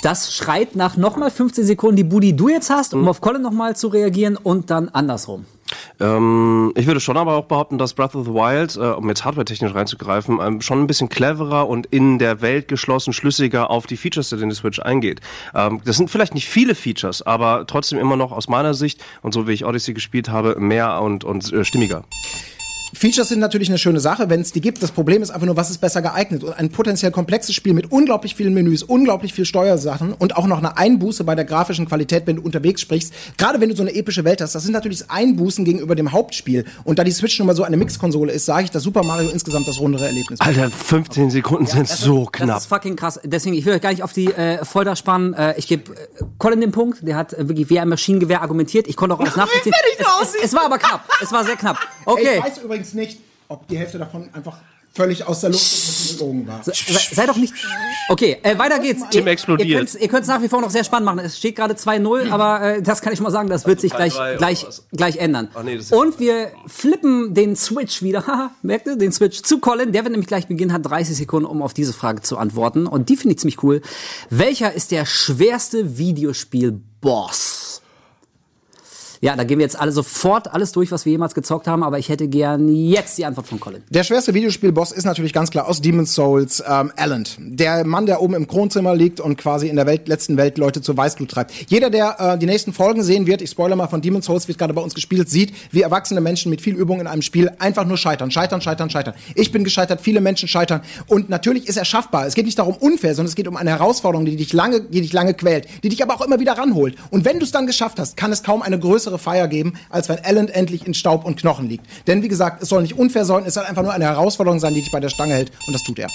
Das 0.03 0.34
schreit 0.34 0.76
nach 0.76 0.98
nochmal 0.98 1.30
15 1.30 1.66
Sekunden, 1.66 1.95
die 1.98 2.03
Budi 2.03 2.36
du 2.36 2.49
jetzt 2.49 2.70
hast, 2.70 2.94
um 2.94 3.08
auf 3.08 3.22
Colin 3.22 3.41
nochmal 3.41 3.76
zu 3.76 3.88
reagieren 3.88 4.36
und 4.36 4.72
dann 4.72 4.90
andersrum. 4.90 5.45
Ähm, 6.02 6.72
ich 6.76 6.88
würde 6.88 6.99
schon 6.99 7.18
aber 7.18 7.36
auch 7.36 7.45
behaupten, 7.45 7.78
dass 7.78 7.94
Breath 7.94 8.15
of 8.15 8.26
the 8.26 8.34
Wild, 8.34 8.76
äh, 8.76 8.95
um 8.95 9.07
jetzt 9.07 9.23
hardware-technisch 9.23 9.73
reinzugreifen, 9.73 10.40
ähm, 10.41 10.61
schon 10.61 10.82
ein 10.82 10.88
bisschen 10.88 11.10
cleverer 11.10 11.68
und 11.68 11.86
in 11.88 12.18
der 12.18 12.41
Welt 12.41 12.68
geschlossen 12.68 13.14
schlüssiger 13.14 13.69
auf 13.69 13.86
die 13.86 13.98
Features 13.98 14.30
der 14.30 14.40
Nintendo 14.40 14.56
Switch 14.56 14.80
eingeht. 14.80 15.22
Ähm, 15.53 15.82
das 15.86 15.98
sind 15.98 16.10
vielleicht 16.10 16.34
nicht 16.34 16.49
viele 16.49 16.76
Features, 16.76 17.22
aber 17.22 17.65
trotzdem 17.68 17.99
immer 17.99 18.15
noch 18.15 18.32
aus 18.32 18.49
meiner 18.49 18.73
Sicht 18.73 19.03
und 19.22 19.34
so 19.34 19.48
wie 19.48 19.53
ich 19.53 19.65
Odyssey 19.65 19.94
gespielt 19.94 20.30
habe, 20.30 20.60
mehr 20.60 21.02
und, 21.02 21.23
und 21.23 21.53
äh, 21.53 21.64
stimmiger. 21.64 22.03
Features 22.94 23.30
sind 23.30 23.40
natürlich 23.40 23.70
eine 23.70 23.78
schöne 23.78 24.00
Sache, 24.00 24.30
wenn 24.30 24.42
es 24.42 24.52
die 24.52 24.62
gibt. 24.62 24.82
Das 24.84 24.92
Problem 24.92 25.22
ist 25.22 25.30
einfach 25.32 25.46
nur, 25.46 25.56
was 25.58 25.70
ist 25.70 25.80
besser 25.80 26.02
geeignet? 26.02 26.44
Und 26.44 26.54
ein 26.54 26.70
potenziell 26.70 27.12
komplexes 27.12 27.56
Spiel 27.56 27.74
mit 27.74 27.92
unglaublich 27.92 28.36
vielen 28.36 28.54
Menüs, 28.54 28.84
unglaublich 28.84 29.34
viel 29.34 29.46
Steuersachen 29.46 30.14
und 30.14 30.36
auch 30.36 30.46
noch 30.48 30.58
eine 30.58 30.78
Einbuße 30.78 31.24
bei 31.24 31.36
der 31.36 31.46
grafischen 31.46 31.88
Qualität, 31.88 32.28
wenn 32.28 32.38
du 32.38 32.42
unterwegs 32.42 32.82
sprichst. 32.82 33.14
Gerade 33.38 33.62
wenn 33.62 33.70
du 33.70 33.76
so 33.76 33.82
eine 33.84 33.94
epische 33.96 34.24
Welt 34.26 34.42
hast, 34.42 34.56
das 34.56 34.64
sind 34.64 34.74
natürlich 34.74 35.10
Einbußen 35.10 35.64
gegenüber 35.66 35.96
dem 35.96 36.12
Hauptspiel. 36.12 36.66
Und 36.84 37.00
da 37.00 37.04
die 37.04 37.12
Switch 37.12 37.38
nun 37.40 37.48
mal 37.48 37.56
so 37.56 37.64
eine 37.64 37.78
Mixkonsole 37.78 38.32
ist, 38.32 38.46
sage 38.46 38.66
ich, 38.66 38.72
dass 38.72 38.84
Super 38.84 39.04
Mario 39.04 39.30
insgesamt 39.30 39.68
das 39.68 39.80
rundere 39.80 40.06
Erlebnis. 40.08 40.40
Alter, 40.42 40.70
15 40.70 41.30
Sekunden 41.32 41.66
sind 41.68 41.88
so 41.88 42.24
Das 42.26 42.32
knapp. 42.42 42.58
ist 42.60 42.66
fucking 42.68 42.96
krass. 42.96 43.20
Deswegen, 43.24 43.56
ich 43.56 43.66
will 43.66 43.74
euch 43.74 43.82
gar 43.82 43.92
nicht 43.92 44.04
auf 44.04 44.14
die 44.14 44.28
äh, 44.34 44.64
Folter 44.66 44.96
spannen. 44.96 45.34
Äh, 45.34 45.54
ich 45.58 45.68
gebe 45.68 45.92
äh, 45.94 46.24
Colin 46.38 46.62
den 46.62 46.72
Punkt. 46.72 47.08
Der 47.08 47.16
hat 47.16 47.34
äh, 47.34 47.48
wirklich 47.48 47.70
wie 47.70 47.80
ein 47.80 47.88
Maschinengewehr 47.90 48.42
argumentiert. 48.42 48.88
Ich 48.88 48.96
konnte 48.96 49.16
auch 49.16 49.20
alles 49.20 49.36
nachvollziehen. 49.38 49.74
Es, 50.22 50.36
es, 50.36 50.44
es 50.46 50.54
war 50.54 50.66
aber 50.66 50.78
knapp. 50.78 51.04
Es 51.22 51.32
war 51.32 51.44
sehr 51.46 51.56
knapp. 51.56 51.78
Ey, 52.06 52.12
Okay. 52.12 52.38
Ich 52.38 52.44
weiß 52.44 52.62
übrigens 52.82 52.94
nicht, 52.94 53.20
ob 53.48 53.68
die 53.68 53.78
Hälfte 53.78 53.98
davon 53.99 54.30
einfach 54.34 54.58
völlig 54.94 55.26
aus 55.26 55.40
der 55.40 55.52
Luft 55.52 56.12
und 56.12 56.18
gelogen 56.18 56.48
war. 56.48 56.62
Se, 56.64 56.74
sei 57.14 57.26
doch 57.26 57.38
nicht. 57.38 57.53
Okay, 58.10 58.38
äh, 58.44 58.58
weiter 58.58 58.78
geht's. 58.80 59.02
Tim 59.10 59.26
ihr, 59.26 59.32
explodiert. 59.32 59.95
Ihr 59.95 60.08
könnt 60.10 60.24
es 60.24 60.28
nach 60.28 60.41
wie 60.41 60.49
vor 60.49 60.60
noch 60.60 60.70
sehr 60.70 60.84
spannend 60.84 61.06
machen. 61.06 61.20
Es 61.20 61.38
steht 61.38 61.56
gerade 61.56 61.76
2-0, 61.76 62.30
aber 62.30 62.62
äh, 62.62 62.82
das 62.82 63.02
kann 63.02 63.14
ich 63.14 63.22
mal 63.22 63.32
sagen, 63.32 63.48
das 63.48 63.66
wird 63.66 63.80
sich 63.80 63.94
gleich, 63.94 64.16
3-3 64.16 64.18
oder 64.18 64.36
gleich, 64.38 64.66
was? 64.68 64.84
gleich 64.91 65.16
ändern. 65.18 65.48
Ach 65.53 65.64
nee, 65.64 65.78
das 65.78 65.86
ist- 65.86 65.94
Und 65.94 66.20
wir 66.20 66.52
flippen 66.68 67.34
den 67.34 67.56
Switch 67.56 68.02
wieder. 68.02 68.28
Haha, 68.28 68.52
merkt 68.64 68.86
ihr? 68.88 68.98
Den 68.98 69.14
Switch 69.14 69.44
zu 69.44 69.60
Colin. 69.60 69.94
Der 69.94 70.03
wird 70.03 70.12
nämlich 70.12 70.28
gleich 70.28 70.48
beginnen, 70.48 70.74
hat 70.74 70.86
30 70.86 71.16
Sekunden, 71.16 71.45
um 71.48 71.62
auf 71.62 71.74
diese 71.74 71.94
Frage 71.94 72.22
zu 72.22 72.38
antworten. 72.38 72.86
Und 72.86 73.08
die 73.08 73.16
finde 73.16 73.36
ich 73.36 73.40
ziemlich 73.40 73.64
cool. 73.64 73.82
Welcher 74.30 74.74
ist 74.74 74.91
der 74.91 75.06
schwerste 75.06 75.98
Videospiel-Boss? 75.98 77.81
Ja, 79.23 79.35
da 79.35 79.43
gehen 79.43 79.60
wir 79.60 79.64
jetzt 79.64 79.80
alle 79.80 79.91
sofort 79.91 80.52
alles 80.52 80.72
durch, 80.72 80.91
was 80.91 81.06
wir 81.06 81.11
jemals 81.11 81.35
gezockt 81.35 81.68
haben, 81.68 81.84
aber 81.84 81.99
ich 81.99 82.10
hätte 82.10 82.27
gern 82.27 82.68
jetzt 82.73 83.19
die 83.19 83.26
Antwort 83.26 83.45
von 83.45 83.60
Colin. 83.60 83.84
Der 83.91 84.03
schwerste 84.03 84.34
Videospielboss 84.34 84.91
ist 84.91 85.06
natürlich 85.06 85.31
ganz 85.31 85.52
klar 85.52 85.68
aus 85.68 85.80
Demon's 85.80 86.15
Souls 86.15 86.64
ähm, 86.68 86.91
Alan. 86.95 87.26
Der 87.38 87.85
Mann, 87.85 88.07
der 88.07 88.19
oben 88.19 88.34
im 88.34 88.48
Kronzimmer 88.48 88.95
liegt 88.95 89.19
und 89.19 89.38
quasi 89.38 89.68
in 89.68 89.76
der 89.76 89.85
Welt, 89.85 90.07
letzten 90.07 90.38
Welt 90.38 90.57
Leute 90.57 90.81
zur 90.81 90.98
Weißglut 90.98 91.30
treibt. 91.30 91.52
Jeder, 91.68 91.91
der 91.91 92.15
äh, 92.19 92.38
die 92.39 92.48
nächsten 92.48 92.73
Folgen 92.73 93.03
sehen 93.03 93.27
wird, 93.27 93.43
ich 93.43 93.52
spoiler 93.52 93.76
mal 93.76 93.85
von 93.85 94.02
Demon's 94.02 94.26
Souls, 94.26 94.48
wird 94.48 94.57
gerade 94.57 94.73
bei 94.73 94.81
uns 94.81 94.95
gespielt, 94.95 95.30
sieht, 95.30 95.53
wie 95.69 95.84
erwachsene 95.84 96.19
Menschen 96.19 96.49
mit 96.49 96.61
viel 96.61 96.76
Übung 96.76 96.99
in 96.99 97.06
einem 97.06 97.22
Spiel 97.22 97.52
einfach 97.60 97.85
nur 97.85 97.98
scheitern, 97.98 98.31
scheitern, 98.31 98.60
scheitern, 98.60 98.89
scheitern. 98.89 99.14
Ich 99.35 99.52
bin 99.52 99.64
gescheitert, 99.64 100.02
viele 100.02 100.19
Menschen 100.19 100.48
scheitern. 100.48 100.81
Und 101.06 101.30
natürlich 101.30 101.68
ist 101.68 101.77
er 101.77 101.85
schaffbar. 101.85 102.26
Es 102.26 102.34
geht 102.34 102.45
nicht 102.45 102.57
darum 102.57 102.76
unfair, 102.76 103.14
sondern 103.14 103.30
es 103.30 103.35
geht 103.35 103.48
um 103.48 103.56
eine 103.56 103.69
Herausforderung, 103.69 104.26
die 104.26 104.35
dich 104.35 104.52
lange, 104.52 104.81
die 104.81 105.02
dich 105.02 105.14
lange 105.14 105.35
quält, 105.35 105.68
die 105.84 105.89
dich 105.89 106.02
aber 106.02 106.15
auch 106.15 106.26
immer 106.26 106.39
wieder 106.39 106.53
ranholt. 106.53 106.95
Und 107.11 107.23
wenn 107.23 107.38
du 107.38 107.45
es 107.45 107.52
dann 107.52 107.68
geschafft 107.68 107.99
hast, 107.99 108.18
kann 108.18 108.31
es 108.31 108.41
kaum 108.41 108.64
eine 108.64 108.80
größere 108.80 109.11
Feier 109.18 109.48
geben, 109.48 109.74
als 109.90 110.10
wenn 110.10 110.20
Alan 110.20 110.48
endlich 110.48 110.86
in 110.86 110.94
Staub 110.94 111.26
und 111.26 111.38
Knochen 111.38 111.68
liegt. 111.68 111.86
Denn 112.08 112.24
wie 112.24 112.28
gesagt, 112.28 112.62
es 112.62 112.70
soll 112.70 112.82
nicht 112.82 112.98
unfair 112.98 113.26
sein, 113.26 113.44
es 113.46 113.54
soll 113.54 113.64
einfach 113.64 113.84
nur 113.84 113.94
eine 113.94 114.06
Herausforderung 114.06 114.60
sein, 114.60 114.74
die 114.74 114.82
dich 114.82 114.92
bei 114.92 115.00
der 115.00 115.10
Stange 115.10 115.34
hält. 115.34 115.52
Und 115.68 115.74
das 115.74 115.84
tut 115.84 116.00
er. 116.00 116.10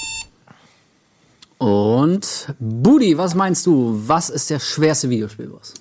Und 1.58 2.54
Budi, 2.58 3.16
was 3.16 3.34
meinst 3.34 3.64
du? 3.66 4.02
Was 4.06 4.28
ist 4.28 4.50
der 4.50 4.60
schwerste 4.60 5.08
Videospielboss? 5.08 5.74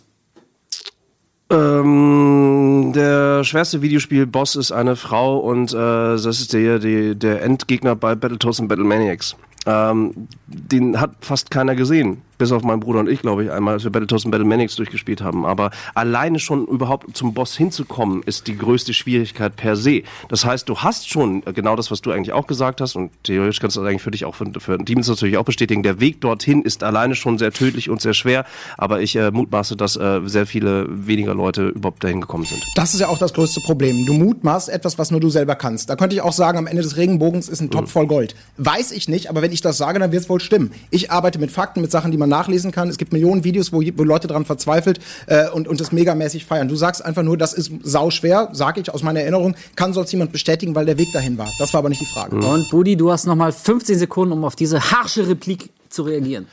Ähm, 1.49 2.91
der 2.95 3.43
schwerste 3.43 3.81
Videospiel-Boss 3.81 4.55
ist 4.55 4.71
eine 4.71 4.95
Frau 4.95 5.37
und 5.37 5.73
äh, 5.73 5.77
das 5.77 6.25
ist 6.25 6.53
der, 6.53 6.79
der, 6.79 7.13
der 7.13 7.43
Endgegner 7.43 7.95
bei 7.95 8.15
Battletoads 8.15 8.61
und 8.61 8.67
Battlemaniacs. 8.67 9.35
Ähm, 9.67 10.27
den 10.47 10.99
hat 10.99 11.11
fast 11.21 11.51
keiner 11.51 11.75
gesehen. 11.75 12.21
Bis 12.37 12.51
auf 12.51 12.63
meinen 12.63 12.79
Bruder 12.79 12.99
und 12.99 13.09
ich, 13.09 13.21
glaube 13.21 13.43
ich, 13.43 13.51
einmal, 13.51 13.75
als 13.75 13.83
wir 13.83 13.91
Battletoads 13.91 14.25
und 14.25 14.31
Battlemaniacs 14.31 14.75
durchgespielt 14.75 15.21
haben. 15.21 15.45
Aber 15.45 15.71
alleine 15.93 16.39
schon 16.39 16.65
überhaupt 16.65 17.15
zum 17.15 17.33
Boss 17.33 17.55
hinzukommen, 17.55 18.23
ist 18.23 18.47
die 18.47 18.57
größte 18.57 18.93
Schwierigkeit 18.93 19.55
per 19.55 19.75
se. 19.75 20.03
Das 20.29 20.45
heißt, 20.45 20.67
du 20.67 20.77
hast 20.79 21.09
schon 21.09 21.43
genau 21.53 21.75
das, 21.75 21.91
was 21.91 22.01
du 22.01 22.11
eigentlich 22.11 22.33
auch 22.33 22.47
gesagt 22.47 22.81
hast, 22.81 22.95
und 22.95 23.11
theoretisch 23.23 23.59
kannst 23.59 23.77
du 23.77 23.81
das 23.81 23.89
eigentlich 23.89 24.01
für 24.01 24.11
dich 24.11 24.25
auch 24.25 24.35
für, 24.35 24.45
für 24.59 24.77
Demons 24.77 25.07
natürlich 25.07 25.37
auch 25.37 25.45
bestätigen. 25.45 25.83
Der 25.83 25.99
Weg 25.99 26.21
dorthin 26.21 26.61
ist 26.61 26.83
alleine 26.83 27.15
schon 27.15 27.37
sehr 27.37 27.51
tödlich 27.51 27.89
und 27.89 28.01
sehr 28.01 28.13
schwer, 28.13 28.45
aber 28.77 29.01
ich 29.01 29.15
äh, 29.15 29.31
mutmaße, 29.31 29.75
dass 29.75 29.95
äh, 29.95 30.21
sehr 30.25 30.45
viele 30.45 30.87
weniger 30.89 31.33
Leute 31.33 31.69
überhaupt 31.69 32.03
dahin 32.03 32.21
gekommen 32.21 32.45
sind. 32.45 32.63
Das 32.75 32.93
ist 32.93 32.99
ja 32.99 33.07
auch 33.07 33.17
das 33.17 33.33
größte 33.33 33.61
Problem. 33.61 34.05
Du 34.05 34.13
mutmaßt 34.13 34.69
etwas, 34.69 34.97
was 34.97 35.11
nur 35.11 35.19
du 35.19 35.29
selber 35.29 35.55
kannst. 35.55 35.89
Da 35.89 35.95
könnte 35.95 36.15
ich 36.15 36.21
auch 36.21 36.33
sagen, 36.33 36.57
am 36.57 36.67
Ende 36.67 36.81
des 36.81 36.97
Regenbogens 36.97 37.49
ist 37.49 37.61
ein 37.61 37.69
Topf 37.69 37.91
voll 37.91 38.07
Gold. 38.07 38.35
Weiß 38.57 38.91
ich 38.91 39.07
nicht, 39.07 39.29
aber 39.29 39.41
wenn 39.41 39.51
ich 39.51 39.61
das 39.61 39.77
sage, 39.77 39.99
dann 39.99 40.11
wird 40.11 40.23
es 40.23 40.29
wohl 40.29 40.39
stimmen. 40.39 40.71
Ich 40.89 41.11
arbeite 41.11 41.39
mit 41.39 41.51
Fakten, 41.51 41.81
mit 41.81 41.91
Sachen, 41.91 42.11
die 42.11 42.17
man 42.17 42.24
nachlesen 42.27 42.71
kann. 42.71 42.89
Es 42.89 42.97
gibt 42.97 43.13
Millionen 43.13 43.43
Videos, 43.43 43.71
wo, 43.71 43.81
wo 43.81 44.03
Leute 44.03 44.27
dran 44.27 44.45
verzweifelt 44.45 44.99
äh, 45.27 45.49
und, 45.49 45.67
und 45.67 45.79
das 45.79 45.91
megamäßig 45.91 46.45
feiern. 46.45 46.67
Du 46.67 46.75
sagst 46.75 47.03
einfach 47.03 47.23
nur, 47.23 47.37
das 47.37 47.53
ist 47.53 47.71
sau 47.83 48.09
schwer, 48.09 48.49
sage 48.53 48.81
ich 48.81 48.93
aus 48.93 49.03
meiner 49.03 49.21
Erinnerung. 49.21 49.55
Kann 49.75 49.93
sonst 49.93 50.11
jemand 50.11 50.31
bestätigen, 50.31 50.75
weil 50.75 50.85
der 50.85 50.97
Weg 50.97 51.11
dahin 51.13 51.37
war. 51.37 51.49
Das 51.59 51.73
war 51.73 51.79
aber 51.79 51.89
nicht 51.89 52.01
die 52.01 52.05
Frage. 52.05 52.35
Und 52.37 52.69
Budi, 52.69 52.95
du 52.95 53.11
hast 53.11 53.25
nochmal 53.25 53.51
15 53.51 53.97
Sekunden, 53.97 54.33
um 54.33 54.43
auf 54.43 54.55
diese 54.55 54.91
harsche 54.91 55.27
Replik 55.27 55.69
zu 55.89 56.03
reagieren. 56.03 56.47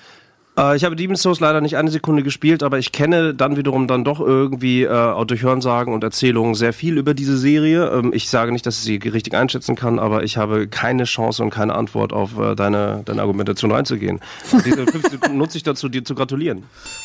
Äh, 0.56 0.76
ich 0.76 0.84
habe 0.84 0.96
Demon's 0.96 1.22
Souls 1.22 1.40
leider 1.40 1.60
nicht 1.60 1.76
eine 1.76 1.90
Sekunde 1.90 2.22
gespielt, 2.22 2.62
aber 2.62 2.78
ich 2.78 2.92
kenne 2.92 3.34
dann 3.34 3.56
wiederum 3.56 3.86
dann 3.86 4.04
doch 4.04 4.20
irgendwie 4.20 4.82
äh, 4.82 4.90
auch 4.90 5.24
durch 5.24 5.42
Hörensagen 5.42 5.92
und 5.94 6.04
Erzählungen 6.04 6.54
sehr 6.54 6.72
viel 6.72 6.98
über 6.98 7.14
diese 7.14 7.36
Serie. 7.36 7.90
Ähm, 7.90 8.12
ich 8.14 8.28
sage 8.28 8.52
nicht, 8.52 8.66
dass 8.66 8.78
ich 8.78 8.82
sie 8.82 9.08
richtig 9.08 9.34
einschätzen 9.34 9.76
kann, 9.76 9.98
aber 9.98 10.24
ich 10.24 10.36
habe 10.36 10.68
keine 10.68 11.04
Chance 11.04 11.42
und 11.42 11.50
keine 11.50 11.74
Antwort 11.74 12.12
auf 12.12 12.38
äh, 12.38 12.54
deine, 12.54 13.02
deine 13.04 13.22
Argumentation 13.22 13.72
einzugehen. 13.72 14.20
Diese 14.64 14.86
fünf 14.86 15.08
Sekunden 15.10 15.38
nutze 15.38 15.56
ich 15.56 15.64
dazu, 15.64 15.88
dir 15.88 16.04
zu 16.04 16.14
gratulieren. 16.14 16.64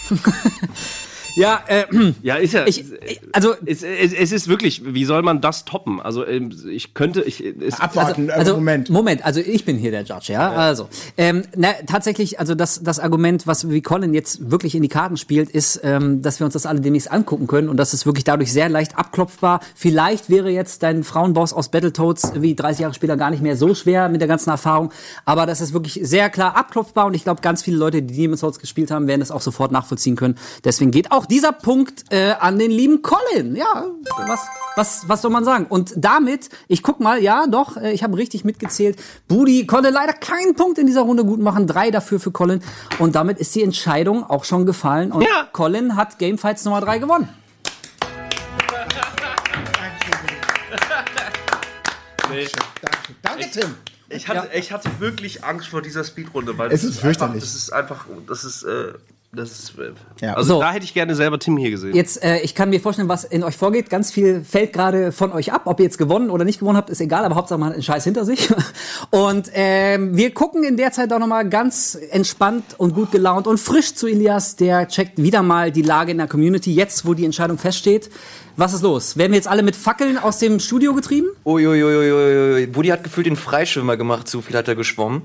Ja, 1.37 1.59
äh, 1.67 1.85
Ja, 2.23 2.35
ist 2.35 2.53
ja. 2.53 2.65
Ich- 2.65 2.83
ich- 3.05 3.21
also- 3.31 3.53
es, 3.65 3.83
es, 3.83 4.13
es 4.13 4.31
ist 4.31 4.47
wirklich, 4.47 4.81
wie 4.85 5.05
soll 5.05 5.21
man 5.21 5.39
das 5.39 5.65
toppen? 5.65 6.01
Also 6.01 6.25
ähm, 6.25 6.51
ich 6.69 6.93
könnte, 6.93 7.21
ich 7.21 7.43
es, 7.61 7.79
Abwarten, 7.79 8.29
also, 8.31 8.53
äh, 8.53 8.55
Moment. 8.55 8.89
Moment, 8.89 9.23
also 9.25 9.39
ich 9.39 9.63
bin 9.63 9.77
hier 9.77 9.91
der 9.91 10.03
Judge, 10.03 10.33
ja. 10.33 10.49
Also, 10.51 10.89
ähm, 11.17 11.43
na, 11.55 11.69
tatsächlich, 11.85 12.39
also 12.39 12.55
das, 12.55 12.81
das 12.83 12.99
Argument, 12.99 13.45
was 13.45 13.69
wie 13.69 13.81
Colin 13.81 14.13
jetzt 14.13 14.49
wirklich 14.51 14.73
in 14.75 14.81
die 14.81 14.87
Karten 14.87 15.15
spielt, 15.17 15.49
ist, 15.51 15.79
ähm, 15.83 16.21
dass 16.23 16.39
wir 16.39 16.45
uns 16.45 16.53
das 16.53 16.65
alle 16.65 16.81
demnächst 16.81 17.11
angucken 17.11 17.45
können 17.47 17.69
und 17.69 17.77
das 17.77 17.93
ist 17.93 18.05
wirklich 18.07 18.23
dadurch 18.23 18.51
sehr 18.51 18.69
leicht 18.69 18.97
abklopfbar. 18.97 19.59
Vielleicht 19.75 20.29
wäre 20.29 20.49
jetzt 20.49 20.81
dein 20.83 21.03
Frauenboss 21.03 21.53
aus 21.53 21.69
Battletoads 21.69 22.31
wie 22.41 22.55
30 22.55 22.79
Jahre 22.81 22.93
später 22.95 23.15
gar 23.15 23.29
nicht 23.29 23.43
mehr 23.43 23.55
so 23.55 23.75
schwer 23.75 24.09
mit 24.09 24.21
der 24.21 24.27
ganzen 24.27 24.49
Erfahrung, 24.49 24.91
aber 25.25 25.45
das 25.45 25.61
ist 25.61 25.71
wirklich 25.73 25.99
sehr 26.01 26.29
klar 26.31 26.55
abklopfbar 26.57 27.05
und 27.05 27.13
ich 27.13 27.23
glaube, 27.23 27.41
ganz 27.41 27.61
viele 27.61 27.77
Leute, 27.77 28.01
die 28.01 28.15
Demon's 28.15 28.39
Souls 28.39 28.57
gespielt 28.59 28.89
haben, 28.89 29.07
werden 29.07 29.19
das 29.19 29.29
auch 29.31 29.41
sofort 29.41 29.71
nachvollziehen 29.71 30.15
können. 30.15 30.35
Deswegen 30.63 30.89
geht 30.91 31.11
auch 31.11 31.26
dieser 31.29 31.51
Punkt 31.51 32.05
äh, 32.11 32.31
an 32.39 32.57
den 32.59 32.71
lieben 32.71 33.01
Colin. 33.01 33.55
Ja, 33.55 33.85
was, 34.27 34.41
was, 34.75 35.09
was 35.09 35.21
soll 35.21 35.31
man 35.31 35.43
sagen? 35.43 35.65
Und 35.67 35.93
damit, 35.95 36.49
ich 36.67 36.83
guck 36.83 36.99
mal, 36.99 37.21
ja, 37.21 37.47
doch, 37.47 37.77
äh, 37.77 37.91
ich 37.91 38.03
habe 38.03 38.17
richtig 38.17 38.45
mitgezählt. 38.45 38.99
Budi 39.27 39.65
konnte 39.67 39.89
leider 39.89 40.13
keinen 40.13 40.55
Punkt 40.55 40.77
in 40.77 40.87
dieser 40.87 41.01
Runde 41.01 41.25
gut 41.25 41.39
machen, 41.39 41.67
drei 41.67 41.91
dafür 41.91 42.19
für 42.19 42.31
Colin. 42.31 42.61
Und 42.99 43.15
damit 43.15 43.39
ist 43.39 43.53
die 43.55 43.63
Entscheidung 43.63 44.23
auch 44.23 44.43
schon 44.45 44.65
gefallen. 44.65 45.11
Und 45.11 45.23
Ja. 45.23 45.47
Colin 45.51 45.95
hat 45.95 46.19
Gamefights 46.19 46.65
Nummer 46.65 46.81
drei 46.81 46.99
gewonnen. 46.99 47.29
Danke, 53.21 53.49
Tim. 53.51 53.75
Ich 54.09 54.27
hatte, 54.27 54.49
ich 54.53 54.71
hatte 54.71 54.89
wirklich 54.99 55.43
Angst 55.43 55.67
vor 55.67 55.81
dieser 55.81 56.03
Speedrunde, 56.03 56.57
weil 56.57 56.71
Es 56.71 56.81
das 56.81 56.91
ist 56.91 56.99
fürchterlich. 56.99 57.43
Einfach, 57.43 57.45
das 57.45 57.55
ist 57.55 57.73
einfach, 57.73 58.05
das 58.27 58.43
ist, 58.45 58.63
äh, 58.63 58.93
das 59.33 59.51
ist, 59.51 59.73
äh, 59.77 59.91
Ja. 60.25 60.33
also 60.35 60.55
So. 60.55 60.59
da 60.61 60.71
hätte 60.71 60.85
ich 60.85 60.93
gerne 60.93 61.13
selber 61.13 61.37
Tim 61.37 61.57
hier 61.57 61.69
gesehen. 61.69 61.93
Jetzt, 61.93 62.23
äh, 62.23 62.39
ich 62.39 62.55
kann 62.55 62.69
mir 62.69 62.79
vorstellen, 62.79 63.09
was 63.09 63.23
in 63.23 63.43
euch 63.43 63.55
vorgeht. 63.55 63.89
Ganz 63.89 64.11
viel 64.11 64.43
fällt 64.43 64.73
gerade 64.73 65.11
von 65.11 65.31
euch 65.33 65.51
ab. 65.53 65.63
Ob 65.65 65.79
ihr 65.79 65.83
jetzt 65.85 65.97
gewonnen 65.97 66.29
oder 66.29 66.45
nicht 66.45 66.59
gewonnen 66.59 66.77
habt, 66.77 66.89
ist 66.89 67.01
egal, 67.01 67.25
aber 67.25 67.35
Hauptsache 67.35 67.59
man 67.59 67.69
hat 67.69 67.73
einen 67.75 67.83
Scheiß 67.83 68.03
hinter 68.05 68.25
sich. 68.25 68.49
Und 69.11 69.49
ähm, 69.53 70.15
wir 70.17 70.33
gucken 70.33 70.63
in 70.63 70.77
der 70.77 70.91
Zeit 70.91 71.11
auch 71.13 71.19
nochmal 71.19 71.47
ganz 71.49 71.97
entspannt 72.11 72.63
und 72.77 72.95
gut 72.95 73.11
gelaunt 73.11 73.47
und 73.47 73.59
frisch 73.59 73.93
zu 73.95 74.07
Elias. 74.07 74.55
Der 74.55 74.87
checkt 74.87 75.21
wieder 75.21 75.43
mal 75.43 75.71
die 75.71 75.81
Lage 75.83 76.11
in 76.11 76.17
der 76.17 76.27
Community, 76.27 76.73
jetzt 76.73 77.05
wo 77.05 77.13
die 77.13 77.25
Entscheidung 77.25 77.57
feststeht. 77.57 78.09
Was 78.55 78.73
ist 78.73 78.81
los? 78.81 79.17
Werden 79.17 79.33
wir 79.33 79.37
jetzt 79.37 79.47
alle 79.47 79.61
mit 79.61 79.75
Fackeln 79.75 80.17
aus 80.17 80.39
dem 80.39 80.59
Studio 80.59 80.93
getrieben? 80.95 81.27
Uiuiuiui. 81.45 82.65
Buddy 82.67 82.87
hat 82.89 83.03
gefühlt 83.03 83.27
den 83.27 83.35
Freischwimmer 83.35 83.97
gemacht, 83.97 84.27
zu 84.27 84.41
viel 84.41 84.55
hat 84.55 84.67
er 84.67 84.75
geschwommen. 84.75 85.21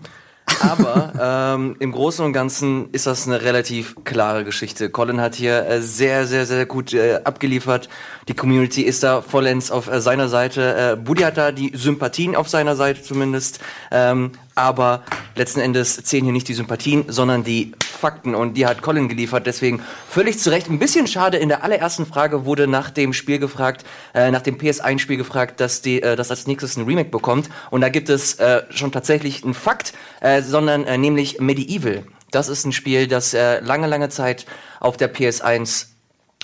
Aber 0.60 1.12
ähm, 1.54 1.76
im 1.78 1.92
Großen 1.92 2.24
und 2.24 2.32
Ganzen 2.32 2.90
ist 2.92 3.06
das 3.06 3.26
eine 3.26 3.42
relativ 3.42 3.96
klare 4.04 4.44
Geschichte. 4.44 4.90
Colin 4.90 5.20
hat 5.20 5.34
hier 5.34 5.66
äh, 5.66 5.80
sehr, 5.80 6.26
sehr, 6.26 6.46
sehr 6.46 6.66
gut 6.66 6.92
äh, 6.92 7.20
abgeliefert. 7.24 7.88
Die 8.28 8.34
Community 8.34 8.82
ist 8.82 9.02
da 9.02 9.22
vollends 9.22 9.70
auf 9.70 9.88
äh, 9.88 10.00
seiner 10.00 10.28
Seite. 10.28 10.92
Äh, 10.92 10.96
Buddy 10.96 11.22
hat 11.22 11.36
da 11.36 11.52
die 11.52 11.72
Sympathien 11.74 12.36
auf 12.36 12.48
seiner 12.48 12.76
Seite 12.76 13.02
zumindest. 13.02 13.60
Ähm, 13.90 14.32
aber 14.54 15.02
letzten 15.34 15.60
Endes 15.60 16.02
zählen 16.02 16.24
hier 16.24 16.32
nicht 16.32 16.48
die 16.48 16.54
Sympathien, 16.54 17.04
sondern 17.08 17.44
die 17.44 17.72
Fakten. 18.02 18.34
Und 18.34 18.54
die 18.54 18.66
hat 18.66 18.82
Colin 18.82 19.08
geliefert. 19.08 19.46
Deswegen 19.46 19.80
völlig 20.08 20.38
zu 20.38 20.50
Recht. 20.50 20.68
Ein 20.68 20.78
bisschen 20.78 21.06
schade. 21.06 21.36
In 21.38 21.48
der 21.48 21.62
allerersten 21.62 22.04
Frage 22.04 22.44
wurde 22.44 22.66
nach 22.66 22.90
dem 22.90 23.12
Spiel 23.12 23.38
gefragt, 23.38 23.84
äh, 24.14 24.30
nach 24.30 24.42
dem 24.42 24.58
PS1-Spiel 24.58 25.16
gefragt, 25.16 25.60
dass 25.60 25.82
die, 25.82 26.02
äh, 26.02 26.16
das 26.16 26.30
als 26.30 26.46
nächstes 26.46 26.76
ein 26.76 26.84
Remake 26.84 27.10
bekommt. 27.10 27.48
Und 27.70 27.80
da 27.80 27.88
gibt 27.88 28.08
es 28.08 28.34
äh, 28.34 28.62
schon 28.70 28.90
tatsächlich 28.90 29.44
einen 29.44 29.54
Fakt, 29.54 29.92
äh, 30.20 30.42
sondern 30.42 30.84
äh, 30.84 30.98
nämlich 30.98 31.40
Medieval. 31.40 32.04
Das 32.32 32.48
ist 32.48 32.64
ein 32.64 32.72
Spiel, 32.72 33.06
das 33.06 33.34
äh, 33.34 33.60
lange, 33.60 33.86
lange 33.86 34.08
Zeit 34.08 34.46
auf 34.80 34.96
der 34.96 35.14
PS1 35.14 35.91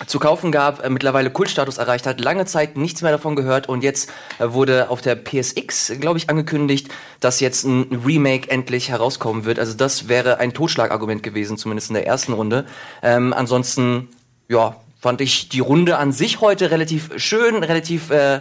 zu 0.06 0.18
kaufen 0.18 0.52
gab, 0.52 0.84
äh, 0.84 0.90
mittlerweile 0.90 1.30
Kultstatus 1.30 1.78
erreicht 1.78 2.06
hat, 2.06 2.20
lange 2.20 2.46
Zeit 2.46 2.76
nichts 2.76 3.02
mehr 3.02 3.12
davon 3.12 3.36
gehört 3.36 3.68
und 3.68 3.82
jetzt 3.82 4.10
äh, 4.38 4.52
wurde 4.52 4.90
auf 4.90 5.00
der 5.00 5.16
PSX, 5.16 5.92
glaube 6.00 6.18
ich, 6.18 6.30
angekündigt, 6.30 6.88
dass 7.20 7.40
jetzt 7.40 7.64
ein 7.64 8.02
Remake 8.06 8.50
endlich 8.50 8.90
herauskommen 8.90 9.44
wird. 9.44 9.58
Also 9.58 9.74
das 9.74 10.08
wäre 10.08 10.38
ein 10.38 10.54
Totschlagargument 10.54 11.22
gewesen, 11.22 11.58
zumindest 11.58 11.90
in 11.90 11.94
der 11.94 12.06
ersten 12.06 12.32
Runde. 12.32 12.64
Ähm, 13.02 13.32
ansonsten, 13.32 14.08
ja, 14.48 14.76
fand 15.00 15.20
ich 15.20 15.48
die 15.48 15.60
Runde 15.60 15.96
an 15.98 16.12
sich 16.12 16.40
heute 16.40 16.70
relativ 16.70 17.10
schön, 17.16 17.62
relativ 17.62 18.10
äh, 18.10 18.40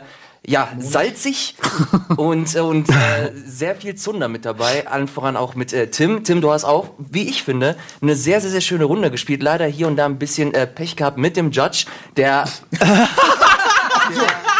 ja, 0.49 0.69
salzig 0.79 1.55
und, 2.15 2.55
und 2.55 2.89
äh, 2.89 3.31
sehr 3.45 3.75
viel 3.75 3.95
Zunder 3.95 4.29
mit 4.29 4.45
dabei. 4.45 4.87
Allen 4.87 5.09
voran 5.09 5.35
auch 5.35 5.55
mit 5.55 5.73
äh, 5.73 5.87
Tim. 5.87 6.23
Tim, 6.23 6.39
du 6.39 6.51
hast 6.51 6.63
auch, 6.63 6.91
wie 6.97 7.27
ich 7.27 7.43
finde, 7.43 7.75
eine 8.01 8.15
sehr, 8.15 8.39
sehr, 8.39 8.51
sehr 8.51 8.61
schöne 8.61 8.85
Runde 8.85 9.11
gespielt. 9.11 9.43
Leider 9.43 9.65
hier 9.65 9.87
und 9.87 9.97
da 9.97 10.05
ein 10.05 10.17
bisschen 10.17 10.53
äh, 10.53 10.65
Pech 10.65 10.95
gehabt 10.95 11.17
mit 11.17 11.35
dem 11.35 11.51
Judge, 11.51 11.85
der 12.15 12.45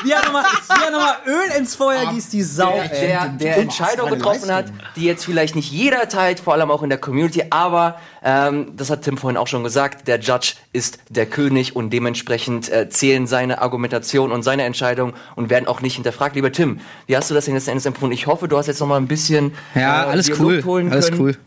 Wie 0.08 0.12
er 0.12 0.24
nochmal 0.26 0.44
noch 0.92 1.26
Öl 1.26 1.58
ins 1.58 1.76
Feuer 1.76 2.12
gießt, 2.14 2.34
die 2.34 2.42
Sau. 2.44 2.80
der, 2.92 3.30
der 3.30 3.58
Entscheidung 3.58 4.06
meine 4.06 4.18
getroffen 4.18 4.52
hat, 4.52 4.66
die 4.96 5.04
jetzt 5.04 5.26
vielleicht 5.26 5.56
nicht 5.56 5.72
jeder 5.72 6.08
teilt, 6.10 6.40
vor 6.40 6.54
allem 6.54 6.72
auch 6.72 6.84
in 6.84 6.90
der 6.90 6.98
Community, 6.98 7.44
aber 7.50 8.00
ähm, 8.24 8.74
das 8.76 8.90
hat 8.90 9.04
Tim 9.04 9.18
vorhin 9.18 9.38
auch 9.38 9.48
schon 9.48 9.64
gesagt, 9.64 10.08
der 10.08 10.20
Judge 10.20 10.54
ist 10.74 11.00
der 11.10 11.26
König 11.26 11.76
und 11.76 11.92
dementsprechend 11.92 12.70
äh, 12.70 12.90
zählen 12.90 13.28
seine 13.28 13.62
Argumentation 13.62 14.32
und 14.32 14.44
seine 14.44 14.64
Entscheidung 14.64 15.14
und 15.36 15.50
werden 15.50 15.68
auch 15.68 15.82
nicht 15.82 15.96
hinterfragt. 15.96 16.36
Lieber 16.36 16.52
Tim, 16.52 16.80
wie 17.06 17.16
hast 17.18 17.30
du 17.30 17.36
das 17.36 17.46
denn 17.46 17.54
letzten 17.54 17.72
Endes 17.72 17.86
empfunden? 17.86 18.14
Ich 18.14 18.28
hoffe, 18.28 18.48
du 18.48 18.58
hast 18.58 18.68
jetzt 18.68 18.80
noch 18.80 18.88
mal 18.88 18.98
ein 18.98 19.08
bisschen 19.08 19.54
Ja, 19.76 20.04
äh, 20.06 20.08
alles 20.08 20.30
cool. 20.40 20.56
Luft 20.56 20.66
holen 20.66 20.92
Alles 20.92 21.10
können. 21.10 21.22
cool. 21.22 21.38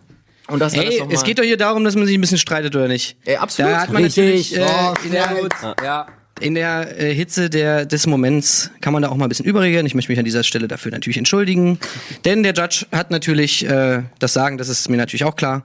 Und 0.49 0.59
das 0.59 0.75
Ey, 0.75 1.01
es 1.11 1.23
geht 1.23 1.39
doch 1.39 1.45
hier 1.45 1.57
darum, 1.57 1.85
dass 1.85 1.95
man 1.95 2.07
sich 2.07 2.19
ein 2.19 2.21
bisschen 2.21 2.39
streitet, 2.39 2.75
oder 2.75 2.89
nicht? 2.89 3.17
Ey, 3.25 3.37
absolut. 3.37 3.71
Da 3.73 3.81
hat 3.83 3.91
man 3.91 4.03
Richtig. 4.03 4.53
natürlich 4.53 4.57
äh, 4.59 4.67
Oh, 4.67 4.95
der, 5.13 5.27
gut. 5.29 5.53
Ja. 5.85 6.07
In 6.41 6.55
der 6.55 7.01
äh, 7.01 7.15
Hitze 7.15 7.51
der, 7.51 7.87
des 7.87 8.07
Moments 8.07 8.71
kann 8.81 8.93
man 8.93 9.03
da 9.03 9.09
auch 9.09 9.17
mal 9.17 9.27
ein 9.27 9.29
bisschen 9.29 9.47
überreagieren. 9.47 9.87
Ich 9.87 9.95
möchte 9.95 10.11
mich 10.11 10.19
an 10.19 10.25
dieser 10.25 10.45
Stelle 10.45 10.69
dafür 10.69 10.93
natürlich 10.93 11.19
entschuldigen. 11.19 11.79
Denn 12.25 12.43
der 12.43 12.55
Judge 12.55 12.87
hat 12.93 13.11
natürlich 13.11 13.67
äh, 13.67 14.03
das 14.19 14.33
Sagen, 14.33 14.59
das 14.59 14.69
ist 14.69 14.89
mir 14.89 14.97
natürlich 14.97 15.25
auch 15.25 15.37
klar. 15.37 15.65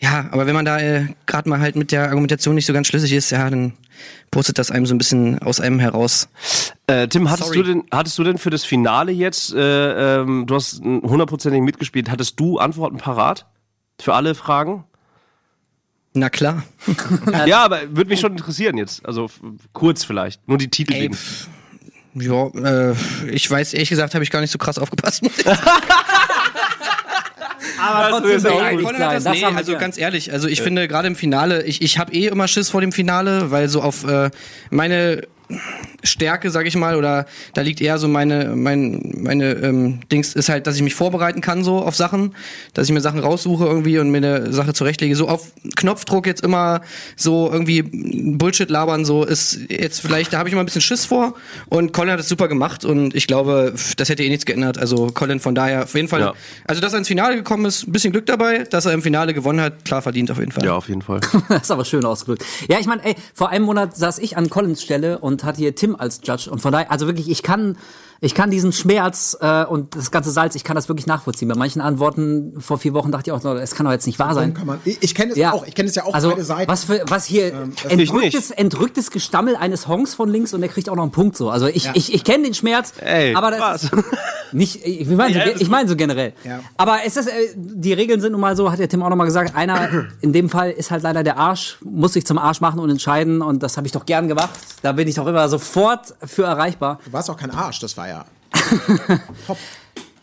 Ja, 0.00 0.28
aber 0.30 0.46
wenn 0.46 0.54
man 0.54 0.64
da 0.64 0.78
äh, 0.78 1.06
gerade 1.26 1.48
mal 1.48 1.58
halt 1.58 1.74
mit 1.74 1.90
der 1.90 2.04
Argumentation 2.08 2.54
nicht 2.54 2.66
so 2.66 2.72
ganz 2.72 2.86
schlüssig 2.86 3.12
ist, 3.12 3.30
ja, 3.30 3.50
dann 3.50 3.72
postet 4.30 4.58
das 4.58 4.70
einem 4.70 4.86
so 4.86 4.94
ein 4.94 4.98
bisschen 4.98 5.40
aus 5.40 5.58
einem 5.58 5.80
heraus. 5.80 6.28
Äh, 6.86 7.08
Tim, 7.08 7.30
hattest 7.30 7.48
Sorry. 7.48 7.58
du, 7.58 7.64
denn, 7.64 7.84
hattest 7.90 8.16
du 8.16 8.22
denn 8.22 8.38
für 8.38 8.50
das 8.50 8.64
Finale 8.64 9.10
jetzt, 9.10 9.52
äh, 9.54 10.20
ähm, 10.20 10.46
du 10.46 10.54
hast 10.54 10.80
hundertprozentig 10.82 11.62
mitgespielt, 11.62 12.10
hattest 12.10 12.38
du 12.38 12.58
Antworten 12.58 12.98
parat? 12.98 13.46
Für 14.00 14.14
alle 14.14 14.36
Fragen? 14.36 14.84
Na 16.14 16.30
klar. 16.30 16.64
ja, 17.46 17.64
aber 17.64 17.82
würde 17.90 18.10
mich 18.10 18.20
schon 18.20 18.32
interessieren 18.32 18.76
jetzt. 18.76 19.04
Also 19.06 19.30
kurz 19.72 20.04
vielleicht. 20.04 20.46
Nur 20.48 20.58
die 20.58 20.68
Titel 20.68 20.94
Ey, 20.94 21.10
ja, 22.14 22.46
äh, 22.46 22.94
ich 23.30 23.48
weiß, 23.50 23.74
ehrlich 23.74 23.90
gesagt, 23.90 24.14
habe 24.14 24.24
ich 24.24 24.30
gar 24.30 24.40
nicht 24.40 24.50
so 24.50 24.58
krass 24.58 24.78
aufgepasst. 24.78 25.22
Aber 27.80 28.10
trotzdem 28.10 28.42
beleidigt 28.42 28.84
Colin 28.84 29.00
hat 29.00 29.14
das, 29.14 29.24
Das 29.24 29.32
nee, 29.34 29.44
also 29.44 29.76
ganz 29.76 29.98
ehrlich, 29.98 30.32
also 30.32 30.48
ich 30.48 30.62
finde 30.62 30.88
gerade 30.88 31.06
im 31.06 31.14
Finale, 31.14 31.62
ich, 31.64 31.80
ich 31.82 31.98
habe 31.98 32.12
eh 32.12 32.26
immer 32.26 32.48
Schiss 32.48 32.70
vor 32.70 32.80
dem 32.80 32.90
Finale, 32.92 33.52
weil 33.52 33.68
so 33.68 33.82
auf 33.82 34.04
äh, 34.04 34.30
meine 34.70 35.22
Stärke, 36.04 36.50
sag 36.50 36.66
ich 36.66 36.76
mal, 36.76 36.96
oder 36.96 37.26
da 37.54 37.62
liegt 37.62 37.80
eher 37.80 37.98
so 37.98 38.06
meine, 38.08 38.54
mein, 38.54 39.14
meine 39.20 39.52
ähm, 39.52 40.00
Dings 40.12 40.34
ist 40.34 40.48
halt, 40.48 40.66
dass 40.66 40.76
ich 40.76 40.82
mich 40.82 40.94
vorbereiten 40.94 41.40
kann 41.40 41.64
so 41.64 41.78
auf 41.82 41.96
Sachen, 41.96 42.34
dass 42.74 42.86
ich 42.88 42.92
mir 42.94 43.00
Sachen 43.00 43.20
raussuche 43.20 43.64
irgendwie 43.64 43.98
und 43.98 44.10
mir 44.10 44.18
eine 44.18 44.52
Sache 44.52 44.74
zurechtlege. 44.74 45.16
So 45.16 45.28
auf 45.28 45.50
Knopfdruck 45.76 46.26
jetzt 46.26 46.42
immer 46.44 46.82
so 47.16 47.50
irgendwie 47.52 47.82
Bullshit 47.82 48.70
labern, 48.70 49.04
so 49.04 49.24
ist 49.24 49.58
jetzt 49.68 50.00
vielleicht, 50.00 50.32
da 50.32 50.38
habe 50.38 50.48
ich 50.48 50.52
immer 50.52 50.62
ein 50.62 50.66
bisschen 50.66 50.80
Schiss 50.82 51.04
vor 51.04 51.34
und 51.68 51.92
Colin 51.92 52.12
hat 52.12 52.20
es 52.20 52.28
super 52.28 52.48
gemacht 52.48 52.84
und 52.84 53.14
ich 53.14 53.26
glaube, 53.26 53.74
das 53.96 54.08
hätte 54.08 54.22
eh 54.22 54.28
nichts 54.28 54.46
geändert. 54.46 54.78
Also 54.78 55.08
Colin 55.08 55.40
von 55.40 55.54
daher 55.54 55.84
auf 55.84 55.94
jeden 55.94 56.08
Fall, 56.08 56.20
Ja. 56.20 56.34
also 56.66 56.80
dass 56.80 56.92
er 56.92 56.98
ins 57.00 57.08
Finale 57.08 57.36
gekommen 57.36 57.64
ist, 57.64 57.88
ein 57.88 57.92
bisschen 57.92 58.12
Glück 58.12 58.26
dabei, 58.26 58.64
dass 58.64 58.86
er 58.86 58.92
im 58.92 59.02
Finale 59.02 59.34
gewonnen 59.34 59.60
hat, 59.60 59.84
klar 59.84 60.02
verdient 60.02 60.30
auf 60.30 60.38
jeden 60.38 60.52
Fall. 60.52 60.64
Ja, 60.64 60.74
auf 60.74 60.88
jeden 60.88 61.02
Fall. 61.02 61.20
Das 61.48 61.62
ist 61.62 61.70
aber 61.70 61.84
schön 61.84 62.04
ausgedrückt. 62.04 62.44
Ja, 62.68 62.78
ich 62.78 62.86
meine, 62.86 63.04
ey, 63.04 63.14
vor 63.34 63.48
einem 63.48 63.64
Monat 63.64 63.96
saß 63.96 64.18
ich 64.18 64.36
an 64.36 64.48
Collins 64.50 64.82
Stelle 64.82 65.18
und 65.18 65.37
hatte 65.44 65.58
hier 65.58 65.74
Tim 65.74 65.96
als 65.96 66.20
Judge. 66.22 66.50
Und 66.50 66.60
von 66.60 66.72
daher, 66.72 66.90
also 66.90 67.06
wirklich, 67.06 67.30
ich 67.30 67.42
kann, 67.42 67.76
ich 68.20 68.34
kann 68.34 68.50
diesen 68.50 68.72
Schmerz 68.72 69.36
äh, 69.40 69.64
und 69.64 69.94
das 69.94 70.10
ganze 70.10 70.30
Salz, 70.30 70.54
ich 70.56 70.64
kann 70.64 70.74
das 70.74 70.88
wirklich 70.88 71.06
nachvollziehen. 71.06 71.48
Bei 71.48 71.54
manchen 71.54 71.80
Antworten 71.80 72.54
vor 72.60 72.78
vier 72.78 72.92
Wochen 72.94 73.12
dachte 73.12 73.30
ich 73.30 73.32
auch, 73.32 73.44
es 73.54 73.74
kann 73.74 73.86
doch 73.86 73.92
jetzt 73.92 74.06
nicht 74.06 74.18
wahr 74.18 74.34
sein. 74.34 74.54
Kann 74.54 74.66
man, 74.66 74.80
ich 74.84 74.98
ich 75.02 75.14
kenne 75.14 75.32
es 75.32 75.38
Ja. 75.38 75.52
auch, 75.52 75.64
ich 75.66 75.74
kenne 75.74 75.88
es 75.88 75.94
ja 75.94 76.04
auch 76.04 76.14
also, 76.14 76.30
beide 76.30 76.42
Seiten. 76.44 76.70
Was, 76.70 76.84
für, 76.84 77.02
was 77.06 77.24
hier 77.26 77.68
ich 77.86 77.92
entrücktes, 77.92 78.50
entrücktes 78.50 79.10
Gestammel 79.10 79.54
eines 79.54 79.86
Hongs 79.86 80.14
von 80.14 80.28
links 80.28 80.52
und 80.52 80.60
der 80.62 80.68
kriegt 80.70 80.88
auch 80.88 80.96
noch 80.96 81.02
einen 81.04 81.12
Punkt 81.12 81.36
so. 81.36 81.48
Also 81.50 81.66
ich, 81.68 81.88
ich, 81.94 82.12
ich 82.12 82.24
kenne 82.24 82.44
den 82.44 82.54
Schmerz, 82.54 82.92
Ey, 83.00 83.34
aber 83.34 83.50
das 83.52 83.60
was? 83.60 83.82
ist 83.84 83.92
nicht, 84.52 84.84
ich 84.84 85.06
meine 85.08 85.34
so, 85.34 85.38
Ja, 85.40 85.46
ich 85.56 85.68
meine 85.68 85.88
so 85.88 85.94
generell. 85.94 86.32
Ja. 86.42 86.60
Aber 86.76 86.98
es 87.06 87.16
ist, 87.16 87.28
äh, 87.28 87.32
die 87.54 87.92
Regeln 87.92 88.20
sind 88.20 88.32
nun 88.32 88.40
mal 88.40 88.56
so, 88.56 88.72
hat 88.72 88.78
der 88.80 88.88
Tim 88.88 89.02
auch 89.02 89.10
noch 89.10 89.16
mal 89.16 89.26
gesagt, 89.26 89.54
einer 89.54 90.06
in 90.20 90.32
dem 90.32 90.48
Fall 90.48 90.70
ist 90.72 90.90
halt 90.90 91.02
leider 91.04 91.22
der 91.22 91.36
Arsch, 91.36 91.78
muss 91.84 92.14
sich 92.14 92.26
zum 92.26 92.38
Arsch 92.38 92.60
machen 92.60 92.80
und 92.80 92.90
entscheiden 92.90 93.42
und 93.42 93.62
das 93.62 93.76
habe 93.76 93.86
ich 93.86 93.92
doch 93.92 94.06
gern 94.06 94.26
gemacht. 94.26 94.50
Da 94.82 94.92
bin 94.92 95.06
ich 95.06 95.14
doch 95.14 95.26
immer 95.26 95.48
sofort 95.48 96.14
für 96.24 96.44
erreichbar. 96.44 96.98
du 97.04 97.12
warst 97.12 97.30
auch 97.30 97.36
kein 97.36 97.50
Arsch, 97.50 97.78
das 97.78 97.96
war 97.96 98.07
ja. 98.08 98.24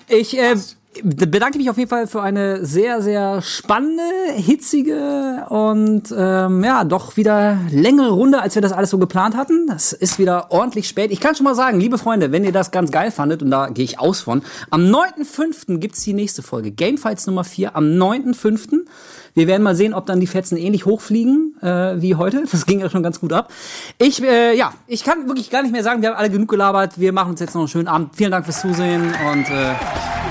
Ich 0.07 0.37
äh, 0.37 0.55
bedanke 1.03 1.57
mich 1.57 1.69
auf 1.69 1.77
jeden 1.77 1.89
Fall 1.89 2.07
für 2.07 2.21
eine 2.21 2.65
sehr, 2.65 3.01
sehr 3.01 3.41
spannende, 3.41 4.03
hitzige 4.35 5.45
und 5.49 6.13
ähm, 6.17 6.63
ja, 6.63 6.83
doch 6.83 7.17
wieder 7.17 7.57
längere 7.71 8.11
Runde, 8.11 8.41
als 8.41 8.55
wir 8.55 8.61
das 8.61 8.71
alles 8.71 8.89
so 8.89 8.97
geplant 8.97 9.35
hatten. 9.35 9.67
Das 9.67 9.93
ist 9.93 10.19
wieder 10.19 10.51
ordentlich 10.51 10.87
spät. 10.87 11.11
Ich 11.11 11.19
kann 11.19 11.35
schon 11.35 11.43
mal 11.43 11.55
sagen, 11.55 11.79
liebe 11.79 11.97
Freunde, 11.97 12.31
wenn 12.31 12.43
ihr 12.43 12.51
das 12.51 12.71
ganz 12.71 12.91
geil 12.91 13.11
fandet, 13.11 13.43
und 13.43 13.51
da 13.51 13.67
gehe 13.67 13.85
ich 13.85 13.99
aus 13.99 14.21
von, 14.21 14.41
am 14.69 14.81
9.5. 14.81 15.79
gibt's 15.79 16.03
die 16.03 16.13
nächste 16.13 16.41
Folge. 16.41 16.71
Gamefights 16.71 17.27
Nummer 17.27 17.43
4 17.43 17.75
am 17.75 17.85
9.5. 17.85 18.85
Wir 19.33 19.47
werden 19.47 19.63
mal 19.63 19.75
sehen, 19.75 19.93
ob 19.93 20.05
dann 20.05 20.21
die 20.21 20.27
Fetzen 20.27 20.57
ähnlich 20.57 20.85
hochfliegen 20.85 21.55
äh, 21.61 22.01
wie 22.01 22.15
heute. 22.15 22.43
Das 22.55 22.65
ging 22.65 22.79
ja 22.79 22.89
schon 22.89 23.03
ganz 23.03 23.19
gut 23.19 23.33
ab. 23.33 23.51
Ich, 23.97 24.23
äh, 24.23 24.55
ja, 24.55 24.73
ich 24.87 25.03
kann 25.03 25.27
wirklich 25.27 25.49
gar 25.49 25.61
nicht 25.61 25.73
mehr 25.73 25.83
sagen, 25.83 26.01
wir 26.01 26.09
haben 26.09 26.17
alle 26.17 26.29
genug 26.29 26.49
gelabert. 26.49 26.99
Wir 26.99 27.11
machen 27.11 27.31
uns 27.31 27.41
jetzt 27.41 27.53
noch 27.53 27.61
einen 27.61 27.67
schönen 27.67 27.89
Abend. 27.89 28.15
Vielen 28.15 28.31
Dank 28.31 28.45
fürs 28.45 28.61
Zusehen 28.61 29.13
und 29.31 29.49
äh, 29.49 29.73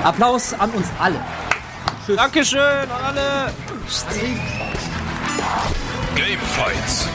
Applaus 0.04 0.53
an 0.58 0.70
uns 0.70 0.86
alle. 0.98 1.20
Dankeschön 2.16 2.60
an 2.60 2.90
alle. 3.04 3.52
Game 6.16 6.40
Fights. 6.56 7.08